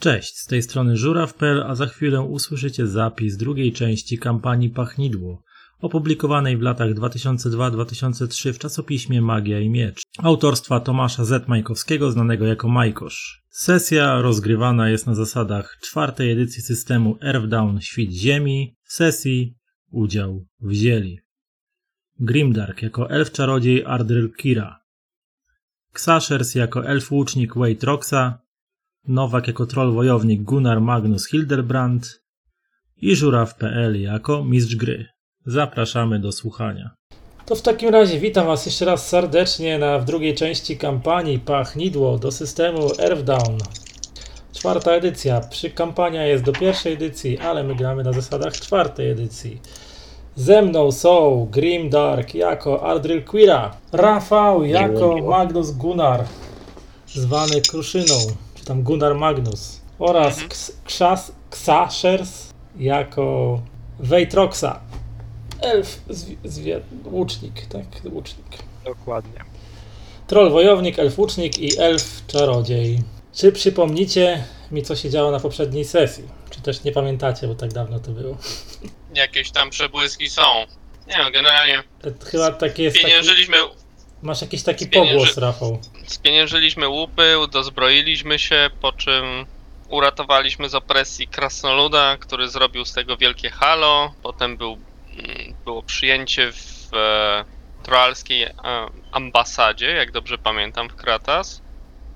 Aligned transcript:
Cześć, 0.00 0.38
z 0.38 0.46
tej 0.46 0.62
strony 0.62 0.96
żuraw.pl, 0.96 1.62
a 1.62 1.74
za 1.74 1.86
chwilę 1.86 2.20
usłyszycie 2.20 2.86
zapis 2.86 3.36
drugiej 3.36 3.72
części 3.72 4.18
kampanii 4.18 4.70
Pachnidło, 4.70 5.42
opublikowanej 5.80 6.56
w 6.56 6.62
latach 6.62 6.90
2002-2003 6.90 8.52
w 8.52 8.58
czasopiśmie 8.58 9.22
Magia 9.22 9.60
i 9.60 9.70
Miecz, 9.70 10.02
autorstwa 10.18 10.80
Tomasza 10.80 11.24
Z. 11.24 11.48
Majkowskiego, 11.48 12.10
znanego 12.10 12.46
jako 12.46 12.68
Majkosz. 12.68 13.42
Sesja 13.50 14.20
rozgrywana 14.20 14.90
jest 14.90 15.06
na 15.06 15.14
zasadach 15.14 15.78
czwartej 15.82 16.32
edycji 16.32 16.62
systemu 16.62 17.18
Earthdown 17.22 17.80
Świt 17.80 18.12
Ziemi, 18.12 18.76
w 18.84 18.92
sesji 18.92 19.54
udział 19.90 20.46
wzięli 20.60 21.18
Grimdark 22.20 22.82
jako 22.82 23.10
elf 23.10 23.32
czarodziej 23.32 23.84
Ardryl 23.84 24.32
Kira, 24.32 24.80
Xashers 25.92 26.54
jako 26.54 26.86
elf 26.86 27.12
łucznik 27.12 27.54
Wade 27.54 27.86
Roxa, 27.86 28.47
Nowak 29.08 29.46
jako 29.46 29.66
troll 29.66 29.92
wojownik 29.92 30.42
Gunnar 30.42 30.80
Magnus 30.80 31.28
Hildebrand 31.28 32.20
i 32.96 33.16
Żuraw.pl 33.16 34.00
jako 34.00 34.44
mistrz 34.44 34.76
gry. 34.76 35.06
Zapraszamy 35.46 36.18
do 36.18 36.32
słuchania. 36.32 36.90
To 37.46 37.54
w 37.54 37.62
takim 37.62 37.88
razie 37.88 38.20
witam 38.20 38.46
Was 38.46 38.66
jeszcze 38.66 38.84
raz 38.84 39.08
serdecznie 39.08 39.78
na, 39.78 39.98
w 39.98 40.04
drugiej 40.04 40.34
części 40.34 40.76
kampanii 40.76 41.38
Pachnidło 41.38 42.18
do 42.18 42.30
systemu 42.30 42.88
Earthdown. 42.98 43.58
Czwarta 44.52 44.92
edycja. 44.92 45.40
Przy 45.40 45.70
kampania 45.70 46.26
jest 46.26 46.44
do 46.44 46.52
pierwszej 46.52 46.92
edycji, 46.92 47.38
ale 47.38 47.64
my 47.64 47.74
gramy 47.74 48.04
na 48.04 48.12
zasadach 48.12 48.52
czwartej 48.52 49.10
edycji. 49.10 49.60
Ze 50.36 50.62
mną 50.62 50.92
są 50.92 51.46
Grim 51.50 51.90
Dark 51.90 52.34
jako 52.34 52.82
Ardryl 52.82 53.24
Quira, 53.24 53.76
Rafał 53.92 54.64
jako 54.64 55.16
Magnus 55.16 55.70
Gunnar, 55.70 56.24
zwany 57.06 57.60
Kruszyną, 57.60 58.14
tam 58.68 58.82
Gunnar 58.82 59.14
Magnus, 59.14 59.80
oraz 59.98 60.38
Ks- 60.38 60.72
Ksas- 60.86 61.32
Xashers 61.50 62.50
jako 62.78 63.60
Wejtroxa, 63.98 64.80
elf, 65.60 66.00
zwi- 66.44 66.80
łucznik, 67.04 67.66
tak, 67.66 67.84
łucznik. 68.12 68.46
Dokładnie. 68.84 69.40
Troll 70.26 70.50
wojownik, 70.50 70.98
elf 70.98 71.18
łucznik 71.18 71.58
i 71.58 71.78
elf 71.80 72.26
czarodziej. 72.26 73.02
Czy 73.34 73.52
przypomnicie 73.52 74.44
mi, 74.70 74.82
co 74.82 74.96
się 74.96 75.10
działo 75.10 75.30
na 75.30 75.40
poprzedniej 75.40 75.84
sesji? 75.84 76.24
Czy 76.50 76.62
też 76.62 76.84
nie 76.84 76.92
pamiętacie, 76.92 77.46
bo 77.48 77.54
tak 77.54 77.72
dawno 77.72 78.00
to 78.00 78.10
było? 78.10 78.36
jakieś 79.14 79.50
tam 79.50 79.70
przebłyski 79.70 80.30
są. 80.30 80.42
Nie 81.08 81.18
no, 81.18 81.30
generalnie 81.30 81.82
chyba 82.24 82.50
taki 82.52 82.82
jest 82.82 82.96
taki, 82.96 83.06
spieniężyliśmy, 83.06 83.56
Masz 84.22 84.42
jakiś 84.42 84.62
taki 84.62 84.84
Spienięży- 84.84 85.18
pogłos, 85.18 85.36
Rafał. 85.38 85.78
spieniężyliśmy 86.06 86.88
łupy, 86.88 87.34
dozbroiliśmy 87.52 88.38
się, 88.38 88.70
po 88.80 88.92
czym 88.92 89.46
uratowaliśmy 89.88 90.68
z 90.68 90.74
opresji 90.74 91.28
krasnoluda, 91.28 92.16
który 92.16 92.48
zrobił 92.48 92.84
z 92.84 92.92
tego 92.92 93.16
wielkie 93.16 93.50
halo. 93.50 94.12
Potem 94.22 94.56
był, 94.56 94.72
mm, 94.72 95.54
było 95.64 95.82
przyjęcie 95.82 96.52
w 96.52 96.88
e, 96.94 97.44
troalskiej 97.82 98.42
e, 98.42 98.52
ambasadzie, 99.12 99.86
jak 99.86 100.12
dobrze 100.12 100.38
pamiętam, 100.38 100.88
w 100.88 100.94
Kratas. 100.96 101.62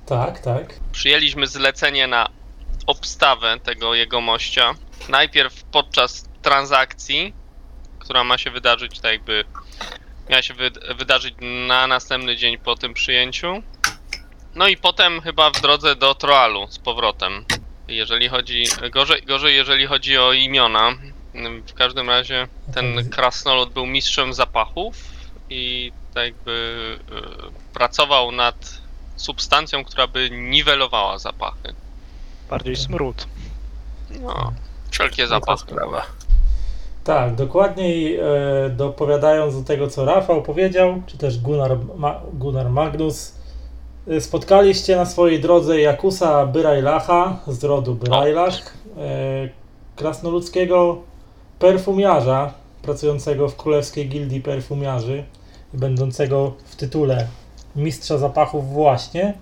Tak, 0.06 0.39
tak. 0.41 0.75
Przyjęliśmy 0.92 1.47
zlecenie 1.47 2.06
na 2.06 2.28
obstawę 2.87 3.56
tego 3.62 3.94
jegomościa. 3.94 4.75
Najpierw 5.09 5.64
podczas 5.64 6.28
transakcji, 6.42 7.34
która 7.98 8.25
ma 8.25 8.39
się 8.39 8.50
wydarzyć 8.50 9.00
tak 9.00 9.12
jakby 9.12 9.44
miała 10.31 10.42
się 10.42 10.55
wyd- 10.55 10.95
wydarzyć 10.97 11.34
na 11.69 11.87
następny 11.87 12.37
dzień 12.37 12.59
po 12.59 12.77
tym 12.77 12.95
przyjęciu. 12.95 13.62
No 14.55 14.69
i 14.69 14.77
potem 14.77 15.20
chyba 15.20 15.51
w 15.51 15.61
drodze 15.61 15.97
do 15.97 16.15
Troalu 16.15 16.67
z 16.70 16.78
powrotem. 16.78 17.45
Jeżeli 17.89 18.28
chodzi 18.28 18.65
gorzej, 18.91 19.23
gorzej 19.23 19.56
jeżeli 19.56 19.87
chodzi 19.87 20.19
o 20.19 20.33
imiona. 20.33 20.95
W 21.67 21.75
każdym 21.75 22.11
razie 22.11 22.48
ten 22.75 23.11
krasnolud 23.11 23.73
był 23.73 23.87
mistrzem 23.87 24.34
zapachów 24.34 24.97
i 25.50 25.93
tak 26.15 26.25
jakby 26.25 26.99
e, 27.12 27.72
pracował 27.75 28.33
nad 28.33 28.83
substancją, 29.16 29.84
która 29.84 30.06
by 30.06 30.31
niwelowała 30.31 31.19
zapachy. 31.19 31.75
Bardziej 32.50 32.77
smród. 32.77 33.27
No, 34.10 34.53
wszelkie 34.91 35.27
zapachy. 35.27 35.75
Tak, 37.05 37.35
dokładniej 37.35 38.17
e, 38.17 38.23
dopowiadając 38.77 39.57
do 39.59 39.63
tego, 39.63 39.89
co 39.89 40.05
Rafał 40.05 40.43
powiedział, 40.43 41.03
czy 41.07 41.19
też 41.19 41.41
Gunnar, 41.41 41.79
Ma, 41.97 42.21
Gunnar 42.33 42.71
Magnus, 42.71 43.35
e, 44.09 44.21
spotkaliście 44.21 44.97
na 44.97 45.07
swojej 45.07 45.41
drodze 45.41 45.81
Jakusa 45.81 46.47
Byrajlacha 46.47 47.37
z 47.47 47.65
rodu 47.65 47.95
Byrajlach, 47.95 48.75
e, 48.99 49.49
krasnoludzkiego 49.97 51.03
perfumiarza 51.59 52.55
pracującego 52.83 53.49
w 53.49 53.57
Królewskiej 53.57 54.09
Gildii 54.09 54.41
Perfumiarzy 54.41 55.25
i 55.75 55.79
będącego 55.79 56.53
w 56.65 56.77
tytule 56.77 57.27
Mistrza 57.77 58.19
Zapachów 58.19 58.73
właśnie. 58.73 59.34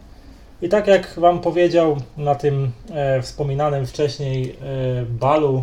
I 0.62 0.68
tak 0.68 0.86
jak 0.86 1.14
Wam 1.20 1.40
powiedział 1.40 1.96
na 2.16 2.34
tym 2.34 2.70
e, 2.90 3.22
wspominanym 3.22 3.86
wcześniej 3.86 4.50
e, 4.50 5.02
balu 5.02 5.60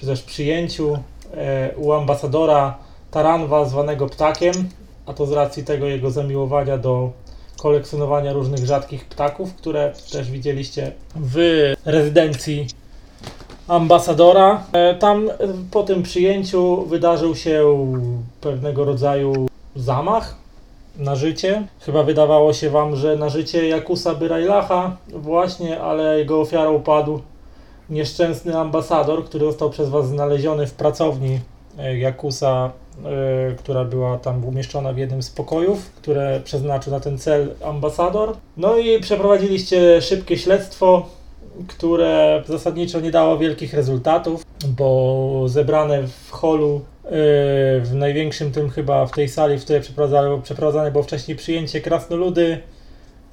czy 0.00 0.06
też 0.06 0.22
przyjęciu 0.22 0.98
e, 1.34 1.70
u 1.76 1.92
ambasadora 1.92 2.78
Taranwa 3.10 3.64
zwanego 3.64 4.06
ptakiem, 4.06 4.52
a 5.06 5.14
to 5.14 5.26
z 5.26 5.32
racji 5.32 5.64
tego 5.64 5.86
jego 5.86 6.10
zamiłowania 6.10 6.78
do 6.78 7.10
kolekcjonowania 7.58 8.32
różnych 8.32 8.66
rzadkich 8.66 9.04
ptaków, 9.04 9.54
które 9.54 9.92
też 10.12 10.30
widzieliście 10.30 10.92
w 11.16 11.38
rezydencji 11.84 12.66
ambasadora. 13.68 14.62
E, 14.72 14.94
Tam 14.94 15.30
e, 15.30 15.34
po 15.70 15.82
tym 15.82 16.02
przyjęciu 16.02 16.84
wydarzył 16.84 17.36
się 17.36 17.64
pewnego 18.40 18.84
rodzaju 18.84 19.48
zamach 19.76 20.34
na 20.98 21.16
życie. 21.16 21.62
Chyba 21.80 22.02
wydawało 22.02 22.52
się 22.52 22.70
wam, 22.70 22.96
że 22.96 23.16
na 23.16 23.28
życie 23.28 23.68
Jakusa 23.68 24.14
Byrajlacha 24.14 24.96
właśnie, 25.08 25.80
ale 25.80 26.18
jego 26.18 26.40
ofiarą 26.40 26.82
padł 26.82 27.20
nieszczęsny 27.90 28.58
ambasador, 28.58 29.24
który 29.24 29.44
został 29.44 29.70
przez 29.70 29.88
was 29.88 30.08
znaleziony 30.08 30.66
w 30.66 30.74
pracowni 30.74 31.40
e, 31.78 31.98
Jakusa, 31.98 32.72
e, 33.04 33.54
która 33.54 33.84
była 33.84 34.18
tam 34.18 34.44
umieszczona 34.44 34.92
w 34.92 34.98
jednym 34.98 35.22
z 35.22 35.30
pokojów, 35.30 35.90
które 35.90 36.40
przeznaczył 36.44 36.92
na 36.92 37.00
ten 37.00 37.18
cel 37.18 37.54
ambasador. 37.64 38.36
No 38.56 38.76
i 38.76 39.00
przeprowadziliście 39.00 40.02
szybkie 40.02 40.38
śledztwo, 40.38 41.06
które 41.68 42.42
zasadniczo 42.46 43.00
nie 43.00 43.10
dało 43.10 43.38
wielkich 43.38 43.74
rezultatów, 43.74 44.44
bo 44.66 45.44
zebrane 45.46 46.02
w 46.02 46.30
holu 46.30 46.80
e, 47.04 47.10
w 47.80 47.90
największym 47.94 48.52
tym 48.52 48.70
chyba 48.70 49.06
w 49.06 49.10
tej 49.10 49.28
sali, 49.28 49.58
w 49.58 49.64
której 49.64 49.82
przeprowadzane, 49.82 50.42
przeprowadzane 50.42 50.90
było 50.90 51.04
wcześniej 51.04 51.36
przyjęcie 51.36 51.80
krasnoludy 51.80 52.58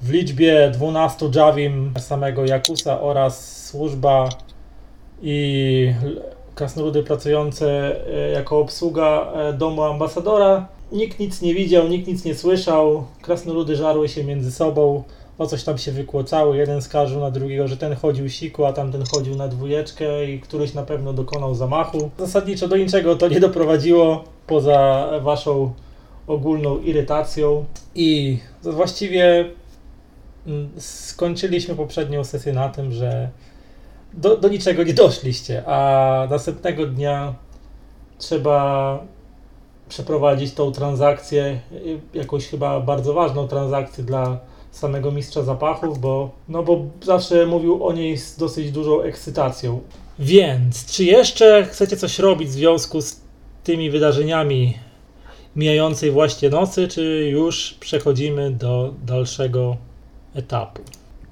w 0.00 0.10
liczbie 0.10 0.70
12 0.74 1.30
Javim 1.34 1.94
samego 1.98 2.44
Jakusa 2.44 3.00
oraz 3.00 3.64
służba 3.66 4.28
i 5.22 5.94
krasnoludy 6.54 7.02
pracujące 7.02 7.96
e, 8.14 8.30
jako 8.30 8.58
obsługa 8.58 9.32
e, 9.34 9.52
domu 9.52 9.82
ambasadora. 9.82 10.68
Nikt 10.92 11.18
nic 11.18 11.42
nie 11.42 11.54
widział, 11.54 11.88
nikt 11.88 12.08
nic 12.08 12.24
nie 12.24 12.34
słyszał. 12.34 13.04
Krasnoludy 13.22 13.76
żarły 13.76 14.08
się 14.08 14.24
między 14.24 14.52
sobą, 14.52 15.02
o 15.38 15.46
coś 15.46 15.64
tam 15.64 15.78
się 15.78 15.92
wykłocały. 15.92 16.56
Jeden 16.56 16.82
skarżył 16.82 17.20
na 17.20 17.30
drugiego, 17.30 17.68
że 17.68 17.76
ten 17.76 17.94
chodził 17.94 18.28
siku, 18.28 18.64
a 18.64 18.72
tamten 18.72 19.04
chodził 19.14 19.36
na 19.36 19.48
dwójeczkę 19.48 20.30
i 20.30 20.40
któryś 20.40 20.74
na 20.74 20.82
pewno 20.82 21.12
dokonał 21.12 21.54
zamachu. 21.54 22.10
Zasadniczo 22.18 22.68
do 22.68 22.76
niczego 22.76 23.16
to 23.16 23.28
nie 23.28 23.40
doprowadziło, 23.40 24.24
poza 24.46 25.10
waszą 25.22 25.72
ogólną 26.26 26.78
irytacją. 26.78 27.64
I 27.94 28.38
właściwie 28.62 29.44
mm, 30.46 30.70
skończyliśmy 30.78 31.74
poprzednią 31.74 32.24
sesję 32.24 32.52
na 32.52 32.68
tym, 32.68 32.92
że 32.92 33.30
do, 34.16 34.36
do 34.36 34.48
niczego 34.48 34.82
nie 34.82 34.94
doszliście, 34.94 35.62
a 35.66 36.26
następnego 36.30 36.86
dnia 36.86 37.34
trzeba 38.18 38.98
przeprowadzić 39.88 40.54
tą 40.54 40.72
transakcję, 40.72 41.60
jakąś 42.14 42.46
chyba 42.46 42.80
bardzo 42.80 43.14
ważną 43.14 43.48
transakcję 43.48 44.04
dla 44.04 44.38
samego 44.70 45.12
mistrza 45.12 45.42
zapachów, 45.42 45.98
bo, 46.00 46.30
no 46.48 46.62
bo 46.62 46.84
zawsze 47.02 47.46
mówił 47.46 47.86
o 47.86 47.92
niej 47.92 48.18
z 48.18 48.36
dosyć 48.36 48.72
dużą 48.72 49.02
ekscytacją. 49.02 49.80
Więc, 50.18 50.86
czy 50.86 51.04
jeszcze 51.04 51.66
chcecie 51.70 51.96
coś 51.96 52.18
robić 52.18 52.48
w 52.48 52.52
związku 52.52 53.00
z 53.00 53.20
tymi 53.64 53.90
wydarzeniami 53.90 54.74
mijającej 55.56 56.10
właśnie 56.10 56.50
nocy, 56.50 56.88
czy 56.88 57.28
już 57.32 57.76
przechodzimy 57.80 58.50
do 58.50 58.94
dalszego 59.04 59.76
etapu? 60.34 60.82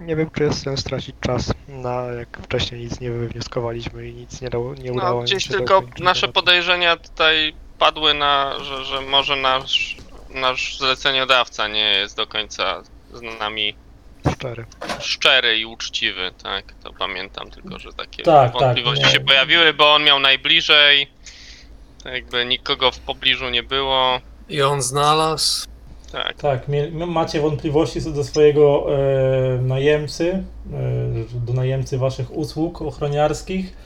Nie 0.05 0.17
wiem, 0.17 0.31
czy 0.31 0.43
jest 0.45 0.63
sens 0.63 0.85
tracić 0.85 1.17
czas 1.21 1.53
na 1.69 2.05
jak 2.19 2.39
wcześniej 2.43 2.81
nic 2.81 3.01
nie 3.01 3.11
wywnioskowaliśmy 3.11 4.09
i 4.09 4.15
nic 4.15 4.41
nie, 4.41 4.51
dało, 4.51 4.75
nie 4.75 4.93
udało 4.93 5.11
No, 5.11 5.17
nam 5.17 5.25
gdzieś 5.25 5.45
się 5.45 5.51
tylko 5.51 5.81
dokończyć 5.81 6.05
nasze 6.05 6.29
podejrzenia 6.29 6.97
tutaj 6.97 7.55
padły 7.79 8.15
na, 8.15 8.65
że, 8.65 8.85
że 8.85 9.01
może 9.01 9.37
nasz, 9.37 9.97
nasz 10.31 10.79
zleceniodawca 10.79 11.69
nie 11.69 11.91
jest 11.91 12.17
do 12.17 12.27
końca 12.27 12.83
z 13.13 13.39
nami 13.41 13.75
Szczery. 14.33 14.65
szczery 15.01 15.59
i 15.59 15.65
uczciwy, 15.67 16.31
tak, 16.43 16.65
to 16.83 16.93
pamiętam, 16.93 17.51
tylko 17.51 17.79
że 17.79 17.93
takie 17.93 18.23
Tak, 18.23 18.53
tak, 18.53 18.61
wątpliwości 18.63 19.05
nie. 19.05 19.11
się 19.11 19.21
pojawiły, 19.21 19.75
bo 19.75 19.95
on 19.95 20.05
miał 20.05 20.21
najbliżej, 20.21 21.11
tak 22.05 22.13
jakby 22.13 22.45
nikogo 22.47 22.91
w 22.91 22.99
pobliżu 22.99 23.49
nie 23.49 23.63
było, 23.63 24.21
I 24.49 24.63
on 24.63 24.83
znalazł. 24.83 25.67
Tak. 26.15 26.37
Tak, 26.37 26.69
mie- 26.69 27.07
macie 27.07 27.41
wątpliwości 27.41 28.03
co 28.03 28.11
do 28.11 28.25
swojego 28.25 28.87
e, 28.89 29.63
najemcy, 29.63 30.31
e, 30.33 31.41
do 31.47 31.53
najemcy 31.53 31.99
waszych 31.99 32.37
usług 32.37 32.83
ochroniarskich, 32.83 33.77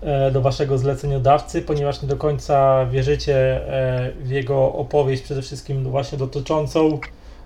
e, 0.00 0.30
do 0.30 0.40
waszego 0.40 0.78
zleceniodawcy, 0.78 1.62
ponieważ 1.62 2.02
nie 2.02 2.08
do 2.08 2.16
końca 2.16 2.86
wierzycie 2.86 3.36
e, 3.36 4.12
w 4.20 4.30
jego 4.30 4.72
opowieść, 4.72 5.22
przede 5.22 5.42
wszystkim 5.42 5.90
właśnie 5.90 6.18
dotyczącą 6.18 6.98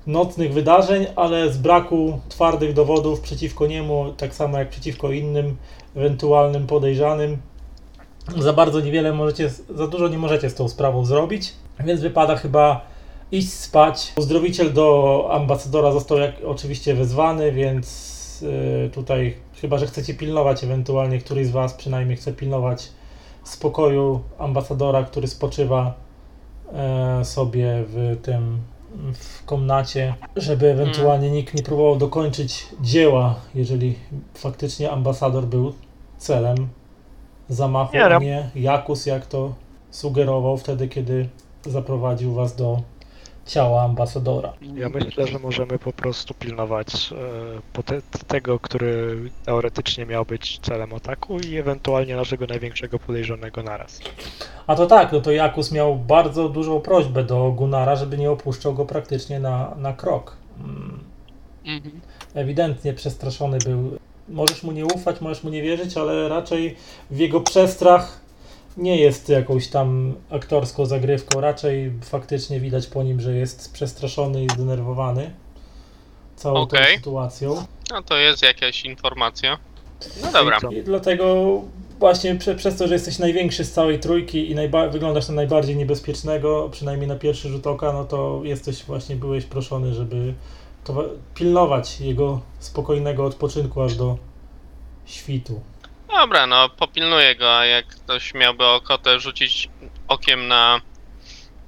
nocnych 0.06 0.52
wydarzeń, 0.52 1.06
ale 1.16 1.52
z 1.52 1.58
braku 1.58 2.20
twardych 2.28 2.72
dowodów 2.74 3.20
przeciwko 3.20 3.66
niemu, 3.66 4.12
tak 4.16 4.34
samo 4.34 4.58
jak 4.58 4.68
przeciwko 4.68 5.12
innym 5.12 5.56
ewentualnym 5.96 6.66
podejrzanym, 6.66 7.38
za 8.38 8.52
bardzo 8.52 8.80
niewiele 8.80 9.12
możecie, 9.12 9.50
za 9.50 9.86
dużo 9.86 10.08
nie 10.08 10.18
możecie 10.18 10.50
z 10.50 10.54
tą 10.54 10.68
sprawą 10.68 11.04
zrobić, 11.04 11.52
więc 11.80 12.00
wypada 12.00 12.36
chyba 12.36 12.95
iść 13.32 13.52
spać. 13.52 14.12
Uzdrowiciel 14.16 14.72
do 14.72 15.28
ambasadora 15.32 15.92
został 15.92 16.18
jak, 16.18 16.34
oczywiście 16.44 16.94
wezwany, 16.94 17.52
więc 17.52 18.42
y, 18.86 18.90
tutaj 18.90 19.36
chyba, 19.60 19.78
że 19.78 19.86
chcecie 19.86 20.14
pilnować, 20.14 20.64
ewentualnie 20.64 21.18
któryś 21.18 21.46
z 21.46 21.50
Was 21.50 21.74
przynajmniej 21.74 22.16
chce 22.16 22.32
pilnować 22.32 22.88
spokoju 23.44 24.20
ambasadora, 24.38 25.02
który 25.04 25.28
spoczywa 25.28 25.94
e, 26.72 27.24
sobie 27.24 27.84
w 27.86 28.16
tym 28.22 28.58
w 29.14 29.44
komnacie, 29.44 30.14
żeby 30.36 30.70
ewentualnie 30.70 31.30
nikt 31.30 31.54
nie 31.54 31.62
próbował 31.62 31.96
dokończyć 31.96 32.66
dzieła, 32.80 33.34
jeżeli 33.54 33.94
faktycznie 34.34 34.90
ambasador 34.90 35.44
był 35.44 35.72
celem 36.18 36.68
zamachu, 37.48 37.96
Nie, 37.96 38.08
no. 38.08 38.18
nie 38.18 38.50
Jakus, 38.54 39.06
jak 39.06 39.26
to 39.26 39.54
sugerował 39.90 40.56
wtedy, 40.56 40.88
kiedy 40.88 41.28
zaprowadził 41.66 42.34
was 42.34 42.56
do 42.56 42.82
ciała 43.46 43.82
ambasadora. 43.82 44.52
Ja 44.74 44.88
myślę, 44.88 45.26
że 45.26 45.38
możemy 45.38 45.78
po 45.78 45.92
prostu 45.92 46.34
pilnować 46.34 47.12
e, 47.78 47.82
te, 47.82 48.00
tego, 48.26 48.58
który 48.58 49.16
teoretycznie 49.44 50.06
miał 50.06 50.24
być 50.24 50.58
celem 50.58 50.94
ataku 50.94 51.38
i 51.38 51.56
ewentualnie 51.56 52.16
naszego 52.16 52.46
największego 52.46 52.98
podejrzanego 52.98 53.62
naraz. 53.62 54.00
A 54.66 54.74
to 54.74 54.86
tak, 54.86 55.12
no 55.12 55.20
to 55.20 55.32
Jakus 55.32 55.72
miał 55.72 55.96
bardzo 55.96 56.48
dużą 56.48 56.80
prośbę 56.80 57.24
do 57.24 57.52
Gunara, 57.52 57.96
żeby 57.96 58.18
nie 58.18 58.30
opuszczał 58.30 58.74
go 58.74 58.86
praktycznie 58.86 59.40
na, 59.40 59.74
na 59.76 59.92
krok. 59.92 60.36
Mm, 60.58 61.00
Mhm. 61.66 62.00
Ewidentnie 62.34 62.92
przestraszony 62.92 63.58
był. 63.58 63.98
Możesz 64.28 64.62
mu 64.62 64.72
nie 64.72 64.86
ufać, 64.86 65.20
możesz 65.20 65.44
mu 65.44 65.50
nie 65.50 65.62
wierzyć, 65.62 65.96
ale 65.96 66.28
raczej 66.28 66.76
w 67.10 67.18
jego 67.18 67.40
przestrach 67.40 68.20
nie 68.76 68.96
jest 68.96 69.28
jakąś 69.28 69.68
tam 69.68 70.14
aktorską 70.30 70.86
zagrywką. 70.86 71.40
Raczej 71.40 71.92
faktycznie 72.02 72.60
widać 72.60 72.86
po 72.86 73.02
nim, 73.02 73.20
że 73.20 73.34
jest 73.36 73.72
przestraszony 73.72 74.44
i 74.44 74.48
zdenerwowany 74.50 75.30
całą 76.36 76.66
tą 76.66 76.76
sytuacją. 76.96 77.66
No 77.90 78.02
to 78.02 78.16
jest 78.16 78.42
jakaś 78.42 78.84
informacja. 78.84 79.58
No 80.22 80.32
dobra. 80.32 80.58
I 80.70 80.82
dlatego 80.82 81.60
właśnie 81.98 82.34
prze, 82.34 82.54
przez 82.54 82.76
to, 82.76 82.88
że 82.88 82.94
jesteś 82.94 83.18
największy 83.18 83.64
z 83.64 83.72
całej 83.72 84.00
trójki 84.00 84.50
i 84.50 84.54
najba- 84.54 84.88
wyglądasz 84.88 85.28
na 85.28 85.34
najbardziej 85.34 85.76
niebezpiecznego, 85.76 86.68
przynajmniej 86.72 87.08
na 87.08 87.16
pierwszy 87.16 87.48
rzut 87.48 87.66
oka, 87.66 87.92
no 87.92 88.04
to 88.04 88.40
jesteś 88.44 88.84
właśnie, 88.84 89.16
byłeś 89.16 89.44
proszony, 89.44 89.94
żeby 89.94 90.34
to, 90.84 91.04
pilnować 91.34 92.00
jego 92.00 92.40
spokojnego 92.58 93.24
odpoczynku 93.24 93.82
aż 93.82 93.96
do 93.96 94.16
świtu. 95.04 95.60
Dobra, 96.08 96.46
no 96.46 96.68
popilnuję 96.68 97.36
go, 97.36 97.56
a 97.58 97.64
jak 97.66 97.86
ktoś 97.86 98.34
miałby 98.34 98.64
ochotę 98.66 99.20
rzucić 99.20 99.68
okiem 100.08 100.48
na 100.48 100.80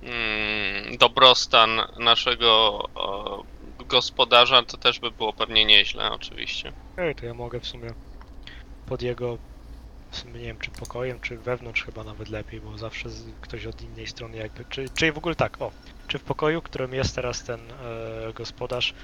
mm, 0.02 0.96
dobrostan 0.96 1.80
naszego 1.98 2.48
o, 2.94 3.44
gospodarza, 3.86 4.62
to 4.62 4.76
też 4.76 5.00
by 5.00 5.10
było 5.10 5.32
pewnie 5.32 5.64
nieźle, 5.64 6.10
oczywiście. 6.12 6.72
Ej, 6.96 7.14
to 7.14 7.26
ja 7.26 7.34
mogę 7.34 7.60
w 7.60 7.66
sumie 7.66 7.90
pod 8.86 9.02
jego, 9.02 9.38
w 10.10 10.16
sumie 10.16 10.40
nie 10.40 10.46
wiem 10.46 10.58
czy 10.58 10.70
pokojem, 10.70 11.20
czy 11.20 11.36
wewnątrz 11.36 11.84
chyba 11.84 12.04
nawet 12.04 12.28
lepiej, 12.28 12.60
bo 12.60 12.78
zawsze 12.78 13.08
ktoś 13.40 13.66
od 13.66 13.82
innej 13.82 14.06
strony 14.06 14.36
jakby, 14.36 14.64
czy, 14.64 14.88
czy 14.94 15.12
w 15.12 15.18
ogóle 15.18 15.34
tak, 15.34 15.62
o, 15.62 15.72
czy 16.08 16.18
w 16.18 16.22
pokoju, 16.22 16.60
w 16.60 16.64
którym 16.64 16.94
jest 16.94 17.14
teraz 17.14 17.44
ten 17.44 17.60
e, 17.60 18.32
gospodarz, 18.32 18.94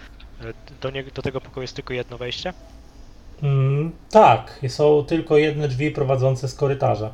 e, 0.41 0.75
do, 0.81 0.91
nie, 0.91 1.05
do 1.05 1.23
tego 1.23 1.41
pokoju 1.41 1.63
jest 1.63 1.77
tylko 1.77 1.95
jedno 1.95 2.19
wejście? 2.19 2.53
Mm, 3.43 3.93
tak, 4.11 4.61
są 4.69 5.05
tylko 5.05 5.37
jedne 5.37 5.69
drzwi 5.69 5.91
prowadzące 5.91 6.49
z 6.49 6.55
korytarza. 6.55 7.11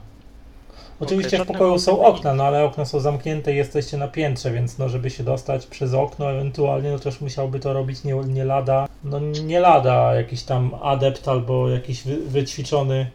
Oczywiście 1.01 1.29
w 1.29 1.39
żadnego 1.39 1.53
pokoju 1.53 1.79
są 1.79 1.93
okna 1.93 2.09
okna, 2.09 2.35
no 2.35 2.45
ale 2.45 2.65
okna 2.65 2.85
są 2.85 3.01
zamknięte 3.01 3.53
i 3.53 3.57
jesteście 3.57 3.97
na 3.97 4.09
piętrze, 4.09 4.51
więc 4.51 4.79
no 4.79 4.89
żeby 4.89 5.11
się 5.11 5.25
dostać 5.25 5.67
przez 5.67 5.95
okno 5.95 6.31
ewentualnie, 6.31 6.91
no 6.91 6.99
też 6.99 7.21
musiałby 7.21 7.61
to 7.61 7.73
robić 7.73 8.05
nie, 8.05 8.15
nie 8.15 8.45
lada, 8.45 8.89
no 9.05 9.21
nie 9.21 9.61
lada 9.61 10.15
jakiś 10.15 10.43
tam 10.43 10.75
adept 10.83 11.29
albo 11.29 11.69
jakiś 11.69 12.03
wy, 12.03 12.17
wyćwiczony, 12.17 13.11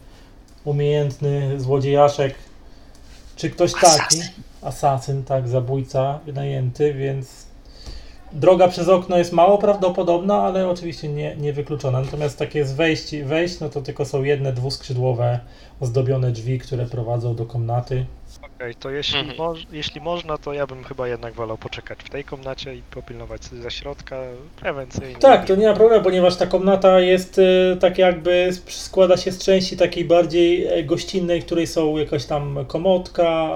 umiejętny 0.64 1.60
złodziejaszek, 1.60 2.36
czy 3.36 3.50
ktoś 3.50 3.74
taki, 3.82 4.22
asasyn, 4.62 5.24
tak, 5.24 5.48
zabójca 5.48 6.20
wynajęty, 6.26 6.94
więc 6.94 7.45
droga 8.36 8.68
przez 8.68 8.90
okno 8.90 9.18
jest 9.18 9.34
mało 9.34 9.58
prawdopodobna, 9.58 10.42
ale 10.42 10.70
oczywiście 10.70 11.08
nie, 11.08 11.36
nie 11.36 11.54
wykluczona. 11.54 12.02
Natomiast 12.02 12.40
takie 12.40 12.66
z 12.66 12.74
wejść, 12.74 13.16
wejść, 13.16 13.60
no 13.60 13.70
to 13.70 13.82
tylko 13.82 14.06
są 14.06 14.24
jedne 14.24 14.54
dwuskrzydłowe, 14.54 15.40
ozdobione 15.82 16.32
drzwi, 16.32 16.60
które 16.60 16.86
prowadzą 16.86 17.36
do 17.36 17.46
komnaty. 17.46 18.06
Okej, 18.56 18.76
to 18.76 18.90
jeśli, 18.90 19.20
Mhm. 19.20 19.38
moż, 19.38 19.68
jeśli 19.72 20.02
można, 20.02 20.38
to 20.38 20.54
ja 20.54 20.68
bym 20.68 20.84
chyba 20.84 21.08
jednak 21.08 21.34
wolał 21.34 21.58
poczekać 21.58 22.00
w 22.04 22.10
tej 22.10 22.24
komnacie 22.24 22.76
i 22.76 22.82
popilnować 22.82 23.44
ze 23.44 23.72
środka 23.72 24.20
prewencyjnie. 24.60 25.16
Tak, 25.16 25.46
to 25.48 25.56
nie 25.56 25.68
ma 25.68 25.74
problemu, 25.74 26.04
ponieważ 26.04 26.36
ta 26.36 26.48
komnata 26.48 27.00
jest 27.00 27.40
e, 27.40 27.78
tak 27.78 27.98
jakby 27.98 28.50
składa 28.68 29.18
się 29.18 29.32
z 29.32 29.44
części 29.44 29.78
takiej 29.78 30.06
bardziej 30.06 30.68
e, 30.68 30.84
gościnnej, 30.84 31.42
w 31.42 31.46
której 31.46 31.68
są 31.68 31.98
jakaś 31.98 32.26
tam 32.26 32.66
komodka, 32.68 33.50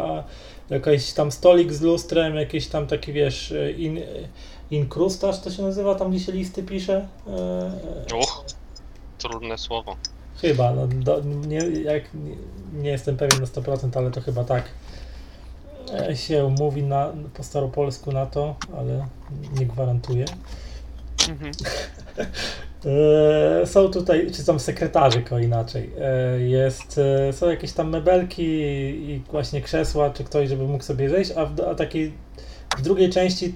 jakaś 0.70 1.14
tam 1.14 1.32
stolik 1.32 1.74
z 1.74 1.82
lustrem, 1.82 2.36
jakieś 2.36 2.68
tam 2.68 2.88
taki 2.88 3.14
wiesz, 3.14 3.52
e, 3.52 3.72
in, 3.72 4.00
inkrustaż 4.72 5.40
to 5.42 5.52
się 5.52 5.64
nazywa, 5.64 5.96
tam 5.96 6.12
gdzie 6.12 6.20
się 6.20 6.32
listy 6.32 6.64
pisze. 6.64 7.08
E, 7.28 8.16
Uch, 8.22 8.46
trudne 9.18 9.58
słowo. 9.58 9.96
Chyba, 10.42 10.74
no, 10.74 10.88
do, 10.88 11.22
nie, 11.24 11.58
jak, 11.68 12.14
nie, 12.14 12.36
nie 12.74 12.90
jestem 12.90 13.18
pewien 13.18 13.40
na 13.40 13.46
100%, 13.46 13.98
ale 13.98 14.12
to 14.12 14.22
chyba 14.22 14.44
tak 14.44 14.64
e, 15.94 16.16
się 16.16 16.56
mówi 16.60 16.84
na, 16.84 17.14
po 17.34 17.44
staropolsku 17.44 18.12
na 18.12 18.26
to, 18.26 18.56
ale 18.78 19.08
nie 19.60 19.66
gwarantuję. 19.66 20.26
Mhm. 21.30 21.52
E, 22.86 23.68
są 23.68 23.90
tutaj, 23.92 24.32
czy 24.32 24.46
tam 24.46 24.60
sekretarzyk 24.60 25.34
o 25.34 25.40
inaczej. 25.40 25.92
E, 26.00 26.40
jest, 26.40 26.98
e, 27.30 27.34
są 27.34 27.50
jakieś 27.50 27.72
tam 27.72 27.90
mebelki 27.90 28.44
i 28.44 29.22
właśnie 29.32 29.62
krzesła, 29.62 30.10
czy 30.10 30.24
ktoś, 30.24 30.50
żeby 30.50 30.64
mógł 30.64 30.84
sobie 30.84 31.10
zejść, 31.10 31.32
a 31.32 31.46
w 31.46 31.62
a 31.62 31.76
takiej 31.76 32.14
w 32.78 32.82
drugiej 32.82 33.10
części, 33.10 33.56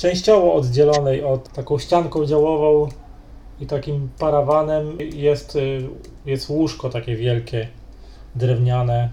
częściowo 0.00 0.54
oddzielonej 0.54 1.24
od 1.24 1.48
taką 1.52 1.78
ścianką 1.78 2.26
działową 2.26 2.88
i 3.60 3.66
takim 3.66 4.08
parawanem 4.18 4.98
jest, 5.00 5.56
y, 5.56 5.88
jest 6.26 6.48
łóżko 6.48 6.90
takie 6.90 7.16
wielkie, 7.16 7.68
drewniane, 8.34 9.10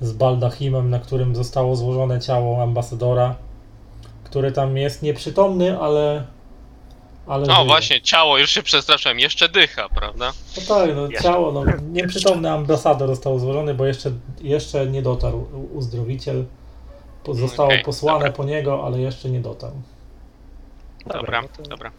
z 0.00 0.12
baldachimem, 0.12 0.90
na 0.90 0.98
którym 0.98 1.36
zostało 1.36 1.76
złożone 1.76 2.20
ciało 2.20 2.62
ambasadora, 2.62 3.34
który 4.24 4.52
tam 4.52 4.76
jest 4.76 5.02
nieprzytomny, 5.02 5.78
ale 5.80 6.24
ale 7.26 7.42
O, 7.42 7.54
żyje. 7.54 7.66
właśnie, 7.66 8.00
ciało, 8.02 8.38
już 8.38 8.50
się 8.50 8.62
przestraszyłem, 8.62 9.20
jeszcze 9.20 9.48
dycha, 9.48 9.88
prawda? 9.88 10.32
No 10.56 10.62
tak, 10.68 10.90
no 10.96 11.06
Jeszcze. 11.06 11.22
ciało, 11.22 11.52
no 11.52 11.64
nieprzytomny 11.92 12.50
ambasador 12.50 13.08
został 13.08 13.38
złożony, 13.38 13.74
bo 13.74 13.86
jeszcze, 13.86 14.10
jeszcze 14.40 14.86
nie 14.86 15.02
dotarł 15.02 15.46
uzdrowiciel. 15.74 16.44
Zostało 17.32 17.68
Okej, 17.68 17.84
posłane 17.84 18.18
dobra. 18.18 18.32
po 18.32 18.44
niego, 18.44 18.84
ale 18.86 18.98
jeszcze 19.00 19.30
nie 19.30 19.40
dotarł. 19.40 19.74
Dobra, 21.06 21.42
no 21.42 21.48
to, 21.48 21.62
dobra. 21.62 21.90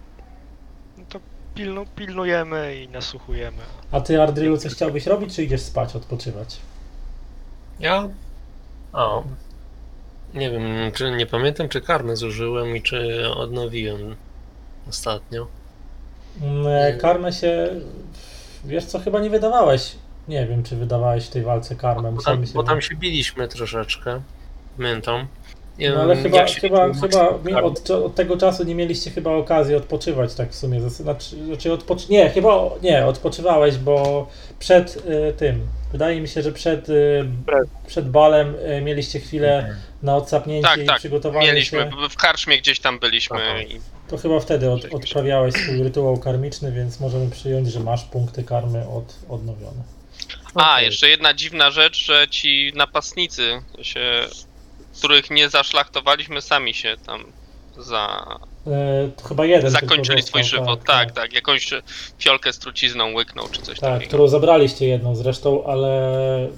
no 0.98 1.04
to 1.10 1.20
pilnu, 1.56 1.86
pilnujemy 1.96 2.76
i 2.76 2.88
nasłuchujemy. 2.88 3.62
A 3.92 4.02
ty, 4.02 4.22
Ardrylu, 4.22 4.58
coś 4.58 4.74
chciałbyś 4.74 5.06
robić, 5.06 5.36
czy 5.36 5.44
idziesz 5.44 5.62
spać, 5.62 5.96
odpoczywać? 5.96 6.58
Ja? 7.80 8.10
O. 8.94 9.24
Nie 10.34 10.52
wiem, 10.52 10.92
czy 10.94 11.12
nie 11.12 11.26
pamiętam, 11.26 11.70
czy 11.70 11.82
karmę 11.82 12.16
zużyłem 12.16 12.76
i 12.78 12.82
czy 12.82 13.30
odnowiłem 13.36 14.16
ostatnio. 14.90 15.48
Mm, 16.42 16.68
e, 16.68 16.94
Karmę 16.94 17.34
się, 17.34 17.70
wiesz 18.66 18.86
co, 18.86 19.00
chyba 19.00 19.20
nie 19.20 19.30
wydawałeś. 19.30 19.96
Nie 20.28 20.48
wiem, 20.48 20.64
czy 20.64 20.76
wydawałeś 20.76 21.26
w 21.28 21.30
tej 21.30 21.44
walce 21.44 21.76
karmę. 21.76 22.12
Bo 22.12 22.22
tam, 22.22 22.48
się... 22.48 22.54
bo 22.54 22.64
tam 22.64 22.82
się 22.82 22.96
biliśmy 22.96 23.48
troszeczkę. 23.48 24.22
Pamiętam. 24.78 25.28
No 25.90 26.02
ale 26.02 26.16
chyba, 26.16 26.46
chyba, 26.46 26.94
chyba 26.94 27.62
od, 27.62 27.90
od 27.92 28.16
tego 28.16 28.38
czasu 28.38 28.64
nie 28.64 28.76
mieliście 28.76 29.12
chyba 29.12 29.32
okazji 29.32 29.76
odpoczywać 29.76 30.34
tak 30.36 30.52
w 30.52 30.56
sumie. 30.56 30.90
Znaczy, 30.90 31.46
znaczy 31.46 31.74
odpocz... 31.74 32.10
Nie, 32.10 32.30
chyba 32.30 32.70
nie, 32.82 33.06
odpoczywałeś, 33.06 33.78
bo 33.78 34.28
przed 34.60 34.96
y, 35.30 35.34
tym, 35.38 35.68
wydaje 35.92 36.22
mi 36.22 36.28
się, 36.28 36.42
że 36.42 36.52
przed, 36.52 36.90
y, 36.90 37.26
Przed. 37.88 38.10
balem 38.10 38.56
y, 38.56 38.82
mieliście 38.82 39.20
chwilę 39.20 39.76
na 40.04 40.16
odsapnięcie 40.16 40.70
Tak, 40.70 40.80
i 40.80 40.86
tak, 40.86 40.98
przygotowanie 41.00 41.48
Mieliśmy, 41.48 41.80
się. 41.80 41.90
w- 42.08 42.14
w 42.14 42.18
karczmie 42.18 42.58
gdzieś 42.58 42.80
tam 42.80 43.00
byliśmy 43.00 43.38
i 43.70 43.80
To 44.10 44.18
chyba 44.18 44.40
wtedy 44.40 44.72
od, 44.72 44.86
odprawiałeś 44.94 45.54
swój 45.54 45.84
rytuał 45.84 46.18
karmiczny, 46.18 46.72
więc 46.72 47.00
możemy 47.00 47.32
przyjąć, 47.32 47.68
że 47.72 47.80
masz 47.80 48.04
punkty 48.04 48.44
karmy 48.44 48.88
od, 48.90 49.16
odnowione. 49.30 49.84
A, 50.56 50.74
Okej. 50.74 50.86
jeszcze 50.86 51.10
jedna 51.10 51.34
dziwna 51.34 51.72
rzecz, 51.72 52.06
że 52.06 52.28
ci 52.30 52.72
napastnicy, 52.76 53.62
się, 53.82 54.00
których 54.98 55.30
nie 55.32 55.50
zaszlachtowaliśmy, 55.50 56.42
sami 56.42 56.74
się 56.74 56.96
tam 57.06 57.24
za, 57.78 58.26
E, 58.68 59.10
to 59.18 59.28
chyba 59.28 59.46
jeden 59.46 59.72
tylko 59.72 59.82
zakończyli 59.88 60.22
został, 60.22 60.28
swój 60.44 60.44
żywot. 60.60 60.84
Tak, 60.84 61.12
tak, 61.12 61.34
Jakąś 61.34 61.70
fiolkę 62.20 62.54
z 62.54 62.60
trucizną 62.60 63.14
łyknął, 63.14 63.48
czy 63.52 63.62
coś 63.62 63.80
Tak, 63.80 63.90
takiego. 63.94 64.08
którą 64.10 64.28
zabraliście 64.28 64.88
jedną 64.88 65.16
zresztą, 65.16 65.64
ale 65.66 66.00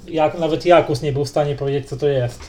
jak, 0.07 0.39
nawet 0.39 0.65
Jakus 0.65 1.01
nie 1.01 1.11
był 1.13 1.25
w 1.25 1.29
stanie 1.29 1.55
powiedzieć, 1.55 1.89
co 1.89 1.97
to 1.97 2.07
jest. 2.07 2.41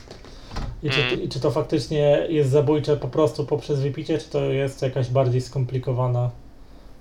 I 0.82 0.90
czy, 0.90 1.00
Mm. 1.02 1.22
i 1.22 1.28
czy 1.28 1.40
to 1.40 1.50
faktycznie 1.50 2.26
jest 2.28 2.50
zabójcze 2.50 2.96
po 2.96 3.08
prostu 3.08 3.44
poprzez 3.46 3.80
wypicie, 3.80 4.18
czy 4.18 4.28
to 4.30 4.44
jest 4.44 4.82
jakaś 4.82 5.08
bardziej 5.08 5.40
skomplikowana 5.40 6.30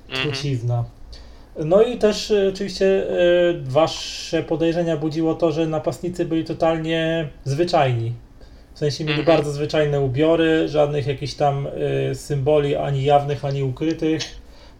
Mhm. 0.09 0.23
trucizna. 0.31 0.83
No 1.55 1.81
i 1.83 1.97
też 1.97 2.31
e, 2.31 2.49
oczywiście 2.53 2.85
e, 3.09 3.13
wasze 3.63 4.43
podejrzenia 4.43 4.97
budziło 4.97 5.35
to, 5.35 5.51
że 5.51 5.67
napastnicy 5.67 6.25
byli 6.25 6.43
totalnie 6.45 7.29
zwyczajni. 7.45 8.13
W 8.73 8.79
sensie 8.79 9.03
mieli 9.03 9.19
Mhm. 9.19 9.37
bardzo 9.37 9.51
zwyczajne 9.51 10.01
ubiory, 10.01 10.67
żadnych 10.67 11.07
jakichś 11.07 11.33
tam 11.33 11.67
e, 12.11 12.15
symboli 12.15 12.75
ani 12.75 13.03
jawnych, 13.03 13.45
ani 13.45 13.63
ukrytych. 13.63 14.21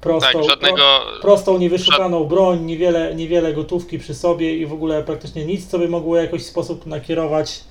Prostą, 0.01 0.31
Tak, 0.33 0.43
żadnego. 0.49 0.83
prostą, 1.21 1.57
niewyszukaną 1.57 2.23
broń, 2.23 2.61
niewiele, 2.65 3.15
niewiele 3.15 3.53
gotówki 3.53 3.99
przy 3.99 4.13
sobie 4.13 4.57
i 4.57 4.65
w 4.65 4.73
ogóle 4.73 5.03
praktycznie 5.03 5.45
nic, 5.45 5.67
co 5.67 5.79
by 5.79 5.87
mogło 5.89 6.13
w 6.15 6.21
jakiś 6.21 6.45
sposób 6.45 6.85
nakierować 6.85 7.63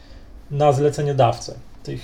na 0.50 0.72
zleceniodawcę. 0.72 1.54
Tych, 1.82 2.00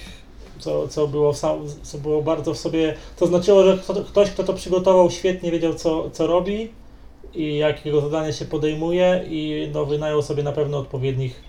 co, 0.59 0.89
co, 0.89 1.07
było 1.09 1.35
sam, 1.35 1.59
co 1.83 1.99
było 1.99 2.23
bardzo 2.23 2.55
w 2.55 2.59
sobie. 2.59 2.95
To 3.19 3.27
znaczyło, 3.27 3.65
że 3.65 3.79
kto, 3.79 3.95
ktoś, 3.95 4.31
kto 4.31 4.45
to 4.45 4.55
przygotował, 4.55 5.11
świetnie 5.11 5.51
wiedział, 5.51 5.75
co, 5.75 6.11
co 6.11 6.27
robi 6.27 6.69
i 7.35 7.57
jakiego 7.57 8.01
zadania 8.01 8.33
się 8.33 8.45
podejmuje, 8.45 9.25
i 9.29 9.69
no, 9.75 9.85
wynajął 9.87 10.23
sobie 10.23 10.43
na 10.43 10.53
pewno 10.53 10.79
odpowiednich. 10.79 11.43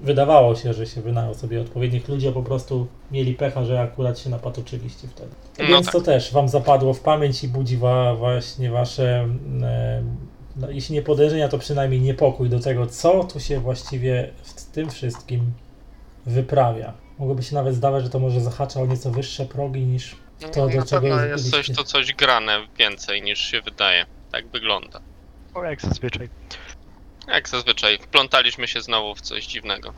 Wydawało 0.00 0.56
się, 0.56 0.74
że 0.74 0.86
się 0.86 1.00
wynajął 1.02 1.34
sobie 1.34 1.60
odpowiednich 1.60 2.08
ludzi, 2.08 2.28
a 2.28 2.32
po 2.32 2.42
prostu 2.42 2.86
mieli 3.10 3.34
pecha, 3.34 3.64
że 3.64 3.80
akurat 3.80 4.18
się 4.18 4.30
napatoczyliście 4.30 5.08
wtedy. 5.08 5.30
No 5.58 5.66
Więc 5.66 5.86
tak. 5.86 5.92
to 5.92 6.00
też 6.00 6.32
wam 6.32 6.48
zapadło 6.48 6.94
w 6.94 7.00
pamięć 7.00 7.44
i 7.44 7.48
budzi 7.48 7.76
wa, 7.76 8.14
właśnie 8.14 8.70
wasze, 8.70 9.20
mm, 9.20 9.64
e, 9.64 10.02
no, 10.56 10.70
jeśli 10.70 10.94
nie 10.94 11.02
podejrzenia, 11.02 11.48
to 11.48 11.58
przynajmniej 11.58 12.00
niepokój 12.00 12.48
do 12.48 12.60
tego, 12.60 12.86
co 12.86 13.24
tu 13.24 13.40
się 13.40 13.60
właściwie 13.60 14.30
w 14.42 14.64
tym 14.64 14.90
wszystkim 14.90 15.52
wyprawia. 16.26 16.92
Mogłoby 17.18 17.42
się 17.42 17.54
nawet 17.54 17.74
zdawać, 17.74 18.04
że 18.04 18.10
to 18.10 18.18
może 18.18 18.40
zahacza 18.40 18.80
o 18.80 18.86
nieco 18.86 19.10
wyższe 19.10 19.46
progi 19.46 19.80
niż 19.80 20.16
to, 20.52 20.68
do 20.68 20.76
na 20.76 20.86
czego 20.86 21.00
pewno 21.00 21.24
jest 21.24 21.44
coś, 21.44 21.52
byliście. 21.52 21.74
to 21.74 21.84
coś 21.84 22.14
grane 22.14 22.66
więcej 22.78 23.22
niż 23.22 23.38
się 23.38 23.60
wydaje. 23.60 24.06
Tak 24.32 24.46
wygląda. 24.48 25.00
O, 25.54 25.64
jak 25.64 25.80
zazwyczaj. 25.80 26.28
Jak 27.28 27.48
zazwyczaj, 27.48 27.98
wplątaliśmy 27.98 28.68
się 28.68 28.80
znowu 28.80 29.14
w 29.14 29.20
coś 29.20 29.46
dziwnego. 29.46 29.92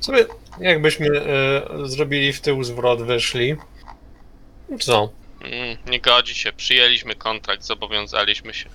Sobie, 0.00 0.26
jakbyśmy 0.60 1.06
e, 1.06 1.88
zrobili 1.88 2.32
w 2.32 2.40
tył 2.40 2.64
zwrot, 2.64 3.02
wyszli. 3.02 3.56
Co? 4.80 5.08
Mm, 5.40 5.76
nie 5.86 6.00
godzi 6.00 6.34
się, 6.34 6.52
przyjęliśmy 6.52 7.14
kontrakt, 7.14 7.62
zobowiązaliśmy 7.64 8.54
się. 8.54 8.68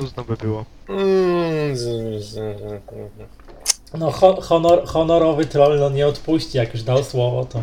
Nudno 0.00 0.24
by 0.24 0.36
było. 0.36 0.64
Mm, 0.88 1.76
z- 1.76 2.24
z- 2.24 2.82
No, 3.94 4.10
ho, 4.10 4.40
honor, 4.40 4.86
honorowy 4.86 5.46
troll 5.46 5.78
no, 5.78 5.90
nie 5.90 6.06
odpuści, 6.06 6.58
jak 6.58 6.74
już 6.74 6.82
dał 6.82 7.04
słowo, 7.04 7.44
to 7.44 7.62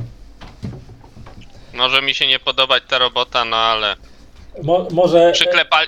Może 1.74 2.02
mi 2.02 2.14
się 2.14 2.28
nie 2.28 2.40
podobać 2.40 2.84
ta 2.88 2.98
robota, 2.98 3.46
no 3.46 3.58
ale 3.58 3.96
Mo, 4.64 4.88
może, 4.92 5.32
przyklepa, 5.32 5.80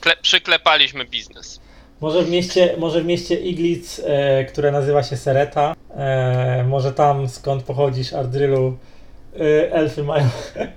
kle, 0.00 0.16
przyklepaliśmy 0.22 1.04
biznes. 1.04 1.60
Może, 2.04 2.22
w 2.22 2.30
mieście, 2.30 2.74
może 2.78 3.02
w 3.02 3.06
mieście 3.06 3.34
Iglic, 3.34 4.00
e, 4.04 4.44
które 4.44 4.72
nazywa 4.72 5.02
się 5.02 5.16
Sereta, 5.16 5.74
e, 5.96 6.64
może 6.68 6.92
tam 6.92 7.28
skąd 7.28 7.62
pochodzisz, 7.62 8.12
Ardrylu, 8.12 8.76
e, 9.36 9.72
elfy 9.72 10.02
mają 10.02 10.28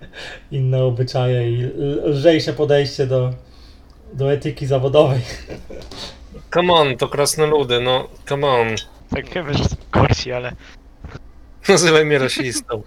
inne 0.52 0.84
obyczaje 0.84 1.52
i 1.52 1.72
lżejsze 2.04 2.54
podejście 2.54 3.08
do, 3.08 3.34
do 4.14 4.34
etyki 4.34 4.66
zawodowej. 4.66 5.22
Come 6.54 6.74
on, 6.74 6.98
to 6.98 7.08
krasnoludy, 7.08 7.80
no, 7.80 8.08
come 8.30 8.48
on. 8.48 8.68
Tak 9.10 9.30
wiemy, 9.30 9.54
że 9.54 9.64
są 9.64 9.76
gorsi, 9.92 10.32
ale 10.32 10.52
Nazywaj 11.68 12.06
mnie 12.06 12.18
rasistą. 12.18 12.84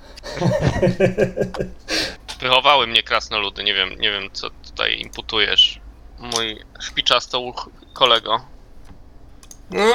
Wychowały 2.40 2.86
mnie 2.86 3.02
krasnoludy, 3.02 3.64
nie 3.64 3.74
wiem, 3.74 3.90
nie 3.90 4.10
wiem 4.10 4.28
co 4.32 4.50
tutaj 4.50 5.00
imputujesz. 5.00 5.80
Mój 6.18 6.58
szpiczasto 6.80 7.40
uch 7.40 7.70
kolego. 7.92 8.40
No, 9.70 9.92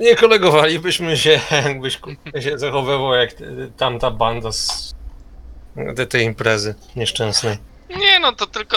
nie 0.00 0.16
kolegowalibyśmy 0.16 1.16
się, 1.16 1.40
jakbyś 1.64 2.00
się 2.40 2.58
zachowywał 2.58 3.14
jak 3.14 3.30
tamta 3.76 4.10
banda 4.10 4.52
z 4.52 4.94
te, 5.96 6.06
tej 6.06 6.24
imprezy 6.24 6.74
nieszczęsnej. 6.96 7.58
Nie 7.96 8.20
no, 8.20 8.32
to 8.32 8.46
tylko 8.46 8.76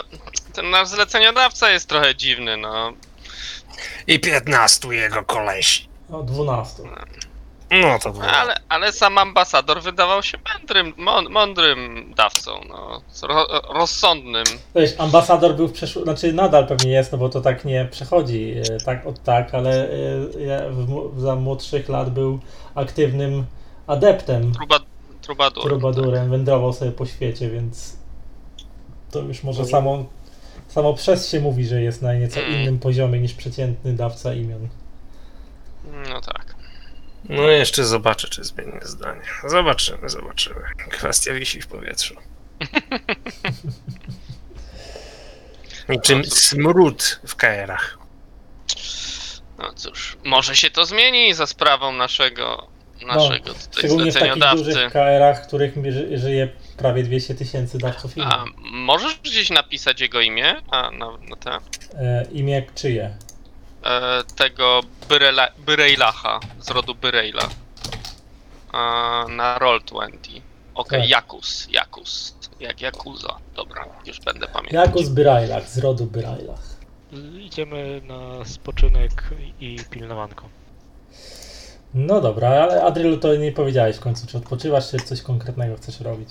ten 0.54 0.70
nasz 0.70 0.88
zleceniodawca 0.88 1.72
jest 1.72 1.90
trochę 1.90 2.16
dziwny, 2.16 2.58
no. 2.58 2.94
I 4.08 4.20
15 4.20 4.88
jego 4.88 5.24
kolesi. 5.24 5.90
O 6.12 6.24
12. 6.24 6.84
No 6.84 7.29
to 8.04 8.12
było. 8.12 8.24
Ale, 8.24 8.56
ale 8.70 8.92
sam 8.94 9.18
ambasador 9.18 9.82
wydawał 9.82 10.24
się 10.24 10.38
mądrym, 10.54 10.94
mą- 10.98 11.30
mądrym 11.30 12.14
dawcą, 12.18 12.52
no. 12.70 13.02
Ro, 13.28 13.48
rozsądnym. 13.74 14.44
Wiesz, 14.76 14.92
ambasador 14.98 15.56
był 15.56 15.68
w 15.68 15.72
przeszłości, 15.72 16.04
znaczy 16.04 16.34
nadal 16.34 16.68
pewnie 16.68 16.92
jest, 16.92 17.12
no 17.12 17.18
bo 17.18 17.30
to 17.30 17.42
tak 17.42 17.66
nie 17.66 17.86
przechodzi 17.92 18.54
e, 18.72 18.78
tak 18.86 19.06
od 19.08 19.24
tak, 19.24 19.54
ale 19.54 19.90
e, 20.38 20.42
ja 20.42 20.70
w, 20.70 20.90
mu- 20.90 21.20
za 21.20 21.36
młodszych 21.36 21.90
lat 21.90 22.10
był 22.10 22.40
aktywnym 22.76 23.46
adeptem, 23.88 24.54
Truba, 24.54 24.80
trubadur. 25.22 25.64
trubadurem, 25.64 26.30
wędrował 26.30 26.74
sobie 26.74 26.92
po 26.92 27.06
świecie, 27.06 27.50
więc 27.50 27.98
to 29.12 29.20
już 29.20 29.44
może 29.44 29.66
samo, 29.66 30.06
samo 30.68 30.94
przez 30.94 31.30
się 31.32 31.40
mówi, 31.40 31.66
że 31.66 31.82
jest 31.82 32.02
na 32.02 32.14
nieco 32.14 32.40
Mm. 32.40 32.62
innym 32.62 32.80
poziomie 32.80 33.20
niż 33.20 33.34
przeciętny 33.34 33.94
dawca 33.94 34.34
imion. 34.34 34.68
No 36.10 36.22
tak. 36.22 36.49
No 37.24 37.44
jeszcze 37.44 37.86
zobaczę, 37.86 38.28
czy 38.30 38.44
zmienię 38.44 38.80
zdanie. 38.82 39.22
Zobaczymy, 39.48 40.10
zobaczymy. 40.10 40.62
Kwestia 40.92 41.34
wisi 41.34 41.62
w 41.62 41.68
powietrzu. 41.68 42.16
Niczym 45.90 46.26
smród 46.26 47.20
w 47.28 47.36
KR-ach. 47.36 47.98
No 49.58 49.74
cóż, 49.76 50.18
może 50.26 50.56
się 50.56 50.70
to 50.70 50.86
zmieni 50.86 51.34
za 51.34 51.48
sprawą 51.48 51.92
naszego, 51.92 52.68
naszego 53.08 53.46
tutaj 53.54 53.66
No, 53.74 53.80
Szczególnie 53.80 54.12
w 54.12 54.14
takich 54.14 54.28
zleceniodawcy. 54.34 54.66
dużych 54.66 54.92
KR-ach, 54.94 55.44
w 55.44 55.48
których 55.48 55.74
ży- 55.92 56.18
żyje 56.18 56.50
prawie 56.78 57.04
200 57.04 57.36
tysięcy 57.36 57.78
dawców 57.78 58.18
imion. 58.18 58.32
A 58.32 58.46
możesz 58.72 59.20
gdzieś 59.20 59.50
napisać 59.50 60.02
jego 60.02 60.22
imię? 60.22 60.56
A, 60.72 60.92
na, 60.92 61.06
na 61.30 61.36
te, 61.36 61.52
E, 62.00 62.26
imię 62.32 62.64
czyje? 62.76 63.18
E, 63.84 64.24
tego 64.36 64.82
Byrela, 65.10 65.48
Byrejlacha 65.58 66.40
z 66.60 66.70
rodu 66.72 66.96
Byrejla. 66.96 67.50
A, 68.72 69.26
na 69.30 69.60
Roll20. 69.60 70.42
Okej, 70.76 71.02
Tak. 71.02 71.10
Jakus, 71.10 71.68
Jakus. 71.72 72.36
Jak 72.60 72.82
Jakuza. 72.82 73.38
Dobra, 73.56 73.86
już 74.06 74.20
będę 74.20 74.48
pamiętał. 74.48 74.86
Jakus 74.86 75.10
Byrajlach, 75.10 75.70
z 75.70 75.78
rodu 75.78 76.06
Byrajlach. 76.06 76.62
idziemy 77.40 78.02
na 78.04 78.46
spoczynek 78.46 79.24
i 79.60 79.80
pilnowanko. 79.90 80.50
No 81.94 82.22
dobra, 82.22 82.50
ale 82.50 82.84
Adrylu 82.84 83.18
to 83.18 83.36
nie 83.36 83.52
powiedziałeś 83.52 83.98
w 83.98 84.00
końcu, 84.00 84.28
czy 84.28 84.38
odpoczywasz, 84.38 84.90
czy 84.92 84.98
coś 85.00 85.22
konkretnego 85.22 85.76
chcesz 85.76 86.00
robić. 86.02 86.30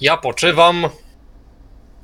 Ja 0.00 0.16
poczywam, 0.16 0.84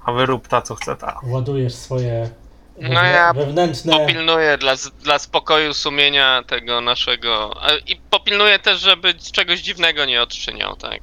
a 0.04 0.12
wy 0.12 0.26
rób 0.26 0.48
ta, 0.48 0.62
co 0.62 0.74
chce 0.74 0.96
ta. 0.96 1.20
Ładujesz 1.26 1.74
swoje 1.74 2.30
No 2.80 3.04
ja 3.04 3.32
wewnętrzne... 3.32 3.92
Popilnuję 3.92 4.58
dla, 4.58 4.74
dla 5.02 5.18
spokoju 5.18 5.74
sumienia 5.74 6.42
tego 6.46 6.80
naszego. 6.80 7.54
I 7.86 7.96
popilnuję 8.10 8.58
też, 8.58 8.80
żeby 8.80 9.14
czegoś 9.14 9.60
dziwnego 9.60 10.04
nie 10.04 10.22
odczyniał, 10.22 10.76
tak? 10.76 11.00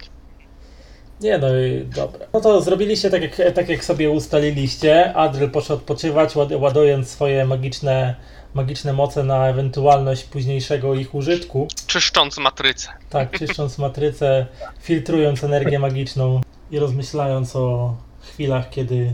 Nie 1.22 1.38
no 1.38 1.48
i 1.48 1.86
dobra. 1.86 2.25
No 2.34 2.42
to 2.42 2.62
zrobiliście 2.62 3.10
tak 3.10 3.22
jak, 3.22 3.56
tak 3.56 3.70
jak 3.70 3.86
sobie 3.86 4.10
ustaliliście. 4.10 5.13
Adryl 5.13 5.50
poszedł 5.51 5.74
odpoczywać, 5.74 6.36
ład- 6.36 6.60
ładując 6.60 7.10
swoje 7.10 7.46
magiczne 7.46 8.15
magiczne 8.53 8.94
moce 8.94 9.24
na 9.24 9.48
ewentualność 9.48 10.24
późniejszego 10.24 10.94
ich 10.96 11.15
użytku. 11.15 11.68
Czyszcząc 11.88 12.38
matrycę. 12.38 12.89
Tak, 13.10 13.39
czyszcząc 13.39 13.77
matrycę, 13.77 14.46
filtrując 14.82 15.44
energię 15.44 15.80
magiczną 15.80 16.42
i 16.72 16.80
rozmyślając 16.80 17.56
o 17.56 17.96
chwilach, 18.22 18.70
kiedy 18.70 19.13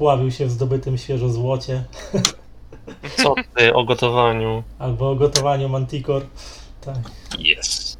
pławił 0.00 0.30
się 0.30 0.46
w 0.46 0.50
zdobytym 0.50 0.98
świeżo 0.98 1.28
złocie, 1.28 1.84
Co 3.16 3.34
ty 3.56 3.74
o 3.74 3.84
gotowaniu? 3.84 4.62
albo 4.78 5.10
o 5.10 5.14
gotowaniu 5.14 5.68
mantikor, 5.68 6.22
tak, 6.80 6.96
Yes. 7.58 7.96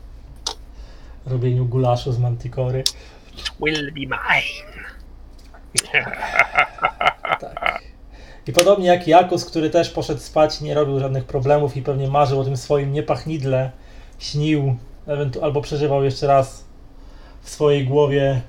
robieniu 1.26 1.64
gulaszu 1.64 2.12
z 2.12 2.18
mantikory. 2.18 2.84
Will 3.64 3.92
be 3.92 4.00
mine. 4.00 4.70
Tak. 7.40 7.82
I 8.46 8.52
podobnie 8.52 8.86
jak 8.86 9.08
Jakus, 9.08 9.44
który 9.44 9.70
też 9.70 9.90
poszedł 9.90 10.20
spać, 10.20 10.60
nie 10.60 10.74
robił 10.74 11.00
żadnych 11.00 11.24
problemów 11.24 11.76
i 11.76 11.82
pewnie 11.82 12.08
marzył 12.08 12.40
o 12.40 12.44
tym 12.44 12.56
swoim 12.56 12.92
niepachnidle, 12.92 13.70
śnił 14.18 14.76
ewentu- 15.06 15.42
albo 15.44 15.60
przeżywał 15.60 16.04
jeszcze 16.04 16.26
raz 16.26 16.64
w 17.42 17.50
swojej 17.50 17.86
głowie 17.86 18.40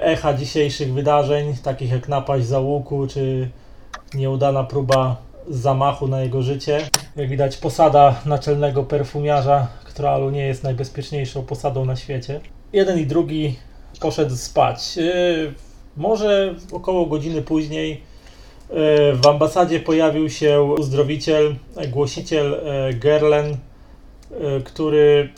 echa 0.00 0.34
dzisiejszych 0.34 0.92
wydarzeń, 0.92 1.54
takich 1.62 1.90
jak 1.90 2.08
napaść 2.08 2.46
załuku, 2.46 3.06
czy 3.06 3.48
nieudana 4.14 4.64
próba 4.64 5.16
zamachu 5.48 6.08
na 6.08 6.20
jego 6.20 6.42
życie. 6.42 6.88
Jak 7.16 7.28
widać, 7.28 7.56
posada 7.56 8.20
naczelnego 8.26 8.82
perfumiarza, 8.82 9.66
która 9.84 10.18
nie 10.18 10.46
jest 10.46 10.62
najbezpieczniejszą 10.62 11.42
posadą 11.42 11.84
na 11.84 11.96
świecie. 11.96 12.40
Jeden 12.72 12.98
i 12.98 13.06
drugi 13.06 13.56
poszedł 14.00 14.36
spać. 14.36 14.98
E, 14.98 15.02
może 15.96 16.54
około 16.72 17.06
godziny 17.06 17.42
później 17.42 17.92
e, 17.92 19.12
w 19.12 19.26
ambasadzie 19.26 19.80
pojawił 19.80 20.30
się 20.30 20.62
uzdrowiciel, 20.62 21.56
e, 21.76 21.88
głosiciel 21.88 22.54
e, 22.54 22.92
Gerlen, 22.94 23.46
e, 23.46 23.56
który 24.64 25.28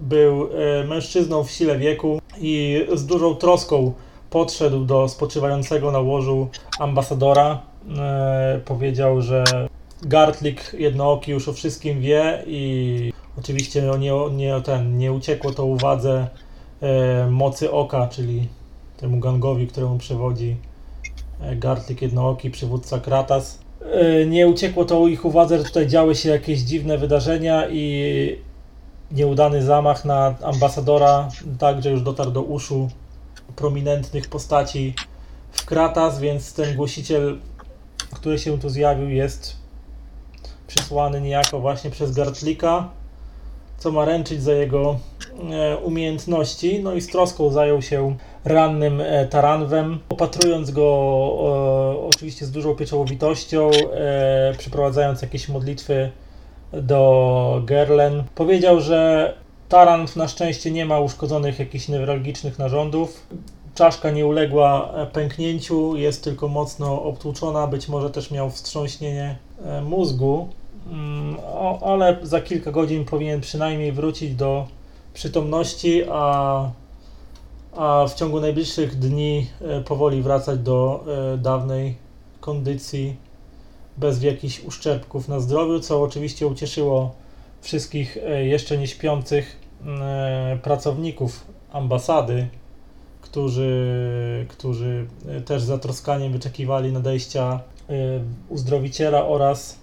był 0.00 0.48
e, 0.52 0.84
mężczyzną 0.84 1.44
w 1.44 1.50
sile 1.50 1.78
wieku 1.78 2.20
i 2.40 2.86
z 2.94 3.06
dużą 3.06 3.34
troską 3.34 3.92
podszedł 4.30 4.84
do 4.84 5.08
spoczywającego 5.08 5.92
na 5.92 5.98
łożu 5.98 6.48
ambasadora. 6.78 7.62
E, 7.98 8.60
Powiedział, 8.64 9.22
że 9.22 9.44
Gartlik 10.02 10.72
jednooki 10.78 11.30
już 11.30 11.48
o 11.48 11.52
wszystkim 11.52 12.00
wie 12.00 12.42
i 12.46 13.12
oczywiście 13.38 13.82
no 13.82 13.96
nie, 13.96 14.12
nie, 14.32 14.60
ten, 14.60 14.98
nie 14.98 15.12
uciekło 15.12 15.52
to 15.52 15.64
uwadze 15.64 16.26
e, 16.80 17.30
mocy 17.30 17.72
oka, 17.72 18.08
czyli 18.08 18.48
temu 18.96 19.18
gangowi, 19.18 19.66
któremu 19.66 19.98
przewodzi 19.98 20.56
Gartlik 21.56 22.02
Jednooki, 22.02 22.50
przywódca 22.50 23.00
Kratas. 23.00 23.58
Nie 24.26 24.48
uciekło 24.48 24.84
to 24.84 25.06
ich 25.06 25.24
uwadze, 25.24 25.58
że 25.58 25.64
tutaj 25.64 25.86
działy 25.86 26.14
się 26.14 26.28
jakieś 26.28 26.60
dziwne 26.60 26.98
wydarzenia 26.98 27.68
i 27.68 28.36
nieudany 29.10 29.62
zamach 29.62 30.04
na 30.04 30.34
ambasadora 30.42 31.28
także 31.58 31.90
już 31.90 32.02
dotarł 32.02 32.30
do 32.30 32.42
uszu 32.42 32.88
prominentnych 33.56 34.28
postaci 34.28 34.94
w 35.52 35.64
Kratas, 35.64 36.20
więc 36.20 36.54
ten 36.54 36.76
głosiciel, 36.76 37.38
który 38.14 38.38
się 38.38 38.58
tu 38.58 38.68
zjawił, 38.68 39.08
jest 39.08 39.56
przysłany 40.66 41.20
niejako 41.20 41.60
właśnie 41.60 41.90
przez 41.90 42.12
Gartlika, 42.12 42.88
co 43.78 43.92
ma 43.92 44.04
ręczyć 44.04 44.42
za 44.42 44.52
jego 44.52 44.98
e, 45.50 45.76
umiejętności, 45.76 46.82
no 46.82 46.94
i 46.94 47.00
z 47.00 47.06
troską 47.06 47.50
zajął 47.50 47.82
się 47.82 48.16
rannym 48.44 49.00
e, 49.00 49.26
taranwem, 49.26 49.98
opatrując 50.08 50.70
go 50.70 50.82
e, 51.94 52.06
oczywiście 52.06 52.46
z 52.46 52.50
dużą 52.50 52.74
pieczołowitością, 52.74 53.70
e, 53.70 54.54
przeprowadzając 54.58 55.22
jakieś 55.22 55.48
modlitwy 55.48 56.10
do 56.72 57.62
Gerlen. 57.64 58.24
Powiedział, 58.34 58.80
że 58.80 59.34
taranw 59.68 60.16
na 60.16 60.28
szczęście 60.28 60.70
nie 60.70 60.86
ma 60.86 61.00
uszkodzonych 61.00 61.58
jakichś 61.58 61.88
newralgicznych 61.88 62.58
narządów. 62.58 63.26
Czaszka 63.74 64.10
nie 64.10 64.26
uległa 64.26 64.94
pęknięciu, 65.12 65.96
jest 65.96 66.24
tylko 66.24 66.48
mocno 66.48 67.02
obtłuczona, 67.02 67.66
być 67.66 67.88
może 67.88 68.10
też 68.10 68.30
miał 68.30 68.50
wstrząśnienie 68.50 69.36
e, 69.64 69.82
mózgu, 69.82 70.48
Mm, 70.90 71.36
ale 71.84 72.16
za 72.22 72.40
kilka 72.40 72.72
godzin 72.72 73.04
powinien 73.04 73.40
przynajmniej 73.40 73.92
wrócić 73.92 74.34
do 74.34 74.66
przytomności, 75.14 76.02
a 76.10 76.70
a 77.76 78.06
w 78.08 78.14
ciągu 78.14 78.40
najbliższych 78.40 78.98
dni 78.98 79.46
e, 79.60 79.80
powoli 79.80 80.22
wracać 80.22 80.58
do 80.58 81.04
e, 81.34 81.38
dawnej 81.38 81.96
kondycji 82.40 83.16
bez 83.98 84.22
jakichś 84.22 84.60
uszczerbków 84.60 85.28
na 85.28 85.40
zdrowiu, 85.40 85.80
co 85.80 86.02
oczywiście 86.02 86.46
ucieszyło 86.46 87.14
wszystkich 87.60 88.16
e, 88.16 88.46
jeszcze 88.46 88.78
nie 88.78 88.86
śpiących 88.86 89.56
e, 89.86 90.58
pracowników 90.62 91.46
ambasady, 91.72 92.48
którzy, 93.20 94.46
którzy 94.48 95.06
e, 95.28 95.40
też 95.40 95.62
z 95.62 95.66
zatroskaniem 95.66 96.32
wyczekiwali 96.32 96.92
nadejścia 96.92 97.60
uzdrowiciela 98.48 99.26
oraz 99.26 99.78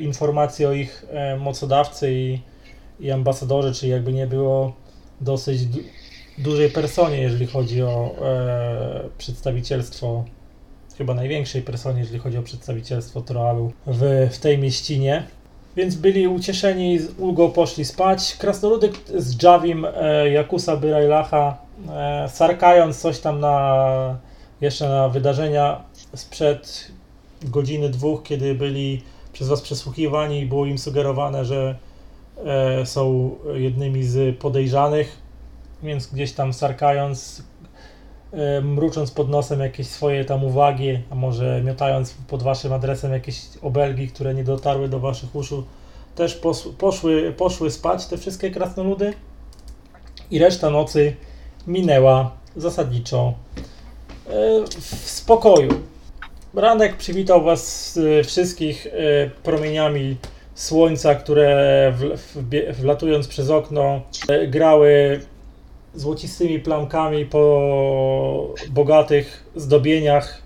informacji 0.00 0.66
o 0.66 0.72
ich 0.72 1.06
mocodawcy 1.38 2.12
i, 2.12 2.40
i 3.00 3.10
ambasadorze, 3.10 3.72
czyli 3.72 3.92
jakby 3.92 4.12
nie 4.12 4.26
było 4.26 4.72
dosyć 5.20 5.66
du- 5.66 5.80
dużej 6.38 6.70
personie, 6.70 7.16
jeżeli 7.16 7.46
chodzi 7.46 7.82
o 7.82 8.14
przedstawicielstwo, 9.18 10.24
chyba 10.98 11.14
największej 11.14 11.62
personie, 11.62 12.00
jeżeli 12.00 12.18
chodzi 12.18 12.38
o 12.38 12.42
przedstawicielstwo 12.42 13.20
Troalu 13.20 13.72
w, 13.86 14.28
w 14.32 14.38
tej 14.38 14.58
mieścinie. 14.58 15.26
Więc 15.76 15.94
byli 15.94 16.28
ucieszeni, 16.28 16.98
z 16.98 17.18
ulgą 17.18 17.50
poszli 17.50 17.84
spać. 17.84 18.36
Krasnoludy 18.36 18.90
z 19.16 19.42
Javim, 19.42 19.86
e, 19.94 20.30
Jakusa 20.30 20.76
Byrajlacha, 20.76 21.58
e, 21.88 22.28
sarkając 22.28 23.00
coś 23.00 23.18
tam 23.20 23.40
na 23.40 24.18
jeszcze 24.60 24.88
na 24.88 25.08
wydarzenia 25.08 25.82
sprzed 26.14 26.90
godziny, 27.42 27.88
dwóch, 27.88 28.22
kiedy 28.22 28.54
byli 28.54 29.02
przez 29.32 29.48
was 29.48 29.60
przesłuchiwani 29.60 30.40
i 30.40 30.46
było 30.46 30.66
im 30.66 30.78
sugerowane, 30.78 31.44
że 31.44 31.76
e, 32.44 32.86
są 32.86 33.30
jednymi 33.54 34.04
z 34.04 34.38
podejrzanych 34.38 35.26
więc 35.82 36.06
gdzieś 36.06 36.32
tam 36.32 36.52
sarkając, 36.52 37.42
mrucząc 38.62 39.10
pod 39.10 39.28
nosem 39.28 39.60
jakieś 39.60 39.86
swoje 39.86 40.24
tam 40.24 40.44
uwagi, 40.44 40.98
a 41.10 41.14
może 41.14 41.62
miotając 41.64 42.14
pod 42.28 42.42
waszym 42.42 42.72
adresem 42.72 43.12
jakieś 43.12 43.40
obelgi, 43.62 44.08
które 44.08 44.34
nie 44.34 44.44
dotarły 44.44 44.88
do 44.88 45.00
waszych 45.00 45.36
uszu, 45.36 45.64
też 46.14 46.40
pos- 46.40 46.68
poszły, 46.78 47.32
poszły 47.36 47.70
spać 47.70 48.06
te 48.06 48.18
wszystkie 48.18 48.50
krasnoludy 48.50 49.14
i 50.30 50.38
reszta 50.38 50.70
nocy 50.70 51.16
minęła 51.66 52.30
zasadniczo 52.56 53.34
e, 54.26 54.32
w 54.80 55.10
spokoju. 55.10 55.70
Ranek 56.54 56.96
przywitał 56.96 57.44
was 57.44 57.98
e, 58.20 58.24
wszystkich 58.24 58.86
e, 58.86 58.90
promieniami 59.42 60.16
słońca, 60.54 61.14
które 61.14 61.92
wlatując 62.72 63.28
przez 63.28 63.50
okno 63.50 64.00
grały 64.48 65.20
złocistymi 65.96 66.60
plamkami 66.60 67.26
po 67.26 68.54
bogatych 68.70 69.50
zdobieniach 69.56 70.42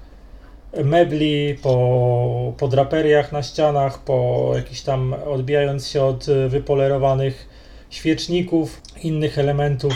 mebli, 0.84 1.54
po, 1.62 2.52
po 2.58 2.68
draperiach 2.68 3.32
na 3.32 3.42
ścianach, 3.42 3.98
po 3.98 4.50
jakichś 4.54 4.80
tam 4.80 5.14
odbijając 5.26 5.88
się 5.88 6.02
od 6.02 6.28
y, 6.28 6.48
wypolerowanych 6.48 7.48
świeczników, 7.90 8.80
innych 9.02 9.38
elementów 9.38 9.94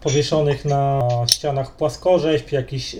powieszonych 0.00 0.64
na 0.64 1.00
ścianach 1.32 1.76
płaskorzeźb, 1.76 2.52
jakichś 2.52 2.94
e, 2.94 2.98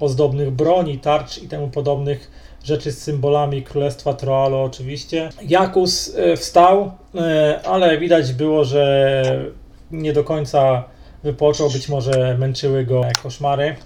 ozdobnych 0.00 0.50
broni, 0.50 0.98
tarcz 0.98 1.38
i 1.38 1.48
temu 1.48 1.68
podobnych 1.68 2.30
rzeczy 2.64 2.92
z 2.92 3.02
symbolami 3.02 3.62
Królestwa 3.62 4.14
Troalo 4.14 4.62
oczywiście. 4.62 5.28
Jakus 5.48 6.14
e, 6.16 6.36
wstał, 6.36 6.92
e, 7.14 7.60
ale 7.64 7.98
widać 7.98 8.32
było, 8.32 8.64
że 8.64 9.44
nie 9.90 10.12
do 10.12 10.24
końca 10.24 10.84
wypoczął, 11.22 11.70
być 11.70 11.88
może 11.88 12.36
męczyły 12.38 12.84
go 12.84 13.02
koszmary 13.22 13.76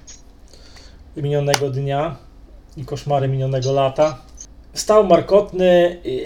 minionego 1.17 1.71
dnia 1.71 2.17
i 2.77 2.85
koszmary 2.85 3.29
minionego 3.29 3.73
lata. 3.73 4.19
Stał 4.75 5.07
markotny 5.07 6.01
i, 6.05 6.25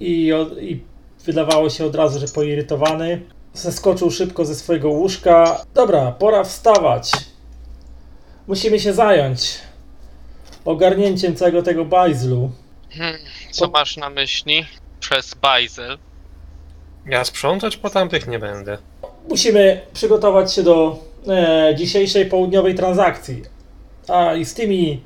i, 0.00 0.32
i 0.60 0.84
wydawało 1.24 1.70
się 1.70 1.84
od 1.84 1.94
razu, 1.94 2.18
że 2.18 2.28
poirytowany. 2.28 3.22
Zeskoczył 3.54 4.10
szybko 4.10 4.44
ze 4.44 4.54
swojego 4.54 4.90
łóżka. 4.90 5.64
Dobra, 5.74 6.12
pora 6.12 6.44
wstawać. 6.44 7.10
Musimy 8.46 8.80
się 8.80 8.92
zająć 8.92 9.58
ogarnięciem 10.64 11.36
całego 11.36 11.62
tego 11.62 11.84
bajzlu. 11.84 12.50
Hmm, 12.90 13.18
co 13.50 13.70
masz 13.70 13.96
na 13.96 14.10
myśli 14.10 14.66
przez 15.00 15.34
bajzel? 15.34 15.98
Ja 17.06 17.24
sprzątać 17.24 17.76
po 17.76 17.90
tamtych 17.90 18.28
nie 18.28 18.38
będę. 18.38 18.78
Musimy 19.28 19.80
przygotować 19.92 20.52
się 20.52 20.62
do 20.62 20.98
e, 21.28 21.74
dzisiejszej 21.76 22.26
południowej 22.26 22.74
transakcji. 22.74 23.42
A 24.08 24.34
i 24.34 24.44
z 24.44 24.54
tymi 24.54 25.00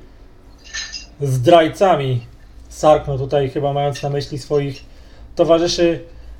zdrajcami. 1.21 2.21
Sarknął 2.69 3.17
tutaj 3.17 3.49
chyba 3.49 3.73
mając 3.73 4.03
na 4.03 4.09
myśli 4.09 4.37
swoich 4.37 4.85
towarzyszy. 5.35 5.99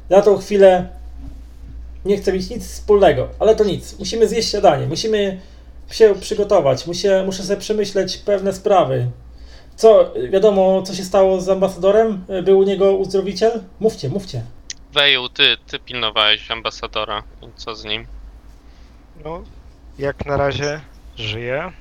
Na 0.10 0.22
tą 0.22 0.38
chwilę 0.38 0.90
nie 2.06 2.18
chcę 2.18 2.34
mieć 2.34 2.50
nic 2.50 2.68
wspólnego, 2.68 3.28
ale 3.40 3.56
to 3.56 3.64
nic. 3.64 4.00
Musimy 4.00 4.28
zjeść 4.28 4.50
śniadanie, 4.50 4.88
musimy 4.88 5.40
się 5.92 6.16
przygotować, 6.16 6.88
muszę, 6.88 7.24
muszę 7.26 7.44
sobie 7.44 7.60
przemyśleć 7.60 8.18
pewne 8.18 8.54
sprawy. 8.54 9.08
Co, 9.76 10.14
wiadomo, 10.30 10.82
co 10.82 10.94
się 10.94 11.04
stało 11.04 11.42
z 11.42 11.50
ambasadorem? 11.50 12.26
Był 12.44 12.60
u 12.60 12.64
niego 12.64 12.94
uzdrowiciel? 12.94 13.64
Mówcie, 13.80 14.10
mówcie. 14.10 14.42
Weju, 14.98 15.30
ty, 15.30 15.58
ty 15.68 15.80
pilnowałeś 15.80 16.52
ambasadora. 16.52 17.24
Co 17.56 17.76
z 17.76 17.86
nim? 17.86 18.08
No, 19.24 19.44
jak 20.00 20.26
na 20.26 20.38
razie 20.38 20.82
żyje, 21.18 21.72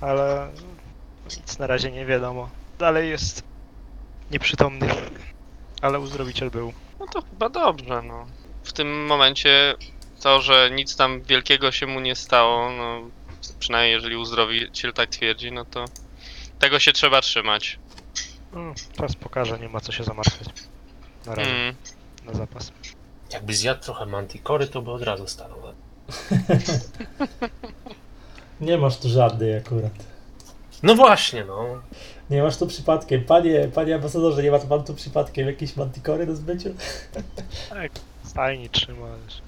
ale 0.00 0.52
nic 1.36 1.58
na 1.58 1.66
razie 1.66 1.90
nie 1.90 2.06
wiadomo. 2.06 2.50
Dalej 2.78 3.10
jest 3.10 3.42
nieprzytomny, 4.30 4.88
ale 5.82 6.00
uzdrowiciel 6.00 6.50
był. 6.50 6.72
No 7.00 7.06
to 7.06 7.22
chyba 7.22 7.48
dobrze, 7.48 8.02
no. 8.02 8.26
W 8.64 8.72
tym 8.72 9.06
momencie 9.06 9.74
to, 10.22 10.40
że 10.40 10.70
nic 10.70 10.96
tam 10.96 11.22
wielkiego 11.22 11.72
się 11.72 11.86
mu 11.86 12.00
nie 12.00 12.16
stało, 12.16 12.70
no 12.72 13.00
przynajmniej 13.58 13.92
jeżeli 13.92 14.16
uzdrowiciel 14.16 14.92
tak 14.92 15.08
twierdzi, 15.10 15.52
no 15.52 15.64
to 15.64 15.84
tego 16.58 16.78
się 16.78 16.92
trzeba 16.92 17.20
trzymać. 17.20 17.78
Mm, 18.54 18.74
Czas 18.98 19.16
pokaże, 19.16 19.58
nie 19.58 19.68
ma 19.68 19.80
co 19.80 19.92
się 19.92 20.04
zamartwiać. 20.04 20.48
Na 21.26 21.34
razie, 21.34 21.50
Mm. 21.50 21.74
Na 22.24 22.34
zapas. 22.34 22.72
Jakby 23.32 23.54
zjadł 23.54 23.82
trochę 23.82 24.06
mantikory, 24.06 24.66
to 24.66 24.82
by 24.82 24.90
od 24.90 25.02
razu 25.02 25.26
stanął. 25.26 25.58
Nie 28.60 28.78
masz 28.78 28.96
tu 28.96 29.08
żadnej 29.08 29.56
akurat. 29.56 29.92
No 30.82 30.94
właśnie, 30.94 31.44
no. 31.44 31.64
Nie 32.30 32.42
masz 32.42 32.56
tu 32.56 32.66
przypadkiem. 32.66 33.24
Panie, 33.24 33.68
panie 33.74 33.94
ambasadorze, 33.94 34.42
nie 34.42 34.50
ma 34.50 34.58
tu 34.58 34.66
pan 34.66 34.84
tu 34.84 34.94
przypadkiem 34.94 35.46
jakiejś 35.46 35.76
mantikory 35.76 36.26
do 36.26 36.36
zbyciu? 36.36 36.68
Tak, 37.70 37.90
stajni 38.24 38.68
trzymasz. 38.68 39.42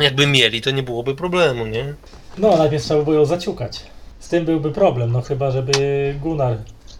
Jakby 0.00 0.26
mieli, 0.26 0.62
to 0.62 0.70
nie 0.70 0.82
byłoby 0.82 1.14
problemu, 1.14 1.66
nie? 1.66 1.94
No, 2.38 2.56
najpierw 2.56 2.84
trzeba 2.84 3.00
by 3.00 3.04
było 3.04 3.16
ją 3.16 3.24
zaciukać. 3.24 3.82
Z 4.20 4.28
tym 4.28 4.44
byłby 4.44 4.72
problem, 4.72 5.12
no 5.12 5.22
chyba, 5.22 5.50
żeby 5.50 6.14
Gunnar 6.22 6.56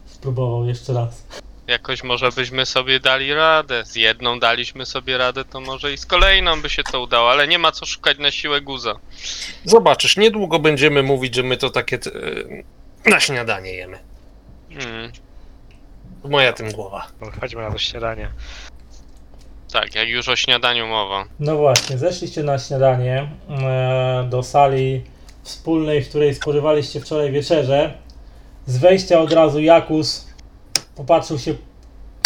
spróbował 0.06 0.66
jeszcze 0.66 0.92
raz. 0.92 1.22
Jakoś 1.70 2.02
może 2.02 2.32
byśmy 2.32 2.66
sobie 2.66 3.00
dali 3.00 3.34
radę. 3.34 3.84
Z 3.84 3.96
jedną 3.96 4.40
daliśmy 4.40 4.86
sobie 4.86 5.18
radę, 5.18 5.44
to 5.44 5.60
może 5.60 5.92
i 5.92 5.98
z 5.98 6.06
kolejną 6.06 6.62
by 6.62 6.70
się 6.70 6.82
to 6.82 7.02
udało, 7.02 7.30
ale 7.30 7.48
nie 7.48 7.58
ma 7.58 7.72
co 7.72 7.86
szukać 7.86 8.18
na 8.18 8.30
siłę 8.30 8.60
guza. 8.60 8.94
Zobaczysz, 9.64 10.16
niedługo 10.16 10.58
będziemy 10.58 11.02
mówić, 11.02 11.34
że 11.34 11.42
my 11.42 11.56
to 11.56 11.70
takie 11.70 11.96
e, 13.06 13.10
na 13.10 13.20
śniadanie 13.20 13.72
jemy. 13.74 13.98
Mm. 14.70 15.12
Moja 16.24 16.52
tym 16.52 16.72
głowa. 16.72 17.06
No, 17.20 17.30
chodźmy 17.40 17.62
na 17.62 17.70
to 17.70 17.78
śniadanie. 17.78 18.30
Tak, 19.72 19.94
jak 19.94 20.08
już 20.08 20.28
o 20.28 20.36
śniadaniu 20.36 20.86
mowa. 20.86 21.24
No 21.40 21.56
właśnie, 21.56 21.98
zeszliście 21.98 22.42
na 22.42 22.58
śniadanie 22.58 23.30
e, 23.50 24.26
do 24.30 24.42
sali 24.42 25.04
wspólnej, 25.42 26.02
w 26.02 26.08
której 26.08 26.34
spożywaliście 26.34 27.00
wczoraj 27.00 27.32
wieczerze. 27.32 27.94
Z 28.66 28.78
wejścia 28.78 29.20
od 29.20 29.32
razu 29.32 29.60
Jakus 29.60 30.29
popatrzył 31.00 31.38
się, 31.38 31.54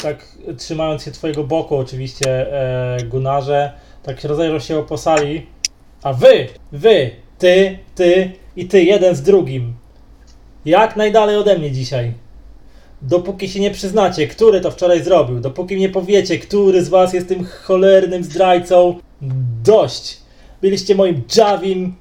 tak 0.02 0.38
trzymając 0.58 1.02
się 1.02 1.10
twojego 1.10 1.44
boku 1.44 1.76
oczywiście, 1.76 2.52
e, 2.52 3.04
Gunarze, 3.04 3.72
tak 4.02 4.24
rozejrzał 4.24 4.60
się 4.60 4.82
po 4.82 4.98
sali. 4.98 5.46
A 6.02 6.12
wy, 6.12 6.48
wy, 6.72 7.10
ty, 7.38 7.78
ty 7.94 8.32
i 8.56 8.66
ty, 8.66 8.84
jeden 8.84 9.14
z 9.14 9.22
drugim. 9.22 9.74
Jak 10.64 10.96
najdalej 10.96 11.36
ode 11.36 11.58
mnie 11.58 11.72
dzisiaj. 11.72 12.12
Dopóki 13.02 13.48
się 13.48 13.60
nie 13.60 13.70
przyznacie, 13.70 14.26
który 14.26 14.60
to 14.60 14.70
wczoraj 14.70 15.04
zrobił, 15.04 15.40
dopóki 15.40 15.76
nie 15.76 15.88
powiecie, 15.88 16.38
który 16.38 16.84
z 16.84 16.88
was 16.88 17.12
jest 17.12 17.28
tym 17.28 17.44
cholernym 17.44 18.24
zdrajcą, 18.24 18.98
dość. 19.62 20.18
Byliście 20.60 20.94
moim 20.94 21.22
Javim, 21.36 21.96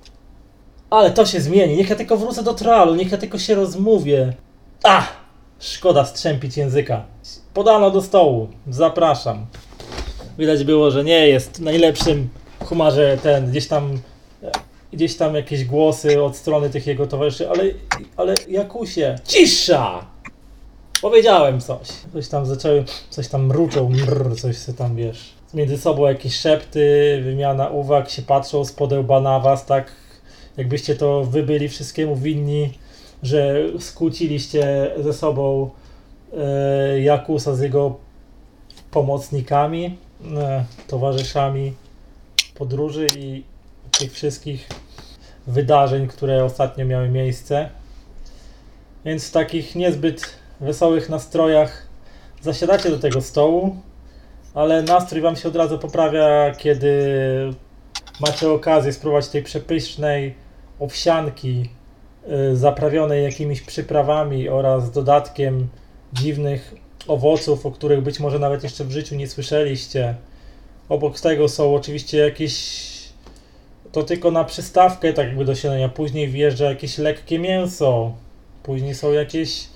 ale 0.89 1.11
to 1.11 1.25
się 1.25 1.41
zmieni. 1.41 1.77
Niech 1.77 1.89
ja 1.89 1.95
tylko 1.95 2.17
wrócę 2.17 2.43
do 2.43 2.53
tralu, 2.53 2.95
niech 2.95 3.11
ja 3.11 3.17
tylko 3.17 3.39
się 3.39 3.55
rozmówię. 3.55 4.33
A! 4.83 5.22
Szkoda 5.63 6.05
strzępić 6.05 6.57
języka. 6.57 7.05
Podano 7.53 7.91
do 7.91 8.01
stołu. 8.01 8.47
Zapraszam. 8.69 9.45
Widać 10.37 10.63
było, 10.63 10.91
że 10.91 11.03
nie 11.03 11.27
jest 11.27 11.59
najlepszym 11.59 12.29
humarze 12.65 13.17
ten, 13.23 13.49
gdzieś 13.51 13.67
tam 13.67 13.99
e, 14.43 14.51
gdzieś 14.93 15.15
tam 15.15 15.35
jakieś 15.35 15.65
głosy 15.65 16.23
od 16.23 16.35
strony 16.35 16.69
tych 16.69 16.87
jego 16.87 17.07
towarzyszy, 17.07 17.49
ale, 17.49 17.63
ale 18.17 18.35
Jakusie, 18.47 19.15
cisza! 19.27 20.05
Powiedziałem 21.01 21.61
coś. 21.61 21.87
Coś 22.13 22.27
tam 22.27 22.45
zaczęły, 22.45 22.83
coś 23.09 23.27
tam 23.27 23.45
mruczą, 23.45 23.89
mrr, 23.89 24.39
coś 24.41 24.57
se 24.57 24.73
tam 24.73 24.95
wiesz. 24.95 25.33
Między 25.53 25.77
sobą 25.77 26.07
jakieś 26.07 26.35
szepty, 26.35 27.19
wymiana 27.23 27.67
uwag, 27.67 28.09
się 28.09 28.21
patrzą 28.21 28.65
z 28.65 28.71
podełba 28.71 29.21
na 29.21 29.39
was, 29.39 29.65
tak 29.65 29.91
jakbyście 30.57 30.95
to 30.95 31.23
wy 31.23 31.43
byli 31.43 31.69
wszystkiemu 31.69 32.15
winni, 32.15 32.82
że 33.23 33.55
skłóciliście 33.79 34.91
ze 34.99 35.13
sobą 35.13 35.69
e, 36.37 37.01
Jakusa 37.01 37.55
z 37.55 37.59
jego 37.59 37.95
pomocnikami, 38.91 39.97
e, 40.37 40.65
towarzyszami 40.87 41.73
podróży 42.55 43.07
i 43.17 43.43
tych 43.99 44.13
wszystkich 44.13 44.69
wydarzeń, 45.47 46.07
które 46.07 46.43
ostatnio 46.43 46.85
miały 46.85 47.09
miejsce. 47.09 47.69
Więc 49.05 49.27
w 49.27 49.31
takich 49.31 49.75
niezbyt 49.75 50.25
wesołych 50.59 51.09
nastrojach 51.09 51.87
zasiadacie 52.41 52.89
do 52.89 52.99
tego 52.99 53.21
stołu, 53.21 53.75
ale 54.53 54.83
nastrój 54.83 55.21
wam 55.21 55.35
się 55.35 55.47
od 55.47 55.55
razu 55.55 55.79
poprawia, 55.79 56.51
kiedy 56.57 56.93
macie 58.19 58.49
okazję 58.49 58.93
spróbować 58.93 59.27
tej 59.27 59.43
przepysznej 59.43 60.35
owsianki 60.79 61.69
zaprawionej 62.53 63.23
jakimiś 63.23 63.61
przyprawami 63.61 64.49
oraz 64.49 64.91
dodatkiem 64.91 65.67
dziwnych 66.13 66.75
owoców, 67.07 67.65
o 67.65 67.71
których 67.71 68.01
być 68.01 68.19
może 68.19 68.39
nawet 68.39 68.63
jeszcze 68.63 68.85
w 68.85 68.91
życiu 68.91 69.15
nie 69.15 69.27
słyszeliście. 69.27 70.15
Obok 70.89 71.19
tego 71.19 71.49
są 71.49 71.75
oczywiście 71.75 72.17
jakieś 72.17 72.93
to 73.91 74.03
tylko 74.03 74.31
na 74.31 74.43
przystawkę, 74.43 75.13
tak 75.13 75.27
jakby 75.27 75.45
do 75.45 75.55
siedzenia. 75.55 75.89
Później 75.89 76.27
wjeżdża 76.27 76.65
jakieś 76.65 76.97
lekkie 76.97 77.39
mięso. 77.39 78.13
Później 78.63 78.95
są 78.95 79.11
jakieś 79.11 79.67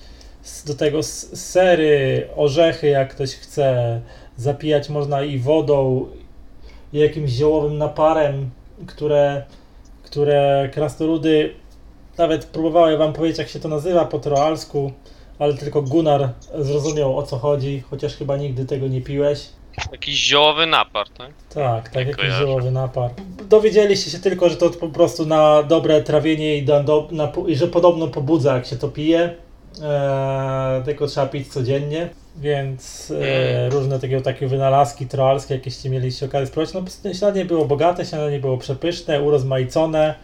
do 0.66 0.74
tego 0.74 1.02
sery, 1.02 2.28
orzechy, 2.36 2.86
jak 2.86 3.14
ktoś 3.14 3.34
chce. 3.34 4.00
Zapijać 4.36 4.88
można 4.88 5.22
i 5.22 5.38
wodą, 5.38 6.06
i 6.92 6.98
jakimś 6.98 7.30
ziołowym 7.30 7.78
naparem, 7.78 8.50
które, 8.86 9.44
które 10.02 10.68
krasnoludy 10.72 11.54
nawet 12.18 12.44
próbowały 12.44 12.96
wam 12.96 13.12
powiedzieć, 13.12 13.38
jak 13.38 13.48
się 13.48 13.60
to 13.60 13.68
nazywa 13.68 14.04
po 14.04 14.18
troalsku, 14.18 14.92
ale 15.38 15.54
tylko 15.54 15.82
Gunnar 15.82 16.28
zrozumiał 16.58 17.18
o 17.18 17.22
co 17.22 17.38
chodzi, 17.38 17.82
chociaż 17.90 18.16
chyba 18.16 18.36
nigdy 18.36 18.64
tego 18.64 18.88
nie 18.88 19.00
piłeś. 19.00 19.48
Jakiś 19.92 20.14
ziołowy 20.14 20.66
napar, 20.66 21.08
tak? 21.08 21.30
Tak, 21.54 21.88
tak, 21.88 21.94
jakiś 21.94 22.16
kojarzę. 22.16 22.38
ziołowy 22.38 22.70
napar. 22.70 23.10
Dowiedzieliście 23.48 24.10
się 24.10 24.18
tylko, 24.18 24.48
że 24.48 24.56
to 24.56 24.70
po 24.70 24.88
prostu 24.88 25.26
na 25.26 25.62
dobre 25.62 26.02
trawienie 26.02 26.56
i, 26.56 26.62
do, 26.64 27.08
na, 27.10 27.32
i 27.46 27.56
że 27.56 27.68
podobno 27.68 28.08
pobudza, 28.08 28.54
jak 28.54 28.66
się 28.66 28.76
to 28.76 28.88
pije. 28.88 29.34
Eee, 29.82 30.82
tylko 30.84 31.06
trzeba 31.06 31.26
pić 31.26 31.48
codziennie, 31.48 32.08
więc 32.36 33.12
e, 33.22 33.70
różne 33.70 33.98
takie, 34.00 34.20
takie 34.20 34.46
wynalazki 34.46 35.06
troalskie, 35.06 35.54
jakieście 35.54 35.90
mieliście 35.90 36.26
okazję 36.26 36.46
spróbować. 36.46 36.74
No, 37.04 37.14
śniadanie 37.14 37.44
było 37.44 37.64
bogate, 37.64 38.04
śniadanie 38.04 38.40
było 38.40 38.58
przepyszne, 38.58 39.22
urozmaicone, 39.22 40.14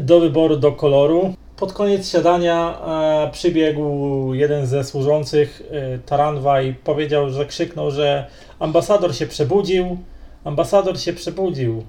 do 0.00 0.20
wyboru, 0.20 0.56
do 0.56 0.72
koloru. 0.72 1.34
Pod 1.56 1.72
koniec 1.72 2.10
śniadania 2.10 2.78
e, 3.26 3.30
przybiegł 3.32 4.34
jeden 4.34 4.66
ze 4.66 4.84
służących, 4.84 5.62
e, 5.70 5.98
Taranwa, 5.98 6.62
i 6.62 6.74
powiedział, 6.74 7.30
że 7.30 7.46
krzyknął, 7.46 7.90
że 7.90 8.26
ambasador 8.58 9.14
się 9.14 9.26
przebudził. 9.26 9.98
Ambasador 10.44 11.00
się 11.00 11.12
przebudził. 11.12 11.84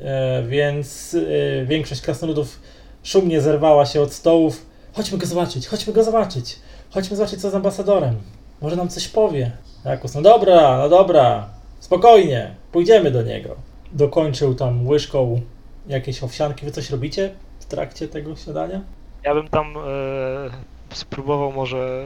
E, 0.00 0.42
więc 0.42 1.16
większość 1.64 2.00
krasnoludów 2.00 2.60
szumnie 3.02 3.40
zerwała 3.40 3.86
się 3.86 4.00
od 4.00 4.12
stołów. 4.12 4.66
Chodźmy 4.92 5.18
go 5.18 5.26
zobaczyć, 5.26 5.66
chodźmy 5.66 5.92
go 5.92 6.04
zobaczyć. 6.04 6.58
Chodźmy 6.90 7.16
zobaczyć, 7.16 7.40
co 7.40 7.50
z 7.50 7.54
ambasadorem. 7.54 8.16
Może 8.62 8.76
nam 8.76 8.88
coś 8.88 9.08
powie. 9.08 9.50
Jakus, 9.84 10.14
no 10.14 10.22
dobra, 10.22 10.78
no 10.78 10.88
dobra. 10.88 11.48
Spokojnie, 11.80 12.54
pójdziemy 12.72 13.10
do 13.10 13.22
niego. 13.22 13.56
Dokończył 13.92 14.54
tam 14.54 14.86
łyżką 14.86 15.40
jakieś 15.86 16.22
owsianki. 16.22 16.64
Wy 16.64 16.72
coś 16.72 16.90
robicie 16.90 17.34
w 17.60 17.64
trakcie 17.64 18.08
tego 18.08 18.36
śniadania? 18.36 18.80
Ja 19.24 19.34
bym 19.34 19.48
tam 19.48 19.74
e, 19.76 20.94
spróbował 20.94 21.52
może 21.52 22.04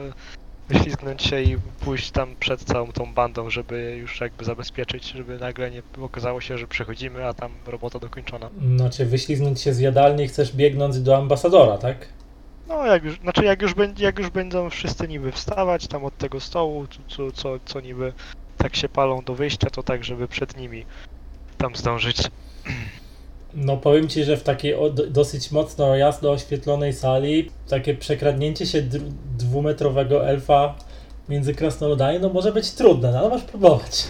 wyślizgnąć 0.69 1.23
się 1.23 1.41
i 1.41 1.57
pójść 1.79 2.11
tam 2.11 2.35
przed 2.39 2.63
całą 2.63 2.91
tą 2.91 3.13
bandą, 3.13 3.49
żeby 3.49 3.97
już 3.99 4.21
jakby 4.21 4.45
zabezpieczyć, 4.45 5.11
żeby 5.11 5.37
nagle 5.39 5.71
nie 5.71 5.81
okazało 6.01 6.41
się, 6.41 6.57
że 6.57 6.67
przechodzimy, 6.67 7.27
a 7.27 7.33
tam 7.33 7.51
robota 7.67 7.99
dokończona. 7.99 8.49
Znaczy, 8.75 9.05
wyśliznąć 9.05 9.61
się 9.61 9.73
z 9.73 9.79
jadalni 9.79 10.27
chcesz 10.27 10.55
biegnąc 10.55 11.03
do 11.03 11.17
ambasadora, 11.17 11.77
tak? 11.77 12.07
No, 12.67 12.85
jak 12.85 13.03
już, 13.03 13.19
znaczy 13.19 13.45
jak 13.45 13.61
już, 13.61 13.73
będzie, 13.73 14.05
jak 14.05 14.19
już 14.19 14.29
będą 14.29 14.69
wszyscy 14.69 15.07
niby 15.07 15.31
wstawać 15.31 15.87
tam 15.87 16.05
od 16.05 16.17
tego 16.17 16.39
stołu, 16.39 16.87
co, 17.07 17.31
co, 17.31 17.59
co 17.65 17.81
niby 17.81 18.13
tak 18.57 18.75
się 18.75 18.89
palą 18.89 19.21
do 19.21 19.35
wyjścia, 19.35 19.69
to 19.69 19.83
tak, 19.83 20.03
żeby 20.03 20.27
przed 20.27 20.57
nimi 20.57 20.85
tam 21.57 21.75
zdążyć. 21.75 22.21
No 23.53 23.77
powiem 23.77 24.07
ci, 24.09 24.23
że 24.23 24.37
w 24.37 24.43
takiej 24.43 24.75
dosyć 25.09 25.51
mocno 25.51 25.95
jasno 25.95 26.31
oświetlonej 26.31 26.93
sali 26.93 27.51
takie 27.69 27.93
przekradnięcie 27.93 28.65
się 28.65 28.81
dwumetrowego 29.37 30.27
elfa 30.27 30.75
między 31.29 31.53
krasnoludami 31.55 32.19
no 32.19 32.29
może 32.29 32.51
być 32.51 32.71
trudne, 32.71 33.11
no 33.11 33.19
ale 33.19 33.29
masz 33.29 33.41
próbować. 33.41 34.03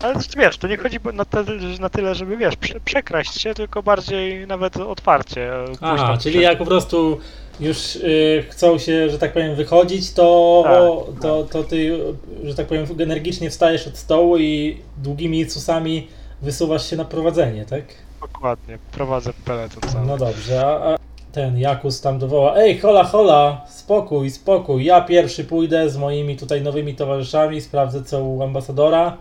Ale 0.00 0.14
wiesz, 0.36 0.58
to 0.58 0.68
nie 0.68 0.76
chodzi 0.76 0.98
na, 1.14 1.24
te, 1.24 1.44
na 1.80 1.88
tyle, 1.88 2.14
żeby 2.14 2.36
wiesz, 2.36 2.56
prze, 2.56 2.80
przekraść 2.80 3.40
się, 3.40 3.54
tylko 3.54 3.82
bardziej 3.82 4.46
nawet 4.46 4.76
otwarcie. 4.76 5.54
e, 5.54 5.64
Aha, 5.80 6.18
czyli 6.20 6.34
przed- 6.34 6.42
jak 6.42 6.58
po 6.58 6.64
prostu 6.64 7.18
już 7.60 7.96
y, 7.96 8.44
chcą 8.50 8.78
się, 8.78 9.10
że 9.10 9.18
tak 9.18 9.32
powiem, 9.32 9.54
wychodzić, 9.54 10.12
to, 10.12 10.62
Tak, 10.64 11.22
to, 11.22 11.44
to 11.44 11.64
ty, 11.64 11.98
że 12.44 12.54
tak 12.54 12.66
powiem, 12.66 12.86
energicznie 13.00 13.50
wstajesz 13.50 13.86
od 13.86 13.96
stołu 13.98 14.38
i 14.38 14.78
długimi 14.96 15.50
susami 15.50 16.08
wysuwasz 16.42 16.90
się 16.90 16.96
na 16.96 17.04
prowadzenie, 17.04 17.64
tak? 17.64 17.84
Dokładnie, 18.22 18.78
prowadzę 18.92 19.32
peleton 19.44 19.90
cały. 19.90 20.06
No 20.06 20.16
dobrze, 20.16 20.66
a, 20.66 20.94
a 20.94 20.98
ten 21.32 21.58
Jakus 21.58 22.00
tam 22.00 22.18
dowoła, 22.18 22.56
ej, 22.56 22.78
hola, 22.78 23.04
hola, 23.04 23.64
spokój, 23.68 24.30
spokój, 24.30 24.84
ja 24.84 25.00
pierwszy 25.00 25.44
pójdę 25.44 25.90
z 25.90 25.96
moimi 25.96 26.36
tutaj 26.36 26.62
nowymi 26.62 26.94
towarzyszami, 26.94 27.60
sprawdzę 27.60 28.04
co 28.04 28.24
u 28.24 28.42
ambasadora, 28.42 29.16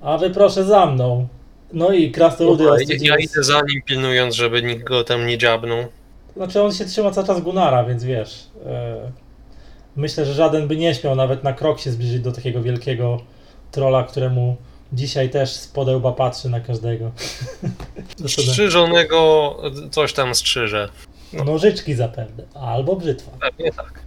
a 0.00 0.18
wy 0.18 0.30
proszę 0.30 0.64
za 0.64 0.86
mną. 0.86 1.28
No 1.72 1.92
i 1.92 2.10
krasnoludy 2.10 2.64
Dobra, 2.64 2.78
ostudziły- 2.80 3.08
ja 3.08 3.16
idę 3.18 3.42
za 3.42 3.60
nim 3.68 3.82
pilnując, 3.86 4.34
żeby 4.34 4.62
nikt 4.62 4.84
go 4.84 5.04
tam 5.04 5.26
nie 5.26 5.38
dziabnął. 5.38 5.78
Znaczy 6.36 6.62
on 6.62 6.72
się 6.72 6.84
trzyma 6.84 7.10
cały 7.10 7.26
czas 7.26 7.40
Gunara, 7.40 7.84
więc 7.84 8.04
wiesz. 8.04 8.46
E, 8.66 8.96
myślę, 9.96 10.24
że 10.24 10.34
żaden 10.34 10.68
by 10.68 10.76
nie 10.76 10.94
śmiał 10.94 11.14
nawet 11.16 11.44
na 11.44 11.52
krok 11.52 11.80
się 11.80 11.90
zbliżyć 11.90 12.20
do 12.20 12.32
takiego 12.32 12.62
wielkiego 12.62 13.18
trola, 13.70 14.02
któremu 14.04 14.56
dzisiaj 14.92 15.30
też 15.30 15.50
z 15.52 15.68
podełba 15.68 16.12
patrzy 16.12 16.48
na 16.48 16.60
każdego. 16.60 17.10
No 17.62 17.68
to 18.22 18.28
Strzyżonego 18.28 19.56
coś 19.90 20.12
tam 20.12 20.34
strzyże. 20.34 20.88
da- 21.32 21.44
Nożyczki 21.44 21.94
zapewne, 21.94 22.44
albo 22.54 22.96
brzytwa. 22.96 23.30
Pewnie 23.40 23.72
tak. 23.72 24.00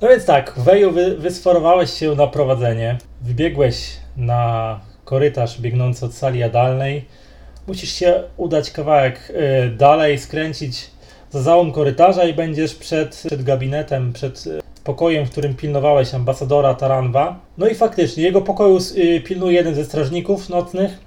No 0.00 0.08
więc 0.08 0.24
tak, 0.26 0.54
Weju, 0.56 0.90
wy, 0.92 1.16
wysforowałeś 1.16 1.90
się 1.92 2.14
na 2.14 2.26
prowadzenie, 2.26 2.98
wybiegłeś 3.22 3.76
na 4.16 4.80
korytarz 5.04 5.60
biegnący 5.60 6.06
od 6.06 6.14
sali 6.14 6.38
jadalnej. 6.38 7.04
Musisz 7.66 7.92
się 7.92 8.22
udać 8.36 8.70
kawałek 8.70 9.30
y, 9.30 9.70
dalej, 9.76 10.18
skręcić 10.18 10.90
za 11.30 11.42
załom 11.42 11.72
korytarza 11.72 12.24
i 12.24 12.34
będziesz 12.34 12.74
przed, 12.74 13.22
przed 13.26 13.42
gabinetem, 13.42 14.12
przed 14.12 14.46
y, 14.46 14.60
pokojem, 14.84 15.26
w 15.26 15.30
którym 15.30 15.54
pilnowałeś 15.54 16.14
ambasadora 16.14 16.74
Taranwa. 16.74 17.40
No 17.58 17.66
i 17.68 17.74
faktycznie, 17.74 18.22
jego 18.22 18.40
pokoju 18.40 18.78
y, 18.96 19.20
pilnuje 19.20 19.56
jeden 19.56 19.74
ze 19.74 19.84
strażników 19.84 20.48
nocnych, 20.48 20.98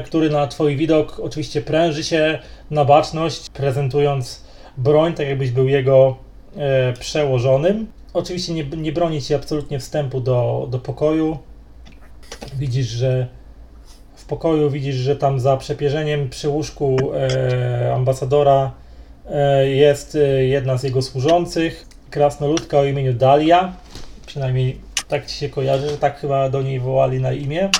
y, 0.00 0.02
który 0.02 0.30
na 0.30 0.46
twój 0.46 0.76
widok 0.76 1.20
oczywiście 1.20 1.60
pręży 1.60 2.04
się 2.04 2.38
na 2.70 2.84
baczność, 2.84 3.50
prezentując 3.50 4.44
broń, 4.76 5.14
tak 5.14 5.28
jakbyś 5.28 5.50
był 5.50 5.68
jego 5.68 6.16
e, 6.56 6.92
przełożonym. 6.92 7.86
Oczywiście 8.14 8.54
nie, 8.54 8.64
nie 8.64 8.92
broni 8.92 9.22
ci 9.22 9.34
absolutnie 9.34 9.78
wstępu 9.78 10.20
do, 10.20 10.68
do 10.70 10.78
pokoju. 10.78 11.38
Widzisz, 12.58 12.86
że 12.86 13.28
w 14.16 14.24
pokoju 14.24 14.70
widzisz, 14.70 14.94
że 14.94 15.16
tam 15.16 15.40
za 15.40 15.56
przepierzeniem 15.56 16.28
przy 16.28 16.48
łóżku 16.48 16.96
ambasadora 17.94 18.72
jest 19.64 20.18
jedna 20.40 20.78
z 20.78 20.82
jego 20.82 21.02
służących, 21.02 21.86
krasnoludka 22.10 22.78
o 22.78 22.84
imieniu 22.84 23.12
Dalia. 23.12 23.72
Przynajmniej 24.26 24.80
tak 25.08 25.26
ci 25.26 25.36
się 25.36 25.48
kojarzy, 25.48 25.88
że 25.88 25.98
tak 25.98 26.18
chyba 26.18 26.48
do 26.48 26.62
niej 26.62 26.80
wołali 26.80 27.20
na 27.20 27.32
imię. 27.32 27.70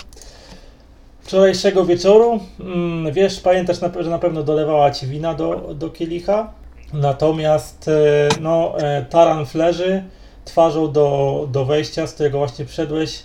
Wczorajszego 1.21 1.85
wieczoru, 1.85 2.41
mm, 2.61 3.13
wiesz, 3.13 3.41
pamiętasz, 3.41 3.77
że 4.01 4.11
na 4.11 4.19
pewno 4.19 4.43
dolewała 4.43 4.91
ci 4.91 5.07
wina 5.07 5.35
do, 5.35 5.75
do 5.75 5.91
kielicha. 5.91 6.53
Natomiast 6.93 7.89
e, 7.89 8.29
no, 8.41 8.79
e, 8.79 9.05
taran 9.11 9.47
leży 9.55 10.03
twarzą 10.45 10.93
do, 10.93 11.49
do 11.53 11.65
wejścia, 11.65 12.07
z 12.07 12.15
którego 12.15 12.39
właśnie 12.39 12.65
wszedłeś. 12.65 13.23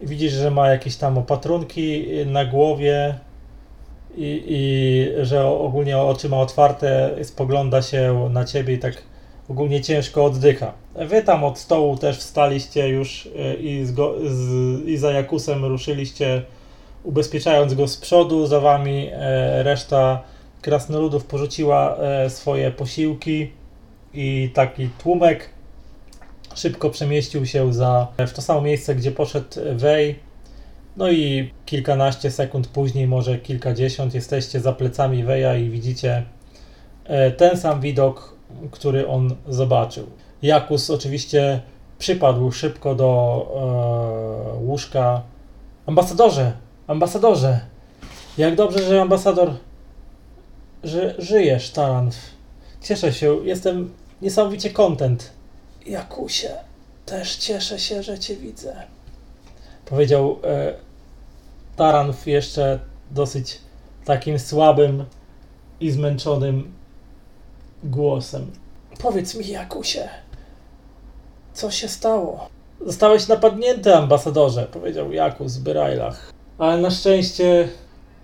Widzisz, 0.00 0.32
że 0.32 0.50
ma 0.50 0.68
jakieś 0.68 0.96
tam 0.96 1.18
opatrunki 1.18 2.06
na 2.26 2.44
głowie 2.44 3.14
i, 4.16 4.44
i 4.48 5.26
że 5.26 5.46
ogólnie 5.46 5.98
oczy 5.98 6.28
ma 6.28 6.36
otwarte, 6.36 7.10
spogląda 7.22 7.82
się 7.82 8.28
na 8.30 8.44
ciebie 8.44 8.74
i 8.74 8.78
tak 8.78 9.02
ogólnie 9.48 9.80
ciężko 9.80 10.24
oddycha. 10.24 10.72
Wy 10.94 11.22
tam 11.22 11.44
od 11.44 11.58
stołu 11.58 11.96
też 11.96 12.18
wstaliście 12.18 12.88
już 12.88 13.28
e, 13.38 13.54
i, 13.54 13.84
z 13.84 13.92
go, 13.92 14.14
z, 14.26 14.84
i 14.88 14.96
za 14.96 15.12
Jakusem 15.12 15.64
ruszyliście, 15.64 16.42
ubezpieczając 17.04 17.74
go 17.74 17.88
z 17.88 17.96
przodu, 17.96 18.46
za 18.46 18.60
wami 18.60 19.10
e, 19.12 19.62
reszta 19.62 20.22
krasnoludów 20.62 21.24
porzuciła 21.24 21.96
e, 21.96 22.30
swoje 22.30 22.70
posiłki 22.70 23.50
i 24.14 24.50
taki 24.54 24.88
tłumek 24.98 25.50
szybko 26.54 26.90
przemieścił 26.90 27.46
się 27.46 27.74
za, 27.74 28.06
w 28.26 28.32
to 28.32 28.42
samo 28.42 28.60
miejsce, 28.60 28.94
gdzie 28.94 29.12
poszedł 29.12 29.48
Wej. 29.74 30.18
No 30.96 31.10
i 31.10 31.50
kilkanaście 31.66 32.30
sekund 32.30 32.66
później, 32.68 33.06
może 33.06 33.38
kilkadziesiąt, 33.38 34.14
jesteście 34.14 34.60
za 34.60 34.72
plecami 34.72 35.24
Weja 35.24 35.56
i 35.56 35.70
widzicie 35.70 36.24
ten 37.36 37.56
sam 37.56 37.80
widok, 37.80 38.35
który 38.70 39.08
on 39.08 39.36
zobaczył. 39.48 40.06
Jakus 40.42 40.90
oczywiście 40.90 41.60
przypadł 41.98 42.52
szybko 42.52 42.94
do 42.94 43.46
e, 44.54 44.64
łóżka. 44.64 45.22
Ambasadorze! 45.86 46.52
Ambasadorze! 46.86 47.60
Jak 48.38 48.54
dobrze, 48.54 48.82
że 48.82 49.02
ambasador 49.02 49.52
że 50.86 51.14
żyjesz, 51.18 51.70
Taranf. 51.70 52.16
Cieszę 52.82 53.12
się, 53.12 53.46
jestem 53.46 53.94
niesamowicie 54.22 54.70
kontent. 54.70 55.32
Jakusie, 55.86 56.50
też 57.06 57.36
cieszę 57.36 57.78
się, 57.78 58.02
że 58.02 58.18
cię 58.18 58.36
widzę. 58.36 58.82
Powiedział 59.84 60.38
e, 60.44 60.74
jeszcze 62.26 62.78
dosyć 63.10 63.58
takim 64.04 64.38
słabym 64.38 65.04
i 65.80 65.90
zmęczonym 65.90 66.72
głosem. 67.84 68.50
Powiedz 68.98 69.34
mi, 69.34 69.48
Jakusie, 69.48 70.08
co 71.54 71.70
się 71.70 71.88
stało? 71.88 72.48
Zostałeś 72.86 73.28
napadnięty, 73.28 73.94
ambasadorze, 73.94 74.66
powiedział 74.72 75.12
Jakus 75.12 75.52
z 75.52 75.58
Byrajlach. 75.58 76.32
Ale 76.58 76.82
na 76.82 76.90
szczęście 76.90 77.68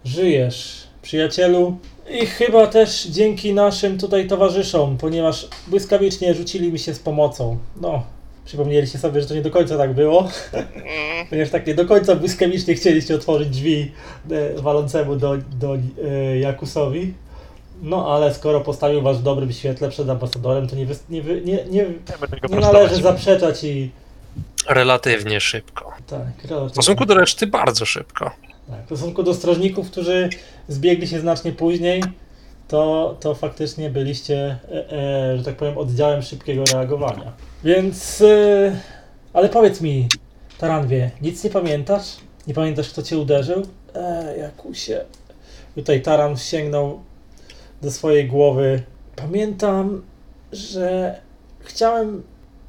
żyjesz, 0.05 0.87
przyjacielu. 1.03 1.77
I 2.11 2.27
chyba 2.27 2.67
też 2.67 3.07
dzięki 3.07 3.55
naszym 3.55 3.99
tutaj 3.99 4.27
towarzyszom, 4.27 4.99
ponieważ 4.99 5.49
błyskawicznie 5.69 6.35
rzucili 6.35 6.73
mi 6.73 6.79
się 6.79 6.95
z 6.95 6.99
pomocą. 6.99 7.59
No, 7.81 8.03
przypomnieliście 8.45 8.99
sobie, 8.99 9.21
że 9.21 9.27
to 9.27 9.35
nie 9.35 9.43
do 9.43 9.51
końca 9.51 9.79
tak 9.79 9.95
było, 9.95 10.29
ponieważ 11.31 11.51
tak 11.51 11.67
nie 11.67 11.75
do 11.75 11.87
końca 11.87 12.17
błyskawicznie 12.17 12.75
chcieliście 12.75 13.15
otworzyć 13.15 13.49
drzwi 13.49 13.93
e, 14.31 14.63
walącemu 14.63 15.17
do, 15.17 15.37
do 15.37 15.75
e, 15.75 16.39
Jakusowi. 16.39 17.15
No, 17.83 18.15
ale 18.15 18.35
skoro 18.35 18.61
postawił 18.61 19.03
was 19.03 19.19
w 19.19 19.23
dobrym 19.23 19.53
świetle 19.53 19.89
przed 19.89 20.09
ambasadorem, 20.11 20.67
to 20.69 20.77
nie, 20.77 20.87
nie, 21.11 21.23
wy- 21.23 21.41
nie, 21.45 21.55
nie, 21.55 21.65
nie 21.71 21.85
prostować. 22.41 22.61
należy 22.73 23.03
zaprzeczać 23.03 23.65
i... 23.65 23.91
Relatywnie 24.69 25.41
szybko. 25.41 25.93
Tak, 26.07 26.27
W 26.69 26.71
stosunku 26.71 27.07
do 27.07 27.15
reszty 27.15 27.47
bardzo 27.47 27.85
szybko. 27.87 28.31
Tak, 28.71 28.83
w 28.83 28.87
stosunku 28.87 29.23
do 29.23 29.35
strażników, 29.35 29.91
którzy 29.91 30.29
zbiegli 30.69 31.09
się 31.09 31.21
znacznie 31.21 31.53
później, 31.53 32.03
to, 32.69 33.17
to 33.21 33.35
faktycznie 33.35 33.91
byliście, 33.91 34.59
e, 34.73 34.93
e, 35.33 35.39
że 35.39 35.45
tak 35.45 35.57
powiem, 35.57 35.79
oddziałem 35.79 36.23
szybkiego 36.23 36.65
reagowania. 36.75 37.33
Więc, 37.65 38.21
e, 38.21 38.77
ale 39.33 39.49
powiedz 39.49 39.81
mi, 39.81 40.09
Taranwie, 40.59 41.11
nic 41.23 41.45
nie 41.45 41.51
pamiętasz? 41.51 42.17
Nie 42.47 42.55
pamiętasz, 42.55 42.91
kto 42.91 43.03
cię 43.03 43.19
uderzył? 43.19 43.67
E, 43.95 44.35
Jakusie. 44.39 45.05
Tutaj 45.75 46.03
Taran 46.03 46.37
sięgnął 46.37 47.01
do 47.83 47.91
swojej 47.91 48.29
głowy. 48.29 48.83
Pamiętam, 49.17 50.03
że 50.53 51.21
chciałem 51.61 52.23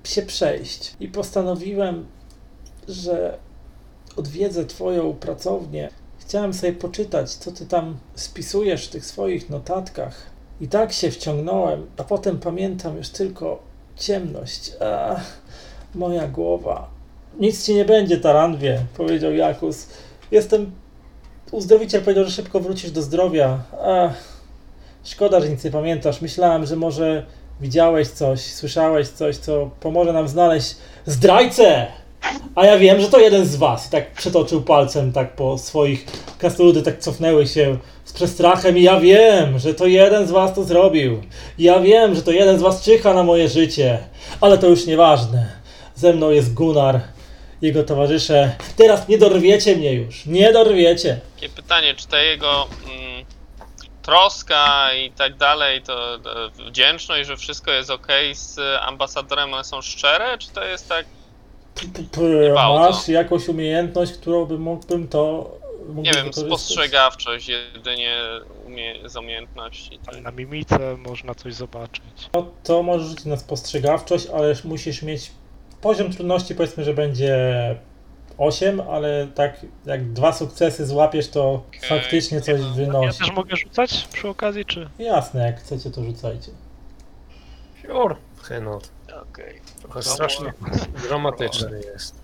się 0.04 0.22
przejść 0.22 0.94
i 1.00 1.08
postanowiłem, 1.08 2.06
że 2.88 3.38
odwiedzę 4.16 4.66
Twoją 4.66 5.14
pracownię. 5.14 5.90
Chciałem 6.20 6.54
sobie 6.54 6.74
poczytać, 6.74 7.32
co 7.32 7.52
Ty 7.52 7.66
tam 7.66 7.98
spisujesz 8.16 8.88
w 8.88 8.90
tych 8.90 9.06
swoich 9.06 9.50
notatkach. 9.50 10.16
I 10.62 10.68
tak 10.68 10.94
się 10.94 11.12
wciągnąłem, 11.12 11.88
a 11.98 12.04
potem 12.04 12.40
pamiętam 12.40 12.98
już 12.98 13.10
tylko 13.10 13.60
ciemność. 13.96 14.72
A, 14.80 15.20
moja 15.96 16.28
głowa. 16.28 16.90
Nic 17.40 17.66
ci 17.66 17.76
nie 17.76 17.86
będzie, 17.86 18.18
Taranwie, 18.18 18.80
powiedział 18.98 19.34
Jakus. 19.34 19.88
Jestem. 20.32 20.72
Uzdrowiciel 21.52 22.02
powiedział, 22.02 22.26
że 22.26 22.32
szybko 22.32 22.60
wrócisz 22.60 22.92
do 22.92 23.02
zdrowia. 23.02 23.64
A, 23.72 24.10
szkoda, 25.04 25.42
że 25.42 25.50
nic 25.50 25.64
nie 25.64 25.72
pamiętasz. 25.72 26.22
Myślałem, 26.22 26.66
że 26.66 26.76
może 26.76 27.26
widziałeś 27.62 28.08
coś, 28.08 28.40
słyszałeś 28.42 29.08
coś, 29.08 29.38
co 29.38 29.70
pomoże 29.80 30.14
nam 30.14 30.28
znaleźć 30.28 30.76
zdrajcę! 31.06 31.88
A 32.56 32.66
ja 32.66 32.78
wiem, 32.78 33.02
że 33.02 33.08
to 33.08 33.20
jeden 33.20 33.46
z 33.46 33.56
was. 33.56 33.88
I 33.88 33.92
tak 33.92 34.12
przetoczył 34.12 34.62
palcem 34.62 35.12
tak 35.12 35.36
po 35.36 35.58
swoich 35.58 36.06
krasnoludy 36.38 36.82
tak 36.82 37.00
cofnęły 37.00 37.48
się 37.48 37.78
z 38.06 38.14
przestrachem 38.14 38.78
i 38.78 38.84
ja 38.84 39.00
wiem, 39.00 39.60
że 39.60 39.74
to 39.74 39.86
jeden 39.86 40.28
z 40.28 40.32
was 40.32 40.56
to 40.56 40.64
zrobił. 40.64 41.22
Ja 41.58 41.80
wiem, 41.80 42.16
że 42.16 42.22
to 42.22 42.32
jeden 42.32 42.60
z 42.60 42.62
was 42.62 42.84
czyha 42.84 43.14
na 43.14 43.24
moje 43.24 43.50
życie. 43.50 44.00
Ale 44.42 44.58
to 44.58 44.68
już 44.68 44.86
nieważne. 44.86 45.48
Ze 45.96 46.14
mną 46.14 46.30
jest 46.30 46.54
Gunnar, 46.54 47.02
jego 47.62 47.84
towarzysze. 47.84 48.56
Teraz 48.78 49.08
nie 49.08 49.18
dorwiecie 49.18 49.76
mnie 49.76 49.94
już. 49.94 50.26
Nie 50.26 50.54
dorwiecie. 50.54 51.20
Takie 51.36 51.50
pytanie, 51.50 51.96
czy 51.96 52.08
ta 52.08 52.22
jego 52.22 52.68
mm, 52.86 53.13
troska 54.04 54.94
i 54.94 55.12
tak 55.12 55.38
dalej, 55.38 55.82
to 55.82 56.20
wdzięczność, 56.68 57.28
że 57.28 57.38
wszystko 57.38 57.72
jest 57.72 57.90
ok 57.90 58.08
z 58.34 58.60
ambasadorem, 58.82 59.54
one 59.54 59.64
są 59.64 59.82
szczere, 59.82 60.38
czy 60.38 60.50
to 60.50 60.64
jest 60.64 60.90
tak. 60.90 61.06
Masz 62.56 63.08
jakąś 63.08 63.48
umiejętność, 63.48 64.12
którą 64.14 64.46
by 64.46 64.60
mógłbym 64.60 65.08
to. 65.08 65.52
Mógłbym 65.80 66.04
nie 66.04 66.12
wiem, 66.14 66.34
spostrzegawczość 66.34 67.48
jedynie 67.48 68.18
umie 68.66 69.10
z 69.10 69.18
umiejętności. 69.18 70.00
Tak. 70.06 70.22
Na 70.22 70.32
mimice 70.32 70.98
można 70.98 71.36
coś 71.36 71.54
zobaczyć. 71.54 72.04
No 72.34 72.52
to 72.64 72.84
możesz 72.84 73.08
rzucić 73.08 73.26
na 73.26 73.38
spostrzegawczość, 73.38 74.28
ale 74.28 74.56
musisz 74.64 75.02
mieć 75.02 75.32
poziom 75.82 76.14
trudności, 76.14 76.56
powiedzmy, 76.56 76.84
że 76.84 76.94
będzie 76.94 77.36
8, 78.38 78.82
ale 78.82 79.28
tak 79.36 79.60
jak 79.86 80.12
dwa 80.14 80.34
sukcesy 80.34 80.86
złapiesz, 80.86 81.30
to 81.30 81.52
Okej, 81.54 81.90
faktycznie 81.90 82.42
coś. 82.42 82.62
Ja 82.62 82.68
wynosi. 82.68 83.20
też 83.20 83.32
mogę 83.32 83.56
rzucać 83.56 84.08
przy 84.14 84.28
okazji, 84.30 84.66
czy? 84.66 84.90
Jasne, 85.00 85.46
jak 85.46 85.60
chcecie, 85.60 85.92
to 85.92 86.04
rzucajcie. 86.04 86.52
Sure. 87.82 88.16
Henot. 88.44 88.90
Okej. 89.32 89.62
Trochę 89.82 90.04
strasznie 90.04 90.54
dramatyczny 91.08 91.82
jest. 91.94 92.16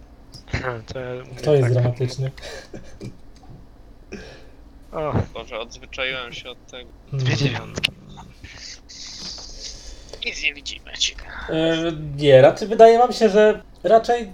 To 0.93 0.99
ja 0.99 1.23
Kto 1.37 1.53
jest 1.55 1.63
tak- 1.63 1.73
dramatyczny? 1.73 2.31
O, 4.91 5.13
Boże, 5.33 5.59
odzwyczaiłem 5.59 6.33
się 6.33 6.49
od 6.49 6.65
tego. 6.65 6.89
dwie 7.13 7.35
dziewiątki. 7.37 7.91
Nic 10.25 10.43
nie 10.43 10.53
widzimy, 10.53 10.91
ciekawe. 10.97 11.53
E, 11.53 11.91
nie, 12.15 12.41
raczej 12.41 12.67
wydaje 12.67 12.97
wam 12.97 13.13
się, 13.13 13.29
że 13.29 13.61
raczej 13.83 14.31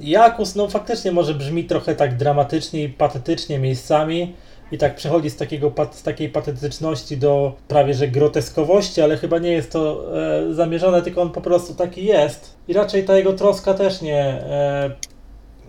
Jakus, 0.00 0.54
no 0.54 0.68
faktycznie 0.68 1.12
może 1.12 1.34
brzmi 1.34 1.64
trochę 1.64 1.94
tak 1.94 2.16
dramatycznie 2.16 2.82
i 2.82 2.88
patetycznie 2.88 3.58
miejscami 3.58 4.34
i 4.72 4.78
tak 4.78 4.94
przechodzi 4.94 5.30
z, 5.30 5.36
takiego, 5.36 5.72
z 5.92 6.02
takiej 6.02 6.28
patetyczności 6.28 7.16
do 7.16 7.52
prawie 7.68 7.94
że 7.94 8.08
groteskowości, 8.08 9.02
ale 9.02 9.16
chyba 9.16 9.38
nie 9.38 9.52
jest 9.52 9.72
to 9.72 10.04
e, 10.48 10.54
zamierzone, 10.54 11.02
tylko 11.02 11.22
on 11.22 11.30
po 11.30 11.40
prostu 11.40 11.74
taki 11.74 12.04
jest. 12.04 12.56
I 12.68 12.72
raczej 12.72 13.04
ta 13.04 13.16
jego 13.16 13.32
troska 13.32 13.74
też 13.74 14.02
nie, 14.02 14.24
e, 14.24 14.90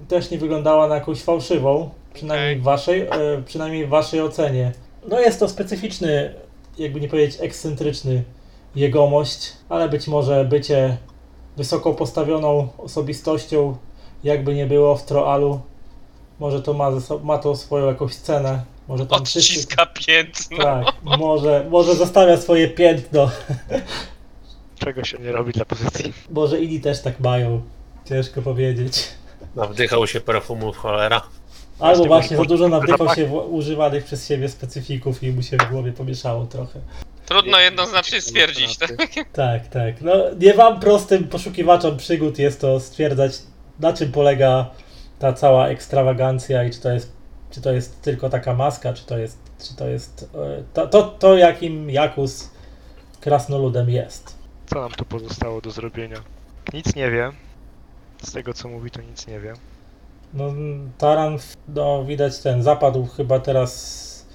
też 0.07 0.31
nie 0.31 0.37
wyglądała 0.37 0.87
na 0.87 0.95
jakąś 0.95 1.21
fałszywą, 1.21 1.89
przynajmniej 2.13 2.59
w 2.59 2.63
waszej, 2.63 3.01
e, 3.01 3.07
przynajmniej 3.45 3.85
w 3.85 3.89
waszej 3.89 4.21
ocenie. 4.21 4.71
No 5.09 5.19
jest 5.19 5.39
to 5.39 5.49
specyficzny, 5.49 6.35
jakby 6.77 7.01
nie 7.01 7.07
powiedzieć 7.07 7.41
ekscentryczny 7.41 8.23
jegomość, 8.75 9.51
ale 9.69 9.89
być 9.89 10.07
może 10.07 10.45
bycie 10.45 10.97
wysoko 11.57 11.93
postawioną 11.93 12.67
osobistością, 12.77 13.75
jakby 14.23 14.55
nie 14.55 14.65
było 14.65 14.95
w 14.95 15.05
Troalu, 15.05 15.61
może 16.39 16.61
to 16.61 16.73
ma, 16.73 16.89
ma 17.23 17.37
to 17.37 17.55
swoją 17.55 17.87
jakąś 17.87 18.15
cenę. 18.15 18.63
Może 18.87 19.05
tam 19.05 19.25
wszyscy, 19.25 19.53
Odciska 19.53 19.85
piętno. 19.85 20.57
tak, 20.57 20.85
może, 21.03 21.65
może 21.69 21.95
zostawia 21.95 22.37
swoje 22.37 22.67
piętno. 22.67 23.29
Czego 24.79 25.03
się 25.03 25.17
nie 25.17 25.31
robi 25.31 25.51
dla 25.53 25.65
pozycji. 25.65 26.13
Może 26.29 26.59
inni 26.59 26.79
też 26.81 27.01
tak 27.01 27.19
mają. 27.19 27.61
Ciężko 28.09 28.41
powiedzieć. 28.41 29.07
Nawdychał 29.55 30.07
się 30.07 30.21
perfumów 30.21 30.77
cholera. 30.77 31.21
Albo 31.79 32.05
Właśnie, 32.05 32.37
za 32.37 32.43
dużo 32.43 32.69
nawdychał 32.69 33.15
się 33.15 33.25
w- 33.25 33.33
używanych 33.53 34.03
przez 34.05 34.27
siebie 34.27 34.49
specyfików 34.49 35.23
i 35.23 35.31
mu 35.31 35.43
się 35.43 35.57
w 35.57 35.69
głowie 35.71 35.91
pomieszało 35.91 36.45
trochę. 36.45 36.79
Trudno 37.25 37.59
jednoznacznie 37.59 38.21
stwierdzić, 38.21 38.77
tak? 38.77 38.91
Tak, 39.33 39.67
tak. 39.67 40.01
No 40.01 40.13
nie 40.39 40.53
wam 40.53 40.79
prostym 40.79 41.27
poszukiwaczom 41.27 41.97
przygód 41.97 42.39
jest 42.39 42.61
to 42.61 42.79
stwierdzać, 42.79 43.31
na 43.81 43.93
czym 43.93 44.11
polega 44.11 44.69
ta 45.19 45.33
cała 45.33 45.67
ekstrawagancja 45.67 46.63
i 46.63 46.71
czy 46.71 46.81
to 46.81 46.91
jest, 46.91 47.11
czy 47.51 47.61
to 47.61 47.71
jest 47.71 48.01
tylko 48.01 48.29
taka 48.29 48.53
maska, 48.53 48.93
czy 48.93 49.05
to 49.05 49.17
jest, 49.17 49.37
czy 49.59 49.75
to 49.75 49.87
jest 49.87 50.29
e, 50.35 50.63
to, 50.73 50.87
to, 50.87 51.03
to 51.03 51.37
jakim 51.37 51.89
Jakus 51.89 52.49
krasnoludem 53.21 53.89
jest. 53.89 54.35
Co 54.65 54.81
nam 54.81 54.91
tu 54.91 55.05
pozostało 55.05 55.61
do 55.61 55.71
zrobienia? 55.71 56.17
Nic 56.73 56.95
nie 56.95 57.11
wie. 57.11 57.31
Z 58.23 58.31
tego 58.31 58.53
co 58.53 58.69
mówi, 58.69 58.91
to 58.91 59.01
nic 59.01 59.27
nie 59.27 59.39
wie. 59.39 59.53
No, 60.33 60.53
Taran, 60.97 61.37
no 61.67 62.05
widać 62.05 62.39
ten, 62.39 62.63
zapadł 62.63 63.05
chyba 63.05 63.39
teraz 63.39 64.25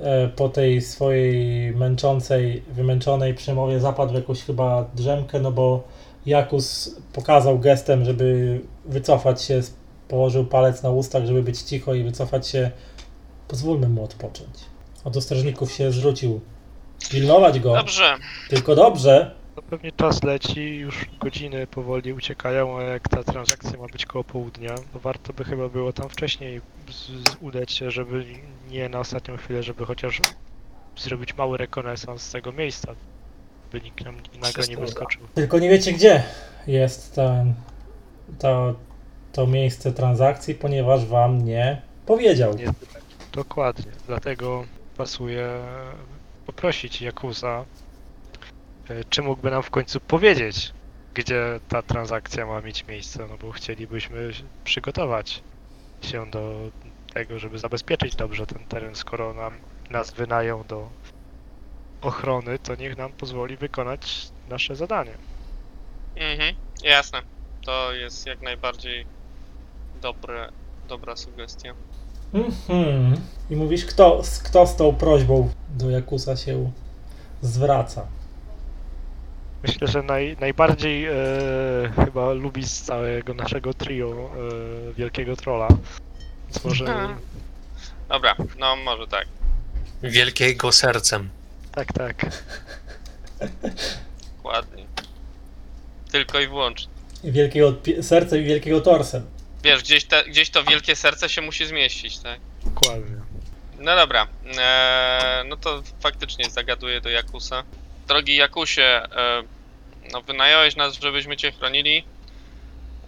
e, 0.00 0.28
po 0.28 0.48
tej 0.48 0.82
swojej 0.82 1.72
męczącej, 1.72 2.62
wymęczonej 2.68 3.34
przemowie, 3.34 3.80
zapadł 3.80 4.12
w 4.12 4.14
jakąś 4.14 4.42
chyba 4.42 4.84
drzemkę, 4.94 5.40
no 5.40 5.52
bo 5.52 5.84
Jakus 6.26 6.96
pokazał 7.12 7.58
gestem, 7.58 8.04
żeby 8.04 8.60
wycofać 8.84 9.42
się, 9.42 9.60
położył 10.08 10.44
palec 10.44 10.82
na 10.82 10.90
ustach, 10.90 11.26
żeby 11.26 11.42
być 11.42 11.58
cicho 11.62 11.94
i 11.94 12.04
wycofać 12.04 12.48
się. 12.48 12.70
Pozwólmy 13.48 13.88
mu 13.88 14.04
odpocząć. 14.04 14.54
Od 15.04 15.22
strażników 15.22 15.72
się 15.72 15.92
zwrócił. 15.92 16.40
Pilnować 17.10 17.60
go, 17.60 17.74
Dobrze. 17.74 18.16
tylko 18.48 18.74
dobrze. 18.74 19.34
To 19.54 19.62
pewnie 19.62 19.92
czas 19.92 20.22
leci, 20.22 20.76
już 20.76 21.06
godziny 21.20 21.66
powoli 21.66 22.12
uciekają, 22.12 22.78
a 22.78 22.82
jak 22.82 23.08
ta 23.08 23.24
transakcja 23.24 23.78
ma 23.78 23.86
być 23.86 24.06
koło 24.06 24.24
południa, 24.24 24.74
to 24.92 24.98
warto 24.98 25.32
by 25.32 25.44
chyba 25.44 25.68
było 25.68 25.92
tam 25.92 26.08
wcześniej 26.08 26.60
z, 26.90 27.06
z 27.06 27.36
udać 27.40 27.72
się, 27.72 27.90
żeby 27.90 28.24
nie 28.70 28.88
na 28.88 28.98
ostatnią 29.00 29.36
chwilę, 29.36 29.62
żeby 29.62 29.86
chociaż 29.86 30.20
zrobić 30.96 31.36
mały 31.36 31.58
rekonesans 31.58 32.22
z 32.22 32.32
tego 32.32 32.52
miejsca, 32.52 32.94
by 33.72 33.80
nikt 33.80 34.04
nam 34.04 34.16
nagle 34.40 34.66
nie 34.66 34.76
wyskoczył. 34.76 35.22
Tylko 35.34 35.58
nie 35.58 35.70
wiecie, 35.70 35.92
gdzie 35.92 36.22
jest 36.66 37.14
ten, 37.14 37.54
to, 38.38 38.74
to 39.32 39.46
miejsce 39.46 39.92
transakcji, 39.92 40.54
ponieważ 40.54 41.06
wam 41.06 41.44
nie 41.44 41.82
powiedział. 42.06 42.54
Nie, 42.54 42.72
dokładnie, 43.32 43.92
dlatego 44.06 44.64
pasuje 44.96 45.48
poprosić 46.46 47.02
Jakuza, 47.02 47.64
e, 48.90 49.04
czy 49.04 49.22
mógłby 49.22 49.50
nam 49.50 49.62
w 49.62 49.70
końcu 49.70 50.00
powiedzieć, 50.00 50.72
gdzie 51.14 51.60
ta 51.68 51.82
transakcja 51.82 52.46
ma 52.46 52.60
mieć 52.60 52.86
miejsce, 52.86 53.26
no 53.30 53.36
bo 53.38 53.52
chcielibyśmy 53.52 54.30
przygotować 54.64 55.42
się 56.02 56.30
do 56.30 56.70
tego, 57.14 57.38
żeby 57.38 57.58
zabezpieczyć 57.58 58.16
dobrze 58.16 58.46
ten 58.46 58.64
teren, 58.64 58.94
skoro 58.94 59.34
nam, 59.34 59.52
nas 59.90 60.10
wynają 60.10 60.64
do 60.68 60.88
ochrony, 62.02 62.58
to 62.58 62.74
niech 62.74 62.98
nam 62.98 63.12
pozwoli 63.12 63.56
wykonać 63.56 64.28
nasze 64.48 64.76
zadanie. 64.76 65.12
Mhm, 66.16 66.54
jasne. 66.84 67.22
To 67.64 67.92
jest 67.92 68.26
jak 68.26 68.42
najbardziej 68.42 69.06
dobre, 70.02 70.52
dobra 70.88 71.16
sugestia. 71.16 71.74
Mhm. 72.34 73.20
I 73.50 73.56
mówisz, 73.56 73.84
kto, 73.86 74.24
z- 74.24 74.38
kto 74.42 74.66
z 74.66 74.76
tą 74.76 74.94
prośbą 74.94 75.50
do 75.68 75.90
Jakusa 75.90 76.36
się 76.36 76.70
zwraca? 77.42 78.06
Myślę, 79.62 79.88
że 79.88 80.02
naj, 80.02 80.36
najbardziej 80.40 81.06
e, 81.06 81.12
chyba 82.04 82.32
lubi 82.32 82.64
z 82.68 82.82
całego 82.82 83.34
naszego 83.34 83.74
trio 83.74 84.30
e, 84.90 84.92
Wielkiego 84.92 85.36
Trolla. 85.36 85.68
Więc 86.44 86.64
może. 86.64 86.84
Dobra, 88.08 88.36
no 88.58 88.76
może 88.76 89.06
tak. 89.06 89.26
Wielkiego 90.02 90.72
sercem. 90.72 91.28
Tak, 91.72 91.92
tak. 91.92 92.26
Dokładnie. 94.36 94.86
Tylko 96.12 96.40
i 96.40 96.48
wyłącznie. 96.48 96.92
Wielkiego 97.24 97.72
pi- 97.72 98.02
sercem 98.02 98.40
i 98.40 98.44
wielkiego 98.44 98.80
torsem. 98.80 99.26
Wiesz, 99.62 99.82
gdzieś, 99.82 100.04
te, 100.04 100.24
gdzieś 100.24 100.50
to 100.50 100.64
wielkie 100.64 100.96
serce 100.96 101.28
się 101.28 101.42
musi 101.42 101.66
zmieścić, 101.66 102.18
tak? 102.18 102.40
Dokładnie. 102.64 103.16
No 103.78 103.96
dobra, 103.96 104.26
eee, 104.46 105.48
no 105.48 105.56
to 105.56 105.82
faktycznie 106.00 106.50
zagaduję 106.50 107.00
do 107.00 107.08
Jakusa. 107.10 107.62
Drogi 108.08 108.36
Jakusie, 108.36 108.82
e, 108.82 109.42
no 110.12 110.22
wynająłeś 110.22 110.76
nas, 110.76 110.94
żebyśmy 111.00 111.36
cię 111.36 111.52
chronili. 111.52 112.04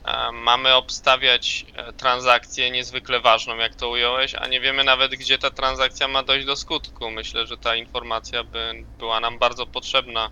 E, 0.05 0.33
mamy 0.33 0.75
obstawiać 0.75 1.67
e, 1.75 1.93
transakcję 1.93 2.71
niezwykle 2.71 3.21
ważną, 3.21 3.57
jak 3.57 3.75
to 3.75 3.89
ująłeś, 3.89 4.35
a 4.35 4.47
nie 4.47 4.61
wiemy 4.61 4.85
nawet, 4.85 5.11
gdzie 5.11 5.39
ta 5.39 5.51
transakcja 5.51 6.09
ma 6.09 6.23
dojść 6.23 6.47
do 6.47 6.57
skutku. 6.57 7.11
Myślę, 7.11 7.47
że 7.47 7.57
ta 7.57 7.77
informacja 7.77 8.45
by 8.45 8.85
była 8.99 9.21
nam 9.21 9.39
bardzo 9.39 9.67
potrzebna 9.67 10.31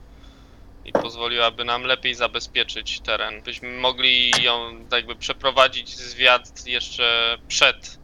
i 0.84 0.92
pozwoliłaby 0.92 1.64
nam 1.64 1.82
lepiej 1.82 2.14
zabezpieczyć 2.14 3.00
teren. 3.00 3.42
Byśmy 3.42 3.68
mogli 3.68 4.30
ją 4.42 4.86
jakby 4.92 5.16
przeprowadzić 5.16 5.96
zwiat 5.96 6.66
jeszcze 6.66 7.38
przed 7.48 7.98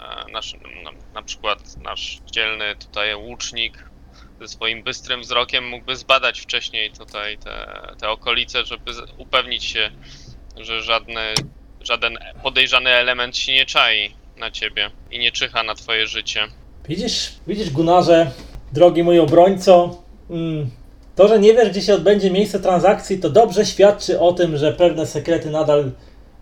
e, 0.00 0.32
nasz, 0.32 0.54
na, 0.84 0.90
na 1.14 1.22
przykład 1.22 1.76
nasz 1.76 2.20
dzielny 2.26 2.76
tutaj 2.76 3.14
łucznik 3.14 3.92
ze 4.40 4.48
swoim 4.48 4.82
bystrym 4.82 5.20
wzrokiem 5.20 5.68
mógłby 5.68 5.96
zbadać 5.96 6.40
wcześniej 6.40 6.90
tutaj 6.90 7.38
te, 7.38 7.82
te 7.98 8.08
okolice, 8.10 8.64
żeby 8.64 8.92
upewnić 9.16 9.64
się, 9.64 9.90
że 10.56 10.82
żadne, 10.82 11.34
żaden 11.80 12.18
podejrzany 12.42 12.90
element 12.90 13.36
się 13.36 13.52
nie 13.52 13.66
czai 13.66 14.14
na 14.36 14.50
ciebie 14.50 14.90
i 15.10 15.18
nie 15.18 15.32
czyha 15.32 15.62
na 15.62 15.74
twoje 15.74 16.06
życie. 16.06 16.40
Widzisz, 16.88 17.32
widzisz 17.46 17.70
Gunarze, 17.70 18.30
drogi 18.72 19.02
mój 19.02 19.18
obrońco, 19.18 20.02
mm, 20.30 20.70
to, 21.16 21.28
że 21.28 21.38
nie 21.38 21.54
wiesz, 21.54 21.70
gdzie 21.70 21.82
się 21.82 21.94
odbędzie 21.94 22.30
miejsce 22.30 22.60
transakcji, 22.60 23.18
to 23.18 23.30
dobrze 23.30 23.66
świadczy 23.66 24.20
o 24.20 24.32
tym, 24.32 24.56
że 24.56 24.72
pewne 24.72 25.06
sekrety 25.06 25.50
nadal 25.50 25.90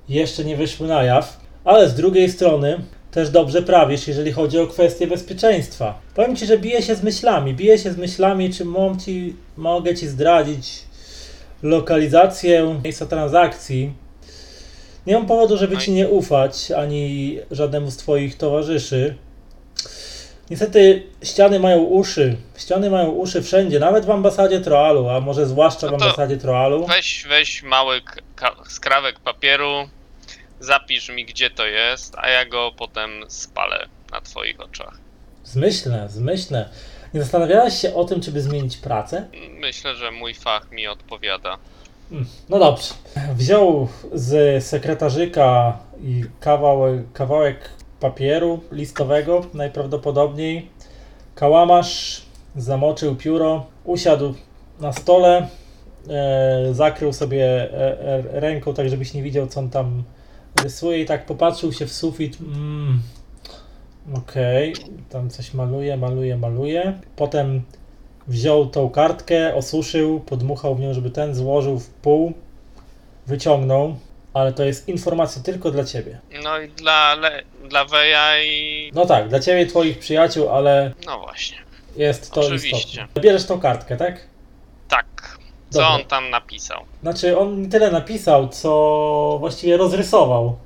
jeszcze 0.09 0.45
nie 0.45 0.57
wyszły 0.57 0.89
na 0.89 1.03
jaw, 1.03 1.41
ale 1.65 1.89
z 1.89 1.95
drugiej 1.95 2.31
strony 2.31 2.81
też 3.11 3.31
dobrze 3.31 3.63
prawisz, 3.63 4.09
jeżeli 4.09 4.33
chodzi 4.33 4.59
o 4.59 4.67
kwestie 4.67 5.07
bezpieczeństwa. 5.07 6.01
Powiem 6.15 6.37
ci, 6.37 6.47
że 6.47 6.59
biję 6.59 6.83
się 6.83 6.95
z 6.95 7.03
myślami, 7.03 7.55
biję 7.55 7.79
się 7.79 7.93
z 7.93 7.97
myślami, 7.97 8.53
czy 8.53 8.65
ci, 9.05 9.37
mogę 9.57 9.95
ci 9.95 10.09
zdradzić 10.09 10.83
lokalizację 11.63 12.81
miejsca 12.85 13.07
transakcji. 13.07 13.93
Nie 15.07 15.15
mam 15.15 15.27
powodu, 15.27 15.57
żeby 15.57 15.79
ci 15.79 15.93
nie 15.93 16.09
ufać, 16.09 16.71
ani 16.71 17.39
żadnemu 17.51 17.91
z 17.91 17.97
twoich 17.97 18.37
towarzyszy. 18.39 19.17
Niestety 20.51 21.03
ściany 21.25 21.61
mają 21.61 21.79
uszy. 21.79 22.37
Ściany 22.59 22.91
mają 22.91 23.11
uszy 23.11 23.43
wszędzie, 23.43 23.79
nawet 23.79 24.05
w 24.07 24.11
ambasadzie 24.11 24.61
Troalu, 24.61 25.09
a 25.09 25.21
może 25.21 25.47
zwłaszcza 25.47 25.89
w 25.89 25.91
No 25.93 25.99
to 25.99 26.05
ambasadzie 26.05 26.37
Troalu. 26.37 26.87
Weź, 26.87 27.27
weź 27.29 27.63
mały 27.63 28.01
k- 28.01 28.15
ka- 28.37 28.57
skrawek 28.69 29.21
papieru, 29.21 29.89
zapisz 30.61 31.09
mi 31.09 31.25
gdzie 31.25 31.51
to 31.51 31.67
jest, 31.67 32.15
a 32.19 32.29
ja 32.29 32.45
go 32.45 32.73
potem 32.79 33.11
spalę 33.29 33.87
na 34.13 34.21
twoich 34.21 34.61
oczach. 34.61 34.99
Zmyślne, 35.45 36.09
zmyślne. 36.09 36.69
Nie 37.15 37.21
zastanawiałeś 37.21 37.75
się 37.81 37.95
o 37.95 38.05
tym, 38.05 38.21
czy 38.21 38.33
by 38.33 38.41
zmienić 38.41 38.77
pracę? 38.77 39.29
Myślę, 39.51 39.95
że 39.97 40.11
mój 40.11 40.35
fach 40.35 40.71
mi 40.71 40.87
odpowiada. 40.87 41.59
No 42.49 42.59
dobrze. 42.59 42.95
Wziął 43.35 43.89
z 44.13 44.65
sekretarzyka 44.65 45.79
i 46.03 46.25
kawałek, 46.41 47.13
kawałek 47.13 47.71
papieru 48.01 48.61
listowego, 48.73 49.47
najprawdopodobniej. 49.55 50.69
Kałamarz, 51.35 52.23
zamoczył 52.57 53.17
pióro, 53.17 53.67
usiadł 53.85 54.35
na 54.81 54.93
stole, 54.93 55.49
e, 56.09 56.75
zakrył 56.75 57.13
sobie 57.13 57.45
e, 57.45 58.01
e, 58.01 58.41
ręką, 58.41 58.75
tak 58.75 58.89
żebyś 58.89 59.15
nie 59.15 59.23
widział, 59.23 59.47
co 59.47 59.61
on 59.61 59.71
tam 59.71 60.03
rysuje 60.63 61.01
i 61.01 61.07
tak 61.07 61.27
popatrzył 61.27 61.73
się 61.73 61.87
w 61.87 61.93
sufit. 61.93 62.39
Mm, 62.41 63.01
Okej, 64.15 64.75
tam 65.09 65.31
coś 65.31 65.55
maluje, 65.55 65.97
maluje, 65.97 66.37
maluje. 66.37 66.99
Potem 67.17 67.63
wziął 68.31 68.67
tą 68.67 68.91
kartkę, 68.91 69.55
osuszył, 69.55 70.21
podmuchał 70.21 70.75
w 70.75 70.81
nią, 70.81 70.95
żeby 70.95 71.11
ten 71.11 71.35
złożył 71.35 71.79
w 71.79 71.89
pół, 71.89 72.33
wyciągnął, 73.27 73.97
ale 74.35 74.53
to 74.53 74.65
jest 74.65 74.89
informacja 74.89 75.43
tylko 75.43 75.71
dla 75.71 75.85
ciebie. 75.85 76.21
No 76.43 76.59
i 76.61 76.69
dla, 76.69 77.15
le, 77.15 77.43
dla 77.69 77.85
Weja 77.85 78.43
i... 78.43 78.91
No 78.95 79.07
tak, 79.07 79.29
dla 79.29 79.41
ciebie, 79.41 79.67
twoich 79.67 79.99
przyjaciół, 79.99 80.49
ale 80.49 80.93
No 81.07 81.19
właśnie. 81.19 81.59
jest 81.97 82.33
to 82.33 82.41
Oczywiście. 82.41 82.77
istotne. 83.01 83.23
Bierzesz 83.23 83.47
tą 83.47 83.61
kartkę, 83.61 83.97
tak? 83.97 84.27
Tak. 84.89 85.39
Co 85.71 85.79
Dobra. 85.79 85.95
on 85.95 86.05
tam 86.05 86.31
napisał? 86.31 86.81
Znaczy, 87.03 87.39
on 87.39 87.63
nie 87.63 87.69
tyle 87.69 87.91
napisał, 87.91 88.49
co 88.49 89.37
właściwie 89.41 89.77
rozrysował. 89.77 90.57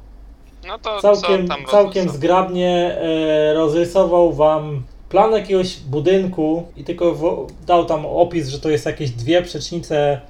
No 0.66 0.78
to 0.78 1.00
co 1.00 1.16
Całkiem, 1.16 1.48
tam 1.48 1.64
całkiem 1.70 2.08
zgrabnie 2.08 2.98
e, 2.98 3.54
rozrysował 3.54 4.32
wam 4.32 4.82
plan 5.14 5.32
jakiegoś 5.32 5.76
budynku 5.76 6.66
i 6.76 6.84
tylko 6.84 7.14
wo- 7.14 7.46
dał 7.66 7.84
tam 7.86 8.06
opis, 8.06 8.48
że 8.48 8.58
to 8.60 8.70
jest 8.70 8.86
jakieś 8.86 9.10
dwie 9.10 9.42
przecznice, 9.42 10.20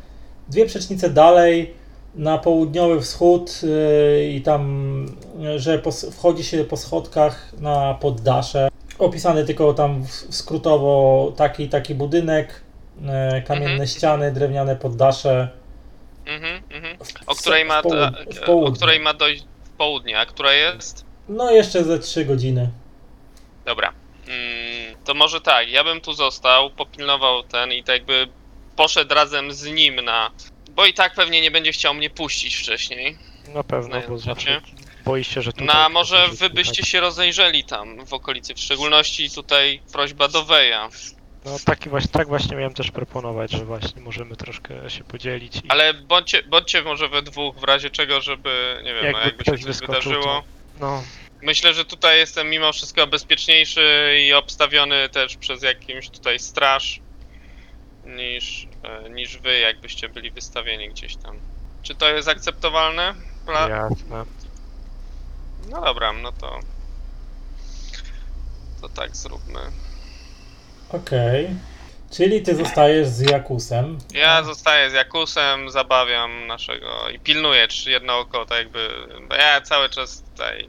dwie 0.49 0.67
przecznice 0.67 1.11
dalej 1.11 1.75
na 2.15 2.39
południowy 2.39 3.01
wschód 3.01 3.61
e, 3.65 4.25
i 4.29 4.43
tam, 4.43 5.07
że 5.57 5.83
wchodzi 6.13 6.45
się 6.45 6.65
po 6.65 6.77
schodkach 6.77 7.53
na 7.61 7.95
poddasze. 8.01 8.69
Opisany 8.99 9.45
tylko 9.45 9.75
tam 9.75 10.05
w- 10.05 10.27
skrótowo 10.37 11.33
taki 11.37 11.69
taki 11.69 11.95
budynek, 11.95 12.61
e, 13.07 13.43
kamienne 13.43 13.71
Mhm. 13.71 13.87
ściany, 13.89 14.33
drewniane 14.33 14.77
poddasze. 14.77 15.49
Mhm, 16.27 16.63
mhm. 16.71 16.99
W- 17.05 17.29
O 17.29 17.35
której 17.35 17.65
ma, 17.65 17.83
w 17.83 17.85
w 18.45 18.49
o 18.49 18.73
której 18.73 19.01
ma 19.01 19.15
dojść 19.15 19.45
w 19.65 19.69
południe, 19.69 20.19
a 20.19 20.27
która 20.27 20.53
jest? 20.53 21.05
No 21.29 21.51
jeszcze 21.51 21.85
ze 21.85 21.99
trzy 21.99 22.25
godziny. 22.25 22.71
Dobra. 23.65 23.93
Mm, 24.29 24.64
to 25.05 25.15
może 25.15 25.41
tak, 25.41 25.69
ja 25.69 25.85
bym 25.85 26.01
tu 26.01 26.13
został, 26.13 26.71
popilnował 26.71 27.43
ten 27.43 27.73
i 27.73 27.85
tak 27.85 27.95
jakby 27.95 28.29
poszedł 28.77 29.15
razem 29.15 29.53
z 29.53 29.65
nim 29.65 30.01
na... 30.01 30.31
Bo 30.71 30.87
i 30.87 30.95
tak 30.95 31.15
pewnie 31.15 31.41
nie 31.41 31.51
będzie 31.51 31.73
chciał 31.73 31.95
mnie 31.95 32.11
puścić 32.11 32.57
wcześniej. 32.57 33.19
Na 33.49 33.65
pewno, 33.65 34.01
bo 34.09 34.19
zawsze 34.19 34.61
boi 35.05 35.25
się, 35.25 35.43
że 35.43 35.53
tutaj... 35.53 35.67
No 35.67 35.73
a 35.73 35.85
ktoś 35.85 35.93
może 35.95 36.29
wy 36.29 36.51
byście 36.51 36.83
się 36.83 37.01
rozejrzeli 37.01 37.65
tam 37.65 38.07
w 38.07 38.13
okolicy, 38.13 38.55
w 38.55 38.61
szczególności 38.61 39.31
tutaj 39.31 39.81
prośba 39.93 40.29
do 40.29 40.45
Weja. 40.45 40.89
No 41.45 41.57
taki 41.65 41.89
właśnie, 41.91 42.11
tak 42.13 42.29
właśnie 42.29 42.57
miałem 42.57 42.75
też 42.75 42.91
proponować, 42.91 43.51
że 43.51 43.65
właśnie 43.65 44.03
możemy 44.03 44.37
troszkę 44.37 44.91
się 44.91 45.05
podzielić. 45.05 45.57
I 45.57 45.69
Ale 45.69 45.95
bądźcie, 45.95 46.43
bądźcie 46.43 46.83
może 46.83 47.09
we 47.09 47.23
dwóch 47.23 47.57
w 47.57 47.65
razie 47.65 47.91
czego, 47.91 48.21
żeby, 48.21 48.81
nie 48.85 48.95
wiem, 48.95 49.03
no 49.03 49.19
Jakby 49.19 49.25
jakby 49.25 49.45
się 49.45 49.51
ktoś 49.51 49.61
coś 49.61 49.65
wyskoczył, 49.65 50.13
wydarzyło. 50.13 50.43
No, 50.81 51.03
Myślę, 51.45 51.75
że 51.75 51.85
tutaj 51.85 52.19
jestem 52.19 52.51
mimo 52.51 52.73
wszystko 52.73 53.07
bezpieczniejszy 53.07 54.17
i 54.21 54.33
obstawiony 54.33 55.09
też 55.09 55.37
przez 55.37 55.63
jakimś 55.63 56.11
tutaj 56.11 56.39
straż 56.39 57.01
niż, 58.07 58.69
e, 58.83 59.11
niż 59.11 59.39
wy, 59.39 59.59
jakbyście 59.59 60.09
byli 60.09 60.31
wystawieni 60.31 60.89
gdzieś 60.89 61.17
tam. 61.17 61.39
Czy 61.83 61.95
to 61.95 62.09
jest 62.09 62.29
akceptowalne? 62.29 63.15
Pla- 63.47 63.69
jasne. 63.69 64.25
No 65.71 65.81
dobra, 65.81 66.13
no 66.13 66.33
to. 66.33 66.61
To 68.81 68.89
tak 68.89 69.17
zróbmy. 69.17 69.61
Okej. 70.89 71.51
Czyli 72.11 72.43
ty 72.43 72.55
zostajesz 72.57 73.09
z 73.09 73.21
Jakusem. 73.21 73.99
Ja 74.15 74.43
zostaję 74.43 74.91
z 74.91 74.93
Jakusem, 74.93 75.71
zabawiam 75.71 76.47
naszego 76.47 77.09
i 77.11 77.19
pilnuję 77.19 77.69
czy 77.69 77.91
jedno 77.91 78.19
oko, 78.19 78.47
tak 78.47 78.59
jakby. 78.59 78.89
Bo 79.29 79.35
ja 79.35 79.61
cały 79.61 79.89
czas 79.89 80.23
tutaj 80.23 80.69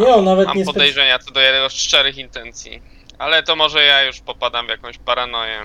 Nie, 0.00 0.14
on 0.14 0.24
nawet 0.24 0.46
mam 0.46 0.56
nie 0.56 0.64
spec- 0.64 0.72
podejrzenia 0.72 1.18
co 1.18 1.30
do 1.30 1.40
jego 1.40 1.68
szczerych 1.68 2.18
intencji. 2.18 2.82
Ale 3.18 3.42
to 3.42 3.56
może 3.56 3.84
ja 3.84 4.02
już 4.02 4.20
popadam 4.20 4.66
w 4.66 4.68
jakąś 4.68 4.98
paranoję. 4.98 5.60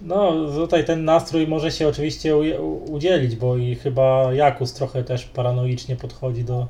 No, 0.00 0.32
tutaj 0.54 0.84
ten 0.84 1.04
nastrój 1.04 1.46
może 1.46 1.70
się 1.70 1.88
oczywiście 1.88 2.36
u- 2.36 2.66
u- 2.66 2.92
udzielić, 2.92 3.36
bo 3.36 3.56
i 3.56 3.74
chyba 3.74 4.32
Jakus 4.32 4.72
trochę 4.72 5.04
też 5.04 5.24
paranoicznie 5.24 5.96
podchodzi 5.96 6.44
do, 6.44 6.66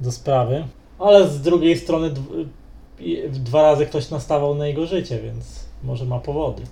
do 0.00 0.12
sprawy. 0.12 0.64
Ale 0.98 1.28
z 1.28 1.40
drugiej 1.42 1.78
strony 1.78 2.10
dw- 2.10 2.46
i- 2.98 3.22
dwa 3.28 3.62
razy 3.62 3.86
ktoś 3.86 4.10
nastawał 4.10 4.54
na 4.54 4.66
jego 4.66 4.86
życie, 4.86 5.18
więc 5.18 5.64
może 5.82 6.04
ma 6.04 6.18
powody. 6.18 6.62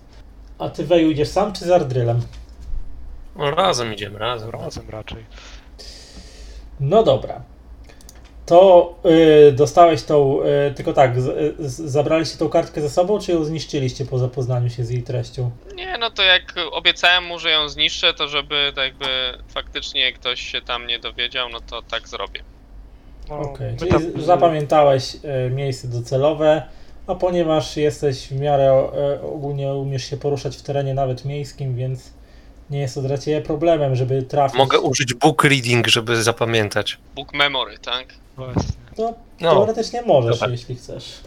A 0.58 0.68
ty 0.68 0.84
Weju 0.86 1.10
idziesz 1.10 1.28
sam 1.28 1.52
czy 1.52 1.64
z 1.64 1.70
Ardrylem? 1.70 2.20
No 3.36 3.50
razem 3.50 3.94
idziemy, 3.94 4.18
razem. 4.18 4.50
Razem 4.50 4.90
raczej. 4.90 5.24
No 6.80 7.02
dobra. 7.02 7.40
To 8.46 8.94
y, 9.48 9.52
dostałeś 9.52 10.02
tą, 10.02 10.40
y, 10.42 10.74
tylko 10.74 10.92
tak, 10.92 11.20
z, 11.20 11.56
z, 11.58 11.90
zabraliście 11.90 12.38
tą 12.38 12.48
kartkę 12.48 12.80
ze 12.80 12.90
sobą, 12.90 13.18
czy 13.20 13.32
ją 13.32 13.44
zniszczyliście 13.44 14.04
po 14.04 14.18
zapoznaniu 14.18 14.70
się 14.70 14.84
z 14.84 14.90
jej 14.90 15.02
treścią? 15.02 15.50
Nie, 15.74 15.98
no 15.98 16.10
to 16.10 16.22
jak 16.22 16.54
obiecałem 16.72 17.24
mu, 17.24 17.38
że 17.38 17.50
ją 17.50 17.68
zniszczę, 17.68 18.14
to 18.14 18.28
żeby 18.28 18.72
tak 18.74 18.84
jakby 18.84 19.06
faktycznie 19.48 20.12
ktoś 20.12 20.40
się 20.40 20.60
tam 20.60 20.86
nie 20.86 20.98
dowiedział, 20.98 21.48
no 21.48 21.60
to 21.60 21.82
tak 21.82 22.08
zrobię. 22.08 22.40
No, 23.28 23.38
Okej, 23.38 23.72
my 23.72 23.78
czyli 23.78 23.90
tam- 23.90 24.22
zapamiętałeś 24.22 25.16
e, 25.24 25.50
miejsce 25.50 25.88
docelowe, 25.88 26.62
a 27.06 27.14
ponieważ 27.14 27.76
jesteś 27.76 28.28
w 28.28 28.40
miarę 28.40 28.64
e, 28.64 29.22
ogólnie 29.22 29.72
umiesz 29.72 30.10
się 30.10 30.16
poruszać 30.16 30.56
w 30.56 30.62
terenie 30.62 30.94
nawet 30.94 31.24
miejskim, 31.24 31.76
więc 31.76 32.12
nie 32.70 32.80
jest 32.80 32.94
to 32.94 33.02
dla 33.02 33.18
Ciebie 33.18 33.40
problemem, 33.40 33.96
żeby 33.96 34.22
trafić. 34.22 34.58
Mogę 34.58 34.78
użyć 34.78 35.14
book 35.14 35.44
reading, 35.44 35.86
żeby 35.86 36.22
zapamiętać. 36.22 36.98
Book 37.14 37.34
memory, 37.34 37.78
tak? 37.78 38.25
Właśnie. 38.36 38.62
No, 38.98 39.14
No, 39.40 39.50
teoretycznie 39.50 40.02
możesz, 40.02 40.38
Dobra. 40.38 40.52
jeśli 40.52 40.74
chcesz. 40.74 41.20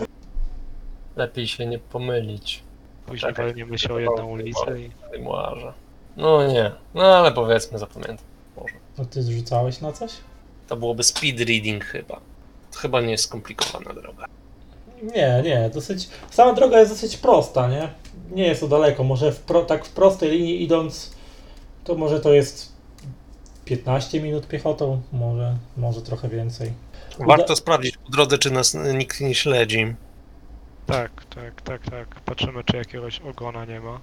lepiej 1.15 1.47
się 1.47 1.65
nie 1.65 1.79
pomylić 1.79 2.63
Później 3.05 3.31
Czekaj. 3.33 3.45
walniemy 3.45 3.77
się 3.79 3.93
o 3.93 3.99
jedną 3.99 4.25
ulicę 4.29 4.79
i... 4.81 4.89
w 4.89 5.11
memuarze. 5.11 5.73
No 6.17 6.47
nie, 6.47 6.71
no 6.93 7.01
ale 7.03 7.31
powiedzmy 7.31 7.79
zapamiętam. 7.79 8.25
Może. 8.57 8.73
No 8.97 9.05
ty 9.05 9.23
zrzucałeś 9.23 9.81
na 9.81 9.91
coś? 9.91 10.11
To 10.67 10.75
byłoby 10.77 11.03
speed 11.03 11.39
reading 11.45 11.85
chyba. 11.85 12.19
To 12.71 12.79
chyba 12.79 13.01
nie 13.01 13.11
jest 13.11 13.23
skomplikowana 13.23 13.93
droga. 14.01 14.25
Nie, 15.15 15.41
nie, 15.45 15.69
dosyć. 15.73 16.09
Sama 16.31 16.53
droga 16.53 16.79
jest 16.79 16.91
dosyć 16.91 17.17
prosta, 17.17 17.69
nie? 17.69 17.89
Nie 18.31 18.43
jest 18.47 18.61
to 18.61 18.67
daleko. 18.67 19.03
Może 19.03 19.31
w 19.31 19.39
pro, 19.39 19.61
tak 19.61 19.85
w 19.85 19.89
prostej 19.91 20.31
linii 20.31 20.63
idąc, 20.63 21.11
to 21.83 21.95
może 21.95 22.19
to 22.19 22.33
jest 22.33 22.71
15 23.65 24.21
minut 24.21 24.47
piechotą, 24.47 25.01
może, 25.11 25.55
może 25.77 26.01
trochę 26.01 26.29
więcej. 26.29 26.71
Warto 27.27 27.55
sprawdzić 27.55 27.97
po 27.97 28.09
drodze, 28.11 28.37
czy 28.37 28.51
nas 28.51 28.77
nikt 28.93 29.21
nie 29.21 29.35
śledzi. 29.35 29.95
Tak, 30.85 31.11
tak, 31.35 31.61
tak, 31.61 31.89
tak. 31.89 32.19
Patrzymy, 32.19 32.63
czy 32.63 32.77
jakiegoś 32.77 33.19
ogona 33.21 33.65
nie 33.65 33.79
ma. 33.79 33.99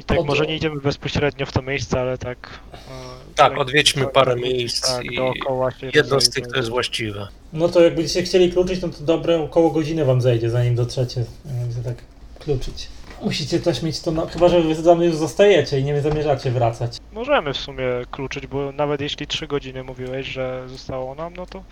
I 0.00 0.04
tak 0.04 0.18
Od- 0.18 0.26
może 0.26 0.46
nie 0.46 0.56
idziemy 0.56 0.80
bezpośrednio 0.80 1.46
w 1.46 1.52
to 1.52 1.62
miejsce, 1.62 2.00
ale 2.00 2.18
tak... 2.18 2.60
e, 2.74 3.34
Tak, 3.34 3.58
odwiedźmy 3.58 4.06
parę 4.06 4.36
miejsc 4.36 4.86
tak, 4.96 5.04
i 5.04 5.16
dookoła 5.16 5.70
się 5.70 5.90
jedno 5.94 6.20
z 6.20 6.30
tych 6.30 6.46
to 6.46 6.56
jest 6.56 6.68
właściwe. 6.68 7.28
No 7.52 7.68
to 7.68 7.80
jak 7.80 7.94
będziecie 7.94 8.22
chcieli 8.22 8.52
kluczyć, 8.52 8.82
no 8.82 8.88
to 8.88 9.00
dobre 9.04 9.40
około 9.42 9.70
godziny 9.70 10.04
wam 10.04 10.20
zejdzie, 10.20 10.50
zanim 10.50 10.74
dotrzecie. 10.74 11.24
Będziecie 11.44 11.82
tak 11.82 11.96
kluczyć. 12.38 12.88
Musicie 13.22 13.60
też 13.60 13.82
mieć 13.82 14.00
to, 14.00 14.10
na... 14.10 14.26
chyba 14.26 14.48
że 14.48 14.60
wy 14.60 14.82
tam 14.82 15.02
już 15.02 15.16
zostajecie 15.16 15.80
i 15.80 15.84
nie 15.84 16.00
zamierzacie 16.00 16.50
wracać. 16.50 16.96
Możemy 17.12 17.52
w 17.52 17.56
sumie 17.56 17.84
kluczyć, 18.10 18.46
bo 18.46 18.72
nawet 18.72 19.00
jeśli 19.00 19.26
3 19.26 19.46
godziny 19.46 19.82
mówiłeś, 19.84 20.26
że 20.26 20.68
zostało 20.68 21.14
nam, 21.14 21.34
no 21.36 21.46
to 21.46 21.62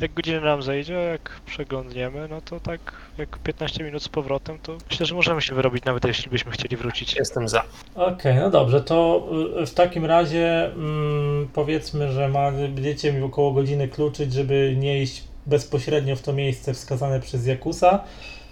jak 0.00 0.14
godzina 0.14 0.40
nam 0.40 0.62
zejdzie, 0.62 0.94
jak 0.94 1.40
przeglądniemy, 1.46 2.28
no 2.30 2.40
to 2.40 2.60
tak 2.60 2.80
jak 3.18 3.38
15 3.38 3.84
minut 3.84 4.02
z 4.02 4.08
powrotem, 4.08 4.58
to 4.62 4.76
myślę, 4.90 5.06
że 5.06 5.14
możemy 5.14 5.42
się 5.42 5.54
wyrobić, 5.54 5.84
nawet 5.84 6.04
jeśli 6.04 6.30
byśmy 6.30 6.52
chcieli 6.52 6.76
wrócić. 6.76 7.16
Jestem 7.16 7.48
za. 7.48 7.62
Okej, 7.94 8.36
no 8.36 8.50
dobrze, 8.50 8.80
to 8.80 9.28
y, 9.62 9.66
w 9.66 9.74
takim 9.74 10.06
razie 10.06 10.66
mm, 10.66 11.48
powiedzmy, 11.52 12.12
że 12.12 12.28
ma, 12.28 12.52
będziecie 12.52 13.12
mi 13.12 13.22
około 13.22 13.52
godziny 13.52 13.88
kluczyć, 13.88 14.32
żeby 14.32 14.74
nie 14.78 15.02
iść 15.02 15.24
bezpośrednio 15.46 16.16
w 16.16 16.22
to 16.22 16.32
miejsce 16.32 16.74
wskazane 16.74 17.20
przez 17.20 17.46
Jakusa, 17.46 18.04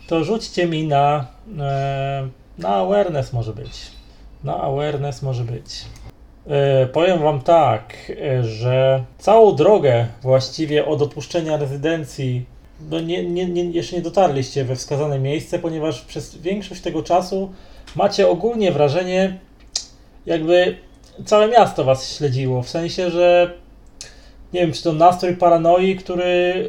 to 0.07 0.25
rzućcie 0.25 0.67
mi 0.67 0.87
na, 0.87 1.27
e, 1.59 2.29
na 2.61 2.69
awareness 2.69 3.33
może 3.33 3.53
być. 3.53 3.71
Na 4.45 4.57
awareness 4.61 5.23
może 5.23 5.45
być. 5.45 5.85
E, 6.47 6.87
powiem 6.87 7.19
wam 7.19 7.41
tak, 7.41 8.13
e, 8.23 8.45
że 8.45 9.05
całą 9.19 9.57
drogę 9.57 10.07
właściwie 10.23 10.87
od 10.87 11.03
opuszczenia 11.03 11.57
rezydencji 11.57 12.45
no 12.91 13.01
nie, 13.01 13.25
nie, 13.25 13.47
nie, 13.47 13.65
jeszcze 13.65 13.97
nie 13.97 14.03
dotarliście 14.03 14.65
we 14.65 14.77
wskazane 14.77 15.19
miejsce, 15.19 15.59
ponieważ 15.59 16.01
przez 16.01 16.37
większość 16.37 16.81
tego 16.81 17.03
czasu 17.03 17.53
macie 17.97 18.29
ogólnie 18.29 18.73
wrażenie, 18.73 19.39
jakby 20.27 20.77
całe 21.25 21.49
miasto 21.49 21.85
was 21.85 22.17
śledziło. 22.17 22.63
W 22.63 22.69
sensie, 22.69 23.11
że 23.11 23.55
nie 24.53 24.61
wiem, 24.61 24.73
czy 24.73 24.83
to 24.83 24.93
nastrój 24.93 25.37
paranoi, 25.37 25.97
który 25.97 26.25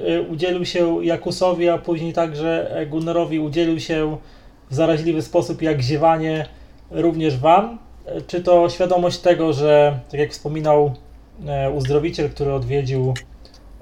y, 0.09 0.21
udzielił 0.21 0.65
się 0.65 1.05
Jakusowi, 1.05 1.69
a 1.69 1.77
później 1.77 2.13
także 2.13 2.75
e, 2.75 2.85
Gunnarowi 2.85 3.39
udzielił 3.39 3.79
się 3.79 4.17
w 4.71 4.75
zaraźliwy 4.75 5.21
sposób, 5.21 5.61
jak 5.61 5.81
ziewanie 5.81 6.45
również 6.91 7.37
wam. 7.37 7.79
E, 8.05 8.21
Czy 8.21 8.43
to 8.43 8.69
świadomość 8.69 9.19
tego, 9.19 9.53
że 9.53 9.99
tak 10.11 10.19
jak 10.19 10.31
wspominał 10.31 10.93
e, 11.47 11.71
uzdrowiciel, 11.71 12.29
który 12.29 12.53
odwiedził 12.53 13.13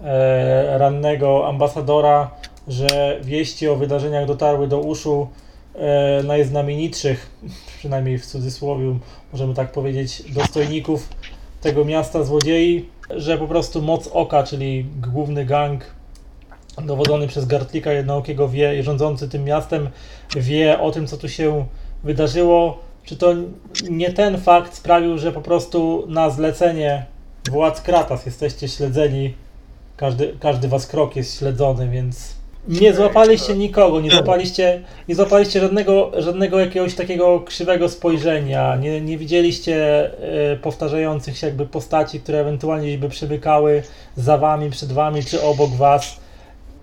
e, 0.04 0.78
rannego 0.78 1.48
ambasadora, 1.48 2.32
że 2.68 3.20
wieści 3.24 3.68
o 3.68 3.76
wydarzeniach 3.76 4.26
dotarły 4.26 4.68
do 4.68 4.80
uszu 4.80 5.28
najznamienitszych, 6.24 7.30
przynajmniej 7.80 8.18
w 8.18 8.26
cudzysłowie, 8.26 9.00
możemy 9.32 9.54
tak 9.54 9.72
powiedzieć, 9.72 10.24
dostojników 10.34 11.10
tego 11.62 11.86
miasta 11.86 12.24
złodziei, 12.24 12.90
że 13.10 13.38
po 13.38 13.48
prostu 13.48 13.82
moc 13.82 14.08
oka, 14.08 14.44
czyli 14.44 14.86
główny 15.14 15.46
gang 15.46 15.84
dowodzony 16.86 17.28
przez 17.28 17.46
Gartlika 17.46 17.92
Jednookiego 17.92 18.50
wie, 18.50 18.84
rządzący 18.84 19.30
tym 19.30 19.44
miastem, 19.44 19.90
wie 20.36 20.80
o 20.80 20.92
tym, 20.92 21.08
co 21.08 21.18
tu 21.18 21.30
się 21.30 21.66
wydarzyło. 22.04 22.80
Czy 23.04 23.18
to 23.18 23.34
nie 23.90 24.14
ten 24.14 24.38
fakt 24.38 24.76
sprawił, 24.76 25.18
że 25.18 25.32
po 25.32 25.42
prostu 25.42 26.06
na 26.08 26.30
zlecenie 26.30 27.06
władz 27.52 27.82
Kratas 27.82 28.26
jesteście 28.26 28.68
śledzeni, 28.68 29.34
każdy, 29.98 30.34
każdy 30.40 30.68
was 30.68 30.88
krok 30.88 31.16
jest 31.16 31.40
śledzony, 31.40 31.90
więc 31.90 32.40
nie 32.68 32.94
złapaliście 32.94 33.56
nikogo, 33.56 34.02
nie 34.02 34.12
złapaliście, 34.12 34.82
nie 35.08 35.16
złapaliście 35.16 35.60
żadnego, 35.60 36.12
żadnego 36.18 36.60
jakiegoś 36.60 36.96
takiego 36.96 37.40
krzywego 37.40 37.90
spojrzenia, 37.90 38.76
nie, 38.76 39.02
nie 39.02 39.18
widzieliście 39.18 40.06
e, 40.52 40.56
powtarzających 40.56 41.38
się 41.38 41.48
jakby 41.48 41.66
postaci, 41.66 42.20
które 42.20 42.40
ewentualnie 42.40 42.98
by 42.98 43.10
przemykały 43.10 43.84
za 44.16 44.38
wami, 44.38 44.70
przed 44.70 44.92
wami 44.92 45.24
czy 45.24 45.42
obok 45.42 45.70
was. 45.70 46.20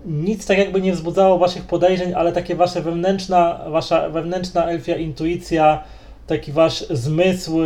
Nic 0.07 0.47
tak 0.47 0.59
jakby 0.59 0.81
nie 0.81 0.93
wzbudzało 0.93 1.39
waszych 1.39 1.65
podejrzeń, 1.65 2.15
ale 2.15 2.33
takie 2.33 2.55
wasze 2.55 2.83
wewnętrzna, 2.83 3.61
wasza 3.69 4.09
wewnętrzna 4.09 4.71
elfia 4.71 4.97
intuicja, 4.97 5.83
taki 6.27 6.53
wasz 6.53 6.87
zmysł, 6.91 7.59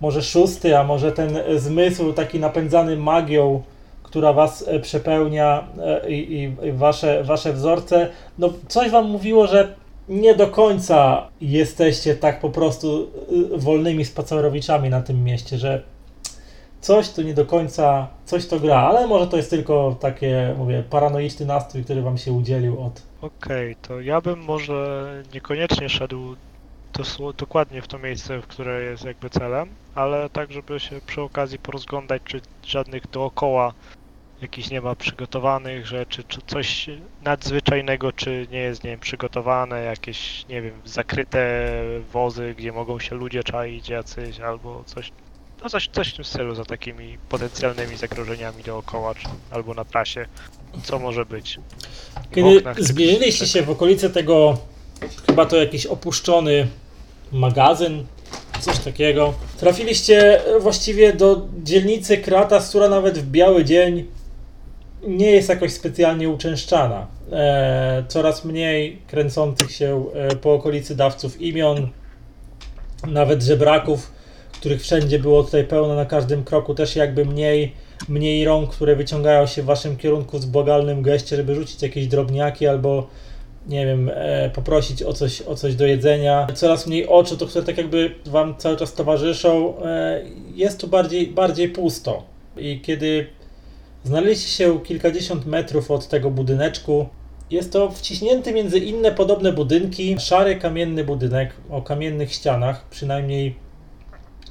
może 0.00 0.22
szósty, 0.22 0.78
a 0.78 0.84
może 0.84 1.12
ten 1.12 1.38
zmysł 1.56 2.12
taki 2.12 2.40
napędzany 2.40 2.96
magią, 2.96 3.62
która 4.02 4.32
was 4.32 4.64
e, 4.68 4.80
przepełnia 4.80 5.68
e, 5.82 6.10
i, 6.10 6.42
i, 6.42 6.72
wasze, 6.72 7.24
wasze 7.24 7.52
wzorce, 7.52 8.08
no 8.38 8.52
coś 8.68 8.90
wam 8.90 9.10
mówiło, 9.10 9.46
że 9.46 9.74
nie 10.08 10.34
do 10.34 10.46
końca 10.46 11.28
jesteście 11.40 12.14
tak 12.14 12.40
po 12.40 12.50
prostu 12.50 13.08
y, 13.54 13.58
wolnymi 13.58 14.04
spacerowiczami 14.04 14.90
na 14.90 15.00
tym 15.00 15.24
mieście, 15.24 15.58
że 15.58 15.82
coś 16.84 17.10
tu 17.10 17.22
nie 17.22 17.34
do 17.34 17.46
końca, 17.46 18.08
coś 18.24 18.46
to 18.46 18.60
gra, 18.60 18.80
ale 18.80 19.06
może 19.06 19.26
to 19.26 19.36
jest 19.36 19.50
tylko 19.50 19.96
takie, 20.00 20.54
mówię, 20.58 20.82
paranoiczny 20.90 21.46
nastrój, 21.46 21.84
który 21.84 22.02
wam 22.02 22.18
się 22.18 22.32
udzielił 22.32 22.82
od... 22.82 23.02
Okej, 23.22 23.76
to 23.82 24.00
ja 24.00 24.20
bym 24.20 24.38
może 24.38 25.04
niekoniecznie 25.34 25.88
szedł 25.88 26.36
dosło- 26.98 27.32
dokładnie 27.36 27.82
w 27.82 27.88
to 27.88 27.98
miejsce, 27.98 28.40
w 28.40 28.46
które 28.46 28.82
jest 28.82 29.04
jakby 29.04 29.30
celem, 29.30 29.68
ale 29.94 30.30
tak, 30.30 30.52
żeby 30.52 30.80
się 30.80 31.00
przy 31.06 31.22
okazji 31.22 31.58
porozglądać, 31.58 32.22
czy 32.24 32.40
żadnych 32.66 33.10
dookoła 33.10 33.72
jakichś 34.42 34.70
nie 34.70 34.80
ma 34.80 34.94
przygotowanych 34.94 35.86
rzeczy, 35.86 36.24
czy 36.24 36.40
coś 36.46 36.90
nadzwyczajnego, 37.22 38.12
czy 38.12 38.46
nie 38.50 38.58
jest, 38.58 38.84
nie 38.84 38.90
wiem, 38.90 39.00
przygotowane, 39.00 39.82
jakieś, 39.82 40.48
nie 40.48 40.62
wiem, 40.62 40.80
zakryte 40.84 41.70
wozy, 42.12 42.54
gdzie 42.58 42.72
mogą 42.72 42.98
się 42.98 43.16
ludzie 43.16 43.42
czaić 43.42 43.88
jacyś, 43.88 44.40
albo 44.40 44.84
coś, 44.84 45.12
no 45.64 45.70
coś, 45.70 45.88
coś 45.92 46.08
w 46.12 46.16
tym 46.16 46.24
stylu 46.24 46.54
za 46.54 46.64
takimi 46.64 47.18
potencjalnymi 47.28 47.96
zagrożeniami 47.96 48.62
dookoła, 48.62 49.14
czy, 49.14 49.26
albo 49.50 49.74
na 49.74 49.84
trasie, 49.84 50.26
co 50.82 50.98
może 50.98 51.26
być. 51.26 51.58
W 52.30 52.34
Kiedy 52.34 52.58
oknach, 52.58 52.76
czy- 52.76 52.84
zbliżyliście 52.84 53.46
się 53.46 53.62
w 53.62 53.70
okolice 53.70 54.10
tego, 54.10 54.58
chyba 55.26 55.46
to 55.46 55.56
jakiś 55.56 55.86
opuszczony 55.86 56.66
magazyn, 57.32 58.06
coś 58.60 58.78
takiego, 58.78 59.34
trafiliście 59.60 60.40
właściwie 60.60 61.12
do 61.12 61.46
dzielnicy 61.62 62.18
Kratas, 62.18 62.68
która 62.68 62.88
nawet 62.88 63.18
w 63.18 63.30
biały 63.30 63.64
dzień 63.64 64.06
nie 65.06 65.30
jest 65.30 65.48
jakoś 65.48 65.72
specjalnie 65.72 66.28
uczęszczana. 66.28 67.06
E, 67.32 68.04
coraz 68.08 68.44
mniej 68.44 68.98
kręcących 69.06 69.70
się 69.72 70.04
e, 70.14 70.36
po 70.36 70.54
okolicy 70.54 70.96
dawców 70.96 71.40
imion, 71.40 71.88
nawet 73.06 73.42
żebraków, 73.42 74.13
których 74.58 74.82
wszędzie 74.82 75.18
było 75.18 75.42
tutaj 75.42 75.64
pełno 75.64 75.94
na 75.94 76.04
każdym 76.04 76.44
kroku, 76.44 76.74
też 76.74 76.96
jakby 76.96 77.24
mniej, 77.24 77.72
mniej 78.08 78.44
rąk, 78.44 78.70
które 78.70 78.96
wyciągają 78.96 79.46
się 79.46 79.62
w 79.62 79.64
waszym 79.64 79.96
kierunku 79.96 80.38
z 80.38 80.46
błagalnym 80.46 81.02
geście, 81.02 81.36
żeby 81.36 81.54
rzucić 81.54 81.82
jakieś 81.82 82.06
drobniaki 82.06 82.66
albo 82.66 83.06
nie 83.66 83.86
wiem, 83.86 84.10
e, 84.14 84.50
poprosić 84.50 85.02
o 85.02 85.12
coś, 85.12 85.42
o 85.42 85.54
coś 85.54 85.74
do 85.74 85.86
jedzenia. 85.86 86.46
Coraz 86.54 86.86
mniej 86.86 87.08
oczu, 87.08 87.36
to 87.36 87.46
które 87.46 87.64
tak 87.64 87.78
jakby 87.78 88.14
wam 88.26 88.56
cały 88.56 88.76
czas 88.76 88.94
towarzyszą. 88.94 89.82
E, 89.84 90.22
jest 90.54 90.80
tu 90.80 90.88
bardziej, 90.88 91.26
bardziej 91.26 91.68
pusto. 91.68 92.22
I 92.56 92.80
kiedy 92.80 93.26
znaleźliście 94.04 94.48
się 94.48 94.80
kilkadziesiąt 94.80 95.46
metrów 95.46 95.90
od 95.90 96.08
tego 96.08 96.30
budyneczku, 96.30 97.06
jest 97.50 97.72
to 97.72 97.90
wciśnięty 97.90 98.52
między 98.52 98.78
inne 98.78 99.12
podobne 99.12 99.52
budynki, 99.52 100.16
szary 100.18 100.56
kamienny 100.56 101.04
budynek 101.04 101.54
o 101.70 101.82
kamiennych 101.82 102.32
ścianach, 102.32 102.88
przynajmniej 102.90 103.54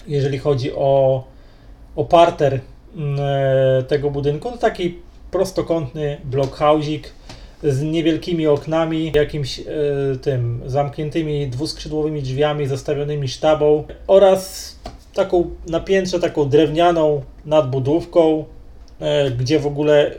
jeżeli 0.08 0.38
chodzi 0.38 0.72
o, 0.76 1.24
o 1.96 2.06
parter 2.06 2.60
mm, 2.96 3.20
e, 3.20 3.84
tego 3.84 4.12
budynku, 4.12 4.52
to 4.52 4.58
taki 4.58 4.98
prostokątny 5.32 6.18
blockhouse'ik 6.32 7.02
z 7.64 7.82
niewielkimi 7.82 8.48
oknami, 8.48 9.12
jakimś 9.16 9.60
e, 9.60 9.64
tym 10.22 10.62
zamkniętymi 10.66 11.48
dwuskrzydłowymi 11.48 12.22
drzwiami 12.22 12.68
zastawionymi 12.68 13.28
sztabą 13.28 13.84
oraz 14.08 14.76
taką 15.14 15.50
na 15.68 15.80
piętrze 15.80 16.20
taką 16.20 16.50
drewnianą 16.50 17.22
nadbudówką, 17.46 18.46
e, 19.00 19.32
gdzie 19.32 19.60
w 19.60 19.68
ogóle 19.68 20.12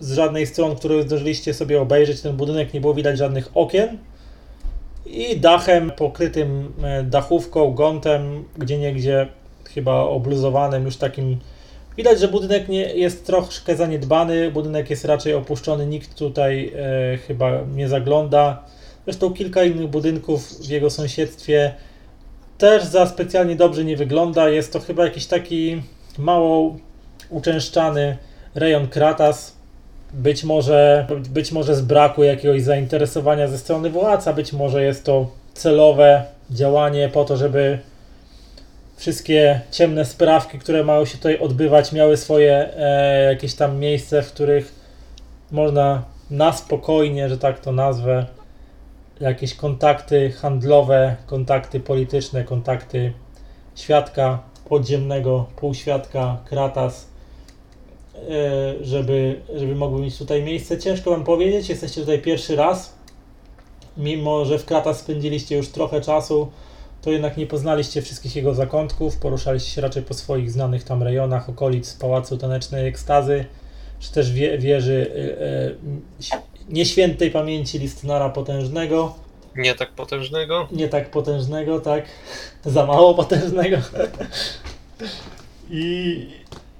z 0.00 0.12
żadnej 0.12 0.46
stron, 0.46 0.76
które 0.76 1.02
zdążyliście 1.02 1.54
sobie 1.54 1.80
obejrzeć, 1.80 2.20
ten 2.20 2.36
budynek 2.36 2.74
nie 2.74 2.80
było 2.80 2.94
widać 2.94 3.18
żadnych 3.18 3.50
okien 3.54 3.98
i 5.06 5.40
dachem 5.40 5.90
pokrytym 5.90 6.72
e, 6.82 7.02
dachówką, 7.02 7.74
gątem, 7.74 8.44
gdzie 8.58 8.78
niegdzie 8.78 9.28
chyba 9.74 10.00
obluzowanym 10.00 10.84
już 10.84 10.96
takim 10.96 11.38
Widać, 11.96 12.20
że 12.20 12.28
budynek 12.28 12.68
nie, 12.68 12.80
jest 12.80 13.26
troszkę 13.26 13.76
zaniedbany, 13.76 14.50
budynek 14.50 14.90
jest 14.90 15.04
raczej 15.04 15.34
opuszczony, 15.34 15.86
nikt 15.86 16.14
tutaj 16.14 16.72
e, 16.76 17.16
chyba 17.16 17.50
nie 17.74 17.88
zagląda. 17.88 18.62
Zresztą 19.04 19.32
kilka 19.32 19.64
innych 19.64 19.86
budynków 19.86 20.48
w 20.48 20.68
jego 20.68 20.90
sąsiedztwie 20.90 21.74
też 22.58 22.84
za 22.84 23.06
specjalnie 23.06 23.56
dobrze 23.56 23.84
nie 23.84 23.96
wygląda. 23.96 24.48
Jest 24.48 24.72
to 24.72 24.80
chyba 24.80 25.04
jakiś 25.04 25.26
taki 25.26 25.82
mało 26.18 26.76
uczęszczany 27.30 28.16
rejon 28.54 28.88
Kratas. 28.88 29.55
Być 30.12 30.44
może, 30.44 31.06
być 31.30 31.52
może 31.52 31.74
z 31.74 31.80
braku 31.80 32.22
jakiegoś 32.22 32.62
zainteresowania 32.62 33.48
ze 33.48 33.58
strony 33.58 33.90
władz, 33.90 34.28
a 34.28 34.32
być 34.32 34.52
może 34.52 34.82
jest 34.82 35.04
to 35.04 35.30
celowe 35.54 36.24
działanie 36.50 37.08
po 37.08 37.24
to, 37.24 37.36
żeby 37.36 37.78
wszystkie 38.96 39.60
ciemne 39.70 40.04
sprawki, 40.04 40.58
które 40.58 40.84
mają 40.84 41.04
się 41.04 41.16
tutaj 41.16 41.38
odbywać, 41.38 41.92
miały 41.92 42.16
swoje 42.16 42.68
e, 42.76 43.24
jakieś 43.24 43.54
tam 43.54 43.78
miejsce, 43.78 44.22
w 44.22 44.32
których 44.32 44.74
można 45.50 46.02
na 46.30 46.52
spokojnie, 46.52 47.28
że 47.28 47.38
tak 47.38 47.60
to 47.60 47.72
nazwę, 47.72 48.26
jakieś 49.20 49.54
kontakty 49.54 50.32
handlowe, 50.32 51.16
kontakty 51.26 51.80
polityczne, 51.80 52.44
kontakty 52.44 53.12
świadka 53.74 54.38
podziemnego, 54.68 55.46
półświadka, 55.56 56.36
kratas, 56.44 57.08
żeby, 58.80 59.40
żeby 59.54 59.74
mogły 59.74 60.00
mieć 60.00 60.18
tutaj 60.18 60.42
miejsce. 60.42 60.78
Ciężko 60.78 61.10
wam 61.10 61.24
powiedzieć, 61.24 61.68
jesteście 61.68 62.00
tutaj 62.00 62.22
pierwszy 62.22 62.56
raz. 62.56 62.96
Mimo, 63.96 64.44
że 64.44 64.58
w 64.58 64.64
kratas 64.64 64.98
spędziliście 64.98 65.56
już 65.56 65.68
trochę 65.68 66.00
czasu, 66.00 66.48
to 67.02 67.10
jednak 67.10 67.36
nie 67.36 67.46
poznaliście 67.46 68.02
wszystkich 68.02 68.36
jego 68.36 68.54
zakątków, 68.54 69.16
poruszaliście 69.16 69.70
się 69.70 69.80
raczej 69.80 70.02
po 70.02 70.14
swoich 70.14 70.50
znanych 70.50 70.84
tam 70.84 71.02
rejonach, 71.02 71.48
okolic 71.48 71.94
Pałacu 71.94 72.38
Tanecznej 72.38 72.88
Ekstazy, 72.88 73.44
czy 74.00 74.12
też 74.12 74.32
wie, 74.32 74.58
wieży 74.58 75.10
e, 76.30 76.36
e, 76.36 76.40
nieświętej 76.68 77.30
pamięci 77.30 77.78
Listnara 77.78 78.28
Potężnego. 78.28 79.14
Nie 79.56 79.74
tak 79.74 79.92
potężnego. 79.92 80.68
Nie 80.72 80.88
tak 80.88 81.10
potężnego, 81.10 81.80
tak? 81.80 82.04
Za 82.64 82.86
mało 82.86 83.14
potężnego. 83.14 83.76
I, 85.70 86.26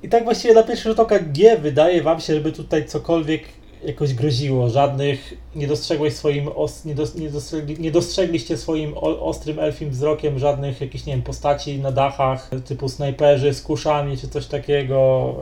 I 0.03 0.09
tak 0.09 0.25
właściwie 0.25 0.55
na 0.55 0.63
pierwszy 0.63 0.89
rzut 0.89 1.01
oka 1.01 1.19
G 1.19 1.57
wydaje 1.57 2.03
wam 2.03 2.21
się, 2.21 2.35
żeby 2.35 2.53
tutaj 2.53 2.87
cokolwiek 2.87 3.43
jakoś 3.85 4.15
groziło. 4.15 4.69
Żadnych 4.69 5.35
nie 5.57 5.67
dostrzegłeś 5.67 6.15
swoim 6.15 6.49
os, 6.55 6.85
nie, 6.85 6.95
nie, 7.19 7.31
dostrzegli, 7.31 7.81
nie 7.81 7.91
dostrzegliście 7.91 8.57
swoim 8.57 8.95
o, 8.95 9.27
ostrym 9.27 9.59
elfim 9.59 9.91
wzrokiem 9.91 10.39
żadnych 10.39 10.81
jakichś, 10.81 11.07
nie 11.07 11.13
wiem, 11.13 11.23
postaci 11.23 11.79
na 11.79 11.93
dachach 11.93 12.51
typu 12.65 12.89
snajperzy 12.89 13.55
z 13.55 13.63
kuszami 13.63 14.19
czy 14.19 14.29
coś 14.29 14.47
takiego. 14.47 15.35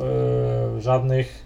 Yy, 0.74 0.80
żadnych, 0.80 1.44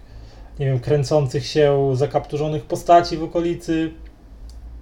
nie 0.59 0.65
wiem, 0.65 0.79
kręcących 0.79 1.45
się 1.45 1.91
zakapturzonych 1.93 2.65
postaci 2.65 3.17
w 3.17 3.23
okolicy. 3.23 3.91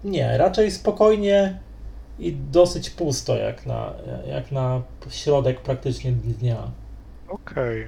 Nie, 0.03 0.37
raczej 0.37 0.71
spokojnie 0.71 1.59
i 2.19 2.31
dosyć 2.51 2.89
pusto 2.89 3.35
jak 3.35 3.65
na, 3.65 3.93
jak 4.27 4.51
na 4.51 4.81
środek 5.09 5.61
praktycznie 5.61 6.11
dnia. 6.11 6.71
Okej. 7.29 7.87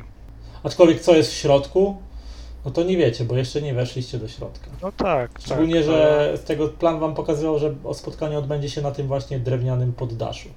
Aczkolwiek 0.63 1.01
co 1.01 1.15
jest 1.15 1.31
w 1.31 1.35
środku, 1.35 1.97
no 2.65 2.71
to 2.71 2.83
nie 2.83 2.97
wiecie, 2.97 3.23
bo 3.23 3.37
jeszcze 3.37 3.61
nie 3.61 3.73
weszliście 3.73 4.17
do 4.17 4.27
środka. 4.27 4.67
No 4.81 4.91
tak, 4.91 5.31
Szczególnie, 5.45 5.75
tak. 5.75 5.83
że 5.83 6.33
z 6.37 6.43
tego 6.43 6.67
plan 6.67 6.99
wam 6.99 7.15
pokazywał, 7.15 7.59
że 7.59 7.75
o 7.83 7.93
spotkanie 7.93 8.37
odbędzie 8.39 8.69
się 8.69 8.81
na 8.81 8.91
tym 8.91 9.07
właśnie 9.07 9.39
drewnianym 9.39 9.93
poddaszu. 9.93 10.49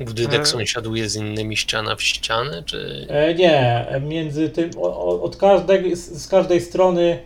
Budynek 0.00 0.40
E. 0.42 0.46
sąsiaduje 0.46 1.08
z 1.08 1.16
innymi 1.16 1.56
ściana 1.56 1.96
w 1.96 2.02
ścianę, 2.02 2.62
czy... 2.66 3.06
E, 3.08 3.34
nie, 3.34 3.86
między 4.00 4.50
tym, 4.50 4.70
od 5.22 5.36
każdej, 5.36 5.96
z, 5.96 6.22
z 6.22 6.28
każdej 6.28 6.60
strony 6.60 7.18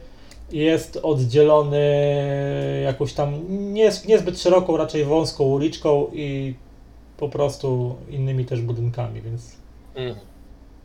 jest 0.52 0.98
oddzielony 1.02 1.82
jakąś 2.84 3.12
tam 3.12 3.40
nie, 3.48 3.90
niezbyt 4.08 4.40
szeroką, 4.40 4.76
raczej 4.76 5.04
wąską 5.04 5.44
uliczką 5.44 6.06
i 6.12 6.54
po 7.16 7.28
prostu 7.28 7.96
innymi 8.10 8.44
też 8.44 8.60
budynkami, 8.60 9.20
więc 9.22 9.56
Mhm. 9.94 10.16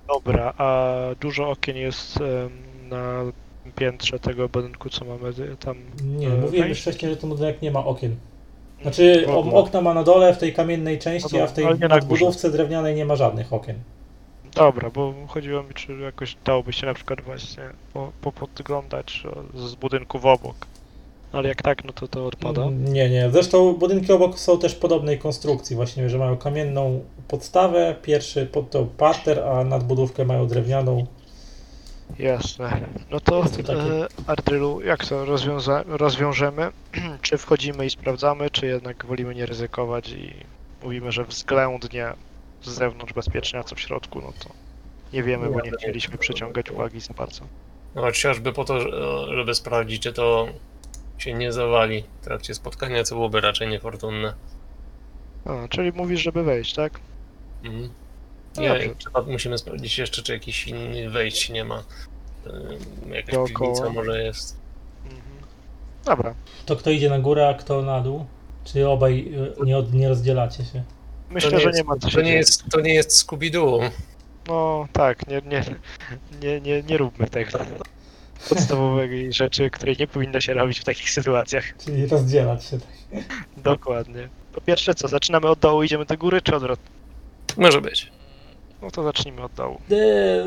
Dobra, 0.07 0.53
a 0.57 0.93
dużo 1.21 1.49
okien 1.49 1.77
jest 1.77 2.17
em, 2.21 2.27
na 2.89 3.23
piętrze 3.75 4.19
tego 4.19 4.49
budynku, 4.49 4.89
co 4.89 5.05
mamy 5.05 5.29
y, 5.29 5.57
tam. 5.59 5.77
nie, 6.03 6.27
e, 6.27 6.29
mówiłem 6.29 6.51
już 6.53 6.61
wejść? 6.67 6.81
wcześniej, 6.81 7.11
że 7.11 7.17
ten 7.17 7.29
budynek 7.29 7.61
nie 7.61 7.71
ma 7.71 7.85
okien. 7.85 8.15
Znaczy 8.81 9.23
W 9.27 9.29
ogóle. 9.29 9.55
o, 9.55 9.59
okna 9.59 9.81
ma 9.81 9.93
na 9.93 10.03
dole 10.03 10.33
w 10.33 10.37
tej 10.37 10.53
kamiennej 10.53 10.99
części, 10.99 11.39
a 11.39 11.47
w 11.47 11.53
tej 11.53 11.65
ale 11.65 11.77
nie 11.77 11.87
na 11.87 11.99
górze. 11.99 12.25
budówce 12.25 12.51
drewnianej 12.51 12.95
nie 12.95 13.05
ma 13.05 13.15
żadnych 13.15 13.53
okien. 13.53 13.75
Dobra, 14.55 14.89
bo 14.89 15.13
chodziło 15.27 15.63
mi, 15.63 15.73
czy 15.73 15.93
jakoś 15.93 16.37
dałoby 16.45 16.73
się 16.73 16.85
na 16.87 16.93
przykład 16.93 17.21
właśnie 17.21 17.63
po, 17.93 18.11
po 18.21 18.31
podglądać 18.31 19.23
o, 19.55 19.59
z 19.67 19.75
budynków 19.75 20.25
obok. 20.25 20.55
Ale 21.31 21.49
jak 21.49 21.61
tak, 21.61 21.83
no 21.83 21.93
to 21.93 22.07
to 22.07 22.25
odpada. 22.25 22.61
Mm, 22.61 22.93
Nie, 22.93 23.09
nie. 23.09 23.29
Zresztą 23.31 23.73
budynki 23.73 24.11
obok 24.11 24.39
są 24.39 24.59
też 24.59 24.75
podobnej 24.75 25.19
konstrukcji, 25.19 25.75
właśnie, 25.75 26.09
że 26.09 26.17
mają 26.17 26.37
kamienną 26.37 27.03
podstawę, 27.27 27.95
pierwszy 28.01 28.45
pod 28.45 28.69
to 28.69 28.85
parter, 28.97 29.39
a 29.39 29.63
nadbudówkę 29.63 30.25
mają 30.25 30.47
drewnianą. 30.47 31.05
Jasne. 32.19 32.81
No 33.11 33.19
to 33.19 33.37
Jest 33.43 33.57
to 33.57 33.63
takie- 33.63 33.79
e, 34.03 34.07
Ardrylu, 34.27 34.81
jak 34.81 35.05
to 35.05 35.25
rozwiąza- 35.25 35.83
rozwiążemy? 35.87 36.71
czy 37.21 37.37
wchodzimy 37.37 37.85
i 37.85 37.89
sprawdzamy, 37.89 38.49
czy 38.49 38.65
jednak 38.67 39.05
wolimy 39.05 39.35
nie 39.35 39.45
ryzykować 39.45 40.09
i 40.09 40.33
mówimy, 40.83 41.11
że 41.11 41.23
względnie 41.23 42.13
z 42.61 42.69
zewnątrz 42.69 43.13
bezpiecznie, 43.13 43.59
a 43.59 43.63
co 43.63 43.75
w 43.75 43.79
środku, 43.79 44.21
no 44.21 44.33
to 44.43 44.49
nie 45.13 45.23
wiemy, 45.23 45.49
bo 45.49 45.61
nie 45.61 45.71
chcieliśmy 45.71 46.17
przyciągać 46.17 46.71
uwagi 46.71 46.99
za 46.99 47.13
bardzo. 47.13 47.41
No, 47.95 48.01
chociażby 48.01 48.53
po 48.53 48.65
to, 48.65 48.79
że- 48.81 49.25
żeby 49.35 49.55
sprawdzić, 49.55 50.03
czy 50.03 50.13
to 50.13 50.47
się 51.17 51.33
nie 51.33 51.53
zawali 51.53 52.03
w 52.21 52.25
trakcie 52.25 52.53
spotkania, 52.53 53.03
co 53.03 53.15
byłoby 53.15 53.41
raczej 53.41 53.67
niefortunne. 53.67 54.33
A, 55.45 55.67
czyli 55.67 55.91
mówisz, 55.91 56.21
żeby 56.21 56.43
wejść, 56.43 56.73
tak? 56.73 56.99
Mhm. 57.63 57.89
No 58.55 58.61
Nie, 58.61 58.69
dobrze. 58.69 58.95
trzeba, 58.97 59.21
musimy 59.21 59.57
sprawdzić 59.57 59.97
jeszcze, 59.97 60.23
czy 60.23 60.33
jakiś 60.33 60.67
inny 60.67 61.09
wejść 61.09 61.49
nie 61.49 61.63
ma. 61.65 61.83
Ym, 62.47 63.13
Jakaś 63.13 63.33
Dookoła. 63.35 63.69
piwnica 63.73 63.89
może 63.93 64.23
jest. 64.23 64.57
Mhm. 65.05 65.21
Dobra. 66.05 66.33
To 66.65 66.75
kto 66.75 66.89
idzie 66.89 67.09
na 67.09 67.19
górę, 67.19 67.49
a 67.49 67.53
kto 67.53 67.81
na 67.81 68.01
dół? 68.01 68.25
Czy 68.65 68.87
obaj 68.89 69.33
y, 69.61 69.65
nie, 69.65 69.77
od- 69.77 69.93
nie 69.93 70.09
rozdzielacie 70.09 70.65
się? 70.65 70.83
Myślę, 71.29 71.51
nie 71.51 71.59
że 71.59 71.63
jest, 71.69 71.77
nie 71.77 71.83
ma 71.83 71.97
co 71.97 72.09
się 72.09 72.15
to 72.15 72.21
nie 72.21 72.33
jest, 72.33 72.63
to 72.71 72.79
nie 72.81 72.93
jest 72.93 73.11
Scooby-Doo. 73.27 73.89
No 74.47 74.87
tak, 74.93 75.27
nie, 75.27 75.41
nie, 75.45 75.63
nie, 76.41 76.61
nie, 76.61 76.83
nie 76.83 76.97
róbmy 76.97 77.27
tego. 77.27 77.59
Podstawowej 78.49 79.33
rzeczy, 79.33 79.69
której 79.69 79.95
nie 79.99 80.07
powinno 80.07 80.39
się 80.41 80.53
robić 80.53 80.79
w 80.79 80.83
takich 80.83 81.09
sytuacjach. 81.09 81.63
Czyli 81.85 82.07
rozdzielać 82.07 82.65
się. 82.65 82.77
Tak. 82.79 83.23
Dokładnie. 83.57 84.29
To 84.53 84.61
pierwsze 84.61 84.95
co, 84.95 85.07
zaczynamy 85.07 85.47
od 85.47 85.59
dołu, 85.59 85.83
idziemy 85.83 86.05
do 86.05 86.17
góry, 86.17 86.41
czy 86.41 86.55
odwrotnie? 86.55 86.85
Może 87.57 87.81
być. 87.81 88.11
No 88.81 88.91
to 88.91 89.03
zacznijmy 89.03 89.41
od 89.43 89.53
dołu. 89.53 89.77
Y, 89.91 90.43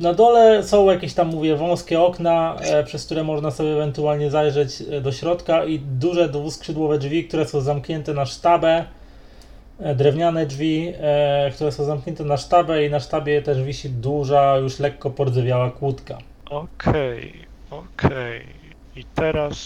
Na 0.00 0.14
dole 0.14 0.62
są 0.62 0.90
jakieś 0.90 1.14
tam, 1.14 1.28
mówię, 1.28 1.56
wąskie 1.56 2.00
okna, 2.00 2.56
e, 2.60 2.84
przez 2.84 3.06
które 3.06 3.24
można 3.24 3.50
sobie 3.50 3.72
ewentualnie 3.72 4.30
zajrzeć 4.30 4.82
e, 4.90 5.00
do 5.00 5.12
środka 5.12 5.64
i 5.64 5.78
duże 5.78 6.28
dwuskrzydłowe 6.28 6.98
drzwi, 6.98 7.24
które 7.28 7.46
są 7.46 7.60
zamknięte 7.60 8.14
na 8.14 8.26
sztabę. 8.26 8.84
E, 9.80 9.94
Drewniane 9.94 10.46
drzwi, 10.46 10.92
e, 11.00 11.50
które 11.54 11.72
są 11.72 11.84
zamknięte 11.84 12.24
na 12.24 12.36
sztabę 12.36 12.84
i 12.86 12.90
na 12.90 13.00
sztabie 13.00 13.42
też 13.42 13.62
wisi 13.62 13.90
duża, 13.90 14.56
już 14.56 14.78
lekko 14.78 15.10
pordzewiała 15.10 15.70
kłódka. 15.70 16.18
Okej, 16.50 17.32
okej. 17.70 18.46
I 18.96 19.04
teraz... 19.14 19.56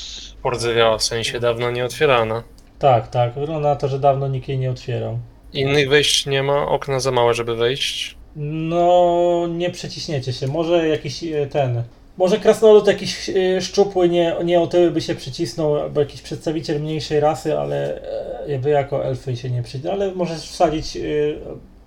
Pordzewiała, 0.43 0.99
w 0.99 1.03
sensie 1.03 1.41
dawno 1.41 1.71
nie 1.71 1.85
otwierana. 1.85 2.43
Tak, 2.79 3.09
tak, 3.09 3.35
wygląda 3.35 3.69
na 3.69 3.77
to, 3.77 3.89
że 3.89 3.99
dawno 3.99 4.29
nikt 4.29 4.49
jej 4.49 4.59
nie 4.59 4.71
otwierał. 4.71 5.19
Innych 5.53 5.89
wejść 5.89 6.27
nie 6.27 6.43
ma, 6.43 6.69
okna 6.69 7.01
za 7.01 7.11
małe, 7.11 7.35
żeby 7.35 7.57
wejść. 7.57 8.17
No, 8.37 9.47
nie 9.49 9.71
przeciśniecie 9.71 10.33
się. 10.33 10.47
Może 10.47 10.89
jakiś 10.89 11.25
e, 11.25 11.47
ten. 11.47 11.83
Może 12.17 12.39
krasnolud 12.39 12.87
jakiś 12.87 13.31
e, 13.31 13.61
szczupły, 13.61 14.09
nie, 14.09 14.37
nie 14.45 14.61
otyły 14.61 14.91
by 14.91 15.01
się 15.01 15.15
przycisnął, 15.15 15.81
albo 15.81 16.01
jakiś 16.01 16.23
przedstawiciel 16.23 16.81
mniejszej 16.81 17.21
rasy, 17.21 17.59
ale 17.59 18.03
e, 18.47 18.59
wy 18.59 18.71
jako 18.71 19.05
elfy 19.05 19.37
się 19.37 19.51
nie 19.51 19.63
przycisną. 19.63 19.93
Ale 19.93 20.15
możesz 20.15 20.51
wsadzić 20.51 20.97
e, 20.97 21.01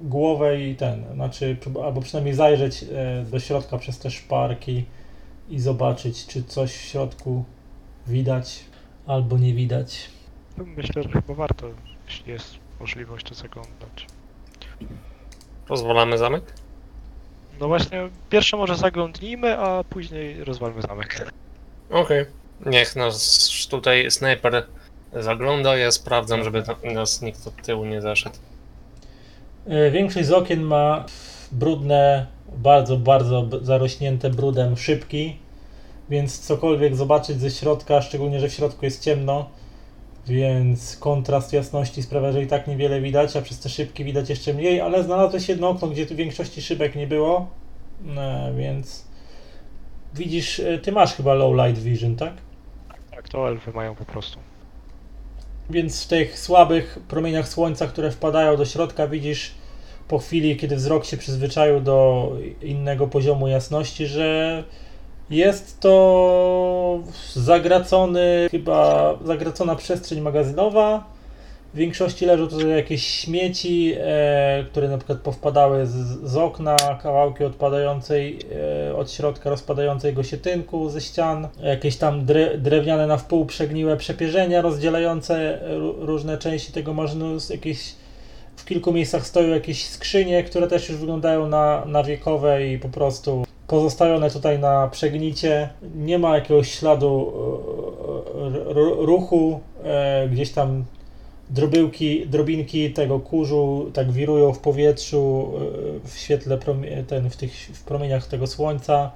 głowę 0.03 0.61
i 0.61 0.75
ten, 0.75 1.05
znaczy, 1.13 1.57
albo 1.83 2.01
przynajmniej 2.01 2.35
zajrzeć 2.35 2.83
e, 2.83 3.25
do 3.31 3.39
środka 3.39 3.77
przez 3.77 3.99
te 3.99 4.11
szparki 4.11 4.85
i 5.49 5.59
zobaczyć, 5.59 6.27
czy 6.27 6.43
coś 6.43 6.71
w 6.71 6.81
środku 6.81 7.45
widać 8.07 8.63
albo 9.07 9.37
nie 9.37 9.53
widać. 9.53 10.09
Myślę, 10.57 11.03
że 11.03 11.09
chyba 11.09 11.33
warto, 11.33 11.67
jeśli 12.07 12.31
jest 12.31 12.55
możliwość, 12.79 13.25
to 13.25 13.35
zaglądać. 13.35 14.07
Pozwalamy 15.67 16.17
zamek? 16.17 16.43
No 17.59 17.67
właśnie, 17.67 18.09
pierwsze 18.29 18.57
może 18.57 18.75
zaglądnijmy, 18.75 19.57
a 19.59 19.83
później 19.83 20.43
rozwalmy 20.43 20.81
zamek. 20.81 21.31
Okej. 21.89 22.25
Niech 22.65 22.95
nas 22.95 23.67
tutaj 23.69 24.11
snajper 24.11 24.65
zagląda, 25.13 25.77
ja 25.77 25.91
sprawdzam, 25.91 26.43
żeby 26.43 26.63
tam- 26.63 26.93
nas 26.93 27.21
nikt 27.21 27.47
od 27.47 27.55
tyłu 27.55 27.85
nie 27.85 28.01
zaszedł. 28.01 28.35
E, 29.67 29.91
Większość 29.91 30.27
z 30.27 30.31
okien 30.31 30.61
ma 30.61 31.05
brudne, 31.51 32.27
bardzo, 32.57 32.97
bardzo 32.97 33.45
zarośnięte 33.61 34.29
brudem 34.29 34.77
szybki, 34.77 35.37
więc 36.09 36.39
cokolwiek 36.39 36.95
zobaczyć 36.95 37.39
ze 37.39 37.51
środka, 37.51 38.01
szczególnie, 38.01 38.39
że 38.39 38.49
w 38.49 38.53
środku 38.53 38.85
jest 38.85 39.03
ciemno, 39.03 39.49
więc 40.27 40.97
kontrast 40.97 41.53
jasności 41.53 42.03
sprawia, 42.03 42.31
że 42.31 42.43
i 42.43 42.47
tak 42.47 42.67
niewiele 42.67 43.01
widać, 43.01 43.35
a 43.35 43.41
przez 43.41 43.59
te 43.59 43.69
szybki 43.69 44.03
widać 44.03 44.29
jeszcze 44.29 44.53
mniej, 44.53 44.81
ale 44.81 45.03
znalazłeś 45.03 45.49
jedno 45.49 45.69
okno, 45.69 45.87
gdzie 45.87 46.05
tu 46.05 46.15
większości 46.15 46.61
szybek 46.61 46.95
nie 46.95 47.07
było, 47.07 47.47
e, 48.17 48.53
więc 48.57 49.07
widzisz, 50.13 50.59
e, 50.59 50.77
ty 50.77 50.91
masz 50.91 51.13
chyba 51.13 51.33
low 51.33 51.55
light 51.65 51.83
vision, 51.83 52.15
tak? 52.15 52.33
Tak, 53.11 53.29
to 53.29 53.49
elfy 53.49 53.71
mają 53.71 53.95
po 53.95 54.05
prostu. 54.05 54.39
Więc 55.69 56.03
w 56.03 56.07
tych 56.07 56.39
słabych 56.39 56.99
promieniach 57.07 57.47
słońca, 57.47 57.87
które 57.87 58.11
wpadają 58.11 58.57
do 58.57 58.65
środka, 58.65 59.07
widzisz 59.07 59.51
po 60.07 60.19
chwili, 60.19 60.57
kiedy 60.57 60.75
wzrok 60.75 61.05
się 61.05 61.17
przyzwyczaił 61.17 61.81
do 61.81 62.29
innego 62.61 63.07
poziomu 63.07 63.47
jasności, 63.47 64.07
że 64.07 64.63
jest 65.29 65.79
to 65.79 66.99
zagracony, 67.33 68.47
chyba 68.51 69.13
zagracona 69.25 69.75
przestrzeń 69.75 70.21
magazynowa. 70.21 71.12
W 71.73 71.77
większości 71.77 72.25
leżą 72.25 72.47
tutaj 72.47 72.69
jakieś 72.69 73.07
śmieci, 73.07 73.93
e, 73.97 74.65
które 74.71 74.87
na 74.87 74.97
przykład 74.97 75.19
powpadały 75.19 75.87
z, 75.87 75.93
z 76.23 76.37
okna, 76.37 76.75
kawałki 77.03 77.43
odpadającej 77.43 78.39
e, 78.89 78.95
od 78.95 79.11
środka 79.11 79.49
rozpadającego 79.49 80.23
się 80.23 80.37
tynku 80.37 80.89
ze 80.89 81.01
ścian, 81.01 81.47
jakieś 81.63 81.97
tam 81.97 82.25
dre, 82.25 82.57
drewniane 82.57 83.07
na 83.07 83.17
wpół 83.17 83.45
przegniłe 83.45 83.97
przepierzenia 83.97 84.61
rozdzielające 84.61 85.59
ró- 85.63 85.95
różne 85.99 86.37
części 86.37 86.71
tego 86.71 86.93
maszynu, 86.93 87.37
jakieś 87.49 87.95
w 88.55 88.65
kilku 88.65 88.93
miejscach 88.93 89.27
stoją 89.27 89.49
jakieś 89.49 89.85
skrzynie, 89.85 90.43
które 90.43 90.67
też 90.67 90.89
już 90.89 90.97
wyglądają 90.97 91.47
na, 91.47 91.85
na 91.85 92.03
wiekowe 92.03 92.67
i 92.67 92.79
po 92.79 92.89
prostu 92.89 93.45
pozostawione 93.67 94.31
tutaj 94.31 94.59
na 94.59 94.87
przegnicie. 94.87 95.69
Nie 95.95 96.19
ma 96.19 96.35
jakiegoś 96.35 96.71
śladu 96.71 97.33
e, 98.69 99.05
ruchu, 99.05 99.59
e, 99.83 100.27
gdzieś 100.29 100.51
tam 100.51 100.85
drobyłki, 101.49 102.27
drobinki 102.27 102.93
tego 102.93 103.19
kurzu 103.19 103.91
tak 103.93 104.11
wirują 104.11 104.53
w 104.53 104.59
powietrzu 104.59 105.53
e, 106.05 106.07
w 106.07 106.17
świetle 106.17 106.57
ten, 107.07 107.29
w 107.29 107.37
tych 107.37 107.53
w 107.53 107.83
promieniach 107.83 108.27
tego 108.27 108.47
słońca, 108.47 109.11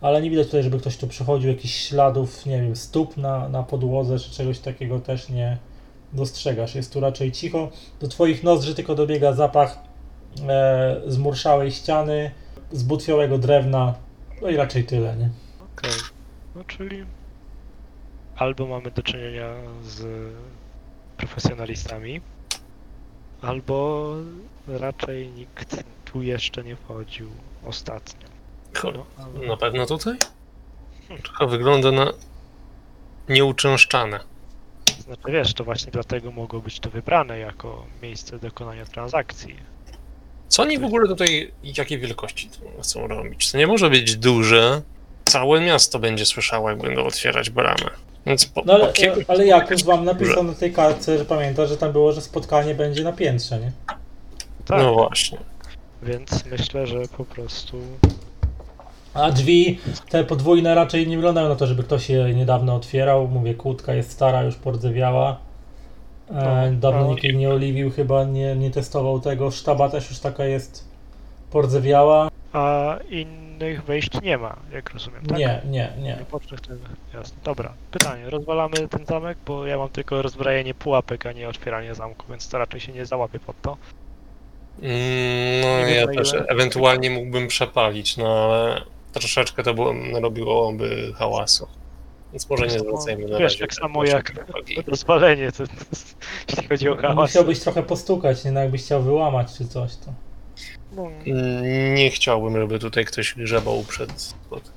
ale 0.00 0.22
nie 0.22 0.30
widać 0.30 0.46
tutaj, 0.46 0.62
żeby 0.62 0.78
ktoś 0.78 0.96
tu 0.96 1.08
przechodził, 1.08 1.50
jakichś 1.50 1.74
śladów, 1.74 2.46
nie 2.46 2.62
wiem, 2.62 2.76
stóp 2.76 3.16
na, 3.16 3.48
na 3.48 3.62
podłodze 3.62 4.18
czy 4.18 4.30
czegoś 4.30 4.58
takiego 4.58 5.00
też 5.00 5.28
nie 5.28 5.58
dostrzegasz. 6.12 6.74
Jest 6.74 6.92
tu 6.92 7.00
raczej 7.00 7.32
cicho. 7.32 7.70
Do 8.00 8.08
twoich 8.08 8.42
nozdrzy 8.42 8.74
tylko 8.74 8.94
dobiega 8.94 9.32
zapach 9.32 9.78
e, 10.48 11.00
zmurszałej 11.06 11.72
ściany, 11.72 12.30
zbutwiałego 12.72 13.38
drewna, 13.38 13.94
no 14.42 14.48
i 14.48 14.56
raczej 14.56 14.84
tyle, 14.84 15.16
nie? 15.16 15.30
Okej. 15.76 16.00
No 16.54 16.64
czyli 16.64 17.04
albo 18.36 18.66
mamy 18.66 18.90
do 18.90 19.02
czynienia 19.02 19.54
z 19.82 20.06
profesjonalistami, 21.16 22.20
albo 23.42 24.10
raczej 24.68 25.28
nikt 25.28 25.76
tu 26.04 26.22
jeszcze 26.22 26.64
nie 26.64 26.76
wchodził 26.76 27.30
ostatnio. 27.64 28.28
Cholera. 28.76 29.04
No, 29.18 29.24
ale- 29.38 29.46
Na 29.48 29.56
pewno 29.56 29.86
tutaj? 29.86 30.16
Trochę 31.22 31.46
wygląda 31.46 31.92
na 31.92 32.12
nieuczęszczane. 33.28 34.20
Znaczy 35.00 35.22
wiesz, 35.32 35.54
to 35.54 35.64
właśnie 35.64 35.92
dlatego 35.92 36.30
mogło 36.32 36.60
być 36.60 36.80
to 36.80 36.90
wybrane 36.90 37.38
jako 37.38 37.86
miejsce 38.02 38.38
dokonania 38.38 38.84
transakcji. 38.86 39.56
Co 40.48 40.62
oni 40.62 40.78
w 40.78 40.84
ogóle 40.84 41.08
tutaj, 41.08 41.52
jakiej 41.64 41.98
wielkości 41.98 42.48
to 42.48 42.82
chcą 42.82 43.06
robić? 43.08 43.52
To 43.52 43.58
nie 43.58 43.66
może 43.66 43.90
być 43.90 44.16
duże. 44.16 44.82
Całe 45.24 45.60
miasto 45.60 45.98
będzie 45.98 46.26
słyszało, 46.26 46.70
jak 46.70 46.78
będą 46.78 47.04
otwierać 47.04 47.50
bramę. 47.50 47.90
Więc 48.26 48.46
po, 48.46 48.62
No 48.66 48.72
ale, 48.72 48.86
po 48.86 48.92
kiego- 48.92 49.20
ale 49.28 49.46
jak 49.46 49.70
już 49.70 49.84
wam 49.84 50.04
napisał 50.04 50.44
na 50.44 50.52
tej 50.54 50.72
kartce, 50.72 51.18
że 51.18 51.24
pamiętasz, 51.24 51.68
że 51.68 51.76
tam 51.76 51.92
było, 51.92 52.12
że 52.12 52.20
spotkanie 52.20 52.74
będzie 52.74 53.04
na 53.04 53.12
piętrze, 53.12 53.60
nie? 53.60 53.72
Tak, 54.64 54.82
No 54.82 54.94
właśnie. 54.94 55.38
więc 56.02 56.44
myślę, 56.50 56.86
że 56.86 57.00
po 57.16 57.24
prostu 57.24 57.76
A 59.14 59.30
drzwi 59.30 59.78
te 60.08 60.24
podwójne 60.24 60.74
raczej 60.74 61.06
nie 61.08 61.16
wyglądają 61.16 61.48
na 61.48 61.56
to, 61.56 61.66
żeby 61.66 61.82
ktoś 61.82 62.10
je 62.10 62.34
niedawno 62.34 62.74
otwierał. 62.76 63.28
Mówię, 63.28 63.54
kłódka 63.54 63.94
jest 63.94 64.10
stara, 64.10 64.42
już 64.42 64.54
pordzewiała. 64.56 65.38
E, 66.30 66.70
No, 66.70 66.78
dawno 66.80 67.00
no. 67.00 67.08
nikt 67.10 67.24
jej 67.24 67.36
nie 67.36 67.50
oliwił, 67.50 67.90
chyba 67.90 68.24
nie, 68.24 68.56
nie 68.56 68.70
testował 68.70 69.20
tego. 69.20 69.50
Sztaba 69.50 69.88
też 69.88 70.10
już 70.10 70.18
taka 70.18 70.44
jest 70.44 70.84
pordzewiała. 71.50 72.30
A 72.52 72.96
innych 73.54 73.84
wejść 73.84 74.20
nie 74.22 74.38
ma, 74.38 74.56
jak 74.72 74.90
rozumiem, 74.90 75.26
tak? 75.26 75.38
Nie, 75.38 75.60
nie, 75.66 75.92
nie. 75.98 76.16
Pocznych 76.30 76.60
tego. 76.60 76.80
Jasne. 77.14 77.36
Dobra, 77.44 77.72
pytanie. 77.90 78.30
Rozwalamy 78.30 78.88
ten 78.88 79.06
zamek, 79.06 79.38
bo 79.46 79.66
ja 79.66 79.78
mam 79.78 79.88
tylko 79.88 80.22
rozbrajanie 80.22 80.74
pułapek, 80.74 81.26
a 81.26 81.32
nie 81.32 81.48
otwieranie 81.48 81.94
zamku, 81.94 82.26
więc 82.30 82.48
to 82.48 82.58
raczej 82.58 82.80
się 82.80 82.92
nie 82.92 83.06
załapię 83.06 83.38
pod 83.38 83.62
to. 83.62 83.76
Mm, 84.82 85.60
No 85.62 85.78
Nie 85.78 85.86
wiem, 85.86 85.94
ja 86.00 86.06
na 86.06 86.12
też 86.12 86.32
ile- 86.32 86.46
ewentualnie 86.46 87.10
mógłbym 87.10 87.48
przepalić, 87.48 88.16
no 88.16 88.44
ale 88.44 88.80
troszeczkę 89.12 89.62
to 89.62 89.74
było, 89.74 89.94
robiłoby 90.22 91.12
hałasu. 91.16 91.68
Więc 92.32 92.50
może 92.50 92.66
nie 92.66 92.78
zwracajmy 92.78 93.22
na 93.26 93.38
Wiesz, 93.38 93.52
razie 93.52 93.58
tak 93.58 93.74
samo 93.74 94.04
jak 94.04 94.32
uwagi. 94.48 94.76
rozwalenie, 94.86 95.52
to, 95.52 95.66
to, 95.66 95.72
jeśli 96.48 96.68
chodzi 96.68 96.88
o 96.88 96.94
No, 96.94 97.02
hałas. 97.02 97.16
musiałbyś 97.30 97.60
trochę 97.60 97.82
postukać, 97.82 98.44
nie? 98.44 98.52
No, 98.52 98.60
jakbyś 98.60 98.82
chciał 98.82 99.02
wyłamać 99.02 99.52
czy 99.58 99.68
coś, 99.68 99.96
to... 99.96 100.12
Mm, 100.98 101.94
Nie 101.94 102.10
chciałbym, 102.10 102.56
żeby 102.60 102.78
tutaj 102.78 103.04
ktoś 103.04 103.34
grzebał 103.34 103.82
przed... 103.88 104.34
pod- 104.50 104.72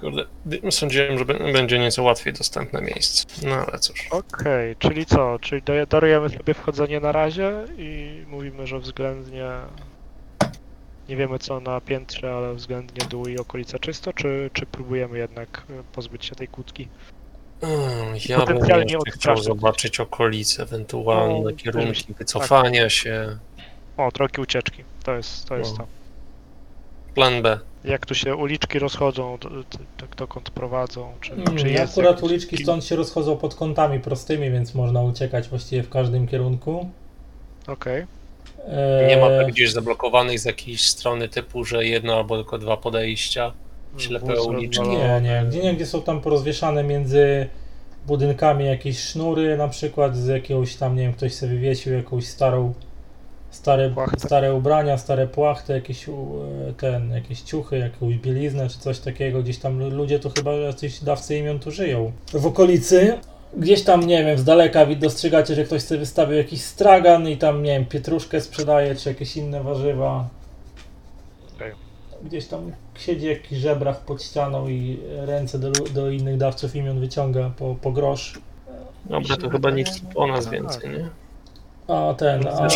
Kurde, 0.00 0.24
sądziłem, 0.70 1.18
że 1.18 1.24
będzie 1.24 1.78
nieco 1.78 2.02
łatwiej 2.02 2.32
dostępne 2.32 2.82
miejsce. 2.82 3.24
No 3.42 3.54
ale 3.54 3.78
cóż. 3.78 4.08
Okej, 4.10 4.76
czyli 4.76 5.06
co? 5.06 5.38
Czyli 5.38 5.62
darujemy 5.88 6.28
sobie 6.28 6.54
wchodzenie 6.54 7.00
na 7.00 7.12
razie 7.12 7.52
i 7.78 8.10
mówimy, 8.28 8.66
że 8.66 8.78
względnie 8.78 9.48
nie 11.08 11.16
wiemy 11.16 11.38
co 11.38 11.60
na 11.60 11.80
piętrze, 11.80 12.34
ale 12.34 12.54
względnie 12.54 13.06
dół 13.08 13.26
i 13.28 13.38
okolica 13.38 13.78
czysto, 13.78 14.12
czy, 14.12 14.50
czy 14.52 14.66
próbujemy 14.66 15.18
jednak 15.18 15.62
e, 15.70 15.82
pozbyć 15.92 16.24
się 16.24 16.34
tej 16.34 16.48
kłódki? 16.48 16.88
Mm, 17.60 18.14
Ja 18.28 18.46
bym 18.46 18.58
chciał 19.12 19.36
zobaczyć 19.36 20.00
okolice, 20.00 20.62
ewentualne 20.62 21.40
No, 21.50 21.52
kierunki 21.56 21.88
myślę, 21.88 22.14
wycofania 22.18 22.90
się. 22.90 23.38
O, 23.98 24.10
drogi 24.14 24.40
ucieczki. 24.40 24.84
To 25.04 25.14
jest 25.14 25.48
to. 25.48 25.56
Jest 25.56 25.70
No. 25.72 25.78
to. 25.78 25.86
Plan 27.14 27.42
B. 27.42 27.58
Jak 27.84 28.06
tu 28.06 28.14
się 28.14 28.36
uliczki 28.36 28.78
rozchodzą, 28.78 29.38
dokąd 30.16 30.50
prowadzą, 30.50 31.12
czy, 31.20 31.30
czy 31.30 31.36
Mm, 31.50 31.66
jest 31.68 31.92
Akurat 31.92 32.10
jakiś- 32.16 32.30
uliczki 32.30 32.62
stąd 32.62 32.84
się 32.84 32.96
rozchodzą 32.96 33.36
pod 33.36 33.54
kątami 33.54 34.00
prostymi, 34.00 34.50
więc 34.50 34.74
można 34.74 35.02
uciekać 35.02 35.48
właściwie 35.48 35.82
w 35.82 35.88
każdym 35.88 36.26
kierunku. 36.28 36.90
Okej. 37.66 38.06
Nie 39.08 39.16
ma 39.16 39.28
tak 39.28 39.46
gdzieś 39.52 39.72
zablokowanej 39.72 40.38
z 40.38 40.44
jakiejś 40.44 40.88
strony 40.88 41.28
typu, 41.28 41.64
że 41.64 41.84
jedno 41.86 42.14
albo 42.16 42.36
tylko 42.36 42.58
dwa 42.58 42.76
podejścia. 42.76 43.52
Ślepe 43.98 44.34
Wóz 44.34 44.46
uliczki. 44.46 44.88
Nie, 44.88 45.20
nie. 45.22 45.44
Gdzie 45.48 45.62
nie, 45.62 45.74
gdzie 45.74 45.86
są 45.86 46.02
tam 46.02 46.20
porozwieszane 46.20 46.84
między 46.84 47.48
budynkami 48.06 48.66
jakieś 48.66 48.98
sznury, 48.98 49.56
na 49.56 49.68
przykład 49.68 50.16
z 50.16 50.26
jakiegoś 50.26 50.76
tam, 50.76 50.96
nie 50.96 51.02
wiem, 51.02 51.12
ktoś 51.12 51.34
sobie 51.34 51.52
wywiesił 51.52 51.92
jakąś 51.92 52.26
starą, 52.26 52.74
stare, 53.50 53.90
Płachtę. 53.90 54.20
stare 54.26 54.54
ubrania, 54.54 54.98
stare 54.98 55.26
płachty, 55.26 55.72
jakieś, 55.72 56.08
e, 56.08 56.12
ten, 56.76 57.10
jakieś 57.10 57.40
ciuchy, 57.42 57.78
jakąś 57.78 58.16
bieliznę 58.16 58.68
czy 58.68 58.78
coś 58.78 58.98
takiego. 58.98 59.42
Gdzieś 59.42 59.58
tam 59.58 59.78
lu- 59.78 59.90
ludzie 59.90 60.18
tu 60.18 60.30
chyba 60.30 60.52
jacyś 60.52 61.00
dawcy 61.00 61.36
imion 61.38 61.58
tu 61.58 61.70
żyją. 61.70 62.12
W 62.32 62.46
okolicy. 62.46 63.18
Gdzieś 63.56 63.82
tam, 63.82 64.06
nie 64.06 64.24
wiem, 64.24 64.38
z 64.38 64.44
daleka 64.44 64.86
dostrzegacie, 64.86 65.54
że 65.54 65.64
ktoś 65.64 65.82
sobie 65.82 65.98
wystawił 66.00 66.36
jakiś 66.36 66.62
stragan 66.62 67.28
i 67.28 67.36
tam, 67.36 67.62
nie 67.62 67.70
wiem, 67.72 67.86
pietruszkę 67.86 68.40
sprzedaje, 68.40 68.94
czy 68.94 69.08
jakieś 69.08 69.36
inne 69.36 69.62
warzywa. 69.62 70.28
Okej. 71.56 71.72
Gdzieś 72.24 72.46
tam 72.46 72.72
siedzi 72.98 73.26
jakiś 73.26 73.58
żebrach 73.58 74.00
pod 74.00 74.22
ścianą 74.22 74.68
i 74.68 75.00
ręce 75.16 75.58
do, 75.58 75.70
do 75.70 76.10
innych 76.10 76.36
dawców 76.36 76.76
imion 76.76 77.00
wyciąga 77.00 77.50
po, 77.58 77.74
po 77.82 77.92
grosz. 77.92 78.38
Dobra, 79.04 79.36
to 79.36 79.48
chyba 79.50 79.70
nic 79.70 80.00
po 80.14 80.26
nas 80.26 80.48
więcej, 80.50 80.90
nie? 80.90 81.08
A 81.88 82.14
ten, 82.14 82.48
a, 82.48 82.68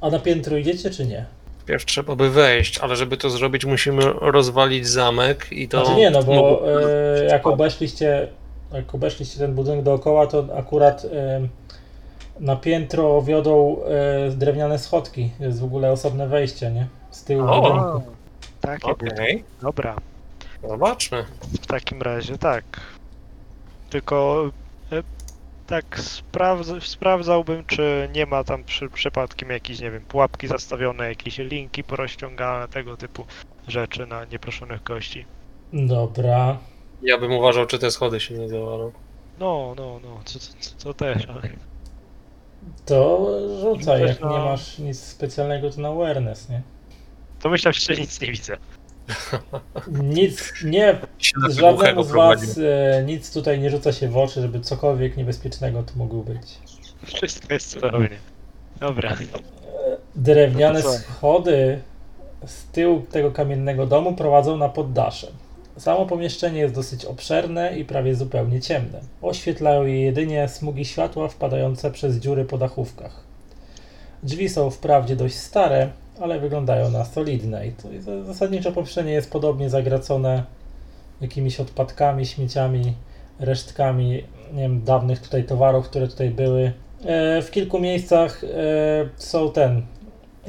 a 0.00 0.10
na 0.10 0.18
piętro 0.18 0.56
idziecie 0.56 0.90
czy 0.90 1.06
nie? 1.06 1.24
Wpierw 1.58 1.84
trzeba 1.84 2.16
by 2.16 2.30
wejść, 2.30 2.78
ale 2.78 2.96
żeby 2.96 3.16
to 3.16 3.30
zrobić, 3.30 3.64
musimy 3.64 4.02
rozwalić 4.20 4.88
zamek 4.88 5.46
i 5.52 5.68
to. 5.68 5.84
Znaczy 5.84 6.00
nie, 6.00 6.10
no 6.10 6.22
bo 6.22 6.62
e, 7.20 7.24
jak 7.24 7.46
obeszliście, 7.46 8.28
jak 8.72 8.94
obeszliście 8.94 9.38
ten 9.38 9.54
budynek 9.54 9.82
dookoła, 9.82 10.26
to 10.26 10.46
akurat 10.56 11.04
e, 11.04 11.40
na 12.40 12.56
piętro 12.56 13.22
wiodą 13.22 13.76
e, 13.84 14.30
drewniane 14.30 14.78
schodki. 14.78 15.30
Jest 15.40 15.60
w 15.60 15.64
ogóle 15.64 15.90
osobne 15.92 16.28
wejście, 16.28 16.70
nie? 16.70 16.86
Z 17.10 17.24
tyłu 17.24 17.42
O! 17.48 17.60
budynku. 17.60 18.12
Takie 18.60 18.86
Okej, 18.86 19.44
Dobra. 19.62 19.96
zobaczmy. 20.68 21.24
W 21.62 21.66
takim 21.66 22.02
razie 22.02 22.38
tak. 22.38 22.64
Tylko 23.90 24.50
e, 24.92 25.02
tak 25.66 26.00
sprawdz, 26.00 26.84
sprawdzałbym, 26.84 27.64
czy 27.66 28.08
nie 28.12 28.26
ma 28.26 28.44
tam 28.44 28.64
przy, 28.64 28.88
przypadkiem 28.90 29.50
jakichś, 29.50 29.80
nie 29.80 29.90
wiem, 29.90 30.02
pułapki 30.02 30.48
zastawione, 30.48 31.08
jakieś 31.08 31.38
linki 31.38 31.84
porozciągane, 31.84 32.68
tego 32.68 32.96
typu 32.96 33.24
rzeczy 33.68 34.06
na 34.06 34.24
nieproszonych 34.24 34.82
gości. 34.82 35.24
Dobra. 35.72 36.58
Ja 37.02 37.18
bym 37.18 37.32
uważał, 37.32 37.66
czy 37.66 37.78
te 37.78 37.90
schody 37.90 38.20
się 38.20 38.34
nie 38.34 38.48
zawalą. 38.48 38.92
No, 39.38 39.74
no, 39.76 40.00
no, 40.04 40.20
co, 40.24 40.38
co, 40.38 40.54
co 40.76 40.94
też, 40.94 41.26
ale 41.28 41.40
To 42.86 43.28
rzucaj, 43.60 44.02
jak 44.02 44.20
nie 44.20 44.26
na- 44.26 44.44
masz 44.44 44.78
nic 44.78 45.00
specjalnego, 45.00 45.70
to 45.70 45.80
na 45.80 45.88
awareness, 45.88 46.48
nie? 46.48 46.62
to 47.40 47.48
myślę, 47.48 47.72
że 47.72 47.94
nic 47.94 48.20
nie 48.20 48.32
widzę. 48.32 48.56
Nic, 49.88 50.52
nie, 50.64 50.98
żadnemu 51.48 52.02
z 52.02 52.10
was 52.10 52.58
e, 52.58 53.02
nic 53.04 53.32
tutaj 53.32 53.60
nie 53.60 53.70
rzuca 53.70 53.92
się 53.92 54.08
w 54.08 54.16
oczy, 54.16 54.40
żeby 54.40 54.60
cokolwiek 54.60 55.16
niebezpiecznego 55.16 55.82
tu 55.82 55.98
mogło 55.98 56.22
być. 56.22 56.58
Wszystko 57.04 57.54
jest 57.54 57.70
cudownie. 57.70 58.08
Dobra. 58.80 59.16
Drewniane 60.16 60.78
No 60.78 60.84
to 60.84 60.92
co? 60.92 60.98
schody 60.98 61.80
z 62.46 62.64
tyłu 62.64 63.00
tego 63.00 63.30
kamiennego 63.32 63.86
domu 63.86 64.14
prowadzą 64.14 64.56
na 64.56 64.68
poddasze. 64.68 65.26
Samo 65.76 66.06
pomieszczenie 66.06 66.60
jest 66.60 66.74
dosyć 66.74 67.04
obszerne 67.04 67.78
i 67.78 67.84
prawie 67.84 68.14
zupełnie 68.14 68.60
ciemne. 68.60 69.00
Oświetlają 69.22 69.86
je 69.86 70.00
jedynie 70.02 70.48
smugi 70.48 70.84
światła 70.84 71.28
wpadające 71.28 71.90
przez 71.90 72.16
dziury 72.16 72.44
po 72.44 72.58
dachówkach. 72.58 73.20
Drzwi 74.22 74.48
są 74.48 74.70
wprawdzie 74.70 75.16
dość 75.16 75.34
stare, 75.34 75.90
ale 76.20 76.40
wyglądają 76.40 76.90
na 76.90 77.04
solidne 77.04 77.66
i 77.66 77.72
to 77.72 77.88
zasadniczo 78.24 78.72
pomieszczenie 78.72 79.12
jest 79.12 79.30
podobnie 79.30 79.70
zagracone 79.70 80.42
jakimiś 81.20 81.60
odpadkami, 81.60 82.26
śmieciami, 82.26 82.94
resztkami 83.38 84.24
nie 84.52 84.62
wiem, 84.62 84.84
dawnych 84.84 85.20
tutaj 85.20 85.44
towarów, 85.44 85.88
które 85.88 86.08
tutaj 86.08 86.30
były. 86.30 86.72
E, 87.04 87.42
w 87.42 87.50
kilku 87.50 87.78
miejscach 87.78 88.44
e, 88.44 88.48
są 89.16 89.52
ten 89.52 89.82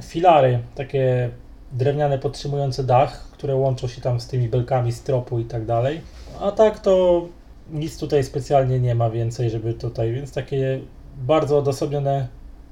filary, 0.01 0.59
takie 0.75 1.29
drewniane 1.71 2.19
podtrzymujące 2.19 2.83
dach, 2.83 3.31
które 3.31 3.55
łączą 3.55 3.87
się 3.87 4.01
tam 4.01 4.19
z 4.19 4.27
tymi 4.27 4.47
belkami 4.47 4.91
z 4.91 5.01
tropu 5.01 5.39
i 5.39 5.45
tak 5.45 5.65
dalej. 5.65 6.01
A 6.41 6.51
tak 6.51 6.79
to 6.79 7.25
nic 7.71 7.99
tutaj 7.99 8.23
specjalnie 8.23 8.79
nie 8.79 8.95
ma 8.95 9.09
więcej, 9.09 9.49
żeby 9.49 9.73
tutaj, 9.73 10.13
więc 10.13 10.33
takie 10.33 10.79
bardzo 11.17 11.57
odosobnione 11.57 12.27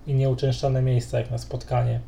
i 0.07 0.13
nieuczęszczane 0.13 0.81
miejsca 0.81 1.19
jak 1.19 1.31
na 1.31 1.37
spotkanie. 1.37 1.99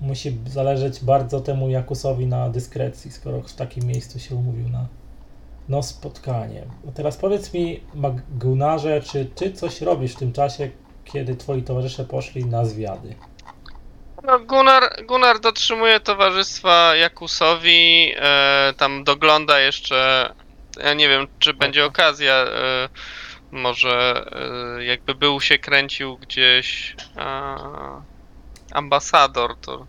Musi 0.00 0.38
zależeć 0.46 1.04
bardzo 1.04 1.40
temu 1.40 1.70
Jakusowi 1.70 2.26
na 2.26 2.48
dyskrecji, 2.50 3.12
skoro 3.12 3.42
w 3.42 3.54
takim 3.54 3.84
miejscu 3.84 4.18
się 4.18 4.34
umówił 4.34 4.68
na 4.68 4.86
no 5.68 5.82
spotkanie. 5.82 6.62
A 6.88 6.92
teraz 6.92 7.16
powiedz 7.16 7.54
mi, 7.54 7.80
Magunarze, 7.94 9.00
czy 9.00 9.24
ty 9.24 9.52
coś 9.52 9.80
robisz 9.80 10.12
w 10.12 10.18
tym 10.18 10.32
czasie, 10.32 10.70
kiedy 11.04 11.36
twoi 11.36 11.62
towarzysze 11.62 12.04
poszli 12.04 12.46
na 12.46 12.64
zwiady? 12.64 13.14
No, 14.22 14.38
Gunnar, 14.38 14.82
Gunnar 15.06 15.40
dotrzymuje 15.40 16.00
towarzystwa 16.00 16.96
Jakusowi, 16.96 18.12
e, 18.16 18.74
tam 18.76 19.04
dogląda 19.04 19.60
jeszcze. 19.60 20.32
Ja 20.84 20.94
nie 20.94 21.08
wiem, 21.08 21.26
czy 21.38 21.54
będzie 21.54 21.84
okazja. 21.84 22.34
E, 22.34 22.88
może 23.50 24.26
e, 24.78 24.84
jakby 24.84 25.14
był 25.14 25.40
się 25.40 25.58
kręcił 25.58 26.16
gdzieś 26.16 26.96
e, 27.16 27.56
ambasador, 28.72 29.56
to 29.56 29.86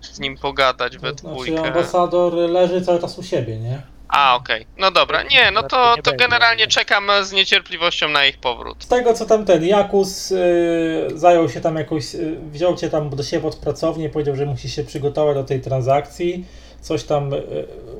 z 0.00 0.20
nim 0.20 0.38
pogadać 0.38 0.98
we 0.98 1.12
To 1.12 1.18
znaczy 1.18 1.34
dwójkę. 1.34 1.62
ambasador 1.68 2.32
leży 2.34 2.82
cały 2.82 3.00
czas 3.00 3.18
u 3.18 3.22
siebie, 3.22 3.56
nie? 3.58 3.82
A, 4.08 4.36
okej. 4.36 4.66
No 4.78 4.90
dobra, 4.90 5.22
nie, 5.22 5.50
no 5.50 5.62
to, 5.62 5.94
nie 5.96 6.02
to 6.02 6.12
generalnie 6.16 6.66
czekam 6.66 7.10
z 7.22 7.32
niecierpliwością 7.32 8.08
na 8.08 8.26
ich 8.26 8.38
powrót. 8.38 8.84
Z 8.84 8.88
tego 8.88 9.14
co 9.14 9.26
tam 9.26 9.44
ten 9.44 9.64
Jakus 9.64 10.30
y, 10.32 10.38
zajął 11.14 11.48
się 11.48 11.60
tam 11.60 11.76
jakoś, 11.76 12.14
y, 12.14 12.36
wziął 12.52 12.76
cię 12.76 12.90
tam 12.90 13.10
do 13.10 13.22
siebie 13.22 13.42
pod 13.42 13.56
pracownię, 13.56 14.10
powiedział, 14.10 14.36
że 14.36 14.46
musi 14.46 14.70
się 14.70 14.84
przygotować 14.84 15.36
do 15.36 15.44
tej 15.44 15.60
transakcji, 15.60 16.44
coś 16.80 17.04
tam 17.04 17.32
y, 17.32 17.42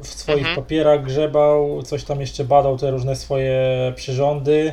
w 0.03 0.07
swoich 0.09 0.39
Mhm. 0.39 0.57
papierach 0.57 1.03
grzebał, 1.05 1.83
coś 1.83 2.05
tam 2.05 2.21
jeszcze 2.21 2.45
badał 2.45 2.79
te 2.79 2.91
różne 2.91 3.17
swoje 3.17 3.59
przyrządy, 3.97 4.73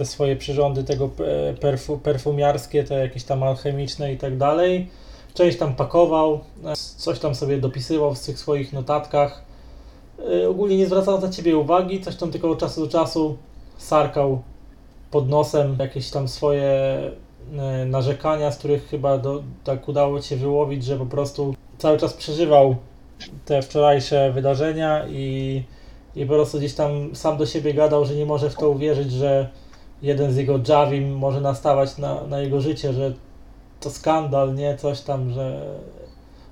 te 0.00 0.06
swoje 0.06 0.36
przyrządy 0.36 0.84
tego 0.84 1.10
e, 1.20 1.54
perfu, 1.54 1.98
perfumiarskie, 1.98 2.84
te 2.84 2.94
jakieś 2.94 3.24
tam 3.24 3.42
alchemiczne 3.42 4.12
i 4.12 4.16
tak 4.16 4.36
dalej. 4.36 4.88
Część 5.34 5.58
tam 5.58 5.74
pakował, 5.74 6.40
e, 6.64 6.72
coś 6.96 7.18
tam 7.18 7.34
sobie 7.34 7.58
dopisywał 7.58 8.14
w 8.14 8.20
tych 8.20 8.38
swoich 8.38 8.72
notatkach. 8.72 9.44
Y, 10.32 10.48
Ogólnie 10.48 10.76
nie 10.76 10.86
zwracał 10.86 11.20
na 11.20 11.28
ciebie 11.28 11.56
uwagi, 11.56 12.00
coś 12.00 12.16
tam 12.16 12.30
tylko 12.30 12.50
od 12.50 12.58
czasu 12.58 12.80
do 12.80 12.92
czasu 12.92 13.36
sarkał 13.78 14.42
pod 15.10 15.28
nosem 15.28 15.76
jakieś 15.78 16.10
tam 16.10 16.28
swoje 16.28 16.62
e, 16.62 17.84
narzekania, 17.86 18.50
z 18.50 18.58
których 18.58 18.88
chyba 18.88 19.18
do, 19.18 19.42
tak 19.64 19.88
udało 19.88 20.20
ci 20.20 20.28
się 20.28 20.36
wyłowić, 20.36 20.84
że 20.84 20.96
po 20.96 21.06
prostu 21.06 21.54
cały 21.78 21.98
czas 21.98 22.12
przeżywał 22.12 22.76
te 23.44 23.62
wczorajsze 23.62 24.32
wydarzenia 24.32 25.06
i, 25.08 25.62
i 26.16 26.26
po 26.26 26.34
prostu 26.34 26.58
gdzieś 26.58 26.74
tam 26.74 27.16
sam 27.16 27.36
do 27.36 27.46
siebie 27.46 27.74
gadał, 27.74 28.04
że 28.04 28.14
nie 28.14 28.26
może 28.26 28.50
w 28.50 28.54
to 28.54 28.70
uwierzyć, 28.70 29.12
że 29.12 29.59
jeden 30.02 30.32
z 30.32 30.36
jego 30.36 30.60
Javim 30.68 31.16
może 31.16 31.40
nastawać 31.40 31.98
na, 31.98 32.24
na 32.24 32.40
jego 32.40 32.60
życie, 32.60 32.92
że 32.92 33.12
to 33.80 33.90
skandal, 33.90 34.54
nie? 34.54 34.76
Coś 34.76 35.00
tam, 35.00 35.30
że 35.30 35.74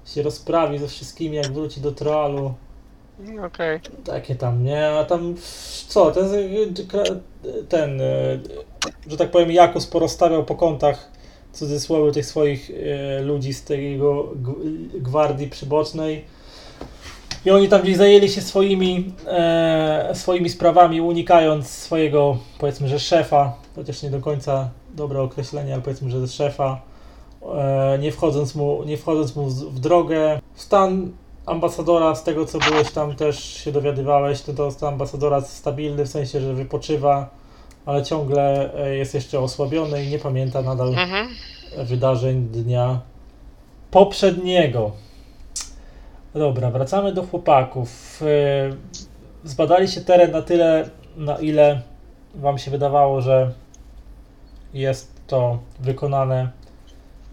się 0.07 0.23
rozprawi 0.23 0.79
ze 0.79 0.89
wszystkimi, 0.89 1.37
jak 1.37 1.53
wróci 1.53 1.81
do 1.81 1.93
Troalu. 1.93 2.55
Okej. 3.47 3.81
Takie 4.05 4.35
tam, 4.35 4.65
nie? 4.65 4.89
A 4.89 5.05
tam 5.05 5.35
co? 5.89 6.11
Ten, 6.11 6.29
ten 7.69 8.01
e, 8.01 8.39
że 9.07 9.17
tak 9.17 9.31
powiem, 9.31 9.51
Jakus 9.51 9.87
porozstawiał 9.87 10.45
po 10.45 10.55
kątach 10.55 11.11
cudzysłowie 11.53 12.13
tych 12.13 12.27
swoich 12.27 12.71
e, 12.71 13.23
ludzi 13.23 13.55
z 13.55 13.65
tej 13.65 13.93
jego 13.93 14.33
gwardii 14.95 15.49
przybocznej. 15.49 16.25
I 17.45 17.51
oni 17.51 17.69
tam 17.69 17.83
gdzieś 17.83 17.97
zajęli 17.97 18.29
się 18.29 18.41
swoimi, 18.41 19.13
e, 19.27 20.11
swoimi 20.15 20.49
sprawami, 20.51 21.01
unikając 21.01 21.69
swojego, 21.69 22.37
powiedzmy, 22.59 22.89
że 22.89 23.01
szefa, 23.01 23.53
chociaż 23.77 24.03
nie 24.03 24.11
do 24.11 24.21
końca 24.21 24.71
dobre 24.95 25.23
określenie, 25.23 25.73
ale 25.75 25.83
powiedzmy, 25.83 26.11
że 26.11 26.29
szefa, 26.29 26.81
e, 27.55 27.99
nie 27.99 28.13
wchodząc 28.13 28.55
mu, 28.55 28.85
nie 28.85 28.97
wchodząc 28.97 29.37
mu 29.37 29.45
w, 29.47 29.55
w 29.55 29.79
drogę. 29.81 30.41
Stan 30.55 31.11
ambasadora, 31.47 32.15
z 32.15 32.25
tego 32.25 32.47
co 32.47 32.59
byłeś 32.59 32.91
tam 32.91 33.17
też 33.17 33.45
się 33.45 33.73
dowiadywałeś, 33.73 34.43
to 34.43 34.53
to 34.53 34.65
jest 34.65 34.83
ambasadora 34.83 35.41
stabilny, 35.41 36.05
w 36.05 36.09
sensie, 36.09 36.41
że 36.41 36.55
wypoczywa, 36.55 37.31
ale 37.87 38.03
ciągle 38.03 38.75
e, 38.75 38.97
jest 38.97 39.15
jeszcze 39.15 39.41
osłabiony 39.41 40.05
i 40.05 40.09
nie 40.09 40.19
pamięta 40.19 40.63
nadal 40.63 40.89
Mhm. 40.89 41.29
wydarzeń 41.79 42.49
dnia 42.53 43.01
poprzedniego. 43.91 44.91
Dobra, 46.35 46.71
wracamy 46.71 47.13
do 47.13 47.23
chłopaków. 47.23 48.23
E, 48.23 48.27
Zbadaliście 49.45 50.01
teren 50.01 50.31
na 50.31 50.43
tyle, 50.43 50.91
na 51.17 51.39
ile 51.39 51.83
Wam 52.35 52.59
się 52.59 52.71
wydawało, 52.71 53.21
że 53.21 53.53
jest 54.75 55.21
to 55.27 55.59
wykonane 55.81 56.51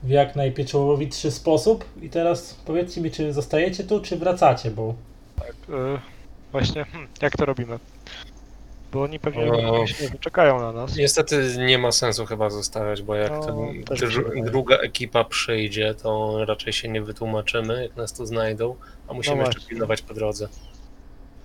w 0.03 0.09
jak 0.09 0.35
najpieczołowitszy 0.35 1.31
sposób. 1.31 1.85
I 2.01 2.09
teraz 2.09 2.53
powiedzcie 2.65 3.01
mi, 3.01 3.11
czy 3.11 3.33
zostajecie 3.33 3.83
tu, 3.83 3.99
czy 4.01 4.17
wracacie, 4.17 4.71
bo 4.71 4.93
Y, 5.69 5.99
właśnie, 6.51 6.85
hmm, 6.85 7.09
jak 7.21 7.37
to 7.37 7.45
robimy? 7.45 7.79
Bo 8.95 9.01
oni 9.03 9.19
pewnie 9.19 9.51
O. 9.51 9.87
się 9.87 10.09
czekają 10.19 10.59
na 10.59 10.71
nas. 10.71 10.95
Niestety 10.95 11.55
nie 11.57 11.77
ma 11.77 11.91
sensu 11.91 12.25
chyba 12.25 12.49
zostawiać, 12.49 13.01
bo 13.01 13.15
jak 13.15 13.31
No, 13.31 13.39
ten, 13.45 13.83
też 13.83 14.01
mi 14.01 14.07
się 14.11 14.13
dru, 14.19 14.23
wydaje. 14.29 14.43
druga 14.43 14.77
ekipa 14.77 15.23
przyjdzie, 15.23 15.95
to 15.95 16.37
raczej 16.45 16.73
się 16.73 16.87
nie 16.87 17.01
wytłumaczymy, 17.01 17.83
jak 17.83 17.95
nas 17.95 18.13
tu 18.13 18.25
znajdą, 18.25 18.75
a 19.07 19.13
musimy 19.13 19.35
No 19.35 19.41
jeszcze 19.41 19.53
właśnie. 19.59 19.69
pilnować 19.69 20.01
po 20.01 20.13
drodze. 20.13 20.47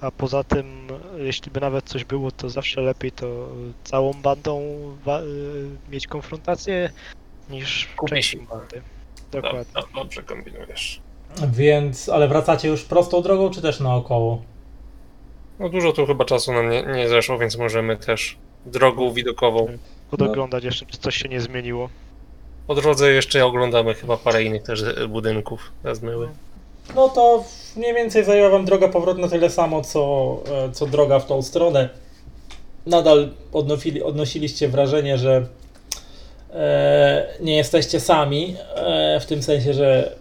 A 0.01 0.11
poza 0.11 0.45
tym, 0.45 0.87
jeśli 1.17 1.51
by 1.53 1.61
nawet 1.61 1.85
coś 1.85 2.05
było, 2.05 2.31
to 2.31 2.51
zawsze 2.51 2.81
lepiej 2.81 3.13
to 3.13 3.49
całą 3.85 4.13
bandą 4.13 4.63
wa- 5.05 5.21
y, 5.23 5.25
mieć 5.91 6.07
konfrontację 6.07 6.91
niż 7.51 7.89
Kupi 7.97 8.11
częścią 8.11 8.39
się. 8.39 8.47
bandy. 8.47 8.83
No, 9.35 9.41
Dokładnie. 9.43 9.73
no, 9.75 10.03
dobrze 10.03 10.23
kombinujesz. 10.23 11.01
więc, 11.49 12.09
ale 12.09 12.29
wracacie 12.29 12.69
już 12.69 12.83
prostą 12.85 13.23
drogą, 13.23 13.51
czy 13.51 13.63
też 13.63 13.81
naokoło? 13.81 14.43
No 15.61 15.69
dużo 15.69 15.93
tu 15.93 16.07
chyba 16.07 16.25
czasu 16.25 16.53
nam 16.53 16.71
nie, 16.71 16.83
nie 16.83 17.09
zeszło, 17.09 17.39
więc 17.39 17.57
możemy 17.57 17.97
też 17.97 18.37
drogą 18.67 19.13
widokową. 19.13 19.69
Podoglądać 20.11 20.65
jeszcze, 20.65 20.87
czy 20.87 20.99
coś 20.99 21.17
się 21.17 21.29
nie 21.29 21.41
zmieniło. 21.41 21.89
Po 22.67 22.75
drodze 22.75 23.13
jeszcze 23.13 23.47
oglądamy 23.47 23.95
chyba 23.95 24.17
parę 24.17 24.43
innych 24.45 24.63
też 24.63 24.83
e, 24.83 25.09
budynków. 25.09 25.73
Zmyły. 25.93 26.29
No 26.95 27.09
to 27.09 27.45
mniej 27.77 27.95
więcej 27.95 28.25
zajęła 28.25 28.51
wam 28.51 28.65
droga 28.65 28.89
powrotna 28.89 29.29
tyle 29.29 29.51
samo, 29.51 29.83
co, 29.83 30.37
e, 30.53 30.73
co 30.73 30.87
droga 30.87 31.19
w 31.19 31.27
tą 31.27 31.43
stronę. 31.43 31.89
Nadal 32.87 33.31
odnosili, 33.53 34.03
odnosiliście 34.03 34.69
wrażenie, 34.69 35.19
że 35.19 35.47
e, 36.53 37.35
nie 37.41 37.57
jesteście 37.57 38.01
sami, 38.01 38.57
e, 38.75 39.21
w 39.21 39.27
tym 39.27 39.43
sensie, 39.43 39.75
że 39.75 40.17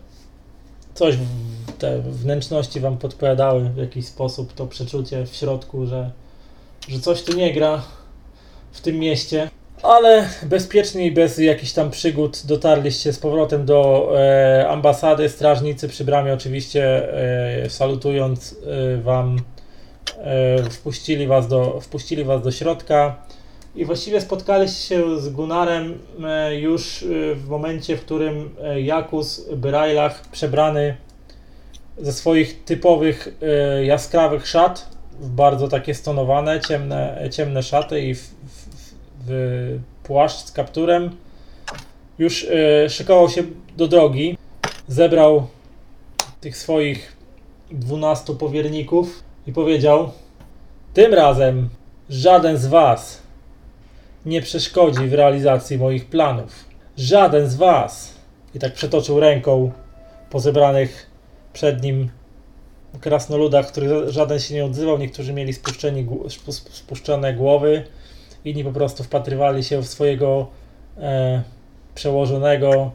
coś 0.93 1.15
w, 1.17 1.49
te 1.80 2.01
wnętrzności 2.01 2.80
wam 2.80 2.97
podpowiadały 2.97 3.69
w 3.69 3.77
jakiś 3.77 4.05
sposób, 4.05 4.53
to 4.53 4.67
przeczucie 4.67 5.25
w 5.25 5.36
środku, 5.36 5.86
że, 5.86 6.11
że 6.88 6.99
coś 6.99 7.23
tu 7.23 7.38
nie 7.38 7.53
gra 7.53 7.82
w 8.71 8.82
tym 8.82 8.99
mieście. 8.99 9.49
Ale 9.84 10.30
bezpiecznie 10.43 11.05
i 11.05 11.11
bez 11.11 11.38
jakichś 11.38 11.71
tam 11.71 11.91
przygód 11.91 12.41
dotarliście 12.45 13.13
z 13.13 13.19
powrotem 13.19 13.65
do 13.65 14.11
e, 14.17 14.69
ambasady. 14.69 15.30
Strażnicy 15.30 15.88
przy 15.88 16.05
bramie 16.05 16.34
oczywiście 16.34 17.13
e, 17.63 17.69
salutując 17.69 18.55
e, 18.65 18.97
wam 18.97 19.39
e, 20.17 20.63
wpuścili, 20.63 21.27
was 21.27 21.47
do, 21.47 21.80
wpuścili 21.82 22.23
was 22.23 22.43
do 22.43 22.51
środka 22.51 23.15
i 23.75 23.86
właściwie 23.86 24.21
spotkaliście 24.21 24.95
się 24.95 25.19
z 25.19 25.30
Gunarem 25.30 25.99
e, 26.23 26.55
już 26.55 27.03
e, 27.03 27.36
w 27.36 27.49
momencie, 27.49 27.97
w 27.97 28.01
którym 28.01 28.55
e, 28.61 28.82
Jakus 28.82 29.49
Brajlach 29.55 30.27
przebrany 30.32 30.97
ze 32.02 32.14
swoich 32.14 32.64
typowych 32.64 33.38
e, 33.41 33.86
jaskrawych 33.86 34.47
szat 34.47 34.89
w 35.20 35.30
bardzo 35.30 35.68
takie 35.68 35.93
stonowane, 35.95 36.60
ciemne, 36.60 37.30
ciemne 37.32 37.64
szaty 37.64 38.02
i 38.02 38.16
w, 38.16 38.22
w, 38.22 38.68
w 39.28 39.80
płaszcz 40.04 40.45
z 40.45 40.52
kapturem. 40.52 41.16
Już 42.20 42.47
e, 42.50 42.89
szykował 42.89 43.30
się 43.30 43.43
do 43.78 43.88
drogi. 43.88 44.38
Zebrał 44.88 45.47
tych 46.41 46.58
swoich 46.58 47.16
12 47.72 48.34
powierników 48.34 49.24
i 49.47 49.54
powiedział: 49.54 50.12
Tym 50.93 51.14
razem 51.14 51.70
żaden 52.10 52.58
z 52.58 52.68
Was 52.68 53.22
nie 54.26 54.41
przeszkodzi 54.41 55.08
w 55.08 55.14
realizacji 55.14 55.78
moich 55.78 56.06
planów. 56.06 56.66
Żaden 56.97 57.50
z 57.50 57.56
Was. 57.56 58.14
I 58.56 58.60
tak 58.60 58.74
przetoczył 58.74 59.20
ręką 59.20 59.72
po 60.30 60.39
zebranych 60.39 61.09
przed 61.54 61.84
nim 61.84 62.10
krasnoludach, 63.02 63.68
których 63.68 64.10
żaden 64.10 64.39
się 64.39 64.54
nie 64.54 64.66
odzywał. 64.66 64.97
Niektórzy 64.97 65.34
mieli 65.34 65.54
spuszczone 66.70 67.34
głowy, 67.34 67.84
inni 68.45 68.64
po 68.64 68.72
prostu 68.72 69.04
wpatrywali 69.04 69.64
się 69.64 69.82
w 69.82 69.88
swojego 69.88 70.47
e, 70.97 71.43
przełożonego 71.95 72.91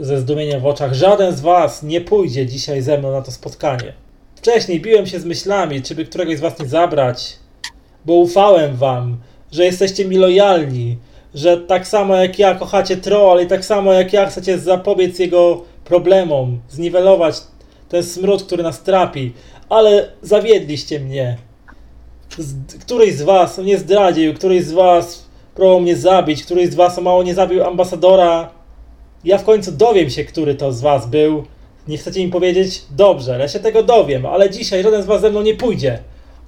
ze 0.00 0.20
zdumieniem 0.20 0.60
w 0.60 0.66
oczach. 0.66 0.94
Żaden 0.94 1.36
z 1.36 1.40
Was 1.40 1.82
nie 1.82 2.00
pójdzie 2.00 2.46
dzisiaj 2.46 2.82
ze 2.82 2.98
mną 2.98 3.12
na 3.12 3.22
to 3.22 3.30
spotkanie. 3.30 3.92
Wcześniej 4.36 4.80
biłem 4.80 5.06
się 5.06 5.20
z 5.20 5.24
myślami, 5.24 5.82
czy 5.82 5.94
by 5.94 6.04
któregoś 6.04 6.36
z 6.36 6.40
Was 6.40 6.58
nie 6.58 6.66
zabrać, 6.66 7.38
bo 8.04 8.14
ufałem 8.14 8.76
Wam, 8.76 9.16
że 9.52 9.64
jesteście 9.64 10.04
mi 10.04 10.16
lojalni, 10.16 10.98
że 11.34 11.56
tak 11.56 11.86
samo 11.86 12.16
jak 12.16 12.38
ja 12.38 12.54
kochacie 12.54 12.96
troll 12.96 13.42
i 13.42 13.46
tak 13.46 13.64
samo 13.64 13.92
jak 13.92 14.12
ja 14.12 14.26
chcecie 14.26 14.58
zapobiec 14.58 15.18
jego 15.18 15.64
problemom, 15.84 16.60
zniwelować 16.68 17.36
ten 17.88 18.02
smród, 18.02 18.42
który 18.42 18.62
nas 18.62 18.82
trapi, 18.82 19.32
ale 19.68 20.08
zawiedliście 20.22 21.00
mnie. 21.00 21.36
Z, 22.38 22.78
któryś 22.80 23.14
z 23.14 23.22
was 23.22 23.58
mnie 23.58 23.78
zdradził, 23.78 24.34
któryś 24.34 24.64
z 24.64 24.72
was 24.72 25.26
próbował 25.54 25.80
mnie 25.80 25.96
zabić, 25.96 26.44
któryś 26.44 26.68
z 26.68 26.74
was 26.74 26.98
o 26.98 27.00
mało 27.00 27.22
nie 27.22 27.34
zabił 27.34 27.64
ambasadora. 27.64 28.50
Ja 29.24 29.38
w 29.38 29.44
końcu 29.44 29.72
dowiem 29.72 30.10
się, 30.10 30.24
który 30.24 30.54
to 30.54 30.72
z 30.72 30.80
was 30.80 31.06
był. 31.06 31.44
Nie 31.88 31.98
chcecie 31.98 32.26
mi 32.26 32.32
powiedzieć? 32.32 32.82
Dobrze, 32.90 33.38
ja 33.38 33.48
się 33.48 33.60
tego 33.60 33.82
dowiem, 33.82 34.26
ale 34.26 34.50
dzisiaj 34.50 34.82
żaden 34.82 35.02
z 35.02 35.06
was 35.06 35.20
ze 35.20 35.30
mną 35.30 35.42
nie 35.42 35.54
pójdzie. 35.54 35.98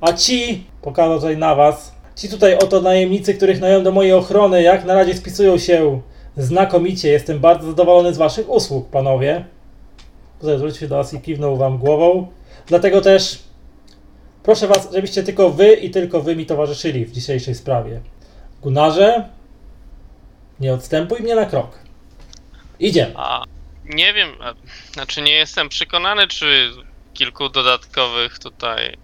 A 0.01 0.13
ci, 0.13 0.65
pokazał 0.83 1.17
tutaj 1.17 1.37
na 1.37 1.55
was, 1.55 1.93
ci 2.17 2.29
tutaj 2.29 2.59
oto 2.59 2.81
najemnicy, 2.81 3.35
których 3.35 3.61
nająłem 3.61 3.85
do 3.85 3.93
mojej 3.93 4.13
ochrony, 4.13 4.63
jak 4.63 4.85
na 4.85 4.95
razie 4.95 5.15
spisują 5.15 5.59
się 5.59 6.01
znakomicie. 6.37 7.09
Jestem 7.09 7.39
bardzo 7.39 7.67
zadowolony 7.67 8.15
z 8.15 8.19
waszych 8.19 8.51
usług, 8.51 8.89
panowie. 8.89 9.45
Tutaj 10.41 10.57
zwrócił 10.59 10.81
się 10.81 10.89
do 10.89 10.97
was 10.97 11.15
i 11.15 11.21
kiwnął 11.21 11.57
wam 11.57 11.79
głową. 11.79 12.33
Dlatego 12.67 13.01
też 13.01 13.39
proszę 14.43 14.67
was, 14.67 14.93
żebyście 14.93 15.23
tylko 15.23 15.51
wy 15.51 15.73
i 15.73 15.91
tylko 15.91 16.23
wy 16.23 16.37
mi 16.37 16.47
towarzyszyli 16.47 17.05
w 17.05 17.13
dzisiejszej 17.13 17.55
sprawie. 17.55 18.01
Gunarze, 18.63 19.29
nie 20.61 20.75
odstępuj 20.75 21.21
mnie 21.21 21.35
na 21.35 21.47
krok. 21.47 21.79
Idziemy. 22.81 23.13
A 23.17 23.45
nie 23.85 24.15
wiem, 24.15 24.29
a, 24.41 24.55
znaczy 24.93 25.23
nie 25.23 25.33
jestem 25.33 25.69
przekonany, 25.69 26.27
czy 26.27 26.71
kilku 27.15 27.49
dodatkowych 27.49 28.39
tutaj. 28.39 28.97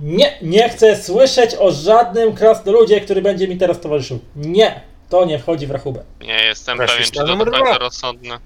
Nie, 0.00 0.38
nie 0.42 0.68
chcę 0.68 1.02
słyszeć 1.02 1.54
o 1.58 1.72
żadnym 1.72 2.34
krasnoludzie, 2.34 3.00
który 3.00 3.22
będzie 3.22 3.48
mi 3.48 3.58
teraz 3.58 3.80
towarzyszył. 3.80 4.20
Nie, 4.36 4.80
to 5.08 5.24
nie 5.24 5.38
wchodzi 5.38 5.66
w 5.66 5.70
rachubę. 5.70 6.04
Nie 6.20 6.44
jestem 6.44 6.80
Rasista 6.80 6.96
pewien, 6.96 7.12
czy 7.12 7.18
to 7.18 7.26
do 7.26 7.36
numer 7.36 7.50
końca 7.50 7.70
dwa. 7.70 7.78
rozsądne. 7.78 8.38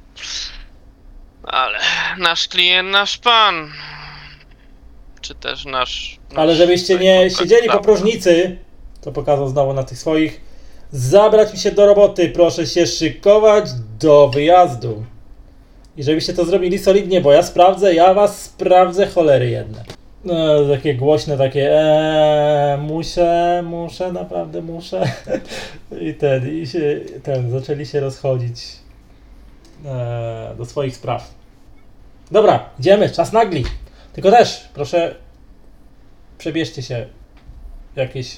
Ale 1.44 1.78
nasz 2.18 2.48
klient, 2.48 2.90
nasz 2.90 3.18
pan. 3.18 3.70
Czy 5.20 5.34
też 5.34 5.64
nasz. 5.64 6.18
Ale 6.34 6.54
żebyście 6.54 6.98
nie 6.98 7.30
siedzieli 7.30 7.68
po 7.68 7.80
próżnicy, 7.80 8.56
to 9.00 9.12
pokazał 9.12 9.48
znowu 9.48 9.72
na 9.72 9.82
tych 9.82 9.98
swoich, 9.98 10.40
zabrać 10.92 11.52
mi 11.52 11.58
się 11.58 11.70
do 11.70 11.86
roboty, 11.86 12.28
proszę 12.28 12.66
się 12.66 12.86
szykować 12.86 13.64
do 14.00 14.28
wyjazdu. 14.28 15.04
I 15.96 16.02
żebyście 16.02 16.34
to 16.34 16.44
zrobili 16.44 16.78
solidnie, 16.78 17.20
bo 17.20 17.32
ja 17.32 17.42
sprawdzę, 17.42 17.94
ja 17.94 18.14
was 18.14 18.42
sprawdzę, 18.42 19.06
cholery 19.06 19.50
jedne. 19.50 19.84
No, 20.24 20.34
takie 20.70 20.94
głośne, 20.94 21.38
takie 21.38 21.72
eee, 21.72 22.78
muszę, 22.78 23.62
muszę, 23.64 24.12
naprawdę 24.12 24.62
muszę. 24.62 25.12
I 26.08 26.14
ten, 26.14 26.62
i 26.62 26.66
się, 26.66 27.00
ten, 27.22 27.50
zaczęli 27.50 27.86
się 27.86 28.00
rozchodzić 28.00 28.81
eee, 29.84 30.56
do 30.56 30.64
swoich 30.66 30.96
spraw. 30.96 31.34
Dobra, 32.30 32.70
idziemy, 32.78 33.10
czas 33.10 33.32
nagli. 33.32 33.64
Tylko 34.12 34.30
też, 34.30 34.68
proszę, 34.74 35.14
przebierzcie 36.38 36.82
się 36.82 37.06
w 37.94 37.96
jakieś 37.96 38.36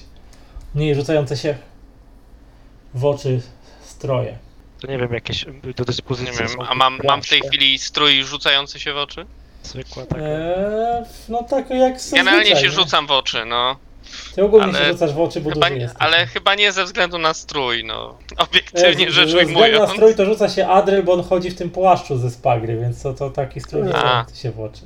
mniej 0.74 0.94
rzucające 0.94 1.36
się 1.36 1.58
w 2.94 3.04
oczy 3.04 3.40
stroje. 3.82 4.38
To 4.80 4.86
nie 4.86 4.98
wiem, 4.98 5.12
jakieś 5.14 5.44
do 5.76 5.84
dyspozycji 5.84 6.32
Nie 6.32 6.38
wiem, 6.38 6.48
są 6.48 6.62
a 6.62 6.74
mam, 6.74 7.00
mam 7.04 7.22
w 7.22 7.28
tej 7.28 7.40
chwili 7.40 7.78
strój 7.78 8.22
rzucający 8.24 8.80
się 8.80 8.92
w 8.92 8.96
oczy? 8.96 9.26
Zwykłe 9.62 10.06
takie. 10.06 10.22
Eee, 10.22 11.04
no 11.28 11.42
tak 11.42 11.70
jak 11.70 11.94
Generalnie 12.12 12.56
się 12.56 12.62
nie? 12.62 12.70
rzucam 12.70 13.06
w 13.06 13.10
oczy, 13.10 13.44
no. 13.46 13.76
Ty 14.34 14.44
ogólnie 14.44 14.66
ale 14.66 14.78
się 14.86 14.92
rzucasz 14.92 15.12
w 15.12 15.20
oczy, 15.20 15.40
bo 15.40 15.50
Chyba, 15.50 15.66
duży 15.66 15.74
nie- 15.78 15.82
jesteś. 15.82 16.02
ale 16.02 16.26
chyba 16.26 16.54
nie 16.54 16.72
ze 16.72 16.84
względu 16.84 17.18
na 17.18 17.34
strój, 17.34 17.84
no. 17.84 18.18
Obiektywnie 18.36 19.10
rzecz 19.10 19.14
ze 19.14 19.24
względu 19.44 19.60
ujmując. 19.60 19.88
na 19.90 19.94
strój 19.94 20.14
to 20.14 20.24
rzuca 20.24 20.48
się 20.48 20.66
Adryl, 20.68 21.02
bo 21.02 21.12
on 21.12 21.22
chodzi 21.22 21.50
w 21.50 21.54
tym 21.58 21.70
płaszczu 21.70 22.18
ze 22.18 22.30
spagry, 22.30 22.76
więc 22.80 23.02
to, 23.02 23.14
to 23.14 23.30
taki 23.30 23.60
strój 23.60 23.82
A. 23.82 23.86
rzucający 23.86 24.36
się 24.36 24.50
w 24.50 24.60
oczy. 24.60 24.82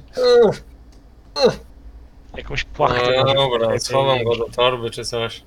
Jakąś 2.37 2.65
płachtę. 2.65 3.23
No 3.27 3.35
dobra, 3.35 3.79
schowam 3.79 4.25
go 4.25 4.37
do 4.37 4.45
torby 4.45 4.91
czy 4.91 5.05
coś. 5.05 5.43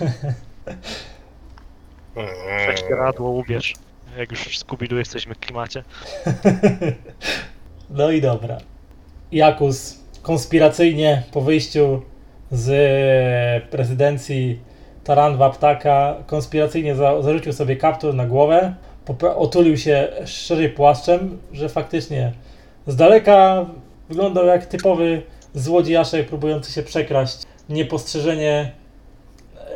Prześcieradło 2.66 3.30
ubierz. 3.30 3.74
Jak 4.18 4.30
już 4.30 4.40
Scooby-Doo 4.58 4.96
jesteśmy 4.98 5.34
w 5.34 5.38
klimacie. 5.38 5.84
No 7.92 8.10
i 8.10 8.20
dobra. 8.20 8.58
Jakus 9.32 9.96
konspiracyjnie 10.22 11.22
po 11.32 11.40
wyjściu 11.40 12.02
z 12.50 13.64
prezydencji 13.64 14.58
Taranwa 15.04 15.50
Ptaka 15.50 16.16
konspiracyjnie 16.26 16.94
za, 16.94 17.22
zarzucił 17.22 17.52
sobie 17.52 17.76
kaptur 17.76 18.14
na 18.14 18.26
głowę, 18.26 18.74
otulił 19.36 19.76
się 19.76 20.08
szerzej 20.26 20.68
płaszczem, 20.68 21.38
że 21.52 21.68
faktycznie 21.68 22.32
z 22.86 22.96
daleka 22.96 23.66
wyglądał 24.08 24.46
jak 24.46 24.66
typowy 24.66 25.22
złodziejaszek 25.54 26.28
próbujący 26.28 26.72
się 26.72 26.82
przekraść 26.82 27.38
niepostrzeżenie 27.68 28.72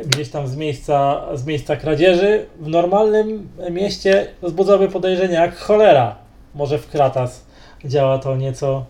gdzieś 0.07 0.29
tam 0.31 0.49
z 0.49 0.57
miejsca, 0.57 1.23
z 1.35 1.47
miejsca 1.47 1.77
kradzieży. 1.77 2.47
W 2.61 2.69
normalnym 2.69 3.49
mieście 3.71 4.27
wzbudzały 4.43 4.89
podejrzenia 4.89 5.41
jak 5.41 5.57
cholera. 5.57 6.17
Może 6.55 6.79
w 6.79 6.89
Kratas 6.89 7.45
działa 7.85 8.19
to 8.19 8.37
nieco 8.37 8.85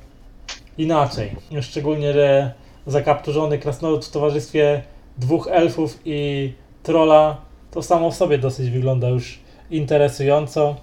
inaczej. 0.78 1.36
Szczególnie, 1.60 2.12
że 2.12 2.52
zakapturzony 2.86 3.58
krasnolud 3.58 4.04
w 4.04 4.10
towarzystwie 4.10 4.82
dwóch 5.18 5.48
elfów 5.50 5.98
i 6.04 6.52
trola 6.82 7.36
to 7.70 7.82
samo 7.82 8.10
w 8.10 8.14
sobie 8.14 8.38
dosyć 8.38 8.70
wygląda 8.70 9.08
już 9.08 9.38
interesująco. 9.70 10.76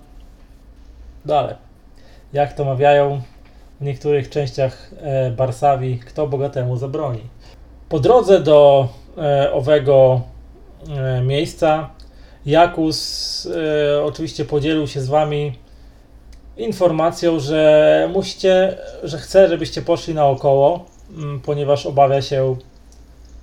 Dalej. 1.26 1.56
Jak 2.34 2.54
to 2.54 2.66
mawiają 2.66 3.22
w 3.82 3.84
niektórych 3.84 4.30
częściach 4.30 4.92
e, 4.98 5.32
Barsawii, 5.32 6.00
kto 6.00 6.28
bogatemu 6.28 6.78
zabroni. 6.78 7.22
Po 7.90 8.00
drodze 8.00 8.40
do 8.40 8.88
e, 9.18 9.54
owego 9.54 10.22
e, 10.90 11.22
miejsca 11.22 11.90
Jakus 12.46 13.46
e, 13.46 14.04
oczywiście 14.04 14.46
podzielił 14.46 14.88
się 14.88 15.02
z 15.02 15.08
wami 15.08 15.54
informacją, 16.58 17.40
że 17.40 18.10
musicie, 18.14 18.78
że 19.04 19.18
chce, 19.18 19.50
żebyście 19.50 19.82
poszli 19.82 20.14
naokoło, 20.14 20.86
ponieważ 21.44 21.86
obawia 21.86 22.22
się 22.22 22.56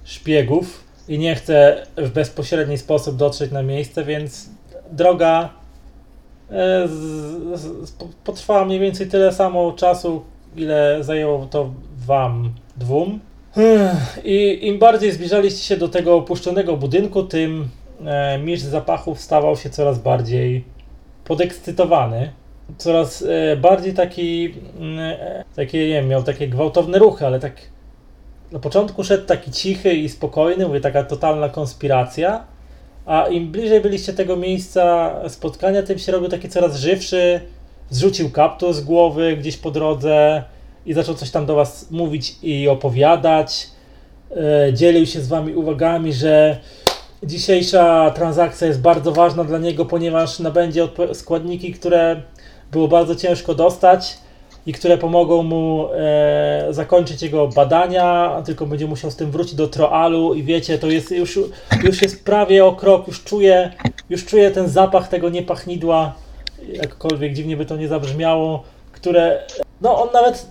szpiegów 0.04 0.84
i 1.08 1.18
nie 1.18 1.34
chce 1.34 1.86
w 1.96 2.10
bezpośredni 2.10 2.78
sposób 2.78 3.16
dotrzeć 3.16 3.52
na 3.52 3.62
miejsce, 3.62 4.04
więc 4.04 4.48
droga 4.92 5.48
e, 6.50 6.88
potrwała 8.24 8.64
mniej 8.64 8.80
więcej 8.80 9.06
tyle 9.08 9.32
samo 9.32 9.72
czasu, 9.72 10.22
ile 10.56 10.98
zajęło 11.04 11.46
to 11.46 11.70
wam 12.06 12.52
dwóm. 12.76 13.20
I 14.24 14.66
im 14.66 14.78
bardziej 14.78 15.12
zbliżaliście 15.12 15.62
się 15.62 15.76
do 15.76 15.88
tego 15.88 16.14
opuszczonego 16.14 16.76
budynku, 16.76 17.22
tym 17.22 17.68
e, 18.04 18.38
mistrz 18.38 18.66
zapachów 18.66 19.20
stawał 19.20 19.56
się 19.56 19.70
coraz 19.70 19.98
bardziej 19.98 20.64
podekscytowany. 21.24 22.32
Coraz 22.76 23.22
e, 23.22 23.56
bardziej 23.56 23.94
taki, 23.94 24.54
mm, 24.78 24.98
e, 24.98 25.44
takie, 25.56 25.78
nie 25.78 25.94
wiem, 25.94 26.08
miał 26.08 26.22
takie 26.22 26.48
gwałtowne 26.48 26.98
ruchy, 26.98 27.26
ale 27.26 27.40
tak 27.40 27.52
na 28.52 28.58
początku 28.58 29.04
szedł 29.04 29.26
taki 29.26 29.50
cichy 29.50 29.94
i 29.94 30.08
spokojny, 30.08 30.66
mówię, 30.66 30.80
taka 30.80 31.04
totalna 31.04 31.48
konspiracja, 31.48 32.44
a 33.06 33.28
im 33.28 33.52
bliżej 33.52 33.80
byliście 33.80 34.12
tego 34.12 34.36
miejsca 34.36 35.14
spotkania, 35.28 35.82
tym 35.82 35.98
się 35.98 36.12
robił 36.12 36.28
taki 36.28 36.48
coraz 36.48 36.76
żywszy, 36.76 37.40
zrzucił 37.90 38.30
kaptur 38.30 38.74
z 38.74 38.80
głowy 38.80 39.36
gdzieś 39.36 39.56
po 39.56 39.70
drodze 39.70 40.42
i 40.86 40.94
zaczął 40.94 41.14
coś 41.14 41.30
tam 41.30 41.46
do 41.46 41.54
was 41.54 41.90
mówić 41.90 42.34
i 42.42 42.68
opowiadać. 42.68 43.66
E, 44.36 44.72
dzielił 44.74 45.06
się 45.06 45.20
z 45.20 45.28
wami 45.28 45.54
uwagami, 45.54 46.12
że 46.12 46.58
dzisiejsza 47.22 48.10
transakcja 48.10 48.66
jest 48.66 48.80
bardzo 48.80 49.12
ważna 49.12 49.44
dla 49.44 49.58
niego, 49.58 49.84
ponieważ 49.84 50.38
nabędzie 50.38 50.88
składniki, 51.12 51.72
które 51.72 52.22
było 52.72 52.88
bardzo 52.88 53.16
ciężko 53.16 53.54
dostać 53.54 54.18
i 54.66 54.72
które 54.72 54.98
pomogą 54.98 55.42
mu 55.42 55.88
e, 55.94 56.66
zakończyć 56.70 57.22
jego 57.22 57.48
badania, 57.48 58.42
tylko 58.46 58.66
będzie 58.66 58.86
musiał 58.86 59.10
z 59.10 59.16
tym 59.16 59.30
wrócić 59.30 59.54
do 59.54 59.68
Troalu 59.68 60.34
i 60.34 60.42
wiecie, 60.42 60.78
to 60.78 60.86
jest 60.86 61.10
już, 61.10 61.38
już 61.84 62.02
jest 62.02 62.24
prawie 62.24 62.64
o 62.64 62.72
krok, 62.72 63.08
już 63.08 63.24
czuję, 63.24 63.72
już 64.10 64.24
czuję 64.24 64.50
ten 64.50 64.68
zapach 64.68 65.08
tego 65.08 65.28
niepachnidła, 65.28 66.14
jakkolwiek 66.72 67.34
dziwnie 67.34 67.56
by 67.56 67.66
to 67.66 67.76
nie 67.76 67.88
zabrzmiało, 67.88 68.62
które, 68.92 69.42
no 69.80 70.02
on 70.02 70.08
nawet 70.12 70.46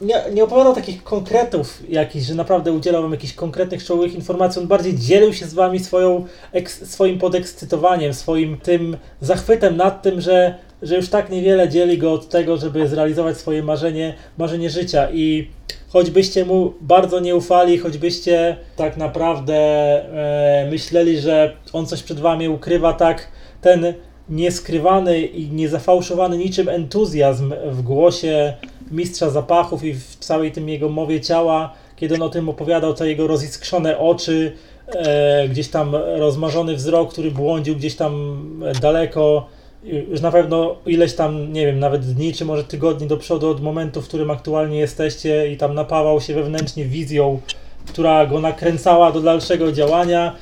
nie, 0.00 0.24
nie 0.32 0.44
opowiadał 0.44 0.74
takich 0.74 1.04
konkretów 1.04 1.82
jakichś, 1.88 2.26
że 2.26 2.34
naprawdę 2.34 2.72
udzielał 2.72 3.02
wam 3.02 3.12
jakichś 3.12 3.32
konkretnych, 3.32 3.82
szczegółowych 3.82 4.14
informacji, 4.14 4.62
on 4.62 4.68
bardziej 4.68 4.98
dzielił 4.98 5.32
się 5.32 5.46
z 5.46 5.54
wami 5.54 5.80
swoją, 5.80 6.24
swoim 6.66 7.18
podekscytowaniem, 7.18 8.14
swoim 8.14 8.58
tym 8.58 8.96
zachwytem 9.20 9.76
nad 9.76 10.02
tym, 10.02 10.20
że, 10.20 10.58
że 10.82 10.96
już 10.96 11.08
tak 11.08 11.30
niewiele 11.30 11.68
dzieli 11.68 11.98
go 11.98 12.12
od 12.12 12.28
tego, 12.28 12.56
żeby 12.56 12.88
zrealizować 12.88 13.36
swoje 13.36 13.62
marzenie, 13.62 14.14
marzenie 14.38 14.70
życia. 14.70 15.08
I 15.12 15.50
choćbyście 15.88 16.44
mu 16.44 16.72
bardzo 16.80 17.20
nie 17.20 17.36
ufali, 17.36 17.78
choćbyście 17.78 18.56
tak 18.76 18.96
naprawdę 18.96 19.54
e, 19.54 20.68
myśleli, 20.70 21.18
że 21.18 21.56
on 21.72 21.86
coś 21.86 22.02
przed 22.02 22.20
wami 22.20 22.48
ukrywa, 22.48 22.92
tak 22.92 23.28
ten 23.60 23.94
nieskrywany 24.28 25.20
i 25.20 25.50
niezafałszowany 25.50 26.38
niczym 26.38 26.68
entuzjazm 26.68 27.54
w 27.70 27.82
głosie 27.82 28.54
mistrza 28.90 29.30
zapachów 29.30 29.84
i 29.84 29.94
w 29.94 30.16
całej 30.16 30.52
tym 30.52 30.68
jego 30.68 30.88
mowie 30.88 31.20
ciała, 31.20 31.74
kiedy 31.96 32.14
on 32.14 32.22
o 32.22 32.28
tym 32.28 32.48
opowiadał, 32.48 32.94
te 32.94 33.08
jego 33.08 33.26
roziskrzone 33.26 33.98
oczy, 33.98 34.52
e, 34.88 35.48
gdzieś 35.48 35.68
tam 35.68 35.94
rozmarzony 35.94 36.76
wzrok, 36.76 37.12
który 37.12 37.30
błądził 37.30 37.76
gdzieś 37.76 37.96
tam 37.96 38.40
daleko, 38.82 39.46
już 39.86 40.20
na 40.20 40.30
pewno 40.30 40.76
ileś 40.86 41.14
tam, 41.14 41.52
nie 41.52 41.66
wiem, 41.66 41.78
nawet 41.78 42.14
dni, 42.14 42.32
czy 42.32 42.44
może 42.44 42.64
tygodni 42.64 43.06
do 43.06 43.16
przodu 43.16 43.50
od 43.50 43.62
momentu, 43.62 44.02
w 44.02 44.08
którym 44.08 44.30
aktualnie 44.30 44.78
jesteście 44.78 45.52
i 45.52 45.56
tam 45.56 45.74
napawał 45.74 46.20
się 46.20 46.34
wewnętrznie 46.34 46.84
wizją, 46.84 47.40
która 47.86 48.26
go 48.26 48.40
nakręcała 48.40 49.12
do 49.12 49.20
dalszego 49.20 49.72
działania, 49.72 50.36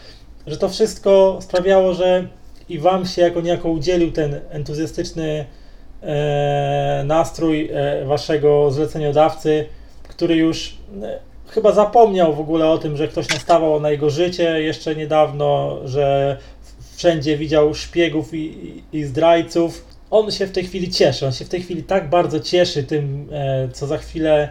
że 0.47 0.57
to 0.57 0.69
wszystko 0.69 1.39
sprawiało, 1.41 1.95
że 1.95 2.27
i 2.69 2.79
wam 2.79 3.07
się 3.07 3.23
jako 3.23 3.41
niejako 3.41 3.69
udzielił 3.69 4.13
ten 4.13 4.41
entuzjastyczny 4.51 5.45
e, 6.03 7.03
nastrój 7.07 7.71
e, 7.73 8.05
waszego 8.05 8.71
zleceniodawcy, 8.71 9.67
który 10.09 10.37
już 10.37 10.77
e, 11.03 11.19
chyba 11.47 11.73
zapomniał 11.73 12.35
w 12.35 12.41
ogóle 12.41 12.69
o 12.69 12.79
tym, 12.79 12.97
że 12.97 13.09
ktoś 13.09 13.29
nastawał 13.29 13.81
na 13.81 13.91
jego 13.91 14.11
życie 14.11 14.63
jeszcze 14.63 14.97
niedawno, 14.97 15.79
że 15.85 16.37
wszędzie 16.95 17.39
widział 17.39 17.75
szpiegów 17.75 18.35
i, 18.35 18.55
i, 18.93 19.05
zdrajców. 19.05 19.85
On 20.11 20.31
się 20.31 20.47
w 20.47 20.53
tej 20.53 20.65
chwili 20.65 20.91
cieszy, 20.91 21.27
on 21.27 21.33
się 21.33 21.45
w 21.45 21.49
tej 21.49 21.63
chwili 21.63 21.83
tak 21.83 22.11
bardzo 22.11 22.41
cieszy 22.41 22.85
tym, 22.85 23.29
e, 23.33 23.69
co 23.73 23.87
za 23.87 23.99
chwilę, 23.99 24.49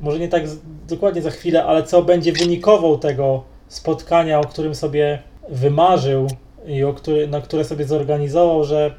może 0.00 0.18
nie 0.18 0.28
tak 0.28 0.42
dokładnie 0.88 1.22
za 1.22 1.30
chwilę, 1.30 1.64
ale 1.64 1.82
co 1.82 2.02
będzie 2.02 2.32
wynikową 2.32 2.98
tego 2.98 3.44
spotkania, 3.68 4.40
o 4.40 4.44
którym 4.44 4.74
sobie 4.74 5.22
wymarzył 5.48 6.26
i 6.66 6.84
o 6.84 6.94
który, 6.94 7.28
na 7.28 7.40
które 7.40 7.64
sobie 7.64 7.84
zorganizował, 7.84 8.64
że 8.64 8.94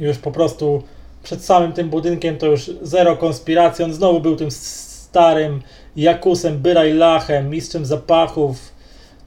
już 0.00 0.18
po 0.18 0.32
prostu 0.32 0.82
przed 1.22 1.44
samym 1.44 1.72
tym 1.72 1.90
budynkiem 1.90 2.38
to 2.38 2.46
już 2.46 2.70
zero 2.82 3.16
konspiracji. 3.16 3.84
On 3.84 3.92
znowu 3.92 4.20
był 4.20 4.36
tym 4.36 4.50
starym 4.50 5.62
Jakusem 5.96 6.58
Byrajlachem, 6.58 7.50
mistrzem 7.50 7.84
zapachów, 7.84 8.77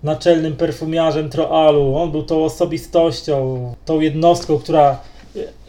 naczelnym 0.03 0.55
perfumiarzem 0.55 1.29
Troalu. 1.29 1.95
On 1.95 2.11
był 2.11 2.23
tą 2.23 2.45
osobistością, 2.45 3.75
tą 3.85 3.99
jednostką, 3.99 4.59
która 4.59 4.99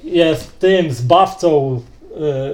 jest 0.05 0.59
tym 0.59 0.93
zbawcą 0.93 1.81
e, 2.15 2.19
e, 2.19 2.51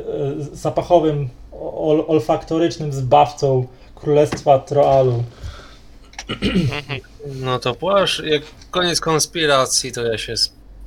zapachowym, 0.53 1.29
ol, 1.61 2.05
olfaktorycznym 2.09 2.93
zbawcą 2.93 3.67
królestwa 3.95 4.59
Troalu. 4.59 5.25
No 7.27 7.59
to 7.59 7.75
płasz, 7.75 8.23
jak 8.25 8.43
koniec 8.71 9.01
konspiracji, 9.01 9.93
to 9.93 10.07
ja 10.07 10.19
się 10.19 10.35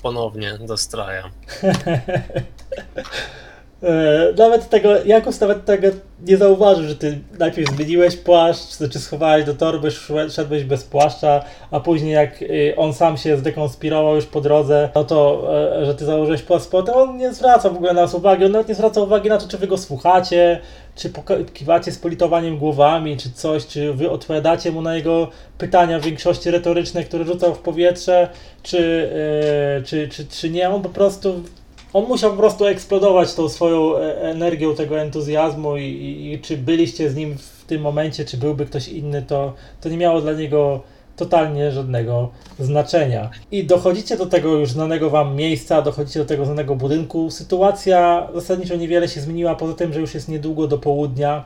ponownie 0.02 0.58
dostrajam. 0.68 1.32
E, 3.84 4.34
Nawet 4.38 4.70
tego, 4.70 4.90
Jakus 5.06 5.40
nawet 5.40 5.66
tego 5.66 5.88
nie 6.28 6.38
zauważył, 6.38 6.88
że 6.88 6.96
ty 6.96 7.20
najpierw 7.40 7.76
zmieniłeś 7.76 8.18
płaszcz, 8.18 8.72
znaczy 8.72 9.00
schowałeś 9.00 9.46
do 9.46 9.54
torby, 9.54 9.92
szedłeś 10.30 10.64
bez 10.64 10.84
płaszcza, 10.84 11.44
a 11.72 11.80
później 11.80 12.14
jak 12.14 12.42
y, 12.42 12.74
on 12.78 12.94
sam 12.94 13.18
się 13.18 13.38
zdekonspirował 13.38 14.16
już 14.16 14.26
po 14.26 14.42
drodze, 14.42 14.90
no 14.96 15.04
to, 15.04 15.48
e, 15.82 15.86
że 15.86 15.96
ty 15.96 16.06
założyłeś 16.06 16.42
płaszcz, 16.42 16.68
potem 16.68 16.96
on 16.96 17.18
nie 17.18 17.34
zwraca 17.34 17.70
w 17.70 17.76
ogóle 17.76 17.94
na 17.94 18.02
nas 18.02 18.14
uwagi, 18.14 18.46
on 18.46 18.52
nawet 18.52 18.68
nie 18.68 18.76
zwraca 18.76 19.02
uwagi 19.02 19.30
na 19.30 19.38
to, 19.38 19.48
czy 19.48 19.58
wy 19.58 19.68
go 19.68 19.78
słuchacie, 19.78 20.60
czy 20.96 21.10
poka- 21.10 21.46
kiwacie 21.54 21.92
z 21.92 21.98
politowaniem 21.98 22.58
głowami, 22.58 23.18
czy 23.18 23.32
coś, 23.32 23.68
czy 23.68 23.94
wy 23.94 24.10
odpowiadacie 24.10 24.72
mu 24.72 24.82
na 24.82 24.96
jego 24.96 25.28
pytania 25.58 26.00
w 26.00 26.04
większości 26.04 26.52
retoryczne, 26.52 27.04
które 27.04 27.26
rzucał 27.26 27.56
w 27.56 27.60
powietrze, 27.60 28.28
czy, 28.64 29.10
e, 29.80 29.82
czy, 29.84 30.08
czy, 30.08 30.26
czy 30.26 30.50
nie, 30.50 30.70
on 30.70 30.82
po 30.82 30.90
prostu 30.90 31.44
on 31.94 32.06
musiał 32.06 32.32
po 32.32 32.38
prostu 32.38 32.66
eksplodować 32.66 33.34
tą 33.34 33.50
swoją 33.50 33.98
e, 33.98 34.22
energią 34.22 34.76
tego 34.76 35.00
entuzjazmu 35.00 35.78
i, 35.78 35.84
i, 35.84 36.34
i 36.34 36.40
czy 36.40 36.58
byliście 36.58 37.10
z 37.10 37.16
nim 37.16 37.38
w 37.38 37.66
tym 37.66 37.82
momencie, 37.82 38.26
czy 38.26 38.38
byłby 38.38 38.66
ktoś 38.66 38.88
inny, 38.88 39.22
to, 39.22 39.54
to 39.82 39.90
nie 39.90 39.98
miało 39.98 40.22
dla 40.22 40.34
niego 40.34 40.82
totalnie 41.16 41.72
żadnego 41.72 42.30
znaczenia. 42.60 43.30
I 43.52 43.64
dochodzicie 43.64 44.18
do 44.18 44.26
tego 44.26 44.50
już 44.50 44.72
znanego 44.72 45.10
wam 45.10 45.36
miejsca, 45.36 45.82
dochodzicie 45.82 46.20
do 46.20 46.26
tego 46.26 46.46
znanego 46.46 46.76
budynku. 46.76 47.32
Sytuacja 47.32 48.28
zasadniczo 48.34 48.76
niewiele 48.76 49.08
się 49.08 49.22
zmieniła, 49.22 49.56
poza 49.56 49.74
tym, 49.74 49.94
że 49.94 50.00
już 50.00 50.14
jest 50.14 50.30
niedługo 50.30 50.68
do 50.68 50.78
południa, 50.78 51.46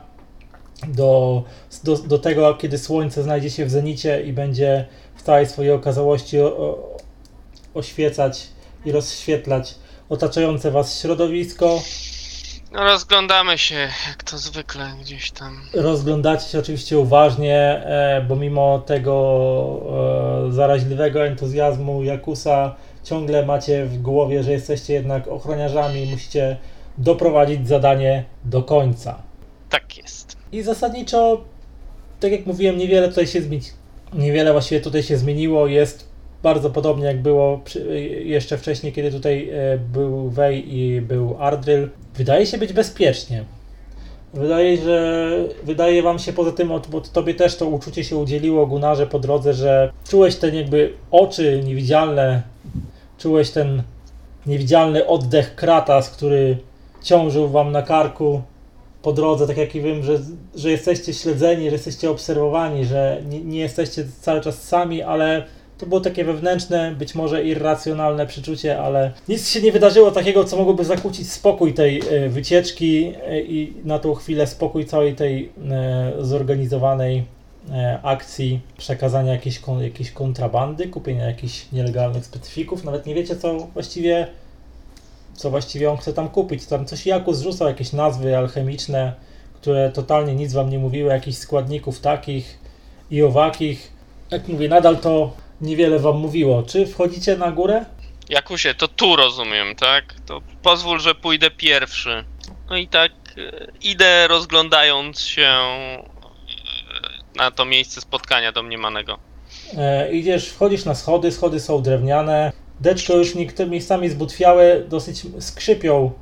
do, 0.88 1.42
do, 1.84 1.96
do 1.96 2.18
tego, 2.18 2.54
kiedy 2.54 2.78
słońce 2.78 3.22
znajdzie 3.22 3.50
się 3.50 3.66
w 3.66 3.70
zenicie 3.70 4.22
i 4.22 4.32
będzie 4.32 4.86
w 5.16 5.22
całej 5.22 5.46
swojej 5.46 5.72
okazałości 5.72 6.40
o, 6.40 6.46
o, 6.46 6.96
oświecać 7.74 8.48
i 8.84 8.92
rozświetlać 8.92 9.74
otaczające 10.08 10.70
was 10.70 11.00
środowisko. 11.00 11.80
No 12.72 12.84
rozglądamy 12.84 13.58
się, 13.58 13.88
jak 14.08 14.22
to 14.22 14.38
zwykle 14.38 14.92
gdzieś 15.00 15.30
tam. 15.30 15.60
Rozglądacie 15.74 16.48
się 16.48 16.58
oczywiście 16.58 16.98
uważnie, 16.98 17.56
e, 17.56 18.24
bo 18.28 18.36
mimo 18.36 18.78
tego 18.78 19.16
e, 20.48 20.52
zaraźliwego 20.52 21.26
entuzjazmu 21.26 22.02
Jakusa 22.02 22.74
ciągle 23.04 23.46
macie 23.46 23.84
w 23.84 24.02
głowie, 24.02 24.42
że 24.42 24.52
jesteście 24.52 24.94
jednak 24.94 25.28
ochroniarzami 25.28 26.02
i 26.02 26.10
musicie 26.10 26.56
doprowadzić 26.98 27.68
zadanie 27.68 28.24
do 28.44 28.62
końca. 28.62 29.22
Tak 29.70 29.98
jest. 29.98 30.36
I 30.52 30.62
zasadniczo, 30.62 31.44
tak 32.20 32.32
jak 32.32 32.46
mówiłem, 32.46 32.78
niewiele 32.78 33.08
tutaj 33.08 33.26
się 33.26 33.42
zmieni. 33.42 33.66
Niewiele 34.12 34.52
właściwie 34.52 34.80
tutaj 34.80 35.02
się 35.02 35.16
zmieniło. 35.16 35.66
Jest 35.66 36.08
bardzo 36.42 36.70
podobnie 36.70 37.04
jak 37.04 37.22
było 37.22 37.60
przy, 37.64 38.00
jeszcze 38.24 38.58
wcześniej, 38.58 38.92
kiedy 38.92 39.12
tutaj 39.12 39.50
e, 39.50 39.78
był 39.78 40.30
Wej 40.30 40.76
i 40.76 41.00
był 41.00 41.36
Ardryl. 41.38 41.88
Wydaje 42.14 42.46
się 42.46 42.58
być 42.58 42.72
bezpiecznie. 42.72 43.44
Wydaje, 44.34 44.76
że 44.76 45.30
wydaje 45.64 46.02
wam 46.02 46.18
się 46.18 46.32
poza 46.32 46.52
tym, 46.52 46.68
bo 46.88 47.00
tobie 47.00 47.34
też 47.34 47.56
to 47.56 47.66
uczucie 47.66 48.04
się 48.04 48.16
udzieliło, 48.16 48.66
Gunarze, 48.66 49.06
po 49.06 49.18
drodze, 49.18 49.54
że 49.54 49.92
czułeś 50.08 50.36
ten 50.36 50.54
jakby 50.54 50.92
oczy 51.10 51.62
niewidzialne, 51.64 52.42
czułeś 53.18 53.50
ten 53.50 53.82
niewidzialny 54.46 55.06
oddech 55.06 55.54
Kratas, 55.54 56.10
który 56.10 56.58
ciążył 57.02 57.48
wam 57.48 57.72
na 57.72 57.82
karku 57.82 58.42
po 59.02 59.12
drodze, 59.12 59.46
tak 59.46 59.56
jak 59.56 59.74
i 59.74 59.80
wiem, 59.80 60.02
że, 60.02 60.18
że 60.54 60.70
jesteście 60.70 61.14
śledzeni, 61.14 61.64
że 61.64 61.72
jesteście 61.72 62.10
obserwowani, 62.10 62.84
że 62.84 63.22
nie, 63.28 63.40
nie 63.40 63.58
jesteście 63.58 64.04
cały 64.20 64.40
czas 64.40 64.62
sami, 64.62 65.02
ale 65.02 65.44
to 65.78 65.86
było 65.86 66.00
takie 66.00 66.24
wewnętrzne, 66.24 66.94
być 66.98 67.14
może 67.14 67.44
irracjonalne 67.44 68.26
przeczucie, 68.26 68.80
ale 68.80 69.12
nic 69.28 69.48
się 69.48 69.62
nie 69.62 69.72
wydarzyło 69.72 70.10
takiego, 70.10 70.44
co 70.44 70.56
mogłoby 70.56 70.84
zakłócić 70.84 71.32
spokój 71.32 71.74
tej 71.74 72.02
e, 72.10 72.28
wycieczki 72.28 73.12
e, 73.26 73.40
i 73.40 73.74
na 73.84 73.98
tą 73.98 74.14
chwilę 74.14 74.46
spokój 74.46 74.86
całej 74.86 75.14
tej 75.14 75.52
e, 75.70 76.12
zorganizowanej 76.20 77.36
akcji 78.02 78.60
przekazania 78.78 79.32
jakiejś, 79.32 79.60
jakiejś 79.80 80.10
kontrabandy, 80.10 80.88
kupienia 80.88 81.26
jakichś 81.26 81.72
nielegalnych 81.72 82.24
specyfików. 82.24 82.84
Nawet 82.84 83.06
nie 83.06 83.14
wiecie, 83.14 83.36
co 83.36 83.58
właściwie 83.58 84.26
co 85.34 85.50
właściwie 85.50 85.90
on 85.90 85.96
chce 85.96 86.12
tam 86.12 86.28
kupić. 86.28 86.66
Tam 86.66 86.86
coś 86.86 87.06
Jakus 87.06 87.36
zrzucał 87.36 87.68
jakieś 87.68 87.92
nazwy 87.92 88.36
alchemiczne, 88.36 89.12
które 89.54 89.90
totalnie 89.90 90.34
nic 90.34 90.52
wam 90.52 90.70
nie 90.70 90.78
mówiły, 90.78 91.10
jakichś 91.10 91.38
składników 91.38 92.00
takich 92.00 92.58
i 93.10 93.22
owakich. 93.22 93.92
Jak 94.30 94.48
mówię, 94.48 94.68
nadal 94.68 94.96
to 94.96 95.32
niewiele 95.60 95.98
wam 95.98 96.16
mówiło. 96.16 96.62
Czy 96.62 96.86
wchodzicie 96.86 97.36
na 97.36 97.52
górę? 97.52 97.84
Jakusie, 98.28 98.74
to 98.74 98.88
tu 98.88 99.16
rozumiem, 99.16 99.74
tak? 99.74 100.14
To 100.26 100.42
pozwól, 100.62 101.00
że 101.00 101.14
pójdę 101.14 101.50
pierwszy. 101.50 102.24
No 102.70 102.76
i 102.76 102.88
tak 102.88 103.12
e, 103.12 103.66
idę 103.82 104.28
rozglądając 104.28 105.20
się 105.20 105.42
e, 105.42 106.02
na 107.36 107.50
to 107.50 107.64
miejsce 107.64 108.00
spotkania 108.00 108.52
domniemanego. 108.52 109.18
E, 109.76 110.12
idziesz, 110.12 110.48
wchodzisz 110.48 110.84
na 110.84 110.94
schody, 110.94 111.32
schody 111.32 111.60
są 111.60 111.82
drewniane. 111.82 112.52
Deczko 112.80 113.16
już 113.16 113.34
niektóre 113.34 113.68
miejscami 113.68 114.08
zbutwiałe, 114.08 114.80
dosyć 114.80 115.22
skrzypią 115.40 116.12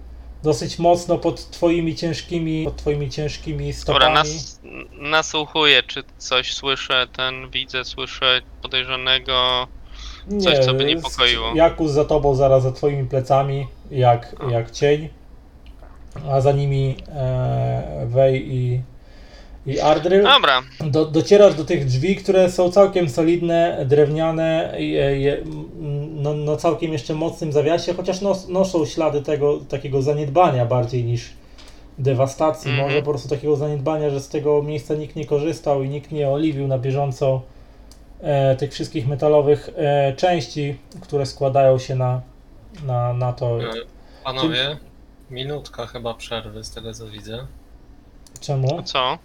dosyć 0.44 0.78
mocno 0.78 1.18
pod 1.18 1.50
twoimi 1.50 1.94
ciężkimi, 1.94 2.64
pod 2.64 2.76
twoimi 2.76 3.10
ciężkimi 3.10 3.72
Dobra, 3.86 4.00
stopami. 4.06 4.14
nas, 4.14 4.60
nasłuchuję, 4.92 5.82
czy 5.82 6.02
coś 6.18 6.54
słyszę, 6.54 7.06
ten 7.16 7.50
widzę, 7.50 7.84
słyszę 7.84 8.42
podejrzanego. 8.62 9.66
coś, 10.40 10.58
co 10.58 10.74
by 10.74 10.84
niepokoiło. 10.84 11.52
Jakus 11.54 11.90
za 11.90 12.04
tobą, 12.04 12.34
zaraz 12.34 12.62
za 12.62 12.72
twoimi 12.72 13.08
plecami, 13.08 13.66
jak, 13.90 14.36
jak 14.50 14.70
cień. 14.70 15.08
A 16.30 16.40
za 16.40 16.52
nimi 16.52 16.96
e, 17.08 18.06
Wej 18.06 18.54
i, 18.54 18.82
i 19.66 19.80
Ardryl. 19.80 20.22
Dobra, 20.22 20.62
Do, 20.80 21.04
docierasz 21.06 21.54
do 21.54 21.64
tych 21.64 21.86
drzwi, 21.86 22.16
które 22.16 22.50
są 22.50 22.70
całkiem 22.70 23.08
solidne, 23.08 23.84
drewniane, 23.88 24.74
je, 24.78 25.20
je, 25.20 25.38
no, 26.10 26.34
no 26.34 26.56
całkiem 26.56 26.92
jeszcze 26.92 27.14
mocnym 27.14 27.52
zawiasie, 27.52 27.94
chociaż 27.94 28.20
nos, 28.20 28.48
noszą 28.48 28.86
ślady 28.86 29.22
tego 29.22 29.58
takiego 29.68 30.02
zaniedbania 30.02 30.66
bardziej 30.66 31.04
niż 31.04 31.32
dewastacji. 31.98 32.70
Mhm. 32.70 32.88
Może 32.88 33.02
po 33.02 33.10
prostu 33.10 33.28
takiego 33.28 33.56
zaniedbania, 33.56 34.10
że 34.10 34.20
z 34.20 34.28
tego 34.28 34.62
miejsca 34.62 34.94
nikt 34.94 35.16
nie 35.16 35.26
korzystał 35.26 35.82
i 35.82 35.88
nikt 35.88 36.12
nie 36.12 36.28
oliwił 36.28 36.66
na 36.66 36.78
bieżąco 36.78 37.42
e, 38.20 38.56
tych 38.56 38.72
wszystkich 38.72 39.08
metalowych 39.08 39.70
e, 39.76 40.12
części, 40.12 40.78
które 41.00 41.26
składają 41.26 41.78
się 41.78 41.94
na, 41.94 42.20
na, 42.86 43.12
na 43.12 43.32
to. 43.32 43.62
E, 43.62 43.72
Panowie, 44.24 44.76
minutka 45.30 45.86
chyba 45.86 46.14
przerwy 46.14 46.64
z 46.64 46.70
tego 46.70 46.94
co 46.94 47.06
widzę. 47.06 47.46
Czemu? 48.40 48.82
co? 48.82 49.18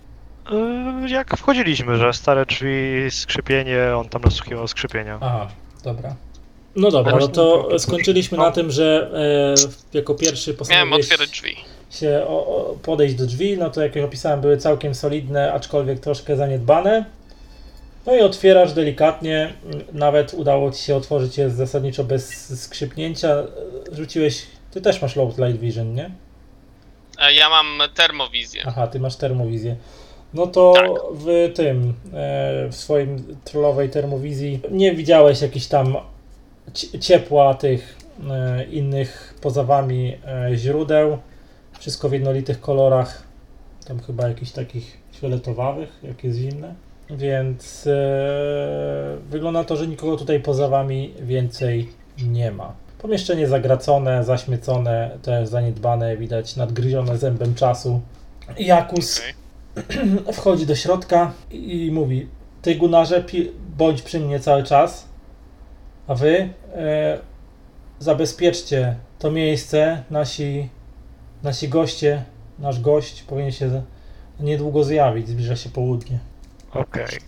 Yy, 0.52 1.10
Jak 1.10 1.38
wchodziliśmy, 1.38 1.98
że 1.98 2.14
stare 2.14 2.46
drzwi, 2.46 3.12
skrzypienie, 3.12 3.96
on 3.98 4.10
tam 4.10 4.22
nasłuchiwał 4.22 4.68
skrzypienia. 4.68 5.18
Aha, 5.22 5.48
dobra. 5.84 6.16
No 6.76 6.92
dobra, 6.92 7.18
no 7.20 7.28
to 7.28 7.70
skończyliśmy 7.80 8.38
na 8.38 8.52
tym, 8.52 8.72
że 8.72 9.12
e, 9.94 9.98
jako 9.98 10.16
pierwszy 10.16 10.50
Miałem 10.50 10.58
postanowiłeś 10.58 11.06
otwierać 11.06 11.30
drzwi. 11.30 11.56
się 11.92 12.24
o, 12.28 12.46
o, 12.48 12.76
podejść 12.84 13.16
do 13.16 13.26
drzwi, 13.26 13.58
no 13.58 13.70
to 13.70 13.82
jak 13.82 13.96
już 13.96 14.06
opisałem, 14.06 14.42
były 14.42 14.58
całkiem 14.58 14.96
solidne, 14.96 15.54
aczkolwiek 15.54 16.00
troszkę 16.00 16.36
zaniedbane. 16.38 17.06
No 18.06 18.16
i 18.16 18.22
otwierasz 18.22 18.74
delikatnie, 18.74 19.54
nawet 19.94 20.34
udało 20.34 20.72
ci 20.72 20.84
się 20.84 20.96
otworzyć 20.96 21.38
je 21.38 21.50
zasadniczo 21.50 22.04
bez 22.04 22.60
skrzypnięcia. 22.64 23.36
Rzuciłeś, 23.92 24.46
ty 24.72 24.82
też 24.82 25.02
masz 25.02 25.16
low 25.16 25.38
light 25.38 25.60
vision, 25.62 25.94
nie? 25.94 26.12
E, 27.22 27.34
Ja 27.34 27.50
mam 27.50 27.68
termowizję. 27.96 28.64
Aha, 28.68 28.88
ty 28.88 29.00
masz 29.00 29.16
termowizję. 29.16 29.76
No 30.34 30.48
to 30.48 30.74
Tak. 30.76 30.90
w 31.14 31.52
tym, 31.56 31.94
e, 32.14 32.68
w 32.70 32.76
swoim 32.76 33.36
trollowej 33.44 33.90
termowizji 33.90 34.60
nie 34.72 34.96
widziałeś 34.96 35.42
jakichś 35.42 35.66
tam 35.66 35.98
ci- 36.74 37.00
ciepła 37.00 37.54
tych 37.54 37.98
e, 38.32 38.64
innych 38.64 39.34
poza 39.42 39.64
wami 39.64 40.16
e, 40.28 40.56
źródeł. 40.56 41.18
Wszystko 41.80 42.10
w 42.10 42.14
jednolitych 42.14 42.62
kolorach. 42.62 43.24
Tam 43.88 44.00
chyba 44.00 44.28
jakichś 44.28 44.52
takich 44.52 44.98
fioletowawych, 45.16 45.90
jak 46.04 46.24
jest 46.24 46.38
zimne. 46.40 46.74
Więc 47.10 47.88
wygląda 49.30 49.64
to, 49.64 49.76
że 49.76 49.88
nikogo 49.88 50.18
tutaj 50.18 50.40
poza 50.40 50.68
wami 50.68 51.14
więcej 51.22 51.90
nie 52.28 52.52
ma. 52.52 52.74
Pomieszczenie 53.02 53.48
zagracone, 53.48 54.24
zaśmiecone, 54.24 55.18
też 55.22 55.48
zaniedbane, 55.50 56.18
widać 56.18 56.56
nadgryzione 56.56 57.18
zębem 57.18 57.56
czasu. 57.56 58.02
Jakus 58.60 59.20
Okej. 59.20 59.34
wchodzi 60.34 60.66
do 60.66 60.76
środka 60.76 61.34
i 61.52 61.90
mówi: 61.94 62.28
Ty, 62.62 62.76
Gunarze, 62.76 63.24
pi- 63.24 63.52
bądź 63.78 64.02
przy 64.02 64.20
mnie 64.20 64.40
cały 64.40 64.64
czas, 64.64 65.10
a 66.08 66.16
wy 66.16 66.50
e, 66.76 67.20
zabezpieczcie 68.00 68.96
to 69.20 69.32
miejsce. 69.32 70.04
Nasi, 70.10 70.70
nasi 71.44 71.70
goście, 71.70 72.24
nasz 72.60 72.82
gość 72.82 73.24
powinien 73.24 73.52
się 73.52 73.82
niedługo 74.40 74.84
zjawić. 74.84 75.28
Zbliża 75.28 75.56
się 75.56 75.70
południe. 75.70 76.20
Okej. 76.74 77.20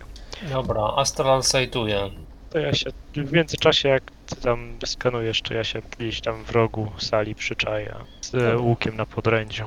Dobra, 0.50 0.82
Astral 0.96 1.42
sajtuje. 1.42 2.10
To 2.50 2.58
ja 2.58 2.74
się 2.74 2.90
w 3.16 3.32
międzyczasie, 3.32 3.88
jak 3.88 4.02
ty 4.26 4.36
tam 4.36 4.78
skanujesz, 4.86 5.42
to 5.42 5.54
ja 5.54 5.64
się 5.64 5.82
gdzieś 5.98 6.20
tam 6.20 6.44
w 6.44 6.50
rogu 6.50 6.88
sali 6.98 7.34
przyczaję 7.34 7.94
z 8.20 8.60
łukiem 8.60 8.96
na 8.96 9.06
podrędziu. 9.06 9.64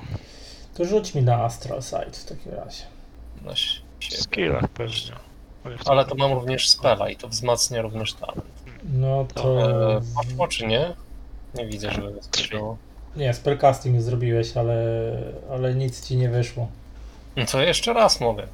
To 0.76 0.86
rzuć 0.86 1.16
mi 1.16 1.22
na 1.22 1.44
Astral 1.44 1.82
Sight 1.84 2.18
w 2.18 2.26
takim 2.26 2.52
razie. 2.54 2.84
Na 3.46 3.54
W 3.54 3.58
siebie. 4.04 4.18
skillach 4.18 4.68
pewnie. 4.68 5.12
Ale 5.86 6.06
to 6.06 6.16
mam 6.16 6.34
również 6.34 6.70
spela 6.70 7.10
i 7.10 7.16
to 7.16 7.28
wzmacnia 7.28 7.82
również 7.82 8.14
talent. 8.14 8.46
No 8.94 9.26
to. 9.34 9.70
E, 9.98 10.02
poszło 10.16 10.48
czy 10.48 10.68
nie? 10.68 10.94
Nie 11.56 11.66
widzę, 11.68 11.92
żeby 11.92 12.12
wyskoczyło. 12.12 12.78
Nie, 13.16 13.34
spellcasting 13.34 14.02
zrobiłeś, 14.02 14.58
ale, 14.58 14.76
ale 15.52 15.76
nic 15.76 16.08
ci 16.08 16.18
nie 16.18 16.30
wyszło. 16.30 16.68
No 17.36 17.46
to 17.46 17.62
jeszcze 17.62 17.94
raz 17.94 18.22
mogę. 18.22 18.48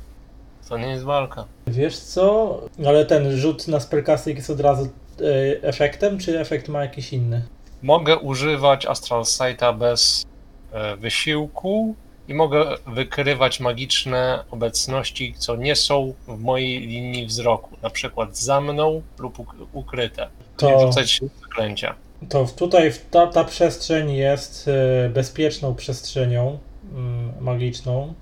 To 0.69 0.77
nie 0.77 0.87
jest 0.87 1.03
walka. 1.03 1.45
Wiesz 1.67 1.99
co? 1.99 2.59
Ale 2.85 3.05
ten 3.05 3.37
rzut 3.37 3.67
na 3.67 3.79
spellcasting 3.79 4.37
jest 4.37 4.49
od 4.49 4.59
razu 4.59 4.83
e, 4.85 5.63
efektem, 5.63 6.19
czy 6.19 6.39
efekt 6.39 6.67
ma 6.67 6.81
jakiś 6.81 7.13
inny? 7.13 7.45
Mogę 7.81 8.17
używać 8.17 8.85
Astral 8.85 9.25
Sighta 9.25 9.73
bez 9.73 10.25
e, 10.71 10.97
wysiłku 10.97 11.95
i 12.31 12.33
mogę 12.33 12.65
wykrywać 12.87 13.59
magiczne 13.59 14.43
obecności, 14.51 15.35
co 15.37 15.55
nie 15.55 15.75
są 15.75 16.13
w 16.27 16.39
mojej 16.39 16.79
linii 16.87 17.25
wzroku. 17.25 17.69
Na 17.81 17.89
przykład 17.89 18.37
za 18.37 18.61
mną 18.61 19.01
lub 19.19 19.37
uk- 19.37 19.65
ukryte. 19.73 20.27
To- 20.57 20.67
To... 20.67 20.79
rzucać 20.79 21.19
zaklęcia. 21.41 21.95
To 22.29 22.45
tutaj 22.55 22.91
ta, 23.11 23.27
ta 23.27 23.43
przestrzeń 23.43 24.11
jest 24.13 24.67
e, 25.05 25.09
bezpieczną 25.09 25.75
przestrzenią 25.75 26.59
mm, 26.93 27.31
magiczną 27.41 28.13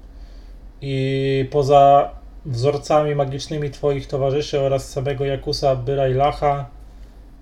i 0.82 1.46
poza 1.52 2.10
wzorcami 2.46 3.16
magicznymi 3.16 3.70
twoich 3.72 4.08
towarzyszy 4.08 4.60
oraz 4.60 4.90
samego 4.90 5.26
Jakusa 5.26 5.76
Byra 5.76 6.08
i 6.08 6.14
Lacha 6.14 6.66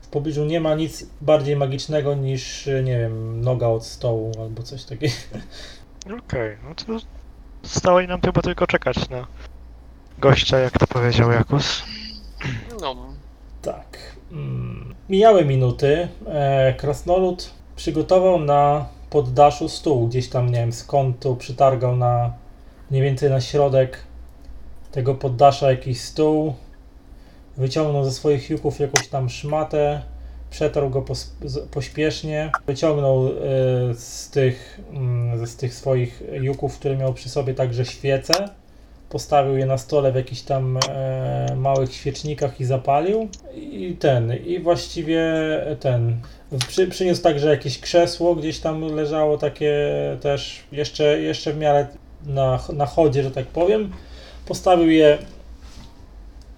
w 0.02 0.08
pobliżu 0.08 0.46
nie 0.46 0.60
ma 0.60 0.76
nic 0.76 1.06
bardziej 1.22 1.56
magicznego 1.56 2.16
niż, 2.16 2.68
e, 2.68 2.84
nie 2.84 2.98
wiem, 3.00 3.42
noga 3.42 3.68
od 3.68 3.86
stołu 3.86 4.32
albo 4.42 4.64
coś 4.64 4.84
takiego. 4.84 5.14
Okej, 6.16 6.58
no 6.64 6.76
to 6.76 7.06
zostało 7.64 8.02
nam 8.02 8.22
chyba 8.22 8.42
tylko 8.42 8.68
czekać 8.68 9.10
na 9.10 9.28
gościa, 10.20 10.58
jak 10.58 10.78
to 10.80 10.88
powiedział 10.88 11.32
Jakus. 11.32 11.84
No, 12.82 12.96
Tak. 13.62 14.16
Mm. 14.32 14.96
Mijały 15.10 15.46
minuty. 15.46 16.08
E, 16.28 16.74
krasnolud 16.74 17.52
przygotował 17.76 18.40
na 18.40 18.86
poddaszu 19.10 19.70
stół. 19.70 20.08
Gdzieś 20.08 20.30
tam, 20.30 20.50
nie 20.50 20.60
wiem, 20.60 20.74
z 20.74 20.84
kątu 20.84 21.36
przytargał 21.36 21.96
na 21.96 22.34
mniej 22.92 23.04
więcej 23.04 23.30
na 23.30 23.42
środek 23.42 24.04
tego 24.92 25.16
poddasza 25.16 25.72
jakiś 25.72 26.02
stół. 26.02 26.56
Wyciągnął 27.58 28.04
ze 28.04 28.12
swoich 28.12 28.50
juków 28.50 28.80
jakąś 28.80 29.08
tam 29.08 29.30
szmatę. 29.30 30.02
Przetarł 30.50 30.90
go 30.90 31.06
pośpiesznie. 31.72 32.52
Wyciągnął 32.68 33.28
e, 33.28 33.32
z, 33.94 34.30
tych, 34.30 34.80
mm, 34.92 35.48
z 35.48 35.56
tych 35.56 35.74
swoich 35.74 36.24
juków, 36.32 36.80
które 36.80 36.98
miał 36.98 37.14
przy 37.14 37.30
sobie 37.30 37.54
także 37.54 37.86
świece 37.86 38.50
postawił 39.10 39.58
je 39.58 39.66
na 39.66 39.78
stole 39.78 40.12
w 40.12 40.16
jakichś 40.16 40.42
tam 40.42 40.80
e, 40.90 41.56
małych 41.56 41.94
świecznikach 41.94 42.62
i 42.62 42.66
zapalił. 42.66 43.30
I 43.56 43.96
ten, 44.00 44.34
i 44.46 44.60
właściwie 44.60 45.24
ten. 45.80 46.18
Przy, 46.68 46.88
przyniósł 46.88 47.22
także 47.22 47.50
jakieś 47.50 47.80
krzesło, 47.80 48.36
gdzieś 48.36 48.60
tam 48.60 48.82
leżało 48.82 49.38
takie 49.38 49.74
też 50.22 50.64
jeszcze, 50.72 51.22
jeszcze 51.22 51.54
w 51.54 51.58
miarę 51.58 51.88
na, 52.26 52.60
na 52.74 52.86
chodzie, 52.86 53.24
że 53.24 53.32
tak 53.32 53.46
powiem. 53.46 53.92
Postawił 54.46 54.90
je 54.90 55.18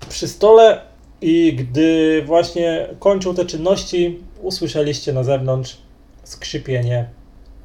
przy 0.10 0.28
stole 0.28 0.82
i 1.22 1.54
gdy 1.54 2.22
właśnie 2.26 2.88
kończył 3.00 3.34
te 3.34 3.46
czynności, 3.46 4.20
usłyszeliście 4.42 5.14
na 5.14 5.24
zewnątrz 5.24 5.78
skrzypienie 6.24 7.10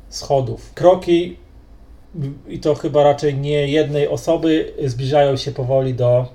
schodów. 0.08 0.74
Kroki 0.74 1.36
i 2.48 2.58
to 2.58 2.74
chyba 2.74 3.02
raczej 3.02 3.34
nie 3.34 3.68
jednej 3.68 4.08
osoby 4.08 4.72
zbliżają 4.84 5.36
się 5.36 5.52
powoli 5.52 5.94
do, 5.94 6.26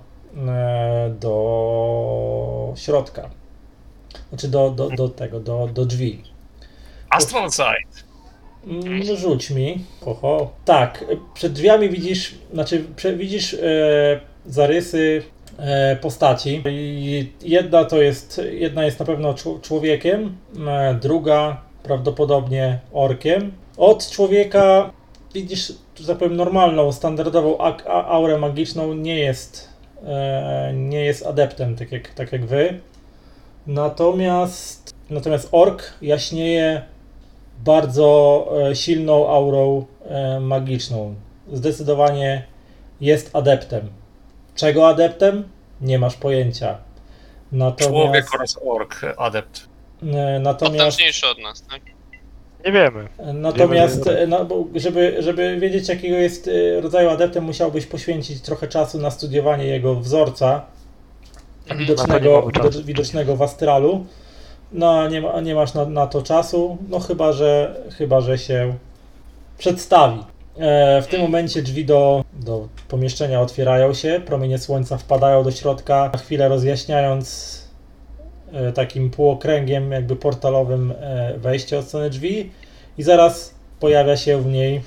e, 0.47 1.13
do 1.19 2.73
środka. 2.75 3.29
Znaczy 4.29 4.47
do, 4.47 4.69
do, 4.69 4.89
do 4.89 5.09
tego, 5.09 5.39
do, 5.39 5.69
do 5.73 5.85
drzwi. 5.85 6.23
Astral 7.09 7.51
Sight! 7.51 8.09
Mm, 8.67 9.03
rzuć 9.17 9.49
mi. 9.49 9.85
Oho. 10.05 10.51
Tak, 10.65 11.05
przed 11.33 11.53
drzwiami 11.53 11.89
widzisz, 11.89 12.35
znaczy 12.53 12.85
widzisz 13.17 13.53
e, 13.53 14.19
zarysy 14.45 15.23
postaci. 16.01 16.63
I 16.65 17.33
Jedna 17.41 17.85
to 17.85 18.01
jest, 18.01 18.41
jedna 18.51 18.85
jest 18.85 18.99
na 18.99 19.05
pewno 19.05 19.33
czł- 19.33 19.61
człowiekiem, 19.61 20.37
e, 20.67 20.93
druga 21.01 21.61
prawdopodobnie 21.83 22.79
orkiem. 22.93 23.51
Od 23.77 24.09
człowieka 24.09 24.91
widzisz, 25.33 25.73
że 25.99 26.07
tak 26.07 26.17
powiem, 26.17 26.35
normalną, 26.35 26.91
standardową 26.91 27.57
aurę 27.87 28.37
magiczną 28.37 28.93
nie 28.93 29.19
jest, 29.19 29.69
e, 30.05 30.71
nie 30.75 31.05
jest 31.05 31.25
adeptem, 31.25 31.75
tak 31.75 31.91
jak, 31.91 32.13
tak 32.13 32.31
jak 32.31 32.45
wy. 32.45 32.79
Natomiast, 33.67 34.93
natomiast 35.09 35.49
ork 35.51 35.83
jaśnieje 36.01 36.81
bardzo 37.65 38.47
e, 38.69 38.75
silną 38.75 39.27
aurą 39.29 39.85
e, 40.05 40.39
magiczną. 40.39 41.15
Zdecydowanie 41.53 42.43
jest 43.01 43.35
adeptem. 43.35 43.89
Czego 44.59 44.87
adeptem? 44.87 45.43
Nie 45.81 45.99
masz 45.99 46.15
pojęcia. 46.15 46.77
Natomiast, 47.51 47.89
Człowiek 47.89 48.25
oraz 48.35 48.59
ork, 48.65 49.01
adept. 49.17 49.67
e, 50.03 50.39
natomiast 50.39 50.77
Potężniejszy 50.77 51.27
od 51.27 51.39
nas, 51.39 51.63
tak? 51.63 51.81
Nie 52.65 52.71
wiemy. 52.71 53.07
Natomiast, 53.33 54.05
Wiemy, 54.05 54.19
e, 54.19 54.27
no, 54.27 54.45
bo 54.45 54.65
żeby, 54.75 55.15
żeby 55.19 55.59
wiedzieć, 55.59 55.89
jakiego 55.89 56.15
jest 56.15 56.47
e, 56.47 56.81
rodzaju 56.81 57.09
adeptem, 57.09 57.43
musiałbyś 57.43 57.85
poświęcić 57.85 58.41
trochę 58.41 58.67
czasu 58.67 58.97
na 58.97 59.11
studiowanie 59.11 59.65
jego 59.65 59.95
wzorca 59.95 60.65
Mhm. 61.61 61.79
Widocznego, 61.79 62.47
widocznego 62.83 63.35
w 63.35 63.41
astralu. 63.41 64.05
No, 64.71 64.99
a 64.99 65.07
nie, 65.07 65.21
ma, 65.21 65.41
nie 65.41 65.55
masz 65.55 65.73
na, 65.73 65.85
na 65.85 66.07
to 66.07 66.21
czasu, 66.21 66.77
no 66.89 66.99
chyba, 66.99 67.33
że 67.33 67.75
chyba, 67.97 68.21
że 68.21 68.37
się 68.37 68.77
przedstawi. 69.57 70.19
E, 70.59 71.01
w 71.01 71.07
tym 71.07 71.21
momencie 71.21 71.61
drzwi 71.61 71.85
do, 71.85 72.23
do 72.33 72.67
pomieszczenia 72.87 73.41
otwierają 73.41 73.93
się, 73.93 74.21
promienie 74.25 74.57
słońca 74.57 74.97
wpadają 74.97 75.43
do 75.43 75.51
środka, 75.51 76.09
na 76.13 76.19
chwilę 76.19 76.47
rozjaśniając 76.47 77.57
e, 78.53 78.71
takim 78.71 79.09
półokręgiem, 79.09 79.91
jakby 79.91 80.15
portalowym 80.15 80.93
e, 80.99 81.33
wejście 81.37 81.79
od 81.79 81.85
strony 81.85 82.09
drzwi 82.09 82.51
i 82.97 83.03
zaraz 83.03 83.55
pojawia 83.79 84.17
się 84.17 84.41
w 84.41 84.45
niej 84.45 84.81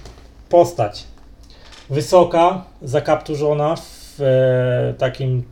postać. 0.48 1.04
Wysoka, 1.90 2.64
zakapturzona 2.82 3.74
w 4.18 4.94
takim 4.98 5.44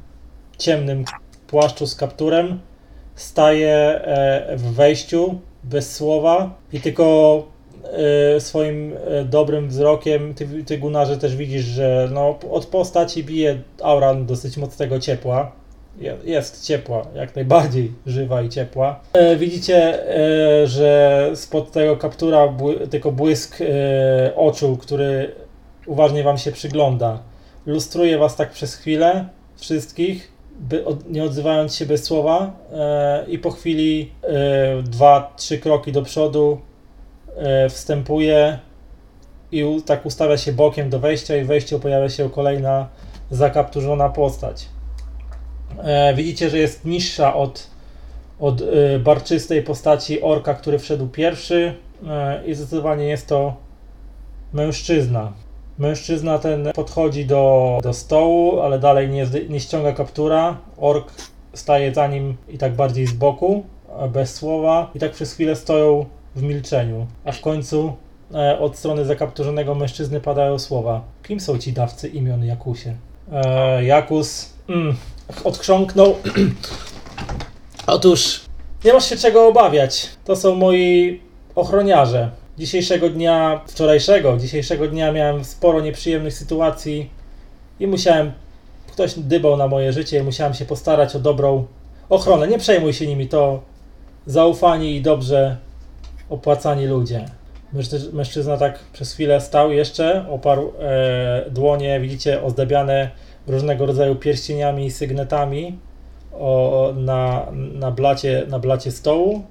ciemnym 0.59 1.05
płaszczu 1.47 1.87
z 1.87 1.95
kapturem, 1.95 2.61
staje 3.15 4.01
w 4.57 4.73
wejściu 4.75 5.41
bez 5.65 5.97
słowa 5.97 6.51
i 6.73 6.81
tylko 6.81 7.45
swoim 8.41 8.93
e, 9.07 9.25
dobrym 9.25 9.69
wzrokiem, 9.69 10.35
ty, 10.35 10.65
ty 10.65 10.79
Gunarze 10.79 11.17
też 11.19 11.37
widzisz, 11.37 11.65
że 11.65 12.09
no, 12.13 12.39
od 12.51 12.67
postaci 12.67 13.25
bije 13.25 13.59
aura 13.83 14.15
dosyć 14.15 14.57
mocnego 14.57 14.99
ciepła. 15.01 15.53
Je- 15.99 16.17
Jest 16.25 16.67
ciepła, 16.67 17.07
jak 17.15 17.37
najbardziej 17.37 17.93
żywa 18.07 18.43
i 18.43 18.49
ciepła. 18.49 19.01
E, 19.13 19.37
widzicie, 19.37 20.09
e, 20.63 20.67
że 20.67 21.31
spod 21.35 21.73
tego 21.73 21.97
kaptura 21.97 22.49
tylko 22.91 23.13
błysk 23.13 23.59
e, 23.61 23.67
oczu, 24.37 24.77
który 24.77 25.31
uważnie 25.87 26.23
wam 26.23 26.39
się 26.39 26.53
przygląda. 26.53 27.19
Lustruje 27.67 28.19
was 28.19 28.37
tak 28.37 28.51
przez 28.51 28.75
chwilę, 28.75 29.25
wszystkich, 29.57 30.33
nie 31.11 31.25
odzywając 31.25 31.75
się 31.75 31.87
bez 31.87 32.05
słowa 32.05 32.53
e, 32.73 33.25
i 33.29 33.39
po 33.39 33.51
chwili 33.51 34.11
e, 34.23 34.83
dwa, 34.83 35.33
trzy 35.37 35.59
kroki 35.59 35.93
do 35.93 36.03
przodu 36.03 36.59
e, 36.59 36.70
wstępuje 37.69 38.59
i 39.53 39.83
tak 39.87 40.07
ustawia 40.07 40.37
się 40.37 40.53
bokiem 40.53 40.91
do 40.91 40.99
wejścia 40.99 41.37
i 41.37 41.45
w 41.45 41.47
wejściu 41.47 41.81
pojawia 41.81 42.09
się 42.09 42.31
kolejna 42.31 42.89
zakapturzona 43.31 44.09
postać. 44.09 44.69
E, 45.79 46.15
widzicie, 46.15 46.51
że 46.51 46.59
jest 46.59 46.85
niższa 46.85 47.35
od, 47.35 47.67
od 48.41 48.63
e, 48.63 48.99
barczystej 48.99 49.63
postaci 49.63 50.23
orka, 50.23 50.55
który 50.55 50.79
wszedł 50.79 51.09
pierwszy 51.09 51.75
e, 52.09 52.47
i 52.47 52.55
zdecydowanie 52.55 53.05
jest 53.05 53.27
to 53.27 53.55
mężczyzna. 54.53 55.33
Mężczyzna 55.79 56.39
ten 56.39 56.69
podchodzi 56.75 57.27
do, 57.27 57.79
do 57.83 57.95
stołu, 57.95 58.61
ale 58.61 58.79
dalej 58.79 59.09
nie, 59.09 59.27
nie 59.49 59.61
ściąga 59.61 59.93
kaptura. 59.93 60.57
Ork 60.77 61.13
staje 61.53 61.95
za 61.95 62.07
nim 62.07 62.37
i 62.49 62.59
tak 62.59 62.75
bardziej 62.75 63.07
z 63.07 63.13
boku, 63.13 63.65
e, 63.99 64.09
bez 64.09 64.35
słowa. 64.35 64.91
I 64.95 64.99
tak 64.99 65.13
przez 65.13 65.33
chwilę 65.33 65.57
stoją 65.57 66.07
w 66.35 66.43
milczeniu. 66.43 67.07
A 67.25 67.33
w 67.33 67.41
końcu 67.41 67.97
e, 68.35 68.59
od 68.59 68.77
strony 68.77 69.05
zakapturzonego 69.05 69.75
mężczyzny 69.75 70.21
padają 70.21 70.59
słowa. 70.59 71.03
Kim 71.23 71.41
są 71.41 71.59
ci 71.59 71.73
dawcy 71.73 72.09
imion 72.09 72.45
Jakusie? 72.45 72.97
E, 73.33 73.85
Jakus 73.85 74.53
mm, 74.69 74.97
odchrząknął. 75.45 76.17
Otóż 77.87 78.41
nie 78.85 78.93
masz 78.93 79.09
się 79.09 79.17
czego 79.17 79.49
obawiać. 79.49 80.11
To 80.25 80.37
są 80.37 80.55
moi 80.55 81.21
ochroniarze. 81.55 82.31
Dzisiejszego 82.59 83.11
dnia, 83.11 83.61
wczorajszego, 83.67 84.37
dzisiejszego 84.37 84.89
dnia 84.89 85.13
miałem 85.13 85.45
sporo 85.45 85.81
nieprzyjemnych 85.81 86.35
sytuacji 86.35 87.11
i 87.81 87.87
musiałem, 87.87 88.33
ktoś 88.93 89.15
dybał 89.19 89.57
na 89.57 89.69
moje 89.69 89.93
życie 89.93 90.19
i 90.19 90.23
musiałem 90.23 90.55
się 90.55 90.65
postarać 90.65 91.17
o 91.17 91.19
dobrą 91.19 91.67
ochronę. 92.09 92.49
Nie 92.49 92.59
przejmuj 92.59 92.93
się 92.93 93.07
nimi, 93.07 93.29
to 93.29 93.63
zaufani 94.27 94.97
i 94.97 95.03
dobrze 95.03 95.57
opłacani 96.31 96.87
ludzie. 96.87 97.25
Mężczyz- 97.75 98.13
Mężczyzna 98.13 98.57
tak 98.57 98.79
przez 98.93 99.13
chwilę 99.13 99.41
stał 99.41 99.73
jeszcze, 99.73 100.25
oparł 100.31 100.73
e, 100.81 101.45
dłonie, 101.51 102.01
widzicie, 102.01 102.43
ozdabiane 102.43 103.11
różnego 103.47 103.87
rodzaju 103.87 104.17
pierścieniami 104.17 104.87
i 104.87 104.91
sygnetami 104.91 105.79
o, 106.33 106.93
na, 106.97 107.47
na, 107.53 107.91
blacie, 107.91 108.47
na 108.49 108.59
blacie 108.59 108.91
stołu. 108.91 109.43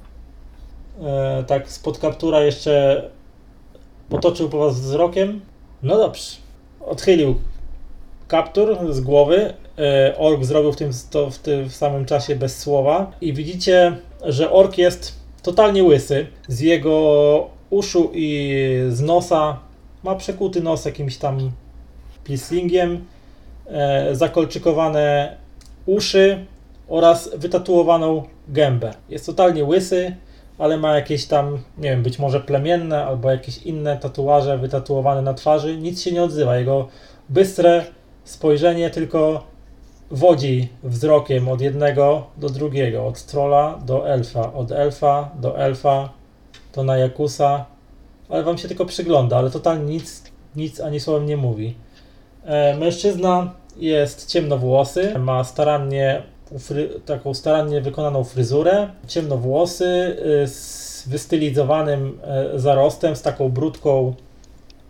E, 1.04 1.44
tak 1.48 1.70
spod 1.72 2.00
kaptura 2.00 2.40
jeszcze 2.42 3.04
potoczył 4.10 4.50
po 4.50 4.58
was 4.58 4.80
wzrokiem. 4.80 5.42
No 5.84 5.98
dobrze. 5.98 6.38
Odchylił 6.82 7.36
kaptur 8.28 8.78
z 8.94 9.02
głowy. 9.02 9.54
E, 9.78 10.18
ork 10.18 10.44
zrobił 10.44 10.72
w 10.72 10.76
tym, 10.76 10.92
to 11.12 11.30
w 11.30 11.38
tym 11.38 11.70
samym 11.70 12.06
czasie 12.06 12.36
bez 12.36 12.60
słowa. 12.60 13.12
I 13.22 13.34
widzicie, 13.34 13.98
że 14.26 14.52
ork 14.52 14.78
jest 14.78 15.19
totalnie 15.42 15.84
łysy. 15.84 16.28
Z 16.48 16.60
jego 16.60 17.50
uszu 17.70 18.12
i 18.14 18.56
z 18.90 19.02
nosa 19.02 19.60
ma 20.04 20.16
przekuty 20.16 20.62
nos 20.62 20.86
jakimś 20.86 21.18
tam 21.18 21.52
piercingiem. 22.24 23.06
E, 23.68 24.16
zakolczykowane 24.16 25.38
uszy 25.86 26.46
oraz 26.88 27.30
wytatuowaną 27.38 28.24
gębę. 28.48 28.94
Jest 29.10 29.26
totalnie 29.26 29.64
łysy, 29.64 30.16
ale 30.58 30.78
ma 30.78 30.96
jakieś 30.96 31.26
tam, 31.26 31.58
nie 31.78 31.90
wiem, 31.90 32.04
być 32.04 32.20
może 32.20 32.40
plemienne 32.40 33.06
albo 33.06 33.32
jakieś 33.32 33.58
inne 33.58 33.98
tatuaże 33.98 34.58
wytatuowane 34.58 35.22
na 35.22 35.34
twarzy. 35.34 35.78
Nic 35.78 36.02
się 36.02 36.12
nie 36.12 36.24
odzywa. 36.24 36.58
Jego 36.58 36.88
bystre 37.30 37.86
spojrzenie 38.24 38.90
tylko 38.90 39.44
wodzi 40.12 40.68
wzrokiem 40.84 41.48
od 41.48 41.62
jednego 41.62 42.28
do 42.38 42.50
drugiego, 42.50 43.08
od 43.08 43.24
trola 43.24 43.80
do 43.86 44.10
elfa, 44.10 44.54
od 44.54 44.72
elfa 44.72 45.30
do 45.40 45.58
elfa, 45.58 46.10
to 46.72 46.84
na 46.84 46.98
Jakusa, 46.98 47.66
ale 48.30 48.44
wam 48.44 48.58
się 48.58 48.68
tylko 48.68 48.86
przygląda, 48.86 49.38
ale 49.38 49.52
totalnie 49.52 49.94
nic, 49.94 50.24
nic 50.56 50.80
ani 50.82 51.00
słowem 51.00 51.26
nie 51.26 51.38
mówi. 51.38 51.76
E, 52.46 52.78
mężczyzna 52.78 53.54
jest 53.78 54.26
ciemnowłosy, 54.26 55.20
ma 55.20 55.44
starannie 55.44 56.24
taką 57.06 57.34
starannie 57.34 57.82
wykonaną 57.82 58.24
fryzurę, 58.24 58.90
ciemnowłosy 59.08 59.86
y, 60.44 60.48
z 60.48 61.08
wystylizowanym 61.08 62.20
e, 62.24 62.60
zarostem, 62.60 63.16
z 63.16 63.22
taką 63.22 63.50
brudką 63.50 64.14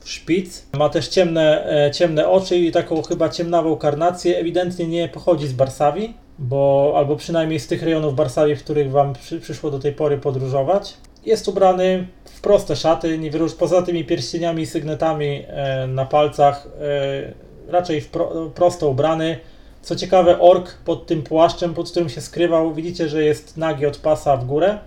szpic. 0.03 0.65
Ma 0.73 0.89
też 0.89 1.07
ciemne, 1.07 1.71
e, 1.85 1.91
ciemne 1.91 2.29
oczy 2.29 2.57
i 2.57 2.71
taką 2.71 3.01
chyba 3.01 3.29
ciemnawą 3.29 3.75
karnację. 3.75 4.37
Ewidentnie 4.37 4.87
nie 4.87 5.09
pochodzi 5.09 5.47
z 5.47 5.53
Barsawii, 5.53 6.13
bo 6.39 6.93
albo 6.97 7.15
przynajmniej 7.15 7.59
z 7.59 7.67
tych 7.67 7.83
rejonów 7.83 8.15
Barsawii, 8.15 8.55
w 8.55 8.63
których 8.63 8.91
wam 8.91 9.13
przy, 9.13 9.39
przyszło 9.39 9.71
do 9.71 9.79
tej 9.79 9.93
pory 9.93 10.17
podróżować. 10.17 10.97
Jest 11.25 11.47
ubrany 11.47 12.07
w 12.25 12.41
proste 12.41 12.75
szaty, 12.75 13.17
nie 13.17 13.31
wyróż, 13.31 13.55
poza 13.55 13.81
tymi 13.81 14.05
pierścieniami 14.05 14.63
i 14.63 14.65
sygnetami 14.65 15.43
e, 15.47 15.87
na 15.87 16.05
palcach, 16.05 16.67
e, 16.81 17.71
raczej 17.71 18.01
w 18.01 18.09
pro, 18.09 18.51
prosto 18.55 18.89
ubrany. 18.89 19.39
Co 19.81 19.95
ciekawe, 19.95 20.39
ork 20.39 20.77
pod 20.85 21.05
tym 21.05 21.23
płaszczem, 21.23 21.73
pod 21.73 21.91
którym 21.91 22.09
się 22.09 22.21
skrywał, 22.21 22.73
widzicie, 22.73 23.09
że 23.09 23.23
jest 23.23 23.57
nagi 23.57 23.85
od 23.85 23.97
pasa 23.97 24.37
w 24.37 24.45
górę. 24.45 24.77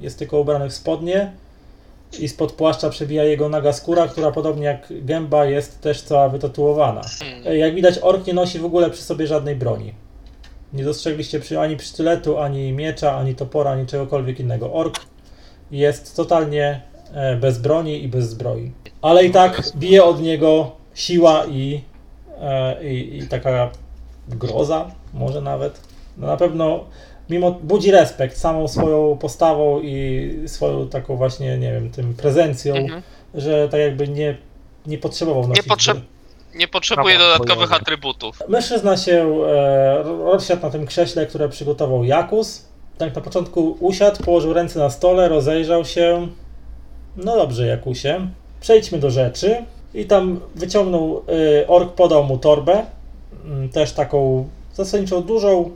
Jest 0.00 0.18
tylko 0.18 0.40
ubrany 0.40 0.68
w 0.68 0.72
spodnie 0.72 1.32
i 2.18 2.28
spod 2.28 2.52
płaszcza 2.52 2.90
przebija 2.90 3.24
jego 3.24 3.48
naga 3.48 3.72
skóra, 3.72 4.08
która 4.08 4.32
podobnie 4.32 4.64
jak 4.64 4.88
gęba 4.90 5.44
jest 5.44 5.80
też 5.80 6.02
cała 6.02 6.28
wytatuowana. 6.28 7.02
Hmm. 7.18 7.56
Jak 7.56 7.74
widać, 7.74 7.98
ork 8.02 8.26
nie 8.26 8.34
nosi 8.34 8.58
w 8.58 8.64
ogóle 8.64 8.90
przy 8.90 9.02
sobie 9.02 9.26
żadnej 9.26 9.56
broni. 9.56 9.92
Nie 10.72 10.84
dostrzegliście 10.84 11.40
przy, 11.40 11.60
ani 11.60 11.78
sztyletu, 11.78 12.38
ani 12.38 12.72
miecza, 12.72 13.16
ani 13.16 13.34
topora, 13.34 13.70
ani 13.70 13.86
czegokolwiek 13.86 14.40
innego. 14.40 14.72
Ork 14.72 15.00
jest 15.70 16.16
totalnie 16.16 16.80
e, 17.12 17.36
bez 17.36 17.58
broni 17.58 18.02
i 18.02 18.08
bez 18.08 18.30
zbroi. 18.30 18.72
Ale 19.02 19.24
i 19.24 19.30
tak 19.30 19.62
bije 19.76 20.04
od 20.04 20.20
niego 20.20 20.72
siła 20.94 21.46
i, 21.46 21.80
e, 22.40 22.84
i, 22.84 23.18
i 23.18 23.28
taka 23.28 23.70
groza, 24.28 24.90
może 25.14 25.40
nawet. 25.40 25.80
No 26.16 26.26
na 26.26 26.36
pewno 26.36 26.84
mimo 27.30 27.50
budzi 27.52 27.90
respekt 27.90 28.38
samą 28.38 28.68
swoją 28.68 29.16
postawą 29.20 29.80
i 29.80 30.30
swoją 30.46 30.88
taką 30.88 31.16
właśnie, 31.16 31.58
nie 31.58 31.72
wiem, 31.72 31.90
tym 31.90 32.14
prezencją, 32.14 32.74
Mhm. 32.74 33.02
że 33.34 33.68
tak 33.68 33.80
jakby 33.80 34.08
nie, 34.08 34.36
nie 34.86 34.98
potrzebował 34.98 35.48
nosić 35.48 35.64
potrzeb- 35.68 36.00
Nie 36.54 36.68
potrzebuje 36.68 37.14
Prawo 37.16 37.30
dodatkowych 37.32 37.68
bojowe. 37.68 37.76
atrybutów. 37.82 38.38
Mężczyzna 38.48 38.96
się 38.96 39.42
e, 39.46 40.02
rozsiadł 40.02 40.62
na 40.62 40.70
tym 40.70 40.86
krześle, 40.86 41.26
które 41.26 41.48
przygotował 41.48 42.04
Jakus. 42.04 42.62
Tak 42.98 43.14
na 43.16 43.20
początku 43.22 43.76
usiadł, 43.80 44.22
położył 44.24 44.52
ręce 44.52 44.78
na 44.78 44.90
stole, 44.90 45.28
rozejrzał 45.28 45.84
się. 45.84 46.28
No 47.16 47.36
dobrze, 47.36 47.66
Jakusie. 47.66 48.28
Przejdźmy 48.60 48.98
do 48.98 49.10
rzeczy. 49.10 49.56
I 49.94 50.04
tam 50.04 50.40
wyciągnął, 50.54 51.22
e, 51.62 51.66
ork 51.66 51.92
podał 51.92 52.24
mu 52.24 52.38
torbę. 52.38 52.86
Mm, 53.44 53.68
Też 53.68 53.92
taką 53.92 54.48
zasadniczo 54.74 55.20
dużą, 55.20 55.70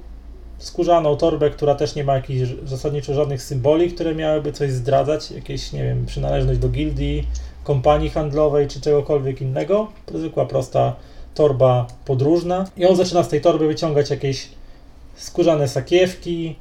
skórzaną 0.61 1.16
torbę, 1.16 1.51
która 1.51 1.74
też 1.74 1.95
nie 1.95 2.05
ma 2.05 2.15
jakichś 2.15 2.51
zasadniczo 2.65 3.15
żadnych 3.15 3.43
symboli, 3.43 3.93
które 3.93 4.15
miałyby 4.15 4.53
coś 4.53 4.70
zdradzać. 4.70 5.31
Jakieś, 5.31 5.73
nie 5.73 5.82
wiem, 5.82 6.07
przynależność 6.07 6.61
do 6.61 6.69
gildii, 6.69 7.27
kompanii 7.65 8.11
handlowej 8.11 8.69
czy 8.69 8.81
czegokolwiek 8.81 9.41
innego. 9.41 9.89
Zwykła, 10.15 10.47
prosta 10.47 10.97
torba 11.35 11.87
podróżna 12.05 12.66
i 12.77 12.87
on 12.87 12.97
zaczyna 12.97 13.23
z 13.23 13.28
tej 13.28 13.41
torby 13.41 13.66
wyciągać 13.66 14.11
jakieś 14.11 14.49
skórzane 15.16 15.69
sakiewki, 15.69 16.57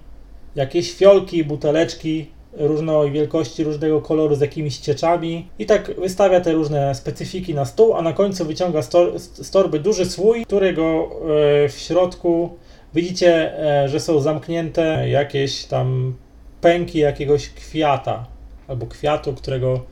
jakieś 0.55 0.93
fiolki, 0.93 1.43
buteleczki 1.43 2.27
różnej 2.53 3.11
wielkości, 3.11 3.63
różnego 3.63 4.01
koloru 4.01 4.35
z 4.35 4.41
jakimiś 4.41 4.77
cieczami 4.77 5.47
i 5.59 5.65
tak 5.65 5.99
wystawia 5.99 6.41
te 6.41 6.51
różne 6.51 6.95
specyfiki 6.95 7.53
na 7.53 7.65
stół, 7.65 7.93
a 7.93 8.01
na 8.01 8.13
końcu 8.13 8.45
wyciąga 8.45 8.81
z, 8.81 8.89
tor- 8.89 9.19
z 9.19 9.51
torby 9.51 9.79
duży 9.79 10.05
słój, 10.05 10.45
którego 10.45 10.83
e, 10.83 11.69
w 11.69 11.75
środku 11.77 12.49
widzicie, 12.93 13.59
e, 13.83 13.89
że 13.89 13.99
są 13.99 14.19
zamknięte 14.19 15.09
jakieś 15.09 15.65
tam 15.65 16.15
pęki 16.61 16.99
jakiegoś 16.99 17.49
kwiata 17.49 18.25
albo 18.67 18.85
kwiatu, 18.85 19.33
którego 19.33 19.83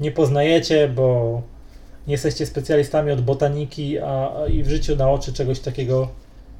nie 0.00 0.12
poznajecie, 0.12 0.88
bo 0.88 1.42
nie 2.06 2.12
jesteście 2.12 2.46
specjalistami 2.46 3.10
od 3.10 3.20
botaniki, 3.20 3.98
a, 3.98 4.32
a 4.36 4.46
i 4.46 4.62
w 4.62 4.68
życiu 4.68 4.96
na 4.96 5.10
oczy 5.10 5.32
czegoś 5.32 5.60
takiego 5.60 6.08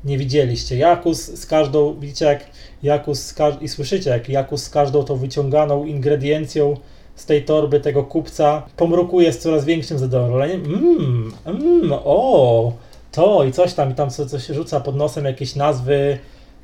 nie 0.05 0.19
widzieliście. 0.19 0.77
Jakus 0.77 1.19
z 1.19 1.47
każdą, 1.47 2.01
widzicie 2.01 2.25
jak 2.25 2.47
Jakus 2.83 3.35
i 3.61 3.69
słyszycie 3.69 4.11
jak 4.11 4.29
Jakus 4.29 4.63
z 4.63 4.71
każdą 4.71 5.05
tą 5.05 5.17
wyciąganą 5.17 5.85
ingrediencją 5.85 6.77
z 7.17 7.27
tej 7.27 7.45
torby 7.45 7.81
tego 7.81 8.03
kupca 8.05 8.63
pomrukuje 8.77 9.33
z 9.33 9.39
coraz 9.39 9.65
większym 9.65 9.99
zadowoleniem. 9.99 10.61
Mmm, 10.61 11.33
mmm, 11.47 11.93
o, 12.05 12.73
to 13.13 13.45
i 13.45 13.53
coś 13.53 13.75
tam, 13.75 13.91
i 13.91 13.95
tam 13.95 14.11
co, 14.11 14.27
coś 14.27 14.47
rzuca 14.47 14.81
pod 14.81 14.97
nosem, 14.97 15.25
jakieś 15.25 15.57
nazwy, 15.57 16.19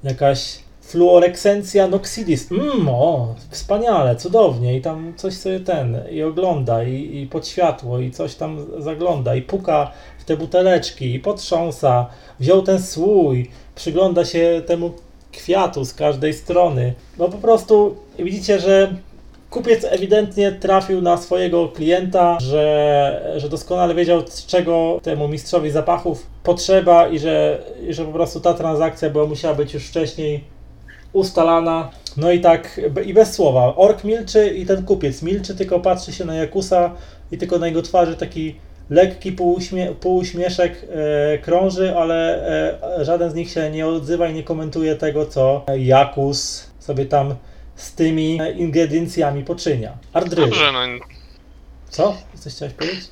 jakaś 0.04 0.58
fluorescencja 0.80 1.88
noxidis. 1.88 2.50
Mmm, 2.50 2.88
o, 2.88 3.34
wspaniale, 3.50 4.16
cudownie. 4.16 4.76
I 4.76 4.82
tam 4.82 5.12
coś 5.16 5.34
sobie 5.34 5.60
ten, 5.60 6.00
i 6.10 6.22
ogląda, 6.22 6.84
i, 6.84 7.16
i 7.16 7.26
pod 7.26 7.48
światło, 7.48 7.98
i 7.98 8.10
coś 8.10 8.34
tam 8.34 8.66
zagląda, 8.78 9.34
i 9.34 9.42
puka 9.42 9.90
w 10.18 10.24
te 10.24 10.36
buteleczki, 10.36 11.14
i 11.14 11.20
potrząsa. 11.20 12.06
Wziął 12.40 12.62
ten 12.62 12.82
słój, 12.82 13.50
przygląda 13.74 14.24
się 14.24 14.62
temu 14.66 14.92
kwiatu 15.32 15.84
z 15.84 15.94
każdej 15.94 16.34
strony. 16.34 16.94
No 17.18 17.28
po 17.28 17.38
prostu 17.38 17.96
widzicie, 18.18 18.60
że 18.60 18.96
kupiec 19.50 19.84
ewidentnie 19.84 20.52
trafił 20.52 21.02
na 21.02 21.16
swojego 21.16 21.68
klienta, 21.68 22.38
że, 22.40 23.34
że 23.36 23.48
doskonale 23.48 23.94
wiedział, 23.94 24.22
z 24.26 24.46
czego 24.46 25.00
temu 25.02 25.28
mistrzowi 25.28 25.70
zapachów 25.70 26.26
potrzeba 26.42 27.08
i 27.08 27.18
że, 27.18 27.58
i 27.88 27.94
że 27.94 28.04
po 28.04 28.12
prostu 28.12 28.40
ta 28.40 28.54
transakcja 28.54 29.10
była 29.10 29.26
musiała 29.26 29.54
być 29.54 29.74
już 29.74 29.86
wcześniej 29.86 30.44
ustalana. 31.12 31.90
No 32.16 32.32
i 32.32 32.40
tak, 32.40 32.80
i 33.06 33.14
bez 33.14 33.32
słowa. 33.32 33.76
Ork 33.76 34.04
milczy 34.04 34.48
i 34.48 34.66
ten 34.66 34.84
kupiec 34.84 35.22
milczy, 35.22 35.54
tylko 35.54 35.80
patrzy 35.80 36.12
się 36.12 36.24
na 36.24 36.34
Jakusa 36.34 36.90
i 37.32 37.38
tylko 37.38 37.58
na 37.58 37.66
jego 37.66 37.82
twarzy 37.82 38.16
taki 38.16 38.54
lekki 38.90 39.32
półuśmie, 39.32 39.86
półuśmieszek 40.00 40.86
e, 41.34 41.38
krąży, 41.38 41.96
ale 41.96 42.46
e, 42.98 43.04
żaden 43.04 43.30
z 43.30 43.34
nich 43.34 43.50
się 43.50 43.70
nie 43.70 43.86
odzywa 43.86 44.28
i 44.28 44.34
nie 44.34 44.42
komentuje 44.42 44.96
tego, 44.96 45.26
co 45.26 45.64
Jakus 45.76 46.70
sobie 46.78 47.06
tam 47.06 47.34
z 47.78 47.92
tymi 47.94 48.38
ingrediencjami 48.56 49.44
poczynia. 49.44 49.92
Ardry, 50.12 50.42
Dobrze, 50.42 50.72
no 50.72 50.80
co? 51.88 52.16
Coś 52.34 52.54
chciałeś 52.54 52.74
powiedzieć? 52.74 53.04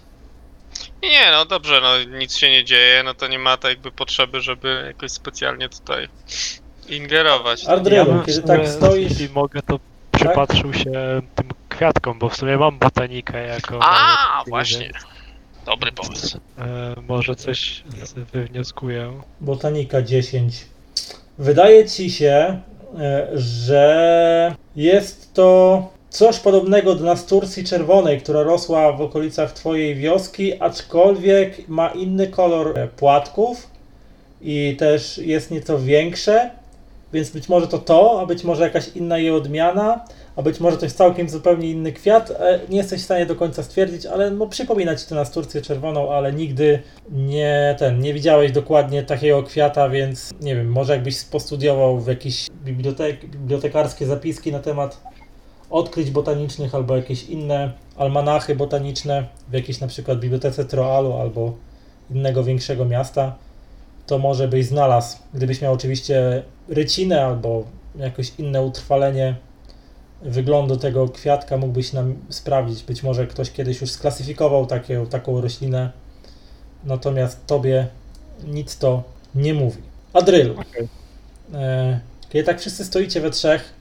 nie, 1.02 1.30
no 1.32 1.44
dobrze, 1.44 1.80
no 1.80 2.18
nic 2.18 2.36
się 2.36 2.50
nie 2.50 2.64
dzieje, 2.64 3.02
no 3.02 3.14
to 3.14 3.28
nie 3.28 3.38
ma 3.38 3.56
tak 3.56 3.70
jakby 3.70 3.92
potrzeby, 3.92 4.40
żeby 4.40 4.82
jakoś 4.86 5.10
specjalnie 5.10 5.68
tutaj 5.68 6.08
ingerować. 6.88 7.66
Ardrylu, 7.66 8.04
bym 8.04 8.22
w 8.22 8.26
kiedy 8.26 8.32
sumie, 8.42 8.46
tak 8.48 8.68
stoisz... 8.68 9.10
Jeśli 9.10 9.28
mogę, 9.28 9.62
to 9.62 9.80
przypatrzył 10.12 10.74
się 10.74 11.22
tym 11.34 11.48
kwiatkom, 11.68 12.18
bo 12.18 12.28
w 12.28 12.36
sumie 12.36 12.56
mam 12.56 12.78
botanikę 12.78 13.46
jako... 13.46 13.78
A, 13.82 14.44
właśnie. 14.48 14.90
Dobry 15.66 15.92
pomysł. 15.92 16.38
E, 16.58 16.94
może 17.08 17.36
coś 17.36 17.84
z- 18.04 18.12
wywnioskuję. 18.12 19.20
Botanika 19.40 20.02
10. 20.02 20.54
Wydaje 21.38 21.88
ci 21.88 22.10
się, 22.10 22.60
że 23.34 24.54
jest 24.76 25.34
to 25.34 25.82
coś 26.10 26.38
podobnego 26.38 26.94
do 26.94 27.04
nasturcji 27.04 27.64
czerwonej, 27.64 28.20
która 28.20 28.42
rosła 28.42 28.92
w 28.92 29.00
okolicach 29.00 29.52
twojej 29.52 29.94
wioski, 29.94 30.62
aczkolwiek 30.62 31.68
ma 31.68 31.88
inny 31.88 32.26
kolor 32.26 32.78
e, 32.78 32.88
płatków 32.88 33.70
i 34.42 34.76
też 34.78 35.18
jest 35.18 35.50
nieco 35.50 35.78
większe, 35.78 36.50
więc 37.12 37.30
być 37.30 37.48
może 37.48 37.68
to 37.68 37.78
to, 37.78 38.20
a 38.20 38.26
być 38.26 38.44
może 38.44 38.62
jakaś 38.64 38.88
inna 38.88 39.18
jej 39.18 39.30
odmiana, 39.30 40.04
a 40.36 40.42
być 40.42 40.60
może 40.60 40.78
jest 40.82 40.96
całkiem 40.96 41.28
zupełnie 41.28 41.70
inny 41.70 41.92
kwiat. 41.92 42.30
E, 42.30 42.60
Nie 42.68 42.76
jesteś 42.76 43.00
w 43.00 43.04
stanie 43.04 43.26
do 43.26 43.36
końca 43.36 43.62
stwierdzić, 43.62 44.06
ale 44.06 44.30
no, 44.30 44.46
przypomina 44.46 44.96
ci 44.96 45.06
to 45.06 45.14
nasturcję 45.14 45.62
czerwoną, 45.62 46.12
ale 46.12 46.32
nigdy 46.32 46.82
nie 47.10 47.76
ten, 47.78 48.00
nie 48.00 48.14
widziałeś 48.14 48.52
dokładnie 48.52 49.02
takiego 49.02 49.42
kwiata, 49.42 49.88
więc 49.88 50.30
nie 50.40 50.56
wiem, 50.56 50.72
może 50.72 50.92
jakbyś 50.92 51.24
postudiował 51.24 52.00
w 52.00 52.06
jakieś 52.06 52.46
bibliotek, 52.64 53.26
bibliotekarskie 53.26 54.06
zapiski 54.06 54.52
na 54.52 54.58
temat 54.58 55.00
odkryć 55.70 56.10
botanicznych 56.10 56.74
albo 56.74 56.96
jakieś 56.96 57.24
inne 57.24 57.72
almanachy 57.96 58.56
botaniczne 58.56 59.26
w 59.48 59.52
jakiejś 59.52 59.80
na 59.80 59.86
przykład 59.86 60.20
bibliotece 60.20 60.64
Troalu 60.64 61.12
albo 61.12 61.52
innego 62.10 62.44
większego 62.44 62.84
miasta, 62.84 63.34
to 64.06 64.18
może 64.18 64.48
byś 64.48 64.66
znalazł, 64.66 65.16
gdybyś 65.34 65.62
miał 65.62 65.72
oczywiście 65.72 66.42
rycinę 66.68 67.26
albo 67.26 67.64
jakoś 67.98 68.32
inne 68.38 68.62
utrwalenie 68.62 69.34
wyglądu 70.22 70.76
tego 70.76 71.08
kwiatka, 71.08 71.56
mógłbyś 71.56 71.92
nam 71.92 72.16
sprawdzić. 72.28 72.82
Być 72.82 73.02
może 73.02 73.26
ktoś 73.26 73.50
kiedyś 73.50 73.80
już 73.80 73.90
sklasyfikował 73.90 74.66
takie, 74.66 75.06
taką 75.06 75.40
roślinę, 75.40 75.90
natomiast 76.84 77.46
tobie 77.46 77.86
nic 78.44 78.78
to 78.78 79.02
nie 79.34 79.54
mówi. 79.54 79.82
Adrylu, 80.12 80.54
Okej. 80.60 80.88
e, 81.54 82.00
kiedy 82.28 82.44
tak 82.44 82.60
wszyscy 82.60 82.84
stoicie 82.84 83.20
we 83.20 83.30
trzech 83.30 83.74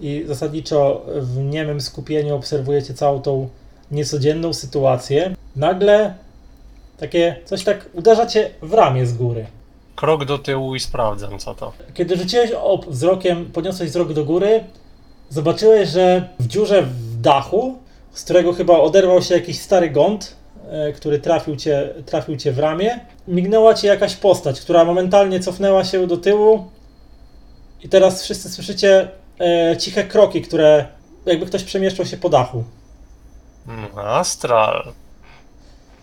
i 0.00 0.24
zasadniczo 0.26 1.06
w 1.16 1.38
niemym 1.38 1.80
skupieniu 1.80 2.36
obserwujecie 2.36 2.94
całą 2.94 3.22
tą 3.22 3.48
niecodzienną 3.90 4.52
sytuację, 4.52 5.34
nagle 5.56 6.14
takie 6.98 7.36
coś 7.44 7.64
tak 7.64 7.86
uderza 7.92 8.26
cię 8.26 8.50
w 8.62 8.74
ramię 8.74 9.06
z 9.06 9.14
góry. 9.14 9.46
Krok 9.96 10.24
do 10.24 10.38
tyłu 10.38 10.74
i 10.74 10.80
sprawdzam, 10.80 11.38
co 11.38 11.54
to. 11.54 11.72
Kiedy 11.94 12.16
rzuciłeś 12.16 12.50
op 12.52 12.86
wzrokiem, 12.86 13.46
podniosłeś 13.46 13.90
wzrok 13.90 14.12
do 14.12 14.24
góry, 14.24 14.64
zobaczyłeś, 15.30 15.88
że 15.88 16.28
w 16.38 16.46
dziurze 16.46 16.82
w 16.82 17.20
dachu, 17.20 17.78
z 18.12 18.24
którego 18.24 18.52
chyba 18.52 18.78
oderwał 18.78 19.22
się 19.22 19.34
jakiś 19.34 19.60
stary 19.60 19.90
gąd, 19.90 20.36
e, 20.70 20.92
który 20.92 21.18
trafił 21.18 21.56
cię, 21.56 21.94
trafił 22.06 22.36
cię 22.36 22.52
w 22.52 22.58
ramię, 22.58 23.00
mignęła 23.28 23.74
ci 23.74 23.86
jakaś 23.86 24.16
postać, 24.16 24.60
która 24.60 24.84
momentalnie 24.84 25.40
cofnęła 25.40 25.84
się 25.84 26.06
do 26.06 26.16
tyłu 26.16 26.70
i 27.82 27.88
teraz 27.88 28.22
wszyscy 28.22 28.50
słyszycie 28.50 29.08
e, 29.40 29.76
ciche 29.76 30.04
kroki, 30.04 30.42
które 30.42 30.86
jakby 31.26 31.46
ktoś 31.46 31.64
przemieszczał 31.64 32.06
się 32.06 32.16
po 32.16 32.28
dachu. 32.28 32.64
Mm, 33.68 33.98
Astral. 33.98 34.92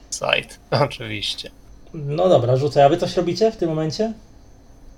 Sight, 0.09 0.59
oczywiście. 0.85 1.51
No 1.93 2.29
dobra, 2.29 2.57
rzucę. 2.57 2.85
A 2.85 2.89
wy 2.89 2.97
coś 2.97 3.17
robicie 3.17 3.51
w 3.51 3.57
tym 3.57 3.69
momencie? 3.69 4.13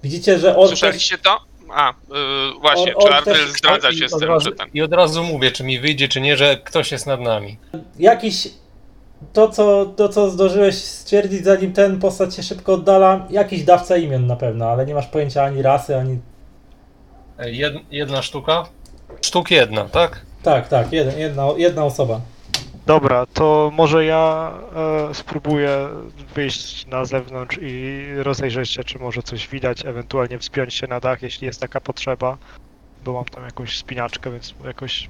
Widzicie, 0.03 0.39
że 0.39 0.55
też, 0.55 0.67
Słyszeliście 0.67 1.17
to? 1.17 1.48
A, 1.73 1.93
yy, 2.09 2.15
właśnie, 2.61 2.95
Or- 2.95 3.03
czy 3.09 3.13
Ardel 3.15 3.35
też- 3.35 3.49
zdradza 3.49 3.89
I 3.89 3.97
się 3.97 4.09
z 4.09 4.13
od 4.13 4.19
tym, 4.19 4.29
razu, 4.29 4.45
że 4.45 4.51
ten... 4.51 4.67
I 4.73 4.81
od 4.81 4.93
razu 4.93 5.23
mówię, 5.23 5.51
czy 5.51 5.63
mi 5.63 5.79
wyjdzie, 5.79 6.07
czy 6.07 6.21
nie, 6.21 6.37
że 6.37 6.57
ktoś 6.57 6.91
jest 6.91 7.07
nad 7.07 7.19
nami. 7.21 7.57
jakiś 7.99 8.47
to 9.33 9.49
co, 9.49 9.85
to, 9.85 10.09
co 10.09 10.29
zdążyłeś 10.29 10.75
stwierdzić, 10.75 11.43
zanim 11.43 11.73
ten 11.73 11.99
postać 11.99 12.35
się 12.35 12.43
szybko 12.43 12.73
oddala, 12.73 13.27
jakiś 13.29 13.63
dawca 13.63 13.97
imion 13.97 14.27
na 14.27 14.35
pewno, 14.35 14.65
ale 14.69 14.85
nie 14.85 14.93
masz 14.93 15.07
pojęcia 15.07 15.43
ani 15.43 15.61
rasy, 15.61 15.97
ani... 15.97 16.19
Jed, 17.45 17.73
jedna 17.91 18.21
sztuka? 18.21 18.65
Sztuk 19.21 19.51
jedna, 19.51 19.85
tak? 19.85 20.21
Tak, 20.43 20.67
tak, 20.67 20.87
jedna, 21.17 21.43
jedna 21.57 21.85
osoba. 21.85 22.21
Dobra, 22.89 23.25
to 23.25 23.71
może 23.73 24.05
ja 24.05 24.53
e, 25.09 25.13
spróbuję 25.13 25.89
wyjść 26.35 26.87
na 26.87 27.05
zewnątrz 27.05 27.59
i 27.61 28.05
rozejrzeć 28.17 28.69
się, 28.69 28.83
czy 28.83 28.99
może 28.99 29.23
coś 29.23 29.47
widać, 29.47 29.85
ewentualnie 29.85 30.39
wspiąć 30.39 30.73
się 30.73 30.87
na 30.87 30.99
dach, 30.99 31.21
jeśli 31.21 31.47
jest 31.47 31.61
taka 31.61 31.81
potrzeba, 31.81 32.37
bo 33.05 33.13
mam 33.13 33.25
tam 33.25 33.43
jakąś 33.45 33.77
spinaczkę, 33.77 34.31
więc 34.31 34.53
jakoś 34.65 35.09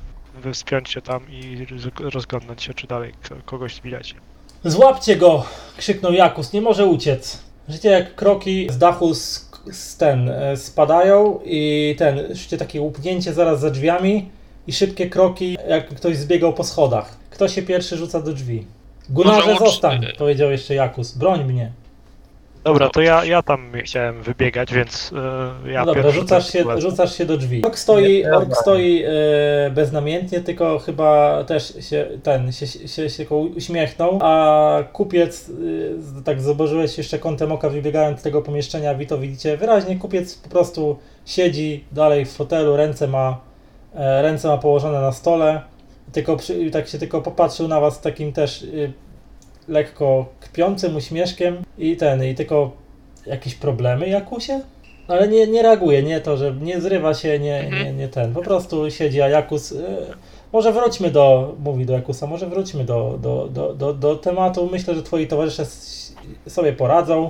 wspiąć 0.54 0.90
się 0.90 1.02
tam 1.02 1.22
i 1.32 1.66
roz- 1.66 2.14
rozglądnąć 2.14 2.64
się, 2.64 2.74
czy 2.74 2.88
dalej 2.88 3.14
kogoś 3.46 3.82
widać. 3.82 4.16
Złapcie 4.64 5.16
go! 5.16 5.46
krzyknął 5.78 6.14
Jakus, 6.14 6.54
nie 6.54 6.62
może 6.62 6.86
uciec. 6.86 7.44
Życie 7.70 7.90
jak 7.90 8.16
kroki 8.16 8.68
z 8.70 8.78
dachu 8.78 9.14
z, 9.14 9.50
z 9.72 9.98
ten 9.98 10.30
e, 10.30 10.58
spadają 10.58 11.40
i 11.46 11.96
ten, 11.98 12.36
życie 12.36 12.58
takie 12.58 12.82
łupnięcie 12.82 13.34
zaraz 13.34 13.60
za 13.60 13.70
drzwiami 13.70 14.30
i 14.68 14.74
szybkie 14.74 15.10
kroki, 15.10 15.58
jak 15.68 15.90
ktoś 15.90 16.18
zbiegał 16.18 16.54
po 16.54 16.64
schodach. 16.64 17.19
Kto 17.30 17.48
się 17.48 17.62
pierwszy 17.62 17.98
rzuca 17.98 18.22
do 18.22 18.34
drzwi? 18.34 18.66
Gunarze, 19.10 19.38
Może 19.38 19.52
łącz- 19.52 19.60
zostań, 19.66 20.06
powiedział 20.18 20.52
jeszcze 20.52 20.76
Jakus. 20.76 21.18
Broń 21.18 21.44
mnie. 21.44 21.72
Dobra, 22.64 22.90
to 22.90 23.02
ja, 23.02 23.26
ja 23.26 23.42
tam 23.44 23.72
chciałem 23.84 24.24
wybiegać, 24.24 24.74
więc 24.74 25.12
e, 25.66 25.72
ja 25.72 25.80
No 25.80 25.86
dobra, 25.86 26.04
pierwszy 26.04 26.20
rzucasz 26.20 26.52
się, 26.52 26.64
lecę. 26.66 26.82
rzucasz 26.82 27.18
się 27.18 27.26
do 27.26 27.38
drzwi. 27.38 27.66
Ork 27.66 27.78
stoi, 27.80 28.26
ork 28.26 28.56
stoi 28.58 29.04
e, 29.04 29.72
beznamiętnie, 29.72 30.40
tylko 30.42 30.80
chyba 30.80 31.44
też 31.44 31.74
się 31.90 32.08
ten 32.24 32.52
się, 32.52 32.68
się, 32.68 32.88
się 33.10 33.18
tylko 33.18 33.38
uśmiechnął, 33.38 34.20
a 34.22 34.84
kupiec, 34.94 35.52
e, 36.20 36.24
tak 36.24 36.42
zobaczyłeś 36.42 36.98
jeszcze 36.98 37.20
kątem 37.20 37.52
oka 37.52 37.70
wybiegając 37.70 38.20
z 38.20 38.24
tego 38.24 38.42
pomieszczenia, 38.42 38.96
wi 38.96 39.08
to 39.08 39.18
widzicie 39.18 39.58
wyraźnie, 39.58 39.96
kupiec 39.96 40.36
po 40.36 40.50
prostu 40.50 40.98
siedzi 41.26 41.84
dalej 41.92 42.26
w 42.26 42.32
fotelu, 42.32 42.76
ręce 42.78 43.08
ma, 43.08 43.38
e, 43.96 44.22
ręce 44.22 44.48
ma 44.48 44.58
położone 44.58 45.02
na 45.02 45.12
stole, 45.12 45.62
tylko 46.12 46.38
przy, 46.38 46.72
tak 46.72 46.88
się 46.88 46.98
tylko 47.00 47.22
popatrzył 47.22 47.68
na 47.68 47.80
was 47.80 48.02
takim 48.02 48.34
też 48.34 48.64
e, 48.64 48.68
lekko 49.68 50.26
kpiącym 50.42 50.96
uśmieszkiem 50.96 51.58
i 51.78 51.98
ten, 51.98 52.24
i 52.26 52.36
tylko 52.36 52.72
jakieś 53.26 53.56
problemy 53.56 54.10
Jakusie? 54.10 54.62
Ale 55.08 55.28
nie, 55.28 55.48
nie 55.48 55.62
reaguje, 55.62 56.04
nie 56.04 56.22
to, 56.22 56.38
że 56.38 56.54
nie 56.62 56.82
zrywa 56.82 57.14
się, 57.14 57.40
nie, 57.40 57.60
Mhm. 57.60 57.84
nie, 57.86 57.94
nie 57.94 58.08
ten. 58.08 58.34
Po 58.34 58.42
prostu 58.42 58.92
siedzi, 58.92 59.22
a 59.22 59.30
Jakus. 59.30 59.72
y, 59.72 59.84
może 60.54 60.72
wróćmy 60.74 61.12
do. 61.12 61.56
Mówi 61.60 61.86
do 61.86 61.94
Jakusa, 61.94 62.28
może 62.28 62.48
wróćmy 62.48 62.84
do, 62.86 63.18
do, 63.22 63.48
do, 63.52 63.74
do, 63.74 63.94
do 63.94 64.16
tematu. 64.16 64.70
Myślę, 64.72 64.96
że 64.96 65.04
twoi 65.04 65.28
towarzysze 65.28 65.64
s- 65.64 66.16
sobie 66.48 66.74
poradzą. 66.74 67.30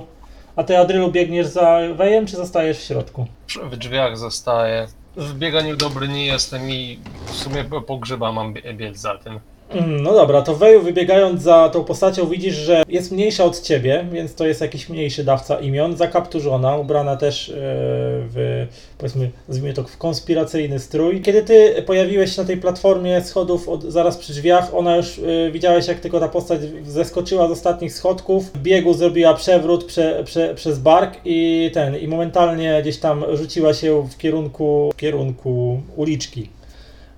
A 0.56 0.64
ty, 0.64 0.78
Adrylu, 0.78 1.10
biegniesz 1.12 1.46
za 1.46 1.78
Wejem, 1.94 2.26
czy 2.26 2.36
zostajesz 2.36 2.78
w 2.78 2.82
środku? 2.82 3.26
W 3.70 3.76
drzwiach 3.76 4.18
zostaję. 4.18 4.86
W 5.16 5.34
bieganiu 5.34 5.76
dobry 5.76 6.08
nie 6.08 6.26
jestem 6.26 6.70
i 6.70 6.98
w 7.26 7.30
sumie 7.36 7.64
po- 7.64 7.80
grzyba 7.98 8.32
mam 8.32 8.54
bie- 8.54 8.74
biec 8.74 8.96
za 8.98 9.18
tym. 9.18 9.40
Mm, 9.70 10.02
No 10.02 10.12
dobra, 10.12 10.42
to 10.42 10.56
Weju 10.56 10.82
wybiegając 10.82 11.42
za 11.42 11.68
tą 11.68 11.84
postacią 11.84 12.26
widzisz, 12.28 12.54
że 12.54 12.82
jest 12.88 13.12
mniejsza 13.12 13.44
od 13.44 13.60
ciebie, 13.60 14.06
więc 14.12 14.34
to 14.34 14.46
jest 14.46 14.60
jakiś 14.60 14.88
mniejszy 14.88 15.24
dawca 15.24 15.60
imion, 15.60 15.96
zakapturzona, 15.96 16.76
ubrana 16.76 17.16
też 17.16 17.48
e, 17.48 17.52
w, 17.54 18.66
powiedzmy, 18.98 19.30
nazwijmy 19.48 19.74
to 19.74 19.84
w 19.84 19.96
konspiracyjny 19.96 20.78
strój. 20.78 21.20
Kiedy 21.20 21.42
ty 21.42 21.82
pojawiłeś 21.86 22.36
się 22.36 22.42
na 22.42 22.46
tej 22.46 22.56
platformie 22.56 23.20
schodów 23.20 23.68
od, 23.68 23.82
zaraz 23.82 24.18
przy 24.18 24.32
drzwiach, 24.32 24.74
ona 24.74 24.96
już, 24.96 25.18
e, 25.18 25.50
widziałeś 25.50 25.88
jak 25.88 26.00
tylko 26.00 26.20
ta 26.20 26.28
postać 26.28 26.60
zeskoczyła 26.86 27.48
z 27.48 27.50
ostatnich 27.50 27.92
schodków, 27.92 28.52
w 28.52 28.58
biegu 28.58 28.94
zrobiła 28.94 29.34
przewrót 29.34 29.84
prze, 29.84 30.22
prze, 30.24 30.54
przez 30.54 30.78
bark 30.78 31.16
i 31.24 31.70
ten, 31.74 31.96
i 31.96 32.08
momentalnie 32.08 32.78
gdzieś 32.82 32.98
tam 32.98 33.24
rzuciła 33.36 33.74
się 33.74 34.08
w 34.08 34.16
kierunku, 34.16 34.90
w 34.92 34.96
kierunku 34.96 35.80
uliczki, 35.96 36.48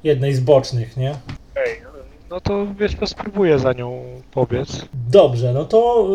jednej 0.04 0.34
z 0.34 0.40
bocznych, 0.40 0.96
nie? 0.96 1.14
Ej, 1.56 1.91
no 2.32 2.40
to 2.40 2.66
wiesz, 2.78 2.94
to 2.94 3.06
spróbuję 3.06 3.59
za 3.59 3.72
nią 3.72 4.02
pobiec. 4.30 4.86
Dobrze, 5.10 5.52
no 5.52 5.64
to 5.64 6.09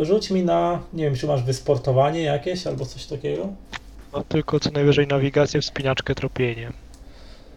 e, 0.00 0.04
rzuć 0.04 0.30
mi 0.30 0.42
na, 0.42 0.80
nie 0.92 1.04
wiem, 1.04 1.14
czy 1.14 1.26
masz 1.26 1.42
wysportowanie 1.42 2.22
jakieś 2.22 2.66
albo 2.66 2.86
coś 2.86 3.06
takiego? 3.06 3.48
No 4.12 4.24
tylko 4.28 4.60
co 4.60 4.70
najwyżej 4.70 5.06
nawigację, 5.06 5.60
wspinaczkę, 5.60 6.14
tropienie. 6.14 6.72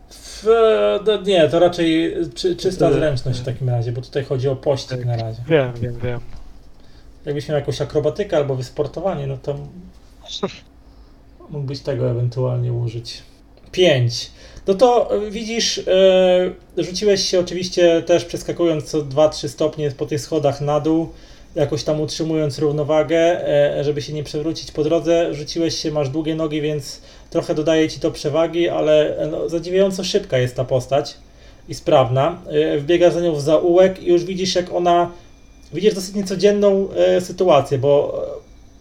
W, 0.10 0.46
no 1.06 1.22
nie, 1.22 1.50
to 1.50 1.60
raczej 1.60 2.16
czy, 2.36 2.56
czysta 2.56 2.90
E, 2.90 2.94
zręczność 2.94 3.40
w 3.40 3.46
takim 3.46 3.70
razie, 3.70 3.92
bo 3.92 4.02
tutaj 4.02 4.24
chodzi 4.24 4.50
o 4.50 4.56
pościg 4.56 5.06
na 5.06 5.18
razie. 5.18 5.42
Wiem, 5.48 5.74
wiem, 5.82 6.00
wiem. 6.04 6.20
Jakbyś 7.26 7.50
miał 7.50 7.58
jakąś 7.58 7.82
akrobatykę 7.82 8.38
albo 8.38 8.56
wysportowanie, 8.56 9.28
no 9.28 9.38
to 9.38 9.56
mógłbyś 11.50 11.80
tego 11.80 12.12
ewentualnie 12.12 12.74
użyć. 12.74 13.24
5. 13.72 14.32
No 14.68 14.74
to 14.74 15.16
e, 15.16 15.32
widzisz, 15.32 15.78
e, 15.88 16.84
rzuciłeś 16.84 17.30
się 17.30 17.40
oczywiście 17.40 18.02
też 18.02 18.26
przeskakując 18.26 18.84
co 18.84 19.02
2-3 19.02 19.48
stopnie 19.48 19.92
po 19.92 20.06
tych 20.06 20.22
schodach 20.22 20.62
na 20.62 20.80
dół, 20.80 21.10
jakoś 21.56 21.84
tam 21.84 22.02
utrzymując 22.02 22.60
równowagę, 22.60 23.48
e, 23.48 23.84
żeby 23.84 24.02
się 24.02 24.14
nie 24.14 24.24
przewrócić 24.24 24.72
po 24.72 24.84
drodze. 24.84 25.34
Rzuciłeś 25.34 25.76
się, 25.76 25.92
masz 25.92 26.10
długie 26.10 26.36
nogi, 26.36 26.62
więc 26.62 27.02
trochę 27.30 27.56
dodaje 27.56 27.90
ci 27.90 28.00
to 28.00 28.12
przewagi, 28.12 28.70
ale 28.70 29.18
e, 29.18 29.28
no, 29.28 29.50
zadziwiająco 29.50 30.04
szybka 30.04 30.38
jest 30.38 30.56
ta 30.56 30.64
postać 30.64 31.18
i 31.70 31.74
sprawna. 31.74 32.42
E, 32.48 32.78
Wbiegasz 32.78 33.14
za 33.14 33.22
nią 33.22 33.36
w 33.36 33.42
zaułek 33.42 34.04
i 34.04 34.08
już 34.08 34.24
widzisz, 34.24 34.56
jak 34.56 34.74
ona. 34.74 35.12
Widzisz 35.74 35.94
dosyć 35.94 36.16
niecodzienną 36.16 36.88
e, 36.96 37.22
sytuację, 37.22 37.78
bo 37.78 38.22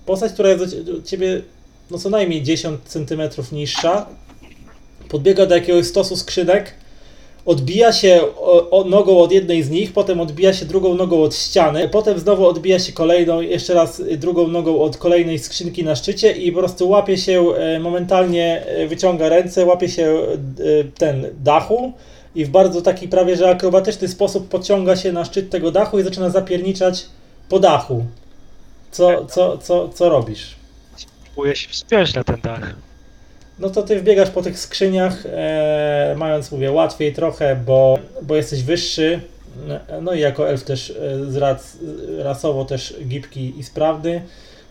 postać, 0.06 0.32
która 0.32 0.48
jest 0.48 0.82
do 0.82 1.02
ciebie 1.02 1.42
no 1.90 1.98
co 1.98 2.10
najmniej 2.10 2.42
10 2.42 2.80
cm 2.84 3.22
niższa, 3.52 4.06
podbiega 5.08 5.46
do 5.46 5.54
jakiegoś 5.54 5.86
stosu 5.86 6.16
skrzynek, 6.16 6.74
odbija 7.46 7.92
się 7.92 8.20
nogą 8.86 9.18
od 9.18 9.32
jednej 9.32 9.62
z 9.62 9.70
nich, 9.70 9.92
potem 9.92 10.20
odbija 10.20 10.52
się 10.52 10.66
drugą 10.66 10.94
nogą 10.94 11.22
od 11.22 11.34
ściany, 11.34 11.88
potem 11.88 12.18
znowu 12.18 12.46
odbija 12.46 12.78
się 12.78 12.92
kolejną, 12.92 13.40
jeszcze 13.40 13.74
raz 13.74 14.00
y, 14.00 14.16
drugą 14.16 14.48
nogą 14.48 14.80
od 14.80 14.96
kolejnej 14.96 15.38
skrzynki 15.38 15.84
na 15.84 15.96
szczycie 15.96 16.32
i 16.32 16.52
po 16.52 16.58
prostu 16.58 16.88
łapie 16.88 17.18
się 17.18 17.40
e, 17.40 17.80
momentalnie, 17.80 18.66
e, 18.66 18.86
wyciąga 18.86 19.28
ręce, 19.28 19.64
łapie 19.64 19.88
się 19.88 20.16
ten 20.98 21.26
dachu 21.44 21.92
i 22.34 22.44
w 22.44 22.48
bardzo 22.48 22.82
taki 22.82 23.08
prawie 23.08 23.36
że 23.36 23.50
akrobatyczny 23.50 24.08
sposób 24.08 24.48
podciąga 24.48 24.96
się 24.96 25.12
na 25.12 25.24
szczyt 25.24 25.50
tego 25.50 25.70
dachu 25.70 25.98
i 25.98 26.02
zaczyna 26.02 26.30
zapierniczać 26.30 27.06
po 27.48 27.60
dachu. 27.60 28.04
Co, 28.90 29.26
co, 29.26 29.58
co, 29.58 29.88
co 29.88 30.08
robisz? 30.08 30.56
Próbuję 31.24 31.56
się 31.56 31.68
wspiąć 31.68 32.14
na 32.14 32.24
ten 32.24 32.40
dach. 32.40 32.85
No 33.58 33.70
to 33.70 33.82
ty 33.82 34.00
wbiegasz 34.00 34.30
po 34.30 34.42
tych 34.42 34.58
skrzyniach, 34.58 35.26
e, 35.26 36.14
mając, 36.16 36.52
mówię, 36.52 36.72
łatwiej 36.72 37.12
trochę, 37.12 37.56
bo, 37.56 37.98
bo 38.22 38.36
jesteś 38.36 38.62
wyższy, 38.62 39.20
no 40.02 40.14
i 40.14 40.20
jako 40.20 40.48
elf 40.48 40.64
też 40.64 40.90
e, 40.90 41.30
z 41.30 41.36
rac, 41.36 41.76
rasowo 42.18 42.64
też 42.64 42.94
gibki 43.08 43.58
i 43.58 43.62
sprawny, 43.62 44.22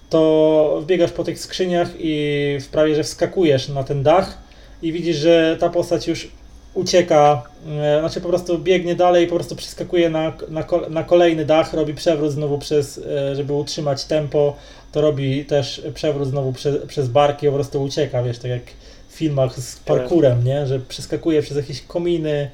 to 0.09 0.79
wbiegasz 0.83 1.11
po 1.11 1.23
tych 1.23 1.39
skrzyniach 1.39 1.89
i 1.99 2.57
prawie, 2.71 2.95
że 2.95 3.03
wskakujesz 3.03 3.69
na 3.69 3.83
ten 3.83 4.03
dach 4.03 4.37
i 4.81 4.91
widzisz, 4.91 5.17
że 5.17 5.57
ta 5.59 5.69
postać 5.69 6.07
już 6.07 6.27
ucieka, 6.73 7.43
e, 7.67 7.99
znaczy 7.99 8.21
po 8.21 8.29
prostu 8.29 8.59
biegnie 8.59 8.95
dalej, 8.95 9.27
po 9.27 9.35
prostu 9.35 9.55
przeskakuje 9.55 10.09
na, 10.09 10.33
na, 10.49 10.63
na 10.89 11.03
kolejny 11.03 11.45
dach, 11.45 11.73
robi 11.73 11.93
przewrót 11.93 12.31
znowu 12.31 12.59
przez, 12.59 12.97
e, 12.97 13.35
żeby 13.35 13.53
utrzymać 13.53 14.05
tempo, 14.05 14.55
to 14.95 15.01
robi 15.01 15.45
też 15.45 15.81
przewrót 15.93 16.27
znowu 16.27 16.53
prze, 16.53 16.73
przez 16.87 17.09
barki, 17.09 17.47
po 17.47 17.53
prostu 17.53 17.83
ucieka, 17.83 18.23
wiesz, 18.23 18.39
tak 18.39 18.51
jak 18.51 18.61
w 19.09 19.13
filmach 19.13 19.59
z 19.59 19.75
parkurem, 19.79 20.43
nie? 20.43 20.67
Że 20.67 20.79
przeskakuje 20.79 21.41
przez 21.41 21.57
jakieś 21.57 21.81
kominy, 21.81 22.51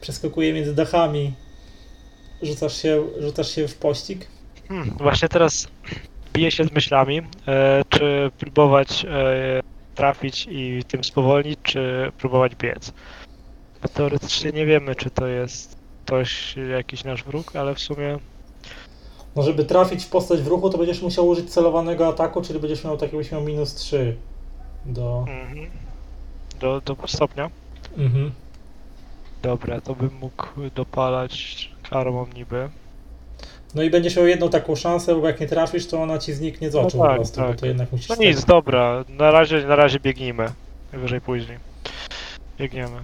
przeskakuje 0.00 0.52
między 0.52 0.74
dachami. 0.74 1.32
Rzucasz 2.42 2.82
się, 2.82 3.02
rzucasz 3.20 3.54
się 3.54 3.68
w 3.68 3.74
pościg? 3.74 4.26
Hmm, 4.68 4.90
właśnie 4.90 5.28
teraz 5.28 5.68
biję 6.32 6.50
się 6.50 6.64
z 6.64 6.72
myślami, 6.72 7.22
e, 7.48 7.82
czy 7.88 8.30
próbować 8.38 9.04
e, 9.04 9.60
trafić 9.94 10.46
i 10.50 10.82
tym 10.88 11.04
spowolnić, 11.04 11.58
czy 11.62 12.12
próbować 12.18 12.54
biec. 12.54 12.92
Teoretycznie 13.94 14.52
nie 14.52 14.66
wiemy, 14.66 14.94
czy 14.94 15.10
to 15.10 15.26
jest 15.26 15.76
ktoś, 16.04 16.54
jakiś 16.70 17.04
nasz 17.04 17.24
wróg, 17.24 17.56
ale 17.56 17.74
w 17.74 17.80
sumie 17.80 18.18
No, 19.36 19.42
żeby 19.42 19.64
trafić 19.64 20.04
w 20.04 20.08
postać 20.08 20.40
w 20.40 20.46
ruchu, 20.46 20.70
to 20.70 20.78
będziesz 20.78 21.02
musiał 21.02 21.28
użyć 21.28 21.50
celowanego 21.50 22.08
ataku, 22.08 22.42
czyli 22.42 22.60
będziesz 22.60 22.84
miał 22.84 22.96
taki, 22.96 23.16
byś 23.16 23.32
miał 23.32 23.42
minus 23.42 23.74
3 23.74 24.16
do... 24.86 25.24
mhm, 25.28 25.70
do, 26.60 26.80
do 26.80 26.96
stopnia. 27.06 27.50
Mhm. 27.98 28.30
Dobra, 29.42 29.80
to 29.80 29.94
bym 29.94 30.10
mógł 30.20 30.46
dopalać 30.74 31.70
karmą 31.90 32.26
niby. 32.34 32.68
No 33.74 33.82
i 33.82 33.90
będziesz 33.90 34.16
miał 34.16 34.26
jedną 34.26 34.48
taką 34.48 34.76
szansę, 34.76 35.14
bo 35.14 35.26
jak 35.26 35.40
nie 35.40 35.46
trafisz, 35.46 35.86
to 35.86 36.02
ona 36.02 36.18
ci 36.18 36.32
zniknie 36.32 36.70
z 36.70 36.74
No 36.74 36.80
oczu 36.80 36.98
tak, 36.98 37.10
po 37.10 37.14
prostu, 37.14 37.40
bo 37.40 37.46
tak. 37.46 37.60
to 37.60 37.66
jednak 37.66 37.92
musisz... 37.92 38.08
No 38.08 38.14
nic, 38.14 38.44
dobra, 38.44 39.04
na 39.08 39.30
razie, 39.30 39.66
na 39.66 39.76
razie 39.76 40.00
biegnijmy. 40.00 40.48
Wyżej 40.92 41.20
później. 41.20 41.58
Biegniemy. 42.58 42.96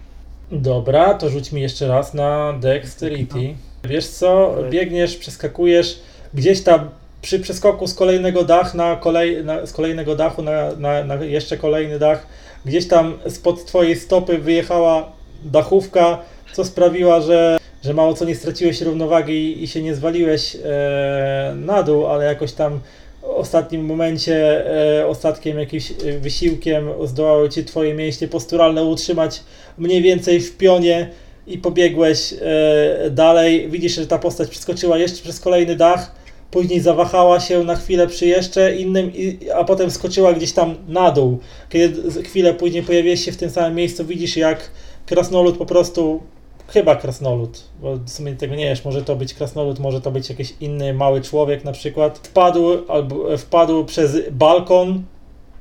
Dobra, 0.52 1.14
to 1.14 1.28
rzuć 1.28 1.52
mi 1.52 1.60
jeszcze 1.60 1.88
raz 1.88 2.14
na 2.14 2.52
Dexterity. 2.52 3.54
Wiesz 3.84 4.08
co, 4.08 4.54
biegniesz, 4.70 5.16
przeskakujesz 5.16 6.00
gdzieś 6.34 6.62
tam 6.62 6.90
przy 7.22 7.40
przeskoku 7.40 7.86
z 7.86 7.94
kolejnego 7.94 8.44
dach 8.44 8.74
na 8.74 8.96
kolej, 8.96 9.44
na, 9.44 9.66
z 9.66 9.72
kolejnego 9.72 10.16
dachu 10.16 10.42
na, 10.42 10.72
na, 10.78 11.04
na 11.04 11.14
jeszcze 11.14 11.56
kolejny 11.56 11.98
dach, 11.98 12.26
gdzieś 12.64 12.88
tam 12.88 13.18
spod 13.28 13.64
twojej 13.64 13.96
stopy 13.96 14.38
wyjechała 14.38 15.12
dachówka, 15.44 16.18
co 16.52 16.64
sprawiła, 16.64 17.20
że, 17.20 17.58
że 17.84 17.94
mało 17.94 18.14
co 18.14 18.24
nie 18.24 18.34
straciłeś 18.34 18.80
równowagi 18.80 19.32
i, 19.32 19.62
i 19.62 19.68
się 19.68 19.82
nie 19.82 19.94
zwaliłeś 19.94 20.56
e, 20.64 21.54
na 21.56 21.82
dół, 21.82 22.06
ale 22.06 22.24
jakoś 22.24 22.52
tam 22.52 22.80
w 23.22 23.24
ostatnim 23.24 23.84
momencie, 23.84 24.66
e, 25.00 25.06
ostatkiem 25.06 25.58
jakimś 25.58 25.90
e, 25.90 26.18
wysiłkiem 26.18 26.88
zdołały 27.04 27.48
ci 27.48 27.64
twoje 27.64 27.94
mięśnie 27.94 28.28
posturalne 28.28 28.84
utrzymać 28.84 29.40
mniej 29.78 30.02
więcej 30.02 30.40
w 30.40 30.56
pionie 30.56 31.10
i 31.46 31.58
pobiegłeś 31.58 32.32
e, 32.32 33.10
dalej. 33.10 33.68
Widzisz, 33.70 33.94
że 33.94 34.06
ta 34.06 34.18
postać 34.18 34.48
przeskoczyła 34.48 34.98
jeszcze 34.98 35.22
przez 35.22 35.40
kolejny 35.40 35.76
dach, 35.76 36.17
później 36.50 36.80
zawahała 36.80 37.40
się 37.40 37.64
na 37.64 37.76
chwilę 37.76 38.06
przy 38.06 38.26
jeszcze 38.26 38.76
innym, 38.76 39.12
a 39.54 39.64
potem 39.64 39.90
skoczyła 39.90 40.32
gdzieś 40.32 40.52
tam 40.52 40.74
na 40.88 41.10
dół. 41.10 41.38
Kiedy 41.68 42.22
chwilę 42.22 42.54
później 42.54 42.82
pojawiłeś 42.82 43.24
się 43.24 43.32
w 43.32 43.36
tym 43.36 43.50
samym 43.50 43.74
miejscu, 43.74 44.04
widzisz 44.04 44.36
jak 44.36 44.70
krasnolud 45.06 45.58
po 45.58 45.66
prostu, 45.66 46.20
chyba 46.68 46.96
krasnolud, 46.96 47.64
bo 47.82 47.96
w 47.96 48.10
sumie 48.10 48.36
tego 48.36 48.54
nie 48.54 48.64
wiesz, 48.64 48.84
może 48.84 49.02
to 49.02 49.16
być 49.16 49.34
krasnolud, 49.34 49.78
może 49.78 50.00
to 50.00 50.10
być 50.10 50.28
jakiś 50.28 50.54
inny 50.60 50.94
mały 50.94 51.20
człowiek 51.20 51.64
na 51.64 51.72
przykład, 51.72 52.18
wpadł, 52.18 52.62
albo, 52.88 53.32
e, 53.32 53.38
wpadł 53.38 53.84
przez 53.84 54.16
balkon 54.30 55.02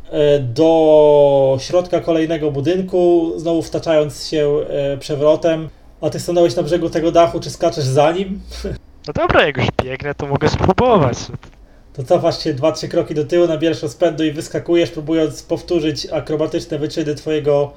e, 0.10 0.40
do 0.40 1.58
środka 1.62 2.00
kolejnego 2.00 2.52
budynku, 2.52 3.32
znowu 3.38 3.62
wtaczając 3.62 4.28
się 4.28 4.58
e, 4.70 4.98
przewrotem, 4.98 5.70
a 6.02 6.10
ty 6.10 6.20
stanąłeś 6.20 6.56
na 6.56 6.64
brzegu 6.64 6.90
tego 6.90 7.12
dachu, 7.12 7.40
czy 7.40 7.50
skaczesz 7.50 7.86
za 7.86 8.12
nim? 8.12 8.40
No 9.08 9.14
dobra, 9.14 9.46
jak 9.46 9.58
już 9.58 9.68
biegnę, 9.84 10.16
to 10.16 10.28
mogę 10.28 10.50
spróbować. 10.50 11.18
To 11.94 12.04
cofasz 12.04 12.44
się 12.44 12.54
2-3 12.54 12.88
kroki 12.88 13.16
do 13.16 13.26
tyłu, 13.26 13.48
nabierasz 13.48 13.82
rozpędu 13.82 14.24
i 14.24 14.32
wyskakujesz, 14.32 14.90
próbując 14.92 15.44
powtórzyć 15.44 16.08
akrobatyczne 16.12 16.80
wyczyny 16.80 17.16
twojego 17.16 17.74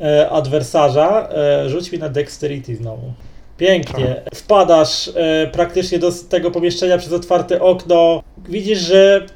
e, 0.00 0.30
adwersarza. 0.30 1.28
E, 1.28 1.68
rzuć 1.68 1.92
mi 1.92 1.98
na 1.98 2.08
dexterity 2.08 2.76
znowu. 2.76 3.12
Pięknie. 3.58 4.22
Wpadasz 4.34 5.08
e, 5.08 5.46
praktycznie 5.52 5.98
do 5.98 6.12
tego 6.28 6.50
pomieszczenia 6.50 6.98
przez 6.98 7.12
otwarte 7.12 7.60
okno. 7.60 8.22
Widzisz, 8.48 8.78
że 8.78 9.26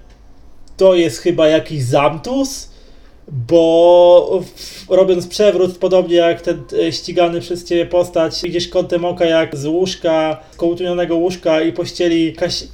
to 0.76 0.94
jest 0.94 1.18
chyba 1.18 1.48
jakiś 1.48 1.82
zamtus, 1.82 2.67
bo 3.32 4.42
robiąc 4.88 5.26
przewrót, 5.26 5.78
podobnie 5.78 6.16
jak 6.16 6.40
ten 6.40 6.62
e, 6.86 6.92
ścigany 6.92 7.40
przez 7.40 7.64
ciebie 7.64 7.86
postać, 7.86 8.42
widzisz 8.42 8.68
kątem 8.68 9.04
oka 9.04 9.24
jak 9.24 9.56
z 9.56 9.66
łóżka, 9.66 10.40
z 10.52 10.56
kołtunionego 10.56 11.16
łóżka 11.16 11.62
i 11.62 11.72
pościeli 11.72 12.26
jakaś 12.26 12.62
e, 12.62 12.66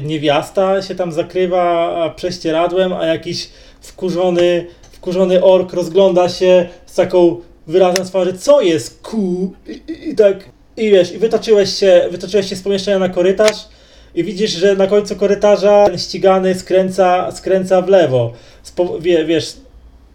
niewiasta 0.00 0.82
się 0.82 0.94
tam 0.94 1.12
zakrywa 1.12 2.14
prześcieradłem, 2.16 2.92
a 2.92 3.06
jakiś 3.06 3.48
wkurzony, 3.80 4.66
wkurzony 4.92 5.44
ork 5.44 5.72
rozgląda 5.72 6.28
się 6.28 6.68
z 6.86 6.94
taką 6.94 7.40
wyrazem 7.66 8.06
twarzy, 8.06 8.32
co 8.32 8.60
jest 8.60 9.02
ku? 9.02 9.52
I, 9.66 9.92
i, 9.92 10.08
i 10.10 10.14
tak, 10.14 10.36
i 10.76 10.90
wiesz, 10.90 11.12
i 11.12 11.18
wytoczyłeś 11.18 11.74
się, 11.74 12.08
wytoczyłeś 12.10 12.48
się 12.48 12.56
z 12.56 12.62
pomieszczenia 12.62 12.98
na 12.98 13.08
korytarz 13.08 13.68
i 14.14 14.24
widzisz, 14.24 14.50
że 14.50 14.76
na 14.76 14.86
końcu 14.86 15.16
korytarza 15.16 15.86
ten 15.86 15.98
ścigany 15.98 16.54
skręca, 16.54 17.32
skręca 17.32 17.82
w 17.82 17.88
lewo. 17.88 18.32
Spo, 18.62 18.98
wie, 19.00 19.24
wiesz, 19.24 19.56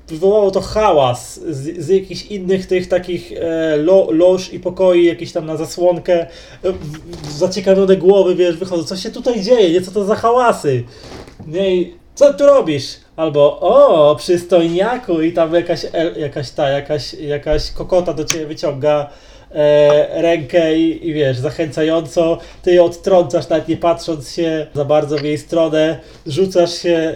wywołało 0.10 0.52
to 0.52 0.62
hałas 0.62 1.40
z, 1.50 1.86
z 1.86 1.88
jakichś 1.88 2.26
innych 2.26 2.68
tych 2.68 2.88
takich 2.88 3.32
e, 3.32 3.78
lo, 3.78 4.08
loż 4.12 4.54
i 4.54 4.60
pokoi, 4.60 5.06
jakieś 5.06 5.32
tam 5.32 5.46
na 5.46 5.58
zasłonkę. 5.58 6.14
E, 6.22 6.28
zaciekawione 7.30 7.98
głowy, 7.98 8.36
wiesz, 8.36 8.58
wychodzą, 8.58 8.84
co 8.84 8.98
się 8.98 9.12
tutaj 9.12 9.42
dzieje, 9.42 9.72
nie, 9.72 9.82
co 9.82 9.92
to 9.92 10.06
za 10.06 10.16
hałasy? 10.16 10.84
Nie, 11.48 11.76
i 11.76 11.94
co 12.16 12.34
tu 12.34 12.46
robisz? 12.46 12.96
Albo, 13.16 13.60
o, 13.60 14.16
przystojniaku 14.16 15.22
i 15.22 15.34
tam 15.34 15.54
jakaś, 15.54 15.86
jakaś 16.18 16.52
ta, 16.52 16.70
jakaś, 16.70 17.14
jakaś 17.14 17.72
kokota 17.72 18.14
do 18.14 18.26
ciebie 18.26 18.46
wyciąga 18.46 19.10
e, 19.52 20.22
rękę 20.22 20.78
i, 20.78 21.08
i 21.08 21.14
wiesz, 21.14 21.38
zachęcająco, 21.38 22.38
ty 22.62 22.74
ją 22.74 22.86
odtrącasz, 22.86 23.50
nawet 23.50 23.68
nie 23.68 23.78
patrząc 23.78 24.32
się 24.32 24.68
za 24.74 24.86
bardzo 24.86 25.18
w 25.18 25.24
jej 25.24 25.38
stronę, 25.38 26.00
rzucasz 26.28 26.82
się 26.82 26.96
e, 26.96 27.16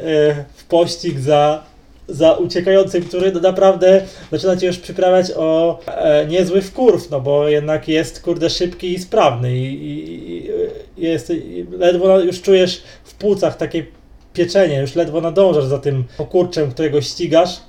w 0.54 0.64
pościg 0.64 1.20
za, 1.20 1.64
za 2.08 2.34
uciekającym, 2.34 3.04
który 3.04 3.32
no 3.32 3.40
naprawdę 3.40 4.02
zaczyna 4.32 4.58
cię 4.58 4.68
już 4.68 4.78
przyprawiać 4.78 5.32
o 5.36 5.80
e, 5.88 6.26
niezły 6.26 6.62
wkurw, 6.62 7.10
no 7.10 7.22
bo 7.22 7.50
jednak 7.50 7.88
jest, 7.88 8.22
kurde, 8.22 8.50
szybki 8.50 8.94
i 8.94 9.00
sprawny 9.00 9.58
i, 9.58 9.74
i, 9.74 10.46
i 10.46 10.50
jest, 10.98 11.30
i 11.30 11.66
ledwo 11.72 12.20
już 12.20 12.42
czujesz 12.42 12.84
w 13.04 13.14
płucach 13.14 13.58
takie 13.58 13.86
pieczenie, 14.34 14.80
już 14.80 14.96
ledwo 14.96 15.22
nadążasz 15.22 15.66
za 15.66 15.80
tym 15.80 16.04
pokurczem, 16.18 16.72
którego 16.72 17.02
ścigasz, 17.02 17.60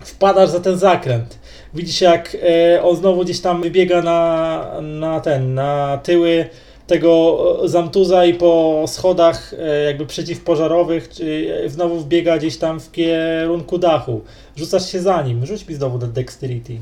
wpadasz 0.00 0.50
za 0.50 0.60
ten 0.60 0.78
zakręt. 0.78 1.38
Widzisz 1.74 2.00
jak 2.00 2.36
e, 2.74 2.82
on 2.82 2.96
znowu 2.96 3.24
gdzieś 3.24 3.40
tam 3.40 3.62
wybiega 3.62 4.02
na, 4.02 4.80
na 4.82 5.20
ten, 5.20 5.54
na 5.54 5.98
tyły 6.02 6.46
tego 6.90 7.62
e, 7.64 7.68
zamtuza 7.68 8.24
i 8.24 8.34
po 8.34 8.84
schodach 8.86 9.54
e, 9.58 9.84
jakby 9.84 10.06
przeciwpożarowych, 10.06 11.08
czy 11.08 11.54
e, 11.64 11.68
znowu 11.68 11.98
wbiega 11.98 12.38
gdzieś 12.38 12.56
tam 12.56 12.80
w 12.80 12.92
kierunku 12.92 13.78
dachu. 13.78 14.20
Rzucasz 14.56 14.92
się 14.92 15.00
za 15.00 15.22
nim, 15.22 15.46
rzuć 15.46 15.68
mi 15.68 15.74
znowu 15.74 15.98
na 15.98 16.06
dexterity. 16.06 16.78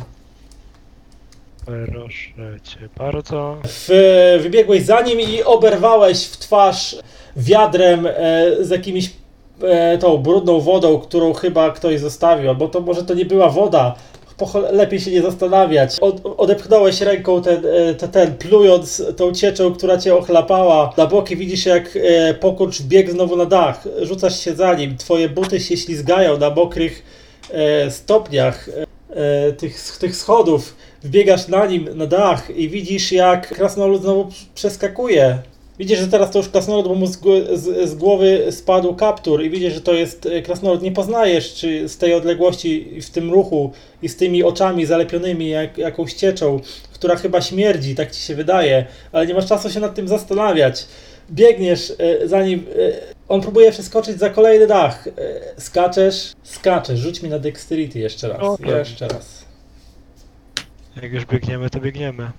Proszę 1.64 2.60
cię 2.62 2.88
bardzo. 2.96 3.56
W, 3.64 3.88
wybiegłeś 4.42 4.82
za 4.82 5.00
nim 5.00 5.20
i 5.20 5.42
oberwałeś 5.42 6.26
w 6.26 6.36
twarz 6.36 6.96
wiadrem 7.36 8.08
z 8.60 8.70
jakimiś 8.70 9.10
tą 10.00 10.18
brudną 10.18 10.60
wodą, 10.60 10.98
którą 10.98 11.32
chyba 11.32 11.70
ktoś 11.70 12.00
zostawił, 12.00 12.48
albo 12.48 12.68
to 12.68 12.80
może 12.80 13.02
to 13.02 13.14
nie 13.14 13.24
była 13.24 13.48
woda. 13.48 13.94
Lepiej 14.72 15.00
się 15.00 15.10
nie 15.10 15.22
zastanawiać. 15.22 15.96
Od, 16.00 16.20
odepchnąłeś 16.36 17.00
ręką 17.00 17.42
ten, 17.42 17.66
e, 17.66 17.94
te- 17.94 18.08
ten, 18.08 18.34
plując 18.36 19.02
tą 19.16 19.32
cieczą, 19.32 19.72
która 19.74 19.98
cię 19.98 20.14
ochlapała. 20.14 20.92
Na 20.96 21.06
boki 21.06 21.36
widzisz, 21.36 21.66
jak 21.66 21.96
e, 21.96 22.34
pokurcz 22.34 22.82
biegł 22.82 23.10
znowu 23.10 23.36
na 23.36 23.46
dach. 23.46 23.84
Rzucasz 24.02 24.40
się 24.40 24.54
za 24.54 24.74
nim. 24.74 24.96
Twoje 24.96 25.28
buty 25.28 25.60
się 25.60 25.76
ślizgają 25.76 26.38
na 26.38 26.50
mokrych 26.50 27.02
e, 27.50 27.90
stopniach 27.90 28.68
tych, 29.58 29.98
tych 30.00 30.16
schodów. 30.16 30.76
Wbiegasz 31.02 31.48
na 31.48 31.66
nim 31.66 31.88
na 31.94 32.06
dach 32.06 32.50
i 32.56 32.68
widzisz, 32.68 33.12
jak 33.12 33.48
krasnolud 33.48 34.02
znowu 34.02 34.28
przeskakuje. 34.54 35.38
Widzisz, 35.78 35.98
że 35.98 36.08
teraz 36.08 36.30
to 36.30 36.38
już 36.38 36.48
krasnolud, 36.48 36.88
bo 36.88 36.94
mu 36.94 37.06
z, 37.06 37.18
z, 37.52 37.90
z 37.90 37.94
głowy 37.94 38.46
spadł 38.50 38.94
kaptur 38.94 39.42
i 39.42 39.50
widzisz, 39.50 39.74
że 39.74 39.80
to 39.80 39.92
jest 39.94 40.26
e, 40.26 40.42
krasnolud. 40.42 40.82
Nie 40.82 40.92
poznajesz, 40.92 41.54
czy 41.54 41.88
z 41.88 41.98
tej 41.98 42.14
odległości, 42.14 43.00
w 43.02 43.10
tym 43.10 43.32
ruchu 43.32 43.72
i 44.02 44.08
z 44.08 44.16
tymi 44.16 44.42
oczami 44.42 44.86
zalepionymi 44.86 45.48
jak, 45.48 45.78
jakąś 45.78 46.12
cieczą, 46.14 46.60
która 46.92 47.16
chyba 47.16 47.40
śmierdzi, 47.40 47.94
tak 47.94 48.10
ci 48.10 48.22
się 48.22 48.34
wydaje, 48.34 48.86
ale 49.12 49.26
nie 49.26 49.34
masz 49.34 49.46
czasu 49.46 49.70
się 49.70 49.80
nad 49.80 49.94
tym 49.94 50.08
zastanawiać. 50.08 50.86
Biegniesz 51.30 51.92
e, 51.98 52.28
za 52.28 52.42
nim, 52.42 52.66
e, 52.78 52.92
on 53.28 53.40
próbuje 53.40 53.70
przeskoczyć 53.70 54.18
za 54.18 54.30
kolejny 54.30 54.66
dach. 54.66 55.08
Skaczesz, 55.58 56.32
skaczesz. 56.42 57.00
Rzuć 57.00 57.22
mi 57.22 57.28
na 57.28 57.38
dexterity 57.38 57.98
jeszcze 57.98 58.28
raz. 58.28 58.40
O, 58.40 58.58
tak. 58.58 58.68
jeszcze 58.68 59.08
raz. 59.08 59.44
Jak 61.02 61.12
już 61.12 61.26
biegniemy, 61.26 61.70
to 61.70 61.80
biegniemy. 61.80 62.30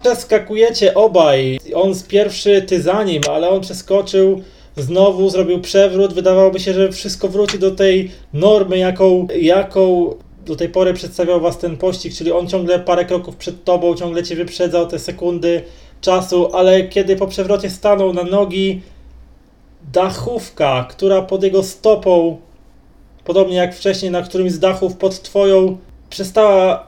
Przeskakujecie 0.00 0.94
obaj. 0.94 1.60
On 1.74 1.94
z 1.94 2.02
pierwszy, 2.02 2.62
ty 2.62 2.82
za 2.82 3.02
nim, 3.04 3.22
ale 3.30 3.48
on 3.50 3.60
przeskoczył. 3.60 4.42
Znowu 4.76 5.30
zrobił 5.30 5.60
przewrót. 5.60 6.14
Wydawałoby 6.14 6.60
się, 6.60 6.72
że 6.72 6.92
wszystko 6.92 7.28
wróci 7.28 7.58
do 7.58 7.70
tej 7.70 8.10
normy, 8.32 8.78
jaką, 8.78 9.26
jaką 9.40 10.14
do 10.46 10.56
tej 10.56 10.68
pory 10.68 10.94
przedstawiał 10.94 11.40
was 11.40 11.58
ten 11.58 11.76
pościg, 11.76 12.14
czyli 12.14 12.32
on 12.32 12.48
ciągle 12.48 12.78
parę 12.78 13.04
kroków 13.04 13.36
przed 13.36 13.64
tobą, 13.64 13.94
ciągle 13.94 14.22
cię 14.22 14.36
wyprzedzał 14.36 14.86
te 14.86 14.98
sekundy 14.98 15.62
czasu, 16.00 16.56
ale 16.56 16.82
kiedy 16.82 17.16
po 17.16 17.26
przewrocie 17.26 17.70
stanął 17.70 18.12
na 18.12 18.22
nogi, 18.22 18.80
dachówka, 19.92 20.86
która 20.90 21.22
pod 21.22 21.42
jego 21.42 21.62
stopą, 21.62 22.38
podobnie 23.24 23.56
jak 23.56 23.74
wcześniej 23.74 24.10
na 24.10 24.22
którymś 24.22 24.52
z 24.52 24.58
dachów 24.58 24.96
pod 24.96 25.22
twoją, 25.22 25.76
przestała 26.10 26.87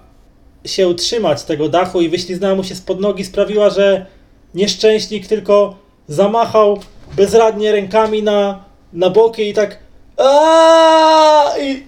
się 0.65 0.95
trzymać 0.95 1.43
tego 1.43 1.69
dachu 1.69 2.01
i 2.01 2.09
wyśliznęła 2.09 2.55
mu 2.55 2.65
się 2.65 2.75
spod 2.75 3.01
nogi, 3.01 3.25
sprawiła, 3.25 3.71
że 3.71 4.07
nieszczęśnik 4.55 5.27
tylko 5.27 5.75
zamachał 6.09 6.79
bezradnie 7.17 7.73
rękami 7.73 8.23
na, 8.23 8.65
na 8.93 9.11
boki 9.11 9.49
i 9.49 9.55
tak 9.55 9.79
"Aaaa!" 10.17 11.59
i 11.59 11.83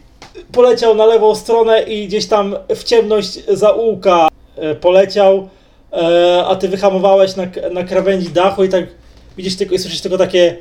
poleciał 0.53 0.95
na 0.95 1.07
lewą 1.07 1.35
stronę 1.35 1.83
i 1.83 2.09
gdzieś 2.09 2.27
tam 2.27 2.57
w 2.77 2.85
ciemność 2.85 3.45
zaułka 3.49 4.29
e, 4.57 4.75
poleciał, 4.75 5.49
e, 5.93 6.45
a 6.47 6.57
ty 6.57 6.69
wyhamowałeś 6.69 7.37
na, 7.37 7.47
na 7.73 7.85
krawędzi 7.85 8.29
dachu 8.29 8.65
i 8.65 8.69
tak 8.69 8.85
widzisz 9.37 9.57
tylko 9.57 9.75
i 9.75 9.79
słyszysz 9.79 10.01
tylko 10.01 10.19
takie 10.19 10.57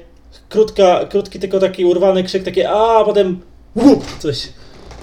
krótka, 0.49 1.05
krótki 1.09 1.39
tylko 1.39 1.59
taki 1.59 1.85
urwany 1.85 2.23
krzyk, 2.23 2.43
takie 2.43 2.69
a 2.69 3.03
potem 3.05 3.41
łup, 3.75 4.05
coś 4.19 4.47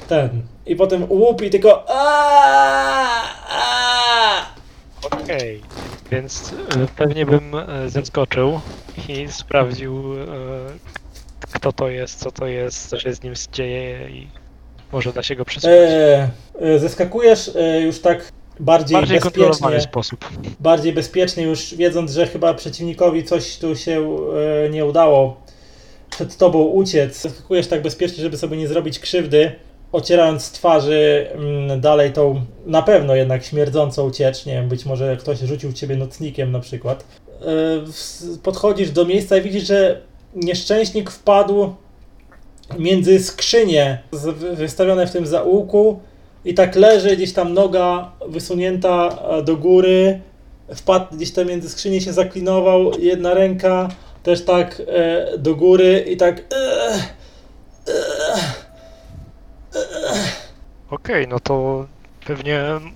ten. 0.09 0.43
I 0.69 0.77
potem 0.77 1.07
łup 1.13 1.43
i 1.43 1.51
tylko. 1.51 1.85
Okej, 5.11 5.63
więc 6.11 6.53
e, 6.53 6.87
pewnie 6.97 7.27
bym 7.27 7.55
e, 7.55 7.91
zeskoczył 7.91 8.61
i 9.09 9.29
sprawdził, 9.29 10.15
e, 10.23 10.27
kto 11.53 11.73
to 11.73 11.89
jest, 11.89 12.19
co 12.19 12.33
to 12.33 12.47
jest, 12.47 12.89
co 12.89 13.01
się 13.01 13.13
z 13.15 13.23
nim 13.23 13.35
dzieje 13.53 14.09
i 14.11 14.29
może 14.93 15.13
da 15.13 15.23
się 15.23 15.37
go 15.37 15.45
przesłuchać. 15.45 15.79
E, 15.79 16.29
e, 16.61 16.79
zeskakujesz 16.79 17.51
e, 17.57 17.81
już 17.81 18.01
tak 18.01 18.33
bardziej, 18.61 18.97
Bardziej 18.97 19.21
kontrolowany 19.21 19.77
bezpiecznie, 19.77 19.91
sposób. 19.91 20.29
bardziej 20.61 20.93
bezpiecznie, 20.93 21.43
już 21.43 21.75
wiedząc, 21.75 22.13
że 22.13 22.27
chyba 22.27 22.55
przeciwnikowi 22.55 23.25
coś 23.25 23.59
tu 23.59 23.77
się 23.77 24.17
e, 24.67 24.71
nie 24.71 24.85
udało 24.85 25.41
przed 26.11 26.37
tobą 26.37 26.59
uciec. 26.59 27.31
Skakujesz 27.33 27.67
tak 27.67 27.83
bezpiecznie, 27.83 28.23
żeby 28.23 28.37
sobie 28.37 28.57
nie 28.57 28.69
zrobić 28.69 28.99
krzywdy, 28.99 29.53
ocierając 29.93 30.43
z 30.43 30.53
twarzy 30.53 31.27
mm, 31.33 31.81
dalej 31.81 32.13
tą 32.13 32.41
na 32.67 32.83
pewno 32.83 33.15
jednak 33.15 33.45
śmierdzącą 33.45 34.11
ciecz. 34.11 34.47
Nie 34.47 34.53
wiem, 34.53 34.69
być 34.69 34.87
może 34.87 35.17
ktoś 35.17 35.39
rzucił 35.39 35.73
ciebie 35.73 35.97
nocnikiem 35.97 36.53
na 36.53 36.61
przykład. 36.61 37.05
E, 37.43 37.45
podchodzisz 38.43 38.91
do 38.91 39.05
miejsca 39.05 39.37
i 39.37 39.43
widzisz, 39.43 39.67
że 39.67 40.01
nieszczęśnik 40.35 41.11
wpadł 41.11 41.75
między 42.79 43.19
skrzynie 43.19 44.03
wystawione 44.55 45.07
w 45.07 45.11
tym 45.11 45.27
zaułku 45.27 46.01
i 46.45 46.55
tak 46.55 46.77
leży 46.77 47.17
gdzieś 47.17 47.33
tam 47.33 47.55
noga 47.55 48.13
wysunięta 48.29 49.19
e, 49.31 49.43
do 49.43 49.57
góry, 49.57 50.21
wpadł 50.75 51.17
gdzieś 51.17 51.33
tam 51.33 51.47
między 51.47 51.69
skrzynie 51.69 52.01
się 52.01 52.13
zaklinował, 52.13 52.91
jedna 52.99 53.35
ręka 53.35 53.89
też 54.23 54.45
tak 54.45 54.83
e, 54.87 55.39
do 55.39 55.55
góry 55.55 56.05
i 56.09 56.17
tak 56.17 56.43
Okej, 60.91 61.29
no 61.29 61.41
to 61.41 61.87
pewnie 62.27 62.61
mm, 62.61 62.93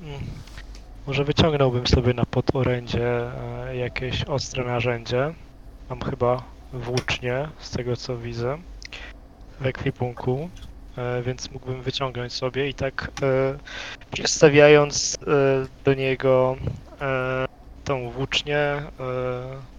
może 1.07 1.25
wyciągnąłbym 1.25 1.87
sobie 1.87 2.15
na 2.15 2.27
podorędzie 2.27 3.21
e, 3.69 3.77
jakieś 3.77 4.25
ostre 4.25 4.65
narzędzie. 4.65 5.35
Mam 5.91 6.01
chyba 6.01 6.43
włócznie, 6.73 7.49
z 7.59 7.71
tego 7.71 7.97
co 7.97 8.19
widzę, 8.19 8.59
w 9.61 9.67
ekwipunku, 9.67 10.51
e, 10.99 11.23
więc 11.23 11.51
mógłbym 11.51 11.83
wyciągnąć 11.83 12.33
sobie 12.33 12.69
i 12.69 12.75
tak 12.75 13.11
e, 13.23 13.59
przystawiając 14.13 15.19
e, 15.23 15.27
do 15.85 15.95
niego 15.95 16.57
e, 17.01 17.47
tą 17.85 18.11
włócznię, 18.11 18.83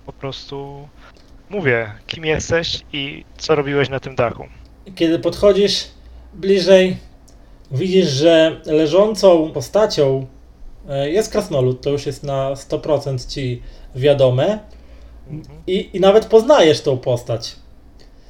po 0.06 0.14
prostu 0.14 0.88
mówię, 1.50 1.92
kim 2.08 2.26
jesteś 2.26 2.82
i 2.94 3.26
co 3.38 3.56
robiłeś 3.56 3.90
na 3.90 4.00
tym 4.00 4.16
dachu. 4.16 4.48
Kiedy 4.96 5.20
podchodzisz 5.20 5.88
bliżej, 6.36 6.98
widzisz, 7.72 8.08
że 8.08 8.62
leżącą 8.66 9.52
postacią 9.52 10.26
e, 10.90 11.10
jest 11.10 11.32
krasnolud, 11.32 11.82
to 11.82 11.90
już 11.90 12.06
jest 12.06 12.24
na 12.24 12.54
100% 12.54 13.34
ci 13.34 13.62
wiadome 13.96 14.60
i, 15.68 15.90
i 15.94 16.00
nawet 16.00 16.26
poznajesz 16.26 16.82
tą 16.82 16.98
postać. 16.98 17.56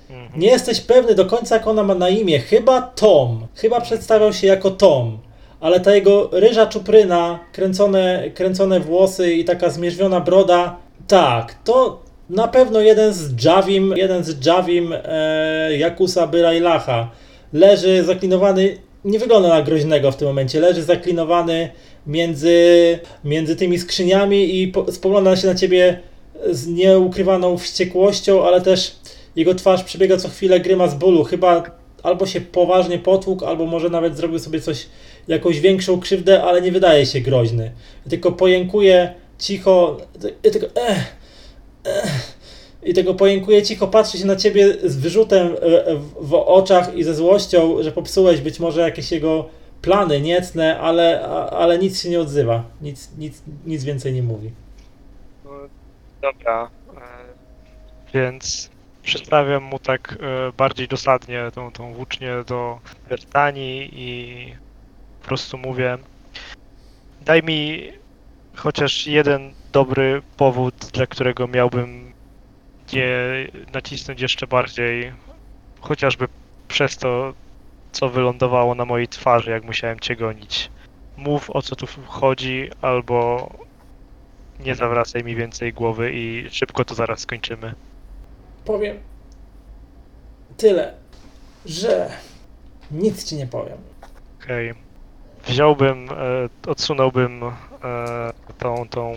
Mhm. 0.10 0.42
Nie 0.42 0.48
jesteś 0.48 0.82
pewny 0.82 1.16
do 1.16 1.26
końca, 1.26 1.56
jak 1.56 1.68
ona 1.68 1.84
ma 1.84 1.96
na 1.96 2.10
imię. 2.10 2.40
Chyba 2.40 2.82
Tom. 2.82 3.48
Chyba 3.56 3.82
przedstawiał 3.82 4.34
się 4.34 4.48
jako 4.48 4.72
Tom. 4.72 5.18
Ale 5.60 5.80
ta 5.80 5.96
jego 5.96 6.30
ryża 6.32 6.66
czupryna, 6.66 7.40
kręcone, 7.52 8.30
kręcone 8.34 8.80
włosy 8.80 9.34
i 9.34 9.46
taka 9.46 9.70
zmierzwiona 9.70 10.20
broda. 10.20 10.78
Tak, 11.08 11.56
to 11.64 12.02
na 12.30 12.48
pewno 12.48 12.80
jeden 12.80 13.14
z 13.14 13.44
Javim, 13.46 13.94
jeden 13.98 14.24
z 14.24 14.46
Javim 14.46 14.94
e, 15.04 15.78
Jakusa 15.78 16.28
Byrajlacha. 16.28 17.10
Leży 17.54 18.04
zaklinowany, 18.04 18.78
nie 19.06 19.20
wygląda 19.20 19.50
na 19.50 19.62
groźnego 19.62 20.12
w 20.12 20.16
tym 20.16 20.28
momencie, 20.28 20.60
leży 20.60 20.84
zaklinowany 20.84 21.70
między, 22.08 23.00
między 23.24 23.56
tymi 23.56 23.80
skrzyniami 23.80 24.62
i 24.62 24.68
po, 24.68 24.92
spogląda 24.92 25.36
się 25.36 25.48
na 25.48 25.56
ciebie 25.56 26.00
z 26.52 26.68
nieukrywaną 26.68 27.58
wściekłością, 27.58 28.44
ale 28.46 28.62
też 28.62 28.96
jego 29.36 29.56
twarz 29.56 29.84
przebiega 29.84 30.18
co 30.18 30.30
chwilę 30.30 30.60
grymas 30.60 30.96
bólu. 30.96 31.24
Chyba 31.24 31.64
albo 32.04 32.26
się 32.26 32.42
poważnie 32.42 33.00
potłukł, 33.00 33.46
albo 33.46 33.66
może 33.66 33.90
nawet 33.90 34.18
zrobił 34.18 34.40
sobie 34.40 34.62
coś, 34.62 34.86
jakąś 35.28 35.60
większą 35.60 36.00
krzywdę, 36.00 36.44
ale 36.44 36.62
nie 36.62 36.72
wydaje 36.72 37.06
się 37.06 37.22
groźny. 37.22 37.72
Tylko 38.10 38.32
pojękuje 38.32 39.14
cicho, 39.40 39.98
tylko 40.42 40.68
eh, 40.68 41.14
eh, 41.88 42.36
i 42.86 42.94
tego 42.94 43.14
pojękuje 43.14 43.64
cicho, 43.64 43.88
patrzy 43.88 44.18
się 44.18 44.26
na 44.26 44.36
ciebie 44.36 44.90
z 44.90 44.98
wyrzutem 44.98 45.48
e, 45.62 45.96
w, 45.96 46.28
w 46.28 46.34
oczach 46.34 46.96
i 46.96 47.04
ze 47.04 47.16
złością, 47.16 47.84
że 47.84 47.92
popsułeś 47.92 48.42
być 48.42 48.60
może 48.60 48.82
jakieś 48.82 49.12
jego 49.12 49.50
plany 49.82 50.22
niecne, 50.22 50.80
ale, 50.80 51.22
ale 51.50 51.80
nic 51.80 52.02
się 52.02 52.10
nie 52.10 52.20
odzywa. 52.20 52.64
Nic, 52.82 53.10
nic, 53.18 53.42
nic 53.66 53.84
więcej 53.84 54.14
nie 54.14 54.24
mówi. 54.24 54.52
No, 55.46 55.52
Dobra. 56.22 56.70
e, 56.98 57.00
Więc 58.14 58.70
przystawiam 59.04 59.64
mu 59.64 59.80
tak 59.80 60.18
e, 60.22 60.52
bardziej 60.58 60.88
dosadnie 60.88 61.52
tą, 61.56 61.72
tą 61.72 61.94
włócznię 61.94 62.32
do 62.48 62.80
Bertani 63.10 63.90
i 63.94 64.36
po 65.22 65.28
prostu 65.28 65.58
mówię 65.58 65.98
daj 67.26 67.44
mi 67.44 67.90
chociaż 68.56 69.08
jeden 69.08 69.54
dobry 69.72 70.22
powód, 70.38 70.76
dla 70.94 71.08
którego 71.08 71.48
miałbym 71.48 72.13
nie 72.96 73.48
nacisnąć 73.74 74.22
jeszcze 74.22 74.48
bardziej, 74.48 75.14
chociażby 75.82 76.28
przez 76.68 76.98
to, 76.98 77.34
co 77.92 78.10
wylądowało 78.10 78.76
na 78.76 78.86
mojej 78.86 79.08
twarzy, 79.08 79.52
jak 79.52 79.64
musiałem 79.64 80.00
cię 80.00 80.16
gonić. 80.16 80.72
Mów 81.18 81.50
o 81.50 81.62
co 81.62 81.76
tu 81.76 81.86
chodzi, 82.06 82.70
albo 82.82 83.50
nie 84.60 84.76
zawracaj 84.76 85.24
mi 85.24 85.36
więcej 85.36 85.74
głowy 85.74 86.12
i 86.14 86.48
szybko 86.52 86.86
to 86.86 86.96
zaraz 86.96 87.20
skończymy. 87.20 87.74
Powiem 88.66 88.98
tyle, 90.58 90.94
że 91.66 92.10
nic 92.92 93.24
ci 93.24 93.36
nie 93.36 93.48
powiem. 93.48 93.78
Okej. 94.44 94.74
Wziąłbym, 95.46 96.10
e, 96.10 96.70
odsunąłbym 96.70 97.44
e, 97.44 97.52
tą, 98.58 98.88
tą 98.90 99.14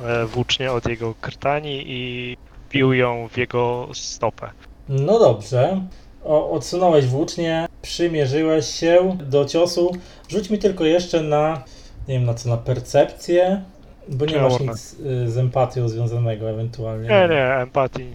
e, 0.00 0.26
włócznię 0.26 0.72
od 0.72 0.88
jego 0.88 1.14
krtani 1.20 1.82
i 1.86 2.36
bił 2.70 2.92
ją 2.92 3.28
w 3.28 3.36
jego 3.36 3.88
stopę. 3.92 4.50
No 4.88 5.18
dobrze. 5.18 5.80
O, 6.24 6.50
odsunąłeś 6.50 7.06
włócznie, 7.06 7.68
przymierzyłeś 7.82 8.66
się 8.66 9.18
do 9.22 9.44
ciosu. 9.44 9.96
Rzuć 10.28 10.50
mi 10.50 10.58
tylko 10.58 10.84
jeszcze 10.84 11.22
na, 11.22 11.64
nie 12.08 12.14
wiem 12.14 12.24
na 12.24 12.34
co, 12.34 12.48
na 12.48 12.56
percepcję, 12.56 13.62
bo 14.08 14.26
nie 14.26 14.38
masz 14.38 14.52
Dobra. 14.52 14.72
nic 14.72 14.96
y, 15.00 15.30
z 15.30 15.38
empatią 15.38 15.88
związanego 15.88 16.50
ewentualnie. 16.50 17.08
Nie, 17.08 17.28
nie, 17.28 17.44
empatii. 17.44 18.12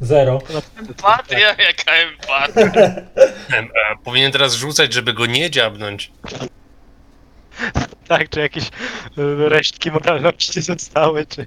Zero. 0.00 0.38
Empatia, 0.78 1.38
jaka 1.38 1.92
empatia. 1.92 2.90
E, 3.52 3.96
powinien 4.04 4.32
teraz 4.32 4.54
rzucać, 4.54 4.92
żeby 4.92 5.12
go 5.12 5.26
nie 5.26 5.50
dziabnąć. 5.50 6.12
Tak, 8.08 8.28
czy 8.28 8.40
jakieś 8.40 8.64
e, 8.64 9.48
resztki 9.48 9.90
moralności 9.90 10.62
zostały, 10.62 11.26
czy... 11.26 11.46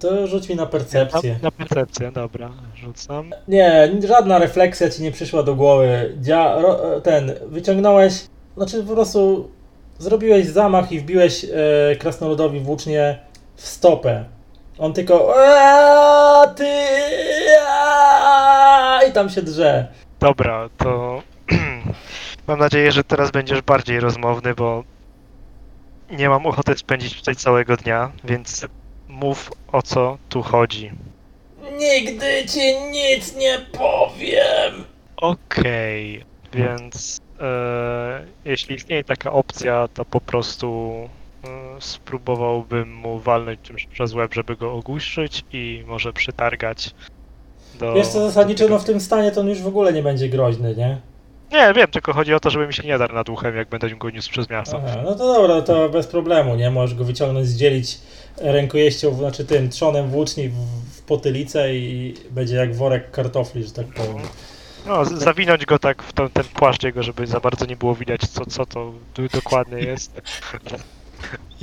To 0.00 0.26
rzuć 0.26 0.48
mi 0.48 0.56
na 0.56 0.66
percepcję. 0.66 1.32
Na, 1.32 1.38
na 1.42 1.50
percepcję, 1.50 2.12
dobra, 2.12 2.50
rzucam. 2.76 3.30
Nie, 3.48 3.90
żadna 4.08 4.38
refleksja 4.38 4.90
ci 4.90 5.02
nie 5.02 5.12
przyszła 5.12 5.42
do 5.42 5.54
głowy. 5.54 6.14
Dzia, 6.20 6.54
ro, 6.60 7.00
ten, 7.00 7.32
wyciągnąłeś, 7.46 8.12
znaczy 8.56 8.84
po 8.84 8.92
prostu 8.94 9.50
zrobiłeś 9.98 10.46
zamach 10.46 10.92
i 10.92 11.00
wbiłeś 11.00 11.44
e, 11.44 11.48
krasnoludowi 11.96 12.60
włócznie 12.60 13.18
w 13.56 13.66
stopę. 13.66 14.24
On 14.78 14.92
tylko 14.92 15.34
"Eee, 15.46 16.54
ty 16.56 16.68
aaa", 17.68 19.02
i 19.08 19.12
tam 19.12 19.30
się 19.30 19.42
drze. 19.42 19.86
Dobra, 20.20 20.68
to 20.78 21.22
mam 22.48 22.58
nadzieję, 22.58 22.92
że 22.92 23.04
teraz 23.04 23.30
będziesz 23.30 23.62
bardziej 23.62 24.00
rozmowny, 24.00 24.54
bo 24.54 24.84
nie 26.10 26.28
mam 26.28 26.46
ochoty 26.46 26.76
spędzić 26.76 27.18
tutaj 27.18 27.36
całego 27.36 27.76
dnia, 27.76 28.10
więc 28.24 28.66
mów 29.22 29.52
o 29.72 29.82
co 29.82 30.18
tu 30.28 30.42
chodzi. 30.42 30.90
Nigdy 31.78 32.46
ci 32.48 32.90
nic 32.90 33.36
nie 33.36 33.58
powiem. 33.72 34.84
Okej, 35.16 36.24
więc 36.54 37.20
e, 37.40 38.24
jeśli 38.44 38.76
istnieje 38.76 39.04
taka 39.04 39.32
opcja, 39.32 39.88
to 39.94 40.04
po 40.04 40.20
prostu 40.20 40.92
e, 41.44 41.48
spróbowałbym 41.80 42.94
mu 42.94 43.18
walnąć 43.18 43.60
czymś 43.62 43.86
przez 43.86 44.14
łeb, 44.14 44.34
żeby 44.34 44.56
go 44.56 44.72
ogłuszyć 44.72 45.44
i 45.52 45.84
może 45.86 46.12
przytargać 46.12 46.90
do... 47.78 47.94
Wiesz 47.94 48.08
co, 48.08 48.20
zasadniczo 48.20 48.68
no 48.68 48.78
w 48.78 48.84
tym 48.84 49.00
stanie 49.00 49.32
to 49.32 49.40
on 49.40 49.48
już 49.48 49.62
w 49.62 49.66
ogóle 49.66 49.92
nie 49.92 50.02
będzie 50.02 50.28
groźny, 50.28 50.76
nie? 50.76 51.00
Nie, 51.52 51.72
wiem, 51.76 51.88
tylko 51.88 52.12
chodzi 52.12 52.34
o 52.34 52.40
to, 52.40 52.50
żeby 52.50 52.66
mi 52.66 52.74
się 52.74 52.82
nie 52.82 52.98
darł 52.98 53.14
nad 53.14 53.28
uchem, 53.28 53.56
jak 53.56 53.68
będę 53.68 53.90
go 53.90 54.10
niósł 54.10 54.30
przez 54.30 54.50
miasto. 54.50 54.80
Aha, 54.86 55.00
no 55.04 55.14
to 55.14 55.34
dobra, 55.34 55.62
to 55.62 55.88
bez 55.88 56.06
problemu, 56.06 56.56
nie? 56.56 56.70
Możesz 56.70 56.98
go 56.98 57.04
wyciągnąć, 57.04 57.46
zdzielić 57.46 57.98
rękojeścią, 58.36 59.14
znaczy 59.14 59.44
tym 59.44 59.70
trzonem 59.70 60.10
włóczni 60.10 60.48
w, 60.48 61.02
potylicę 61.06 61.74
i 61.74 62.14
będzie 62.30 62.56
jak 62.56 62.74
worek 62.74 63.10
kartofli, 63.10 63.64
że 63.64 63.70
tak 63.72 63.86
powiem. 63.86 64.26
No, 64.86 65.04
z- 65.04 65.12
zawinąć 65.12 65.64
go 65.66 65.78
tak 65.78 66.02
w 66.02 66.12
ten, 66.12 66.28
ten 66.30 66.44
płaszcz 66.44 66.82
jego, 66.82 67.02
żeby 67.02 67.26
za 67.26 67.40
bardzo 67.40 67.66
nie 67.66 67.76
było 67.76 67.94
widać, 67.94 68.20
co, 68.20 68.46
co 68.46 68.66
to 68.66 68.92
dokładnie 69.32 69.78
jest. 69.78 70.20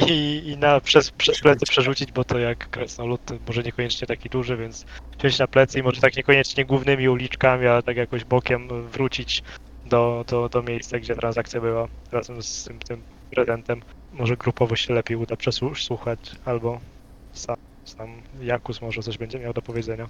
I, 0.07 0.41
i 0.45 0.57
na, 0.57 0.81
przez, 0.81 1.11
przez 1.11 1.39
plecy 1.39 1.65
przerzucić, 1.65 2.11
bo 2.11 2.23
to 2.23 2.39
jak 2.39 2.69
krasnolud 2.69 3.21
to 3.25 3.35
może 3.47 3.63
niekoniecznie 3.63 4.07
taki 4.07 4.29
duży, 4.29 4.57
więc 4.57 4.85
wziąć 5.19 5.39
na 5.39 5.47
plecy 5.47 5.79
i 5.79 5.83
może 5.83 6.01
tak 6.01 6.17
niekoniecznie 6.17 6.65
głównymi 6.65 7.09
uliczkami, 7.09 7.67
ale 7.67 7.83
tak 7.83 7.97
jakoś 7.97 8.25
bokiem 8.25 8.87
wrócić 8.89 9.43
do, 9.85 10.25
do, 10.27 10.49
do 10.49 10.63
miejsca, 10.63 10.99
gdzie 10.99 11.15
transakcja 11.15 11.61
była 11.61 11.87
razem 12.11 12.43
z 12.43 12.63
tym, 12.63 12.79
tym 12.79 13.03
prezentem. 13.31 13.81
Może 14.13 14.37
grupowo 14.37 14.75
się 14.75 14.93
lepiej 14.93 15.17
uda 15.17 15.35
przesłuchać, 15.35 16.19
albo 16.45 16.79
sam, 17.33 17.55
sam 17.85 18.21
Jakus 18.41 18.81
może 18.81 19.01
coś 19.01 19.17
będzie 19.17 19.39
miał 19.39 19.53
do 19.53 19.61
powiedzenia. 19.61 20.07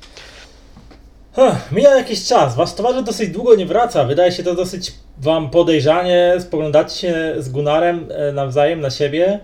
Huh, 1.33 1.71
mija 1.71 1.95
jakiś 1.95 2.25
czas. 2.25 2.55
Wasz 2.55 2.73
towarzysz 2.73 3.03
dosyć 3.03 3.29
długo 3.29 3.55
nie 3.55 3.65
wraca. 3.65 4.03
Wydaje 4.03 4.31
się 4.31 4.43
to 4.43 4.55
dosyć 4.55 4.93
wam 5.17 5.49
podejrzanie. 5.49 6.33
Spoglądacie 6.39 6.95
się 6.95 7.35
z 7.37 7.49
Gunarem 7.49 8.07
e, 8.11 8.31
nawzajem 8.31 8.81
na 8.81 8.89
siebie, 8.89 9.39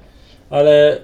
ale 0.50 0.98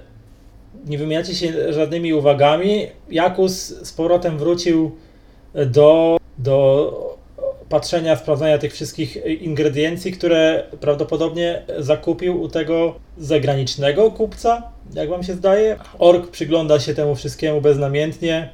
nie 0.86 0.98
wymieniacie 0.98 1.36
się 1.36 1.74
żadnymi 1.74 2.14
uwagami. 2.14 2.88
Jakus 3.10 3.68
z 3.68 3.94
powrotem 3.94 4.38
wrócił 4.38 4.98
do, 5.66 6.18
do 6.38 7.11
patrzenia, 7.72 8.16
sprawdzania 8.16 8.58
tych 8.58 8.74
wszystkich 8.74 9.26
ingrediencji, 9.26 10.12
które 10.12 10.64
prawdopodobnie 10.80 11.62
zakupił 11.80 12.42
u 12.42 12.48
tego 12.48 12.96
zagranicznego 13.18 14.12
kupca, 14.12 14.64
jak 14.94 15.10
wam 15.10 15.24
się 15.24 15.34
zdaje. 15.34 15.80
Ork 16.00 16.32
przygląda 16.32 16.80
się 16.80 16.94
temu 16.94 17.16
wszystkiemu 17.16 17.62
beznamiętnie 17.62 18.50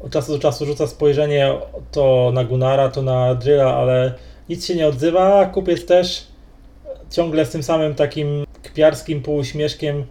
od 0.00 0.12
czasu 0.12 0.32
do 0.32 0.38
czasu 0.38 0.66
rzuca 0.66 0.86
spojrzenie 0.86 1.52
to 1.92 2.30
na 2.34 2.44
Gunara, 2.44 2.88
to 2.88 3.02
na 3.02 3.34
Drilla, 3.34 3.74
ale 3.74 4.12
nic 4.48 4.66
się 4.66 4.74
nie 4.74 4.86
odzywa. 4.86 5.46
Kupiec 5.46 5.86
też 5.86 6.26
ciągle 7.10 7.46
z 7.46 7.50
tym 7.50 7.62
samym 7.62 7.94
takim 7.94 8.46
kpiarskim 8.62 9.22
półuśmieszkiem 9.22 10.04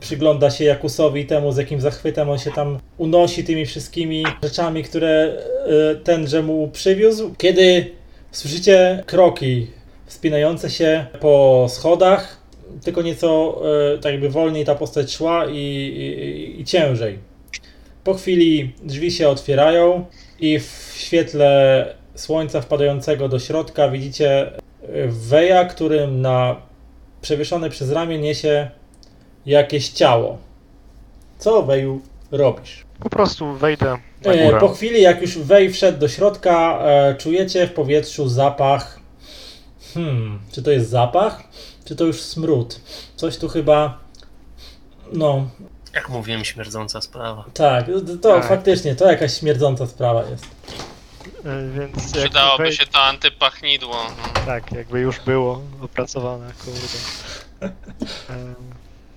przygląda 0.00 0.50
się 0.50 0.64
Jakusowi 0.64 1.26
temu, 1.26 1.52
z 1.52 1.56
jakim 1.56 1.80
zachwytem 1.80 2.30
on 2.30 2.38
się 2.38 2.50
tam 2.50 2.78
unosi 2.98 3.44
tymi 3.44 3.66
wszystkimi 3.66 4.24
rzeczami, 4.42 4.82
które 4.82 5.08
e, 5.12 5.94
tenże 5.94 6.42
mu 6.42 6.68
przywiózł. 6.68 7.34
Kiedy 7.38 7.90
słyszycie 8.30 9.02
kroki 9.06 9.66
wspinające 10.06 10.70
się 10.70 11.06
po 11.20 11.66
schodach, 11.68 12.42
tylko 12.84 13.02
nieco 13.02 13.60
e, 13.94 13.98
tak 13.98 14.12
jakby 14.12 14.30
wolniej 14.30 14.64
ta 14.64 14.74
postać 14.74 15.12
szła 15.12 15.46
i, 15.46 15.56
i, 15.56 16.60
i 16.60 16.64
ciężej. 16.64 17.18
Po 18.04 18.14
chwili 18.14 18.72
drzwi 18.82 19.10
się 19.10 19.28
otwierają 19.28 20.04
i 20.40 20.58
w 20.58 20.94
świetle 20.96 21.86
słońca 22.14 22.60
wpadającego 22.60 23.28
do 23.28 23.38
środka 23.38 23.88
widzicie 23.88 24.52
Weja, 25.08 25.64
którym 25.64 26.20
na 26.20 26.56
przewieszone 27.20 27.70
przez 27.70 27.90
ramię 27.90 28.18
niesie 28.18 28.70
jakieś 29.48 29.88
ciało. 29.88 30.38
Co 31.38 31.62
Weju 31.62 32.00
robisz? 32.30 32.84
Po 33.00 33.10
prostu 33.10 33.52
wejdę 33.52 33.96
na 34.24 34.32
E, 34.32 34.44
górę. 34.46 34.60
Po 34.60 34.68
chwili, 34.68 35.02
jak 35.02 35.22
już 35.22 35.38
Wej 35.38 35.72
wszedł 35.72 35.98
do 35.98 36.08
środka, 36.08 36.78
e, 36.82 37.14
czujecie 37.14 37.66
w 37.66 37.72
powietrzu 37.72 38.28
zapach. 38.28 39.00
Hmm, 39.94 40.38
czy 40.52 40.62
to 40.62 40.70
jest 40.70 40.90
zapach? 40.90 41.42
Czy 41.84 41.96
to 41.96 42.04
już 42.04 42.20
smród? 42.22 42.80
Coś 43.16 43.36
tu 43.36 43.48
chyba. 43.48 43.98
No, 45.12 45.48
Jak 45.94 46.08
mówiłem, 46.08 46.44
śmierdząca 46.44 47.00
sprawa. 47.00 47.44
tak, 47.54 47.86
to 48.22 48.32
Tak. 48.34 48.48
faktycznie, 48.48 48.94
to 48.96 49.10
jakaś 49.10 49.38
śmierdząca 49.38 49.86
sprawa 49.86 50.22
jest. 50.30 50.46
E, 51.44 51.68
Więc 51.80 52.12
Przydałoby 52.12 52.62
wej- 52.62 52.72
się 52.72 52.86
to 52.86 52.98
antypachnidło. 53.02 53.96
No. 53.96 54.40
Tak, 54.46 54.72
jakby 54.72 55.00
już 55.00 55.20
było 55.20 55.62
opracowane, 55.82 56.52
kurde. 56.64 56.98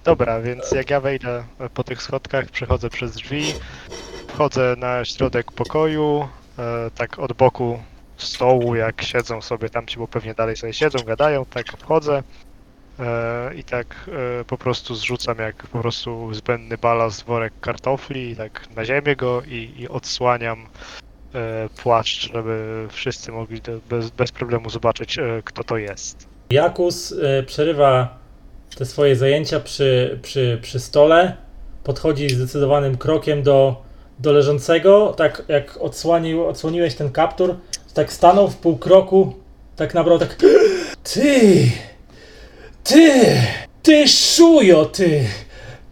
Dobra, 0.04 0.42
więc 0.42 0.72
jak 0.72 0.90
ja 0.90 1.00
wejdę 1.00 1.44
po 1.74 1.84
tych 1.84 2.02
schodkach, 2.02 2.46
przechodzę 2.50 2.90
przez 2.90 3.12
drzwi, 3.12 3.44
wchodzę 4.28 4.76
na 4.78 5.06
środek 5.06 5.52
pokoju, 5.52 6.28
e, 6.60 6.92
tak 6.96 7.20
od 7.20 7.34
boku 7.34 7.80
stołu, 8.18 8.76
jak 8.76 9.02
siedzą 9.02 9.42
sobie 9.42 9.70
tam 9.70 9.88
ci, 9.88 9.98
bo 9.98 10.08
pewnie 10.08 10.34
dalej 10.34 10.56
sobie 10.56 10.74
siedzą, 10.74 11.00
gadają, 11.06 11.46
tak 11.46 11.66
wchodzę 11.78 12.24
e, 13.00 13.56
i 13.56 13.64
tak 13.64 14.10
e, 14.42 14.46
po 14.46 14.58
prostu 14.58 14.96
zrzucam 14.96 15.38
jak 15.38 15.56
po 15.56 15.80
prostu 15.80 16.34
zbędny 16.34 16.78
balast 16.78 17.26
worek 17.26 17.54
kartofli 17.62 18.36
tak 18.36 18.76
na 18.76 18.86
ziemię 18.86 19.16
go 19.16 19.42
i, 19.42 19.74
i 19.78 19.88
odsłaniam 19.88 20.66
e, 21.34 21.70
płaszcz, 21.84 22.32
żeby 22.34 22.88
wszyscy 22.92 23.32
mogli 23.32 23.62
bez, 23.90 24.10
bez 24.10 24.32
problemu 24.32 24.70
zobaczyć, 24.70 25.20
e, 25.20 25.42
kto 25.46 25.64
to 25.64 25.78
jest. 25.78 26.28
Jakus 26.50 27.12
y, 27.12 27.44
przerywa 27.48 28.21
te 28.76 28.86
swoje 28.86 29.16
zajęcia 29.16 29.60
przy, 29.60 30.20
przy, 30.22 30.60
przy 30.62 30.80
stole, 30.80 31.38
podchodzi 31.84 32.30
zdecydowanym 32.30 32.98
krokiem 32.98 33.44
do, 33.44 33.82
do 34.20 34.32
leżącego, 34.32 35.14
tak 35.18 35.44
jak 35.48 35.78
odsłonił, 35.78 36.48
odsłoniłeś 36.48 36.96
ten 36.96 37.12
kaptur, 37.12 37.56
tak 37.94 38.14
stanął 38.14 38.48
w 38.50 38.58
pół 38.58 38.78
kroku, 38.78 39.40
tak 39.76 39.94
nabrał 39.94 40.20
tak 40.20 40.36
Ty! 41.14 41.72
Ty! 42.84 43.42
Ty 43.84 44.08
szujo, 44.08 44.86
ty! 44.86 45.28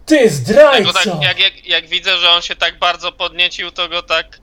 Ty 0.06 0.24
Bo 0.24 0.30
zdrajco! 0.30 0.92
tak, 0.92 1.22
jak, 1.22 1.40
jak, 1.40 1.66
jak 1.66 1.88
widzę, 1.88 2.18
że 2.18 2.30
on 2.30 2.42
się 2.42 2.56
tak 2.56 2.78
bardzo 2.78 3.12
podniecił, 3.12 3.70
to 3.70 3.88
go 3.88 4.02
tak 4.02 4.38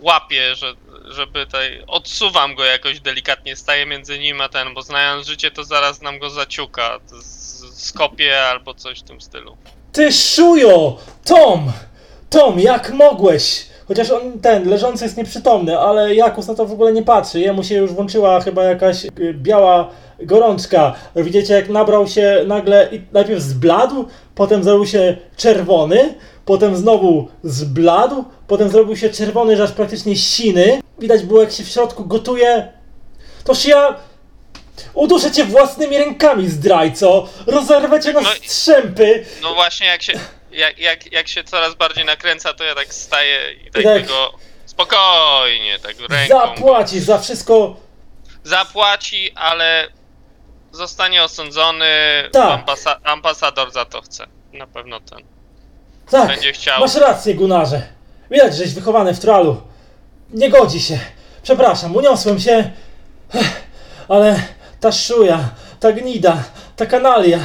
łapię, 0.00 0.54
że, 0.54 0.74
żeby 1.04 1.46
tutaj 1.46 1.82
odsuwam 1.86 2.54
go 2.54 2.64
jakoś 2.64 3.00
delikatnie, 3.00 3.56
staję 3.56 3.86
między 3.86 4.18
nim 4.18 4.40
a 4.40 4.48
ten, 4.48 4.74
bo 4.74 4.82
znając 4.82 5.26
życie, 5.26 5.50
to 5.50 5.64
zaraz 5.64 6.02
nam 6.02 6.18
go 6.18 6.30
zaciuka, 6.30 6.98
z- 7.06 7.45
skopie 7.76 8.38
albo 8.38 8.74
coś 8.74 8.98
w 8.98 9.02
tym 9.02 9.20
stylu. 9.20 9.56
Ty 9.92 10.12
szujo! 10.12 10.96
Tom! 11.24 11.72
Tom, 12.30 12.60
jak 12.60 12.92
mogłeś? 12.92 13.66
Chociaż 13.88 14.10
on 14.10 14.40
ten 14.40 14.68
leżący 14.68 15.04
jest 15.04 15.16
nieprzytomny, 15.16 15.78
ale 15.78 16.14
Jakus 16.14 16.46
na 16.46 16.54
to 16.54 16.66
w 16.66 16.72
ogóle 16.72 16.92
nie 16.92 17.02
patrzy. 17.02 17.40
Jemu 17.40 17.64
się 17.64 17.74
już 17.74 17.92
włączyła 17.92 18.40
chyba 18.40 18.64
jakaś 18.64 19.04
y, 19.04 19.34
biała 19.34 19.90
gorączka. 20.20 20.94
Widzicie, 21.16 21.54
jak 21.54 21.68
nabrał 21.68 22.06
się 22.06 22.44
nagle 22.46 22.88
i 22.92 23.02
najpierw 23.12 23.42
zbladł, 23.42 24.04
potem 24.34 24.64
zrobił 24.64 24.86
się 24.86 25.16
czerwony, 25.36 26.14
potem 26.44 26.76
znowu 26.76 27.28
zbladł, 27.42 28.24
potem 28.46 28.68
zrobił 28.68 28.96
się 28.96 29.10
czerwony, 29.10 29.56
że 29.56 29.62
aż 29.62 29.72
praktycznie 29.72 30.16
siny. 30.16 30.80
Widać 30.98 31.22
było, 31.22 31.40
jak 31.40 31.52
się 31.52 31.64
w 31.64 31.68
środku 31.68 32.04
gotuje. 32.04 32.72
Toż 33.44 33.66
ja 33.66 33.96
uduszę 34.94 35.30
cię 35.30 35.44
własnymi 35.44 35.98
rękami, 35.98 36.48
zdrajco! 36.48 37.28
Rozerwę 37.46 38.00
cię 38.00 38.12
na 38.12 38.20
No 38.20 38.34
i- 38.34 38.48
strzępy! 38.48 39.24
No 39.42 39.54
właśnie, 39.54 39.86
jak 39.86 40.02
się, 40.02 40.12
jak, 40.50 40.78
jak, 40.78 41.12
jak 41.12 41.28
się 41.28 41.44
coraz 41.44 41.74
bardziej 41.74 42.04
nakręca, 42.04 42.54
to 42.54 42.64
ja 42.64 42.74
tak 42.74 42.94
staję 42.94 43.38
i 43.66 43.70
tak, 43.70 43.82
tak. 43.82 44.06
go 44.06 44.32
spokojnie, 44.66 45.78
tak 45.78 45.94
ręką. 46.10 46.38
Zapłacisz 46.56 47.02
za 47.02 47.18
wszystko. 47.18 47.76
Zapłaci, 48.44 49.32
ale 49.34 49.88
zostanie 50.72 51.22
osądzony. 51.24 51.86
Tak. 52.32 52.60
Ambasa- 52.66 53.00
ambasador 53.04 53.72
za 53.72 53.84
to 53.84 54.02
chce. 54.02 54.26
Na 54.52 54.66
pewno 54.66 55.00
ten. 55.00 55.18
Tak, 56.10 56.26
Będzie 56.28 56.52
chciał. 56.52 56.80
masz 56.80 56.94
rację, 56.94 57.34
Gunarze. 57.34 57.82
Widać, 58.30 58.56
żeś 58.56 58.74
wychowany 58.74 59.14
w 59.14 59.20
tralu. 59.20 59.62
Nie 60.30 60.50
godzi 60.50 60.80
się. 60.80 60.98
Przepraszam, 61.42 61.96
uniosłem 61.96 62.40
się. 62.40 62.70
Ech, 63.34 63.62
Ale 64.08 64.42
ta 64.80 64.92
szuja, 64.92 65.50
ta 65.80 65.92
gnida, 65.92 66.44
ta 66.76 66.86
kanalia. 66.86 67.38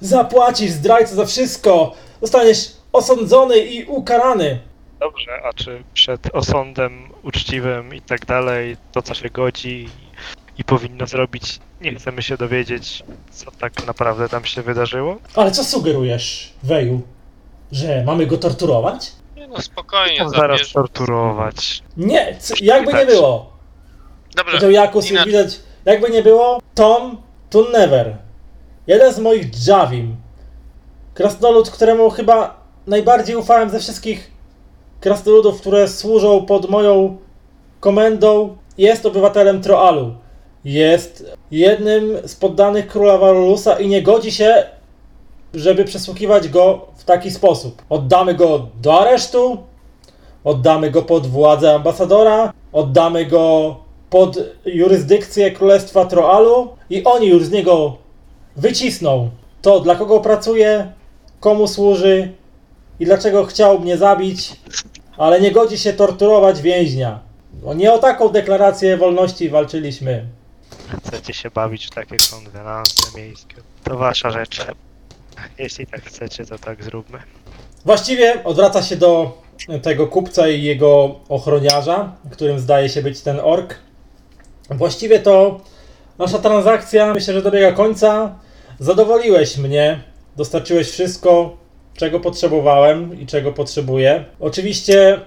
Zapłacisz, 0.00 0.70
zdrajco, 0.70 1.14
za 1.14 1.24
wszystko. 1.26 1.94
Zostaniesz 2.22 2.72
osądzony 2.92 3.58
i 3.58 3.84
ukarany. 3.84 4.58
Dobrze, 5.00 5.30
a 5.44 5.52
czy 5.52 5.82
przed 5.94 6.34
osądem 6.34 7.08
uczciwym 7.22 7.94
i 7.94 8.00
tak 8.00 8.26
dalej, 8.26 8.76
to 8.92 9.02
co 9.02 9.14
się 9.14 9.30
godzi 9.30 9.88
i 10.58 10.64
powinno 10.64 11.06
zrobić, 11.06 11.58
nie 11.80 11.94
chcemy 11.94 12.22
się 12.22 12.36
dowiedzieć, 12.36 13.02
co 13.30 13.50
tak 13.50 13.86
naprawdę 13.86 14.28
tam 14.28 14.44
się 14.44 14.62
wydarzyło? 14.62 15.16
Ale 15.34 15.50
co 15.50 15.64
sugerujesz, 15.64 16.52
Weju? 16.62 17.02
Że 17.72 18.04
mamy 18.06 18.26
go 18.26 18.38
torturować? 18.38 19.12
Nie 19.36 19.48
no, 19.48 19.60
spokojnie, 19.62 20.18
Tam 20.18 20.30
zaraz 20.30 20.58
zabierz. 20.58 20.72
torturować. 20.72 21.82
Nie, 21.96 22.36
c- 22.38 22.54
jakby 22.60 22.92
nie 22.92 23.06
było. 23.06 23.52
Dobrze, 24.36 24.52
Powiedział 24.52 24.70
Jakus 24.70 25.06
i 25.06 25.10
inaczej. 25.10 25.32
widać, 25.32 25.60
jakby 25.84 26.10
nie 26.10 26.22
było, 26.22 26.58
Tom 26.74 27.16
to 27.50 27.62
never. 27.72 28.16
Jeden 28.86 29.12
z 29.12 29.18
moich 29.18 29.66
Javim. 29.66 30.16
Krasnolud, 31.14 31.70
któremu 31.70 32.10
chyba 32.10 32.60
najbardziej 32.86 33.36
ufałem 33.36 33.70
ze 33.70 33.80
wszystkich 33.80 34.30
krasnoludów, 35.00 35.60
które 35.60 35.88
służą 35.88 36.46
pod 36.46 36.70
moją 36.70 37.16
komendą, 37.80 38.56
jest 38.78 39.06
obywatelem 39.06 39.62
Troalu. 39.62 40.14
Jest 40.64 41.36
jednym 41.50 42.28
z 42.28 42.36
poddanych 42.36 42.86
króla 42.86 43.18
Varolusa 43.18 43.80
i 43.80 43.88
nie 43.88 44.02
godzi 44.02 44.32
się, 44.32 44.64
żeby 45.54 45.84
przesłuchiwać 45.84 46.48
go 46.48 46.86
w 46.96 47.04
taki 47.04 47.30
sposób. 47.30 47.82
Oddamy 47.88 48.34
go 48.34 48.66
do 48.82 49.00
aresztu, 49.00 49.58
oddamy 50.44 50.90
go 50.90 51.02
pod 51.02 51.26
władzę 51.26 51.74
ambasadora, 51.74 52.52
oddamy 52.72 53.26
go 53.26 53.76
pod 54.10 54.38
jurysdykcję 54.64 55.50
Królestwa 55.50 56.04
Troalu 56.04 56.68
i 56.90 57.04
oni 57.04 57.28
już 57.28 57.44
z 57.44 57.50
niego 57.50 57.96
wycisną 58.56 59.30
to, 59.62 59.80
dla 59.80 59.94
kogo 59.94 60.20
pracuje, 60.20 60.92
komu 61.40 61.68
służy 61.68 62.32
i 63.00 63.04
dlaczego 63.04 63.44
chciał 63.44 63.80
mnie 63.80 63.96
zabić, 63.96 64.52
ale 65.16 65.40
nie 65.40 65.52
godzi 65.52 65.78
się 65.78 65.92
torturować 65.92 66.62
więźnia. 66.62 67.20
No 67.64 67.74
nie 67.74 67.92
o 67.92 67.98
taką 67.98 68.28
deklarację 68.28 68.96
wolności 68.96 69.48
walczyliśmy. 69.48 70.26
Chcecie 71.06 71.34
się 71.34 71.50
bawić 71.50 71.86
w 71.86 71.90
takie 71.90 72.16
konwenanse 72.30 73.18
miejskie. 73.18 73.56
To 73.84 73.96
wasza 73.96 74.30
rzecz. 74.30 74.66
Jeśli 75.58 75.86
tak 75.86 76.02
chcecie, 76.02 76.46
to 76.46 76.58
tak 76.58 76.84
zróbmy. 76.84 77.18
Właściwie 77.84 78.44
odwraca 78.44 78.82
się 78.82 78.96
do 78.96 79.38
tego 79.82 80.06
kupca 80.06 80.48
i 80.48 80.62
jego 80.62 81.20
ochroniarza, 81.28 82.12
którym 82.30 82.58
zdaje 82.58 82.88
się 82.88 83.02
być 83.02 83.20
ten 83.20 83.40
ork. 83.42 83.74
Właściwie 84.70 85.18
to 85.18 85.60
nasza 86.18 86.38
transakcja 86.38 87.14
myślę, 87.14 87.34
że 87.34 87.42
dobiega 87.42 87.72
końca. 87.72 88.34
Zadowoliłeś 88.78 89.58
mnie, 89.58 90.00
dostarczyłeś 90.36 90.90
wszystko, 90.90 91.56
czego 91.94 92.20
potrzebowałem 92.20 93.20
i 93.20 93.26
czego 93.26 93.52
potrzebuję. 93.52 94.24
Oczywiście 94.40 95.20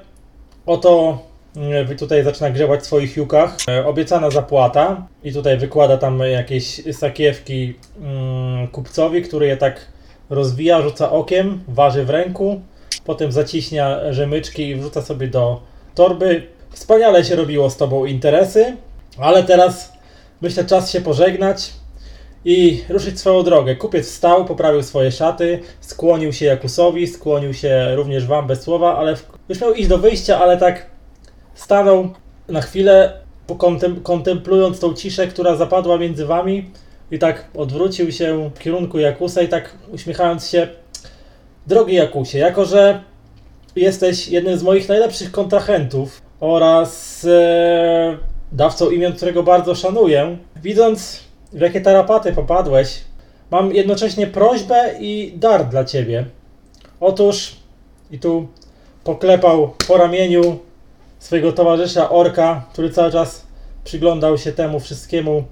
oto 0.65 1.19
mm, 1.55 1.97
tutaj 1.97 2.23
zaczyna 2.23 2.49
grzebać 2.49 2.79
w 2.79 2.85
swoich 2.85 3.17
jukach. 3.17 3.57
E, 3.69 3.85
Obiecana 3.85 4.29
zapłata 4.29 5.07
i 5.23 5.33
tutaj 5.33 5.57
wykłada 5.57 5.97
tam 5.97 6.19
jakieś 6.19 6.81
sakiewki 6.93 7.73
mm, 8.01 8.67
kupcowi, 8.67 9.21
który 9.21 9.47
je 9.47 9.57
tak 9.57 9.87
rozwija, 10.29 10.81
rzuca 10.81 11.11
okiem, 11.11 11.63
waży 11.67 12.05
w 12.05 12.09
ręku, 12.09 12.61
potem 13.05 13.31
zaciśnia 13.31 14.13
rzemyczki 14.13 14.67
i 14.67 14.75
wrzuca 14.75 15.01
sobie 15.01 15.27
do 15.27 15.61
torby. 15.95 16.47
Wspaniale 16.71 17.25
się 17.25 17.35
robiło 17.35 17.69
z 17.69 17.77
tobą 17.77 18.05
interesy, 18.05 18.77
ale 19.17 19.43
teraz 19.43 19.93
myślę 20.41 20.65
czas 20.65 20.91
się 20.91 21.01
pożegnać 21.01 21.73
i 22.45 22.83
ruszyć 22.89 23.19
swoją 23.19 23.43
drogę. 23.43 23.75
Kupiec 23.75 24.07
wstał, 24.07 24.45
poprawił 24.45 24.83
swoje 24.83 25.11
szaty, 25.11 25.59
skłonił 25.81 26.33
się 26.33 26.45
Jakusowi, 26.45 27.07
skłonił 27.07 27.53
się 27.53 27.95
również 27.95 28.27
wam 28.27 28.47
bez 28.47 28.61
słowa, 28.61 28.97
ale 28.97 29.15
w... 29.15 29.27
już 29.49 29.61
miał 29.61 29.73
iść 29.73 29.87
do 29.89 29.97
wyjścia, 29.97 30.39
ale 30.39 30.57
tak 30.57 30.85
stanął 31.55 32.09
na 32.47 32.61
chwilę, 32.61 33.13
kontemplując 34.03 34.79
tą 34.79 34.93
ciszę, 34.93 35.27
która 35.27 35.55
zapadła 35.55 35.97
między 35.97 36.25
wami 36.25 36.69
i 37.11 37.19
tak 37.19 37.45
odwrócił 37.55 38.11
się 38.11 38.49
w 38.55 38.59
kierunku 38.59 38.99
Jakusa 38.99 39.41
i 39.41 39.47
tak 39.47 39.73
uśmiechając 39.91 40.49
się 40.49 40.67
Drogi 41.67 41.95
Jakusie, 41.95 42.37
jako 42.37 42.65
że 42.65 43.03
jesteś 43.75 44.27
jednym 44.27 44.57
z 44.57 44.63
moich 44.63 44.89
najlepszych 44.89 45.31
kontrahentów 45.31 46.21
oraz 46.39 47.25
e, 47.25 48.32
dawcą 48.53 48.89
imion, 48.89 49.13
którego 49.13 49.43
bardzo 49.43 49.75
szanuję, 49.75 50.37
widząc 50.63 51.19
w 51.53 51.59
jakie 51.61 51.81
tarapaty 51.81 52.33
popadłeś, 52.33 53.03
mam 53.51 53.73
jednocześnie 53.73 54.27
prośbę 54.27 54.93
i 54.99 55.33
dar 55.35 55.69
dla 55.69 55.85
ciebie. 55.85 56.25
Otóż, 56.99 57.55
i 58.11 58.19
tu 58.19 58.47
poklepał 59.03 59.73
po 59.87 59.97
ramieniu 59.97 60.59
swojego 61.19 61.51
towarzysza 61.51 62.09
Orka, 62.09 62.65
który 62.73 62.89
cały 62.89 63.11
czas 63.11 63.47
przyglądał 63.83 64.37
się 64.37 64.51
temu 64.51 64.79
wszystkiemu 64.79 65.43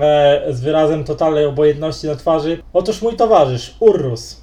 e, 0.00 0.42
z 0.50 0.60
wyrazem 0.60 1.04
totalnej 1.04 1.44
obojętności 1.44 2.06
na 2.06 2.16
twarzy. 2.16 2.62
Otóż 2.72 3.02
mój 3.02 3.16
towarzysz, 3.16 3.76
Urrus. 3.80 4.40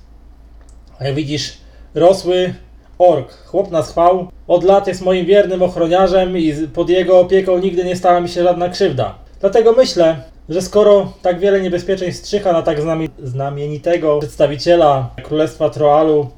Jak 1.02 1.16
widzisz, 1.16 1.58
rosły 1.96 2.54
ork, 3.00 3.34
chłop 3.46 3.72
na 3.72 3.84
schwał. 3.84 4.28
Od 4.48 4.64
lat 4.64 4.88
jest 4.88 5.02
moim 5.02 5.26
wiernym 5.26 5.64
ochroniarzem 5.64 6.38
i 6.38 6.54
pod 6.74 6.90
jego 6.90 7.20
opieką 7.20 7.58
nigdy 7.58 7.86
nie 7.86 7.96
stała 7.96 8.20
mi 8.22 8.30
się 8.30 8.44
żadna 8.44 8.70
krzywda. 8.70 9.16
Dlatego 9.42 9.74
myślę, 9.74 10.16
że 10.50 10.62
skoro 10.62 11.12
tak 11.22 11.40
wiele 11.40 11.62
niebezpieczeństw 11.62 12.30
czyha 12.30 12.54
na 12.54 12.62
tak 12.62 12.80
znami- 12.80 13.10
znamienitego 13.24 14.20
przedstawiciela 14.20 15.10
Królestwa 15.24 15.70
Troalu 15.70 16.30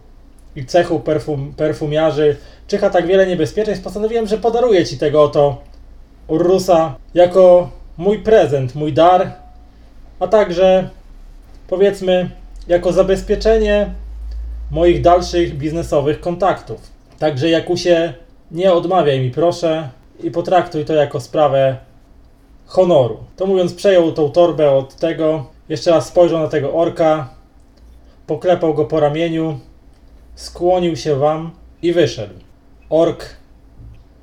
i 0.55 0.65
cechu 0.65 0.99
perfum- 0.99 1.53
perfumiarzy, 1.53 2.35
czyha 2.67 2.89
tak 2.89 3.07
wiele 3.07 3.27
niebezpieczeństw, 3.27 3.84
postanowiłem, 3.84 4.27
że 4.27 4.38
podaruję 4.38 4.85
ci 4.85 4.97
tego 4.97 5.23
oto 5.23 5.57
Urrusa 6.27 6.95
jako 7.13 7.69
mój 7.97 8.19
prezent, 8.19 8.75
mój 8.75 8.93
dar, 8.93 9.34
a 10.19 10.27
także 10.27 10.89
powiedzmy 11.67 12.29
jako 12.67 12.91
zabezpieczenie 12.91 13.89
moich 14.72 15.02
dalszych 15.02 15.57
biznesowych 15.57 16.19
kontaktów. 16.19 16.81
Także 17.19 17.49
Jakusie, 17.49 18.14
nie 18.52 18.73
odmawiaj 18.73 19.19
mi 19.19 19.31
proszę 19.31 19.89
i 20.23 20.31
potraktuj 20.31 20.85
to 20.85 20.94
jako 20.94 21.19
sprawę 21.19 21.77
honoru. 22.65 23.18
To 23.35 23.45
mówiąc, 23.45 23.73
przejął 23.73 24.11
tą 24.11 24.31
torbę 24.31 24.72
od 24.72 24.95
tego, 24.95 25.45
jeszcze 25.69 25.91
raz 25.91 26.07
spojrzał 26.07 26.39
na 26.39 26.48
tego 26.48 26.73
orka, 26.73 27.30
poklepał 28.27 28.73
go 28.73 28.85
po 28.85 28.99
ramieniu, 28.99 29.60
skłonił 30.35 30.95
się 30.95 31.15
wam 31.15 31.52
i 31.81 31.94
wyszedł. 31.94 32.34
Ork 32.89 33.26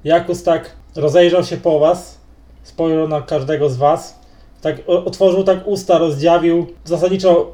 Jakus 0.05 0.43
tak 0.43 0.71
rozejrzał 0.97 1.45
się 1.45 1.57
po 1.57 1.79
was, 1.79 2.21
spojrzał 2.63 3.09
na 3.09 3.23
każdego 3.23 3.71
z 3.71 3.77
was, 3.77 4.19
tak 4.61 4.77
otworzył 4.87 5.45
tak 5.45 5.67
usta, 5.67 5.99
rozdziawił, 5.99 6.67
zasadniczo 6.85 7.53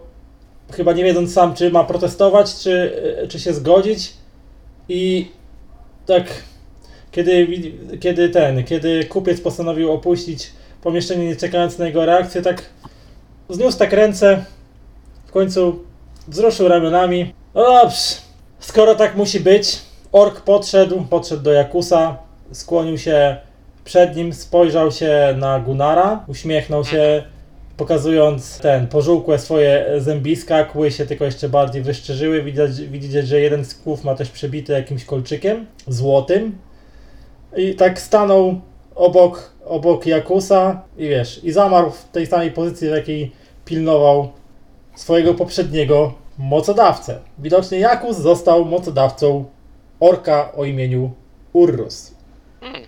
chyba 0.73 0.93
nie 0.93 1.05
wiedząc 1.05 1.33
sam, 1.33 1.55
czy 1.55 1.71
ma 1.71 1.85
protestować, 1.85 2.55
czy, 2.55 2.93
czy 3.29 3.41
się 3.41 3.55
zgodzić. 3.55 4.13
I 4.89 5.29
tak, 6.07 6.25
kiedy, 7.11 7.47
kiedy 8.01 8.29
ten, 8.29 8.65
kiedy 8.65 9.05
kupiec 9.05 9.41
postanowił 9.41 9.93
opuścić 9.93 10.51
pomieszczenie, 10.83 11.27
nie 11.27 11.37
czekając 11.37 11.79
na 11.79 11.87
jego 11.87 12.07
reakcję, 12.07 12.43
tak 12.43 12.63
zniósł 13.49 13.79
tak 13.79 13.93
ręce, 13.93 14.45
w 15.27 15.33
końcu 15.33 15.85
wzruszył 16.29 16.69
ramionami. 16.69 17.35
No 17.55 17.63
dobrze, 17.63 17.97
skoro 18.59 18.95
tak 18.95 19.17
musi 19.17 19.41
być, 19.41 19.79
ork 20.13 20.41
podszedł, 20.41 21.03
podszedł 21.11 21.43
do 21.43 21.53
Jakusa, 21.53 22.17
skłonił 22.53 22.99
się 22.99 23.37
przed 23.85 24.17
nim, 24.17 24.33
spojrzał 24.33 24.93
się 24.93 25.35
na 25.39 25.61
Gunara, 25.61 26.25
uśmiechnął 26.29 26.85
się, 26.85 27.25
pokazując 27.81 28.59
ten, 28.59 28.87
pożółkłe 28.87 29.39
swoje 29.39 29.87
zębiska, 29.99 30.65
kły 30.65 30.91
się 30.91 31.07
tylko 31.07 31.25
jeszcze 31.25 31.49
bardziej 31.49 31.83
wyszczerzyły. 31.83 32.43
Widać, 32.43 32.81
widzicie, 32.81 33.23
że 33.23 33.41
jeden 33.41 33.65
z 33.65 33.75
kłów 33.75 34.05
ma 34.05 34.15
też 34.15 34.31
przebity 34.31 34.73
jakimś 34.73 35.05
kolczykiem 35.05 35.67
złotym. 35.87 36.59
I 37.57 37.75
tak 37.75 38.01
stanął 38.01 38.61
obok, 38.95 39.53
obok 39.65 40.07
Jakusa 40.07 40.83
i 40.99 41.09
wiesz, 41.09 41.45
i 41.45 41.53
zamarł 41.53 41.91
w 41.91 42.05
tej 42.05 42.27
samej 42.27 42.51
pozycji, 42.51 42.89
w 42.89 42.91
jakiej 42.91 43.33
pilnował 43.65 44.33
swojego 44.95 45.35
poprzedniego 45.35 46.15
mocodawcę. 46.39 47.21
Widocznie 47.39 47.79
Jakus 47.79 48.17
został 48.17 48.65
mocodawcą 48.65 49.45
orka 50.01 50.53
o 50.53 50.65
imieniu 50.65 51.11
Urrus. 51.53 52.15
Hmm. 52.61 52.83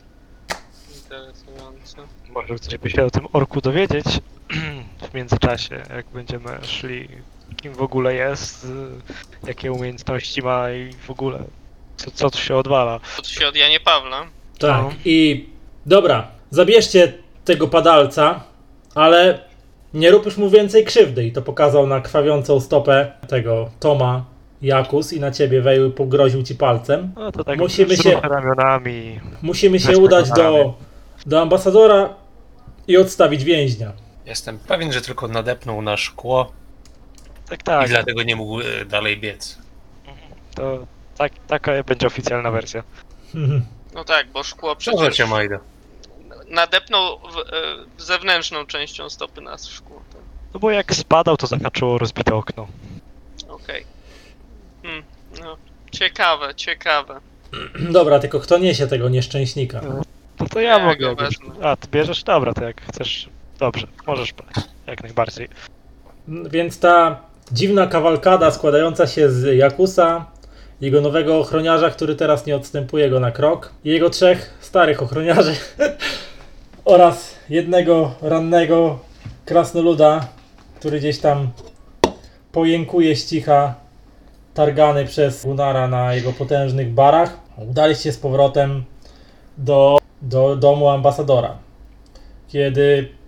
Interesujące. 0.95 1.97
Może 2.35 2.55
chcecie 2.55 2.91
się 2.91 3.05
o 3.05 3.11
tym 3.11 3.27
orku 3.33 3.61
dowiedzieć 3.61 4.07
w 5.11 5.15
międzyczasie, 5.15 5.83
jak 5.97 6.07
będziemy 6.15 6.49
szli, 6.63 7.09
kim 7.57 7.75
w 7.75 7.83
ogóle 7.83 8.15
jest, 8.15 8.65
y, 8.65 8.69
jakie 9.47 9.73
umiejętności 9.73 10.43
ma 10.43 10.71
i 10.73 10.93
w 10.93 11.11
ogóle 11.11 11.39
co, 11.97 12.11
co 12.11 12.31
tu 12.31 12.39
się 12.39 12.57
odwala. 12.57 13.01
To 13.17 13.25
się 13.29 13.47
od 13.49 13.57
Janie 13.57 13.81
Pawla. 13.81 14.27
Tak, 14.59 14.83
No. 14.83 14.93
i 15.05 15.47
dobra, 15.87 16.29
zabierzcie 16.51 17.13
tego 17.45 17.69
padalca, 17.69 18.45
ale 18.95 19.39
nie 19.95 20.11
rób 20.11 20.25
już 20.25 20.37
mu 20.37 20.51
więcej 20.51 20.85
krzywdy. 20.85 21.25
I 21.25 21.33
to 21.33 21.43
pokazał 21.43 21.87
na 21.87 22.01
krwawiącą 22.01 22.61
stopę 22.61 23.13
tego 23.29 23.71
Toma 23.81 24.25
Jakus 24.63 25.13
i 25.13 25.21
na 25.21 25.31
ciebie 25.31 25.61
Wejły 25.63 25.91
pogroził 25.91 26.43
ci 26.43 26.55
palcem. 26.55 27.13
No 27.17 27.33
to 27.33 27.45
tak 27.45 27.59
Musimy 27.59 27.97
się- 27.97 28.21
ramionami. 28.21 29.21
Musimy 29.43 29.81
się 29.81 29.89
Bez 29.89 29.99
udać 29.99 30.31
do, 30.31 30.75
do 31.27 31.41
ambasadora 31.41 32.15
i 32.89 32.97
odstawić 32.97 33.45
więźnia. 33.45 33.93
Jestem 34.27 34.59
pewien, 34.59 34.93
że 34.93 35.01
tylko 35.01 35.29
nadepnął 35.29 35.83
na 35.83 35.97
szkło 35.97 36.53
Tak, 37.49 37.61
i 37.61 37.63
tak. 37.65 37.89
dlatego 37.89 38.23
nie 38.23 38.37
mógł 38.37 38.61
e, 38.61 38.85
dalej 38.85 39.19
biec. 39.21 39.59
To 40.55 40.87
tak, 41.17 41.33
taka 41.47 41.83
będzie 41.83 42.07
oficjalna 42.07 42.51
wersja. 42.51 42.83
No 43.95 44.05
tak, 44.05 44.29
bo 44.29 44.43
szkło 44.43 44.77
Proszę 44.77 44.91
przecież 44.97 45.17
cię, 45.17 45.27
Majda. 45.27 45.59
nadepnął 46.49 47.19
w, 47.19 47.23
e, 47.39 47.43
w 47.97 48.03
zewnętrzną 48.03 48.67
częścią 48.67 49.11
stopy 49.11 49.41
na 49.41 49.59
szkło. 49.59 50.03
tak. 50.13 50.21
No 50.55 50.61
bo 50.61 50.71
jak 50.71 50.95
spadał, 50.95 51.37
to 51.37 51.47
zahaczyło 51.47 51.99
rozbite 51.99 52.35
okno. 52.35 52.67
Okej. 53.49 53.85
Hmm, 54.83 55.03
no. 55.41 55.57
Ciekawe, 55.91 56.55
ciekawe. 56.55 57.21
Dobra, 57.91 58.19
tylko 58.19 58.41
kto 58.41 58.59
niesie 58.59 58.87
tego 58.87 59.09
nieszczęśnika? 59.09 59.81
No 60.41 60.47
to 60.47 60.61
ja 60.61 60.79
Ja 60.79 60.85
mogę. 60.87 61.07
go 61.07 61.15
wezmę. 61.17 61.55
A, 61.63 61.77
ty 61.77 61.89
bierzesz? 61.89 62.23
Dobra, 62.25 62.55
to 62.55 62.65
jak 62.65 62.83
chcesz. 62.83 63.29
Dobrze, 63.63 63.87
możesz 64.07 64.33
brać. 64.33 64.55
Jak 64.87 65.03
najbardziej. 65.03 65.49
Więc 66.29 66.79
ta 66.79 67.21
dziwna 67.53 67.87
kawalkada 67.87 68.51
składająca 68.51 69.07
się 69.07 69.31
z 69.31 69.57
Jakusa, 69.57 70.27
jego 70.81 71.01
nowego 71.01 71.39
ochroniarza, 71.39 71.91
który 71.91 72.15
teraz 72.15 72.47
nie 72.47 72.57
odstępuje 72.57 73.11
go 73.11 73.21
na 73.21 73.31
krok, 73.31 73.73
i 73.85 73.91
jego 73.91 74.11
trzech 74.11 74.59
starych 74.61 75.03
ochroniarzy 75.03 75.55
oraz 76.85 77.35
jednego 77.49 78.15
rannego 78.23 78.99
krasnoluda, 79.45 80.27
który 80.79 80.99
gdzieś 80.99 81.19
tam 81.19 81.51
pojękuje 82.53 83.17
z 83.17 83.31
cicha, 83.31 83.75
targany 84.55 85.05
przez 85.05 85.45
Gunara 85.45 85.89
na 85.89 86.15
jego 86.15 86.33
potężnych 86.33 86.91
barach, 86.91 87.39
udali 87.57 87.97
się 87.97 88.13
z 88.13 88.19
powrotem 88.19 88.85
do, 89.59 89.99
do 90.23 90.57
domu 90.57 90.89
ambasadora. 90.89 91.59
Kiedy 92.49 93.22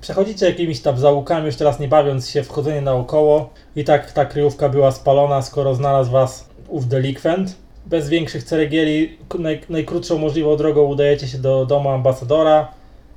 Przechodzicie 0.00 0.46
jakimiś 0.46 0.80
tam 0.80 0.98
zaułkami, 0.98 1.46
już 1.46 1.56
teraz 1.56 1.80
nie 1.80 1.88
bawiąc 1.88 2.28
się 2.28 2.42
w 2.42 2.48
chodzenie 2.48 2.80
naokoło. 2.80 3.50
I 3.76 3.84
tak 3.84 4.12
ta 4.12 4.24
kryjówka 4.24 4.68
była 4.68 4.92
spalona, 4.92 5.42
skoro 5.42 5.74
znalazł 5.74 6.10
was 6.10 6.48
ów 6.68 6.88
delikwent. 6.88 7.56
Bez 7.86 8.08
większych 8.08 8.42
ceregieli, 8.42 9.18
naj, 9.38 9.60
najkrótszą 9.68 10.18
możliwą 10.18 10.56
drogą 10.56 10.82
udajecie 10.82 11.28
się 11.28 11.38
do 11.38 11.66
domu 11.66 11.88
ambasadora. 11.88 12.68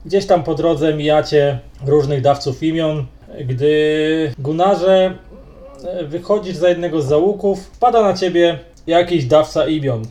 Gdzieś 0.06 0.26
tam 0.26 0.43
po 0.43 0.56
drodze 0.56 0.93
mijacie 0.93 1.60
różnych 1.85 2.22
dawców 2.22 2.64
imion. 2.64 3.06
Gdy 3.45 4.34
Gunarze 4.39 5.14
e, 5.85 6.03
wychodzisz 6.03 6.56
za 6.56 6.69
jednego 6.69 7.01
z 7.01 7.06
zaułków, 7.06 7.65
wpada 7.65 8.01
na 8.01 8.14
ciebie 8.14 8.60
jakiś 8.88 9.26
dawca 9.26 9.68
imion. 9.68 10.06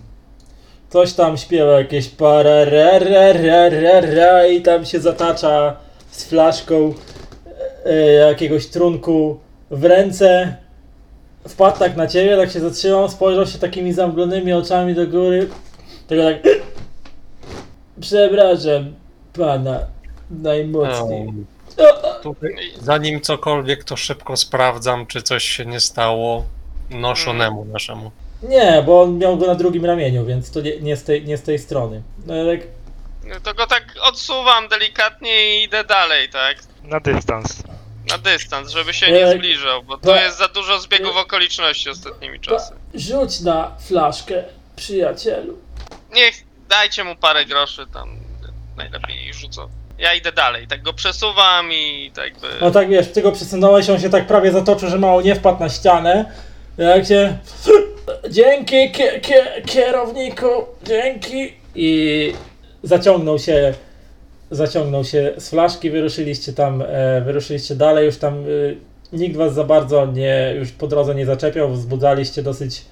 Coś 0.90 1.12
tam 1.12 1.36
śpiewa 1.36 1.78
jakieś 1.78 2.09
parararararara 2.09 4.47
i 4.47 4.62
tam 4.62 4.85
się 4.85 5.01
zatacza 5.01 5.77
z 6.11 6.25
flaszką 6.25 6.95
e, 7.85 8.13
jakiegoś 8.13 8.67
trunku 8.67 9.39
w 9.71 9.85
ręce. 9.85 10.57
Wpadł 11.49 11.79
tak 11.79 11.97
na 11.97 12.07
ciebie, 12.07 12.37
tak 12.37 12.51
się 12.51 12.61
zatrzymał, 12.61 13.09
spojrzał 13.09 13.47
się 13.47 13.59
takimi 13.59 13.93
zamglonymi 13.93 14.53
oczami 14.53 14.95
do 14.95 15.07
góry. 15.07 15.49
Tego 16.07 16.23
tak. 16.23 16.37
Przepraszam 18.01 18.95
pana 19.33 19.81
najmocniej. 20.31 21.33
Zanim 22.83 23.21
cokolwiek, 23.21 23.85
to 23.85 23.97
szybko 23.97 24.37
sprawdzam, 24.37 25.07
czy 25.07 25.23
coś 25.23 25.45
się 25.45 25.67
nie 25.67 25.81
stało 25.81 26.45
noszonemu 26.91 27.65
naszemu. 27.65 28.11
Nie, 28.43 28.83
bo 28.87 29.03
on 29.03 29.19
miał 29.19 29.37
go 29.37 29.47
na 29.47 29.55
drugim 29.55 29.85
ramieniu, 29.85 30.27
więc 30.27 30.51
to 30.51 30.61
nie, 30.61 30.81
nie, 30.81 30.97
z, 30.97 31.05
tej, 31.05 31.25
nie 31.25 31.37
z 31.37 31.43
tej 31.43 31.59
strony. 31.59 32.03
No, 32.27 32.35
tak, 32.47 32.61
No 33.29 33.41
to 33.41 33.55
go 33.55 33.67
tak 33.67 33.85
odsuwam 34.03 34.69
delikatnie 34.69 35.59
i 35.61 35.63
idę 35.65 35.85
dalej, 35.85 36.29
tak? 36.29 36.57
Na 36.83 37.01
dystans. 37.01 37.63
Na 38.11 38.19
dystans, 38.19 38.71
żeby 38.71 38.95
się 38.95 39.13
nie 39.13 39.27
Ej, 39.27 39.39
zbliżał, 39.39 39.83
bo 39.83 39.99
to 39.99 40.17
jest 40.17 40.39
za 40.39 40.49
dużo 40.49 40.79
zbiegów 40.81 41.17
okoliczności 41.17 41.91
ostatnimi 41.91 42.41
czasy. 42.41 42.75
rzuć 42.95 43.41
na 43.41 43.71
flaszkę, 43.89 44.45
przyjacielu. 44.77 45.59
Niech 46.13 46.35
dajcie 46.69 47.05
mu 47.05 47.17
parę 47.17 47.45
groszy 47.45 47.87
tam. 47.95 48.09
Najlepiej 48.77 49.35
rzucą. 49.35 49.69
Ja 49.99 50.15
idę 50.15 50.33
dalej, 50.33 50.67
tak 50.69 50.83
go 50.83 50.93
przesuwam 50.93 51.73
i 51.73 52.13
tak 52.15 52.39
by. 52.39 52.49
No 52.61 52.71
tak 52.71 52.89
wiesz, 52.89 53.13
ty 53.13 53.23
go 53.23 53.33
przesunąłeś, 53.33 53.91
on 53.91 54.01
się 54.01 54.11
tak 54.11 54.27
prawie 54.27 54.53
zatoczył, 54.53 54.89
że 54.89 54.99
mało 54.99 55.23
nie 55.23 55.35
wpadł 55.35 55.61
na 55.61 55.69
ścianę. 55.69 56.33
Jak 56.79 57.07
się... 57.07 57.39
Dzięki 58.31 58.91
kie, 58.93 59.21
kie, 59.21 59.63
kierowniku, 59.67 60.67
dzięki. 60.83 61.53
I 61.75 62.33
zaciągnął 62.89 63.39
się, 63.39 63.74
zaciągnął 64.51 65.05
się 65.05 65.32
z 65.39 65.51
flaszki, 65.51 65.90
wyruszyliście 65.90 66.52
tam, 66.52 66.82
e, 66.86 67.20
wyruszyliście 67.20 67.74
dalej, 67.74 68.06
już 68.06 68.16
tam 68.16 68.35
e, 68.35 68.44
nikt 69.12 69.36
was 69.36 69.55
za 69.55 69.65
bardzo 69.65 70.06
nie, 70.06 70.55
już 70.59 70.73
po 70.73 70.86
drodze 70.86 71.15
nie 71.15 71.27
zaczepiał, 71.27 71.70
wzbudzaliście 71.70 72.43
dosyć, 72.43 72.85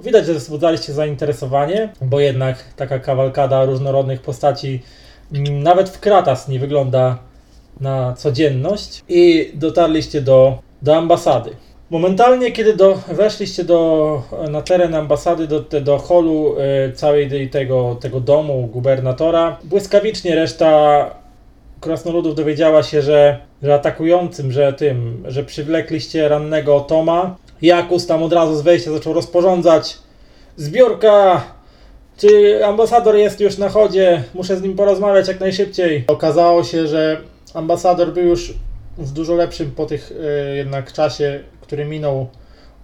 widać, 0.00 0.26
że 0.26 0.34
wzbudzaliście 0.34 0.92
zainteresowanie, 0.92 1.92
bo 2.00 2.20
jednak 2.20 2.64
taka 2.76 2.98
kawalkada 2.98 3.64
różnorodnych 3.64 4.20
postaci 4.20 4.82
mm, 5.32 5.62
nawet 5.62 5.88
w 5.88 6.00
Kratas 6.00 6.48
nie 6.48 6.58
wygląda 6.58 7.18
na 7.80 8.12
codzienność 8.12 9.04
i 9.08 9.52
dotarliście 9.54 10.20
do, 10.20 10.58
do 10.82 10.96
ambasady. 10.96 11.50
Momentalnie, 11.94 12.52
kiedy 12.52 12.76
do, 12.76 12.98
weszliście 13.08 13.64
do, 13.64 14.22
na 14.50 14.62
teren 14.62 14.94
ambasady, 14.94 15.46
do, 15.46 15.60
do 15.60 15.98
holu 15.98 16.54
e, 16.58 16.92
całej 16.92 17.50
tego, 17.50 17.96
tego 18.00 18.20
domu 18.20 18.66
gubernatora, 18.72 19.58
błyskawicznie 19.64 20.34
reszta 20.34 21.10
krasnoludów 21.80 22.34
dowiedziała 22.34 22.82
się, 22.82 23.02
że, 23.02 23.38
że 23.62 23.74
atakującym, 23.74 24.52
że 24.52 24.72
tym, 24.72 25.24
że 25.28 25.44
przywlekliście 25.44 26.28
rannego 26.28 26.80
Toma. 26.80 27.36
Jakus 27.62 28.06
tam 28.06 28.22
od 28.22 28.32
razu 28.32 28.56
z 28.56 28.62
wejścia 28.62 28.92
zaczął 28.92 29.12
rozporządzać 29.12 29.98
zbiórka 30.56 31.44
czy 32.16 32.60
ambasador 32.66 33.16
jest 33.16 33.40
już 33.40 33.58
na 33.58 33.68
chodzie? 33.68 34.22
Muszę 34.34 34.56
z 34.56 34.62
nim 34.62 34.76
porozmawiać 34.76 35.28
jak 35.28 35.40
najszybciej. 35.40 36.04
Okazało 36.06 36.64
się, 36.64 36.86
że 36.86 37.20
ambasador 37.54 38.12
był 38.12 38.24
już 38.24 38.54
w 38.98 39.12
dużo 39.12 39.34
lepszym 39.34 39.70
po 39.70 39.86
tych 39.86 40.12
e, 40.24 40.56
jednak 40.56 40.92
czasie, 40.92 41.40
który 41.64 41.84
minął 41.84 42.26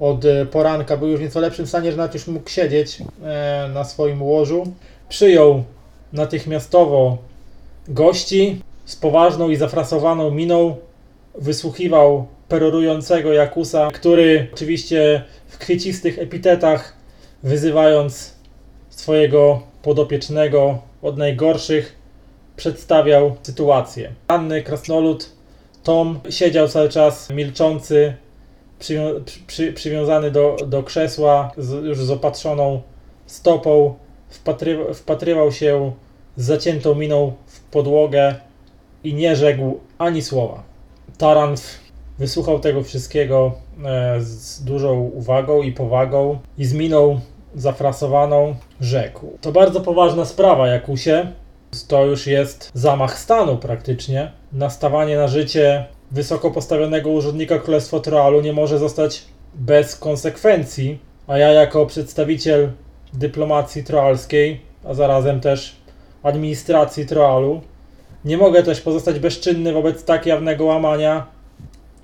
od 0.00 0.24
e, 0.24 0.46
poranka, 0.46 0.96
był 0.96 1.08
już 1.08 1.20
w 1.20 1.22
nieco 1.22 1.40
lepszym 1.40 1.66
stanie, 1.66 1.90
że 1.90 1.96
nawet 1.96 2.14
już 2.14 2.26
mógł 2.26 2.50
siedzieć 2.50 2.98
e, 3.22 3.70
na 3.74 3.84
swoim 3.84 4.22
łożu. 4.22 4.72
Przyjął 5.08 5.64
natychmiastowo 6.12 7.18
gości 7.88 8.62
z 8.84 8.96
poważną 8.96 9.50
i 9.50 9.56
zafrasowaną 9.56 10.30
miną. 10.30 10.76
Wysłuchiwał 11.34 12.26
perorującego 12.48 13.32
Jakusa, 13.32 13.88
który 13.94 14.48
oczywiście 14.52 15.24
w 15.48 15.58
kwiecistych 15.58 16.18
epitetach 16.18 16.96
wyzywając 17.42 18.34
swojego 18.90 19.62
podopiecznego 19.82 20.78
od 21.02 21.18
najgorszych, 21.18 21.96
przedstawiał 22.56 23.36
sytuację. 23.42 24.12
Ranny 24.28 24.62
krasnolud 24.62 25.30
Tom 25.82 26.20
siedział 26.30 26.68
cały 26.68 26.88
czas 26.88 27.30
milczący, 27.30 28.14
przy, 28.80 29.22
przy, 29.46 29.72
przywiązany 29.72 30.30
do, 30.30 30.56
do 30.66 30.82
krzesła, 30.82 31.52
z, 31.58 31.84
już 31.84 31.98
z 31.98 32.10
opatrzoną 32.10 32.82
stopą, 33.26 33.94
wpatry, 34.28 34.94
wpatrywał 34.94 35.52
się 35.52 35.92
z 36.36 36.44
zaciętą 36.44 36.94
miną 36.94 37.32
w 37.46 37.60
podłogę 37.60 38.34
i 39.04 39.14
nie 39.14 39.36
rzekł 39.36 39.80
ani 39.98 40.22
słowa. 40.22 40.62
Taranf 41.18 41.78
wysłuchał 42.18 42.60
tego 42.60 42.82
wszystkiego 42.82 43.52
e, 43.84 44.20
z 44.20 44.64
dużą 44.64 45.00
uwagą 45.00 45.62
i 45.62 45.72
powagą 45.72 46.38
i 46.58 46.64
z 46.64 46.72
miną 46.72 47.20
zafrasowaną 47.54 48.54
rzekł. 48.80 49.38
To 49.40 49.52
bardzo 49.52 49.80
poważna 49.80 50.24
sprawa, 50.24 50.68
Jakusie. 50.68 51.32
To 51.88 52.04
już 52.04 52.26
jest 52.26 52.70
zamach 52.74 53.18
stanu 53.18 53.56
praktycznie. 53.56 54.32
Nastawanie 54.52 55.16
na 55.16 55.28
życie 55.28 55.84
wysoko 56.10 56.50
postawionego 56.50 57.10
urzędnika 57.10 57.58
Królestwa 57.58 58.00
Troalu 58.00 58.40
nie 58.40 58.52
może 58.52 58.78
zostać 58.78 59.24
bez 59.54 59.96
konsekwencji, 59.96 60.98
a 61.26 61.38
ja 61.38 61.52
jako 61.52 61.86
przedstawiciel 61.86 62.70
dyplomacji 63.12 63.84
troalskiej, 63.84 64.60
a 64.84 64.94
zarazem 64.94 65.40
też 65.40 65.76
administracji 66.22 67.06
Troalu, 67.06 67.60
nie 68.24 68.36
mogę 68.36 68.62
też 68.62 68.80
pozostać 68.80 69.18
bezczynny 69.18 69.72
wobec 69.72 70.04
tak 70.04 70.26
jawnego 70.26 70.64
łamania 70.64 71.26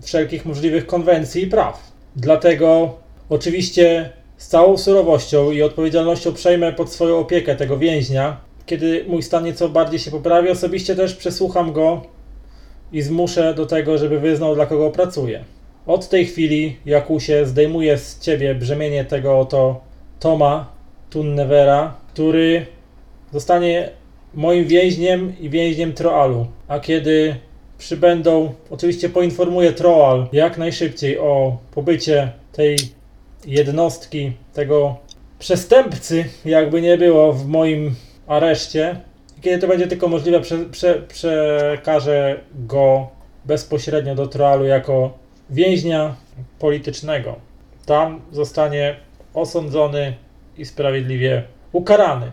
wszelkich 0.03 0.47
możliwych 0.47 0.87
konwencji 0.87 1.43
i 1.43 1.47
praw. 1.47 1.93
Dlatego 2.16 2.95
oczywiście 3.28 4.11
z 4.37 4.49
całą 4.49 4.78
surowością 4.78 5.51
i 5.51 5.62
odpowiedzialnością 5.62 6.33
przejmę 6.33 6.73
pod 6.73 6.93
swoją 6.93 7.19
opiekę 7.19 7.57
tego 7.57 7.78
więźnia. 7.78 8.37
Kiedy 8.66 9.05
mój 9.09 9.23
stan 9.23 9.45
nieco 9.45 9.69
bardziej 9.69 10.01
się 10.01 10.11
poprawi, 10.11 10.51
osobiście 10.51 10.97
też 10.97 11.15
przesłucham 11.15 11.73
go 11.73 12.03
i 12.93 13.03
zmuszę 13.03 13.55
do 13.55 13.67
tego, 13.67 13.99
żeby 13.99 14.21
wyznał, 14.21 14.55
dla 14.55 14.67
kogo 14.67 14.91
pracuje. 14.91 15.45
Od 15.87 16.09
tej 16.09 16.27
chwili, 16.27 16.77
Jakusie, 16.87 17.47
zdejmuję 17.47 17.99
z 17.99 18.21
ciebie 18.21 18.55
brzemienie 18.55 19.05
tego 19.05 19.39
oto 19.39 19.81
Toma 20.21 20.73
Tunnevera, 21.11 21.95
który 22.13 22.67
zostanie 23.33 23.91
moim 24.35 24.65
więźniem 24.65 25.33
i 25.41 25.51
więźniem 25.51 25.93
Troalu. 25.93 26.47
A 26.69 26.81
kiedy 26.81 27.37
przybędą, 27.79 28.53
oczywiście 28.71 29.09
poinformuję 29.09 29.73
Troal 29.73 30.27
jak 30.33 30.59
najszybciej 30.59 31.19
o 31.19 31.57
pobycie 31.75 32.33
tej 32.53 32.77
jednostki, 33.47 34.33
tego 34.53 34.97
przestępcy, 35.39 36.25
jakby 36.45 36.83
nie 36.83 36.99
było 36.99 37.33
w 37.33 37.47
moim 37.47 37.95
areszcie. 38.27 39.01
Kiedy 39.47 39.59
to 39.59 39.68
będzie 39.68 39.86
tylko 39.86 40.09
możliwe, 40.09 40.40
prze, 40.40 40.59
prze, 40.59 41.02
przekażę 41.09 42.40
go 42.55 43.09
bezpośrednio 43.44 44.14
do 44.14 44.27
Troalu 44.27 44.64
jako 44.64 45.18
więźnia 45.51 46.16
politycznego. 46.59 47.36
Tam 47.85 48.20
zostanie 48.32 48.97
osądzony 49.35 50.16
i 50.59 50.64
sprawiedliwie 50.64 51.43
ukarany. 51.73 52.31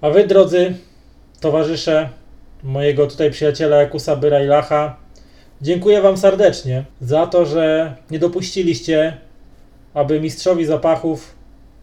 A 0.00 0.10
wy, 0.10 0.26
drodzy 0.26 0.74
towarzysze 1.40 2.08
mojego 2.62 3.06
tutaj 3.06 3.30
przyjaciela 3.30 3.76
Jakusa 3.76 4.16
Byrajlacha, 4.16 4.96
dziękuję 5.62 6.02
wam 6.02 6.16
serdecznie 6.16 6.84
za 7.00 7.26
to, 7.26 7.46
że 7.46 7.94
nie 8.10 8.18
dopuściliście, 8.18 9.16
aby 9.94 10.20
mistrzowi 10.20 10.64
zapachów 10.64 11.34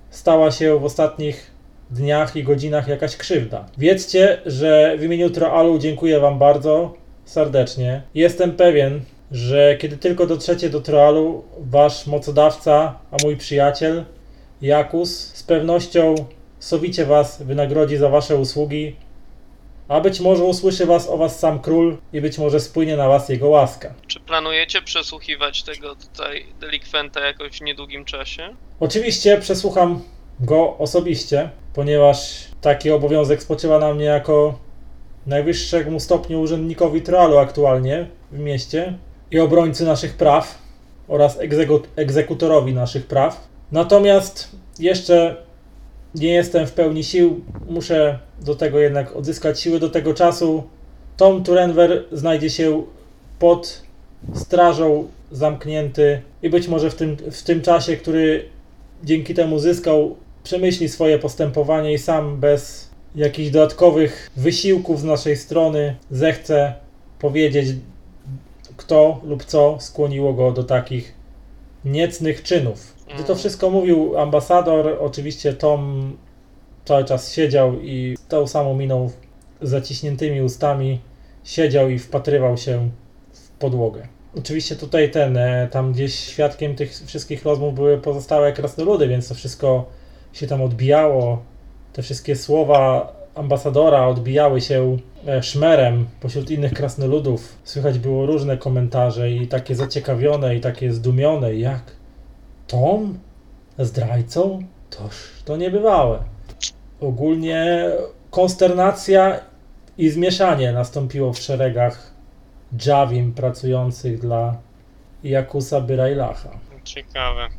stała 0.09 0.51
się 0.51 0.79
w 0.79 0.85
ostatnich 0.85 1.52
dniach 1.93 2.35
i 2.35 2.43
godzinach 2.43 2.87
jakaś 2.87 3.17
krzywda. 3.17 3.65
Wiedzcie, 3.77 4.41
że 4.45 4.95
w 4.97 5.03
imieniu 5.03 5.29
Troalu 5.29 5.79
dziękuję 5.79 6.19
wam 6.19 6.39
bardzo 6.39 6.93
serdecznie. 7.25 8.01
Jestem 8.15 8.51
pewien, 8.51 9.01
że 9.31 9.77
kiedy 9.79 9.97
tylko 9.97 10.27
dotrzecie 10.27 10.69
do 10.69 10.81
Troalu, 10.81 11.43
wasz 11.59 12.07
mocodawca, 12.07 12.99
a 13.11 13.15
mój 13.23 13.37
przyjaciel 13.37 14.03
Jakus 14.61 15.33
z 15.33 15.43
pewnością 15.43 16.15
sowicie 16.59 17.05
was 17.05 17.43
wynagrodzi 17.43 17.97
za 17.97 18.09
wasze 18.09 18.35
usługi 18.35 18.95
A 19.87 20.01
być 20.01 20.19
może 20.19 20.43
usłyszy 20.43 20.85
was 20.85 21.09
o 21.09 21.17
was 21.17 21.39
sam 21.39 21.59
król 21.59 21.97
i 22.13 22.21
być 22.21 22.37
może 22.37 22.59
spłynie 22.59 22.97
na 22.97 23.07
was 23.07 23.29
jego 23.29 23.49
łaska. 23.49 23.93
Czy 24.07 24.19
planujecie 24.19 24.81
przesłuchiwać 24.81 25.63
tego 25.63 25.95
tutaj 25.95 26.45
delikwenta 26.59 27.19
jakoś 27.19 27.57
w 27.57 27.61
niedługim 27.61 28.05
czasie? 28.05 28.55
Oczywiście 28.79 29.37
przesłucham 29.37 30.01
go 30.39 30.77
osobiście, 30.77 31.49
ponieważ 31.73 32.47
taki 32.61 32.91
obowiązek 32.91 33.43
spoczywa 33.43 33.79
na 33.79 33.93
mnie 33.93 34.05
jako 34.05 34.59
najwyższemu 35.27 35.99
stopniu 35.99 36.41
urzędnikowi 36.41 37.01
Troalu 37.01 37.37
aktualnie 37.37 38.07
w 38.31 38.39
mieście 38.39 38.93
i 39.31 39.39
obrońcy 39.39 39.85
naszych 39.85 40.17
praw 40.17 40.57
oraz 41.07 41.39
egzeku- 41.39 41.83
egzekutorowi 41.95 42.73
naszych 42.73 43.07
praw. 43.07 43.47
Natomiast 43.71 44.49
jeszcze 44.79 45.35
nie 46.15 46.33
jestem 46.33 46.67
w 46.67 46.71
pełni 46.73 47.03
sił, 47.03 47.41
muszę 47.69 48.19
do 48.41 48.55
tego 48.55 48.79
jednak 48.79 49.15
odzyskać 49.15 49.61
siły 49.61 49.79
do 49.79 49.89
tego 49.89 50.13
czasu. 50.13 50.63
Tom 51.17 51.43
Turenwer 51.43 52.03
znajdzie 52.11 52.49
się 52.49 52.83
pod 53.39 53.83
strażą 54.33 55.07
zamknięty 55.31 56.21
i 56.43 56.49
być 56.49 56.67
może 56.67 56.89
w 56.89 56.95
tym, 56.95 57.17
w 57.31 57.43
tym 57.43 57.61
czasie, 57.61 57.97
który 57.97 58.45
dzięki 59.03 59.33
temu 59.33 59.59
zyskał, 59.59 60.15
przemyśli 60.43 60.89
swoje 60.89 61.19
postępowanie 61.19 61.93
i 61.93 61.97
sam 61.97 62.39
bez 62.39 62.89
jakichś 63.15 63.49
dodatkowych 63.49 64.31
wysiłków 64.37 64.99
z 64.99 65.03
naszej 65.03 65.37
strony 65.37 65.95
zechce 66.11 66.73
powiedzieć, 67.19 67.67
kto 68.77 69.21
lub 69.23 69.45
co 69.45 69.77
skłoniło 69.79 70.33
go 70.33 70.51
do 70.51 70.63
takich 70.63 71.13
niecnych 71.85 72.43
czynów. 72.43 72.93
Gdy 73.15 73.23
to 73.23 73.35
wszystko 73.35 73.69
mówił 73.69 74.17
ambasador, 74.17 74.97
oczywiście 74.99 75.53
Tom 75.53 76.13
cały 76.85 77.05
czas 77.05 77.33
siedział 77.33 77.81
i 77.81 78.15
z 78.17 78.27
tą 78.27 78.47
samą 78.47 78.75
miną 78.75 79.09
zaciśniętymi 79.61 80.41
ustami 80.41 80.99
siedział 81.43 81.89
i 81.89 81.99
wpatrywał 81.99 82.57
się 82.57 82.89
w 83.33 83.49
podłogę. 83.49 84.07
Oczywiście 84.37 84.75
tutaj 84.75 85.11
ten, 85.11 85.37
e, 85.37 85.67
tam 85.71 85.93
gdzieś 85.93 86.15
świadkiem 86.15 86.75
tych 86.75 86.91
wszystkich 87.05 87.43
rozmów 87.43 87.75
były 87.75 87.97
pozostałe 87.97 88.53
krasnoludy, 88.53 89.07
więc 89.07 89.27
to 89.27 89.35
wszystko 89.35 89.85
się 90.33 90.47
tam 90.47 90.61
odbijało. 90.61 91.43
Te 91.93 92.01
wszystkie 92.01 92.35
słowa 92.35 93.13
ambasadora 93.35 94.07
odbijały 94.07 94.61
się 94.61 94.97
e, 95.27 95.43
szmerem 95.43 96.05
pośród 96.21 96.51
innych 96.51 96.73
krasnoludów. 96.73 97.55
Słychać 97.63 97.99
było 97.99 98.25
różne 98.25 98.57
komentarze 98.57 99.31
i 99.31 99.47
takie 99.47 99.75
zaciekawione 99.75 100.55
i 100.55 100.61
takie 100.61 100.93
zdumione, 100.93 101.55
jak 101.55 101.81
Tom 102.67 103.19
zdrajcą? 103.79 104.63
Toż 104.89 105.29
to 105.45 105.57
niebywałe. 105.57 106.23
Ogólnie 107.01 107.91
konsternacja 108.31 109.39
i 109.97 110.09
zmieszanie 110.09 110.71
nastąpiło 110.71 111.33
w 111.33 111.39
szeregach 111.39 112.13
Javim 112.85 113.33
pracujących 113.33 114.19
dla 114.19 114.57
Jakusa 115.23 115.81
Byrajlacha. 115.81 116.49
Ciekawe, 116.83 117.49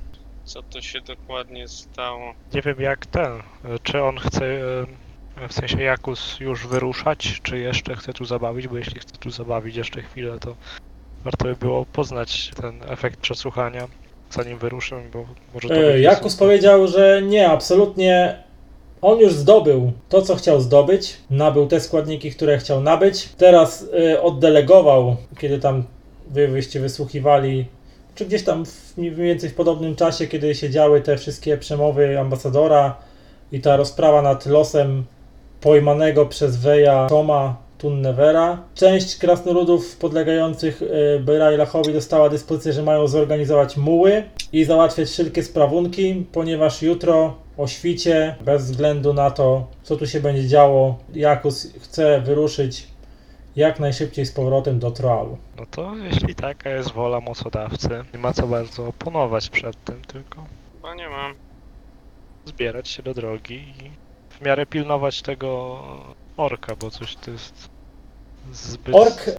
co 0.45 0.63
to 0.63 0.81
się 0.81 1.01
dokładnie 1.01 1.69
stało. 1.69 2.35
Nie 2.55 2.63
wiem 2.63 2.81
jak 2.81 3.07
ten, 3.07 3.43
czy 3.83 4.03
on 4.03 4.19
chce, 4.19 4.45
e, 5.43 5.49
w 5.49 5.53
sensie 5.53 5.83
Jakus 5.83 6.41
już 6.41 6.67
wyruszać, 6.67 7.41
czy 7.43 7.59
jeszcze 7.59 7.97
chce 7.97 8.13
tu 8.13 8.25
zabawić, 8.25 8.69
bo 8.69 8.79
jeśli 8.79 9.01
chce 9.01 9.17
tu 9.17 9.31
zabawić 9.31 9.77
jeszcze 9.77 10.03
chwilę, 10.03 10.39
to 10.41 10.57
warto 11.25 11.45
by 11.45 11.57
było 11.57 11.87
poznać 11.87 12.51
ten 12.61 12.81
efekt 12.89 13.21
przesłuchania, 13.21 13.89
zanim 14.31 14.59
wyruszę, 14.59 15.03
bo 15.13 15.25
może 15.55 15.69
to 15.69 15.75
E, 15.75 16.01
Jakus 16.01 16.37
powiedział, 16.37 16.87
że 16.87 17.23
nie, 17.23 17.49
absolutnie. 17.49 18.43
On 19.03 19.19
już 19.19 19.33
zdobył 19.33 19.93
to, 20.09 20.23
co 20.23 20.37
chciał 20.37 20.61
zdobyć, 20.61 21.17
nabył 21.31 21.67
te 21.67 21.81
składniki, 21.81 22.31
które 22.31 22.59
chciał 22.59 22.81
nabyć. 22.81 23.29
Teraz 23.29 23.87
e, 24.13 24.23
oddelegował, 24.23 25.17
kiedy 25.39 25.59
tam 25.59 25.85
wy 26.31 26.49
wyście 26.49 26.81
wysłuchiwali, 26.81 27.67
czy 28.15 28.27
gdzieś 28.27 28.45
tam 28.45 28.67
w 28.67 28.97
mniej 28.97 29.15
więcej 29.15 29.51
w 29.51 29.55
podobnym 29.55 29.97
czasie, 29.97 30.27
kiedy 30.27 30.55
się 30.55 30.71
działy 30.71 31.01
te 31.01 31.17
wszystkie 31.17 31.59
przemowy 31.59 32.21
ambasadora 32.21 32.97
i 33.53 33.61
ta 33.61 33.77
rozprawa 33.77 34.23
nad 34.23 34.47
losem 34.47 35.05
pojmanego 35.61 36.27
przez 36.27 36.57
Weja 36.57 37.07
Toma 37.07 37.57
Tunnevera. 37.79 38.63
Część 38.75 39.17
krasnoludów 39.17 39.97
podlegających 39.97 40.83
e, 40.83 41.19
Byrajlachowi 41.19 41.93
dostała 41.93 42.29
dyspozycję, 42.29 42.73
że 42.73 42.83
mają 42.83 43.09
zorganizować 43.09 43.77
muły 43.77 44.23
i 44.53 44.65
załatwiać 44.65 45.09
wszelkie 45.09 45.43
sprawunki, 45.43 46.27
ponieważ 46.33 46.83
jutro 46.83 47.35
o 47.57 47.67
świcie, 47.67 48.37
bez 48.45 48.65
względu 48.65 49.13
na 49.13 49.31
to, 49.31 49.67
co 49.83 49.97
tu 49.97 50.07
się 50.07 50.21
będzie 50.21 50.49
działo, 50.49 50.99
Jakus 51.15 51.73
chce 51.81 52.21
wyruszyć 52.21 52.87
jak 53.57 53.81
najszybciej 53.81 54.27
z 54.27 54.33
powrotem 54.33 54.79
do 54.79 54.91
Troalu. 54.91 55.39
No 55.59 55.67
to 55.71 55.97
jeśli 55.97 56.35
taka 56.35 56.71
jest 56.71 56.93
wola 56.93 57.21
mocodawcy, 57.21 57.89
nie 58.15 58.19
ma 58.19 58.33
co 58.33 58.47
bardzo 58.47 58.87
oponować 58.87 59.51
przed 59.51 59.85
tym, 59.85 60.03
tylko 60.03 60.45
Chyba 60.77 60.95
nie 60.95 61.09
mam. 61.09 61.35
zbierać 62.45 62.89
się 62.89 63.03
do 63.03 63.15
drogi 63.15 63.55
i 63.55 63.91
w 64.35 64.41
miarę 64.41 64.67
pilnować 64.67 65.23
tego 65.23 65.81
orka, 66.37 66.77
bo 66.77 66.91
coś 66.91 67.17
to 67.17 67.31
jest 67.31 67.69
zbyt... 68.53 68.95
Ork, 68.95 69.31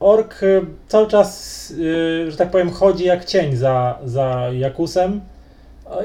ork 0.00 0.42
e, 0.42 0.60
cały 0.88 1.06
czas, 1.06 1.72
e, 2.26 2.30
że 2.30 2.36
tak 2.36 2.50
powiem, 2.50 2.70
chodzi 2.70 3.04
jak 3.04 3.24
cień 3.24 3.56
za, 3.56 3.98
za 4.04 4.48
Jakusem 4.52 5.20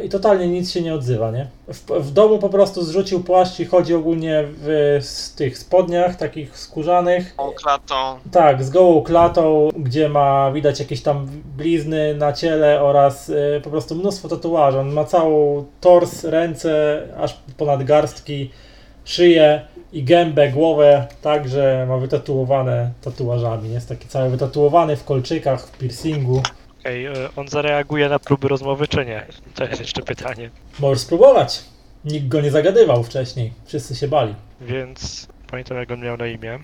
i 0.03 0.09
totalnie 0.09 0.47
nic 0.47 0.71
się 0.71 0.81
nie 0.81 0.93
odzywa, 0.93 1.31
nie? 1.31 1.47
W, 1.67 1.85
w 1.91 2.11
domu 2.11 2.39
po 2.39 2.49
prostu 2.49 2.83
zrzucił 2.83 3.23
płaszcz 3.23 3.59
i 3.59 3.65
chodzi 3.65 3.95
ogólnie 3.95 4.43
w 4.47 4.97
z 5.01 5.35
tych 5.35 5.57
spodniach, 5.57 6.15
takich 6.15 6.57
skórzanych. 6.57 7.35
Tą 7.37 7.51
klatą. 7.51 8.19
Tak, 8.31 8.63
z 8.63 8.69
gołą 8.69 9.01
klatą, 9.01 9.69
gdzie 9.77 10.09
ma 10.09 10.51
widać 10.51 10.79
jakieś 10.79 11.01
tam 11.01 11.27
blizny 11.57 12.15
na 12.15 12.33
ciele 12.33 12.81
oraz 12.81 13.29
e, 13.29 13.61
po 13.61 13.69
prostu 13.69 13.95
mnóstwo 13.95 14.29
tatuaży. 14.29 14.79
On 14.79 14.93
ma 14.93 15.03
całą 15.03 15.65
tors, 15.81 16.23
ręce, 16.23 17.01
aż 17.17 17.37
ponad 17.57 17.83
garstki, 17.83 18.51
szyję 19.05 19.61
i 19.93 20.03
gębę, 20.03 20.49
głowę, 20.49 21.07
także 21.21 21.85
ma 21.89 21.97
wytatuowane 21.97 22.91
tatuażami. 23.01 23.73
Jest 23.73 23.89
taki 23.89 24.07
cały 24.07 24.29
wytatuowany 24.29 24.95
w 24.95 25.05
kolczykach, 25.05 25.67
w 25.67 25.77
piercingu. 25.77 26.41
Ej, 26.89 27.05
e, 27.05 27.13
on 27.35 27.47
zareaguje 27.47 28.09
na 28.09 28.19
próby 28.19 28.47
rozmowy, 28.47 28.87
czy 28.87 29.05
nie? 29.05 29.25
To 29.55 29.63
jest 29.63 29.79
jeszcze 29.79 30.01
pytanie. 30.01 30.49
Możesz 30.79 30.99
spróbować. 30.99 31.63
Nikt 32.05 32.27
go 32.27 32.41
nie 32.41 32.51
zagadywał 32.51 33.03
wcześniej. 33.03 33.53
Wszyscy 33.65 33.95
się 33.95 34.07
bali. 34.07 34.35
Więc 34.61 35.27
pamiętam 35.51 35.77
jak 35.77 35.91
on 35.91 35.99
miał 35.99 36.17
na 36.17 36.27
imię. 36.27 36.59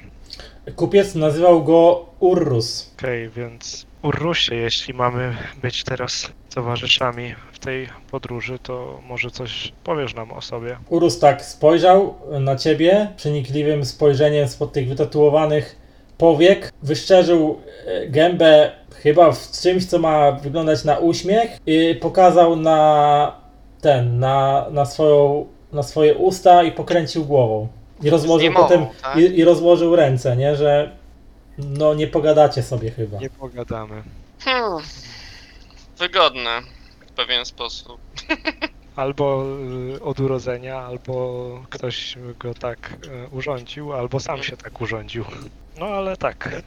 Kupiec 0.76 1.15
nazywał 1.15 1.64
go 1.64 2.06
Urrus. 2.19 2.91
Okej, 2.97 3.30
więc 3.30 3.85
Urrusie, 4.02 4.56
jeśli 4.56 4.93
mamy 4.93 5.35
być 5.61 5.84
teraz 5.84 6.31
towarzyszami 6.53 7.35
w 7.52 7.60
tej 7.60 7.89
podróży, 8.11 8.60
to 8.64 9.02
może 9.07 9.31
coś 9.31 9.73
powiesz 9.84 10.15
nam 10.15 10.31
o 10.31 10.41
sobie. 10.41 10.77
Urus 10.89 11.19
tak 11.19 11.45
spojrzał 11.45 12.15
na 12.39 12.56
ciebie 12.56 13.07
przenikliwym 13.18 13.85
spojrzeniem 13.85 14.47
spod 14.47 14.73
tych 14.73 14.88
wytatuowanych 14.88 15.76
powiek, 16.18 16.73
wyszczerzył 16.84 17.60
e, 17.85 18.07
gębę 18.07 18.72
chyba 19.04 19.32
w 19.32 19.52
czymś, 19.52 19.86
co 19.86 20.00
ma 20.00 20.32
wyglądać 20.32 20.84
na 20.84 20.98
uśmiech 20.98 21.52
i 21.66 21.96
pokazał 22.02 22.56
na 22.56 23.32
ten, 23.82 24.20
na, 24.20 24.66
na, 24.72 24.86
swoją, 24.86 25.48
na 25.72 25.84
swoje 25.84 26.16
usta 26.16 26.64
i 26.64 26.72
pokręcił 26.72 27.26
głową. 27.26 27.68
I 28.04 28.10
rozłożył 28.10 28.52
Zdejmował, 28.52 28.70
potem, 28.70 28.86
tak? 29.02 29.18
i, 29.18 29.40
i 29.40 29.44
rozłożył 29.44 29.96
ręce, 29.96 30.38
nie, 30.38 30.56
że 30.56 30.92
no 31.58 31.94
nie 31.94 32.08
pogadacie 32.08 32.64
sobie 32.64 32.92
chyba. 32.92 33.18
Nie 33.18 33.30
pogadamy. 33.30 34.04
Hmm. 34.40 34.84
Wygodne 35.98 36.62
w 37.08 37.12
pewien 37.12 37.46
sposób. 37.46 38.02
Albo 38.96 39.46
y, 39.96 40.04
od 40.04 40.20
urodzenia, 40.20 40.78
albo 40.78 41.44
ktoś 41.70 42.16
go 42.40 42.54
tak 42.54 42.98
y, 43.34 43.36
urządził, 43.36 43.94
albo 43.94 44.20
sam 44.20 44.44
się 44.44 44.58
tak 44.58 44.82
urządził. 44.82 45.26
No 45.80 45.86
ale 45.86 46.18
tak. 46.18 46.62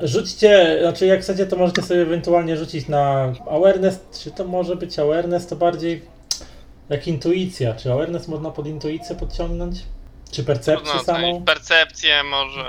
Rzućcie, 0.00 0.78
znaczy 0.82 1.06
jak 1.06 1.20
chcecie, 1.20 1.46
to 1.46 1.56
możecie 1.56 1.82
sobie 1.82 2.02
ewentualnie 2.02 2.56
rzucić 2.56 2.88
na 2.88 3.32
awareness. 3.50 4.00
Czy 4.22 4.30
to 4.30 4.44
może 4.44 4.76
być 4.76 4.98
awareness? 4.98 5.46
To 5.46 5.56
bardziej 5.56 6.02
jak 6.88 7.06
intuicja. 7.08 7.74
Czy 7.74 7.92
awareness 7.92 8.28
można 8.28 8.50
pod 8.50 8.66
intuicję 8.66 9.16
podciągnąć? 9.16 9.82
Czy 10.30 10.44
percepcję 10.44 10.84
Trudno 10.92 11.04
samą? 11.04 11.18
ocenić. 11.28 11.46
Percepcję 11.46 12.22
może. 12.24 12.64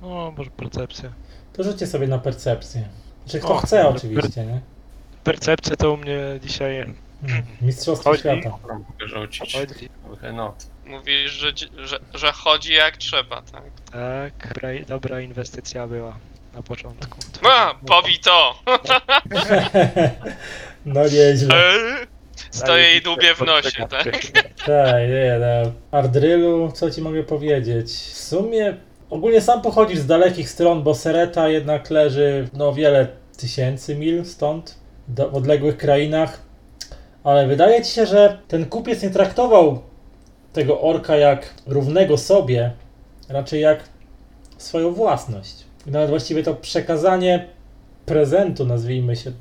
No, 0.00 0.32
może 0.38 0.50
percepcja. 0.50 1.12
To 1.52 1.62
rzućcie 1.62 1.86
sobie 1.86 2.06
na 2.08 2.18
percepcję. 2.18 2.88
Znaczy 3.24 3.38
kto 3.40 3.54
O, 3.54 3.58
chce 3.58 3.88
oczywiście, 3.88 4.46
nie? 4.46 4.60
Percepcja 5.24 5.76
to 5.76 5.92
u 5.92 5.96
mnie 5.96 6.18
dzisiaj 6.42 6.76
Mm, 7.22 7.42
Mistrzostwo 7.62 8.10
Chodzi. 8.10 8.20
świata. 8.20 8.50
Mogę 8.68 9.08
rzucić. 9.08 9.54
chodzi. 9.56 9.88
Not. 10.34 10.66
Mówisz, 10.86 11.32
że, 11.32 11.52
dzi- 11.52 11.70
że, 11.78 11.98
że 12.14 12.32
chodzi 12.32 12.72
jak 12.74 12.96
trzeba, 12.96 13.42
tak? 13.42 13.62
Tak, 13.92 14.48
dobra, 14.54 14.68
dobra 14.88 15.20
inwestycja 15.20 15.86
była 15.86 16.16
na 16.54 16.62
początku. 16.62 17.18
A, 17.42 17.74
powi 17.86 18.18
to! 18.18 18.54
no 20.86 21.04
nieźle. 21.04 21.54
Stoję 22.50 22.96
i 22.96 23.02
dłubię 23.02 23.34
w 23.34 23.40
nosie, 23.40 23.86
tak? 23.88 24.04
Tak, 24.66 25.08
nie, 25.08 25.38
no. 25.40 25.72
Ardrylu, 25.98 26.72
co 26.72 26.90
ci 26.90 27.02
mogę 27.02 27.22
powiedzieć? 27.22 27.92
W 27.92 28.18
sumie 28.18 28.76
ogólnie 29.10 29.40
sam 29.40 29.62
pochodzisz 29.62 29.98
z 29.98 30.06
dalekich 30.06 30.50
stron, 30.50 30.82
bo 30.82 30.94
Sereta 30.94 31.48
jednak 31.48 31.90
leży 31.90 32.48
no 32.52 32.72
wiele 32.72 33.08
tysięcy 33.36 33.96
mil 33.96 34.24
stąd, 34.24 34.78
do, 35.08 35.30
w 35.30 35.34
odległych 35.34 35.76
krainach. 35.76 36.40
Ale 37.24 37.46
wydaje 37.46 37.84
ci 37.84 37.92
się, 37.92 38.06
że 38.06 38.38
ten 38.48 38.66
kupiec 38.66 39.02
nie 39.02 39.10
traktował 39.10 39.82
tego 40.52 40.80
orka 40.80 41.16
jak 41.16 41.54
równego 41.66 42.18
sobie, 42.18 42.72
raczej 43.28 43.60
jak 43.60 43.88
swoją 44.58 44.92
własność. 44.92 45.69
Nawet 45.86 46.10
właściwie 46.10 46.42
to 46.42 46.54
przekazanie 46.54 47.48
prezentu, 48.06 48.66
nazwijmy 48.66 49.16
się, 49.16 49.32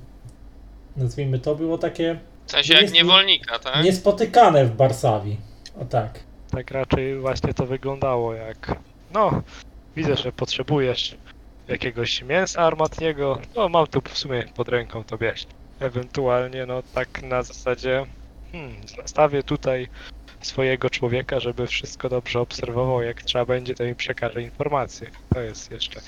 nazwijmy 0.97 1.39
to, 1.39 1.55
było 1.55 1.77
takie 1.77 2.19
W 2.45 2.51
sensie 2.51 2.73
jak 2.73 2.91
niewolnika, 2.91 3.59
tak? 3.59 3.83
niespotykane 3.83 4.65
w 4.65 4.75
Barsawi. 4.75 5.37
O 5.81 5.85
tak. 5.85 6.19
Tak 6.51 6.71
raczej 6.71 7.19
właśnie 7.19 7.53
to 7.53 7.65
wyglądało 7.65 8.33
jak. 8.33 8.75
No, 9.13 9.41
widzę, 9.95 10.15
że 10.15 10.31
potrzebujesz 10.31 11.17
jakiegoś 11.67 12.21
mięsa 12.21 12.61
armatniego. 12.61 13.39
No, 13.55 13.69
mam 13.69 13.87
tu 13.87 14.01
w 14.01 14.17
sumie 14.17 14.43
pod 14.55 14.69
ręką, 14.69 15.03
to 15.03 15.17
bierz. 15.17 15.47
Ewentualnie, 15.79 16.65
no 16.65 16.83
tak 16.93 17.23
na 17.23 17.43
zasadzie. 17.43 18.05
Hmm, 18.51 18.75
nastawię 18.97 19.43
tutaj 19.43 19.87
swojego 20.41 20.89
człowieka, 20.89 21.39
żeby 21.39 21.67
wszystko 21.67 22.09
dobrze 22.09 22.39
obserwował. 22.39 23.01
Jak 23.01 23.21
trzeba 23.21 23.45
będzie, 23.45 23.75
to 23.75 23.83
mi 23.83 23.95
przekaże 23.95 24.41
informacje. 24.41 25.11
To 25.33 25.41
jest 25.41 25.71
jeszcze 25.71 26.01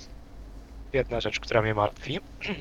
jedna 0.93 1.22
rzecz, 1.22 1.39
która 1.39 1.61
mnie 1.61 1.73
martwi. 1.73 2.19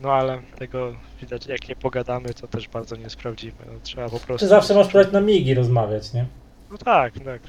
No 0.00 0.12
ale 0.12 0.42
tego 0.58 0.92
widać, 1.20 1.46
jak 1.46 1.68
nie 1.68 1.76
pogadamy, 1.76 2.34
to 2.34 2.48
też 2.48 2.68
bardzo 2.68 2.96
nie 2.96 3.10
sprawdzimy. 3.10 3.52
No, 3.66 3.72
trzeba 3.82 4.08
po 4.08 4.20
prostu. 4.20 4.38
Czy 4.38 4.48
zawsze 4.48 4.74
masz 4.74 4.88
próbować 4.88 5.12
na 5.12 5.20
migi 5.20 5.54
rozmawiać, 5.54 6.12
nie? 6.12 6.26
No 6.70 6.78
tak, 6.78 7.14
tak. 7.24 7.42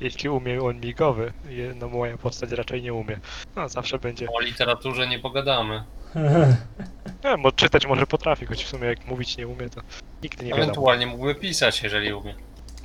Jeśli 0.00 0.28
umie 0.28 0.60
on 0.62 0.80
migowy, 0.80 1.32
je- 1.48 1.74
no 1.74 1.88
moja 1.88 2.16
postać 2.18 2.50
raczej 2.52 2.82
nie 2.82 2.94
umie. 2.94 3.18
No 3.56 3.68
zawsze 3.68 3.98
będzie. 3.98 4.26
O 4.32 4.40
literaturze 4.40 5.06
nie 5.08 5.18
pogadamy. 5.18 5.82
Nie, 7.24 7.38
bo 7.38 7.52
czytać 7.52 7.86
może 7.86 8.06
potrafi, 8.06 8.46
choć 8.46 8.64
w 8.64 8.68
sumie 8.68 8.86
jak 8.86 9.06
mówić 9.06 9.36
nie 9.36 9.48
umie, 9.48 9.68
to 9.70 9.80
nigdy 10.22 10.44
nie 10.44 10.50
wiadomo. 10.50 10.62
Ewentualnie 10.64 11.06
mógłby 11.06 11.34
pisać, 11.34 11.82
jeżeli 11.82 12.12
umie. 12.12 12.34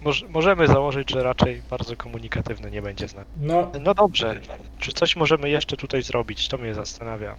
Moż, 0.03 0.23
możemy 0.29 0.67
założyć, 0.67 1.11
że 1.11 1.23
raczej 1.23 1.61
bardzo 1.69 1.95
komunikatywny 1.95 2.71
nie 2.71 2.81
będzie 2.81 3.07
z 3.07 3.15
nami. 3.15 3.27
No, 3.37 3.71
No 3.81 3.93
dobrze, 3.93 4.39
czy 4.79 4.91
coś 4.93 5.15
możemy 5.15 5.49
jeszcze 5.49 5.77
tutaj 5.77 6.01
zrobić? 6.03 6.47
To 6.47 6.57
mnie 6.57 6.73
zastanawia. 6.73 7.35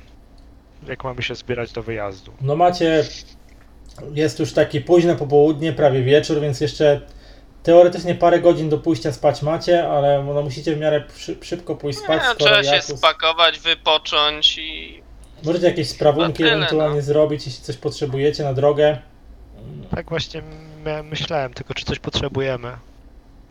Jak 0.89 1.05
mamy 1.05 1.23
się 1.23 1.35
zbierać 1.35 1.73
do 1.73 1.83
wyjazdu? 1.83 2.33
no 2.41 2.57
macie. 2.57 3.05
Jest 4.15 4.39
już 4.41 4.53
takie 4.53 4.81
późne 4.81 5.17
popołudnie, 5.17 5.73
prawie 5.73 6.03
wieczór, 6.03 6.41
więc 6.41 6.61
jeszcze 6.61 7.01
teoretycznie 7.63 8.15
parę 8.15 8.41
godzin 8.41 8.69
do 8.69 8.79
pójścia 8.79 9.13
spać 9.13 9.43
macie, 9.43 9.89
ale 9.89 10.25
no, 10.25 10.43
musicie 10.43 10.75
w 10.75 10.79
miarę 10.81 11.05
szy- 11.17 11.37
szybko 11.43 11.77
pójść 11.77 11.99
spać. 11.99 12.23
Nie, 12.23 12.29
skoro 12.29 12.45
trzeba 12.45 12.65
się 12.65 12.71
Jakus- 12.71 12.97
spakować, 12.99 13.61
wypocząć 13.61 14.59
i... 14.59 15.03
Możecie 15.45 15.67
jakieś 15.67 15.89
sprawunki 15.89 16.43
No 16.43 16.49
tyle, 16.49 16.53
ewentualnie 16.57 16.97
no. 16.97 17.03
zrobić, 17.03 17.47
jeśli 17.47 17.65
coś 17.65 17.77
potrzebujecie 17.77 18.45
na 18.45 18.55
drogę. 18.55 18.99
Tak 19.91 20.09
właśnie 20.09 20.43
mia- 20.85 21.03
myślałem, 21.03 21.55
tylko 21.55 21.75
czy 21.75 21.85
coś 21.85 21.99
potrzebujemy? 21.99 22.77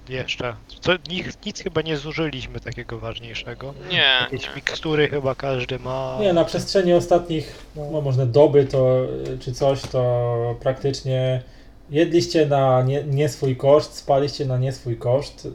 Jeszcze. 0.09 0.55
Co, 0.81 0.91
nic, 1.09 1.27
nic 1.45 1.59
chyba 1.63 1.81
nie 1.81 1.97
zużyliśmy 1.97 2.59
takiego 2.59 2.99
ważniejszego. 2.99 3.73
Nie, 3.89 4.17
Jakieś 4.31 4.49
nie. 4.49 4.55
mikstury 4.55 5.09
chyba 5.09 5.35
każdy 5.35 5.79
ma. 5.79 6.17
Nie, 6.19 6.33
na 6.33 6.45
przestrzeni 6.45 6.93
ostatnich, 6.93 7.55
no 7.75 8.01
może 8.01 8.25
doby 8.25 8.65
to, 8.65 8.97
czy 9.39 9.53
coś, 9.53 9.81
to 9.81 10.55
praktycznie 10.59 11.41
jedliście 11.89 12.45
na 12.45 12.81
nie, 12.81 13.03
nie 13.03 13.29
swój 13.29 13.55
koszt, 13.57 13.95
spaliście 13.97 14.45
na 14.45 14.57
nie 14.57 14.71
swój 14.71 14.97
koszt. 14.97 15.47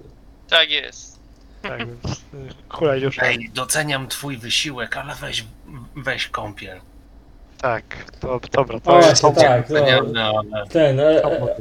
Tak 0.48 0.70
jest. 0.70 1.18
Tak, 1.62 1.78
więc 1.78 2.18
y, 2.18 2.18
hulaj 2.68 3.00
już. 3.00 3.18
Ej, 3.22 3.50
doceniam 3.54 4.08
twój 4.08 4.36
wysiłek, 4.36 4.96
ale 4.96 5.14
weź, 5.14 5.44
weź 5.96 6.28
kąpiel. 6.28 6.80
Tak, 7.62 7.82
to, 8.20 8.40
dobra, 8.52 8.80
to 8.80 8.90
O, 8.92 8.96
jest 8.98 9.22
właśnie 9.22 9.42
tak. 9.48 9.68
No, 10.12 10.42
ten, 10.70 11.00
e, 11.00 11.20
to 11.20 11.32
e. 11.32 11.56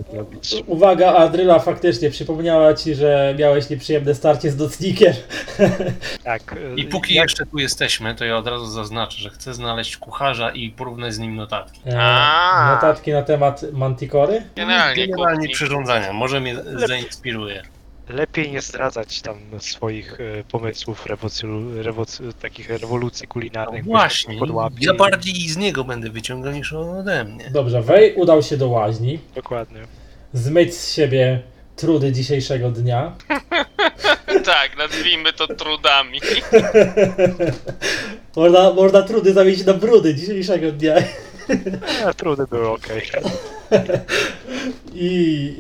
Uwaga, 0.67 1.13
Adryla 1.13 1.59
faktycznie 1.59 2.09
przypomniała 2.09 2.73
ci, 2.73 2.95
że 2.95 3.35
miałeś 3.39 3.69
nieprzyjemne 3.69 4.15
starcie 4.15 4.51
z 4.51 4.57
nocnikiem. 4.57 5.13
Tak. 6.23 6.55
I 6.75 6.83
póki 6.83 7.13
jak- 7.15 7.23
jeszcze 7.23 7.45
tu 7.45 7.57
jesteśmy, 7.59 8.15
to 8.15 8.25
ja 8.25 8.37
od 8.37 8.47
razu 8.47 8.65
zaznaczę, 8.65 9.17
że 9.17 9.29
chcę 9.29 9.53
znaleźć 9.53 9.97
kucharza 9.97 10.49
i 10.51 10.69
porównać 10.69 11.13
z 11.13 11.19
nim 11.19 11.35
notatki. 11.35 11.81
E, 11.89 11.99
A. 12.01 12.71
Notatki 12.75 13.11
na 13.11 13.21
temat 13.21 13.61
Mantikory? 13.73 14.43
Generalnie 14.55 15.07
Generalnie 15.07 15.37
kuchni. 15.39 15.53
przyrządzania, 15.53 16.13
może 16.13 16.39
mnie 16.41 16.55
zainspiruje. 16.87 17.61
Lepiej 18.09 18.51
nie 18.51 18.61
zdradzać 18.61 19.21
tam 19.21 19.37
swoich 19.59 20.19
y, 20.19 20.43
pomysłów, 20.51 21.05
rewolucji, 21.75 22.25
takich 22.41 22.69
rewolucji 22.69 23.27
kulinarnych. 23.27 23.83
bo 23.85 23.87
się 23.87 23.93
No 23.93 23.99
Właśnie, 23.99 24.37
podłapie 24.39 24.75
ja 24.85 24.93
i- 24.93 24.97
bardziej 24.97 25.49
z 25.49 25.57
niego 25.57 25.83
będę 25.83 26.09
wyciągał 26.09 26.53
niż 26.53 26.73
on 26.73 26.89
ode 26.99 27.23
mnie. 27.23 27.49
Dobrze, 27.51 27.81
Wej 27.81 28.15
udał 28.15 28.43
się 28.43 28.57
do 28.57 28.67
łaźni, 28.69 29.19
Dokładnie. 29.35 29.79
zmyć 30.33 30.75
z 30.75 30.93
siebie 30.93 31.41
trudy 31.75 32.11
dzisiejszego 32.11 32.71
dnia. 32.71 33.15
Tak, 34.45 34.77
nazwijmy 34.77 35.33
to 35.33 35.47
trudami. 35.47 36.19
Można, 38.35 38.73
można 38.73 39.01
trudy 39.01 39.33
zamienić 39.33 39.65
na 39.65 39.73
brudy 39.73 40.15
dzisiejszego 40.15 40.71
dnia. 40.71 40.95
E, 41.49 42.13
trudy 42.13 42.47
były 42.49 42.69
ok. 42.69 42.87
I 44.93 45.53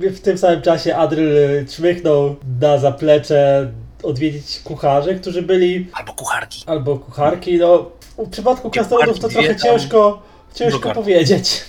e, 0.00 0.10
w 0.10 0.20
tym 0.20 0.38
samym 0.38 0.62
czasie 0.62 0.96
Adryl 0.96 1.66
czmychnął 1.66 2.36
na 2.60 2.78
zaplecze 2.78 3.72
odwiedzić 4.02 4.60
kucharzy, 4.64 5.14
którzy 5.14 5.42
byli 5.42 5.86
Albo 5.92 6.12
kucharki. 6.12 6.62
albo 6.66 6.98
kucharki. 6.98 7.58
No, 7.58 7.90
w 8.18 8.30
przypadku 8.30 8.70
krasnoludów 8.70 9.18
to 9.20 9.28
trochę 9.28 9.56
ciężko, 9.56 10.22
ciężko 10.54 10.90
powiedzieć. 10.94 11.64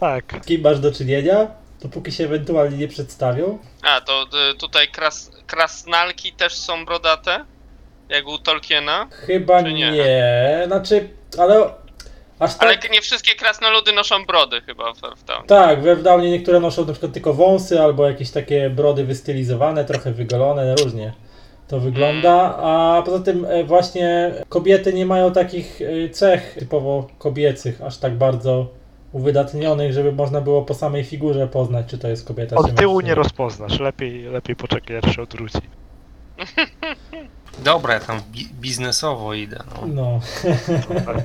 Tak. 0.00 0.24
Z 0.42 0.46
kim 0.46 0.60
masz 0.60 0.80
do 0.80 0.92
czynienia, 0.92 1.46
dopóki 1.82 2.12
się 2.12 2.24
ewentualnie 2.24 2.76
nie 2.78 2.88
przedstawią. 2.88 3.58
A, 3.82 4.00
to 4.00 4.26
y, 4.52 4.54
tutaj 4.54 4.88
kras, 4.88 5.30
krasnalki 5.46 6.32
też 6.32 6.54
są 6.54 6.84
brodate? 6.84 7.44
Jak 8.08 8.26
u 8.28 8.38
Tolkiena? 8.38 9.08
Chyba 9.10 9.62
Czy 9.62 9.72
nie. 9.72 9.90
nie? 9.90 10.62
Znaczy, 10.66 11.08
ale 11.38 11.70
aż 12.40 12.54
tak. 12.54 12.62
Ale 12.62 12.78
nie 12.92 13.00
wszystkie 13.00 13.34
krasnoludy 13.34 13.92
noszą 13.92 14.24
brody 14.24 14.60
chyba 14.60 14.92
w, 14.92 15.00
w 15.16 15.24
tam. 15.24 15.46
Tak, 15.46 15.82
we 15.82 15.96
Wdownie 15.96 16.30
niektóre 16.30 16.60
noszą 16.60 16.84
na 16.86 16.92
przykład 16.92 17.12
tylko 17.12 17.34
wąsy 17.34 17.80
albo 17.80 18.06
jakieś 18.06 18.30
takie 18.30 18.70
brody 18.70 19.04
wystylizowane, 19.04 19.84
trochę 19.84 20.12
wygolone, 20.12 20.74
różnie 20.74 21.12
to 21.68 21.80
wygląda. 21.80 22.56
A 22.56 23.02
poza 23.06 23.24
tym 23.24 23.44
e, 23.44 23.64
właśnie 23.64 24.34
kobiety 24.48 24.92
nie 24.92 25.06
mają 25.06 25.32
takich 25.32 25.80
e, 25.82 26.08
cech 26.08 26.56
typowo 26.58 27.06
kobiecych, 27.18 27.82
aż 27.82 27.98
tak 27.98 28.14
bardzo 28.18 28.66
uwydatnionych, 29.12 29.92
żeby 29.92 30.12
można 30.12 30.40
było 30.40 30.62
po 30.62 30.74
samej 30.74 31.04
figurze 31.04 31.48
poznać, 31.48 31.86
czy 31.86 31.98
to 31.98 32.08
jest 32.08 32.26
kobieta, 32.26 32.56
czy 32.56 32.62
Od 32.62 32.74
tyłu 32.74 33.00
nie 33.00 33.14
rozpoznasz. 33.14 33.80
Lepiej, 33.80 34.22
lepiej 34.24 34.56
poczekaj, 34.56 34.96
aż 34.96 35.16
się 35.16 35.22
odwróci. 35.22 35.60
Dobra, 37.58 37.94
ja 37.94 38.00
tam 38.00 38.20
bi- 38.20 38.48
biznesowo 38.60 39.34
idę. 39.34 39.58
No. 39.74 39.86
No. 39.86 40.20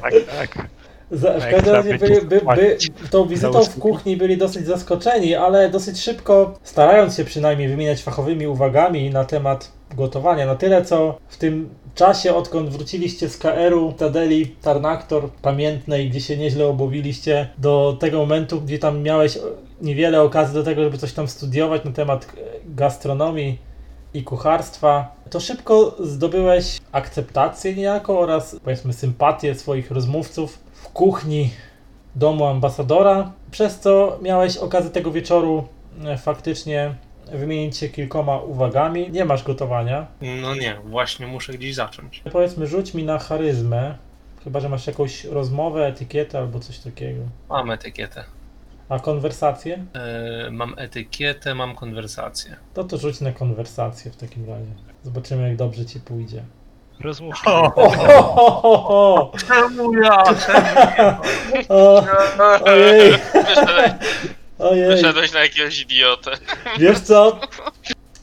Tak, 0.01 0.13
tak. 0.37 0.57
Za, 1.11 1.39
w 1.39 1.49
każdym 1.49 1.73
razie 1.73 1.97
byli, 1.97 2.21
by, 2.21 2.41
by, 2.55 2.77
tą 3.11 3.27
wizytą 3.27 3.63
w 3.63 3.79
kuchni 3.79 4.17
byli 4.17 4.37
dosyć 4.37 4.65
zaskoczeni, 4.65 5.35
ale 5.35 5.69
dosyć 5.69 6.01
szybko, 6.01 6.53
starając 6.63 7.15
się 7.15 7.25
przynajmniej 7.25 7.67
wymieniać 7.67 8.03
fachowymi 8.03 8.47
uwagami 8.47 9.09
na 9.09 9.25
temat 9.25 9.71
gotowania, 9.95 10.45
na 10.45 10.55
tyle 10.55 10.85
co 10.85 11.17
w 11.27 11.37
tym 11.37 11.69
czasie, 11.95 12.35
odkąd 12.35 12.69
wróciliście 12.69 13.29
z 13.29 13.37
KR-u, 13.37 13.91
Tadeli, 13.91 14.47
Tarnaktor, 14.61 15.29
pamiętnej, 15.41 16.09
gdzie 16.09 16.21
się 16.21 16.37
nieźle 16.37 16.67
obłowiliście, 16.67 17.49
do 17.57 17.97
tego 17.99 18.17
momentu, 18.17 18.61
gdzie 18.61 18.79
tam 18.79 19.01
miałeś 19.01 19.39
niewiele 19.81 20.21
okazji 20.21 20.53
do 20.53 20.63
tego, 20.63 20.83
żeby 20.83 20.97
coś 20.97 21.13
tam 21.13 21.27
studiować 21.27 21.83
na 21.83 21.91
temat 21.91 22.27
gastronomii 22.65 23.57
i 24.13 24.23
kucharstwa, 24.23 25.15
to 25.29 25.39
szybko 25.39 25.95
zdobyłeś 25.99 26.77
akceptację 26.91 27.75
niejako 27.75 28.19
oraz 28.19 28.55
powiedzmy 28.63 28.93
sympatię 28.93 29.55
swoich 29.55 29.91
rozmówców 29.91 30.64
w 30.85 30.89
kuchni 30.89 31.49
domu 32.15 32.45
ambasadora, 32.45 33.31
przez 33.51 33.79
co 33.79 34.19
miałeś 34.21 34.57
okazję 34.57 34.91
tego 34.91 35.11
wieczoru 35.11 35.67
e, 36.05 36.17
faktycznie 36.17 36.95
wymienić 37.31 37.77
się 37.77 37.89
kilkoma 37.89 38.37
uwagami. 38.37 39.11
Nie 39.11 39.25
masz 39.25 39.43
gotowania. 39.43 40.07
no 40.41 40.55
nie, 40.55 40.77
właśnie 40.85 41.27
muszę 41.27 41.53
gdzieś 41.53 41.75
zacząć. 41.75 42.23
Powiedzmy, 42.31 42.67
rzuć 42.67 42.93
mi 42.93 43.03
na 43.03 43.19
charyzmę, 43.19 43.97
chyba 44.43 44.59
że 44.59 44.69
masz 44.69 44.87
jakąś 44.87 45.23
rozmowę, 45.23 45.87
etykietę 45.87 46.39
albo 46.39 46.59
coś 46.59 46.79
takiego. 46.79 47.21
Mam 47.49 47.71
etykietę. 47.71 48.23
A 48.89 48.99
konwersację? 48.99 49.85
E, 49.93 50.51
mam 50.51 50.73
etykietę, 50.77 51.55
mam 51.55 51.75
konwersację. 51.75 52.55
To 52.73 52.83
to 52.83 52.97
rzuć 52.97 53.21
na 53.21 53.31
konwersację 53.31 54.11
w 54.11 54.17
takim 54.17 54.49
razie. 54.49 54.71
Zobaczymy, 55.03 55.47
jak 55.47 55.57
dobrze 55.57 55.85
ci 55.85 55.99
pójdzie. 55.99 56.43
Rozmów. 56.99 57.35
O, 57.45 57.69
ho, 57.69 57.89
ho, 57.89 58.51
ho, 58.51 58.77
ho. 58.77 59.31
Czemu 59.47 59.93
ja? 59.93 60.23
O, 61.69 62.05
ojej. 62.71 63.13
Ale 63.67 63.99
Ojej. 64.59 64.87
Wyszedłeś 64.87 65.33
na 65.33 65.39
jakiegoś 65.39 65.81
idiotę. 65.81 66.31
Wiesz 66.79 66.99
co? 66.99 67.39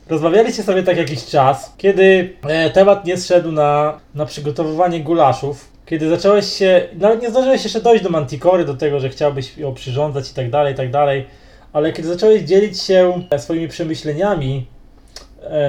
Rozmawialiście 0.09 0.63
sobie 0.63 0.83
tak 0.83 0.97
jakiś 0.97 1.27
czas, 1.27 1.75
kiedy 1.77 2.37
e, 2.43 2.71
temat 2.71 3.05
nie 3.05 3.17
zszedł 3.17 3.53
na, 3.53 4.01
na 4.15 4.27
przygotowywanie 4.27 5.01
gulaszów, 5.01 5.69
kiedy 5.87 6.09
zacząłeś 6.09 6.53
się, 6.53 6.89
nawet 6.99 7.23
nie 7.23 7.31
zdążyłeś 7.31 7.65
jeszcze 7.65 7.81
dojść 7.81 8.05
do 8.05 8.11
Mantikory, 8.11 8.65
do 8.65 8.75
tego, 8.75 9.01
że 9.01 9.09
chciałbyś 9.09 9.57
ją 9.59 9.75
przyrządzać 9.75 10.31
i 10.31 10.35
tak 10.35 10.51
dalej, 10.51 10.73
i 10.73 10.77
tak 10.77 10.91
dalej, 10.91 11.27
ale 11.73 11.93
kiedy 11.93 12.09
zacząłeś 12.09 12.43
dzielić 12.43 12.83
się 12.83 13.23
e, 13.31 13.39
swoimi 13.39 13.69
przemyśleniami 13.69 14.67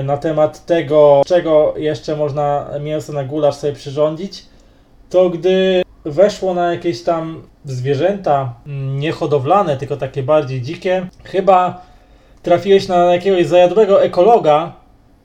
na 0.03 0.17
temat 0.17 0.65
tego, 0.65 1.21
czego 1.25 1.73
jeszcze 1.77 2.15
można 2.15 2.69
mięso 2.81 3.13
na 3.13 3.23
gulasz 3.23 3.55
sobie 3.55 3.73
przyrządzić, 3.73 4.45
to 5.09 5.29
gdy 5.29 5.83
weszło 6.05 6.53
na 6.53 6.71
jakieś 6.71 7.03
tam 7.03 7.43
zwierzęta 7.65 8.53
mm, 8.67 8.99
niehodowlane, 8.99 9.77
tylko 9.77 9.97
takie 9.97 10.23
bardziej 10.23 10.61
dzikie, 10.61 11.07
chyba 11.23 11.81
trafiłeś 12.43 12.87
na 12.87 13.13
jakiegoś 13.13 13.45
zajadłego 13.45 14.03
ekologa, 14.03 14.73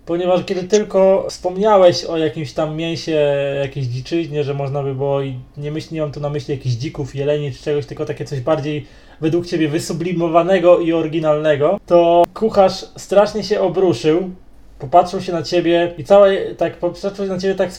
ponieważ 0.06 0.44
kiedy 0.44 0.62
tylko 0.62 1.26
wspomniałeś 1.30 2.04
o 2.04 2.18
jakimś 2.18 2.52
tam 2.52 2.76
mięsie, 2.76 3.36
jakiejś 3.62 3.86
dziczyźnie, 3.86 4.44
że 4.44 4.54
można 4.54 4.82
by 4.82 4.94
było, 4.94 5.22
i 5.22 5.38
nie, 5.56 5.70
myśl, 5.70 5.96
mam 6.00 6.12
tu 6.12 6.20
na 6.20 6.30
myśli 6.30 6.54
jakichś 6.54 6.74
dzików, 6.74 7.14
jeleni 7.14 7.52
czy 7.52 7.62
czegoś, 7.62 7.86
tylko 7.86 8.04
takie 8.04 8.24
coś 8.24 8.40
bardziej 8.40 8.86
według 9.20 9.46
ciebie 9.46 9.68
wysublimowanego 9.68 10.78
i 10.78 10.92
oryginalnego, 10.92 11.80
to 11.86 12.24
kucharz 12.34 12.86
strasznie 12.96 13.42
się 13.42 13.60
obruszył, 13.60 14.30
popatrzył 14.78 15.20
się 15.20 15.32
na 15.32 15.42
ciebie 15.42 15.94
i 15.98 16.04
całe, 16.04 16.54
tak, 16.54 16.76
popatrzył 16.76 17.26
się 17.26 17.32
na 17.32 17.38
ciebie 17.38 17.54
tak 17.54 17.70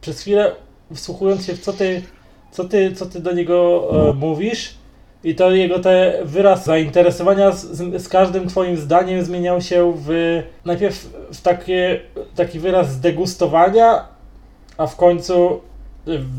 przez 0.00 0.20
chwilę 0.20 0.52
wsłuchując 0.94 1.46
się 1.46 1.54
w 1.54 1.60
co 1.60 1.72
ty, 1.72 2.02
co 2.50 2.64
ty, 2.64 2.92
co 2.92 3.06
ty 3.06 3.20
do 3.20 3.32
niego 3.32 3.88
e, 4.10 4.12
mówisz. 4.12 4.74
I 5.24 5.34
to 5.34 5.50
jego 5.50 5.78
te 5.78 6.20
wyraz 6.24 6.64
zainteresowania 6.64 7.52
z, 7.52 7.64
z, 7.64 8.02
z 8.02 8.08
każdym 8.08 8.48
twoim 8.48 8.76
zdaniem 8.76 9.24
zmieniał 9.24 9.60
się 9.60 9.92
w 9.96 10.42
najpierw 10.64 11.12
w 11.32 11.40
takie, 11.40 12.00
taki 12.36 12.58
wyraz 12.58 12.92
zdegustowania, 12.92 14.08
a 14.76 14.86
w 14.86 14.96
końcu 14.96 15.60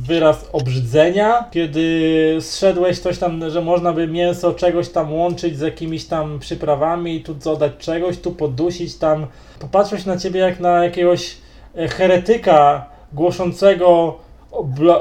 wyraz 0.08 0.50
obrzydzenia, 0.54 1.46
kiedy 1.52 2.38
zszedłeś 2.40 3.00
coś 3.00 3.18
tam, 3.18 3.50
że 3.50 3.62
można 3.62 3.94
by 3.94 4.08
mięso 4.08 4.54
czegoś 4.54 4.90
tam 4.90 5.14
łączyć 5.14 5.58
z 5.58 5.62
jakimiś 5.62 6.06
tam 6.06 6.40
przyprawami, 6.40 7.22
tu 7.22 7.34
dodać 7.34 7.72
czegoś, 7.80 8.18
tu 8.18 8.32
podusić 8.32 8.96
tam. 8.96 9.28
Popatrzyłeś 9.60 10.06
na 10.06 10.18
ciebie 10.18 10.40
jak 10.40 10.60
na 10.60 10.84
jakiegoś 10.84 11.38
e, 11.76 11.88
heretyka 11.88 12.86
głoszącego 13.14 14.18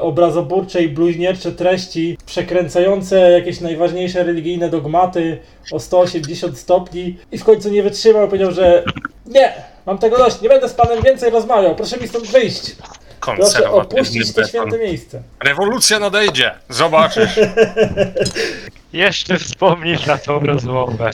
obrazoburcze 0.01 0.83
i 0.83 0.89
bluźniercze 0.89 1.51
treści, 1.51 2.17
przekręcające 2.25 3.31
jakieś 3.31 3.61
najważniejsze 3.61 4.23
religijne 4.23 4.69
dogmaty 4.69 5.37
o 5.71 5.79
180 5.79 6.57
stopni 6.57 7.17
i 7.31 7.37
w 7.37 7.43
końcu 7.43 7.69
nie 7.69 7.83
wytrzymał, 7.83 8.27
powiedział, 8.27 8.51
że 8.51 8.83
nie, 9.25 9.53
mam 9.85 9.97
tego 9.97 10.17
dość, 10.17 10.41
nie 10.41 10.49
będę 10.49 10.69
z 10.69 10.73
panem 10.73 11.03
więcej 11.03 11.29
rozmawiał, 11.29 11.75
proszę 11.75 11.97
mi 11.97 12.07
stąd 12.07 12.27
wyjść, 12.27 12.75
proszę 13.21 13.41
Konserwatywny 13.41 13.99
opuścić 13.99 14.27
to 14.33 14.41
beton. 14.41 14.49
święte 14.49 14.77
miejsce. 14.77 15.23
Rewolucja 15.43 15.99
nadejdzie! 15.99 16.51
Zobaczysz! 16.69 17.39
Jeszcze 18.93 19.39
wspomnisz 19.39 20.05
na 20.05 20.17
tą 20.17 20.39
rozmowę. 20.39 21.09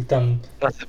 I 0.00 0.04
tam, 0.04 0.38
Naz- 0.60 0.86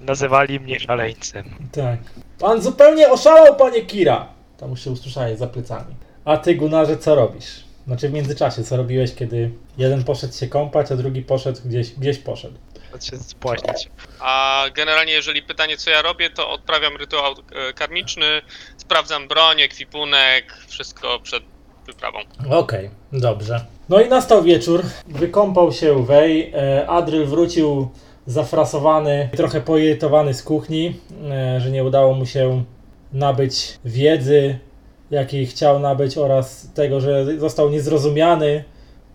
Nazywali 0.00 0.60
mnie 0.60 0.80
szaleńcem. 0.80 1.44
tak. 1.72 1.98
Pan 2.38 2.62
zupełnie 2.62 3.08
oszalał, 3.10 3.56
panie 3.56 3.82
Kira! 3.82 4.28
Tam 4.58 4.70
już 4.70 4.80
się 4.84 4.90
usłyszałeś 4.90 5.38
za 5.38 5.46
plecami. 5.46 5.94
A 6.24 6.36
ty, 6.36 6.54
Gunarze, 6.54 6.96
co 6.96 7.14
robisz? 7.14 7.64
Znaczy 7.86 8.08
w 8.08 8.12
międzyczasie, 8.12 8.64
co 8.64 8.76
robiłeś, 8.76 9.14
kiedy 9.14 9.50
jeden 9.78 10.04
poszedł 10.04 10.34
się 10.34 10.46
kąpać, 10.46 10.92
a 10.92 10.96
drugi 10.96 11.22
poszedł 11.22 11.60
gdzieś, 11.64 11.90
gdzieś 11.90 12.18
poszedł. 12.18 12.54
Się 13.00 13.16
spłaśnić. 13.16 13.88
A 14.20 14.64
generalnie, 14.74 15.12
jeżeli 15.12 15.42
pytanie, 15.42 15.76
co 15.76 15.90
ja 15.90 16.02
robię, 16.02 16.30
to 16.30 16.50
odprawiam 16.50 16.96
rytuał 16.96 17.32
e, 17.32 17.72
karmiczny, 17.72 18.42
sprawdzam 18.76 19.28
broń, 19.28 19.60
ekwipunek, 19.60 20.56
wszystko 20.68 21.20
przed 21.20 21.42
wyprawą. 21.86 22.18
Okej, 22.50 22.90
dobrze. 23.12 23.64
No 23.88 24.00
i 24.00 24.08
nastał 24.08 24.42
wieczór. 24.42 24.82
Wykąpał 25.06 25.72
się 25.72 26.06
Wej. 26.06 26.52
E, 26.54 26.86
Adryl 26.88 27.26
wrócił 27.26 27.90
zafrasowany, 28.26 29.28
trochę 29.36 29.60
poirytowany 29.60 30.34
z 30.34 30.42
kuchni, 30.42 31.00
e, 31.30 31.60
że 31.60 31.70
nie 31.70 31.84
udało 31.84 32.14
mu 32.14 32.26
się 32.26 32.64
nabyć 33.12 33.78
wiedzy, 33.84 34.58
jakiej 35.10 35.46
chciał 35.46 35.80
nabyć, 35.80 36.18
oraz 36.18 36.72
tego, 36.74 37.00
że 37.00 37.38
został 37.38 37.70
niezrozumiany. 37.70 38.64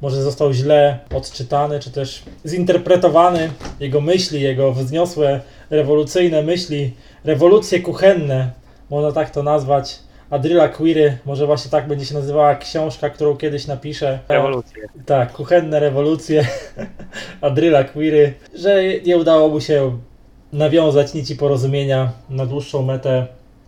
Może 0.01 0.21
został 0.21 0.53
źle 0.53 0.99
odczytany, 1.15 1.79
czy 1.79 1.91
też 1.91 2.23
zinterpretowany. 2.45 3.49
Jego 3.79 4.01
myśli, 4.01 4.41
jego 4.41 4.73
wzniosłe, 4.73 5.41
rewolucyjne 5.69 6.43
myśli, 6.43 6.93
rewolucje 7.23 7.79
kuchenne, 7.79 8.51
można 8.89 9.11
tak 9.11 9.29
to 9.29 9.43
nazwać. 9.43 9.99
Adryla 10.29 10.69
Quiry, 10.69 11.17
może 11.25 11.45
właśnie 11.45 11.71
tak 11.71 11.87
będzie 11.87 12.05
się 12.05 12.13
nazywała 12.13 12.55
książka, 12.55 13.09
którą 13.09 13.37
kiedyś 13.37 13.67
napiszę. 13.67 14.19
Rewolucję. 14.29 14.87
Tak, 15.05 15.33
kuchenne 15.33 15.79
rewolucje 15.79 16.47
Adryla 17.41 17.83
Quiry, 17.83 18.33
że 18.55 18.83
nie 19.05 19.17
udało 19.17 19.49
mu 19.49 19.61
się 19.61 19.97
nawiązać 20.53 21.13
nici 21.13 21.35
porozumienia 21.35 22.11
na 22.29 22.45
dłuższą 22.45 22.83
metę 22.83 23.27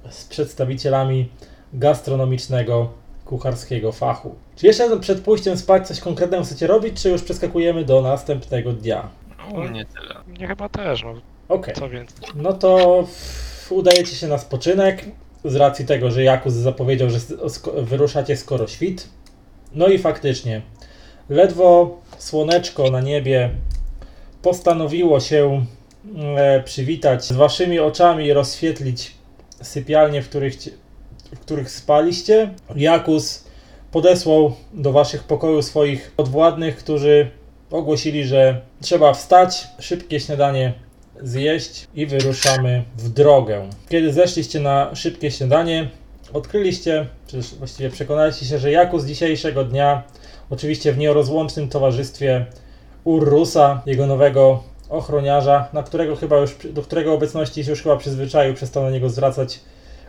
z 0.10 0.26
przedstawicielami 0.26 1.30
gastronomicznego, 1.74 2.90
kucharskiego 3.30 3.92
fachu. 3.92 4.36
Czy 4.56 4.68
jeszcze 4.68 5.00
przed 5.00 5.22
pójściem 5.22 5.58
spać 5.58 5.88
coś 5.88 6.00
konkretnego 6.00 6.44
chcecie 6.44 6.68
robić, 6.68 7.02
czy 7.02 7.10
już 7.10 7.24
przeskakujemy 7.24 7.86
do 7.86 8.02
następnego 8.02 8.74
dnia? 8.74 9.10
U 9.54 9.58
mnie 9.58 9.86
tyle. 9.86 10.16
Mnie 10.28 10.48
chyba 10.48 10.70
też, 10.70 11.04
no 11.04 11.14
Okej. 11.56 11.74
co 11.76 11.90
więcej. 11.90 12.30
No 12.36 12.54
to 12.54 13.04
w- 13.08 13.72
udajecie 13.72 14.16
się 14.16 14.28
na 14.28 14.38
spoczynek 14.38 15.06
z 15.46 15.56
racji 15.56 15.86
tego, 15.86 16.12
że 16.12 16.24
Jakuz 16.24 16.54
zapowiedział, 16.54 17.10
że 17.10 17.18
s- 17.18 17.32
sk- 17.32 17.84
wyruszacie 17.84 18.38
skoro 18.38 18.68
świt. 18.68 19.08
No 19.76 19.88
i 19.88 20.00
faktycznie, 20.00 20.62
ledwo 21.30 21.98
słoneczko 22.18 22.92
na 22.92 23.02
niebie 23.02 23.50
postanowiło 24.42 25.20
się 25.20 25.66
e, 26.38 26.64
przywitać 26.64 27.24
z 27.26 27.32
waszymi 27.32 27.80
oczami 27.80 28.26
i 28.26 28.34
rozświetlić 28.34 29.12
sypialnie, 29.62 30.22
w 30.22 30.30
których, 30.30 30.54
których 31.36 31.72
spaliście. 31.72 32.54
Jakuz 32.76 33.44
podesłał 33.92 34.56
do 34.74 34.92
waszych 34.92 35.24
pokojów 35.24 35.66
swoich 35.66 36.12
podwładnych, 36.12 36.78
którzy 36.78 37.32
ogłosili, 37.72 38.26
że 38.26 38.62
trzeba 38.82 39.14
wstać, 39.14 39.68
szybkie 39.80 40.20
śniadanie 40.20 40.74
zjeść 41.22 41.88
i 41.96 42.06
wyruszamy 42.06 42.84
w 42.98 43.10
drogę. 43.10 43.70
Kiedy 43.90 44.14
zeszliście 44.14 44.60
na 44.60 44.96
szybkie 44.96 45.32
śniadanie, 45.32 45.90
odkryliście, 46.34 47.06
czy 47.28 47.42
właściwie 47.42 47.90
przekonaliście 47.90 48.46
się, 48.46 48.60
że 48.60 48.72
Jakuz 48.72 49.06
dzisiejszego 49.06 49.64
dnia, 49.64 50.04
oczywiście 50.50 50.94
w 50.94 50.98
nierozłącznym 50.98 51.70
towarzystwie 51.70 52.46
Urrusa, 53.04 53.82
jego 53.86 54.08
nowego 54.08 54.64
ochroniarza, 54.90 55.68
na 55.74 55.84
którego 55.84 56.16
chyba 56.16 56.38
już, 56.38 56.56
do 56.74 56.82
którego 56.82 57.14
obecności 57.14 57.64
się 57.64 57.70
już 57.70 57.82
chyba 57.82 57.98
przyzwyczaił, 57.98 58.54
przestał 58.54 58.84
na 58.84 58.90
niego 58.90 59.10
zwracać 59.10 59.60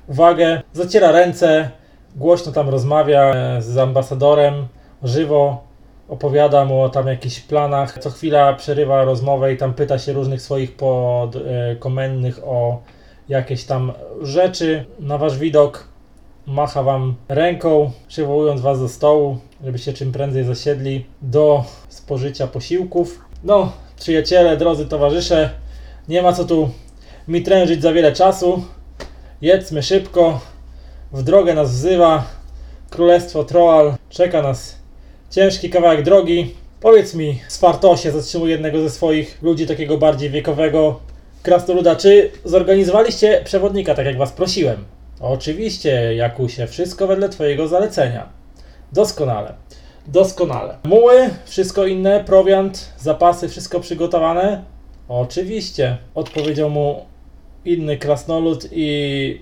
uwagę, 0.09 0.63
zaciera 0.73 1.13
ręce, 1.13 1.71
głośno 2.17 2.53
tam 2.53 2.69
rozmawia 2.69 3.35
e, 3.35 3.63
z 3.63 3.79
ambasadorem, 3.79 4.67
żywo 5.03 5.71
opowiada 6.09 6.65
mu 6.65 6.83
o 6.83 6.89
tam 6.89 7.07
jakichś 7.07 7.41
planach. 7.41 7.99
Co 7.99 8.11
chwila 8.11 8.53
przerywa 8.53 9.05
rozmowę 9.05 9.53
i 9.53 9.57
tam 9.57 9.75
pyta 9.75 9.99
się 9.99 10.13
różnych 10.13 10.43
swoich 10.43 10.77
podkomendnych 10.77 12.41
o 12.45 12.83
jakieś 13.29 13.65
tam 13.65 13.93
rzeczy. 14.23 14.85
Na 15.01 15.19
wasz 15.19 15.39
widok 15.39 15.89
macha 16.47 16.83
wam 16.83 17.15
ręką, 17.29 17.91
przywołując 18.09 18.61
was 18.61 18.81
do 18.81 18.89
stołu, 18.89 19.39
żebyście 19.65 19.93
czym 19.93 20.13
prędzej 20.13 20.45
zasiedli 20.45 21.07
do 21.23 21.65
spożycia 21.89 22.47
posiłków. 22.47 23.25
No, 23.45 23.73
przyjaciele, 23.97 24.57
drodzy 24.57 24.87
towarzysze, 24.87 25.51
nie 26.09 26.23
ma 26.23 26.33
co 26.33 26.45
tu 26.45 26.71
mi 27.29 27.43
trężyć 27.43 27.83
za 27.83 27.93
wiele 27.93 28.13
czasu. 28.13 28.63
Jedzmy 29.43 29.83
szybko. 29.83 30.41
W 31.13 31.23
drogę 31.23 31.55
nas 31.55 31.71
wzywa 31.71 32.25
Królestwo 32.91 33.45
Troal. 33.45 33.95
Czeka 34.11 34.43
nas 34.43 34.77
ciężki 35.31 35.71
kawałek 35.71 36.03
drogi. 36.03 36.55
Powiedz 36.81 37.15
mi, 37.15 37.41
Spartosie, 37.49 38.11
zatrzymuj 38.11 38.51
jednego 38.51 38.81
ze 38.81 38.91
swoich 38.91 39.43
ludzi, 39.43 39.67
takiego 39.67 39.99
bardziej 39.99 40.31
wiekowego 40.31 41.01
krasnoluda, 41.43 41.97
czy 41.97 42.31
zorganizowaliście 42.45 43.43
przewodnika, 43.45 43.95
tak 43.95 44.07
jak 44.07 44.19
was 44.19 44.33
prosiłem? 44.33 44.85
Oczywiście, 45.21 46.15
Jakusie, 46.15 46.67
wszystko 46.67 47.07
wedle 47.07 47.29
twojego 47.29 47.69
zalecenia. 47.69 48.29
Doskonale. 48.93 49.55
Doskonale. 50.07 50.77
Muły, 50.85 51.31
wszystko 51.45 51.87
inne, 51.87 52.25
prowiant, 52.25 52.93
zapasy, 52.99 53.49
wszystko 53.49 53.81
przygotowane? 53.81 54.65
Oczywiście, 55.09 55.97
odpowiedział 56.15 56.71
mu 56.71 57.10
inny 57.65 57.97
krasnolud 57.97 58.69
i 58.73 59.41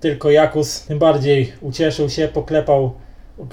tylko 0.00 0.30
Jakus 0.30 0.80
tym 0.80 0.98
bardziej 0.98 1.52
ucieszył 1.60 2.10
się, 2.10 2.28
poklepał 2.28 2.92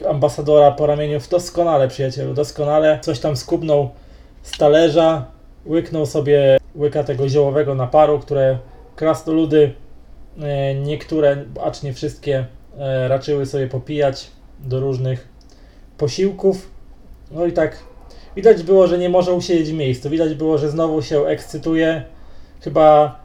ambasadora 0.10 0.72
po 0.72 0.86
ramieniu. 0.86 1.20
Doskonale, 1.32 1.88
przyjacielu, 1.88 2.34
doskonale. 2.34 3.00
Coś 3.02 3.20
tam 3.20 3.38
skubnął 3.38 3.90
z 4.44 4.58
talerza, 4.58 5.26
łyknął 5.66 6.06
sobie 6.06 6.58
łyka 6.76 7.04
tego 7.04 7.30
ziołowego 7.30 7.76
naparu, 7.76 8.20
które 8.20 8.58
krasnoludy, 8.96 9.74
e, 10.40 10.76
niektóre, 10.76 11.46
acz 11.64 11.84
nie 11.84 11.94
wszystkie, 11.94 12.46
e, 12.78 13.08
raczyły 13.08 13.46
sobie 13.46 13.68
popijać 13.68 14.32
do 14.60 14.80
różnych 14.80 15.28
posiłków. 15.98 16.72
No 17.32 17.46
i 17.46 17.52
tak 17.52 17.78
widać 18.36 18.64
było, 18.64 18.88
że 18.88 18.98
nie 18.98 19.10
może 19.10 19.34
usiedzieć 19.34 19.70
w 19.70 19.74
miejscu. 19.74 20.10
Widać 20.10 20.34
było, 20.34 20.58
że 20.58 20.70
znowu 20.70 21.02
się 21.02 21.26
ekscytuje. 21.26 22.04
Chyba 22.62 23.23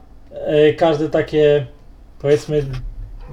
każde 0.77 1.09
takie, 1.09 1.65
powiedzmy, 2.19 2.65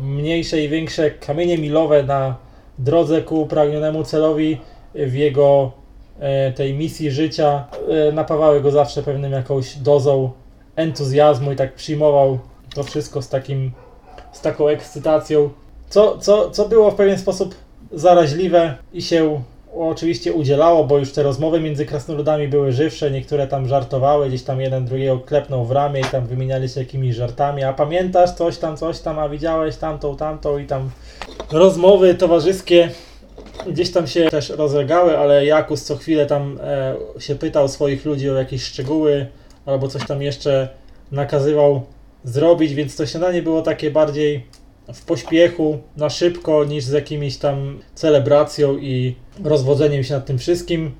mniejsze 0.01 0.61
i 0.61 0.69
większe 0.69 1.11
kamienie 1.11 1.59
milowe 1.59 2.03
na 2.03 2.37
drodze 2.79 3.23
ku 3.23 3.41
upragnionemu 3.41 4.05
celowi 4.05 4.61
w 4.95 5.15
jego 5.15 5.73
e, 6.19 6.53
tej 6.53 6.75
misji 6.75 7.11
życia 7.11 7.65
e, 7.89 8.13
napawały 8.13 8.61
go 8.61 8.71
zawsze 8.71 9.03
pewnym 9.03 9.33
jakąś 9.33 9.77
dozą 9.77 10.31
entuzjazmu 10.77 11.53
i 11.53 11.57
tak 11.57 11.75
przyjmował 11.75 12.39
to 12.75 12.83
wszystko 12.83 13.23
z 13.23 13.29
takim 13.29 13.73
z 14.33 14.41
taką 14.41 14.69
ekscytacją. 14.69 15.51
Co, 15.89 16.19
co, 16.19 16.51
co 16.51 16.69
było 16.69 16.91
w 16.91 16.95
pewien 16.95 17.19
sposób 17.19 17.55
zaraźliwe 17.93 18.75
i 18.93 19.03
się 19.03 19.43
oczywiście 19.79 20.33
udzielało, 20.33 20.85
bo 20.85 20.99
już 20.99 21.13
te 21.13 21.23
rozmowy 21.23 21.61
między 21.61 21.87
krasnoludami 21.87 22.49
były 22.49 22.73
żywsze, 22.73 23.11
niektóre 23.11 23.47
tam 23.47 23.69
żartowały, 23.69 24.29
gdzieś 24.29 24.43
tam 24.43 24.61
jeden 24.61 24.85
drugiego 24.85 25.19
klepnął 25.19 25.65
w 25.65 25.71
ramię 25.71 26.01
i 26.01 26.05
tam 26.05 26.27
wymieniali 26.27 26.69
się 26.69 26.81
jakimiś 26.81 27.17
żartami, 27.17 27.65
a 27.65 27.73
pamiętasz 27.73 28.31
coś 28.31 28.59
tam, 28.59 28.77
coś 28.77 29.01
tam, 29.01 29.19
a 29.19 29.29
widziałeś 29.29 29.77
tamtą, 29.77 30.17
tamtą 30.17 30.59
i 30.59 30.67
tam 30.67 30.91
rozmowy 31.53 32.15
towarzyskie 32.15 32.91
gdzieś 33.67 33.91
tam 33.91 34.07
się 34.07 34.31
też 34.31 34.51
rozlegały, 34.51 35.19
ale 35.19 35.47
Jakus 35.47 35.85
co 35.85 35.97
chwilę 35.97 36.27
tam 36.27 36.59
e, 36.63 36.95
się 37.21 37.35
pytał 37.35 37.69
swoich 37.69 38.05
ludzi 38.05 38.31
o 38.31 38.35
jakieś 38.35 38.63
szczegóły 38.63 39.27
albo 39.67 39.89
coś 39.89 40.07
tam 40.07 40.23
jeszcze 40.23 40.69
nakazywał 41.13 41.83
zrobić, 42.25 42.75
więc 42.75 42.97
to 42.97 43.07
śniadanie 43.07 43.43
było 43.43 43.63
takie 43.63 43.91
bardziej 43.91 44.47
w 44.95 45.05
pośpiechu, 45.05 45.79
na 45.97 46.11
szybko, 46.11 46.65
niż 46.65 46.85
z 46.85 46.93
jakimiś 46.93 47.37
tam 47.39 47.81
celebracją 47.95 48.77
i 48.79 49.15
rozwodzeniem 49.45 50.05
się 50.05 50.15
nad 50.15 50.27
tym 50.27 50.39
wszystkim. 50.39 50.95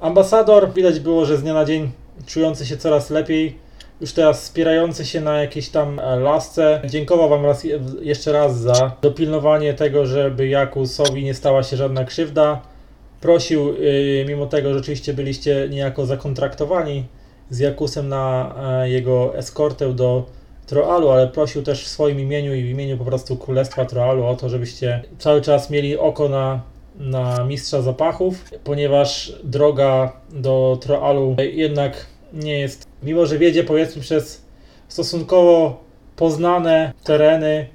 Ambasador 0.00 0.72
widać 0.72 1.00
było, 1.00 1.24
że 1.24 1.36
z 1.36 1.42
dnia 1.42 1.54
na 1.54 1.64
dzień 1.64 1.90
czujący 2.26 2.66
się 2.66 2.76
coraz 2.76 3.10
lepiej, 3.10 3.58
już 4.00 4.12
teraz 4.12 4.44
spierający 4.44 5.06
się 5.06 5.20
na 5.20 5.40
jakiejś 5.40 5.68
tam 5.68 6.00
e, 6.00 6.16
lasce. 6.16 6.80
Dziękował 6.88 7.28
Wam 7.28 7.46
raz, 7.46 7.66
jeszcze 8.00 8.32
raz 8.32 8.60
za 8.60 8.96
dopilnowanie 9.02 9.74
tego, 9.74 10.06
żeby 10.06 10.48
Jakusowi 10.48 11.24
nie 11.24 11.34
stała 11.34 11.62
się 11.62 11.76
żadna 11.76 12.04
krzywda. 12.04 12.62
Prosił, 13.20 13.74
yy, 13.74 14.24
mimo 14.28 14.46
tego, 14.46 14.68
że 14.68 14.78
rzeczywiście 14.78 15.14
byliście 15.14 15.68
niejako 15.70 16.06
zakontraktowani 16.06 17.04
z 17.50 17.58
Jakusem 17.58 18.08
na 18.08 18.54
e, 18.82 18.90
jego 18.90 19.36
eskortę 19.36 19.92
do 19.92 20.26
Troalu, 20.66 21.10
ale 21.10 21.28
prosił 21.28 21.62
też 21.62 21.84
w 21.84 21.88
swoim 21.88 22.20
imieniu 22.20 22.54
i 22.54 22.62
w 22.62 22.68
imieniu 22.68 22.98
po 22.98 23.04
prostu 23.04 23.36
Królestwa 23.36 23.84
Troalu 23.84 24.24
o 24.24 24.36
to, 24.36 24.48
żebyście 24.48 25.02
cały 25.18 25.40
czas 25.40 25.70
mieli 25.70 25.98
oko 25.98 26.28
na, 26.28 26.60
na 27.02 27.44
mistrza 27.44 27.82
zapachów, 27.82 28.44
ponieważ 28.64 29.32
droga 29.44 30.12
do 30.30 30.78
Troalu 30.80 31.36
jednak 31.38 32.06
nie 32.32 32.60
jest, 32.60 32.86
mimo 33.02 33.26
że 33.26 33.38
wiedzie 33.38 33.64
powiedzmy 33.64 34.02
przez 34.02 34.44
stosunkowo 34.88 35.84
poznane 36.16 36.92
tereny 37.04 37.66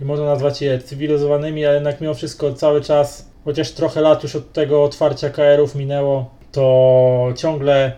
i 0.00 0.04
można 0.04 0.24
nazwać 0.24 0.62
je 0.62 0.78
cywilizowanymi, 0.78 1.64
ale 1.64 1.74
jednak 1.74 2.00
mimo 2.00 2.14
wszystko 2.14 2.54
cały 2.54 2.80
czas, 2.80 3.30
chociaż 3.44 3.70
trochę 3.70 4.00
lat 4.00 4.22
już 4.22 4.36
od 4.36 4.52
tego 4.52 4.84
otwarcia 4.84 5.30
KR-ów 5.30 5.74
minęło, 5.74 6.30
to 6.52 7.32
ciągle 7.36 7.92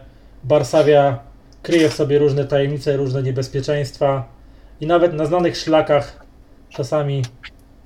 Barsawia 0.44 1.18
kryje 1.62 1.88
w 1.88 1.94
sobie 1.94 2.18
różne 2.18 2.44
tajemnice, 2.44 2.96
różne 2.96 3.22
niebezpieczeństwa 3.22 4.28
i 4.80 4.86
nawet 4.86 5.12
na 5.12 5.26
znanych 5.26 5.56
szlakach 5.56 6.26
czasami 6.70 7.22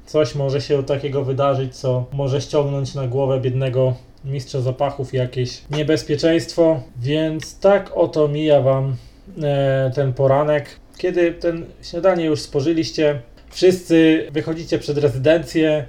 coś 0.06 0.34
może 0.34 0.60
się 0.60 0.84
takiego 0.84 1.24
wydarzyć, 1.24 1.76
co 1.76 2.04
może 2.12 2.40
ściągnąć 2.40 2.94
na 2.94 3.06
głowę 3.06 3.40
biednego 3.40 3.94
mistrza 4.24 4.60
zapachów 4.60 5.14
jakieś 5.14 5.62
niebezpieczeństwo, 5.70 6.80
więc 6.96 7.60
tak 7.60 7.92
oto 7.94 8.28
mija 8.28 8.60
Wam 8.60 8.96
e, 9.42 9.90
ten 9.94 10.12
poranek. 10.12 10.80
Kiedy 10.98 11.32
ten 11.32 11.66
śniadanie 11.82 12.24
już 12.24 12.40
spożyliście, 12.40 13.20
wszyscy 13.50 14.28
wychodzicie 14.32 14.78
przed 14.78 14.98
rezydencję, 14.98 15.86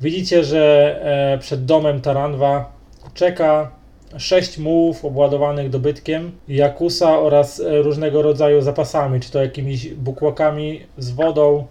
widzicie, 0.00 0.44
że 0.44 0.96
e, 1.34 1.38
przed 1.38 1.64
domem 1.64 2.00
Taranwa 2.00 2.72
czeka 3.14 3.70
sześć 4.16 4.58
mułów 4.58 5.04
obładowanych 5.04 5.70
dobytkiem, 5.70 6.32
jakusa 6.48 7.18
oraz 7.18 7.62
różnego 7.82 8.22
rodzaju 8.22 8.62
zapasami, 8.62 9.20
czy 9.20 9.30
to 9.30 9.42
jakimiś 9.42 9.94
bukłakami 9.94 10.80
z 10.98 11.10
wodą, 11.10 11.66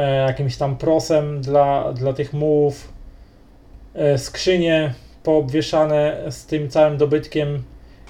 jakimś 0.00 0.56
tam 0.56 0.76
prosem 0.76 1.40
dla, 1.40 1.92
dla 1.92 2.12
tych 2.12 2.32
mułów, 2.32 2.92
e, 3.94 4.18
skrzynie 4.18 4.94
poobwieszane 5.22 6.24
z 6.30 6.46
tym 6.46 6.70
całym 6.70 6.96
dobytkiem 6.96 7.62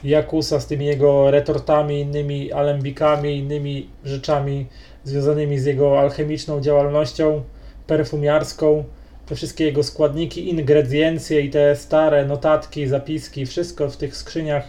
Jakusa, 0.05 0.61
z 0.61 0.67
tymi 0.67 0.87
jego 0.87 1.31
retortami, 1.31 2.01
innymi 2.01 2.53
alembikami, 2.53 3.37
innymi 3.37 3.89
rzeczami 4.05 4.67
związanymi 5.05 5.59
z 5.59 5.65
jego 5.65 6.01
alchemiczną 6.01 6.61
działalnością 6.61 7.43
perfumiarską. 7.87 8.85
Te 9.27 9.35
wszystkie 9.35 9.65
jego 9.65 9.83
składniki, 9.83 10.51
ingrediencje 10.51 11.41
i 11.41 11.51
te 11.51 11.77
stare 11.77 12.27
notatki, 12.27 12.87
zapiski, 12.87 13.47
wszystko 13.47 13.91
w 13.91 13.97
tych 13.97 14.17
skrzyniach 14.17 14.69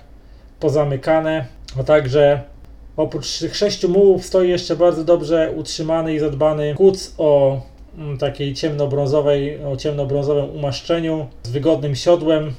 pozamykane. 0.59 1.45
A 1.79 1.83
także 1.83 2.41
oprócz 2.97 3.39
tych 3.39 3.55
sześciu 3.55 3.89
mułów 3.89 4.25
stoi 4.25 4.49
jeszcze 4.49 4.75
bardzo 4.75 5.03
dobrze 5.03 5.53
utrzymany 5.55 6.13
i 6.13 6.19
zadbany 6.19 6.75
kuc 6.75 7.13
o 7.17 7.61
mm, 7.97 8.17
takiej 8.17 8.53
ciemnobrązowej, 8.53 9.63
o 9.63 9.77
ciemnobrązowym 9.77 10.49
umaszczeniu 10.49 11.27
z 11.43 11.49
wygodnym 11.49 11.95
siodłem. 11.95 12.53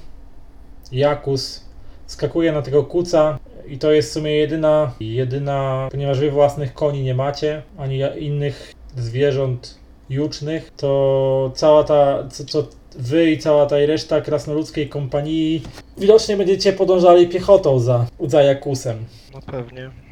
Jakus 0.93 1.65
skakuje 2.07 2.53
na 2.53 2.63
tego 2.63 2.85
kuca 2.85 3.39
i 3.69 3.79
to 3.79 3.93
jest 3.93 4.11
w 4.11 4.13
sumie 4.13 4.37
jedyna, 4.37 4.93
jedyna, 5.01 5.89
ponieważ 5.91 6.21
wy 6.21 6.31
własnych 6.31 6.75
koni 6.75 7.03
nie 7.03 7.15
macie, 7.15 7.63
ani 7.79 8.01
innych 8.19 8.73
zwierząt 8.97 9.79
jucznych, 10.11 10.73
to 10.77 11.53
cała 11.55 11.85
ta, 11.85 12.29
co, 12.31 12.45
co 12.45 12.69
wy 12.99 13.31
i 13.31 13.39
cała 13.39 13.67
ta 13.67 13.77
reszta 13.79 14.21
krasnoludzkiej 14.21 14.89
kompanii 14.89 15.63
widocznie 15.99 16.37
będziecie 16.37 16.73
podążali 16.73 17.29
piechotą 17.29 17.79
za, 17.79 18.07
za 18.27 18.43
Jakusem. 18.43 19.05
No 19.35 19.41
pewnie. 19.41 20.06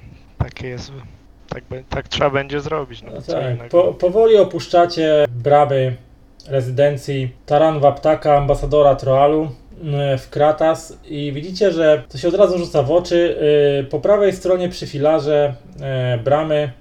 Takie 0.44 0.68
jest. 0.68 0.92
Tak, 1.48 1.64
tak 1.88 2.08
trzeba 2.08 2.30
będzie 2.30 2.60
zrobić. 2.60 3.02
No, 3.02 3.10
No 3.14 3.20
tak, 3.22 3.68
po, 3.68 3.94
powoli 3.94 4.36
opuszczacie 4.36 5.24
bramy 5.30 5.96
rezydencji 6.48 7.32
Taranwa 7.46 7.92
Ptaka, 7.92 8.36
ambasadora 8.36 8.94
Troalu 8.94 9.48
mm, 9.82 10.18
w 10.18 10.30
Kratas 10.30 10.98
i 11.04 11.32
widzicie, 11.32 11.72
że 11.72 12.02
to 12.08 12.18
się 12.18 12.28
od 12.28 12.34
razu 12.34 12.58
rzuca 12.58 12.82
w 12.82 12.90
oczy. 12.90 13.36
yy, 13.82 13.84
Po 13.90 14.00
prawej 14.00 14.32
stronie 14.32 14.68
przy 14.68 14.86
filarze 14.86 15.54
yy, 15.76 16.18
bramy 16.24 16.72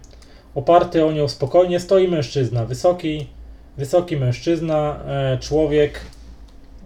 oparty 0.55 1.05
o 1.05 1.11
nią 1.11 1.27
spokojnie 1.27 1.79
stoi 1.79 2.07
mężczyzna, 2.07 2.65
wysoki, 2.65 3.27
wysoki 3.77 4.17
mężczyzna, 4.17 4.99
człowiek. 5.39 5.99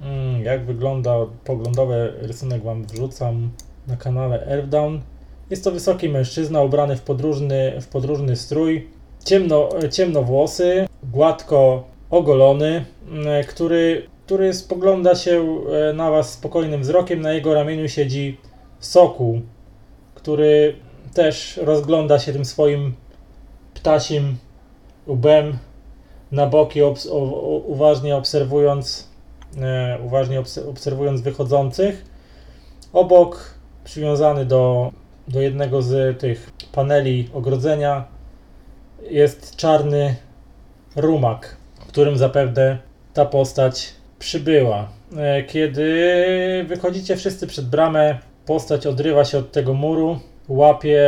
Mm, 0.03 0.43
Jak 0.43 0.65
wygląda 0.65 1.15
poglądowy 1.43 2.13
rysunek 2.21 2.63
wam 2.63 2.83
wrzucam 2.83 3.49
na 3.87 3.97
kanale 3.97 4.45
Earthdown. 4.47 5.01
Jest 5.49 5.63
to 5.63 5.71
wysoki 5.71 6.09
mężczyzna 6.09 6.61
ubrany 6.61 6.95
w 6.95 7.01
podróżny, 7.01 7.81
w 7.81 7.87
podróżny 7.87 8.35
strój, 8.35 8.87
ciemno, 9.25 9.69
ciemnowłosy, 9.91 10.87
gładko 11.03 11.83
ogolony, 12.09 12.85
m, 13.11 13.25
który, 13.47 14.07
który 14.25 14.53
spogląda 14.53 15.15
się 15.15 15.57
e, 15.89 15.93
na 15.93 16.11
was 16.11 16.33
spokojnym 16.33 16.81
wzrokiem. 16.81 17.21
Na 17.21 17.31
jego 17.31 17.53
ramieniu 17.53 17.89
siedzi 17.89 18.37
sokół, 18.79 19.41
który 20.15 20.75
też 21.13 21.57
rozgląda 21.63 22.19
się 22.19 22.33
tym 22.33 22.45
swoim 22.45 22.93
ptasim 23.73 24.37
łbem 25.07 25.57
na 26.31 26.47
boki, 26.47 26.81
obs- 26.81 27.07
uważnie 27.65 28.15
obserwując, 28.15 29.09
e, 29.61 29.97
uważnie 30.05 30.41
obs- 30.41 30.69
obserwując 30.69 31.21
wychodzących. 31.21 32.05
Obok, 32.93 33.53
przywiązany 33.83 34.45
do 34.45 34.91
do 35.27 35.41
jednego 35.41 35.81
z 35.81 36.19
tych 36.19 36.51
paneli 36.71 37.29
ogrodzenia 37.33 38.05
jest 39.09 39.55
czarny 39.55 40.15
rumak, 40.95 41.57
którym 41.87 42.17
zapewne 42.17 42.77
ta 43.13 43.25
postać 43.25 43.93
przybyła. 44.19 44.87
E, 45.17 45.43
Kiedy 45.43 46.65
wychodzicie 46.67 47.15
wszyscy 47.15 47.47
przed 47.47 47.69
bramę, 47.69 48.17
postać 48.45 48.87
odrywa 48.87 49.25
się 49.25 49.37
od 49.37 49.51
tego 49.51 49.73
muru, 49.73 50.19
łapie 50.47 51.03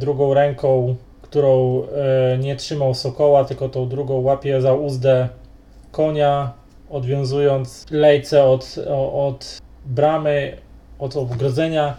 drugą 0.00 0.34
ręką, 0.34 0.96
którą 1.22 1.82
e, 1.82 2.38
nie 2.38 2.56
trzymał 2.56 2.94
sokoła, 2.94 3.44
tylko 3.44 3.68
tą 3.68 3.88
drugą 3.88 4.20
łapie 4.20 4.60
za 4.60 4.74
uzdę 4.74 5.28
konia, 5.92 6.52
odwiązując 6.90 7.86
lejce 7.90 8.44
od, 8.44 8.76
od 9.12 9.58
bramy, 9.86 10.56
od 10.98 11.16
ogrodzenia 11.16 11.96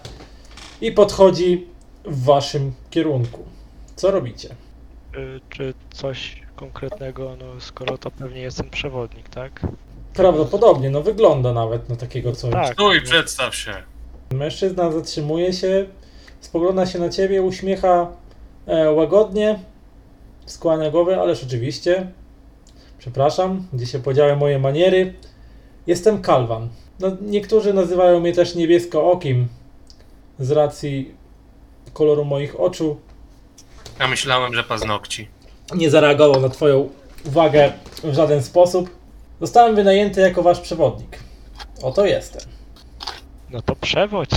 i 0.82 0.92
podchodzi 0.92 1.68
w 2.06 2.24
waszym 2.24 2.72
kierunku. 2.90 3.44
Co 3.96 4.12
robicie? 4.12 4.50
Y, 5.16 5.40
Czy 5.50 5.74
coś 5.94 6.42
konkretnego, 6.56 7.36
no 7.40 7.62
skoro 7.62 7.98
to 7.98 8.12
pewnie 8.12 8.42
jest 8.42 8.58
ten 8.58 8.70
przewodnik, 8.70 9.30
tak? 9.30 9.68
Prawdopodobnie, 10.14 10.90
no 10.90 11.02
wygląda 11.02 11.54
nawet 11.54 11.90
na 11.90 11.96
takiego 11.96 12.32
coś. 12.32 12.52
Tak. 12.54 12.74
Stój, 12.74 13.02
przedstaw 13.02 13.56
się. 13.56 13.74
Mężczyzna 14.34 14.92
zatrzymuje 14.92 15.54
się, 15.54 15.86
spogląda 16.40 16.86
się 16.86 17.00
na 17.00 17.10
ciebie, 17.10 17.42
uśmiecha 17.42 18.08
e, 18.68 18.92
łagodnie, 18.92 19.60
skłania 20.46 20.92
głowę, 20.92 21.22
ależ 21.22 21.44
oczywiście. 21.44 22.08
Przepraszam, 22.98 23.68
gdzie 23.74 23.86
się 23.86 24.00
podziały 24.00 24.36
moje 24.36 24.60
maniery. 24.60 25.14
Jestem 25.88 26.22
Kalwan. 26.22 26.68
No, 27.00 27.08
niektórzy 27.22 27.74
nazywają 27.74 28.20
mnie 28.20 28.34
też 28.34 28.56
niebieskookim 28.56 29.48
z 30.40 30.52
racji 30.52 31.16
koloru 31.94 32.26
moich 32.26 32.60
oczu. 32.60 32.98
Ja 34.00 34.08
myślałem, 34.08 34.54
że 34.54 34.64
paznokci. 34.64 35.28
Nie 35.76 35.90
zareagował 35.90 36.42
na 36.42 36.50
twoją 36.50 36.90
uwagę 37.26 37.72
w 38.04 38.14
żaden 38.14 38.44
sposób. 38.44 38.90
Zostałem 39.42 39.76
wynajęty 39.76 40.22
jako 40.22 40.44
wasz 40.44 40.60
przewodnik. 40.60 41.20
Oto 41.82 42.06
jestem. 42.06 42.42
No 43.50 43.62
to 43.62 43.76
przewodź. 43.76 44.30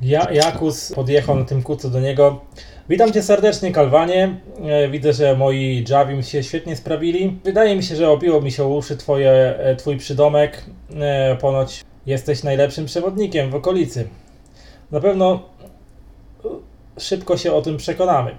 Ja, 0.00 0.30
Jakus 0.32 0.92
podjechał 0.92 1.36
na 1.38 1.44
tym 1.44 1.62
kucu 1.62 1.90
do 1.90 2.00
niego. 2.00 2.40
Witam 2.88 3.12
cię 3.12 3.22
serdecznie, 3.22 3.72
Kalwanie. 3.72 4.40
E, 4.64 4.88
Widzę, 4.88 5.12
że 5.12 5.36
moi 5.36 5.84
Javim 5.88 6.22
się 6.22 6.42
świetnie 6.42 6.76
sprawili. 6.76 7.40
Wydaje 7.44 7.76
mi 7.76 7.82
się, 7.82 7.96
że 7.96 8.10
obiło 8.10 8.40
mi 8.40 8.52
się 8.52 8.64
o 8.64 8.68
uszy 8.68 8.96
twoje, 8.96 9.30
e, 9.58 9.76
twój 9.76 9.96
przydomek. 9.96 10.64
E, 11.00 11.36
Ponoć 11.36 11.84
jesteś 12.06 12.42
najlepszym 12.42 12.86
przewodnikiem 12.86 13.50
w 13.50 13.54
okolicy. 13.54 14.08
Na 14.92 15.00
pewno 15.00 15.40
szybko 16.98 17.36
się 17.36 17.52
o 17.52 17.62
tym 17.62 17.76
przekonamy. 17.76 18.34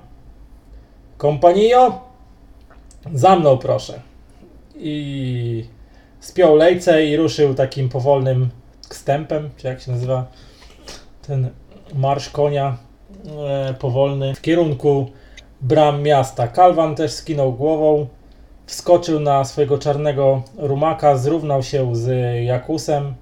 Kompanio, 1.18 2.02
za 3.14 3.36
mną 3.36 3.58
proszę. 3.58 4.02
I 4.76 5.66
spiął 6.20 6.56
lejce 6.56 7.06
i 7.06 7.18
ruszył 7.18 7.54
takim 7.54 7.90
powolnym 7.90 8.50
wstępem, 8.90 9.50
czy 9.58 9.68
jak 9.68 9.82
się 9.82 9.92
nazywa 9.92 10.26
ten 11.28 11.50
marsz 11.94 12.30
konia 12.30 12.78
e, 13.48 13.74
powolny 13.74 14.36
w 14.36 14.42
kierunku 14.42 15.12
bram 15.62 16.02
miasta. 16.02 16.48
Kalwan 16.48 16.96
też 16.96 17.12
skinął 17.12 17.54
głową, 17.54 18.08
wskoczył 18.66 19.20
na 19.20 19.46
swojego 19.46 19.78
czarnego 19.78 20.44
rumaka, 20.58 21.18
zrównał 21.18 21.64
się 21.64 21.96
z 21.96 22.36
Jakusem 22.46 23.14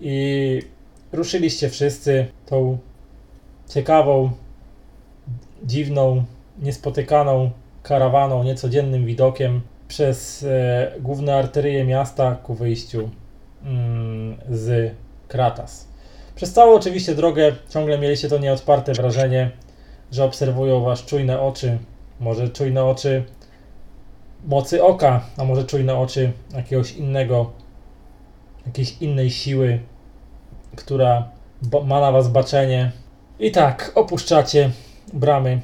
i 0.00 0.75
ruszyliście 1.16 1.70
wszyscy 1.70 2.26
tą 2.46 2.78
ciekawą, 3.68 4.30
dziwną, 5.62 6.24
niespotykaną 6.58 7.50
karawaną, 7.82 8.44
niecodziennym 8.44 9.06
widokiem 9.06 9.60
przez 9.88 10.42
e, 10.42 10.92
główne 11.00 11.36
arterie 11.36 11.84
miasta 11.84 12.34
ku 12.34 12.54
wyjściu 12.54 13.10
mm, 13.64 14.36
z 14.50 14.94
Kratas. 15.28 15.88
Przez 16.34 16.52
całą 16.52 16.74
oczywiście 16.74 17.14
drogę 17.14 17.52
ciągle 17.68 17.98
mieliście 17.98 18.28
to 18.28 18.38
nieodparte 18.38 18.92
wrażenie, 18.92 19.50
że 20.12 20.24
obserwują 20.24 20.80
was 20.80 21.04
czujne 21.04 21.40
oczy, 21.40 21.78
może 22.20 22.48
czujne 22.48 22.84
oczy 22.84 23.24
mocy 24.46 24.84
oka, 24.84 25.20
a 25.36 25.44
może 25.44 25.64
czujne 25.64 25.98
oczy 25.98 26.32
jakiegoś 26.54 26.92
innego, 26.92 27.52
jakiejś 28.66 28.96
innej 29.00 29.30
siły, 29.30 29.78
która 30.76 31.28
ma 31.84 32.00
na 32.00 32.12
was 32.12 32.28
baczenie. 32.28 32.92
I 33.38 33.50
tak, 33.50 33.92
opuszczacie 33.94 34.70
bramy 35.12 35.60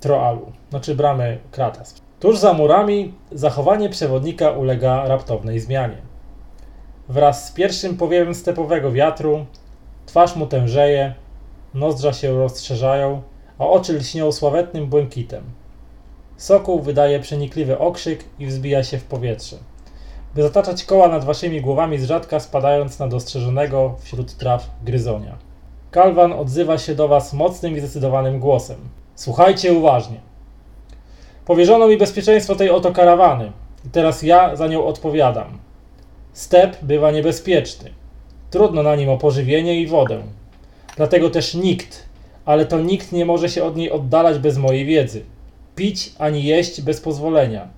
Troalu, 0.00 0.52
znaczy 0.70 0.94
bramy 0.94 1.38
Kratas. 1.50 1.94
Tuż 2.20 2.38
za 2.38 2.52
murami 2.52 3.14
zachowanie 3.32 3.88
przewodnika 3.88 4.50
ulega 4.50 5.08
raptownej 5.08 5.60
zmianie. 5.60 5.96
Wraz 7.08 7.48
z 7.48 7.52
pierwszym 7.52 7.96
powiewem 7.96 8.34
stepowego 8.34 8.92
wiatru 8.92 9.46
Twarz 10.06 10.36
mu 10.36 10.46
tężeje, 10.46 11.14
nozdrza 11.74 12.12
się 12.12 12.38
rozszerzają, 12.38 13.22
a 13.58 13.66
oczy 13.66 13.92
lśnią 13.92 14.32
sławetnym 14.32 14.86
błękitem. 14.86 15.44
Sokół 16.36 16.80
wydaje 16.80 17.20
przenikliwy 17.20 17.78
okrzyk 17.78 18.24
i 18.38 18.46
wzbija 18.46 18.84
się 18.84 18.98
w 18.98 19.04
powietrze, 19.04 19.56
by 20.34 20.42
zataczać 20.42 20.84
koła 20.84 21.08
nad 21.08 21.24
waszymi 21.24 21.60
głowami 21.60 21.98
z 21.98 22.04
rzadka 22.04 22.40
spadając 22.40 22.98
na 22.98 23.08
dostrzeżonego 23.08 23.94
wśród 24.00 24.36
traw 24.36 24.70
gryzonia. 24.84 25.36
Kalwan 25.90 26.32
odzywa 26.32 26.78
się 26.78 26.94
do 26.94 27.08
was 27.08 27.32
mocnym 27.32 27.76
i 27.76 27.80
zdecydowanym 27.80 28.40
głosem. 28.40 28.76
Słuchajcie 29.14 29.72
uważnie. 29.72 30.20
Powierzono 31.44 31.88
mi 31.88 31.96
bezpieczeństwo 31.96 32.54
tej 32.54 32.70
oto 32.70 32.92
karawany 32.92 33.52
i 33.86 33.88
teraz 33.88 34.22
ja 34.22 34.56
za 34.56 34.66
nią 34.66 34.86
odpowiadam. 34.86 35.58
Step 36.32 36.84
bywa 36.84 37.10
niebezpieczny. 37.10 37.90
Trudno 38.50 38.82
na 38.82 38.96
nim 38.96 39.08
o 39.08 39.18
pożywienie 39.18 39.80
i 39.80 39.86
wodę. 39.86 40.22
Dlatego 40.96 41.30
też 41.30 41.54
nikt, 41.54 42.04
ale 42.44 42.66
to 42.66 42.80
nikt 42.80 43.12
nie 43.12 43.24
może 43.24 43.48
się 43.48 43.64
od 43.64 43.76
niej 43.76 43.90
oddalać 43.90 44.38
bez 44.38 44.58
mojej 44.58 44.86
wiedzy. 44.86 45.24
Pić 45.76 46.12
ani 46.18 46.44
jeść 46.44 46.82
bez 46.82 47.00
pozwolenia, 47.00 47.68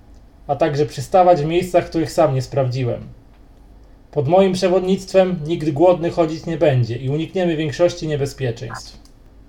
a 0.47 0.55
także 0.55 0.85
przystawać 0.85 1.41
w 1.41 1.45
miejscach, 1.45 1.85
których 1.85 2.11
sam 2.11 2.35
nie 2.35 2.41
sprawdziłem. 2.41 3.01
Pod 4.11 4.27
moim 4.27 4.53
przewodnictwem 4.53 5.39
nikt 5.45 5.69
głodny 5.69 6.09
chodzić 6.09 6.45
nie 6.45 6.57
będzie 6.57 6.95
i 6.95 7.09
unikniemy 7.09 7.55
większości 7.55 8.07
niebezpieczeństw. 8.07 8.99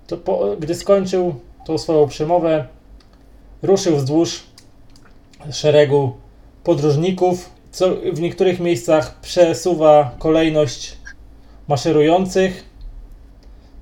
To 0.06 0.16
po, 0.16 0.56
gdy 0.60 0.74
skończył 0.74 1.34
tą 1.66 1.78
swoją 1.78 2.08
przemowę, 2.08 2.66
ruszył 3.62 3.96
wzdłuż 3.96 4.42
szeregu 5.52 6.12
podróżników, 6.64 7.50
co 7.70 7.96
w 8.12 8.20
niektórych 8.20 8.60
miejscach 8.60 9.20
przesuwa 9.20 10.14
kolejność 10.18 10.96
maszerujących, 11.68 12.64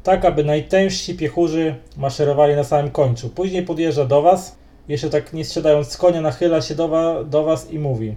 tak 0.02 0.24
aby 0.24 0.44
najtężsi 0.44 1.14
piechurzy 1.14 1.74
maszerowali 1.96 2.54
na 2.54 2.64
samym 2.64 2.90
końcu. 2.90 3.28
Później 3.28 3.62
podjeżdża 3.62 4.04
do 4.04 4.22
was, 4.22 4.56
jeszcze 4.88 5.10
tak 5.10 5.32
nie 5.32 5.44
strzedając 5.44 5.88
z 5.92 5.96
konia, 5.96 6.20
nachyla 6.20 6.62
się 6.62 6.74
do, 6.74 6.88
wa- 6.88 7.24
do 7.24 7.42
was 7.44 7.70
i 7.70 7.78
mówi: 7.78 8.14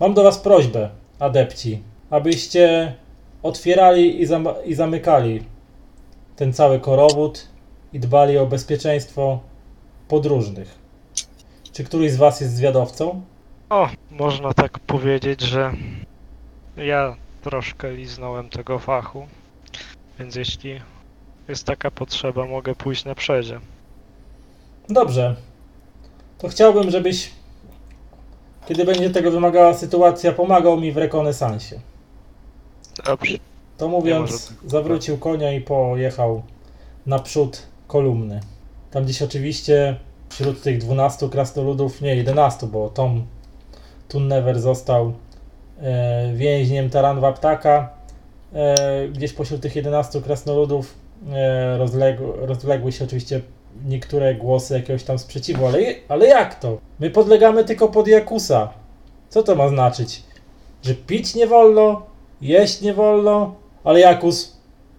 Mam 0.00 0.14
do 0.14 0.22
was 0.22 0.38
prośbę, 0.38 0.90
adepci, 1.18 1.82
abyście 2.10 2.94
otwierali 3.42 4.22
i, 4.22 4.26
zam- 4.26 4.54
i 4.64 4.74
zamykali 4.74 5.42
ten 6.36 6.52
cały 6.52 6.80
korowód 6.80 7.48
i 7.92 8.00
dbali 8.00 8.38
o 8.38 8.46
bezpieczeństwo 8.46 9.40
podróżnych. 10.08 10.78
Czy 11.72 11.84
któryś 11.84 12.12
z 12.12 12.16
was 12.16 12.40
jest 12.40 12.54
zwiadowcą? 12.56 13.22
O, 13.70 13.88
można 14.10 14.54
tak 14.54 14.78
powiedzieć, 14.78 15.40
że 15.40 15.72
ja 16.76 17.16
troszkę 17.42 17.92
liznąłem 17.92 18.48
tego 18.48 18.78
fachu, 18.78 19.26
więc 20.18 20.34
jeśli 20.36 20.80
jest 21.48 21.64
taka 21.64 21.90
potrzeba, 21.90 22.46
mogę 22.46 22.74
pójść 22.74 23.04
na 23.04 23.14
przedzie. 23.14 23.60
Dobrze. 24.88 25.36
To 26.38 26.48
chciałbym, 26.48 26.90
żebyś, 26.90 27.30
kiedy 28.66 28.84
będzie 28.84 29.10
tego 29.10 29.30
wymagała 29.30 29.74
sytuacja, 29.74 30.32
pomagał 30.32 30.80
mi 30.80 30.92
w 30.92 30.96
rekonesansie. 30.96 31.80
Dobrze. 33.06 33.36
To 33.78 33.88
mówiąc, 33.88 34.52
zawrócił 34.66 35.18
konia 35.18 35.52
i 35.52 35.60
pojechał 35.60 36.42
naprzód 37.06 37.62
kolumny. 37.86 38.40
Tam 38.90 39.04
gdzieś 39.04 39.22
oczywiście 39.22 39.96
wśród 40.28 40.62
tych 40.62 40.78
12 40.78 41.28
krasnoludów, 41.28 42.00
nie 42.00 42.16
11, 42.16 42.66
bo 42.66 42.88
Tom 42.88 43.26
Tunnever 44.08 44.60
został 44.60 45.12
e, 45.80 46.32
więźniem 46.34 46.90
Taranwa 46.90 47.32
Ptaka. 47.32 47.90
E, 48.52 49.08
gdzieś 49.08 49.32
pośród 49.32 49.60
tych 49.60 49.76
11 49.76 50.22
krasnoludów 50.22 50.94
e, 51.32 51.78
rozległ, 51.78 52.22
rozległy 52.36 52.92
się 52.92 53.04
oczywiście 53.04 53.40
niektóre 53.84 54.34
głosy 54.34 54.74
jakiegoś 54.74 55.04
tam 55.04 55.18
sprzeciwu, 55.18 55.66
ale, 55.66 55.78
ale 56.08 56.26
jak 56.26 56.60
to? 56.60 56.78
My 57.00 57.10
podlegamy 57.10 57.64
tylko 57.64 57.88
pod 57.88 58.08
Jakusa. 58.08 58.72
Co 59.28 59.42
to 59.42 59.54
ma 59.54 59.68
znaczyć? 59.68 60.22
Że 60.82 60.94
pić 60.94 61.34
nie 61.34 61.46
wolno, 61.46 62.06
jeść 62.40 62.80
nie 62.80 62.94
wolno, 62.94 63.54
ale 63.84 64.00
Jakus, 64.00 64.56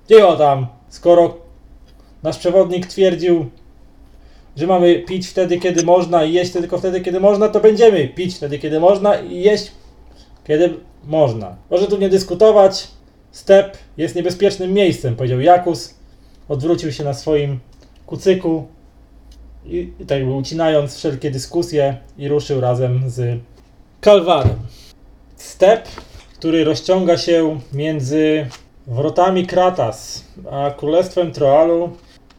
dzieło 0.10 0.36
tam, 0.36 0.68
skoro 0.90 1.38
nasz 2.24 2.38
przewodnik 2.38 2.86
twierdził, 2.86 3.50
że 4.56 4.68
mamy 4.68 4.96
pić 5.00 5.28
wtedy, 5.28 5.60
kiedy 5.60 5.84
można 5.84 6.24
i 6.24 6.34
jeść 6.34 6.52
tylko 6.52 6.78
wtedy, 6.78 7.02
kiedy 7.02 7.20
można, 7.20 7.50
to 7.50 7.60
będziemy 7.60 8.08
pić 8.08 8.36
wtedy, 8.36 8.60
kiedy 8.60 8.80
można 8.80 9.16
i 9.16 9.40
jeść, 9.40 9.72
kiedy 10.48 10.74
można. 11.06 11.56
Proszę 11.70 11.88
tu 11.88 11.98
nie 11.98 12.10
dyskutować. 12.10 12.88
Step 13.32 13.78
jest 13.98 14.16
niebezpiecznym 14.16 14.74
miejscem, 14.74 15.16
powiedział 15.16 15.40
Jakus. 15.40 15.94
Odwrócił 16.50 16.92
się 16.92 17.04
na 17.04 17.14
swoim 17.14 17.60
kucyku 18.08 18.68
i, 19.66 19.94
i 20.00 20.06
tak 20.06 20.24
ucinając 20.28 20.96
wszelkie 20.98 21.32
dyskusje 21.32 21.98
i 22.18 22.28
ruszył 22.28 22.62
razem 22.62 23.10
z 23.10 23.40
Kalwarem. 24.02 24.60
Step 25.36 25.88
który 26.38 26.64
rozciąga 26.64 27.18
się 27.18 27.60
między 27.74 28.48
wrotami 28.88 29.48
Kratas 29.48 30.26
a 30.52 30.72
królestwem 30.72 31.32
Troalu 31.32 31.90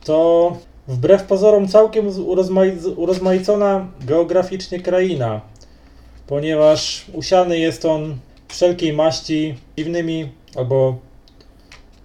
to 0.05 0.56
wbrew 0.88 1.22
pozorom 1.22 1.68
całkiem 1.68 2.06
urozmaicona 2.97 3.88
geograficznie 4.00 4.80
kraina, 4.80 5.40
ponieważ 6.26 7.05
usiany 7.12 7.58
jest 7.58 7.84
on 7.84 8.18
wszelkiej 8.48 8.92
maści 8.92 9.55
dziwnymi 9.78 10.28
albo 10.56 10.98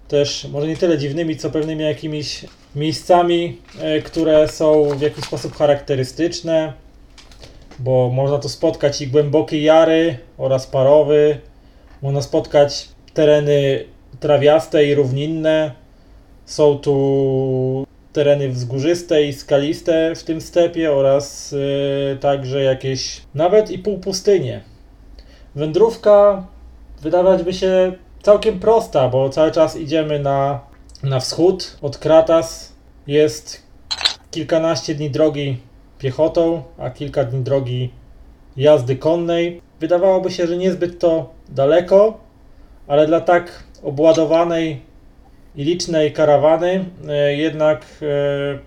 też 0.08 0.48
może 0.52 0.68
nie 0.68 0.78
tyle 0.78 0.98
dziwnymi, 0.98 1.38
co 1.38 1.50
pewnymi 1.50 1.84
jakimiś 1.84 2.46
miejscami, 2.76 3.58
e, 3.80 4.02
które 4.02 4.48
są 4.48 4.90
w 4.90 5.02
jakiś 5.02 5.26
sposób 5.26 5.56
charakterystyczne, 5.56 6.74
bo 7.80 8.10
można 8.10 8.40
tu 8.40 8.50
spotkać 8.50 9.02
i 9.02 9.08
głębokie 9.08 9.62
jary 9.62 10.18
oraz 10.38 10.68
parowy, 10.68 11.38
można 12.02 12.22
spotkać 12.22 12.90
tereny 13.14 13.86
trawiaste 14.20 14.86
i 14.86 14.96
równinne, 14.96 15.72
są 16.46 16.78
tu 16.78 17.86
tereny 18.14 18.50
wzgórzyste 18.50 19.24
i 19.24 19.34
skaliste 19.34 20.16
w 20.16 20.24
tym 20.24 20.42
stepie 20.42 20.92
oraz 20.92 21.56
e, 22.14 22.16
także 22.16 22.64
jakieś 22.64 23.22
nawet 23.36 23.72
i 23.72 23.80
półpustynie. 23.80 24.62
Wędrówka 25.56 26.48
wydawać 27.02 27.44
by 27.44 27.54
się 27.54 27.92
całkiem 28.22 28.60
prosta, 28.60 29.10
bo 29.10 29.30
cały 29.30 29.52
czas 29.52 29.76
idziemy 29.76 30.20
na, 30.20 30.60
na 31.04 31.20
wschód 31.20 31.78
od 31.82 31.98
Kratas. 31.98 32.74
Jest 33.08 33.64
kilkanaście 34.32 34.96
dni 34.96 35.10
drogi 35.10 35.58
piechotą, 36.00 36.64
a 36.78 36.90
kilka 36.90 37.24
dni 37.24 37.44
drogi 37.44 37.90
jazdy 38.58 38.96
konnej. 38.96 39.62
Wydawałoby 39.80 40.32
się, 40.32 40.48
że 40.48 40.58
niezbyt 40.58 41.00
to 41.00 41.34
daleko, 41.50 42.20
ale 42.88 43.08
dla 43.08 43.22
tak 43.22 43.64
obładowanej 43.84 44.82
i 45.56 45.64
licznej 45.64 46.14
karawany 46.14 46.86
e, 47.08 47.36
jednak 47.36 47.86
e, 48.02 48.60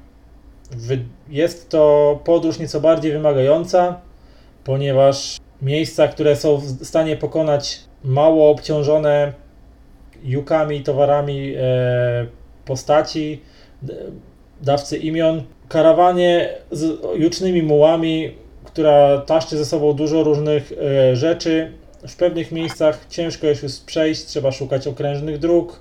jest 1.28 1.68
to 1.68 2.20
podróż 2.24 2.58
nieco 2.58 2.80
bardziej 2.80 3.12
wymagająca, 3.12 4.00
ponieważ 4.64 5.36
miejsca, 5.62 6.08
które 6.08 6.36
są 6.36 6.56
w 6.56 6.84
stanie 6.84 7.16
pokonać 7.16 7.80
mało 8.04 8.50
obciążone 8.50 9.32
jukami, 10.24 10.82
towarami 10.82 11.54
e, 11.56 12.26
postaci, 12.64 13.40
dawcy 14.62 14.96
imion, 14.96 15.42
karawanie 15.68 16.48
z 16.70 17.02
jucznymi 17.14 17.62
mułami, 17.62 18.34
która 18.64 19.18
taszczy 19.18 19.58
ze 19.58 19.64
sobą 19.64 19.92
dużo 19.92 20.22
różnych 20.22 20.72
e, 20.72 21.16
rzeczy. 21.16 21.72
W 22.08 22.16
pewnych 22.16 22.52
miejscach 22.52 23.06
ciężko 23.10 23.46
jest 23.46 23.62
już 23.62 23.76
przejść, 23.76 24.24
trzeba 24.24 24.52
szukać 24.52 24.86
okrężnych 24.86 25.38
dróg, 25.38 25.80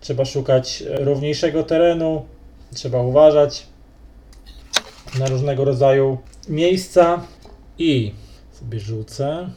trzeba 0.00 0.24
szukać 0.24 0.82
e, 0.82 1.04
równiejszego 1.04 1.62
terenu, 1.62 2.24
trzeba 2.74 3.02
uważać 3.02 3.66
na 5.18 5.26
różnego 5.26 5.64
rodzaju 5.64 6.18
miejsca 6.48 7.22
i 7.78 8.12
sobie 8.52 8.80
rzucę. 8.80 9.48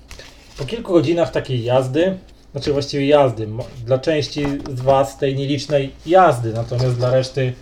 Po 0.57 0.65
kilku 0.65 0.93
godzinach 0.93 1.31
takiej 1.31 1.63
jazdy, 1.63 2.17
znaczy 2.57 2.73
właściwie 2.73 3.07
jazdy, 3.07 3.47
dla 3.85 3.99
części 3.99 4.45
z 4.75 4.81
Was 4.81 5.17
tej 5.17 5.35
nielicznej 5.35 5.91
jazdy, 6.05 6.53
natomiast 6.53 6.95
dla 6.95 7.11
reszty 7.11 7.53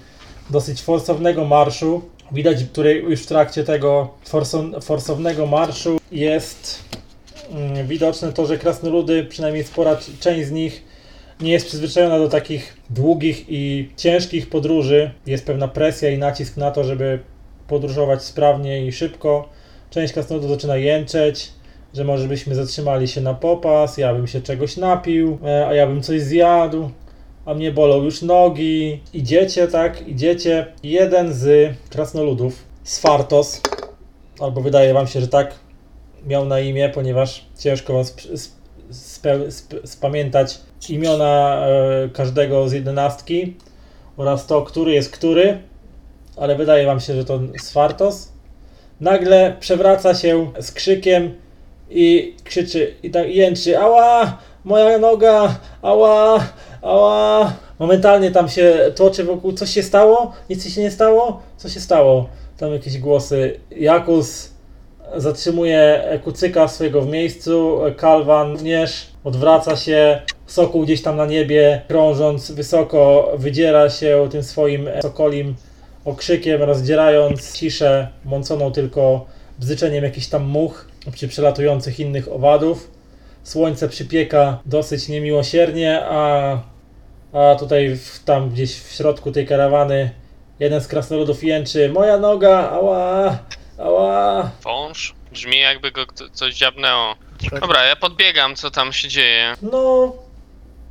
dosyć 0.49 0.81
forsownego 0.81 1.45
marszu, 1.45 2.01
widać, 2.31 2.63
który 2.63 2.93
już 2.93 3.21
w 3.21 3.25
trakcie 3.25 3.63
tego 3.63 4.09
forso- 4.29 4.81
forsownego 4.81 5.45
marszu 5.45 5.97
jest 6.11 6.83
mm, 7.51 7.87
widoczne 7.87 8.33
to, 8.33 8.45
że 8.45 8.57
krasnoludy, 8.57 9.23
przynajmniej 9.23 9.63
spora 9.63 9.97
część 10.19 10.47
z 10.47 10.51
nich, 10.51 10.83
nie 11.41 11.51
jest 11.51 11.67
przyzwyczajona 11.67 12.19
do 12.19 12.29
takich 12.29 12.77
długich 12.89 13.45
i 13.49 13.89
ciężkich 13.97 14.49
podróży. 14.49 15.11
Jest 15.25 15.45
pewna 15.45 15.67
presja 15.67 16.09
i 16.09 16.17
nacisk 16.17 16.57
na 16.57 16.71
to, 16.71 16.83
żeby 16.83 17.19
podróżować 17.67 18.23
sprawnie 18.23 18.85
i 18.85 18.91
szybko. 18.91 19.49
Część 19.89 20.13
krasnoludów 20.13 20.49
zaczyna 20.49 20.77
jęczeć, 20.77 21.51
że 21.95 22.03
może 22.03 22.27
byśmy 22.27 22.55
zatrzymali 22.55 23.07
się 23.07 23.21
na 23.21 23.33
popas, 23.33 23.97
ja 23.97 24.13
bym 24.13 24.27
się 24.27 24.41
czegoś 24.41 24.77
napił, 24.77 25.37
e, 25.45 25.67
a 25.67 25.73
ja 25.73 25.87
bym 25.87 26.01
coś 26.01 26.21
zjadł, 26.21 26.89
a 27.45 27.53
mnie 27.53 27.71
bolą 27.71 28.03
już 28.03 28.21
nogi. 28.21 29.01
Idziecie, 29.13 29.67
tak, 29.67 30.07
idziecie. 30.07 30.65
Jeden 30.83 31.33
z 31.33 31.73
krasnoludów, 31.89 32.63
Sfartos, 32.83 33.61
albo 34.39 34.61
wydaje 34.61 34.93
wam 34.93 35.07
się, 35.07 35.21
że 35.21 35.27
tak 35.27 35.55
miał 36.27 36.45
na 36.45 36.59
imię, 36.59 36.89
ponieważ 36.93 37.45
ciężko 37.59 37.93
wam 37.93 38.01
sp- 38.11 38.29
sp- 39.03 39.45
sp- 39.57 39.81
spamiętać 39.87 40.59
imiona 40.89 41.65
e, 41.67 42.09
każdego 42.09 42.69
z 42.69 42.73
jedenastki 42.73 43.55
oraz 44.17 44.47
to, 44.47 44.61
który 44.61 44.91
jest 44.93 45.11
który, 45.11 45.57
ale 46.37 46.55
wydaje 46.55 46.85
wam 46.85 46.99
się, 46.99 47.15
że 47.15 47.25
to 47.25 47.39
Sfartos. 47.61 48.31
Nagle 48.99 49.55
przewraca 49.59 50.15
się 50.15 50.51
z 50.59 50.71
krzykiem 50.71 51.44
i 51.89 52.35
krzyczy 52.43 52.93
i 53.03 53.11
tak 53.11 53.29
jęczy 53.29 53.79
ała, 53.79 54.37
moja 54.63 54.97
noga, 54.97 55.59
ała, 55.81 56.43
ała. 56.81 57.53
Momentalnie 57.79 58.31
tam 58.31 58.49
się 58.49 58.91
toczy 58.95 59.23
wokół, 59.23 59.53
co 59.53 59.65
się 59.65 59.83
stało? 59.83 60.31
Nic 60.49 60.73
się 60.73 60.81
nie 60.81 60.91
stało? 60.91 61.41
Co 61.57 61.69
się 61.69 61.79
stało? 61.79 62.29
Tam 62.57 62.73
jakieś 62.73 62.97
głosy. 62.97 63.59
Jakus 63.77 64.49
zatrzymuje 65.15 66.03
kucyka 66.23 66.67
swojego 66.67 67.01
w 67.01 67.07
miejscu, 67.07 67.79
Kalwan 67.97 68.51
również 68.51 69.07
odwraca 69.23 69.75
się, 69.75 70.21
sokół 70.47 70.83
gdzieś 70.83 71.01
tam 71.01 71.17
na 71.17 71.25
niebie, 71.25 71.81
krążąc 71.87 72.51
wysoko, 72.51 73.31
wydziera 73.37 73.89
się 73.89 74.27
tym 74.31 74.43
swoim 74.43 74.89
sokolim 75.01 75.55
okrzykiem, 76.05 76.63
rozdzierając 76.63 77.53
ciszę 77.53 78.07
mąconą 78.25 78.71
tylko 78.71 79.25
bzyczeniem 79.59 80.03
jakichś 80.03 80.27
tam 80.27 80.43
much 80.43 80.87
czy 81.15 81.27
przelatujących 81.27 81.99
innych 81.99 82.31
owadów. 82.31 82.91
Słońce 83.43 83.89
przypieka 83.89 84.59
dosyć 84.65 85.07
niemiłosiernie, 85.07 86.01
a, 86.05 86.57
a 87.33 87.55
tutaj 87.55 87.95
w, 87.95 88.23
tam 88.23 88.49
gdzieś 88.49 88.79
w 88.79 88.91
środku 88.91 89.31
tej 89.31 89.47
karawany 89.47 90.11
jeden 90.59 90.81
z 90.81 90.87
krasnoludów 90.87 91.43
jęczy 91.43 91.89
Moja 91.89 92.17
noga, 92.17 92.69
ała, 92.71 93.37
ała. 93.77 94.51
Wąż? 94.63 95.13
Brzmi 95.31 95.59
jakby 95.59 95.91
go 95.91 96.05
kto- 96.05 96.29
coś 96.29 96.55
dziabnęło. 96.55 97.15
Tak. 97.51 97.59
Dobra, 97.59 97.83
ja 97.83 97.95
podbiegam, 97.95 98.55
co 98.55 98.71
tam 98.71 98.93
się 98.93 99.07
dzieje. 99.07 99.53
No, 99.61 100.13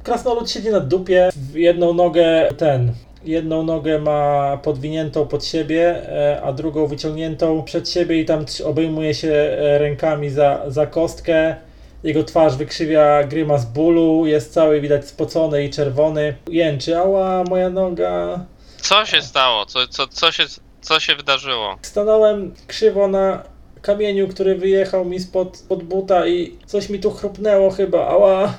krasnolud 0.02 0.51
siedzi 0.51 0.70
na 0.70 0.81
dupie, 0.81 1.31
w 1.36 1.57
jedną 1.57 1.94
nogę 1.94 2.49
ten, 2.59 2.94
jedną 3.25 3.62
nogę 3.62 3.99
ma 3.99 4.57
podwiniętą 4.62 5.27
pod 5.28 5.44
siebie, 5.44 6.09
e, 6.09 6.43
a 6.43 6.53
drugą 6.53 6.86
wyciągniętą 6.86 7.62
przed 7.62 7.91
siebie 7.91 8.20
i 8.20 8.25
tam 8.25 8.44
obejmuje 8.65 9.15
się 9.15 9.33
e, 9.33 9.78
rękami 9.78 10.31
za, 10.31 10.62
za 10.67 10.86
kostkę. 10.86 11.57
Jego 12.05 12.25
twarz 12.25 12.57
wykrzywia 12.57 13.25
grymas 13.25 13.67
bólu, 13.67 14.27
jest 14.27 14.53
cały 14.53 14.81
widać 14.81 15.09
spocony 15.09 15.65
i 15.65 15.70
czerwony. 15.70 16.36
Jęczy, 16.51 16.99
ała, 16.99 17.44
moja 17.44 17.70
noga. 17.70 18.44
Co 18.77 19.07
się 19.07 19.23
stało? 19.23 19.67
Co, 19.67 19.89
co, 19.89 20.09
co, 20.09 20.33
się, 20.33 20.44
co 20.81 21.01
się 21.01 21.17
wydarzyło? 21.17 21.77
Stanąłem 21.83 22.55
krzywo 22.67 23.09
na 23.09 23.43
kamieniu, 23.83 24.28
który 24.28 24.55
wyjechał 24.55 25.05
mi 25.05 25.20
spod 25.20 25.65
pod 25.69 25.83
buta 25.83 26.27
i 26.27 26.59
coś 26.67 26.89
mi 26.89 26.99
tu 26.99 27.11
chrupnęło 27.11 27.70
chyba, 27.70 28.09
ała. 28.09 28.55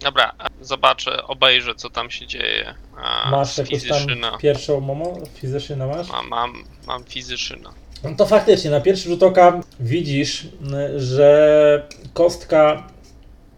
Dobra, 0.00 0.32
zobaczę, 0.60 1.22
obejrzę, 1.26 1.74
co 1.74 1.90
tam 1.90 2.10
się 2.10 2.26
dzieje. 2.26 2.74
A, 3.02 3.30
Masz 3.30 3.58
jakąś 3.58 3.88
tam 3.88 4.00
pierwszą 4.40 4.80
momo? 4.80 5.14
Fizyszyna 5.34 5.86
masz? 5.86 6.08
Mam, 6.08 6.28
mam, 6.28 6.52
mam 6.86 7.04
fizyszyna. 7.04 7.70
No 8.04 8.10
to 8.16 8.26
faktycznie, 8.26 8.70
na 8.70 8.80
pierwszy 8.80 9.08
rzut 9.08 9.22
oka 9.22 9.60
widzisz, 9.80 10.44
y, 10.44 11.00
że 11.00 11.88
kostka 12.14 12.86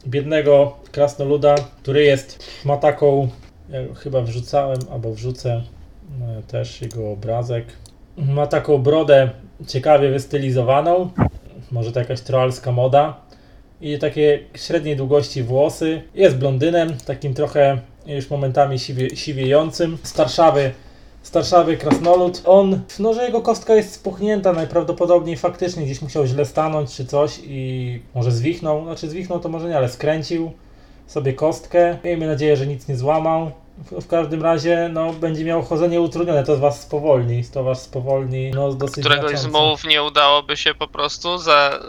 biednego 0.07 0.77
krasnoluda, 0.93 1.55
który 1.83 2.05
jest, 2.05 2.49
ma 2.65 2.77
taką, 2.77 3.29
ja 3.69 3.81
chyba 3.95 4.23
wrzucałem, 4.23 4.79
albo 4.93 5.13
wrzucę 5.13 5.63
y, 6.39 6.43
też 6.43 6.83
jego 6.83 7.11
obrazek, 7.11 7.67
ma 8.17 8.47
taką 8.47 8.79
brodę 8.79 9.31
ciekawie 9.67 10.11
wystylizowaną, 10.11 11.11
może 11.71 11.93
to 11.93 12.01
jakaś 12.01 12.21
troalska 12.21 12.73
moda 12.73 13.21
i 13.81 13.99
takie 13.99 14.45
średniej 14.55 14.97
długości 14.97 15.43
włosy, 15.43 16.03
jest 16.15 16.37
blondynem, 16.37 16.97
takim 17.07 17.35
trochę 17.35 17.79
już 18.09 18.31
momentami 18.31 18.79
siwie, 18.79 19.17
siwiejącym, 19.17 19.99
starszawy 20.03 20.73
starszawy 21.23 21.77
krasnolud. 21.77 22.43
On, 22.45 22.81
no 22.99 23.15
że 23.15 23.25
jego 23.25 23.43
kostka 23.43 23.75
jest 23.75 23.93
spuchnięta, 23.93 24.53
najprawdopodobniej 24.53 25.37
faktycznie 25.37 25.85
gdzieś 25.85 26.03
musiał 26.03 26.27
źle 26.27 26.45
stanąć 26.45 26.95
czy 26.95 27.07
coś 27.07 27.41
i 27.45 28.03
może 28.15 28.33
zwichnął, 28.33 28.85
znaczy 28.85 29.09
zwichnął 29.09 29.41
to 29.41 29.49
może 29.49 29.69
nie, 29.69 29.77
ale 29.77 29.89
skręcił 29.89 30.53
sobie 31.07 31.33
kostkę. 31.33 31.99
Miejmy 32.05 32.27
nadzieję, 32.27 32.57
że 32.57 32.67
nic 32.67 32.89
nie 32.89 32.97
złamał. 32.97 33.51
W, 33.79 34.05
w 34.05 34.07
każdym 34.07 34.43
razie, 34.43 34.91
no, 34.93 35.13
będzie 35.13 35.45
miał 35.45 35.63
chodzenie 35.63 36.01
utrudnione, 36.01 36.45
to 36.45 36.57
was 36.57 36.81
spowolni, 36.81 37.45
to 37.45 37.65
was 37.65 37.83
spowolni, 37.83 38.51
no, 38.51 38.73
dosyć 38.73 39.05
Któregoś 39.05 39.39
z 39.39 39.47
mułów 39.47 39.85
nie 39.85 40.03
udałoby 40.03 40.57
się 40.57 40.75
po 40.75 40.89
prostu 40.89 41.39
za, 41.39 41.81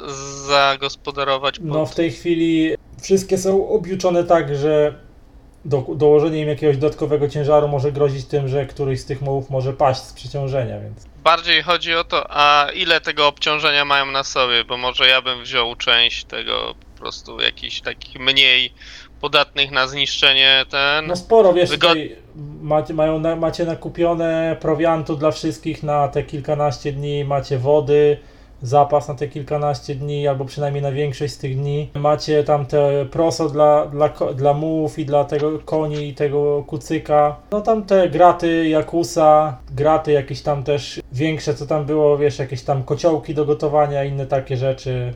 zagospodarować 0.48 1.60
pod... 1.60 1.68
No 1.68 1.86
w 1.86 1.96
tej 1.96 2.12
chwili 2.12 2.76
wszystkie 3.02 3.38
są 3.38 3.70
objuczone 3.70 4.24
tak, 4.24 4.56
że 4.56 4.94
do, 5.66 5.86
dołożenie 5.96 6.42
im 6.42 6.48
jakiegoś 6.50 6.78
dodatkowego 6.78 7.30
ciężaru 7.30 7.68
może 7.68 7.92
grozić 7.92 8.26
tym, 8.26 8.48
że 8.48 8.66
któryś 8.66 9.00
z 9.00 9.06
tych 9.06 9.22
mułów 9.22 9.50
może 9.50 9.74
paść 9.74 10.02
z 10.02 10.14
przeciążenia, 10.14 10.80
więc 10.80 11.06
Bardziej 11.24 11.62
chodzi 11.62 11.96
o 11.96 12.04
to, 12.04 12.26
a 12.30 12.68
ile 12.76 13.02
tego 13.02 13.28
obciążenia 13.28 13.86
mają 13.86 14.06
na 14.06 14.24
sobie, 14.24 14.64
bo 14.64 14.78
może 14.78 15.08
ja 15.08 15.22
bym 15.22 15.44
wziął 15.44 15.76
część 15.76 16.24
tego 16.26 16.76
po 16.96 17.00
prostu 17.00 17.42
jakichś 17.42 17.82
takich 17.82 18.20
mniej 18.22 18.74
podatnych 19.22 19.72
na 19.72 19.88
zniszczenie 19.88 20.66
ten. 20.70 21.08
No 21.08 21.16
sporo, 21.16 21.54
wiesz, 21.54 21.70
Wygod- 21.70 22.10
macie, 22.62 22.94
mają, 22.94 23.20
na- 23.20 23.36
macie 23.36 23.66
nakupione 23.66 24.58
prowiantu 24.62 25.16
dla 25.16 25.32
wszystkich 25.32 25.84
na 25.84 26.08
te 26.08 26.24
kilkanaście 26.24 26.92
dni, 26.92 27.26
macie 27.26 27.58
wody, 27.58 28.18
zapas 28.62 29.08
na 29.08 29.16
te 29.16 29.28
kilkanaście 29.28 29.96
dni, 29.96 30.28
albo 30.28 30.46
przynajmniej 30.46 30.84
na 30.84 30.92
większość 30.92 31.34
z 31.34 31.38
tych 31.38 31.58
dni. 31.58 31.90
Macie 31.94 32.44
tam 32.44 32.66
te 32.66 33.06
proso 33.06 33.50
dla, 33.50 33.86
dla, 33.86 34.10
dla 34.36 34.54
mułów 34.54 35.00
i 35.00 35.06
dla 35.06 35.24
tego 35.24 35.60
koni 35.60 36.08
i 36.08 36.16
tego 36.16 36.64
kucyka. 36.68 37.36
No 37.52 37.62
tam 37.62 37.86
te 37.86 38.10
graty 38.10 38.70
Jakusa, 38.70 39.58
graty 39.72 40.12
jakieś 40.12 40.42
tam 40.42 40.64
też 40.64 41.02
większe, 41.12 41.54
co 41.54 41.68
tam 41.68 41.86
było, 41.86 42.18
wiesz, 42.18 42.40
jakieś 42.40 42.62
tam 42.62 42.84
kociołki 42.84 43.34
do 43.34 43.46
gotowania, 43.46 44.04
inne 44.04 44.26
takie 44.26 44.58
rzeczy, 44.58 45.14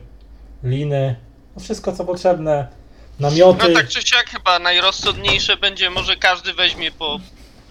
liny, 0.62 1.16
no 1.56 1.62
wszystko 1.62 1.92
co 1.92 2.04
potrzebne. 2.04 2.68
Namioty. 3.20 3.68
No 3.68 3.74
tak 3.74 3.88
czy 3.88 4.02
siak 4.02 4.30
chyba 4.30 4.58
najrozsądniejsze 4.58 5.56
będzie, 5.56 5.90
może 5.90 6.16
każdy 6.16 6.52
weźmie 6.52 6.90
po... 6.90 7.20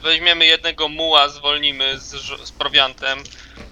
Weźmiemy 0.03 0.45
jednego 0.45 0.89
muła, 0.89 1.29
zwolnimy 1.29 1.99
z, 1.99 2.11
z 2.47 2.51
prowiantem, 2.51 3.23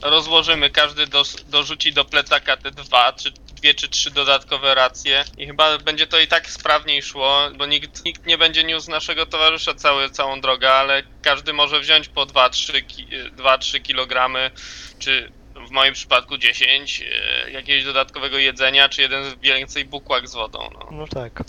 rozłożymy, 0.01 0.69
każdy 0.69 1.08
dos, 1.08 1.35
dorzuci 1.50 1.93
do 1.93 2.06
plecaka 2.06 2.58
te 2.58 2.72
dwa, 2.72 3.14
czy 3.14 3.32
dwie 3.32 3.74
czy 3.74 3.90
trzy 3.90 4.11
dodatkowe 4.11 4.76
racje 4.76 5.24
i 5.38 5.48
chyba 5.48 5.77
będzie 5.77 6.08
to 6.08 6.19
i 6.19 6.27
tak 6.27 6.50
sprawniej 6.50 7.01
szło, 7.01 7.40
bo 7.58 7.66
nikt, 7.66 8.06
nikt 8.06 8.26
nie 8.26 8.38
będzie 8.38 8.64
niósł 8.64 8.92
naszego 8.92 9.26
towarzysza 9.26 9.74
cały, 9.74 10.10
całą 10.10 10.42
drogę, 10.42 10.72
ale 10.72 11.03
każdy 11.22 11.53
może 11.53 11.80
wziąć 11.80 12.08
po 12.08 12.26
2-3 12.26 12.85
ki, 12.88 13.08
2-3 13.38 13.82
kg, 13.82 14.51
czy 15.00 15.32
w 15.68 15.72
moim 15.72 15.93
przypadku 15.93 16.38
10 16.38 17.01
e, 17.01 17.51
jakiegoś 17.51 17.85
dodatkowego 17.85 18.38
jedzenia, 18.38 18.90
czy 18.90 19.01
jeden 19.01 19.24
więcej 19.42 19.85
bukłak 19.85 20.27
z 20.27 20.34
wodą. 20.34 20.69
No. 20.74 20.88
No 20.92 21.08
tak. 21.08 21.43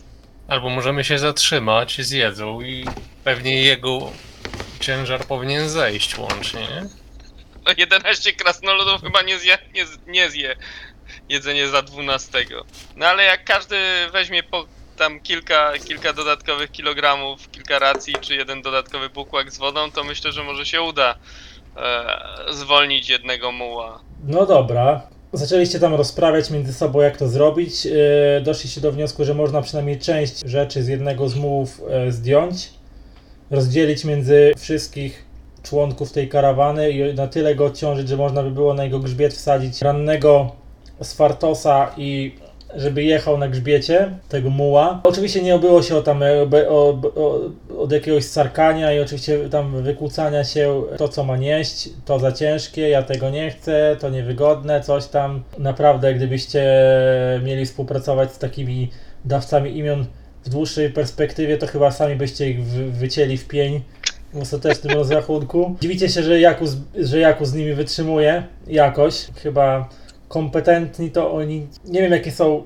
Albo 0.48 0.70
możemy 0.70 1.04
się 1.04 1.18
zatrzymać 1.18 2.00
z 2.00 2.10
jedzą 2.10 2.60
i 2.60 2.84
pewnie 3.24 3.62
jego 3.62 4.12
ciężar 4.86 5.24
powinien 5.24 5.68
zejść 5.68 6.18
łącznie, 6.18 6.60
nie? 6.60 6.84
11 7.76 8.32
krasnoludów 8.32 9.02
chyba 9.02 9.22
nie 9.22 9.38
zje, 9.38 9.58
nie, 9.74 9.86
z- 9.86 9.98
nie 10.06 10.30
zje 10.30 10.56
jedzenie 11.28 11.68
za 11.68 11.82
12. 11.82 12.46
No 12.96 13.06
ale 13.06 13.22
jak 13.24 13.44
każdy 13.44 13.76
weźmie 14.12 14.42
po 14.42 14.64
tam 14.96 15.20
kilka, 15.20 15.72
kilka 15.86 16.12
dodatkowych 16.12 16.70
kilogramów, 16.70 17.50
kilka 17.50 17.78
racji, 17.78 18.14
czy 18.20 18.34
jeden 18.34 18.62
dodatkowy 18.62 19.08
bukłak 19.10 19.52
z 19.52 19.58
wodą, 19.58 19.90
to 19.90 20.04
myślę, 20.04 20.32
że 20.32 20.44
może 20.44 20.66
się 20.66 20.82
uda 20.82 21.14
e, 21.76 22.54
zwolnić 22.54 23.08
jednego 23.08 23.52
muła. 23.52 24.00
No 24.24 24.46
dobra. 24.46 25.02
Zaczęliście 25.32 25.80
tam 25.80 25.94
rozprawiać 25.94 26.50
między 26.50 26.72
sobą, 26.74 27.00
jak 27.00 27.16
to 27.16 27.28
zrobić. 27.28 27.84
Yy, 27.84 27.92
Doszliście 28.42 28.80
do 28.80 28.92
wniosku, 28.92 29.24
że 29.24 29.34
można 29.34 29.62
przynajmniej 29.62 29.98
część 29.98 30.34
rzeczy 30.46 30.82
z 30.82 30.88
jednego 30.88 31.28
z 31.28 31.34
mułów 31.34 31.80
e, 31.90 32.12
zdjąć, 32.12 32.68
rozdzielić 33.52 34.04
między 34.04 34.52
wszystkich 34.58 35.24
członków 35.62 36.12
tej 36.12 36.28
karawany 36.28 36.90
i 36.90 37.14
na 37.14 37.26
tyle 37.26 37.54
go 37.54 37.64
odciążyć, 37.64 38.08
że 38.08 38.16
można 38.16 38.42
by 38.42 38.50
było 38.50 38.74
na 38.74 38.84
jego 38.84 38.98
grzbiet 38.98 39.34
wsadzić 39.34 39.82
rannego 39.82 40.52
Sfartosa 41.02 41.90
i 41.96 42.34
żeby 42.76 43.02
jechał 43.04 43.38
na 43.38 43.48
grzbiecie 43.48 44.10
tego 44.28 44.50
muła. 44.50 45.00
Oczywiście 45.04 45.42
nie 45.42 45.54
obyło 45.54 45.82
się 45.82 45.96
o 45.96 46.04
e, 46.06 46.68
o, 46.68 47.00
o, 47.16 47.40
od 47.78 47.92
jakiegoś 47.92 48.24
sarkania 48.24 48.92
i 48.92 49.00
oczywiście 49.00 49.48
tam 49.50 49.82
wykłócania 49.82 50.44
się 50.44 50.82
to 50.96 51.08
co 51.08 51.24
ma 51.24 51.36
nieść, 51.36 51.88
to 52.04 52.18
za 52.18 52.32
ciężkie, 52.32 52.88
ja 52.88 53.02
tego 53.02 53.30
nie 53.30 53.50
chcę, 53.50 53.96
to 54.00 54.10
niewygodne, 54.10 54.80
coś 54.80 55.06
tam. 55.06 55.42
Naprawdę 55.58 56.14
gdybyście 56.14 56.64
mieli 57.44 57.66
współpracować 57.66 58.32
z 58.32 58.38
takimi 58.38 58.90
dawcami 59.24 59.78
imion 59.78 60.06
w 60.44 60.48
dłuższej 60.48 60.90
perspektywie, 60.90 61.58
to 61.58 61.66
chyba 61.66 61.90
sami 61.90 62.16
byście 62.16 62.50
ich 62.50 62.64
wy, 62.64 62.90
wycięli 62.90 63.36
w 63.36 63.48
pień 63.48 63.82
w 64.32 64.40
ostatecznym 64.42 64.96
rozrachunku. 64.98 65.76
Dziwicie 65.80 66.08
się, 66.08 66.22
że 66.22 66.40
Jakus, 66.40 66.76
że 66.94 67.18
Jakus 67.18 67.48
z 67.48 67.54
nimi 67.54 67.74
wytrzymuje 67.74 68.42
jakoś. 68.66 69.26
Chyba 69.42 69.88
kompetentni 70.28 71.10
to 71.10 71.32
oni, 71.32 71.66
nie 71.84 72.00
wiem 72.00 72.12
jakie 72.12 72.32
są 72.32 72.64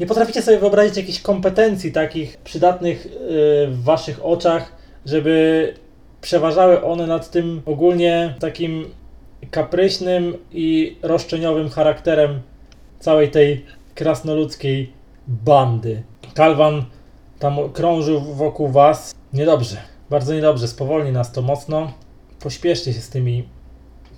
nie 0.00 0.06
potraficie 0.06 0.42
sobie 0.42 0.58
wyobrazić 0.58 0.96
jakichś 0.96 1.20
kompetencji 1.20 1.92
takich 1.92 2.36
przydatnych 2.36 3.04
yy, 3.04 3.12
w 3.66 3.82
waszych 3.84 4.24
oczach, 4.24 4.72
żeby 5.06 5.74
przeważały 6.20 6.82
one 6.82 7.06
nad 7.06 7.30
tym 7.30 7.62
ogólnie 7.66 8.34
takim 8.40 8.86
kapryśnym 9.50 10.36
i 10.52 10.96
roszczeniowym 11.02 11.68
charakterem 11.68 12.40
całej 13.00 13.30
tej 13.30 13.64
krasnoludzkiej 13.94 14.92
bandy. 15.28 16.02
Kalwan 16.34 16.84
tam 17.38 17.72
krążył 17.72 18.20
wokół 18.20 18.68
was. 18.68 19.14
Niedobrze, 19.32 19.76
bardzo 20.10 20.34
niedobrze, 20.34 20.68
spowolni 20.68 21.12
nas 21.12 21.32
to 21.32 21.42
mocno. 21.42 21.92
Pośpieszcie 22.40 22.92
się 22.92 23.00
z 23.00 23.08
tymi 23.08 23.48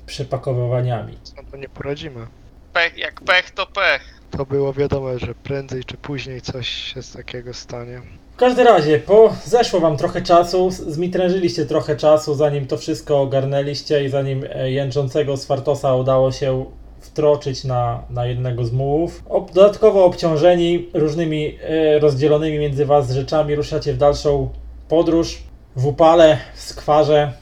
przepakowywaniami. 0.07 1.19
No 1.37 1.43
to 1.51 1.57
nie 1.57 1.69
poradzimy. 1.69 2.27
Pech, 2.73 2.99
jak 2.99 3.21
pech, 3.21 3.51
to 3.51 3.67
pech. 3.67 4.21
To 4.31 4.47
było 4.47 4.73
wiadomo, 4.73 5.19
że 5.19 5.35
prędzej 5.35 5.85
czy 5.85 5.97
później 5.97 6.41
coś 6.41 6.69
się 6.69 7.03
z 7.03 7.13
takiego 7.13 7.55
stanie. 7.55 8.03
W 8.33 8.37
każdym 8.37 8.67
razie, 8.67 8.99
po 8.99 9.35
zeszło 9.45 9.81
wam 9.81 9.97
trochę 9.97 10.23
czasu, 10.23 10.71
zmitrężyliście 10.71 11.67
trochę 11.67 11.97
czasu, 11.97 12.35
zanim 12.35 12.67
to 12.67 12.77
wszystko 12.77 13.21
ogarnęliście 13.21 14.05
i 14.05 14.09
zanim 14.09 14.45
e, 14.51 14.71
jęczącego 14.71 15.37
Swartosa 15.37 15.95
udało 15.95 16.33
się 16.33 16.67
wtroczyć 17.05 17.65
na, 17.65 18.03
na 18.11 18.27
jednego 18.27 18.65
z 18.65 18.73
mułów. 18.73 19.23
Ob, 19.29 19.53
dodatkowo 19.53 20.05
obciążeni 20.05 20.89
różnymi 20.95 21.59
e, 21.63 21.99
rozdzielonymi 21.99 22.59
między 22.59 22.87
was 22.87 23.11
rzeczami 23.11 23.55
ruszacie 23.55 23.93
w 23.93 23.97
dalszą 23.97 24.49
podróż 24.89 25.43
w 25.77 25.87
upale, 25.87 26.39
w 26.55 26.61
skwarze. 26.61 27.33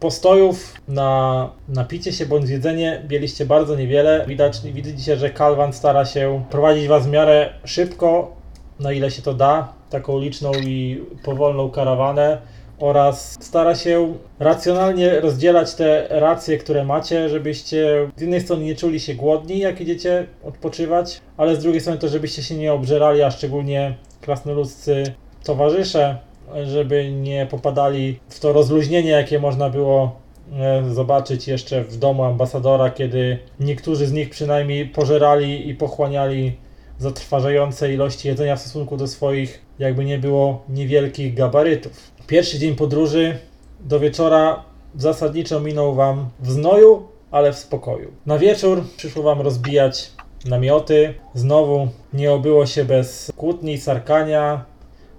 Postojów 0.00 0.74
na 0.88 1.50
napicie 1.68 2.12
się 2.12 2.26
bądź 2.26 2.50
jedzenie 2.50 3.02
mieliście 3.10 3.46
bardzo 3.46 3.76
niewiele. 3.76 4.24
Widać, 4.28 4.60
widzicie, 4.60 5.16
że 5.16 5.30
Kalwan 5.30 5.72
stara 5.72 6.04
się 6.04 6.44
prowadzić 6.50 6.88
was 6.88 7.06
w 7.06 7.10
miarę 7.10 7.50
szybko, 7.64 8.36
na 8.80 8.92
ile 8.92 9.10
się 9.10 9.22
to 9.22 9.34
da, 9.34 9.72
taką 9.90 10.18
liczną 10.18 10.52
i 10.54 11.02
powolną 11.24 11.70
karawanę 11.70 12.38
oraz 12.78 13.36
stara 13.40 13.74
się 13.74 14.14
racjonalnie 14.38 15.20
rozdzielać 15.20 15.74
te 15.74 16.06
racje, 16.10 16.58
które 16.58 16.84
macie, 16.84 17.28
żebyście 17.28 18.10
z 18.16 18.20
jednej 18.20 18.40
strony 18.40 18.64
nie 18.64 18.74
czuli 18.74 19.00
się 19.00 19.14
głodni, 19.14 19.58
jak 19.58 19.80
idziecie 19.80 20.26
odpoczywać, 20.44 21.20
ale 21.36 21.56
z 21.56 21.58
drugiej 21.58 21.80
strony 21.80 21.98
to, 21.98 22.08
żebyście 22.08 22.42
się 22.42 22.54
nie 22.54 22.72
obżerali, 22.72 23.22
a 23.22 23.30
szczególnie 23.30 23.94
krasnoludzcy 24.20 25.14
towarzysze, 25.44 26.18
żeby 26.64 27.10
nie 27.10 27.46
popadali 27.46 28.18
w 28.28 28.40
to 28.40 28.52
rozluźnienie, 28.52 29.10
jakie 29.10 29.38
można 29.38 29.70
było 29.70 30.16
e, 30.52 30.94
zobaczyć 30.94 31.48
jeszcze 31.48 31.84
w 31.84 31.96
domu 31.96 32.24
ambasadora, 32.24 32.90
kiedy 32.90 33.38
niektórzy 33.60 34.06
z 34.06 34.12
nich 34.12 34.30
przynajmniej 34.30 34.86
pożerali 34.86 35.68
i 35.68 35.74
pochłaniali 35.74 36.52
zatrważające 36.98 37.92
ilości 37.92 38.28
jedzenia 38.28 38.56
w 38.56 38.60
stosunku 38.60 38.96
do 38.96 39.08
swoich, 39.08 39.62
jakby 39.78 40.04
nie 40.04 40.18
było, 40.18 40.62
niewielkich 40.68 41.34
gabarytów. 41.34 42.13
Pierwszy 42.26 42.58
dzień 42.58 42.74
podróży 42.74 43.38
do 43.80 44.00
wieczora 44.00 44.64
zasadniczo 44.96 45.60
minął 45.60 45.94
Wam 45.94 46.28
w 46.40 46.50
znoju, 46.50 47.08
ale 47.30 47.52
w 47.52 47.58
spokoju. 47.58 48.12
Na 48.26 48.38
wieczór 48.38 48.84
przyszło 48.96 49.22
Wam 49.22 49.40
rozbijać 49.40 50.10
namioty. 50.44 51.14
Znowu 51.34 51.88
nie 52.12 52.32
obyło 52.32 52.66
się 52.66 52.84
bez 52.84 53.32
kłótni, 53.36 53.78
sarkania. 53.78 54.64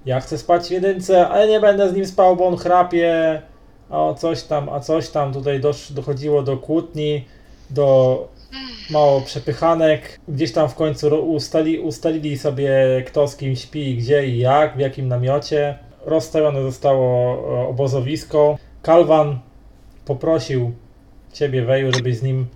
Ja 0.05 0.19
chcę 0.19 0.37
spać 0.37 0.67
w 0.67 0.71
jedynce, 0.71 1.27
ale 1.27 1.47
nie 1.47 1.59
będę 1.59 1.89
z 1.89 1.93
nim 1.93 2.05
spał, 2.05 2.35
bo 2.35 2.47
on 2.47 2.57
chrapie. 2.57 3.41
O, 3.89 4.15
coś 4.19 4.43
tam, 4.43 4.69
a 4.69 4.79
coś 4.79 5.09
tam. 5.09 5.33
Tutaj 5.33 5.61
dochodziło 5.89 6.43
do 6.43 6.57
kłótni, 6.57 7.25
do 7.69 8.27
mało 8.89 9.21
przepychanek. 9.21 10.19
Gdzieś 10.27 10.51
tam 10.51 10.69
w 10.69 10.75
końcu 10.75 11.31
ustali, 11.31 11.79
ustalili 11.79 12.37
sobie, 12.37 13.03
kto 13.07 13.27
z 13.27 13.35
kim 13.37 13.55
śpi, 13.55 13.97
gdzie 13.97 14.27
i 14.27 14.39
jak, 14.39 14.77
w 14.77 14.79
jakim 14.79 15.07
namiocie. 15.07 15.84
Rozstawione 16.05 16.61
zostało 16.61 17.33
e, 17.63 17.67
obozowisko. 17.67 18.57
Kalwan 18.81 19.39
poprosił 20.05 20.71
ciebie, 21.33 21.65
Weju, 21.65 21.91
żebyś 21.93 22.17
z 22.17 22.23
nim 22.23 22.47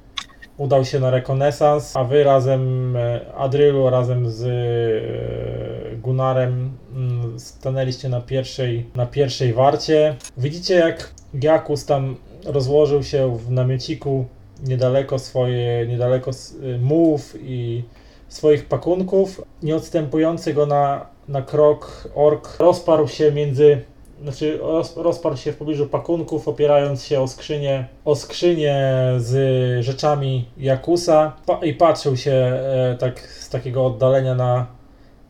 udał 0.57 0.85
się 0.85 0.99
na 0.99 1.09
rekonesans, 1.09 1.95
a 1.95 2.03
wy 2.03 2.23
razem, 2.23 2.95
e, 2.95 3.33
Adrylu 3.35 3.89
razem 3.89 4.29
z 4.31 4.43
e, 4.43 5.95
Gunarem 5.95 6.71
mm, 6.95 7.39
stanęliście 7.39 8.09
na 8.09 8.21
pierwszej, 8.21 8.85
na 8.95 9.05
pierwszej 9.05 9.53
warcie. 9.53 10.15
Widzicie, 10.37 10.75
jak 10.75 11.11
Giakus 11.35 11.85
tam 11.85 12.15
rozłożył 12.45 13.03
się 13.03 13.37
w 13.37 13.51
namiociku 13.51 14.25
niedaleko 14.63 15.19
swoje, 15.19 15.87
niedaleko 15.87 16.31
mułów 16.79 17.35
i 17.41 17.83
swoich 18.27 18.65
pakunków, 18.65 19.41
nie 19.63 19.75
odstępujący 19.75 20.53
go 20.53 20.65
na, 20.65 21.05
na 21.30 21.41
krok 21.41 22.09
ork 22.16 22.59
rozparł 22.59 23.08
się 23.08 23.32
między, 23.32 23.82
znaczy 24.22 24.58
roz, 24.58 24.98
rozparł 24.98 25.38
się 25.38 25.51
w 25.51 25.58
pobliżu 25.58 25.88
pakunków, 25.88 26.48
opierając 26.48 27.03
się 27.03 27.22
o 27.22 27.27
skrzynię, 27.27 27.88
o 28.06 28.16
skrzynię 28.16 28.75
z 29.17 29.85
rzeczami 29.85 30.45
Jakusa 30.58 31.33
pa, 31.45 31.66
i 31.66 31.74
patrzył 31.74 32.17
się 32.17 32.32
e, 32.32 32.98
tak 32.99 33.19
z 33.19 33.49
takiego 33.49 33.85
oddalenia 33.85 34.35
na, 34.35 34.67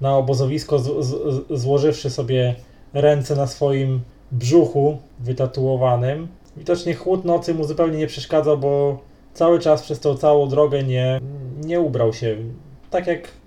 na 0.02 0.18
obozowisko, 0.18 0.80
z, 0.80 1.06
z, 1.06 1.60
złożywszy 1.60 2.10
sobie 2.10 2.56
ręce 2.94 3.36
na 3.36 3.48
swoim 3.48 4.02
brzuchu 4.32 4.98
wytatuowanym. 5.20 6.28
Widocznie 6.58 6.96
chłód 6.96 7.26
nocy 7.26 7.54
mu 7.54 7.64
zupełnie 7.64 7.98
nie 7.98 8.08
przeszkadzał, 8.08 8.58
bo 8.58 9.00
cały 9.34 9.60
czas 9.60 9.82
przez 9.82 10.00
tą 10.00 10.18
całą 10.18 10.50
drogę 10.50 10.84
nie, 10.84 11.20
nie 11.64 11.82
ubrał 11.82 12.14
się. 12.14 12.38
Tak 12.90 13.08
jak 13.08 13.39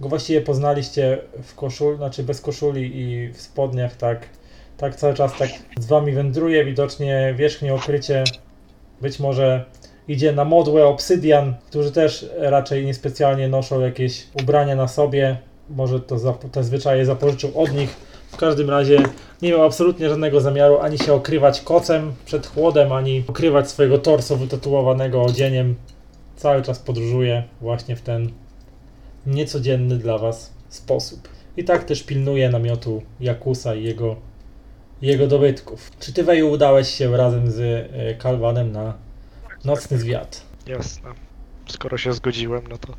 go 0.00 0.08
właściwie 0.08 0.40
poznaliście 0.40 1.18
w 1.42 1.54
koszuli, 1.54 1.96
znaczy 1.96 2.22
bez 2.22 2.40
koszuli 2.40 3.00
i 3.00 3.32
w 3.32 3.40
spodniach, 3.40 3.96
tak, 3.96 4.28
tak 4.76 4.96
cały 4.96 5.14
czas 5.14 5.38
tak 5.38 5.50
z 5.78 5.86
wami 5.86 6.12
wędruje. 6.12 6.64
Widocznie 6.64 7.34
wierzchnie 7.36 7.74
okrycie 7.74 8.24
być 9.00 9.20
może 9.20 9.64
idzie 10.08 10.32
na 10.32 10.44
modłę 10.44 10.86
obsydian, 10.86 11.54
którzy 11.66 11.92
też 11.92 12.30
raczej 12.38 12.86
niespecjalnie 12.86 13.48
noszą 13.48 13.80
jakieś 13.80 14.26
ubrania 14.42 14.76
na 14.76 14.88
sobie. 14.88 15.36
Może 15.70 16.00
to 16.00 16.18
za, 16.18 16.32
te 16.32 16.64
zwyczaje 16.64 17.06
zapożyczył 17.06 17.60
od 17.60 17.72
nich. 17.72 17.96
W 18.32 18.36
każdym 18.36 18.70
razie 18.70 18.98
nie 19.42 19.50
miał 19.50 19.64
absolutnie 19.64 20.08
żadnego 20.08 20.40
zamiaru 20.40 20.78
ani 20.78 20.98
się 20.98 21.12
okrywać 21.12 21.60
kocem 21.60 22.12
przed 22.24 22.46
chłodem, 22.46 22.92
ani 22.92 23.24
okrywać 23.28 23.70
swojego 23.70 23.98
torsu 23.98 24.36
wytatuowanego 24.36 25.22
odzieniem. 25.22 25.74
Cały 26.36 26.62
czas 26.62 26.78
podróżuje 26.78 27.42
właśnie 27.60 27.96
w 27.96 28.02
ten 28.02 28.32
niecodzienny 29.26 29.98
dla 29.98 30.18
Was 30.18 30.52
sposób. 30.68 31.28
I 31.56 31.64
tak 31.64 31.84
też 31.84 32.02
pilnuje 32.02 32.48
namiotu 32.48 33.02
Jakusa 33.20 33.74
i 33.74 33.84
jego, 33.84 34.16
jego 35.02 35.26
dobytków. 35.26 35.90
Czy 36.00 36.12
Ty, 36.12 36.22
Weju, 36.22 36.50
udałeś 36.50 36.88
się 36.88 37.16
razem 37.16 37.50
z 37.50 37.60
e, 37.60 38.14
Kalwanem 38.14 38.72
na 38.72 38.94
nocny 39.64 39.98
zwiat? 39.98 40.42
Jasne. 40.66 41.10
Skoro 41.66 41.98
się 41.98 42.12
zgodziłem, 42.12 42.62
no 42.68 42.78
to 42.78 42.94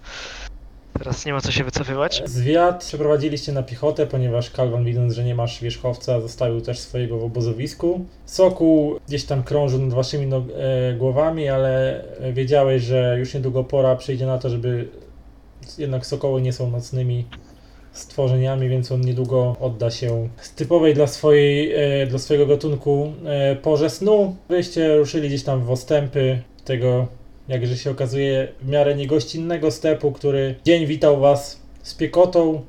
teraz 1.00 1.26
nie 1.26 1.34
ma 1.34 1.42
co 1.42 1.52
się 1.52 1.64
wycofywać. 1.64 2.24
Zwiat 2.26 2.84
przeprowadziliście 2.84 3.52
na 3.52 3.64
piechotę, 3.64 4.08
ponieważ 4.08 4.52
Kalwan 4.52 4.86
widząc, 4.86 5.14
że 5.14 5.24
nie 5.24 5.36
masz 5.36 5.62
wierzchowca, 5.62 6.22
zostawił 6.22 6.62
też 6.62 6.80
swojego 6.80 7.18
w 7.18 7.24
obozowisku. 7.24 8.06
Sokół 8.26 9.00
gdzieś 9.08 9.26
tam 9.26 9.44
krążył 9.44 9.82
nad 9.82 9.94
waszymi 9.94 10.28
no, 10.28 10.46
e, 10.58 10.94
głowami, 10.94 11.50
ale 11.50 12.04
wiedziałeś, 12.34 12.84
że 12.84 13.16
już 13.20 13.34
niedługo 13.34 13.64
pora 13.64 13.96
przyjdzie 13.96 14.26
na 14.26 14.38
to, 14.38 14.50
żeby 14.50 14.90
jednak 15.78 16.06
sokoły 16.06 16.42
nie 16.42 16.54
są 16.54 16.72
nocnymi 16.72 17.26
stworzeniami, 17.92 18.70
więc 18.70 18.92
on 18.92 19.02
niedługo 19.02 19.56
odda 19.60 19.92
się 19.92 20.30
z 20.42 20.54
typowej 20.54 20.94
dla, 20.94 21.08
swojej, 21.08 21.74
e, 22.02 22.08
dla 22.08 22.20
swojego 22.20 22.46
gatunku 22.46 23.14
e, 23.26 23.56
porze 23.56 23.90
snu. 23.90 24.36
Wyście 24.50 24.98
ruszyli 24.98 25.28
gdzieś 25.28 25.44
tam 25.44 25.64
w 25.64 25.72
ostępy 25.72 26.42
tego 26.66 27.08
jakże 27.48 27.78
się 27.78 27.92
okazuje, 27.92 28.48
w 28.62 28.70
miarę 28.70 28.96
niegościnnego 28.96 29.72
stepu, 29.72 30.12
który 30.12 30.56
dzień 30.66 30.86
witał 30.86 31.20
was 31.20 31.60
z 31.84 31.94
piekotą, 31.94 32.62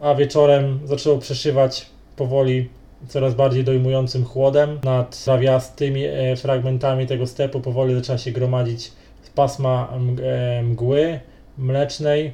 a 0.00 0.14
wieczorem 0.14 0.80
zaczęło 0.84 1.18
przeszywać 1.18 1.86
powoli 2.16 2.68
coraz 3.08 3.34
bardziej 3.34 3.64
dojmującym 3.64 4.24
chłodem. 4.24 4.78
Nad 4.84 5.24
trawiastymi 5.24 6.04
e, 6.04 6.36
fragmentami 6.36 7.06
tego 7.06 7.26
stepu 7.26 7.60
powoli 7.60 7.94
zaczęła 7.94 8.18
się 8.18 8.32
gromadzić 8.32 8.92
pasma 9.34 9.88
e, 10.22 10.62
mgły 10.62 11.20
mlecznej 11.58 12.32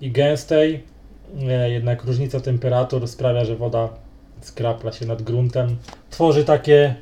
i 0.00 0.10
gęstej. 0.10 0.82
Jednak 1.66 2.04
różnica 2.04 2.40
temperatur 2.40 3.08
sprawia, 3.08 3.44
że 3.44 3.56
woda 3.56 3.88
skrapla 4.40 4.92
się 4.92 5.06
nad 5.06 5.22
gruntem. 5.22 5.76
Tworzy 6.10 6.44
takie 6.44 6.94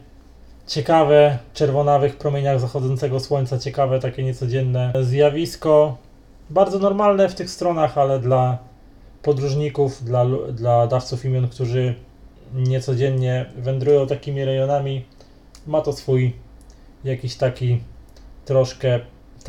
ciekawe, 0.67 1.39
czerwonawych 1.55 2.17
promieniach 2.17 2.61
zachodzącego 2.61 3.21
słońca, 3.21 3.59
ciekawe, 3.59 4.01
takie 4.01 4.23
niecodzienne 4.23 4.93
zjawisko. 5.03 5.97
Bardzo 6.51 6.79
normalne 6.79 7.29
w 7.29 7.35
tych 7.35 7.51
stronach, 7.51 7.99
ale 7.99 8.19
dla 8.19 8.59
podróżników, 9.23 10.05
dla, 10.05 10.27
dla 10.53 10.87
dawców 10.87 11.25
imion, 11.25 11.49
którzy 11.49 11.95
niecodziennie 12.55 13.47
wędrują 13.57 14.07
takimi 14.07 14.45
rejonami, 14.45 15.05
ma 15.67 15.81
to 15.81 15.93
swój 15.93 16.33
jakiś 17.05 17.37
taki 17.37 17.81
troszkę 18.45 19.01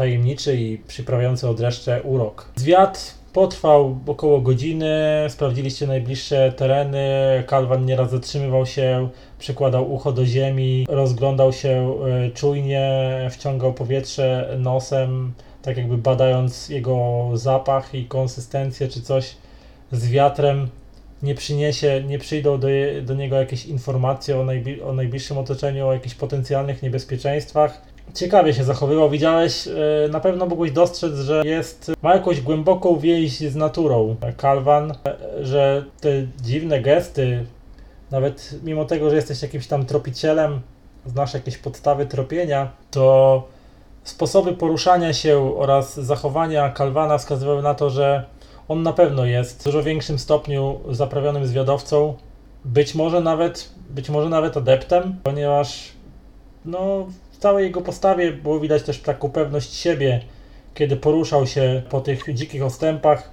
tajemniczy 0.01 0.57
i 0.57 0.77
przyprawiający 0.77 1.49
o 1.49 1.53
dreszcze 1.53 2.01
urok. 2.01 2.49
Zwiat 2.55 3.15
potrwał 3.33 3.99
około 4.07 4.41
godziny, 4.41 4.95
sprawdziliście 5.29 5.87
najbliższe 5.87 6.51
tereny, 6.51 7.07
Kalwan 7.47 7.85
nieraz 7.85 8.11
zatrzymywał 8.11 8.65
się, 8.65 9.09
przykładał 9.39 9.93
ucho 9.93 10.11
do 10.11 10.25
ziemi, 10.25 10.85
rozglądał 10.89 11.53
się 11.53 11.95
e, 12.05 12.31
czujnie, 12.31 13.09
wciągał 13.31 13.73
powietrze 13.73 14.55
nosem, 14.59 15.33
tak 15.61 15.77
jakby 15.77 15.97
badając 15.97 16.69
jego 16.69 17.29
zapach 17.33 17.95
i 17.95 18.05
konsystencję, 18.05 18.87
czy 18.87 19.01
coś 19.01 19.35
z 19.91 20.07
wiatrem 20.09 20.69
nie 21.23 21.35
przyniesie, 21.35 22.03
nie 22.07 22.19
przyjdą 22.19 22.59
do, 22.59 22.69
je, 22.69 23.01
do 23.01 23.13
niego 23.13 23.35
jakieś 23.35 23.65
informacje 23.65 24.39
o, 24.39 24.43
najbli, 24.45 24.81
o 24.81 24.93
najbliższym 24.93 25.37
otoczeniu, 25.37 25.87
o 25.87 25.93
jakichś 25.93 26.15
potencjalnych 26.15 26.83
niebezpieczeństwach. 26.83 27.81
Ciekawie 28.13 28.53
się 28.53 28.63
zachowywał, 28.63 29.09
widziałeś, 29.09 29.67
e, 29.67 29.71
na 30.09 30.19
pewno 30.19 30.45
mogłeś 30.45 30.71
dostrzec, 30.71 31.15
że 31.15 31.41
jest, 31.45 31.91
ma 32.01 32.13
jakąś 32.13 32.41
głęboką 32.41 32.97
więź 32.97 33.39
z 33.39 33.55
naturą. 33.55 34.15
Kalwan, 34.37 34.91
e, 34.91 34.95
że 35.45 35.85
te 36.01 36.09
dziwne 36.41 36.81
gesty, 36.81 37.45
nawet 38.11 38.55
mimo 38.63 38.85
tego, 38.85 39.09
że 39.09 39.15
jesteś 39.15 39.41
jakimś 39.41 39.67
tam 39.67 39.85
tropicielem, 39.85 40.61
znasz 41.05 41.33
jakieś 41.33 41.57
podstawy 41.57 42.05
tropienia, 42.05 42.71
to 42.91 43.43
sposoby 44.03 44.53
poruszania 44.53 45.13
się 45.13 45.57
oraz 45.57 45.99
zachowania 45.99 46.69
Kalwana 46.69 47.17
wskazywały 47.17 47.61
na 47.61 47.73
to, 47.73 47.89
że 47.89 48.25
on 48.67 48.83
na 48.83 48.93
pewno 48.93 49.25
jest 49.25 49.61
w 49.61 49.63
dużo 49.63 49.83
większym 49.83 50.19
stopniu 50.19 50.79
zaprawionym 50.89 51.45
zwiadowcą, 51.45 52.17
być 52.65 52.95
może 52.95 53.21
nawet, 53.21 53.69
być 53.89 54.09
może 54.09 54.29
nawet 54.29 54.57
adeptem, 54.57 55.15
ponieważ 55.23 55.91
no, 56.65 57.07
całej 57.41 57.65
jego 57.65 57.81
postawie 57.81 58.31
było 58.31 58.59
widać 58.59 58.83
też 58.83 58.99
taką 58.99 59.29
pewność 59.29 59.73
siebie, 59.73 60.21
kiedy 60.73 60.97
poruszał 60.97 61.47
się 61.47 61.81
po 61.89 62.01
tych 62.01 62.33
dzikich 62.33 62.63
ostępach. 62.63 63.31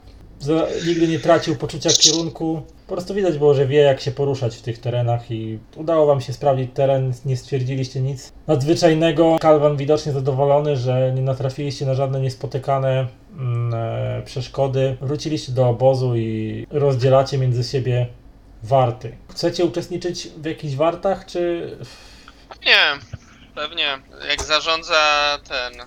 Nigdy 0.86 1.08
nie 1.08 1.18
tracił 1.18 1.56
poczucia 1.56 1.90
kierunku. 1.90 2.62
Po 2.86 2.94
prostu 2.94 3.14
widać 3.14 3.38
było, 3.38 3.54
że 3.54 3.66
wie 3.66 3.78
jak 3.78 4.00
się 4.00 4.10
poruszać 4.10 4.56
w 4.56 4.62
tych 4.62 4.78
terenach 4.78 5.30
i 5.30 5.58
udało 5.76 6.06
wam 6.06 6.20
się 6.20 6.32
sprawdzić 6.32 6.70
teren, 6.74 7.12
nie 7.24 7.36
stwierdziliście 7.36 8.00
nic 8.00 8.32
nadzwyczajnego. 8.46 9.36
Kalwan 9.40 9.76
widocznie 9.76 10.12
zadowolony, 10.12 10.76
że 10.76 11.12
nie 11.14 11.22
natrafiliście 11.22 11.86
na 11.86 11.94
żadne 11.94 12.20
niespotykane 12.20 13.06
mm, 13.38 13.74
e, 13.74 14.22
przeszkody. 14.24 14.96
Wróciliście 15.00 15.52
do 15.52 15.68
obozu 15.68 16.16
i 16.16 16.66
rozdzielacie 16.70 17.38
między 17.38 17.64
siebie 17.64 18.06
warty. 18.62 19.12
Chcecie 19.28 19.64
uczestniczyć 19.64 20.28
w 20.28 20.44
jakichś 20.44 20.74
wartach, 20.74 21.26
czy 21.26 21.70
Nie, 22.66 23.18
pewnie. 23.58 23.86
Jak 24.28 24.42
zarządza 24.42 25.38
ten 25.48 25.80
e, 25.80 25.86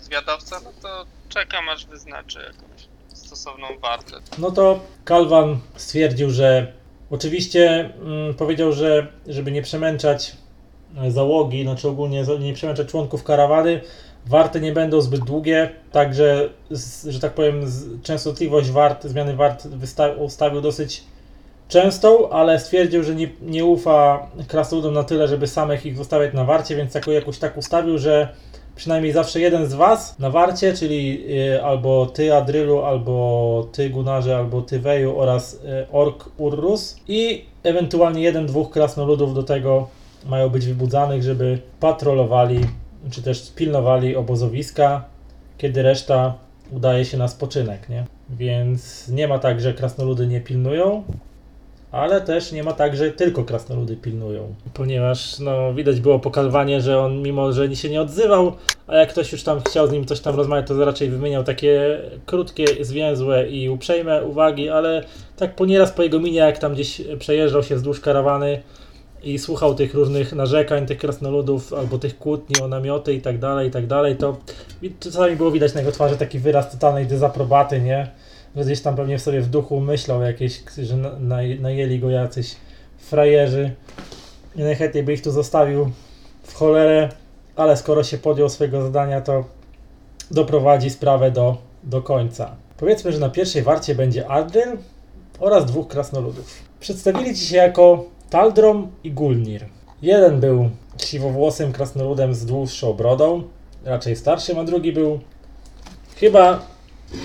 zwiadowca, 0.00 0.60
no 0.64 0.72
to 0.82 1.04
czekam 1.28 1.68
aż 1.68 1.86
wyznaczy 1.86 2.38
jakąś 2.38 2.88
stosowną 3.14 3.66
wartę. 3.82 4.16
No 4.38 4.50
to 4.50 4.80
Kalwan 5.04 5.58
stwierdził, 5.76 6.30
że 6.30 6.72
oczywiście 7.10 7.90
mm, 8.02 8.34
powiedział, 8.34 8.72
że 8.72 9.06
żeby 9.26 9.50
nie 9.52 9.62
przemęczać 9.62 10.32
e, 10.96 11.10
załogi, 11.10 11.62
znaczy 11.62 11.88
ogólnie 11.88 12.24
nie 12.40 12.54
przemęczać 12.54 12.88
członków 12.88 13.24
karawany, 13.24 13.80
warty 14.26 14.60
nie 14.60 14.72
będą 14.72 15.00
zbyt 15.00 15.24
długie, 15.24 15.70
także, 15.92 16.48
z, 16.70 17.08
że 17.08 17.20
tak 17.20 17.34
powiem, 17.34 17.68
z, 17.68 18.02
częstotliwość 18.02 18.70
wart, 18.70 19.04
zmiany 19.04 19.36
wart 19.36 19.66
wysta- 19.66 20.16
ustawił 20.18 20.60
dosyć 20.60 21.02
częstą, 21.70 22.30
ale 22.30 22.60
stwierdził, 22.60 23.02
że 23.02 23.14
nie, 23.14 23.28
nie 23.42 23.64
ufa 23.64 24.26
krasnoludom 24.48 24.94
na 24.94 25.04
tyle, 25.04 25.28
żeby 25.28 25.46
samych 25.46 25.86
ich 25.86 25.96
zostawiać 25.96 26.34
na 26.34 26.44
warcie, 26.44 26.76
więc 26.76 26.94
jako, 26.94 27.12
jakoś 27.12 27.38
tak 27.38 27.58
ustawił, 27.58 27.98
że 27.98 28.28
przynajmniej 28.76 29.12
zawsze 29.12 29.40
jeden 29.40 29.66
z 29.66 29.74
was 29.74 30.18
na 30.18 30.30
warcie, 30.30 30.74
czyli 30.74 31.24
y, 31.54 31.64
albo 31.64 32.06
ty 32.06 32.34
Adrylu, 32.34 32.82
albo 32.82 33.68
ty 33.72 33.90
Gunarze, 33.90 34.36
albo 34.36 34.62
ty 34.62 34.80
Weju 34.80 35.18
oraz 35.18 35.54
y, 35.54 35.58
Ork 35.92 36.30
Urrus 36.38 36.96
i 37.08 37.44
ewentualnie 37.62 38.22
jeden, 38.22 38.46
dwóch 38.46 38.70
krasnoludów 38.70 39.34
do 39.34 39.42
tego 39.42 39.88
mają 40.26 40.48
być 40.48 40.66
wybudzanych, 40.66 41.22
żeby 41.22 41.58
patrolowali, 41.80 42.60
czy 43.10 43.22
też 43.22 43.52
pilnowali 43.52 44.16
obozowiska, 44.16 45.04
kiedy 45.58 45.82
reszta 45.82 46.34
udaje 46.70 47.04
się 47.04 47.18
na 47.18 47.28
spoczynek, 47.28 47.88
nie? 47.88 48.04
Więc 48.30 49.08
nie 49.08 49.28
ma 49.28 49.38
tak, 49.38 49.60
że 49.60 49.74
krasnoludy 49.74 50.26
nie 50.26 50.40
pilnują, 50.40 51.04
ale 51.92 52.20
też 52.20 52.52
nie 52.52 52.62
ma 52.62 52.72
tak, 52.72 52.96
że 52.96 53.10
tylko 53.10 53.44
krasnoludy 53.44 53.96
pilnują. 53.96 54.54
Ponieważ 54.74 55.38
no, 55.38 55.74
widać 55.74 56.00
było 56.00 56.18
pokazywanie, 56.18 56.80
że 56.80 56.98
on 56.98 57.22
mimo, 57.22 57.52
że 57.52 57.76
się 57.76 57.90
nie 57.90 58.00
odzywał, 58.00 58.52
a 58.86 58.96
jak 58.96 59.08
ktoś 59.08 59.32
już 59.32 59.42
tam 59.42 59.60
chciał 59.60 59.86
z 59.86 59.92
nim 59.92 60.04
coś 60.04 60.20
tam 60.20 60.36
rozmawiać, 60.36 60.66
to 60.66 60.84
raczej 60.84 61.10
wymieniał 61.10 61.44
takie 61.44 62.00
krótkie, 62.26 62.84
zwięzłe 62.84 63.48
i 63.48 63.68
uprzejme 63.68 64.24
uwagi, 64.24 64.68
ale 64.68 65.04
tak 65.36 65.54
po 65.54 65.66
nieraz 65.66 65.92
po 65.92 66.02
jego 66.02 66.20
minie, 66.20 66.38
jak 66.38 66.58
tam 66.58 66.74
gdzieś 66.74 67.02
przejeżdżał 67.18 67.62
się 67.62 67.76
wzdłuż 67.76 68.00
karawany 68.00 68.62
i 69.22 69.38
słuchał 69.38 69.74
tych 69.74 69.94
różnych 69.94 70.32
narzekań 70.32 70.86
tych 70.86 70.98
krasnoludów 70.98 71.72
albo 71.72 71.98
tych 71.98 72.18
kłótni 72.18 72.62
o 72.62 72.68
namioty 72.68 73.14
i 73.14 73.20
tak 73.20 73.38
dalej, 73.38 73.68
i 73.68 73.70
tak 73.70 73.86
dalej, 73.86 74.16
to 74.16 74.36
czasami 75.00 75.36
było 75.36 75.50
widać 75.50 75.74
na 75.74 75.80
jego 75.80 75.92
twarzy 75.92 76.16
taki 76.16 76.38
wyraz 76.38 76.70
totalnej 76.70 77.06
dezaprobaty, 77.06 77.80
nie? 77.80 78.10
Gdzieś 78.56 78.80
tam 78.80 78.96
pewnie 78.96 79.18
w 79.18 79.22
sobie 79.22 79.40
w 79.40 79.48
duchu 79.48 79.80
myślał 79.80 80.22
jakieś, 80.22 80.62
że 80.82 80.96
na, 80.96 81.10
naj- 81.10 81.60
najęli 81.60 81.98
go 81.98 82.10
jacyś 82.10 82.56
frajerzy 82.98 83.70
i 84.56 84.60
najchętniej 84.60 85.04
by 85.04 85.12
ich 85.12 85.22
tu 85.22 85.30
zostawił 85.30 85.90
w 86.42 86.54
cholerę, 86.54 87.08
ale 87.56 87.76
skoro 87.76 88.04
się 88.04 88.18
podjął 88.18 88.48
swojego 88.48 88.82
zadania, 88.82 89.20
to 89.20 89.44
doprowadzi 90.30 90.90
sprawę 90.90 91.30
do, 91.30 91.56
do 91.84 92.02
końca. 92.02 92.56
Powiedzmy, 92.76 93.12
że 93.12 93.18
na 93.18 93.28
pierwszej 93.28 93.62
warcie 93.62 93.94
będzie 93.94 94.28
Adriel 94.28 94.78
oraz 95.40 95.66
dwóch 95.66 95.88
krasnoludów. 95.88 96.54
Przedstawili 96.80 97.34
ci 97.34 97.46
się 97.46 97.56
jako 97.56 98.04
Taldrom 98.30 98.90
i 99.04 99.12
Gulnir. 99.12 99.64
Jeden 100.02 100.40
był 100.40 100.70
siwowłosym 100.96 101.72
krasnoludem 101.72 102.34
z 102.34 102.46
dłuższą 102.46 102.92
brodą, 102.92 103.42
raczej 103.84 104.16
starszym, 104.16 104.58
a 104.58 104.64
drugi 104.64 104.92
był 104.92 105.20
chyba 106.16 106.62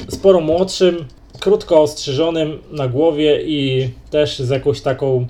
sporo 0.10 0.42
młodszym, 0.42 1.06
krótko 1.40 1.82
ostrzyżonym 1.82 2.62
na 2.72 2.88
głowie 2.88 3.42
i 3.42 3.90
też 4.10 4.40
z 4.40 4.50
jakąś 4.50 4.82
taką 4.82 5.28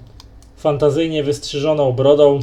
fantazyjnie 0.57 1.23
wystrzyżoną 1.23 1.91
brodą, 1.91 2.39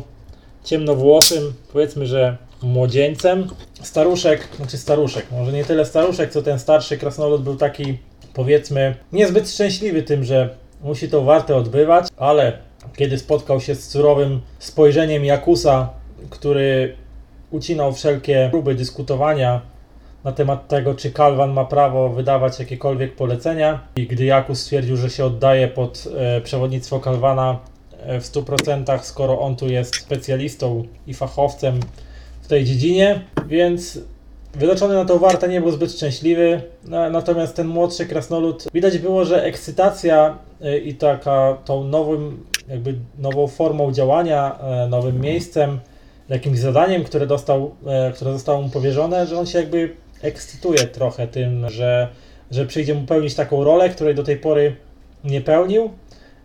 ciemnowłosym, 0.65 1.53
powiedzmy, 1.73 2.07
że 2.07 2.37
młodzieńcem. 2.63 3.49
Staruszek, 3.83 4.49
znaczy 4.57 4.79
staruszek, 4.79 5.27
może 5.33 5.53
nie 5.53 5.65
tyle 5.65 5.85
staruszek, 5.85 6.33
co 6.33 6.43
ten 6.43 6.59
starszy 6.59 6.99
krasnolud 6.99 7.43
był 7.43 7.57
taki, 7.57 7.99
powiedzmy, 8.35 8.95
niezbyt 9.13 9.51
szczęśliwy 9.51 10.03
tym, 10.03 10.25
że 10.25 10.57
musi 10.83 11.09
tą 11.09 11.25
wartę 11.25 11.57
odbywać, 11.57 12.07
ale 12.17 12.59
kiedy 12.97 13.19
spotkał 13.19 13.61
się 13.61 13.75
z 13.75 13.89
surowym 13.89 14.41
spojrzeniem 14.59 15.25
Jakusa, 15.25 15.91
który 16.31 16.97
ucinał 17.51 17.93
wszelkie 17.93 18.49
próby 18.51 18.75
dyskutowania 18.75 19.72
na 20.25 20.33
temat 20.33 20.69
tego, 20.69 20.95
czy 20.95 21.11
Kalwan 21.11 21.53
ma 21.53 21.65
prawo 21.65 22.09
wydawać 22.09 22.59
jakiekolwiek 22.59 23.17
polecenia. 23.17 23.81
I 23.97 24.07
gdy 24.07 24.25
Jakus 24.25 24.61
stwierdził, 24.61 24.97
że 24.97 25.11
się 25.11 25.25
oddaje 25.25 25.69
pod 25.69 26.05
e, 26.17 26.41
przewodnictwo 26.41 27.01
Kalwana 27.01 27.59
e, 28.01 28.21
w 28.21 28.25
100%, 28.25 28.99
skoro 29.03 29.41
on 29.41 29.57
tu 29.57 29.69
jest 29.69 29.97
specjalistą 29.97 30.85
i 31.07 31.15
fachowcem 31.15 31.81
w 32.43 32.47
tej 32.49 32.65
dziedzinie, 32.65 33.21
więc 33.47 33.99
wydaczony 34.55 34.95
na 34.95 35.05
tą 35.05 35.19
wartę 35.19 35.49
nie 35.49 35.61
był 35.61 35.71
zbyt 35.71 35.93
szczęśliwy. 35.93 36.63
Na- 36.85 37.11
Natomiast 37.11 37.57
ten 37.57 37.67
młodszy 37.67 38.07
krasnolud, 38.07 38.65
widać 38.75 38.99
było, 38.99 39.25
że 39.25 39.45
ekscytacja 39.45 40.39
e, 40.61 40.79
i 40.79 40.95
taka 40.95 41.57
tą 41.65 41.85
nowym, 41.85 42.45
jakby 42.69 42.95
nową 43.19 43.47
formą 43.47 43.93
działania, 43.93 44.59
nowym 44.89 45.21
miejscem, 45.21 45.81
jakimś 46.29 46.59
zadaniem, 46.59 47.05
które 47.05 47.27
dostał, 47.27 47.71
które 48.15 48.33
zostało 48.33 48.63
mu 48.63 48.69
powierzone, 48.69 49.27
że 49.27 49.39
on 49.39 49.47
się 49.47 49.59
jakby 49.59 49.97
ekscytuje 50.23 50.79
trochę 50.79 51.29
tym, 51.29 51.69
że, 51.69 52.09
że 52.51 52.67
przyjdzie 52.67 52.95
mu 52.95 53.07
pełnić 53.07 53.35
taką 53.35 53.65
rolę, 53.65 53.91
której 53.91 54.15
do 54.15 54.23
tej 54.23 54.37
pory 54.37 54.77
nie 55.25 55.41
pełnił. 55.41 55.91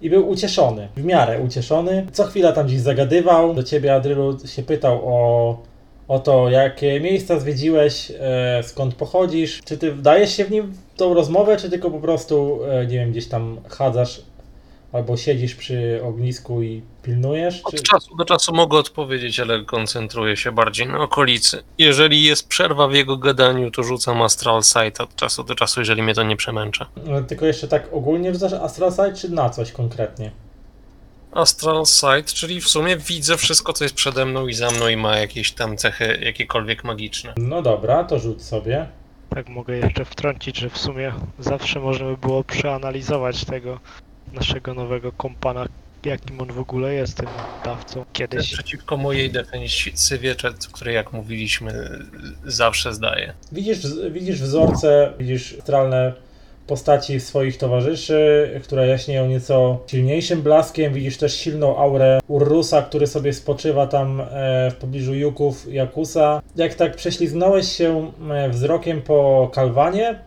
I 0.02 0.10
był 0.10 0.30
ucieszony, 0.30 0.88
w 0.98 1.04
miarę 1.04 1.40
ucieszony. 1.40 2.06
Co 2.12 2.24
chwila 2.24 2.52
tam 2.52 2.68
gdzieś 2.68 2.80
zagadywał. 2.80 3.54
Do 3.54 3.64
ciebie, 3.64 3.94
Adrylu, 3.94 4.38
się 4.46 4.64
pytał 4.64 5.02
o, 5.04 5.58
o 6.08 6.20
to, 6.20 6.50
jakie 6.50 7.00
miejsca 7.00 7.40
zwiedziłeś, 7.40 8.12
e, 8.20 8.64
skąd 8.64 8.96
pochodzisz. 8.96 9.62
Czy 9.66 9.78
ty 9.78 9.92
wdajesz 9.92 10.34
się 10.34 10.46
w 10.46 10.52
nim 10.52 10.74
w 10.94 10.98
tą 10.98 11.14
rozmowę, 11.14 11.58
czy 11.58 11.70
tylko 11.70 11.92
po 11.92 12.00
prostu, 12.00 12.60
e, 12.70 12.86
nie 12.86 12.98
wiem, 12.98 13.12
gdzieś 13.12 13.28
tam 13.28 13.60
chadzasz 13.70 14.22
albo 14.92 15.18
siedzisz 15.18 15.56
przy 15.56 16.02
ognisku 16.04 16.62
i 16.64 16.82
pilnujesz? 17.04 17.62
Czy... 17.72 17.78
Od 17.78 17.84
czasu 17.84 18.16
do 18.16 18.26
czasu 18.26 18.54
mogę 18.56 18.78
odpowiedzieć, 18.78 19.40
ale 19.40 19.66
koncentruję 19.66 20.38
się 20.38 20.52
bardziej 20.52 20.88
na 20.88 21.00
okolicy. 21.00 21.64
Jeżeli 21.78 22.24
jest 22.24 22.48
przerwa 22.48 22.88
w 22.88 22.94
jego 22.94 23.18
gadaniu, 23.18 23.72
to 23.72 23.84
rzucam 23.84 24.22
Astral 24.22 24.64
Sight 24.64 25.02
od 25.02 25.16
czasu 25.16 25.44
do 25.44 25.56
czasu, 25.56 25.80
jeżeli 25.82 26.04
mnie 26.04 26.14
to 26.14 26.24
nie 26.24 26.36
przemęcza. 26.36 26.86
E, 27.08 27.24
Tylko 27.24 27.46
jeszcze 27.46 27.68
tak 27.68 27.90
ogólnie 27.92 28.34
rzucasz 28.34 28.54
Astral 28.54 28.92
Sight, 28.92 29.22
czy 29.22 29.30
na 29.30 29.50
coś 29.50 29.72
konkretnie? 29.72 30.32
Astral 31.32 31.86
Sight, 31.86 32.34
czyli 32.34 32.62
w 32.62 32.68
sumie 32.68 32.98
widzę 32.98 33.38
wszystko, 33.38 33.74
co 33.74 33.84
jest 33.86 33.96
przede 33.96 34.26
mną 34.26 34.48
i 34.48 34.54
za 34.54 34.72
mną 34.72 34.88
i 34.88 34.98
ma 34.98 35.18
jakieś 35.18 35.52
tam 35.52 35.78
cechy 35.78 36.20
jakiekolwiek 36.22 36.84
magiczne. 36.84 37.34
No 37.38 37.62
dobra, 37.62 38.04
to 38.04 38.20
rzuć 38.20 38.44
sobie. 38.44 38.88
Tak 39.30 39.50
mogę 39.50 39.78
jeszcze 39.78 40.06
wtrącić, 40.06 40.58
że 40.58 40.70
w 40.70 40.78
sumie 40.78 41.14
zawsze 41.40 41.80
można 41.80 42.06
by 42.06 42.18
było 42.18 42.44
przeanalizować 42.44 43.46
tego 43.46 43.80
naszego 44.34 44.74
nowego 44.74 45.12
kompana, 45.12 45.66
jakim 46.06 46.42
on 46.42 46.48
w 46.48 46.60
ogóle 46.60 46.94
jest 46.94 47.18
tym 47.18 47.28
dawcą. 47.66 48.06
Kiedyś 48.14 48.54
Przeciwko 48.54 48.98
mojej 48.98 49.32
defensywie, 49.32 50.36
czy- 50.36 50.54
której 50.74 50.96
jak 50.96 51.14
mówiliśmy, 51.14 51.90
zawsze 52.46 52.94
zdaje. 52.94 53.34
Widzisz, 53.52 53.78
widzisz 54.12 54.42
wzorce, 54.42 55.14
widzisz 55.20 55.56
astralne 55.60 56.14
postaci 56.68 57.20
swoich 57.20 57.58
towarzyszy, 57.58 58.52
które 58.64 58.88
jaśnieją 58.88 59.28
nieco 59.28 59.80
silniejszym 59.88 60.42
blaskiem. 60.42 60.94
Widzisz 60.94 61.18
też 61.18 61.36
silną 61.36 61.78
aurę 61.78 62.20
Urrusa, 62.28 62.82
który 62.82 63.08
sobie 63.08 63.34
spoczywa 63.34 63.88
tam 63.88 64.22
e, 64.22 64.72
w 64.72 64.76
pobliżu 64.76 65.14
Juków 65.14 65.74
Jakusa. 65.74 66.42
Jak 66.56 66.74
tak 66.76 66.96
prześliznąłeś 66.96 67.68
się 67.72 68.12
e, 68.32 68.50
wzrokiem 68.50 69.02
po 69.02 69.50
Kalwanie, 69.54 70.20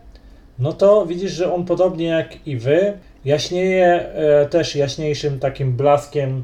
no 0.59 0.73
to 0.73 1.05
widzisz, 1.05 1.31
że 1.31 1.53
on 1.53 1.65
podobnie 1.65 2.05
jak 2.05 2.47
i 2.47 2.57
wy 2.57 2.93
jaśnieje 3.25 3.85
e, 4.13 4.45
też 4.45 4.75
jaśniejszym 4.75 5.39
takim 5.39 5.73
blaskiem 5.73 6.43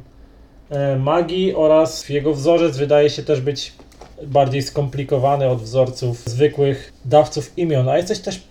e, 0.69 0.95
magii 0.95 1.55
oraz 1.55 2.09
jego 2.09 2.33
wzorzec 2.33 2.77
wydaje 2.77 3.09
się 3.09 3.23
też 3.23 3.41
być 3.41 3.73
bardziej 4.23 4.61
skomplikowany 4.61 5.47
od 5.49 5.61
wzorców 5.61 6.23
zwykłych 6.25 6.93
dawców 7.05 7.57
imion. 7.57 7.89
A 7.89 7.97
jesteś 7.97 8.19
też 8.19 8.41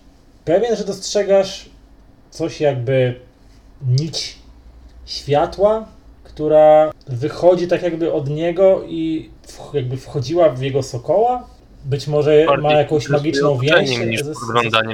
pewien, 0.45 0.75
że 0.75 0.83
dostrzegasz 0.85 1.69
coś 2.29 2.61
jakby 2.61 3.15
nić 3.87 4.35
światła, 5.05 5.85
która 6.23 6.91
wychodzi 7.07 7.67
tak 7.67 7.83
jakby 7.83 8.13
od 8.13 8.29
niego 8.29 8.83
i 8.87 9.29
jakby 9.73 9.97
wchodziła 9.97 10.49
w 10.49 10.61
jego 10.61 10.83
sokoła? 10.83 11.47
Być 11.85 12.07
może 12.07 12.45
ma 12.45 12.57
Bardziej 12.57 12.77
jakąś 12.77 13.03
interesuje 13.05 13.43
magiczną 13.55 13.59
więź? 13.59 13.99
niż 14.11 14.21
z- 14.23 14.33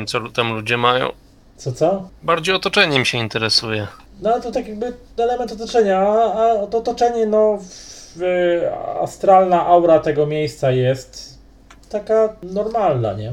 co 0.08 0.20
tam 0.30 0.54
ludzie 0.54 0.78
mają. 0.78 1.10
Co, 1.64 1.72
co? 1.72 2.10
Bardziej 2.24 2.56
otoczeniem 2.56 3.06
się 3.06 3.18
interesuje. 3.18 3.88
No 4.22 4.40
to 4.40 4.52
tak 4.52 4.68
jakby 4.68 4.94
element 5.18 5.52
otoczenia, 5.52 6.00
a, 6.00 6.64
a 6.64 6.68
to 6.68 6.78
otoczenie, 6.78 7.26
no 7.26 7.60
w, 7.62 8.22
astralna 9.02 9.66
aura 9.66 10.00
tego 10.00 10.26
miejsca 10.26 10.72
jest 10.72 11.40
taka 11.90 12.36
normalna, 12.44 13.14
nie? 13.14 13.32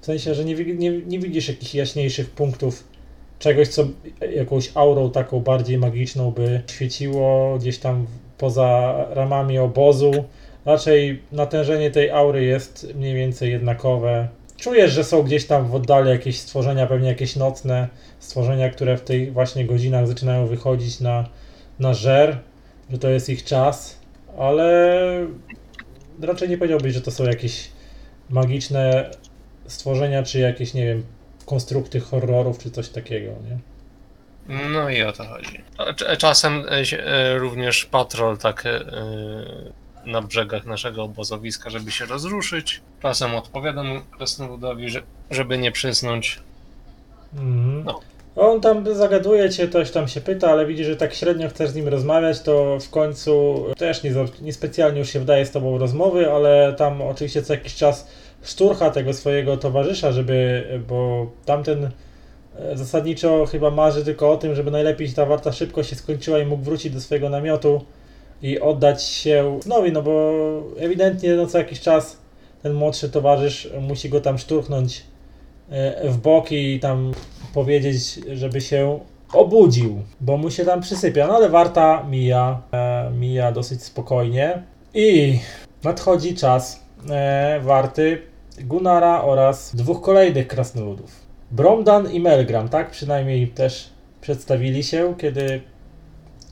W 0.00 0.06
sensie, 0.06 0.34
że 0.34 0.44
nie, 0.44 0.54
nie, 0.54 0.90
nie 0.90 1.18
widzisz 1.18 1.48
jakichś 1.48 1.74
jaśniejszych 1.74 2.30
punktów, 2.30 2.84
czegoś, 3.38 3.68
co 3.68 3.84
jakąś 4.34 4.70
aurą 4.74 5.10
taką 5.10 5.40
bardziej 5.40 5.78
magiczną 5.78 6.30
by 6.30 6.62
świeciło 6.66 7.58
gdzieś 7.58 7.78
tam 7.78 8.06
poza 8.38 8.94
ramami 9.10 9.58
obozu. 9.58 10.12
Raczej 10.64 11.22
natężenie 11.32 11.90
tej 11.90 12.10
aury 12.10 12.44
jest 12.44 12.94
mniej 12.94 13.14
więcej 13.14 13.50
jednakowe. 13.50 14.28
Czujesz, 14.62 14.92
że 14.92 15.04
są 15.04 15.22
gdzieś 15.22 15.46
tam 15.46 15.68
w 15.68 15.74
oddali 15.74 16.10
jakieś 16.10 16.38
stworzenia, 16.38 16.86
pewnie 16.86 17.08
jakieś 17.08 17.36
nocne, 17.36 17.88
stworzenia, 18.18 18.70
które 18.70 18.96
w 18.96 19.00
tych 19.00 19.32
właśnie 19.32 19.64
godzinach 19.64 20.06
zaczynają 20.06 20.46
wychodzić 20.46 21.00
na, 21.00 21.28
na 21.78 21.94
żer, 21.94 22.38
że 22.90 22.98
to 22.98 23.08
jest 23.08 23.28
ich 23.28 23.44
czas, 23.44 24.00
ale 24.38 24.96
raczej 26.22 26.48
nie 26.48 26.58
powiedziałbyś, 26.58 26.94
że 26.94 27.00
to 27.00 27.10
są 27.10 27.24
jakieś 27.24 27.68
magiczne 28.30 29.10
stworzenia, 29.66 30.22
czy 30.22 30.38
jakieś, 30.38 30.74
nie 30.74 30.86
wiem, 30.86 31.02
konstrukty 31.46 32.00
horrorów, 32.00 32.58
czy 32.58 32.70
coś 32.70 32.88
takiego, 32.88 33.30
nie? 33.30 33.58
No 34.68 34.90
i 34.90 35.02
o 35.02 35.12
to 35.12 35.24
chodzi. 35.24 35.60
Czasem 36.18 36.64
e, 36.68 36.98
e, 36.98 37.38
również 37.38 37.84
patrol 37.84 38.38
tak 38.38 38.66
e, 38.66 38.80
na 40.06 40.22
brzegach 40.22 40.66
naszego 40.66 41.02
obozowiska, 41.02 41.70
żeby 41.70 41.90
się 41.90 42.06
rozruszyć. 42.06 42.80
Czasem 43.02 43.34
odpowiadam 43.34 44.02
krasnoludowi, 44.16 44.88
że, 44.88 45.02
żeby 45.30 45.58
nie 45.58 45.72
przysnąć. 45.72 46.40
Mhm. 47.34 47.84
No. 47.84 48.00
On 48.36 48.60
tam 48.60 48.94
zagaduje 48.94 49.50
cię, 49.50 49.68
coś 49.68 49.90
tam 49.90 50.08
się 50.08 50.20
pyta, 50.20 50.50
ale 50.50 50.66
widzi, 50.66 50.84
że 50.84 50.96
tak 50.96 51.14
średnio 51.14 51.48
chcesz 51.48 51.70
z 51.70 51.74
nim 51.74 51.88
rozmawiać, 51.88 52.40
to 52.40 52.78
w 52.80 52.90
końcu 52.90 53.64
też 53.78 54.02
nie, 54.02 54.12
niespecjalnie 54.40 54.98
już 54.98 55.08
się 55.08 55.20
wdaje 55.20 55.46
z 55.46 55.50
tobą 55.50 55.78
rozmowy, 55.78 56.32
ale 56.32 56.74
tam 56.78 57.02
oczywiście 57.02 57.42
co 57.42 57.52
jakiś 57.52 57.74
czas 57.74 58.08
szturcha 58.42 58.90
tego 58.90 59.12
swojego 59.12 59.56
towarzysza, 59.56 60.12
żeby, 60.12 60.64
bo 60.88 61.26
tamten 61.44 61.90
e, 62.58 62.76
zasadniczo 62.76 63.46
chyba 63.46 63.70
marzy 63.70 64.04
tylko 64.04 64.32
o 64.32 64.36
tym, 64.36 64.54
żeby 64.54 64.70
najlepiej 64.70 65.12
ta 65.12 65.26
warta 65.26 65.52
szybko 65.52 65.82
się 65.82 65.96
skończyła 65.96 66.38
i 66.38 66.46
mógł 66.46 66.64
wrócić 66.64 66.92
do 66.92 67.00
swojego 67.00 67.30
namiotu 67.30 67.84
i 68.42 68.60
oddać 68.60 69.02
się 69.02 69.58
Snowi, 69.62 69.92
no 69.92 70.02
bo 70.02 70.32
ewidentnie 70.78 71.34
no, 71.34 71.46
co 71.46 71.58
jakiś 71.58 71.80
czas 71.80 72.16
ten 72.62 72.72
młodszy 72.72 73.10
towarzysz 73.10 73.70
musi 73.80 74.08
go 74.08 74.20
tam 74.20 74.38
szturchnąć 74.38 75.02
e, 75.70 76.08
w 76.10 76.18
bok 76.18 76.52
i 76.52 76.80
tam 76.80 77.12
powiedzieć, 77.54 78.20
żeby 78.32 78.60
się 78.60 79.00
obudził, 79.32 80.02
bo 80.20 80.36
mu 80.36 80.50
się 80.50 80.64
tam 80.64 80.80
przysypia. 80.80 81.26
No 81.26 81.36
ale 81.36 81.48
warta 81.48 82.06
mija, 82.10 82.62
e, 82.72 83.10
mija 83.10 83.52
dosyć 83.52 83.82
spokojnie 83.82 84.62
i 84.94 85.38
nadchodzi 85.84 86.34
czas 86.34 86.84
e, 87.10 87.60
warty 87.60 88.22
Gunara 88.60 89.22
oraz 89.22 89.76
dwóch 89.76 90.00
kolejnych 90.00 90.46
krasnoludów. 90.46 91.22
Bromdan 91.50 92.12
i 92.12 92.20
Melgram, 92.20 92.68
tak? 92.68 92.90
Przynajmniej 92.90 93.48
też 93.48 93.88
przedstawili 94.20 94.84
się, 94.84 95.14
kiedy 95.18 95.60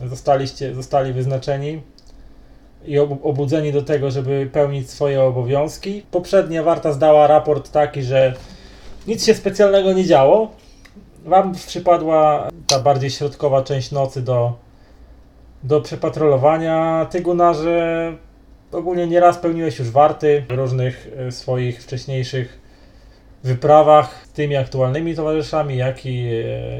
zostaliście, 0.09 0.75
zostali 0.75 1.13
wyznaczeni 1.13 1.83
i 2.85 2.99
ob- 2.99 3.27
obudzeni 3.27 3.73
do 3.73 3.83
tego, 3.83 4.11
żeby 4.11 4.51
pełnić 4.53 4.91
swoje 4.91 5.23
obowiązki. 5.23 6.03
Poprzednia 6.11 6.63
warta 6.63 6.93
zdała 6.93 7.27
raport 7.27 7.71
taki, 7.71 8.03
że 8.03 8.35
nic 9.07 9.27
się 9.27 9.35
specjalnego 9.35 9.93
nie 9.93 10.05
działo. 10.05 10.51
Wam 11.25 11.55
przypadła 11.55 12.49
ta 12.67 12.81
bardziej 12.81 13.11
środkowa 13.11 13.63
część 13.63 13.91
nocy 13.91 14.23
do, 14.23 14.53
do 15.63 15.81
przepatrolowania. 15.81 17.07
Ty, 17.11 17.21
Gunarze, 17.21 18.13
ogólnie 18.73 19.07
nieraz 19.07 19.39
pełniłeś 19.39 19.79
już 19.79 19.91
warty 19.91 20.45
różnych 20.49 21.09
e, 21.17 21.33
swoich 21.33 21.83
wcześniejszych 21.83 22.61
wyprawach 23.45 24.27
z 24.27 24.33
tymi 24.33 24.57
aktualnymi 24.57 25.15
towarzyszami, 25.15 25.77
jak 25.77 26.07
i 26.07 26.27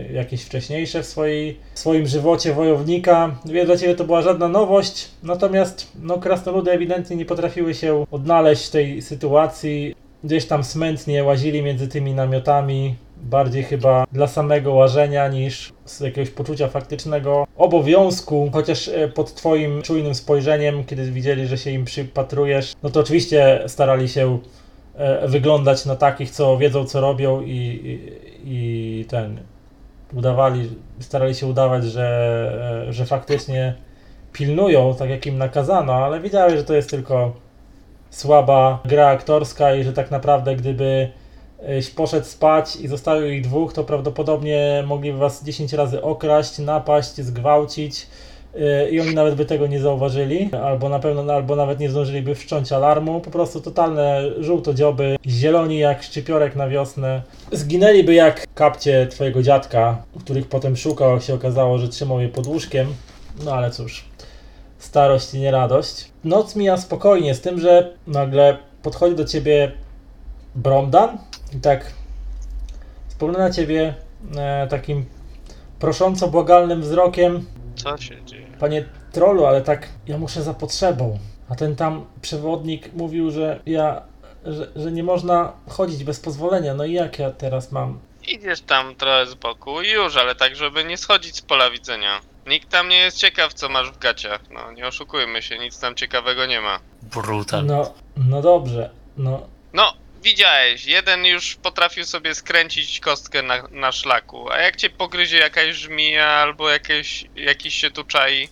e, 0.09 0.13
jakieś 0.13 0.43
wcześniejsze 0.43 1.03
w 1.03 1.07
swojej, 1.07 1.57
w 1.75 1.79
swoim 1.79 2.07
żywocie 2.07 2.53
wojownika. 2.53 3.35
Wie, 3.45 3.65
dla 3.65 3.77
Ciebie 3.77 3.95
to 3.95 4.05
była 4.05 4.23
żadna 4.23 4.49
nowość, 4.49 5.09
natomiast 5.23 5.93
no, 6.03 6.19
krasnoludy 6.19 6.71
ewidentnie 6.71 7.17
nie 7.17 7.25
potrafiły 7.25 7.75
się 7.75 8.05
odnaleźć 8.11 8.67
w 8.67 8.71
tej 8.71 9.03
sytuacji. 9.03 9.95
Gdzieś 10.25 10.47
tam 10.47 10.65
smętnie 10.65 11.25
łazili 11.25 11.63
między 11.63 11.89
tymi 11.89 12.15
namiotami, 12.15 12.95
bardziej 13.23 13.63
chyba 13.63 14.07
dla 14.13 14.27
samego 14.27 14.75
łażenia 14.75 15.29
niż 15.29 15.73
z 15.85 16.01
jakiegoś 16.01 16.31
poczucia 16.31 16.69
faktycznego 16.69 17.47
obowiązku, 17.57 18.51
chociaż 18.53 18.89
e, 18.89 19.09
pod 19.09 19.35
twoim 19.35 19.83
czujnym 19.83 20.15
spojrzeniem, 20.15 20.85
kiedy 20.85 21.11
widzieli, 21.11 21.47
że 21.47 21.59
się 21.59 21.71
im 21.71 21.85
przypatrujesz, 21.85 22.73
no 22.83 22.91
to 22.91 23.01
oczywiście 23.01 23.63
starali 23.67 24.09
się 24.09 24.39
wyglądać 25.27 25.87
na 25.87 25.97
takich, 25.97 26.31
co 26.31 26.59
wiedzą, 26.59 26.85
co 26.85 27.01
robią 27.01 27.41
i, 27.41 27.51
i, 27.51 28.01
i 28.45 29.05
ten 29.05 29.41
udawali, 30.15 30.71
starali 31.01 31.35
się 31.35 31.47
udawać, 31.47 31.85
że, 31.85 32.87
e, 32.89 32.93
że 32.93 33.07
faktycznie 33.07 33.75
pilnują, 34.33 34.95
tak 34.95 35.11
jak 35.11 35.27
im 35.27 35.39
nakazano, 35.39 35.93
ale 35.93 36.21
wiedziałeś, 36.21 36.55
że 36.55 36.65
to 36.65 36.75
jest 36.75 36.91
tylko 36.91 37.33
słaba 38.11 38.79
gra 38.85 39.09
aktorska 39.09 39.75
i 39.75 39.85
że 39.85 39.93
tak 39.93 40.11
naprawdę 40.11 40.57
gdyby 40.57 41.11
y, 41.61 41.95
poszedł 41.97 42.27
spać 42.27 42.77
i 42.77 42.89
zostawił 42.89 43.27
ich 43.27 43.43
dwóch, 43.43 43.73
to 43.73 43.85
prawdopodobnie 43.85 44.85
mogliby 44.87 45.19
was 45.19 45.45
10 45.45 45.73
razy 45.73 46.03
okraść, 46.03 46.59
napaść, 46.59 47.15
zgwałcić 47.15 48.07
i 48.91 49.01
oni 49.01 49.15
nawet 49.15 49.35
by 49.35 49.45
tego 49.45 49.67
nie 49.67 49.81
zauważyli, 49.81 50.51
albo 50.65 50.89
na 50.89 50.99
pewno, 50.99 51.33
albo 51.33 51.57
nawet 51.57 51.81
nie 51.81 51.91
zdążyliby 51.91 52.35
wszcząć 52.35 52.73
alarmu. 52.73 53.21
Po 53.21 53.31
prostu 53.31 53.61
totalne 53.61 54.23
żółto-dzioby, 54.39 55.17
zieloni 55.27 55.79
jak 55.79 56.03
szczypiorek 56.03 56.57
na 56.57 56.69
wiosnę. 56.69 57.23
Zginęliby 57.53 58.15
jak 58.15 58.47
kapcie 58.55 59.07
twojego 59.07 59.43
dziadka, 59.43 60.03
których 60.21 60.49
potem 60.49 60.77
szukał, 60.77 61.11
jak 61.11 61.23
się 61.23 61.35
okazało, 61.35 61.79
że 61.79 61.89
trzymał 61.89 62.21
je 62.21 62.29
pod 62.29 62.47
łóżkiem. 62.47 62.87
No 63.45 63.53
ale 63.53 63.71
cóż, 63.71 64.05
starość 64.79 65.35
i 65.35 65.41
nie 65.41 65.51
radość. 65.51 66.11
Noc 66.25 66.57
mija 66.57 66.77
spokojnie, 66.77 67.35
z 67.35 67.41
tym, 67.41 67.61
że 67.61 67.93
nagle 68.07 68.57
podchodzi 68.83 69.17
do 69.17 69.25
ciebie 69.25 69.73
Bromdan 70.55 71.19
i 71.57 71.61
tak 71.61 71.93
spogląda 73.09 73.49
na 73.49 73.55
ciebie 73.55 73.95
e, 74.37 74.67
takim 74.67 75.05
prosząco 75.79 76.29
błagalnym 76.29 76.81
wzrokiem. 76.81 77.47
Co 77.77 77.97
się 77.99 78.25
dzieje? 78.25 78.47
Panie 78.61 78.85
trollu, 79.13 79.47
ale 79.47 79.63
tak 79.63 79.89
ja 80.07 80.19
muszę 80.19 80.43
za 80.43 80.55
potrzebą. 80.55 81.19
A 81.49 81.55
ten 81.55 81.77
tam 81.77 82.07
przewodnik 82.23 82.93
mówił, 82.93 83.31
że 83.31 83.61
ja, 83.67 84.03
że, 84.45 84.69
że 84.77 84.93
nie 84.93 85.03
można 85.03 85.53
chodzić 85.69 86.05
bez 86.05 86.21
pozwolenia. 86.21 86.75
No 86.75 86.85
i 86.85 86.93
jak 86.93 87.19
ja 87.19 87.31
teraz 87.31 87.73
mam? 87.73 87.99
Idziesz 88.29 88.61
tam 88.61 88.95
trochę 88.95 89.27
z 89.27 89.35
boku 89.35 89.83
i 89.83 89.89
już, 89.91 90.17
ale 90.17 90.35
tak, 90.35 90.57
żeby 90.57 90.85
nie 90.85 90.97
schodzić 90.97 91.37
z 91.37 91.43
pola 91.43 91.71
widzenia. 91.71 92.21
Nikt 92.47 92.69
tam 92.69 92.89
nie 92.89 92.99
jest 92.99 93.17
ciekaw, 93.17 93.55
co 93.55 93.69
masz 93.69 93.91
w 93.91 93.99
gaciach. 93.99 94.41
No, 94.51 94.73
nie 94.73 94.87
oszukujmy 94.87 95.43
się, 95.43 95.59
nic 95.59 95.81
tam 95.81 95.95
ciekawego 95.95 96.47
nie 96.47 96.61
ma. 96.61 96.81
Brutal. 97.03 97.67
No, 97.67 97.95
no 98.17 98.43
dobrze. 98.43 98.91
No, 99.17 99.47
No, 99.73 99.93
widziałeś, 100.23 100.87
jeden 100.87 101.27
już 101.27 101.57
potrafił 101.57 102.05
sobie 102.05 102.35
skręcić 102.35 103.01
kostkę 103.01 103.43
na, 103.43 103.63
na 103.71 103.93
szlaku, 103.93 104.51
a 104.51 104.59
jak 104.59 104.77
cię 104.77 104.91
pogryzie 104.91 105.39
jakaś 105.39 105.77
żmija 105.77 106.27
albo 106.27 106.71
jakieś, 106.71 107.25
jakiś 107.37 107.75
się 107.75 107.91
tu 107.91 108.05
czai 108.05 108.49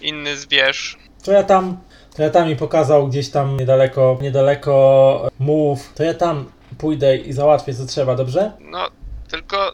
inny 0.00 0.36
zwierz, 0.36 0.98
To 1.24 1.32
ja 1.32 1.42
tam, 1.42 1.80
to 2.16 2.22
ja 2.22 2.30
tam 2.30 2.48
mi 2.48 2.56
pokazał 2.56 3.08
gdzieś 3.08 3.30
tam 3.30 3.56
niedaleko, 3.56 4.18
niedaleko 4.20 5.30
mułów. 5.38 5.92
To 5.94 6.02
ja 6.02 6.14
tam 6.14 6.52
pójdę 6.78 7.16
i 7.16 7.32
załatwię 7.32 7.74
co 7.74 7.86
trzeba, 7.86 8.14
dobrze? 8.14 8.52
no, 8.60 8.90
tylko 9.30 9.72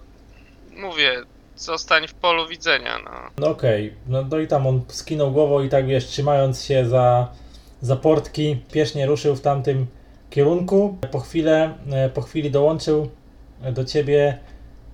mówię, 0.76 1.22
zostań 1.56 2.08
w 2.08 2.14
polu 2.14 2.48
widzenia, 2.48 2.98
no. 3.04 3.10
No 3.38 3.48
okej, 3.48 3.94
no, 4.06 4.24
no 4.30 4.38
i 4.38 4.46
tam 4.46 4.66
on 4.66 4.82
skinął 4.88 5.30
głową 5.30 5.62
i 5.62 5.68
tak 5.68 5.86
wiesz, 5.86 6.06
trzymając 6.06 6.64
się 6.64 6.88
za, 6.88 7.28
za 7.82 7.96
portki, 7.96 8.56
piesznie 8.72 9.06
ruszył 9.06 9.36
w 9.36 9.40
tamtym 9.40 9.86
kierunku. 10.30 10.98
Po, 11.10 11.20
chwilę, 11.20 11.74
e, 11.92 12.08
po 12.08 12.22
chwili 12.22 12.50
dołączył 12.50 13.10
do 13.72 13.84
ciebie 13.84 14.38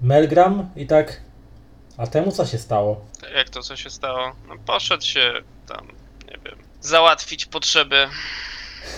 Melgram 0.02 0.70
i 0.76 0.86
tak, 0.86 1.20
a 1.96 2.06
temu 2.06 2.32
co 2.32 2.46
się 2.46 2.58
stało? 2.58 3.00
Jak 3.36 3.50
to, 3.50 3.62
co 3.62 3.76
się 3.76 3.90
stało? 3.90 4.32
No, 4.48 4.54
poszedł 4.66 5.04
się 5.04 5.32
tam, 5.68 5.86
nie 6.30 6.38
wiem, 6.44 6.58
załatwić 6.80 7.46
potrzeby, 7.46 7.96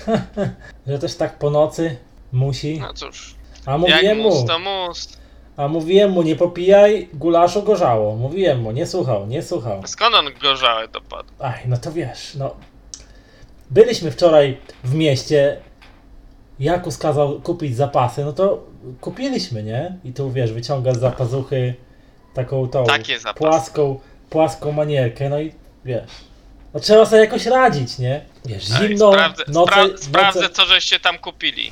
Że 0.87 0.99
też 0.99 1.17
tak 1.17 1.39
po 1.39 1.51
nocy 1.51 1.97
musi. 2.33 2.79
no 2.81 2.95
cóż, 2.95 3.35
A 3.67 3.79
mówiłem 3.79 4.19
mu, 4.19 4.23
mus, 4.31 4.45
to 4.47 4.59
mus. 4.59 5.19
a 5.57 5.69
mówiłem 5.69 6.11
mu, 6.11 6.23
nie 6.23 6.37
popijaj 6.37 7.09
gulaszu 7.15 7.63
gorzało. 7.63 8.17
Mówiłem 8.17 8.61
mu, 8.61 8.73
nie 8.73 8.87
słuchał, 8.87 9.27
nie 9.27 9.43
słuchał. 9.43 9.83
Skąd 9.87 10.15
on 10.15 10.27
gorzałe 10.43 10.89
dopadł? 10.89 11.29
Aj, 11.39 11.61
no 11.67 11.77
to 11.77 11.93
wiesz, 11.93 12.35
no. 12.35 12.55
Byliśmy 13.71 14.11
wczoraj 14.11 14.59
w 14.85 14.95
mieście. 14.95 15.61
Jakus 16.61 16.99
kazał 16.99 17.41
kupić 17.41 17.77
zapasy, 17.77 18.25
no 18.25 18.33
to 18.33 18.65
kupiliśmy, 19.01 19.63
nie? 19.63 19.97
I 20.05 20.13
tu 20.13 20.33
wiesz, 20.33 20.53
wyciąga 20.53 20.95
z 20.95 20.99
zapazuchy 21.01 21.75
taką 22.35 22.69
tą 22.69 22.85
Takie 22.85 23.19
zapasy. 23.19 23.39
płaską, 23.39 24.01
płaską 24.31 24.73
manierkę, 24.73 25.29
no 25.29 25.41
i 25.41 25.53
wiesz. 25.85 26.05
No 26.75 26.81
trzeba 26.81 27.07
sobie 27.07 27.21
jakoś 27.23 27.47
radzić, 27.47 27.99
nie? 27.99 28.21
Wiesz, 28.47 28.65
Ej, 28.81 28.89
zimno, 28.89 29.13
sprawdzę, 29.13 29.45
noce, 29.49 29.73
spra- 29.75 29.97
sprawdzę 29.99 30.41
noce, 30.41 30.55
co 30.55 30.65
żeście 30.67 31.01
tam 31.01 31.19
kupili. 31.19 31.67
I 31.67 31.71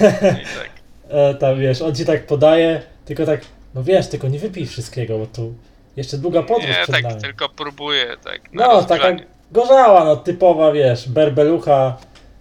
tak. 0.00 0.70
e, 1.08 1.34
tam 1.34 1.58
wiesz, 1.60 1.82
on 1.82 1.94
ci 1.94 2.04
tak 2.04 2.26
podaje, 2.26 2.82
tylko 3.04 3.26
tak, 3.26 3.40
no 3.74 3.82
wiesz, 3.82 4.08
tylko 4.08 4.28
nie 4.28 4.38
wypij 4.38 4.66
wszystkiego, 4.66 5.18
bo 5.18 5.26
tu 5.26 5.54
jeszcze 5.96 6.18
długa 6.18 6.42
podróż 6.42 6.66
Nie, 6.68 6.74
przed 6.82 6.90
tak 6.94 7.02
nami. 7.04 7.20
tylko 7.20 7.48
próbuję, 7.48 8.16
tak. 8.24 8.52
na 8.52 8.66
No, 8.66 8.82
taka 8.82 8.94
rozgrzanie. 8.94 9.26
gorzała, 9.52 10.04
no 10.04 10.16
typowa, 10.16 10.72
wiesz, 10.72 11.08
berbelucha 11.08 11.96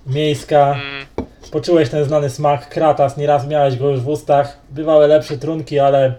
miejska. 0.05 0.71
Mm, 0.73 1.00
Poczułeś 1.51 1.89
ten 1.89 2.03
znany 2.05 2.29
smak, 2.29 2.69
kratas, 2.69 3.17
nieraz 3.17 3.47
miałeś 3.47 3.75
go 3.77 3.89
już 3.89 3.99
w 3.99 4.07
ustach. 4.07 4.57
Bywały 4.69 5.07
lepsze 5.07 5.37
trunki, 5.37 5.79
ale 5.79 6.13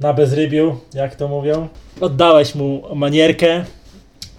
na 0.00 0.12
bezrybiu, 0.14 0.78
jak 0.94 1.16
to 1.16 1.28
mówią. 1.28 1.68
Oddałeś 2.00 2.54
mu 2.54 2.82
manierkę, 2.94 3.64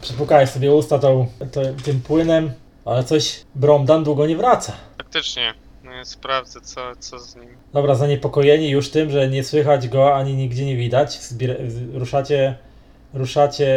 przypukałeś 0.02 0.50
sobie 0.50 0.74
usta 0.76 1.00
tą, 1.00 1.28
tą, 1.52 1.62
tym 1.86 2.02
płynem, 2.02 2.52
ale 2.86 3.04
coś 3.04 3.40
Bromdan 3.56 4.04
długo 4.04 4.28
nie 4.28 4.38
wraca. 4.38 4.74
faktycznie. 4.98 5.54
No 5.84 5.92
ja 5.92 6.06
sprawdzę 6.06 6.62
co, 6.62 6.82
co 7.00 7.20
z 7.20 7.36
nim. 7.36 7.50
Dobra, 7.74 7.96
zaniepokojeni 7.96 8.70
już 8.70 8.90
tym, 8.90 9.10
że 9.12 9.30
nie 9.30 9.44
słychać 9.44 9.88
go 9.88 10.16
ani 10.16 10.34
nigdzie 10.36 10.66
nie 10.66 10.76
widać, 10.76 11.10
zbier- 11.20 11.56
ruszacie, 11.94 12.56
ruszacie 13.14 13.68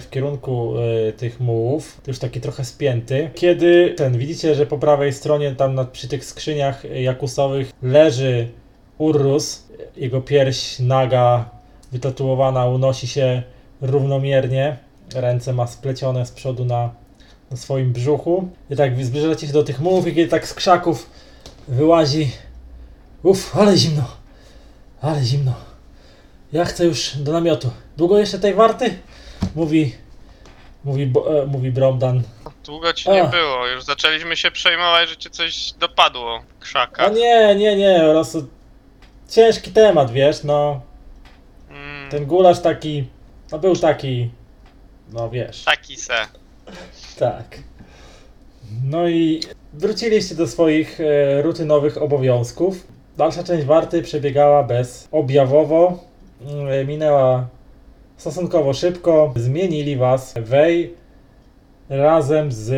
w 0.00 0.10
kierunku 0.10 0.74
y, 1.08 1.12
tych 1.12 1.40
mułów, 1.40 2.00
już 2.06 2.18
taki 2.18 2.40
trochę 2.40 2.64
spięty. 2.64 3.30
Kiedy 3.34 3.94
ten, 3.96 4.18
widzicie, 4.18 4.54
że 4.54 4.66
po 4.66 4.78
prawej 4.78 5.12
stronie 5.12 5.54
tam 5.54 5.86
przy 5.92 6.08
tych 6.08 6.24
skrzyniach 6.24 6.84
jakusowych 6.94 7.72
leży 7.82 8.48
Urrus, 8.98 9.66
jego 9.96 10.20
pierś 10.20 10.78
naga, 10.78 11.50
wytatuowana, 11.92 12.66
unosi 12.66 13.06
się 13.06 13.42
równomiernie, 13.80 14.76
ręce 15.14 15.52
ma 15.52 15.66
splecione 15.66 16.26
z 16.26 16.30
przodu 16.30 16.64
na, 16.64 16.90
na 17.50 17.56
swoim 17.56 17.92
brzuchu. 17.92 18.48
I 18.70 18.76
tak 18.76 19.04
zbliżacie 19.04 19.46
się 19.46 19.52
do 19.52 19.64
tych 19.64 19.80
mułów 19.80 20.06
i 20.06 20.14
kiedy 20.14 20.28
tak 20.28 20.48
z 20.48 20.54
krzaków 20.54 21.10
wyłazi 21.68 22.30
Uff, 23.22 23.56
ale 23.56 23.76
zimno. 23.76 24.04
Ale 25.00 25.22
zimno. 25.22 25.67
Ja 26.52 26.64
chcę 26.64 26.84
już 26.84 27.16
do 27.16 27.32
namiotu. 27.32 27.70
Długo 27.96 28.18
jeszcze 28.18 28.38
tej 28.38 28.54
warty? 28.54 28.98
Mówi, 29.54 29.94
mówi, 30.84 31.06
Bo- 31.06 31.42
e, 31.42 31.46
mówi 31.46 31.70
Bromdan. 31.70 32.22
Długo 32.64 32.92
ci 32.92 33.10
nie 33.10 33.24
było, 33.24 33.66
już 33.66 33.84
zaczęliśmy 33.84 34.36
się 34.36 34.50
przejmować, 34.50 35.08
że 35.08 35.16
cię 35.16 35.30
coś 35.30 35.72
dopadło 35.72 36.36
A 36.60 36.64
krzakach. 36.64 37.12
nie, 37.14 37.54
nie, 37.56 37.76
nie, 37.76 38.00
po 38.06 38.10
prostu 38.12 38.48
ciężki 39.28 39.70
temat, 39.72 40.10
wiesz, 40.10 40.44
no. 40.44 40.80
Mm, 41.70 42.10
Ten 42.10 42.26
gulasz 42.26 42.60
taki, 42.60 43.04
no 43.52 43.58
był 43.58 43.76
taki, 43.76 44.30
no 45.12 45.30
wiesz. 45.30 45.64
Taki 45.64 45.96
se. 45.96 46.14
Tak. 47.18 47.58
No 48.84 49.08
i 49.08 49.40
wróciliście 49.72 50.34
do 50.34 50.46
swoich 50.46 51.00
e, 51.00 51.42
rutynowych 51.42 52.02
obowiązków. 52.02 52.86
Dalsza 53.16 53.44
część 53.44 53.66
warty 53.66 54.02
przebiegała 54.02 54.62
bez 54.62 55.08
objawowo. 55.12 56.07
Minęła 56.86 57.48
stosunkowo 58.16 58.72
szybko. 58.74 59.32
Zmienili 59.36 59.96
was 59.96 60.34
Wej 60.36 60.94
razem 61.88 62.52
z 62.52 62.70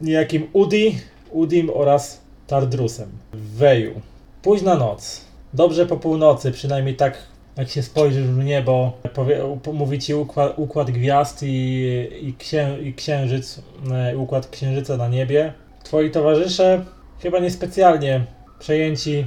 niejakim 0.00 0.48
Udi, 0.52 0.98
Udim 1.30 1.70
oraz 1.74 2.20
Tardrusem 2.46 3.08
w 3.32 3.56
Weju. 3.56 4.00
Późna 4.42 4.74
noc. 4.74 5.24
Dobrze 5.54 5.86
po 5.86 5.96
północy, 5.96 6.52
przynajmniej 6.52 6.96
tak 6.96 7.18
jak 7.56 7.68
się 7.68 7.82
spojrzysz 7.82 8.26
w 8.26 8.44
niebo, 8.44 8.92
powie, 9.14 9.40
mówi 9.72 9.98
ci 9.98 10.14
układ, 10.14 10.52
układ 10.56 10.90
gwiazd 10.90 11.42
i, 11.42 12.08
i, 12.22 12.34
księ, 12.34 12.78
i 12.82 12.94
księżyc, 12.94 13.62
e, 13.92 14.16
układ 14.16 14.46
księżyca 14.46 14.96
na 14.96 15.08
niebie. 15.08 15.52
Twoi 15.84 16.10
towarzysze 16.10 16.84
chyba 17.22 17.38
niespecjalnie 17.38 18.24
przejęci 18.58 19.26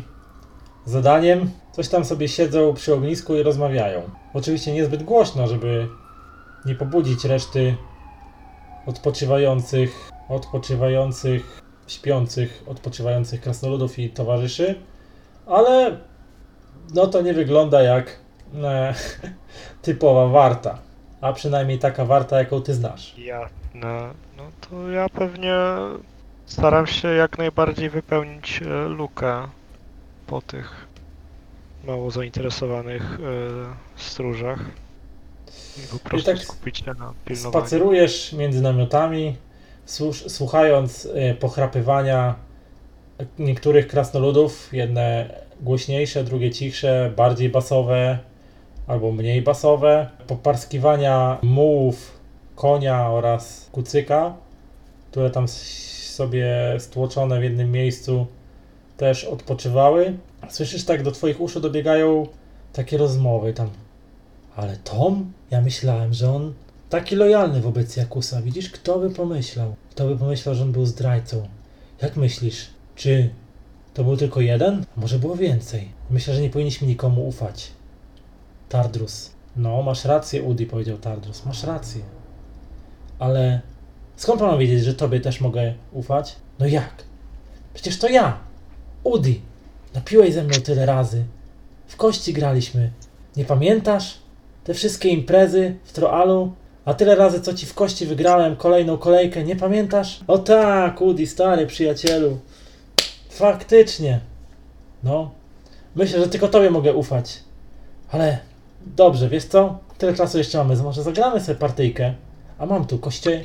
zadaniem, 0.86 1.52
coś 1.76 1.90
tam 1.90 2.06
sobie 2.06 2.28
siedzą 2.28 2.74
przy 2.74 2.94
ognisku 2.94 3.36
i 3.36 3.44
rozmawiają. 3.44 4.02
Oczywiście 4.34 4.74
niezbyt 4.74 5.04
głośno, 5.04 5.48
żeby 5.48 5.88
nie 6.66 6.76
pobudzić 6.76 7.26
reszty 7.26 7.76
odpoczywających, 8.86 10.10
odpoczywających, 10.30 11.62
śpiących, 11.88 12.64
odpoczywających 12.68 13.42
krasnoludów 13.42 14.00
i 14.00 14.10
towarzyszy, 14.10 14.76
ale 15.46 15.98
no 16.94 17.08
to 17.08 17.22
nie 17.22 17.34
wygląda 17.34 17.82
jak 17.82 18.20
e, 18.64 18.94
typowa 19.82 20.28
warta. 20.28 20.78
A 21.22 21.34
przynajmniej 21.34 21.80
taka 21.80 22.06
warta, 22.06 22.40
jaką 22.40 22.62
ty 22.62 22.74
znasz. 22.74 23.18
Ja, 23.18 23.50
no, 23.74 24.00
no 24.38 24.44
to 24.70 24.90
ja 24.90 25.10
pewnie 25.10 25.56
staram 26.46 26.88
się 26.88 27.08
jak 27.08 27.38
najbardziej 27.38 27.90
wypełnić 27.90 28.62
e, 28.62 28.88
lukę 28.88 29.48
po 30.28 30.42
tych 30.42 30.85
mało 31.88 32.12
zainteresowanych 32.12 33.04
e, 33.14 33.18
stróżach 33.96 34.60
i 35.78 35.88
po 35.88 36.10
prostu 36.10 36.32
tak 36.32 36.40
skupić 36.40 36.78
się 36.78 36.86
na 36.86 37.14
pilnowaniu. 37.26 37.52
Spacerujesz 37.52 38.34
między 38.34 38.62
namiotami, 38.62 39.36
słuchając 40.28 41.08
e, 41.14 41.34
pochrapywania 41.34 42.36
niektórych 43.40 43.88
krasnoludów, 43.88 44.74
jedne 44.74 45.30
głośniejsze, 45.62 46.24
drugie 46.24 46.52
cichsze, 46.52 47.14
bardziej 47.16 47.50
basowe 47.50 48.20
albo 48.88 49.12
mniej 49.12 49.42
basowe, 49.42 50.10
poparskiwania 50.28 51.38
mułów, 51.42 52.20
konia 52.56 53.10
oraz 53.10 53.70
kucyka, 53.72 54.34
które 55.12 55.30
tam 55.30 55.48
sobie 55.48 56.76
stłoczone 56.80 57.40
w 57.40 57.44
jednym 57.44 57.72
miejscu 57.72 58.28
też 58.98 59.24
odpoczywały. 59.24 60.18
Słyszysz 60.50 60.86
tak, 60.86 61.04
do 61.04 61.12
twoich 61.12 61.42
uszu 61.42 61.60
dobiegają 61.60 62.28
takie 62.74 62.98
rozmowy 62.98 63.54
tam. 63.54 63.70
Ale 64.56 64.78
Tom? 64.78 65.32
Ja 65.52 65.62
myślałem, 65.62 66.14
że 66.14 66.32
on 66.32 66.54
taki 66.90 67.16
lojalny 67.16 67.62
wobec 67.62 67.96
Jakusa. 67.98 68.42
Widzisz, 68.42 68.70
kto 68.70 69.00
by 69.00 69.10
pomyślał? 69.10 69.76
Kto 69.92 70.08
by 70.08 70.18
pomyślał, 70.18 70.56
że 70.56 70.64
on 70.64 70.72
był 70.72 70.86
zdrajcą? 70.86 71.48
Jak 72.02 72.16
myślisz? 72.16 72.68
Czy 72.96 73.30
to 73.94 74.04
był 74.04 74.18
tylko 74.18 74.42
jeden? 74.42 74.86
Może 74.98 75.20
było 75.20 75.36
więcej? 75.36 75.90
Myślę, 76.10 76.36
że 76.36 76.42
nie 76.42 76.50
powinniśmy 76.50 76.88
nikomu 76.88 77.28
ufać. 77.28 77.72
Tardrus. 78.70 79.32
No, 79.56 79.82
masz 79.82 80.06
rację, 80.06 80.44
Udi, 80.44 80.66
powiedział 80.66 80.98
Tardrus. 80.98 81.46
Masz 81.46 81.64
rację. 81.64 82.02
Ale 83.20 83.62
skąd 84.16 84.42
mam 84.42 84.60
wiedzieć, 84.60 84.84
że 84.84 84.94
tobie 84.94 85.20
też 85.20 85.42
mogę 85.42 85.74
ufać? 85.92 86.36
No 86.60 86.68
jak? 86.68 87.04
Przecież 87.74 88.00
to 88.00 88.10
ja. 88.10 88.38
Udi. 89.04 89.42
Napiłeś 89.96 90.34
ze 90.34 90.44
mną 90.44 90.54
tyle 90.64 90.86
razy. 90.86 91.24
W 91.88 91.96
kości 91.96 92.34
graliśmy. 92.34 92.92
Nie 93.38 93.46
pamiętasz? 93.46 94.18
Te 94.64 94.74
wszystkie 94.74 95.10
imprezy 95.10 95.76
w 95.84 95.94
Troalu? 95.94 96.54
A 96.86 96.94
tyle 96.94 97.16
razy, 97.16 97.42
co 97.42 97.54
ci 97.54 97.66
w 97.66 97.74
kości 97.74 98.06
wygrałem 98.06 98.56
kolejną 98.56 98.98
kolejkę, 98.98 99.44
nie 99.44 99.56
pamiętasz? 99.56 100.20
O 100.28 100.38
tak, 100.38 101.02
Udi, 101.02 101.28
stary 101.28 101.68
przyjacielu. 101.68 102.40
Faktycznie. 103.30 104.20
No. 105.04 105.32
Myślę, 105.96 106.20
że 106.20 106.28
tylko 106.28 106.48
tobie 106.48 106.70
mogę 106.70 106.94
ufać. 106.94 107.40
Ale 108.12 108.40
dobrze, 108.86 109.30
wiesz 109.30 109.46
co? 109.46 109.80
Tyle 109.98 110.14
czasu 110.14 110.38
jeszcze 110.38 110.58
mamy. 110.58 110.76
Może 110.76 111.04
zagramy 111.04 111.42
sobie 111.42 111.60
partyjkę. 111.60 112.14
A 112.58 112.66
mam 112.66 112.88
tu 112.88 113.00
koście. 113.00 113.42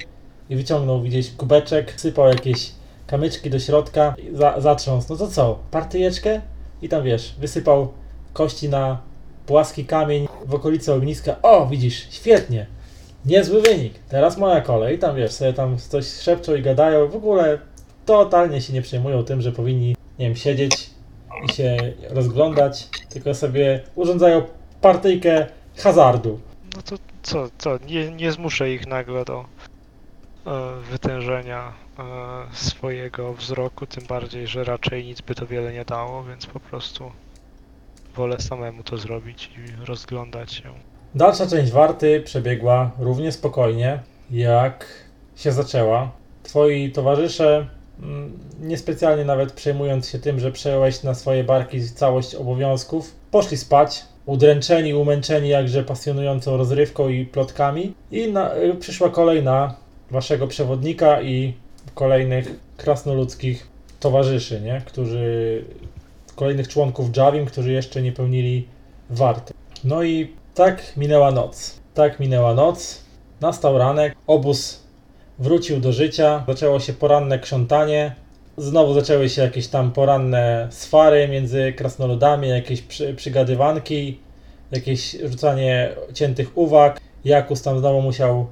I 0.50 0.56
wyciągnął 0.56 1.00
gdzieś 1.00 1.30
kubeczek, 1.30 1.94
sypał 1.96 2.28
jakieś 2.28 2.72
kamyczki 3.10 3.50
do 3.50 3.58
środka, 3.58 4.14
za, 4.32 4.60
zatrząsł. 4.60 5.06
No 5.10 5.16
to 5.16 5.28
co? 5.28 5.58
Partyjeczkę? 5.70 6.40
I 6.82 6.88
tam 6.88 7.04
wiesz, 7.04 7.34
wysypał 7.38 7.92
kości 8.32 8.68
na 8.68 9.00
płaski 9.46 9.84
kamień 9.84 10.28
w 10.46 10.54
okolicy 10.54 10.92
ogniska. 10.92 11.36
O, 11.42 11.66
widzisz, 11.66 12.06
świetnie. 12.10 12.66
Niezły 13.24 13.62
wynik. 13.62 13.94
Teraz 14.08 14.38
moja 14.38 14.60
kolej. 14.60 14.98
Tam 14.98 15.16
wiesz, 15.16 15.32
sobie 15.32 15.52
tam 15.52 15.78
coś 15.78 16.06
szepczą 16.06 16.54
i 16.54 16.62
gadają. 16.62 17.08
W 17.08 17.16
ogóle 17.16 17.58
totalnie 18.06 18.60
się 18.60 18.72
nie 18.72 18.82
przejmują 18.82 19.24
tym, 19.24 19.40
że 19.42 19.52
powinni, 19.52 19.96
nie 20.18 20.26
wiem, 20.26 20.36
siedzieć 20.36 20.90
i 21.48 21.52
się 21.52 21.76
rozglądać, 22.10 22.88
tylko 23.08 23.34
sobie 23.34 23.80
urządzają 23.94 24.42
partyjkę 24.80 25.46
hazardu. 25.76 26.40
No 26.76 26.82
to 26.82 26.96
co, 27.22 27.48
co, 27.58 27.78
nie, 27.86 28.10
nie 28.10 28.32
zmuszę 28.32 28.72
ich 28.72 28.86
nagle 28.86 29.24
do 29.24 29.44
e, 30.46 30.80
wytężenia 30.90 31.72
swojego 32.52 33.34
wzroku, 33.34 33.86
tym 33.86 34.06
bardziej, 34.06 34.46
że 34.46 34.64
raczej 34.64 35.04
nic 35.04 35.20
by 35.20 35.34
to 35.34 35.46
wiele 35.46 35.72
nie 35.72 35.84
dało, 35.84 36.24
więc 36.24 36.46
po 36.46 36.60
prostu 36.60 37.12
wolę 38.16 38.40
samemu 38.40 38.82
to 38.82 38.98
zrobić 38.98 39.50
i 39.58 39.84
rozglądać 39.84 40.52
się. 40.52 40.70
Dalsza 41.14 41.46
część 41.46 41.72
warty 41.72 42.20
przebiegła 42.20 42.90
równie 42.98 43.32
spokojnie, 43.32 44.00
jak 44.30 44.86
się 45.36 45.52
zaczęła. 45.52 46.10
Twoi 46.42 46.92
towarzysze, 46.92 47.66
mm, 48.02 48.38
niespecjalnie 48.60 49.24
nawet 49.24 49.52
przejmując 49.52 50.08
się 50.08 50.18
tym, 50.18 50.40
że 50.40 50.52
przejąłeś 50.52 51.02
na 51.02 51.14
swoje 51.14 51.44
barki 51.44 51.82
całość 51.82 52.34
obowiązków, 52.34 53.14
poszli 53.30 53.56
spać, 53.56 54.04
udręczeni, 54.26 54.94
umęczeni 54.94 55.48
jakże 55.48 55.84
pasjonującą 55.84 56.56
rozrywką 56.56 57.08
i 57.08 57.26
plotkami. 57.26 57.94
I 58.10 58.32
na, 58.32 58.56
y, 58.56 58.74
przyszła 58.74 59.08
kolej 59.08 59.42
na 59.42 59.74
waszego 60.10 60.46
przewodnika 60.46 61.22
i 61.22 61.54
kolejnych 61.94 62.60
krasnoludzkich 62.76 63.66
towarzyszy, 64.00 64.60
nie? 64.60 64.82
którzy 64.86 65.64
kolejnych 66.36 66.68
członków 66.68 67.16
Javim, 67.16 67.46
którzy 67.46 67.72
jeszcze 67.72 68.02
nie 68.02 68.12
pełnili 68.12 68.68
warty. 69.10 69.54
No 69.84 70.02
i 70.02 70.32
tak 70.54 70.96
minęła 70.96 71.30
noc. 71.30 71.80
Tak 71.94 72.20
minęła 72.20 72.54
noc. 72.54 73.04
Nastał 73.40 73.78
ranek. 73.78 74.16
Obóz 74.26 74.80
wrócił 75.38 75.80
do 75.80 75.92
życia. 75.92 76.44
Zaczęło 76.48 76.80
się 76.80 76.92
poranne 76.92 77.38
krzątanie. 77.38 78.14
Znowu 78.56 78.94
zaczęły 78.94 79.28
się 79.28 79.42
jakieś 79.42 79.68
tam 79.68 79.92
poranne 79.92 80.68
swary 80.70 81.28
między 81.28 81.72
krasnoludami, 81.72 82.48
jakieś 82.48 82.82
przy, 82.82 83.14
przygadywanki, 83.14 84.20
jakieś 84.72 85.16
rzucanie 85.24 85.92
ciętych 86.14 86.58
uwag. 86.58 87.00
Jakus 87.24 87.62
tam 87.62 87.78
znowu 87.78 88.02
musiał 88.02 88.46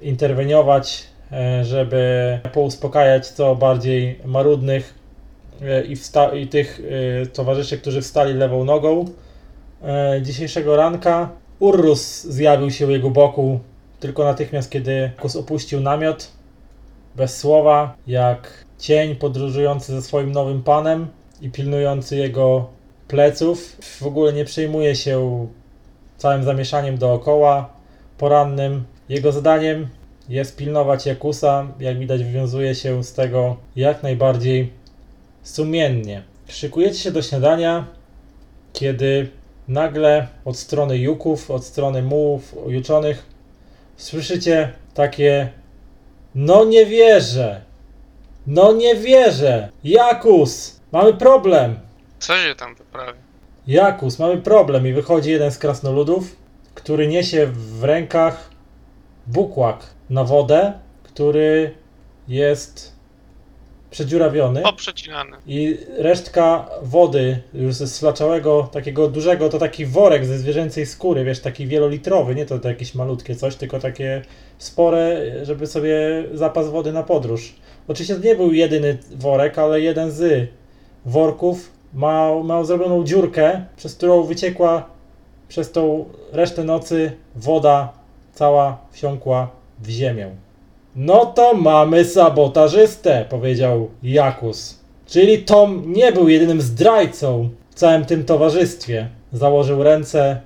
interweniować, 0.00 1.04
żeby 1.62 2.38
pouspokajać 2.52 3.26
co 3.26 3.56
bardziej 3.56 4.18
marudnych 4.24 4.94
e, 5.62 5.84
i, 5.84 5.96
i 6.42 6.46
tych 6.46 6.80
e, 7.22 7.26
towarzyszy, 7.26 7.78
którzy 7.78 8.02
wstali 8.02 8.34
lewą 8.34 8.64
nogą 8.64 9.04
e, 9.84 10.22
dzisiejszego 10.22 10.76
ranka. 10.76 11.28
Urrus 11.58 12.24
zjawił 12.24 12.70
się 12.70 12.86
u 12.86 12.90
jego 12.90 13.10
boku 13.10 13.60
tylko 14.00 14.24
natychmiast, 14.24 14.70
kiedy 14.70 15.10
Kus 15.20 15.36
opuścił 15.36 15.80
namiot. 15.80 16.28
Bez 17.16 17.36
słowa, 17.36 17.94
jak 18.06 18.64
cień 18.78 19.16
podróżujący 19.16 19.92
ze 19.92 20.02
swoim 20.02 20.32
nowym 20.32 20.62
panem 20.62 21.08
i 21.40 21.50
pilnujący 21.50 22.16
jego 22.16 22.66
pleców. 23.08 23.76
W 24.00 24.06
ogóle 24.06 24.32
nie 24.32 24.44
przejmuje 24.44 24.96
się 24.96 25.46
całym 26.16 26.44
zamieszaniem 26.44 26.98
dookoła 26.98 27.68
porannym. 28.18 28.84
Jego 29.08 29.32
zadaniem 29.32 29.88
jest 30.32 30.56
pilnować 30.56 31.06
Jakusa. 31.06 31.66
Jak 31.80 31.98
widać, 31.98 32.24
wywiązuje 32.24 32.74
się 32.74 33.04
z 33.04 33.12
tego 33.12 33.56
jak 33.76 34.02
najbardziej 34.02 34.72
sumiennie. 35.42 36.22
Szykujecie 36.48 36.98
się 36.98 37.10
do 37.10 37.22
śniadania, 37.22 37.86
kiedy 38.72 39.28
nagle 39.68 40.26
od 40.44 40.56
strony 40.56 40.98
juków, 40.98 41.50
od 41.50 41.64
strony 41.64 42.02
mułów 42.02 42.54
juczonych 42.66 43.26
słyszycie 43.96 44.72
takie 44.94 45.48
no 46.34 46.64
nie 46.64 46.86
wierzę, 46.86 47.60
no 48.46 48.72
nie 48.72 48.94
wierzę, 48.94 49.68
Jakus, 49.84 50.80
mamy 50.92 51.14
problem. 51.14 51.78
Co 52.18 52.36
się 52.36 52.54
tam 52.54 52.74
wyprawia? 52.74 53.20
Jakus, 53.66 54.18
mamy 54.18 54.38
problem 54.38 54.86
i 54.86 54.92
wychodzi 54.92 55.30
jeden 55.30 55.50
z 55.50 55.58
krasnoludów, 55.58 56.36
który 56.74 57.08
niesie 57.08 57.46
w 57.46 57.84
rękach 57.84 58.51
bukłak 59.26 59.86
na 60.10 60.24
wodę, 60.24 60.72
który 61.02 61.74
jest 62.28 62.92
przedziurawiony 63.90 64.62
Poprzecinany. 64.62 65.36
i 65.46 65.78
resztka 65.98 66.68
wody 66.82 67.42
już 67.54 67.74
ze 67.74 67.88
slaczałego, 67.88 68.68
takiego 68.72 69.08
dużego, 69.08 69.48
to 69.48 69.58
taki 69.58 69.86
worek 69.86 70.26
ze 70.26 70.38
zwierzęcej 70.38 70.86
skóry, 70.86 71.24
wiesz, 71.24 71.40
taki 71.40 71.66
wielolitrowy, 71.66 72.34
nie 72.34 72.46
to, 72.46 72.58
to 72.58 72.68
jakieś 72.68 72.94
malutkie 72.94 73.36
coś, 73.36 73.56
tylko 73.56 73.78
takie 73.78 74.22
spore, 74.58 75.20
żeby 75.42 75.66
sobie 75.66 75.98
zapas 76.34 76.68
wody 76.68 76.92
na 76.92 77.02
podróż. 77.02 77.54
Oczywiście 77.88 78.14
to 78.14 78.24
nie 78.24 78.36
był 78.36 78.52
jedyny 78.52 78.98
worek, 79.14 79.58
ale 79.58 79.80
jeden 79.80 80.10
z 80.10 80.48
worków 81.04 81.72
ma, 81.94 82.42
ma 82.44 82.64
zrobioną 82.64 83.04
dziurkę, 83.04 83.64
przez 83.76 83.94
którą 83.94 84.22
wyciekła 84.22 84.90
przez 85.48 85.72
tą 85.72 86.04
resztę 86.32 86.64
nocy 86.64 87.12
woda 87.34 88.01
cała 88.32 88.78
wsiąkła 88.92 89.50
w 89.78 89.88
ziemię. 89.88 90.30
No 90.96 91.26
to 91.26 91.54
mamy 91.54 92.04
sabotażystę, 92.04 93.26
powiedział 93.30 93.90
Jakus. 94.02 94.78
Czyli 95.06 95.38
Tom 95.44 95.92
nie 95.92 96.12
był 96.12 96.28
jedynym 96.28 96.60
zdrajcą 96.60 97.50
w 97.70 97.74
całym 97.74 98.04
tym 98.04 98.24
towarzystwie. 98.24 99.08
Założył 99.32 99.82
ręce 99.82 100.40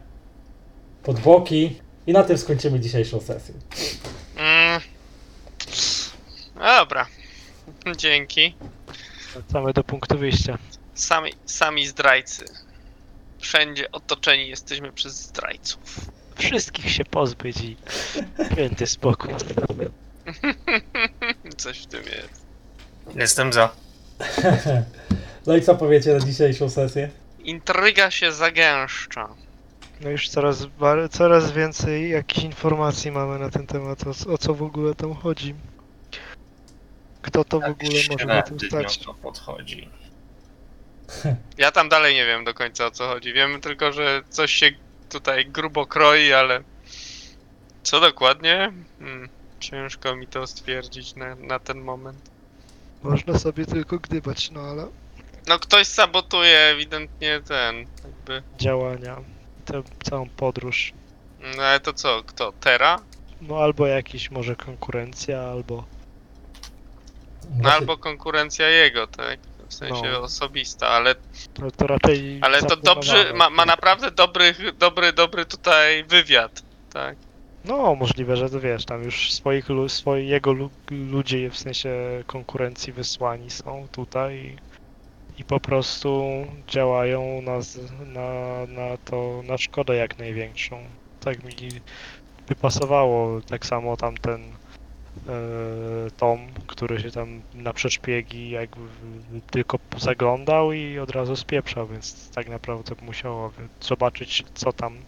pod 1.02 1.20
boki 1.20 1.76
i 2.06 2.12
na 2.12 2.22
tym 2.22 2.38
skończymy 2.38 2.80
dzisiejszą 2.80 3.20
sesję. 3.20 3.54
Mm. 4.36 4.80
Dobra. 6.54 7.06
Dzięki. 7.96 8.54
Wracamy 9.34 9.72
do 9.72 9.84
punktu 9.84 10.18
wyjścia. 10.18 10.58
Sami, 10.94 11.32
sami 11.46 11.86
zdrajcy. 11.86 12.44
Wszędzie 13.38 13.92
otoczeni 13.92 14.48
jesteśmy 14.48 14.92
przez 14.92 15.22
zdrajców. 15.22 15.80
Wszystkich 16.38 16.90
się 16.90 17.04
pozbyć 17.04 17.56
i 17.60 17.76
święty 18.52 18.86
spokój. 18.86 19.34
Coś 21.56 21.78
w 21.82 21.86
tym 21.86 22.02
jest. 22.04 22.46
Jestem 23.14 23.52
za. 23.52 23.70
No 25.46 25.56
i 25.56 25.62
co 25.62 25.74
powiecie 25.74 26.12
na 26.12 26.20
dzisiejszą 26.20 26.70
sesję? 26.70 27.10
Intryga 27.38 28.10
się 28.10 28.32
zagęszcza. 28.32 29.28
No 30.00 30.10
już 30.10 30.28
coraz, 30.28 30.66
bar- 30.66 31.10
coraz 31.10 31.52
więcej 31.52 32.10
jakichś 32.10 32.44
informacji 32.44 33.10
mamy 33.10 33.38
na 33.38 33.50
ten 33.50 33.66
temat, 33.66 34.06
o, 34.06 34.14
co- 34.14 34.32
o 34.32 34.38
co 34.38 34.54
w 34.54 34.62
ogóle 34.62 34.94
tam 34.94 35.14
chodzi. 35.14 35.54
Kto 37.22 37.44
to 37.44 37.60
w 37.60 37.64
ogóle 37.64 37.90
może 38.10 38.26
na 38.26 38.42
tym 38.42 38.60
stać? 38.60 38.98
to 38.98 39.14
podchodzi. 39.14 39.88
Ja 41.58 41.72
tam 41.72 41.88
dalej 41.88 42.14
nie 42.14 42.26
wiem 42.26 42.44
do 42.44 42.54
końca 42.54 42.86
o 42.86 42.90
co 42.90 43.08
chodzi. 43.08 43.32
Wiemy 43.32 43.60
tylko, 43.60 43.92
że 43.92 44.22
coś 44.30 44.52
się 44.52 44.70
tutaj 45.08 45.46
grubo 45.46 45.86
kroi, 45.86 46.32
ale 46.32 46.62
co 47.82 48.00
dokładnie? 48.00 48.72
Hmm, 48.98 49.28
ciężko 49.60 50.16
mi 50.16 50.26
to 50.26 50.46
stwierdzić 50.46 51.14
na, 51.14 51.34
na 51.34 51.58
ten 51.58 51.80
moment. 51.80 52.30
Można 53.02 53.38
sobie 53.38 53.66
tylko 53.66 53.98
gdybać, 53.98 54.50
no 54.50 54.60
ale... 54.60 54.86
No 55.46 55.58
ktoś 55.58 55.86
sabotuje 55.86 56.58
ewidentnie 56.58 57.40
ten, 57.48 57.76
jakby. 58.04 58.42
Działania, 58.58 59.16
tę 59.64 59.82
całą 60.02 60.28
podróż. 60.28 60.92
No 61.56 61.62
ale 61.62 61.80
to 61.80 61.92
co, 61.92 62.22
kto? 62.26 62.52
Tera? 62.52 62.98
No 63.40 63.58
albo 63.58 63.86
jakiś 63.86 64.30
może 64.30 64.56
konkurencja, 64.56 65.40
albo... 65.40 65.84
No 67.58 67.72
albo 67.72 67.98
konkurencja 67.98 68.68
jego, 68.68 69.06
tak? 69.06 69.38
W 69.68 69.74
sensie 69.74 70.02
No. 70.12 70.20
osobista, 70.20 70.88
ale, 70.88 71.14
No 71.58 71.70
to 71.70 71.86
raczej... 71.86 72.38
ale 72.42 72.62
to 72.62 72.76
dobrze, 72.76 73.10
zaplanowane. 73.10 73.38
ma, 73.38 73.50
ma 73.50 73.64
naprawdę 73.66 74.10
dobry, 74.10 74.54
dobry, 74.78 75.12
dobry 75.12 75.46
tutaj 75.46 76.04
wywiad, 76.04 76.62
tak? 76.88 77.18
No, 77.64 77.94
możliwe, 77.94 78.36
że 78.36 78.50
to 78.50 78.60
wiesz, 78.60 78.84
tam 78.84 79.02
już 79.02 79.32
swoich, 79.32 79.68
lu- 79.68 79.88
swoi, 79.88 80.26
jego 80.28 80.52
lu- 80.52 80.70
ludzie, 80.90 81.50
w 81.50 81.58
sensie 81.58 82.22
konkurencji 82.26 82.92
wysłani 82.92 83.50
są 83.50 83.86
tutaj 83.92 84.56
i 85.38 85.44
po 85.44 85.60
prostu 85.60 86.22
działają 86.68 87.42
na, 87.42 87.60
z- 87.60 87.90
na, 87.92 88.66
na 88.68 88.96
to, 89.04 89.40
na 89.44 89.58
szkodę 89.58 89.96
jak 89.96 90.18
największą. 90.18 90.88
Tak 91.18 91.44
mi 91.44 91.54
wypasowało, 92.48 93.40
tak 93.42 93.66
samo 93.66 93.96
tamten 93.96 94.55
Tom, 96.16 96.46
który 96.66 97.00
się 97.00 97.10
tam 97.10 97.42
na 97.54 97.72
przeszpiegi 97.72 98.50
jak 98.50 98.76
w- 98.76 99.40
tylko 99.50 99.78
zaglądał 99.96 100.72
i 100.72 100.98
od 100.98 101.10
razu 101.10 101.36
spieprzał, 101.36 101.86
więc 101.86 102.30
tak 102.30 102.48
naprawdę 102.48 102.94
musiało 103.02 103.52
zobaczyć 103.80 104.44
co 104.54 104.72
tam 104.72 104.98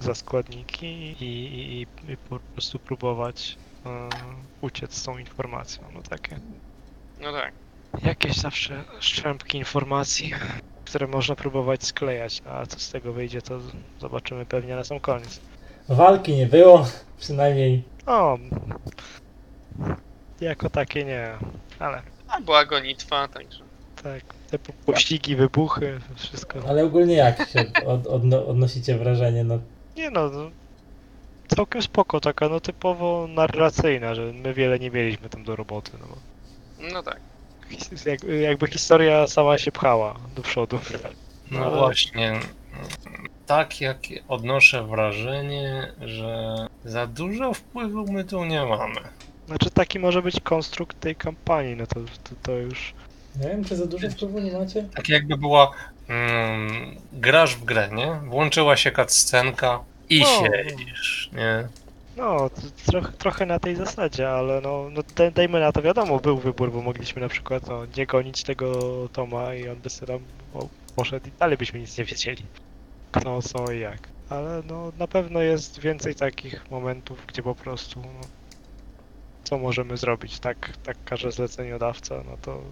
za 0.00 0.14
składniki 0.14 0.86
i, 0.86 1.24
i, 1.24 1.80
i, 1.82 2.12
i 2.12 2.16
po 2.16 2.38
prostu 2.52 2.78
próbować 2.78 3.56
e, 3.86 4.08
uciec 4.60 4.94
z 4.94 5.02
tą 5.02 5.18
informacją. 5.18 5.84
No 5.94 6.02
takie. 6.02 6.38
No 7.20 7.32
tak. 7.32 7.52
Jakieś 8.02 8.36
zawsze 8.36 8.84
szczępki 9.00 9.58
informacji, 9.58 10.32
które 10.84 11.06
można 11.06 11.34
próbować 11.36 11.84
sklejać, 11.84 12.42
a 12.44 12.66
co 12.66 12.78
z 12.78 12.90
tego 12.90 13.12
wyjdzie, 13.12 13.42
to 13.42 13.60
zobaczymy 14.00 14.46
pewnie 14.46 14.76
na 14.76 14.84
sam 14.84 15.00
koniec. 15.00 15.40
Walki 15.88 16.32
nie 16.36 16.46
było, 16.46 16.86
przynajmniej 17.18 17.82
O, 18.06 18.38
jako 20.40 20.70
takie 20.70 21.04
nie, 21.04 21.28
ale 21.78 22.02
A 22.28 22.40
była 22.40 22.64
gonitwa, 22.64 23.28
także. 23.28 23.60
tak, 24.02 24.22
te 24.50 24.58
po- 24.58 24.72
pościgi, 24.72 25.36
wybuchy, 25.36 26.00
wszystko. 26.16 26.58
ale 26.68 26.84
ogólnie 26.84 27.14
jak 27.14 27.48
się 27.48 27.64
od, 27.86 28.06
odno, 28.06 28.46
odnosicie 28.46 28.98
wrażenie? 28.98 29.44
No, 29.44 29.58
Nie 29.96 30.10
no, 30.10 30.28
no, 30.28 30.50
całkiem 31.56 31.82
spoko, 31.82 32.20
taka 32.20 32.48
no 32.48 32.60
typowo 32.60 33.26
narracyjna, 33.30 34.14
że 34.14 34.32
my 34.32 34.54
wiele 34.54 34.78
nie 34.78 34.90
mieliśmy 34.90 35.28
tam 35.28 35.44
do 35.44 35.56
roboty, 35.56 35.90
no 36.00 36.06
bo 36.08 36.16
No 36.92 37.02
tak. 37.02 37.20
his- 37.70 38.06
jak, 38.10 38.22
jakby 38.24 38.66
historia 38.66 39.26
sama 39.26 39.58
się 39.58 39.72
pchała 39.72 40.14
do 40.36 40.42
przodu. 40.42 40.78
No 41.50 41.64
Ale- 41.64 41.76
właśnie. 41.78 42.40
Tak 43.46 43.80
jak 43.80 43.98
odnoszę 44.28 44.86
wrażenie, 44.86 45.92
że 46.00 46.54
za 46.84 47.06
dużo 47.06 47.54
wpływu 47.54 48.12
my 48.12 48.24
tu 48.24 48.44
nie 48.44 48.64
mamy. 48.66 49.00
Znaczy 49.46 49.70
taki 49.70 49.98
może 49.98 50.22
być 50.22 50.40
konstrukt 50.40 51.00
tej 51.00 51.16
kampanii, 51.16 51.76
no 51.76 51.86
to, 51.86 51.94
to, 52.00 52.34
to 52.42 52.52
już... 52.52 52.94
nie 53.40 53.48
wiem, 53.48 53.64
czy 53.64 53.76
za 53.76 53.86
dużo 53.86 54.10
wpływu 54.10 54.38
nie 54.40 54.52
macie? 54.52 54.88
Tak 54.96 55.08
jakby 55.08 55.36
była. 55.36 55.70
Mm, 56.08 56.96
grasz 57.12 57.56
w 57.56 57.64
grę, 57.64 57.88
nie? 57.92 58.20
Włączyła 58.28 58.76
się 58.76 58.90
cutscenka 58.92 59.80
i 60.10 60.20
No. 60.20 60.26
siedzisz, 60.26 61.30
nie? 61.32 61.68
No, 62.16 62.50
t- 62.50 62.60
trochę, 62.86 63.12
trochę 63.12 63.46
na 63.46 63.58
tej 63.58 63.76
zasadzie, 63.76 64.30
ale 64.30 64.60
no, 64.60 64.86
no 64.90 65.00
daj- 65.00 65.32
dajmy 65.32 65.60
na 65.60 65.72
to 65.72 65.82
wiadomo, 65.82 66.18
był 66.20 66.38
wybór, 66.38 66.72
bo 66.72 66.82
mogliśmy 66.82 67.22
na 67.22 67.28
przykład 67.28 67.66
no, 67.68 67.82
nie 67.96 68.06
gonić 68.06 68.42
tego 68.42 68.72
Toma 69.12 69.54
i 69.54 69.68
on 69.68 69.76
by 69.76 69.90
sobie 69.90 70.12
tam 70.12 70.22
o, 70.54 70.68
poszedł 70.96 71.28
i 71.28 71.30
dalej 71.40 71.56
byśmy 71.58 71.80
nic 71.80 71.98
nie 71.98 72.04
wiedzieli. 72.04 72.42
Kto, 73.12 73.42
co 73.42 73.72
i 73.72 73.80
jak. 73.80 74.08
Ale 74.30 74.62
no 74.68 74.92
na 74.98 75.06
pewno 75.06 75.40
jest 75.40 75.78
więcej 75.80 76.14
takich 76.14 76.70
momentów, 76.70 77.26
gdzie 77.26 77.42
po 77.42 77.54
prostu 77.54 78.00
no, 78.00 78.26
co 79.44 79.58
możemy 79.58 79.96
zrobić, 79.96 80.38
tak, 80.38 80.76
tak 80.82 80.96
każe 81.04 81.32
zleceniodawca, 81.32 82.14
no 82.30 82.36
to 82.42 82.62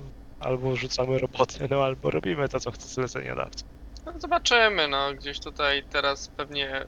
albo 0.41 0.76
rzucamy 0.76 1.18
robotę, 1.18 1.68
no 1.70 1.84
albo 1.84 2.10
robimy 2.10 2.49
to, 2.49 2.60
co 2.60 2.70
chce 2.70 2.89
zleceniodawca. 2.89 3.65
No, 4.07 4.12
zobaczymy, 4.18 4.89
no. 4.89 5.15
Gdzieś 5.15 5.41
tutaj 5.41 5.83
teraz 5.91 6.28
pewnie 6.28 6.86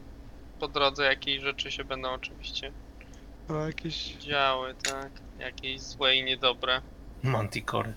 po 0.61 0.69
drodze 0.69 1.05
jakieś 1.05 1.43
rzeczy 1.43 1.73
się 1.73 1.85
będą 1.85 2.09
oczywiście 2.13 2.73
No 3.49 3.67
jakieś... 3.67 4.15
działy, 4.15 4.75
tak? 4.91 5.11
Jakieś 5.39 5.81
złe 5.81 6.17
i 6.17 6.25
niedobre. 6.25 6.81
Manticore. 7.23 7.93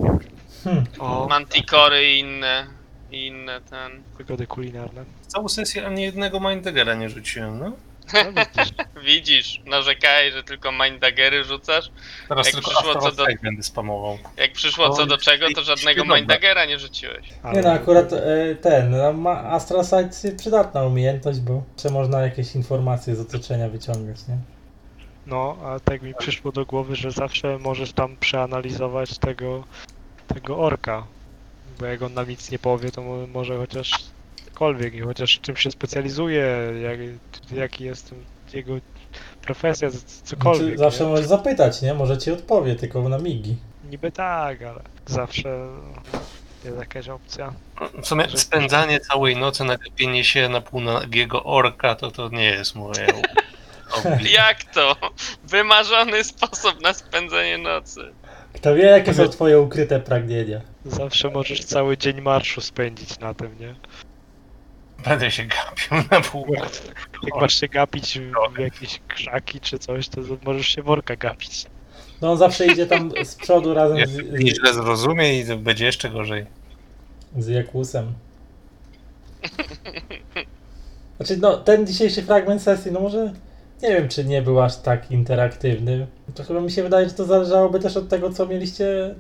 Hm. 0.64 0.84
O, 1.00 1.28
Mantikory 1.30 2.14
i 2.14 2.20
inne, 2.20 2.68
i 3.12 3.28
inne 3.28 3.62
ten. 3.62 4.04
wygody 4.18 4.48
kulinarne. 4.48 5.06
Całą 5.28 5.50
sesję 5.50 5.86
ani 5.86 6.02
jednego 6.04 6.40
Minddaggera 6.40 6.94
nie 6.94 7.10
rzuciłem, 7.10 7.60
no. 7.60 7.72
No, 8.14 8.20
widzisz. 8.32 8.74
Widzisz, 9.06 9.62
narzekałeś, 9.66 10.34
że 10.34 10.44
tylko 10.44 10.72
minddagery 10.72 11.44
rzucasz. 11.44 11.92
Teraz 12.30 12.46
Jak 12.46 12.56
tylko 12.56 12.72
przyszło 12.72 12.94
co 12.94 13.08
Astral 13.08 13.28
do- 13.36 13.42
będę 13.44 13.64
spamował. 13.64 14.18
Jak 14.38 14.52
przyszło 14.54 14.90
co 14.90 15.06
do 15.06 15.18
czego, 15.18 15.48
to 15.56 15.64
żadnego 15.64 16.02
Dobra. 16.02 16.16
minddagera 16.16 16.66
nie 16.66 16.80
rzuciłeś. 16.80 17.28
Nie 17.54 17.62
no, 17.62 17.72
akurat 17.72 18.14
e, 18.14 18.56
ten, 18.62 18.92
no, 18.92 19.14
ma 19.14 19.32
Astral 19.44 19.86
Sight 19.86 20.24
jest 20.24 20.38
przydatna 20.38 20.84
umiejętność, 20.84 21.40
bo 21.40 21.64
jeszcze 21.74 21.90
można 21.90 22.22
jakieś 22.22 22.56
informacje 22.56 23.16
z 23.16 23.20
otoczenia 23.20 23.70
wyciągać, 23.70 24.18
nie? 24.28 24.38
No, 25.28 25.58
a 25.64 25.80
tak 25.80 26.02
mi 26.02 26.14
przyszło 26.16 26.52
do 26.52 26.66
głowy, 26.66 26.96
że 26.96 27.12
zawsze 27.12 27.58
możesz 27.60 27.94
tam 27.94 28.18
przeanalizować 28.18 29.18
tego, 29.18 29.64
tego 30.28 30.58
orka. 30.58 31.04
Bo 31.80 31.86
jak 31.86 32.02
on 32.02 32.14
nam 32.14 32.30
nic 32.30 32.52
nie 32.52 32.60
powie, 32.60 32.92
to 32.92 33.02
mo- 33.02 33.28
może 33.28 33.58
chociaż 33.58 33.92
cokolwiek 34.58 34.94
i 34.94 35.00
chociaż 35.00 35.40
czym 35.42 35.56
się 35.56 35.72
specjalizuje, 35.72 36.74
jak, 36.82 37.00
jaki 37.52 37.84
jest 37.84 38.16
jego 38.54 38.74
profesja, 39.42 39.90
cokolwiek. 40.24 40.62
Znaczy, 40.62 40.78
zawsze 40.78 41.04
nie? 41.04 41.10
możesz 41.10 41.26
zapytać, 41.26 41.82
nie? 41.82 41.94
Może 41.94 42.18
ci 42.18 42.32
odpowie, 42.32 42.76
tylko 42.76 43.10
na 43.10 43.18
migi. 43.18 43.56
Niby 43.90 44.12
tak, 44.12 44.62
ale 44.62 44.80
zawsze 45.06 45.68
jest 46.66 46.78
jakaś 46.78 47.10
opcja. 47.10 47.54
W 48.02 48.08
sumie 48.08 48.26
spędzanie 48.36 49.00
całej 49.00 49.36
nocy 49.36 49.64
na 49.64 49.78
gapienie 49.78 50.24
się 50.24 50.50
na 50.50 50.62
półnagiego 50.62 51.44
orka, 51.44 51.96
to 51.96 52.12
to 52.12 52.30
nie 52.30 52.46
jest 52.46 52.76
moje. 52.76 53.08
Jak 54.40 54.64
to? 54.64 54.96
Wymarzony 55.44 56.24
sposób 56.24 56.82
na 56.82 56.94
spędzenie 56.94 57.58
nocy. 57.58 58.02
Kto 58.54 58.76
wie, 58.76 58.84
jakie 58.84 59.14
są 59.14 59.28
twoje 59.28 59.60
ukryte 59.60 60.00
pragnienia. 60.00 60.62
Zawsze 60.86 61.30
możesz 61.30 61.66
cały 61.66 61.98
dzień 61.98 62.22
marszu 62.22 62.62
spędzić 62.62 63.20
na 63.20 63.34
tym, 63.34 63.60
nie? 63.60 63.76
Będę 65.06 65.32
się 65.32 65.44
gapił 65.44 66.10
na 66.12 66.22
pół. 66.22 66.46
Jak 67.24 67.42
masz 67.42 67.60
się 67.60 67.68
gapić 67.68 68.20
w 68.56 68.60
jakieś 68.60 69.00
krzaki 69.08 69.60
czy 69.60 69.80
coś, 69.80 70.10
to 70.10 70.22
możesz 70.46 70.68
się 70.68 70.82
worka 70.82 71.16
gapić. 71.16 71.66
No 72.22 72.32
on 72.32 72.38
zawsze 72.38 72.66
idzie 72.66 72.88
tam 72.88 73.12
z 73.24 73.36
przodu 73.36 73.74
razem 73.74 74.08
z, 74.08 74.40
nie 74.44 74.56
źle 74.56 74.74
zrozumie 74.74 75.40
i 75.40 75.46
to 75.46 75.58
będzie 75.58 75.86
jeszcze 75.86 76.10
gorzej. 76.10 76.46
z, 77.38 77.46
z 77.46 77.48
Jakusem. 77.48 78.14
Znaczy, 81.18 81.38
no, 81.38 81.58
ten 81.58 81.88
dzisiejszy 81.88 82.22
fragment 82.22 82.62
sesji, 82.62 82.92
no 82.92 83.00
może 83.00 83.34
nie 83.84 83.90
wiem, 83.90 84.10
czy 84.10 84.26
nie 84.26 84.42
był 84.42 84.62
aż 84.62 84.78
tak 84.78 85.12
interaktywny. 85.12 86.08
To 86.36 86.44
chyba 86.44 86.62
mi 86.62 86.72
się 86.72 86.84
wydaje, 86.84 87.10
że 87.10 87.16
to 87.16 87.26
zależałoby 87.26 87.80
też 87.80 87.98
od 87.98 88.10
tego, 88.10 88.30
co 88.34 88.46
mieliście 88.46 89.16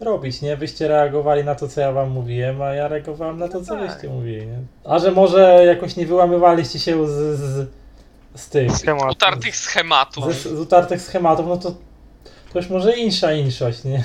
robić, 0.00 0.42
nie? 0.42 0.56
Wyście 0.56 0.88
reagowali 0.88 1.44
na 1.44 1.54
to, 1.54 1.68
co 1.68 1.80
ja 1.80 1.92
wam 1.92 2.10
mówiłem, 2.10 2.62
a 2.62 2.74
ja 2.74 2.88
reagowałem 2.88 3.38
na 3.38 3.48
to, 3.48 3.60
co 3.60 3.74
tak. 3.76 3.90
wyście 3.92 4.08
mówili, 4.08 4.46
nie? 4.46 4.58
A 4.84 4.98
że 4.98 5.10
może 5.12 5.64
jakoś 5.66 5.96
nie 5.96 6.06
wyłamywaliście 6.06 6.78
się 6.78 7.06
z, 7.06 7.10
z, 7.40 7.68
z 8.34 8.48
tych, 8.48 8.72
Schemat. 8.72 9.12
Utartych 9.12 9.56
schematów. 9.56 10.34
z, 10.34 10.42
z 10.42 10.60
utartych 10.60 11.00
schematów, 11.02 11.46
no 11.46 11.56
to 11.56 11.70
to 12.52 12.58
już 12.58 12.68
może 12.70 12.92
insza 12.96 13.32
inszość, 13.32 13.84
nie? 13.84 14.04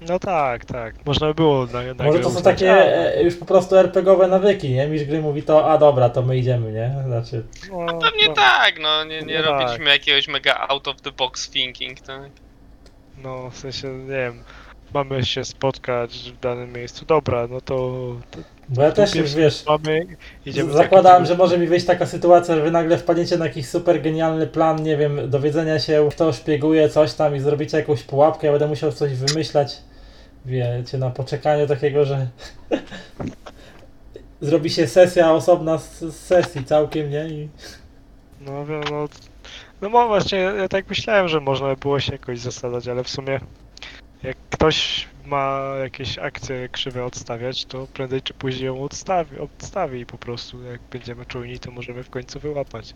No 0.00 0.18
tak, 0.18 0.64
tak. 0.64 0.94
Można 1.06 1.26
by 1.26 1.34
było 1.34 1.66
na, 1.66 1.94
na 1.94 2.04
Może 2.04 2.18
to 2.18 2.24
są 2.24 2.28
uznać, 2.38 2.44
takie 2.44 2.72
ale- 2.72 3.14
e, 3.14 3.22
już 3.22 3.36
po 3.36 3.44
prostu 3.44 3.76
RPGowe 3.76 4.26
nawyki, 4.28 4.70
nie? 4.70 4.86
Mistrz 4.88 5.08
gry 5.08 5.20
mówi 5.20 5.42
to, 5.42 5.70
a 5.70 5.78
dobra, 5.78 6.08
to 6.10 6.22
my 6.22 6.36
idziemy, 6.38 6.72
nie? 6.72 6.94
Znaczy, 7.06 7.44
No, 7.72 7.98
Pewnie 7.98 8.28
no, 8.28 8.34
tak, 8.34 8.74
no 8.80 9.04
nie, 9.04 9.22
nie 9.22 9.38
No 9.38 9.42
tak. 9.44 9.60
robiliśmy 9.60 9.90
jakiegoś 9.90 10.28
mega 10.28 10.66
out 10.68 10.88
of 10.88 11.00
the 11.00 11.12
box 11.12 11.50
thinking, 11.50 12.00
tak? 12.00 12.30
No, 13.22 13.50
w 13.50 13.56
sensie, 13.58 13.88
nie 13.88 14.06
wiem, 14.16 14.42
mamy 14.94 15.24
się 15.24 15.44
spotkać 15.44 16.32
w 16.36 16.40
danym 16.40 16.72
miejscu. 16.72 17.04
Dobra, 17.06 17.46
no 17.46 17.60
to, 17.60 17.74
to 18.30 18.38
bo 18.68 18.82
ja 18.82 18.92
też 18.92 19.14
już, 19.14 19.34
wiesz, 19.34 19.64
mamy, 19.66 20.06
idziemy 20.46 20.70
w 20.70 20.74
zakładałem, 20.74 21.22
takim- 21.22 21.34
że 21.34 21.38
może 21.38 21.58
mi 21.58 21.66
wyjść 21.66 21.86
taka 21.86 22.06
sytuacja, 22.06 22.54
że 22.54 22.62
wy 22.62 22.70
nagle 22.70 22.98
wpadniecie 22.98 23.38
na 23.38 23.44
jakiś 23.44 23.68
super 23.68 24.02
genialny 24.02 24.46
plan, 24.46 24.82
nie 24.82 24.96
wiem, 24.96 25.30
dowiedzenia 25.30 25.78
się, 25.78 26.08
kto 26.10 26.32
szpieguje 26.32 26.88
coś 26.88 27.14
tam 27.14 27.36
i 27.36 27.40
zrobicie 27.40 27.76
jakąś 27.76 28.02
pułapkę, 28.02 28.46
ja 28.46 28.52
będę 28.52 28.66
musiał 28.66 28.92
coś 28.92 29.14
wymyślać, 29.14 29.76
wiecie, 30.46 30.98
na 30.98 31.10
poczekaniu 31.10 31.66
takiego, 31.66 32.04
że 32.04 32.26
zrobi 34.40 34.70
się 34.70 34.86
sesja 34.86 35.32
osobna 35.32 35.78
z, 35.78 36.00
z 36.00 36.16
sesji 36.16 36.64
całkiem, 36.64 37.10
nie? 37.10 37.28
I... 37.28 37.48
No, 38.40 38.66
wiem, 38.66 38.80
no, 38.90 39.08
no 39.82 39.88
mo- 39.88 40.08
właśnie, 40.08 40.38
ja 40.38 40.68
tak 40.68 40.88
myślałem, 40.88 41.28
że 41.28 41.40
można 41.40 41.68
by 41.68 41.76
było 41.76 42.00
się 42.00 42.12
jakoś 42.12 42.38
zasadać, 42.38 42.88
ale 42.88 43.04
w 43.04 43.08
sumie 43.08 43.40
jak 44.22 44.36
ktoś 44.50 45.08
ma 45.26 45.60
jakieś 45.82 46.18
akcje 46.18 46.68
krzywe 46.68 47.04
odstawiać, 47.04 47.64
to 47.64 47.86
prędzej 47.94 48.22
czy 48.22 48.34
później 48.34 48.66
ją 48.66 48.82
odstawi, 48.82 49.38
odstawi 49.38 50.00
i 50.00 50.06
po 50.06 50.18
prostu 50.18 50.62
jak 50.62 50.80
będziemy 50.90 51.26
czujni, 51.26 51.58
to 51.58 51.70
możemy 51.70 52.02
w 52.02 52.10
końcu 52.10 52.40
wyłapać. 52.40 52.94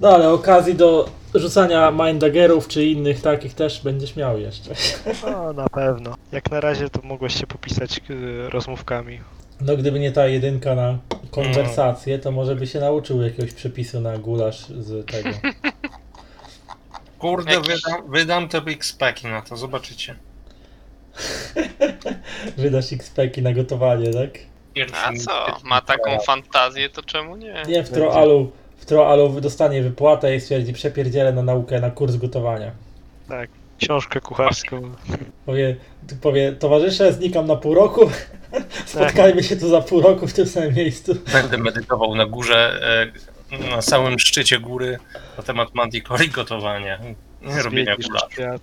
No 0.00 0.08
ale 0.08 0.30
okazji 0.30 0.74
do 0.74 1.08
rzucania 1.34 1.90
mindagerów 1.90 2.68
czy 2.68 2.84
innych 2.84 3.20
takich 3.20 3.54
też 3.54 3.80
będziesz 3.84 4.16
miał 4.16 4.38
jeszcze. 4.38 4.74
No, 5.30 5.52
na 5.52 5.68
pewno. 5.68 6.14
Jak 6.32 6.50
na 6.50 6.60
razie 6.60 6.90
to 6.90 7.00
mogłeś 7.02 7.40
się 7.40 7.46
popisać 7.46 8.00
y, 8.10 8.50
rozmówkami. 8.50 9.20
No 9.60 9.76
gdyby 9.76 10.00
nie 10.00 10.12
ta 10.12 10.26
jedynka 10.26 10.74
na 10.74 10.98
konwersację, 11.30 12.18
to 12.18 12.30
może 12.30 12.56
by 12.56 12.66
się 12.66 12.80
nauczył 12.80 13.22
jakiegoś 13.22 13.52
przepisu 13.52 14.00
na 14.00 14.18
gulasz 14.18 14.66
z 14.66 15.06
tego. 15.06 15.28
Kurde, 17.18 17.54
Jakiś- 17.54 17.68
wydam, 17.68 18.10
wydam 18.10 18.48
te 18.48 18.60
big 18.60 18.84
speki 18.84 19.26
na 19.26 19.42
to, 19.42 19.56
zobaczycie. 19.56 20.16
Wydasz 22.56 22.92
XP-ki 22.92 23.42
na 23.42 23.52
gotowanie, 23.52 24.10
tak? 24.12 24.30
A 25.04 25.12
co? 25.16 25.58
Ma 25.64 25.80
taką 25.80 26.18
fantazję, 26.20 26.88
to 26.88 27.02
czemu 27.02 27.36
nie? 27.36 27.62
Nie, 27.68 27.84
w 27.84 27.90
Troalu, 27.90 28.52
w 28.76 28.84
Troalu 28.84 29.40
dostanie 29.40 29.82
wypłatę 29.82 30.36
i 30.36 30.40
stwierdzi 30.40 30.72
przepierdzielę 30.72 31.32
na 31.32 31.42
naukę, 31.42 31.80
na 31.80 31.90
kurs 31.90 32.16
gotowania. 32.16 32.70
Tak, 33.28 33.50
książkę 33.78 34.20
kucharską. 34.20 34.92
Powie, 35.46 35.76
powie 36.20 36.52
towarzysze, 36.52 37.12
znikam 37.12 37.46
na 37.46 37.56
pół 37.56 37.74
roku, 37.74 38.10
spotkajmy 38.86 39.42
się 39.42 39.56
tu 39.56 39.68
za 39.68 39.80
pół 39.80 40.00
roku 40.00 40.26
w 40.26 40.32
tym 40.32 40.46
samym 40.46 40.74
miejscu. 40.74 41.14
Będę 41.32 41.58
medytował 41.58 42.14
na 42.14 42.26
górze, 42.26 42.80
e, 43.52 43.70
na 43.70 43.82
samym 43.82 44.18
szczycie 44.18 44.58
góry 44.58 44.98
na 45.36 45.42
temat 45.42 45.74
manticore 45.74 46.24
i 46.24 46.28
gotowania. 46.28 46.98
Robienia 47.64 47.96
świat. 48.34 48.60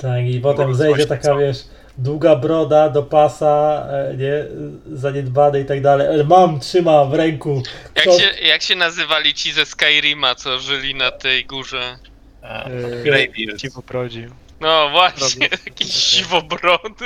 Tak, 0.00 0.26
i 0.26 0.40
potem 0.40 0.64
Było 0.64 0.74
zejdzie 0.74 1.06
taka, 1.06 1.22
co? 1.22 1.38
wiesz, 1.38 1.64
długa 1.98 2.36
broda 2.36 2.88
do 2.88 3.02
pasa, 3.02 3.86
e, 3.90 4.16
nie, 4.16 4.44
zaniedbany 4.92 5.60
i 5.60 5.64
tak 5.64 5.82
dalej. 5.82 6.24
Mam, 6.24 6.60
trzymam 6.60 7.10
w 7.10 7.14
ręku. 7.14 7.62
Jak 7.96 8.04
się, 8.04 8.46
jak 8.46 8.62
się 8.62 8.76
nazywali 8.76 9.34
ci 9.34 9.52
ze 9.52 9.66
Skyrima, 9.66 10.34
co 10.34 10.58
żyli 10.58 10.94
na 10.94 11.10
tej 11.10 11.44
górze? 11.44 11.98
E, 12.42 12.70
Greybeard. 13.02 13.60
Ci 13.60 13.70
poprowadził. 13.70 14.30
No 14.60 14.90
właśnie, 14.90 15.48
jakieś 15.66 15.94
siwobrody. 15.94 17.04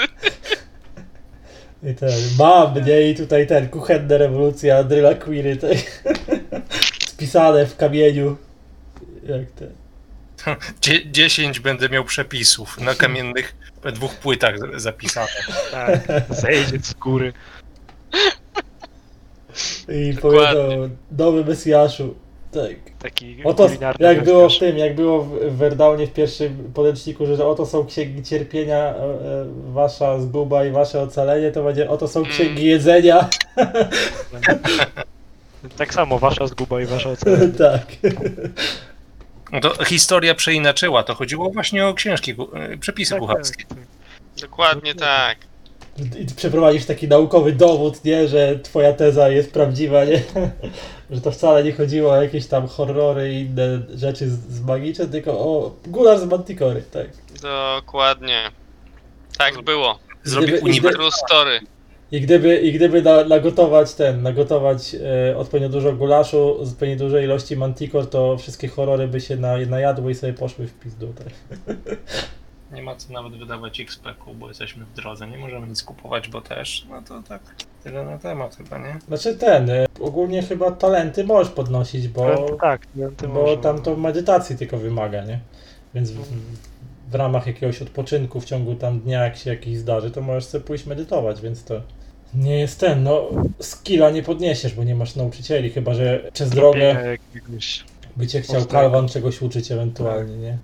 I 1.82 1.94
ten, 1.94 2.12
mam, 2.38 2.84
nie? 2.86 3.10
I 3.10 3.14
tutaj 3.14 3.46
ten, 3.46 3.68
kuchenne 3.68 4.18
rewolucja, 4.18 4.84
Dryla 4.84 5.14
Queery, 5.14 5.56
te, 5.56 5.68
spisane 7.12 7.66
w 7.66 7.76
kamieniu. 7.76 8.36
Jak 9.28 9.50
ten. 9.50 9.77
Dzie- 10.80 11.10
10 11.10 11.60
będę 11.60 11.88
miał 11.88 12.04
przepisów 12.04 12.80
na 12.80 12.94
kamiennych 12.94 13.56
dwóch 13.92 14.14
płytach 14.14 14.54
zapisane. 14.80 15.28
Tak, 15.70 16.00
zejdzie 16.30 16.78
z 16.82 16.94
góry. 16.94 17.32
I 19.88 20.14
Dokładnie. 20.14 20.62
powiedzą, 20.62 20.90
nowy 21.18 21.44
Mesjaszu. 21.44 22.14
Tak. 22.52 22.74
Taki 23.02 23.36
Oto, 23.44 23.66
kulinarny 23.66 24.06
jak 24.06 24.24
było 24.24 24.48
w 24.48 24.58
tym, 24.58 24.78
jak 24.78 24.94
było 24.94 25.24
w 25.24 25.28
w 25.38 25.56
Werdaunie 25.56 26.06
w 26.06 26.12
pierwszym 26.12 26.70
podręczniku, 26.74 27.26
że 27.26 27.46
oto 27.46 27.66
są 27.66 27.86
księgi 27.86 28.22
cierpienia, 28.22 28.76
e, 28.76 28.94
e, 28.94 29.46
wasza 29.72 30.20
zguba 30.20 30.64
i 30.64 30.70
wasze 30.70 31.00
ocalenie, 31.00 31.50
to 31.52 31.62
będzie 31.64 31.90
oto 31.90 32.08
są 32.08 32.24
księgi 32.24 32.64
jedzenia. 32.66 33.28
Tak 35.76 35.94
samo, 35.94 36.18
wasza 36.18 36.46
zguba 36.46 36.80
i 36.80 36.86
wasza 36.86 37.10
ocena. 37.14 37.36
tak. 37.58 37.86
No 39.52 39.60
to 39.60 39.84
historia 39.84 40.34
przeinaczyła, 40.34 41.02
to 41.02 41.14
chodziło 41.14 41.50
właśnie 41.50 41.86
o 41.86 41.94
książki, 41.94 42.34
e, 42.54 42.76
przepisy 42.76 43.10
Tak, 43.10 43.20
kucharskie. 43.20 43.64
tak, 43.64 43.78
tak. 43.78 43.86
Dokładnie 44.40 44.94
tak. 44.94 45.38
I 46.18 46.26
przeprowadzisz 46.36 46.84
taki 46.84 47.08
naukowy 47.08 47.52
dowód, 47.52 48.04
nie, 48.04 48.28
że 48.28 48.58
twoja 48.58 48.92
teza 48.92 49.28
jest 49.28 49.52
prawdziwa, 49.52 50.04
nie? 50.04 50.22
że 51.10 51.20
to 51.20 51.30
wcale 51.30 51.64
nie 51.64 51.72
chodziło 51.72 52.12
o 52.12 52.22
jakieś 52.22 52.46
tam 52.46 52.68
horrory 52.68 53.32
i 53.34 53.40
inne 53.40 53.82
rzeczy 53.94 54.30
z, 54.30 54.38
z 54.54 54.60
magiczne, 54.60 55.06
tylko 55.06 55.30
o 55.32 55.74
gulasz 55.86 56.20
z 56.20 56.24
Manticory, 56.24 56.82
tak. 56.82 57.06
Dokładnie. 57.42 58.50
Tak 59.38 59.62
było. 59.62 59.98
Zrobię 60.24 60.60
uniwersum. 60.60 61.10
Story. 61.10 61.60
I 62.12 62.20
gdyby, 62.20 62.56
i 62.56 62.72
gdyby 62.72 63.02
na, 63.02 63.24
nagotować 63.24 63.94
ten, 63.94 64.22
nagotować 64.22 64.94
e, 65.30 65.36
odpowiednio 65.36 65.68
dużo 65.68 65.92
gulaszu 65.92 66.64
z 66.64 66.72
odpowiednio 66.72 66.98
dużej 66.98 67.24
ilości 67.24 67.56
manticore, 67.56 68.06
to 68.06 68.36
wszystkie 68.38 68.68
horrory 68.68 69.08
by 69.08 69.20
się 69.20 69.36
na, 69.36 69.56
najadły 69.56 70.12
i 70.12 70.14
sobie 70.14 70.32
poszły 70.32 70.66
w 70.66 70.74
pizdu, 70.74 71.14
tak. 71.18 71.28
Nie 72.72 72.82
ma 72.82 72.96
co 72.96 73.12
nawet 73.12 73.32
wydawać 73.38 73.80
XP-ku, 73.80 74.34
bo 74.34 74.48
jesteśmy 74.48 74.84
w 74.84 74.92
drodze, 74.92 75.26
nie 75.26 75.38
możemy 75.38 75.66
nic 75.66 75.82
kupować, 75.82 76.28
bo 76.28 76.40
też, 76.40 76.86
no 76.90 77.02
to 77.02 77.22
tak, 77.28 77.40
tyle 77.84 78.04
na 78.04 78.18
temat 78.18 78.56
chyba, 78.56 78.78
nie? 78.78 78.98
Znaczy 79.08 79.36
ten, 79.36 79.70
e, 79.70 79.86
ogólnie 80.00 80.42
chyba 80.42 80.70
talenty 80.70 81.24
możesz 81.24 81.52
podnosić, 81.52 82.08
bo, 82.08 82.56
tak, 82.60 82.86
talenty 82.86 83.28
bo 83.28 83.34
można. 83.34 83.62
tam 83.62 83.82
to 83.82 83.96
medytacji 83.96 84.56
tylko 84.56 84.78
wymaga, 84.78 85.24
nie? 85.24 85.40
Więc 85.94 86.10
w, 86.10 86.20
w 87.10 87.14
ramach 87.14 87.46
jakiegoś 87.46 87.82
odpoczynku 87.82 88.40
w 88.40 88.44
ciągu 88.44 88.74
tam 88.74 89.00
dnia, 89.00 89.24
jak 89.24 89.36
się 89.36 89.50
jakiś 89.50 89.78
zdarzy, 89.78 90.10
to 90.10 90.20
możesz 90.20 90.44
sobie 90.44 90.64
pójść 90.64 90.86
medytować, 90.86 91.40
więc 91.40 91.64
to 91.64 91.82
nie 92.34 92.58
jest 92.58 92.80
ten, 92.80 93.02
no 93.02 93.28
skilla 93.60 94.10
nie 94.10 94.22
podniesiesz, 94.22 94.74
bo 94.74 94.84
nie 94.84 94.94
masz 94.94 95.16
nauczycieli, 95.16 95.70
chyba 95.70 95.94
że 95.94 96.30
przez 96.32 96.50
drogę 96.50 97.18
jakiegoś... 97.34 97.84
by 98.16 98.26
cię 98.26 98.40
chciał 98.40 98.56
Ostrego. 98.56 98.80
Kalwan 98.80 99.08
czegoś 99.08 99.42
uczyć 99.42 99.72
ewentualnie, 99.72 100.36
nie? 100.36 100.58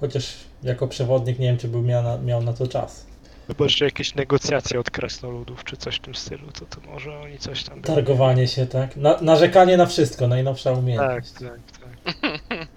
Chociaż 0.00 0.34
jako 0.62 0.88
przewodnik 0.88 1.38
nie 1.38 1.46
wiem, 1.46 1.58
czy 1.58 1.68
by 1.68 1.82
miał 1.82 2.02
na, 2.02 2.18
miał 2.18 2.42
na 2.42 2.52
to 2.52 2.68
czas. 2.68 3.06
Chyba, 3.46 3.68
że 3.68 3.84
jakieś 3.84 4.14
negocjacje 4.14 4.80
od 4.80 4.90
krasnoludów, 4.90 5.64
czy 5.64 5.76
coś 5.76 5.96
w 5.96 6.00
tym 6.00 6.14
stylu, 6.14 6.52
to, 6.52 6.64
to 6.66 6.80
może 6.90 7.18
oni 7.20 7.38
coś 7.38 7.64
tam... 7.64 7.82
Targowanie 7.82 8.48
się, 8.48 8.66
tak? 8.66 8.96
Na, 8.96 9.20
narzekanie 9.20 9.76
na 9.76 9.86
wszystko, 9.86 10.28
najnowsza 10.28 10.70
Tak, 10.70 10.78
umiejętność. 10.78 11.32
tak, 11.32 11.60
tak. 11.80 12.68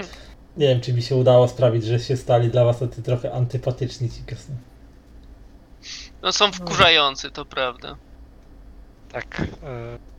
Nie 0.58 0.68
wiem, 0.68 0.82
czy 0.82 0.94
mi 0.94 1.02
się 1.02 1.16
udało 1.16 1.48
sprawić, 1.48 1.86
że 1.86 2.00
się 2.00 2.18
stali 2.18 2.50
dla 2.50 2.66
was 2.66 2.80
tacy 2.80 3.04
trochę 3.04 3.32
antypatyczni 3.34 4.10
ci 4.10 4.24
krasno. 4.26 4.56
No 6.22 6.32
są 6.32 6.52
wkurzający, 6.52 7.32
to 7.32 7.46
prawda. 7.46 7.96
Tak, 9.12 9.42
e, 9.42 9.46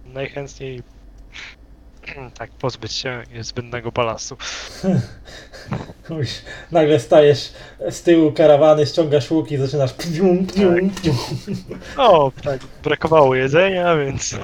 najchętniej 0.05 0.83
tak 2.39 2.51
pozbyć 2.51 2.93
się 2.93 3.23
zbędnego 3.41 3.93
balastu. 3.93 4.37
Nagle 6.73 7.01
stajesz 7.01 7.53
z 7.91 8.03
tyłu 8.03 8.33
karawany, 8.33 8.87
ściągasz 8.87 9.31
łuki, 9.31 9.57
zaczynasz 9.57 9.93
pnium, 9.93 10.47
pnium, 10.47 10.91
pnium. 10.91 11.17
O, 11.97 12.33
tak, 12.43 12.61
brakowało 12.83 13.35
jedzenia, 13.35 13.97
więc... 13.97 14.37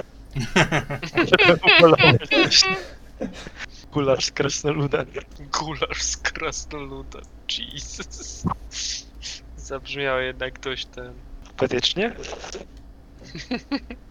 Gulasz 3.92 4.24
z 4.24 4.30
krasnoludem. 4.30 5.06
Gulasz 5.52 6.02
z 6.02 6.16
krasnoludem. 6.16 7.22
Jesus. 7.58 8.44
Zabrzmiało 9.56 10.18
jednak 10.18 10.60
dość 10.60 10.86
ten. 10.86 11.12
Patetycznie? 11.56 12.12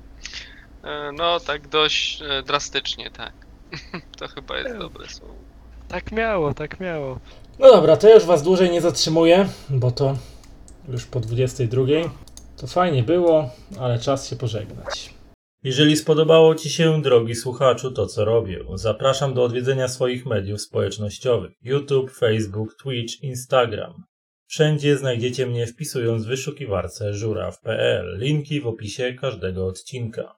e, 0.86 1.12
No, 1.12 1.40
tak 1.40 1.68
dość 1.68 2.22
e, 2.22 2.44
drastycznie, 2.44 3.12
tak. 3.12 3.34
To 4.20 4.28
chyba 4.28 4.58
jest 4.58 4.78
dobre 4.78 5.10
słowo. 5.10 5.36
Tak 5.88 6.12
miało, 6.12 6.54
tak 6.54 6.80
miało. 6.80 7.20
No 7.60 7.72
dobra, 7.72 7.98
to 7.98 8.08
ja 8.08 8.16
już 8.16 8.26
was 8.26 8.44
dłużej 8.44 8.72
nie 8.72 8.82
zatrzymuję, 8.82 9.50
bo 9.70 9.92
to 9.92 10.18
już 10.90 11.06
po 11.06 11.20
22. 11.20 11.84
To 12.58 12.68
fajnie 12.68 13.04
było, 13.04 13.50
ale 13.80 14.00
czas 14.00 14.30
się 14.30 14.36
pożegnać. 14.36 15.16
Jeżeli 15.64 15.98
spodobało 15.98 16.56
Ci 16.56 16.70
się, 16.70 17.02
drogi 17.02 17.36
słuchaczu, 17.36 17.92
to 17.92 18.08
co 18.08 18.26
robię, 18.26 18.60
zapraszam 18.76 19.34
do 19.34 19.44
odwiedzenia 19.44 19.88
swoich 19.88 20.26
mediów 20.26 20.62
społecznościowych: 20.62 21.52
YouTube, 21.62 22.12
Facebook, 22.12 22.76
Twitch, 22.84 23.24
Instagram. 23.24 24.04
Wszędzie 24.48 24.98
znajdziecie 24.98 25.46
mnie 25.46 25.68
wpisując 25.68 26.26
w 26.26 26.28
wyszukiwarce 26.28 27.14
żuraw.pl. 27.14 28.18
Linki 28.20 28.62
w 28.62 28.68
opisie 28.68 29.14
każdego 29.14 29.68
odcinka. 29.68 30.36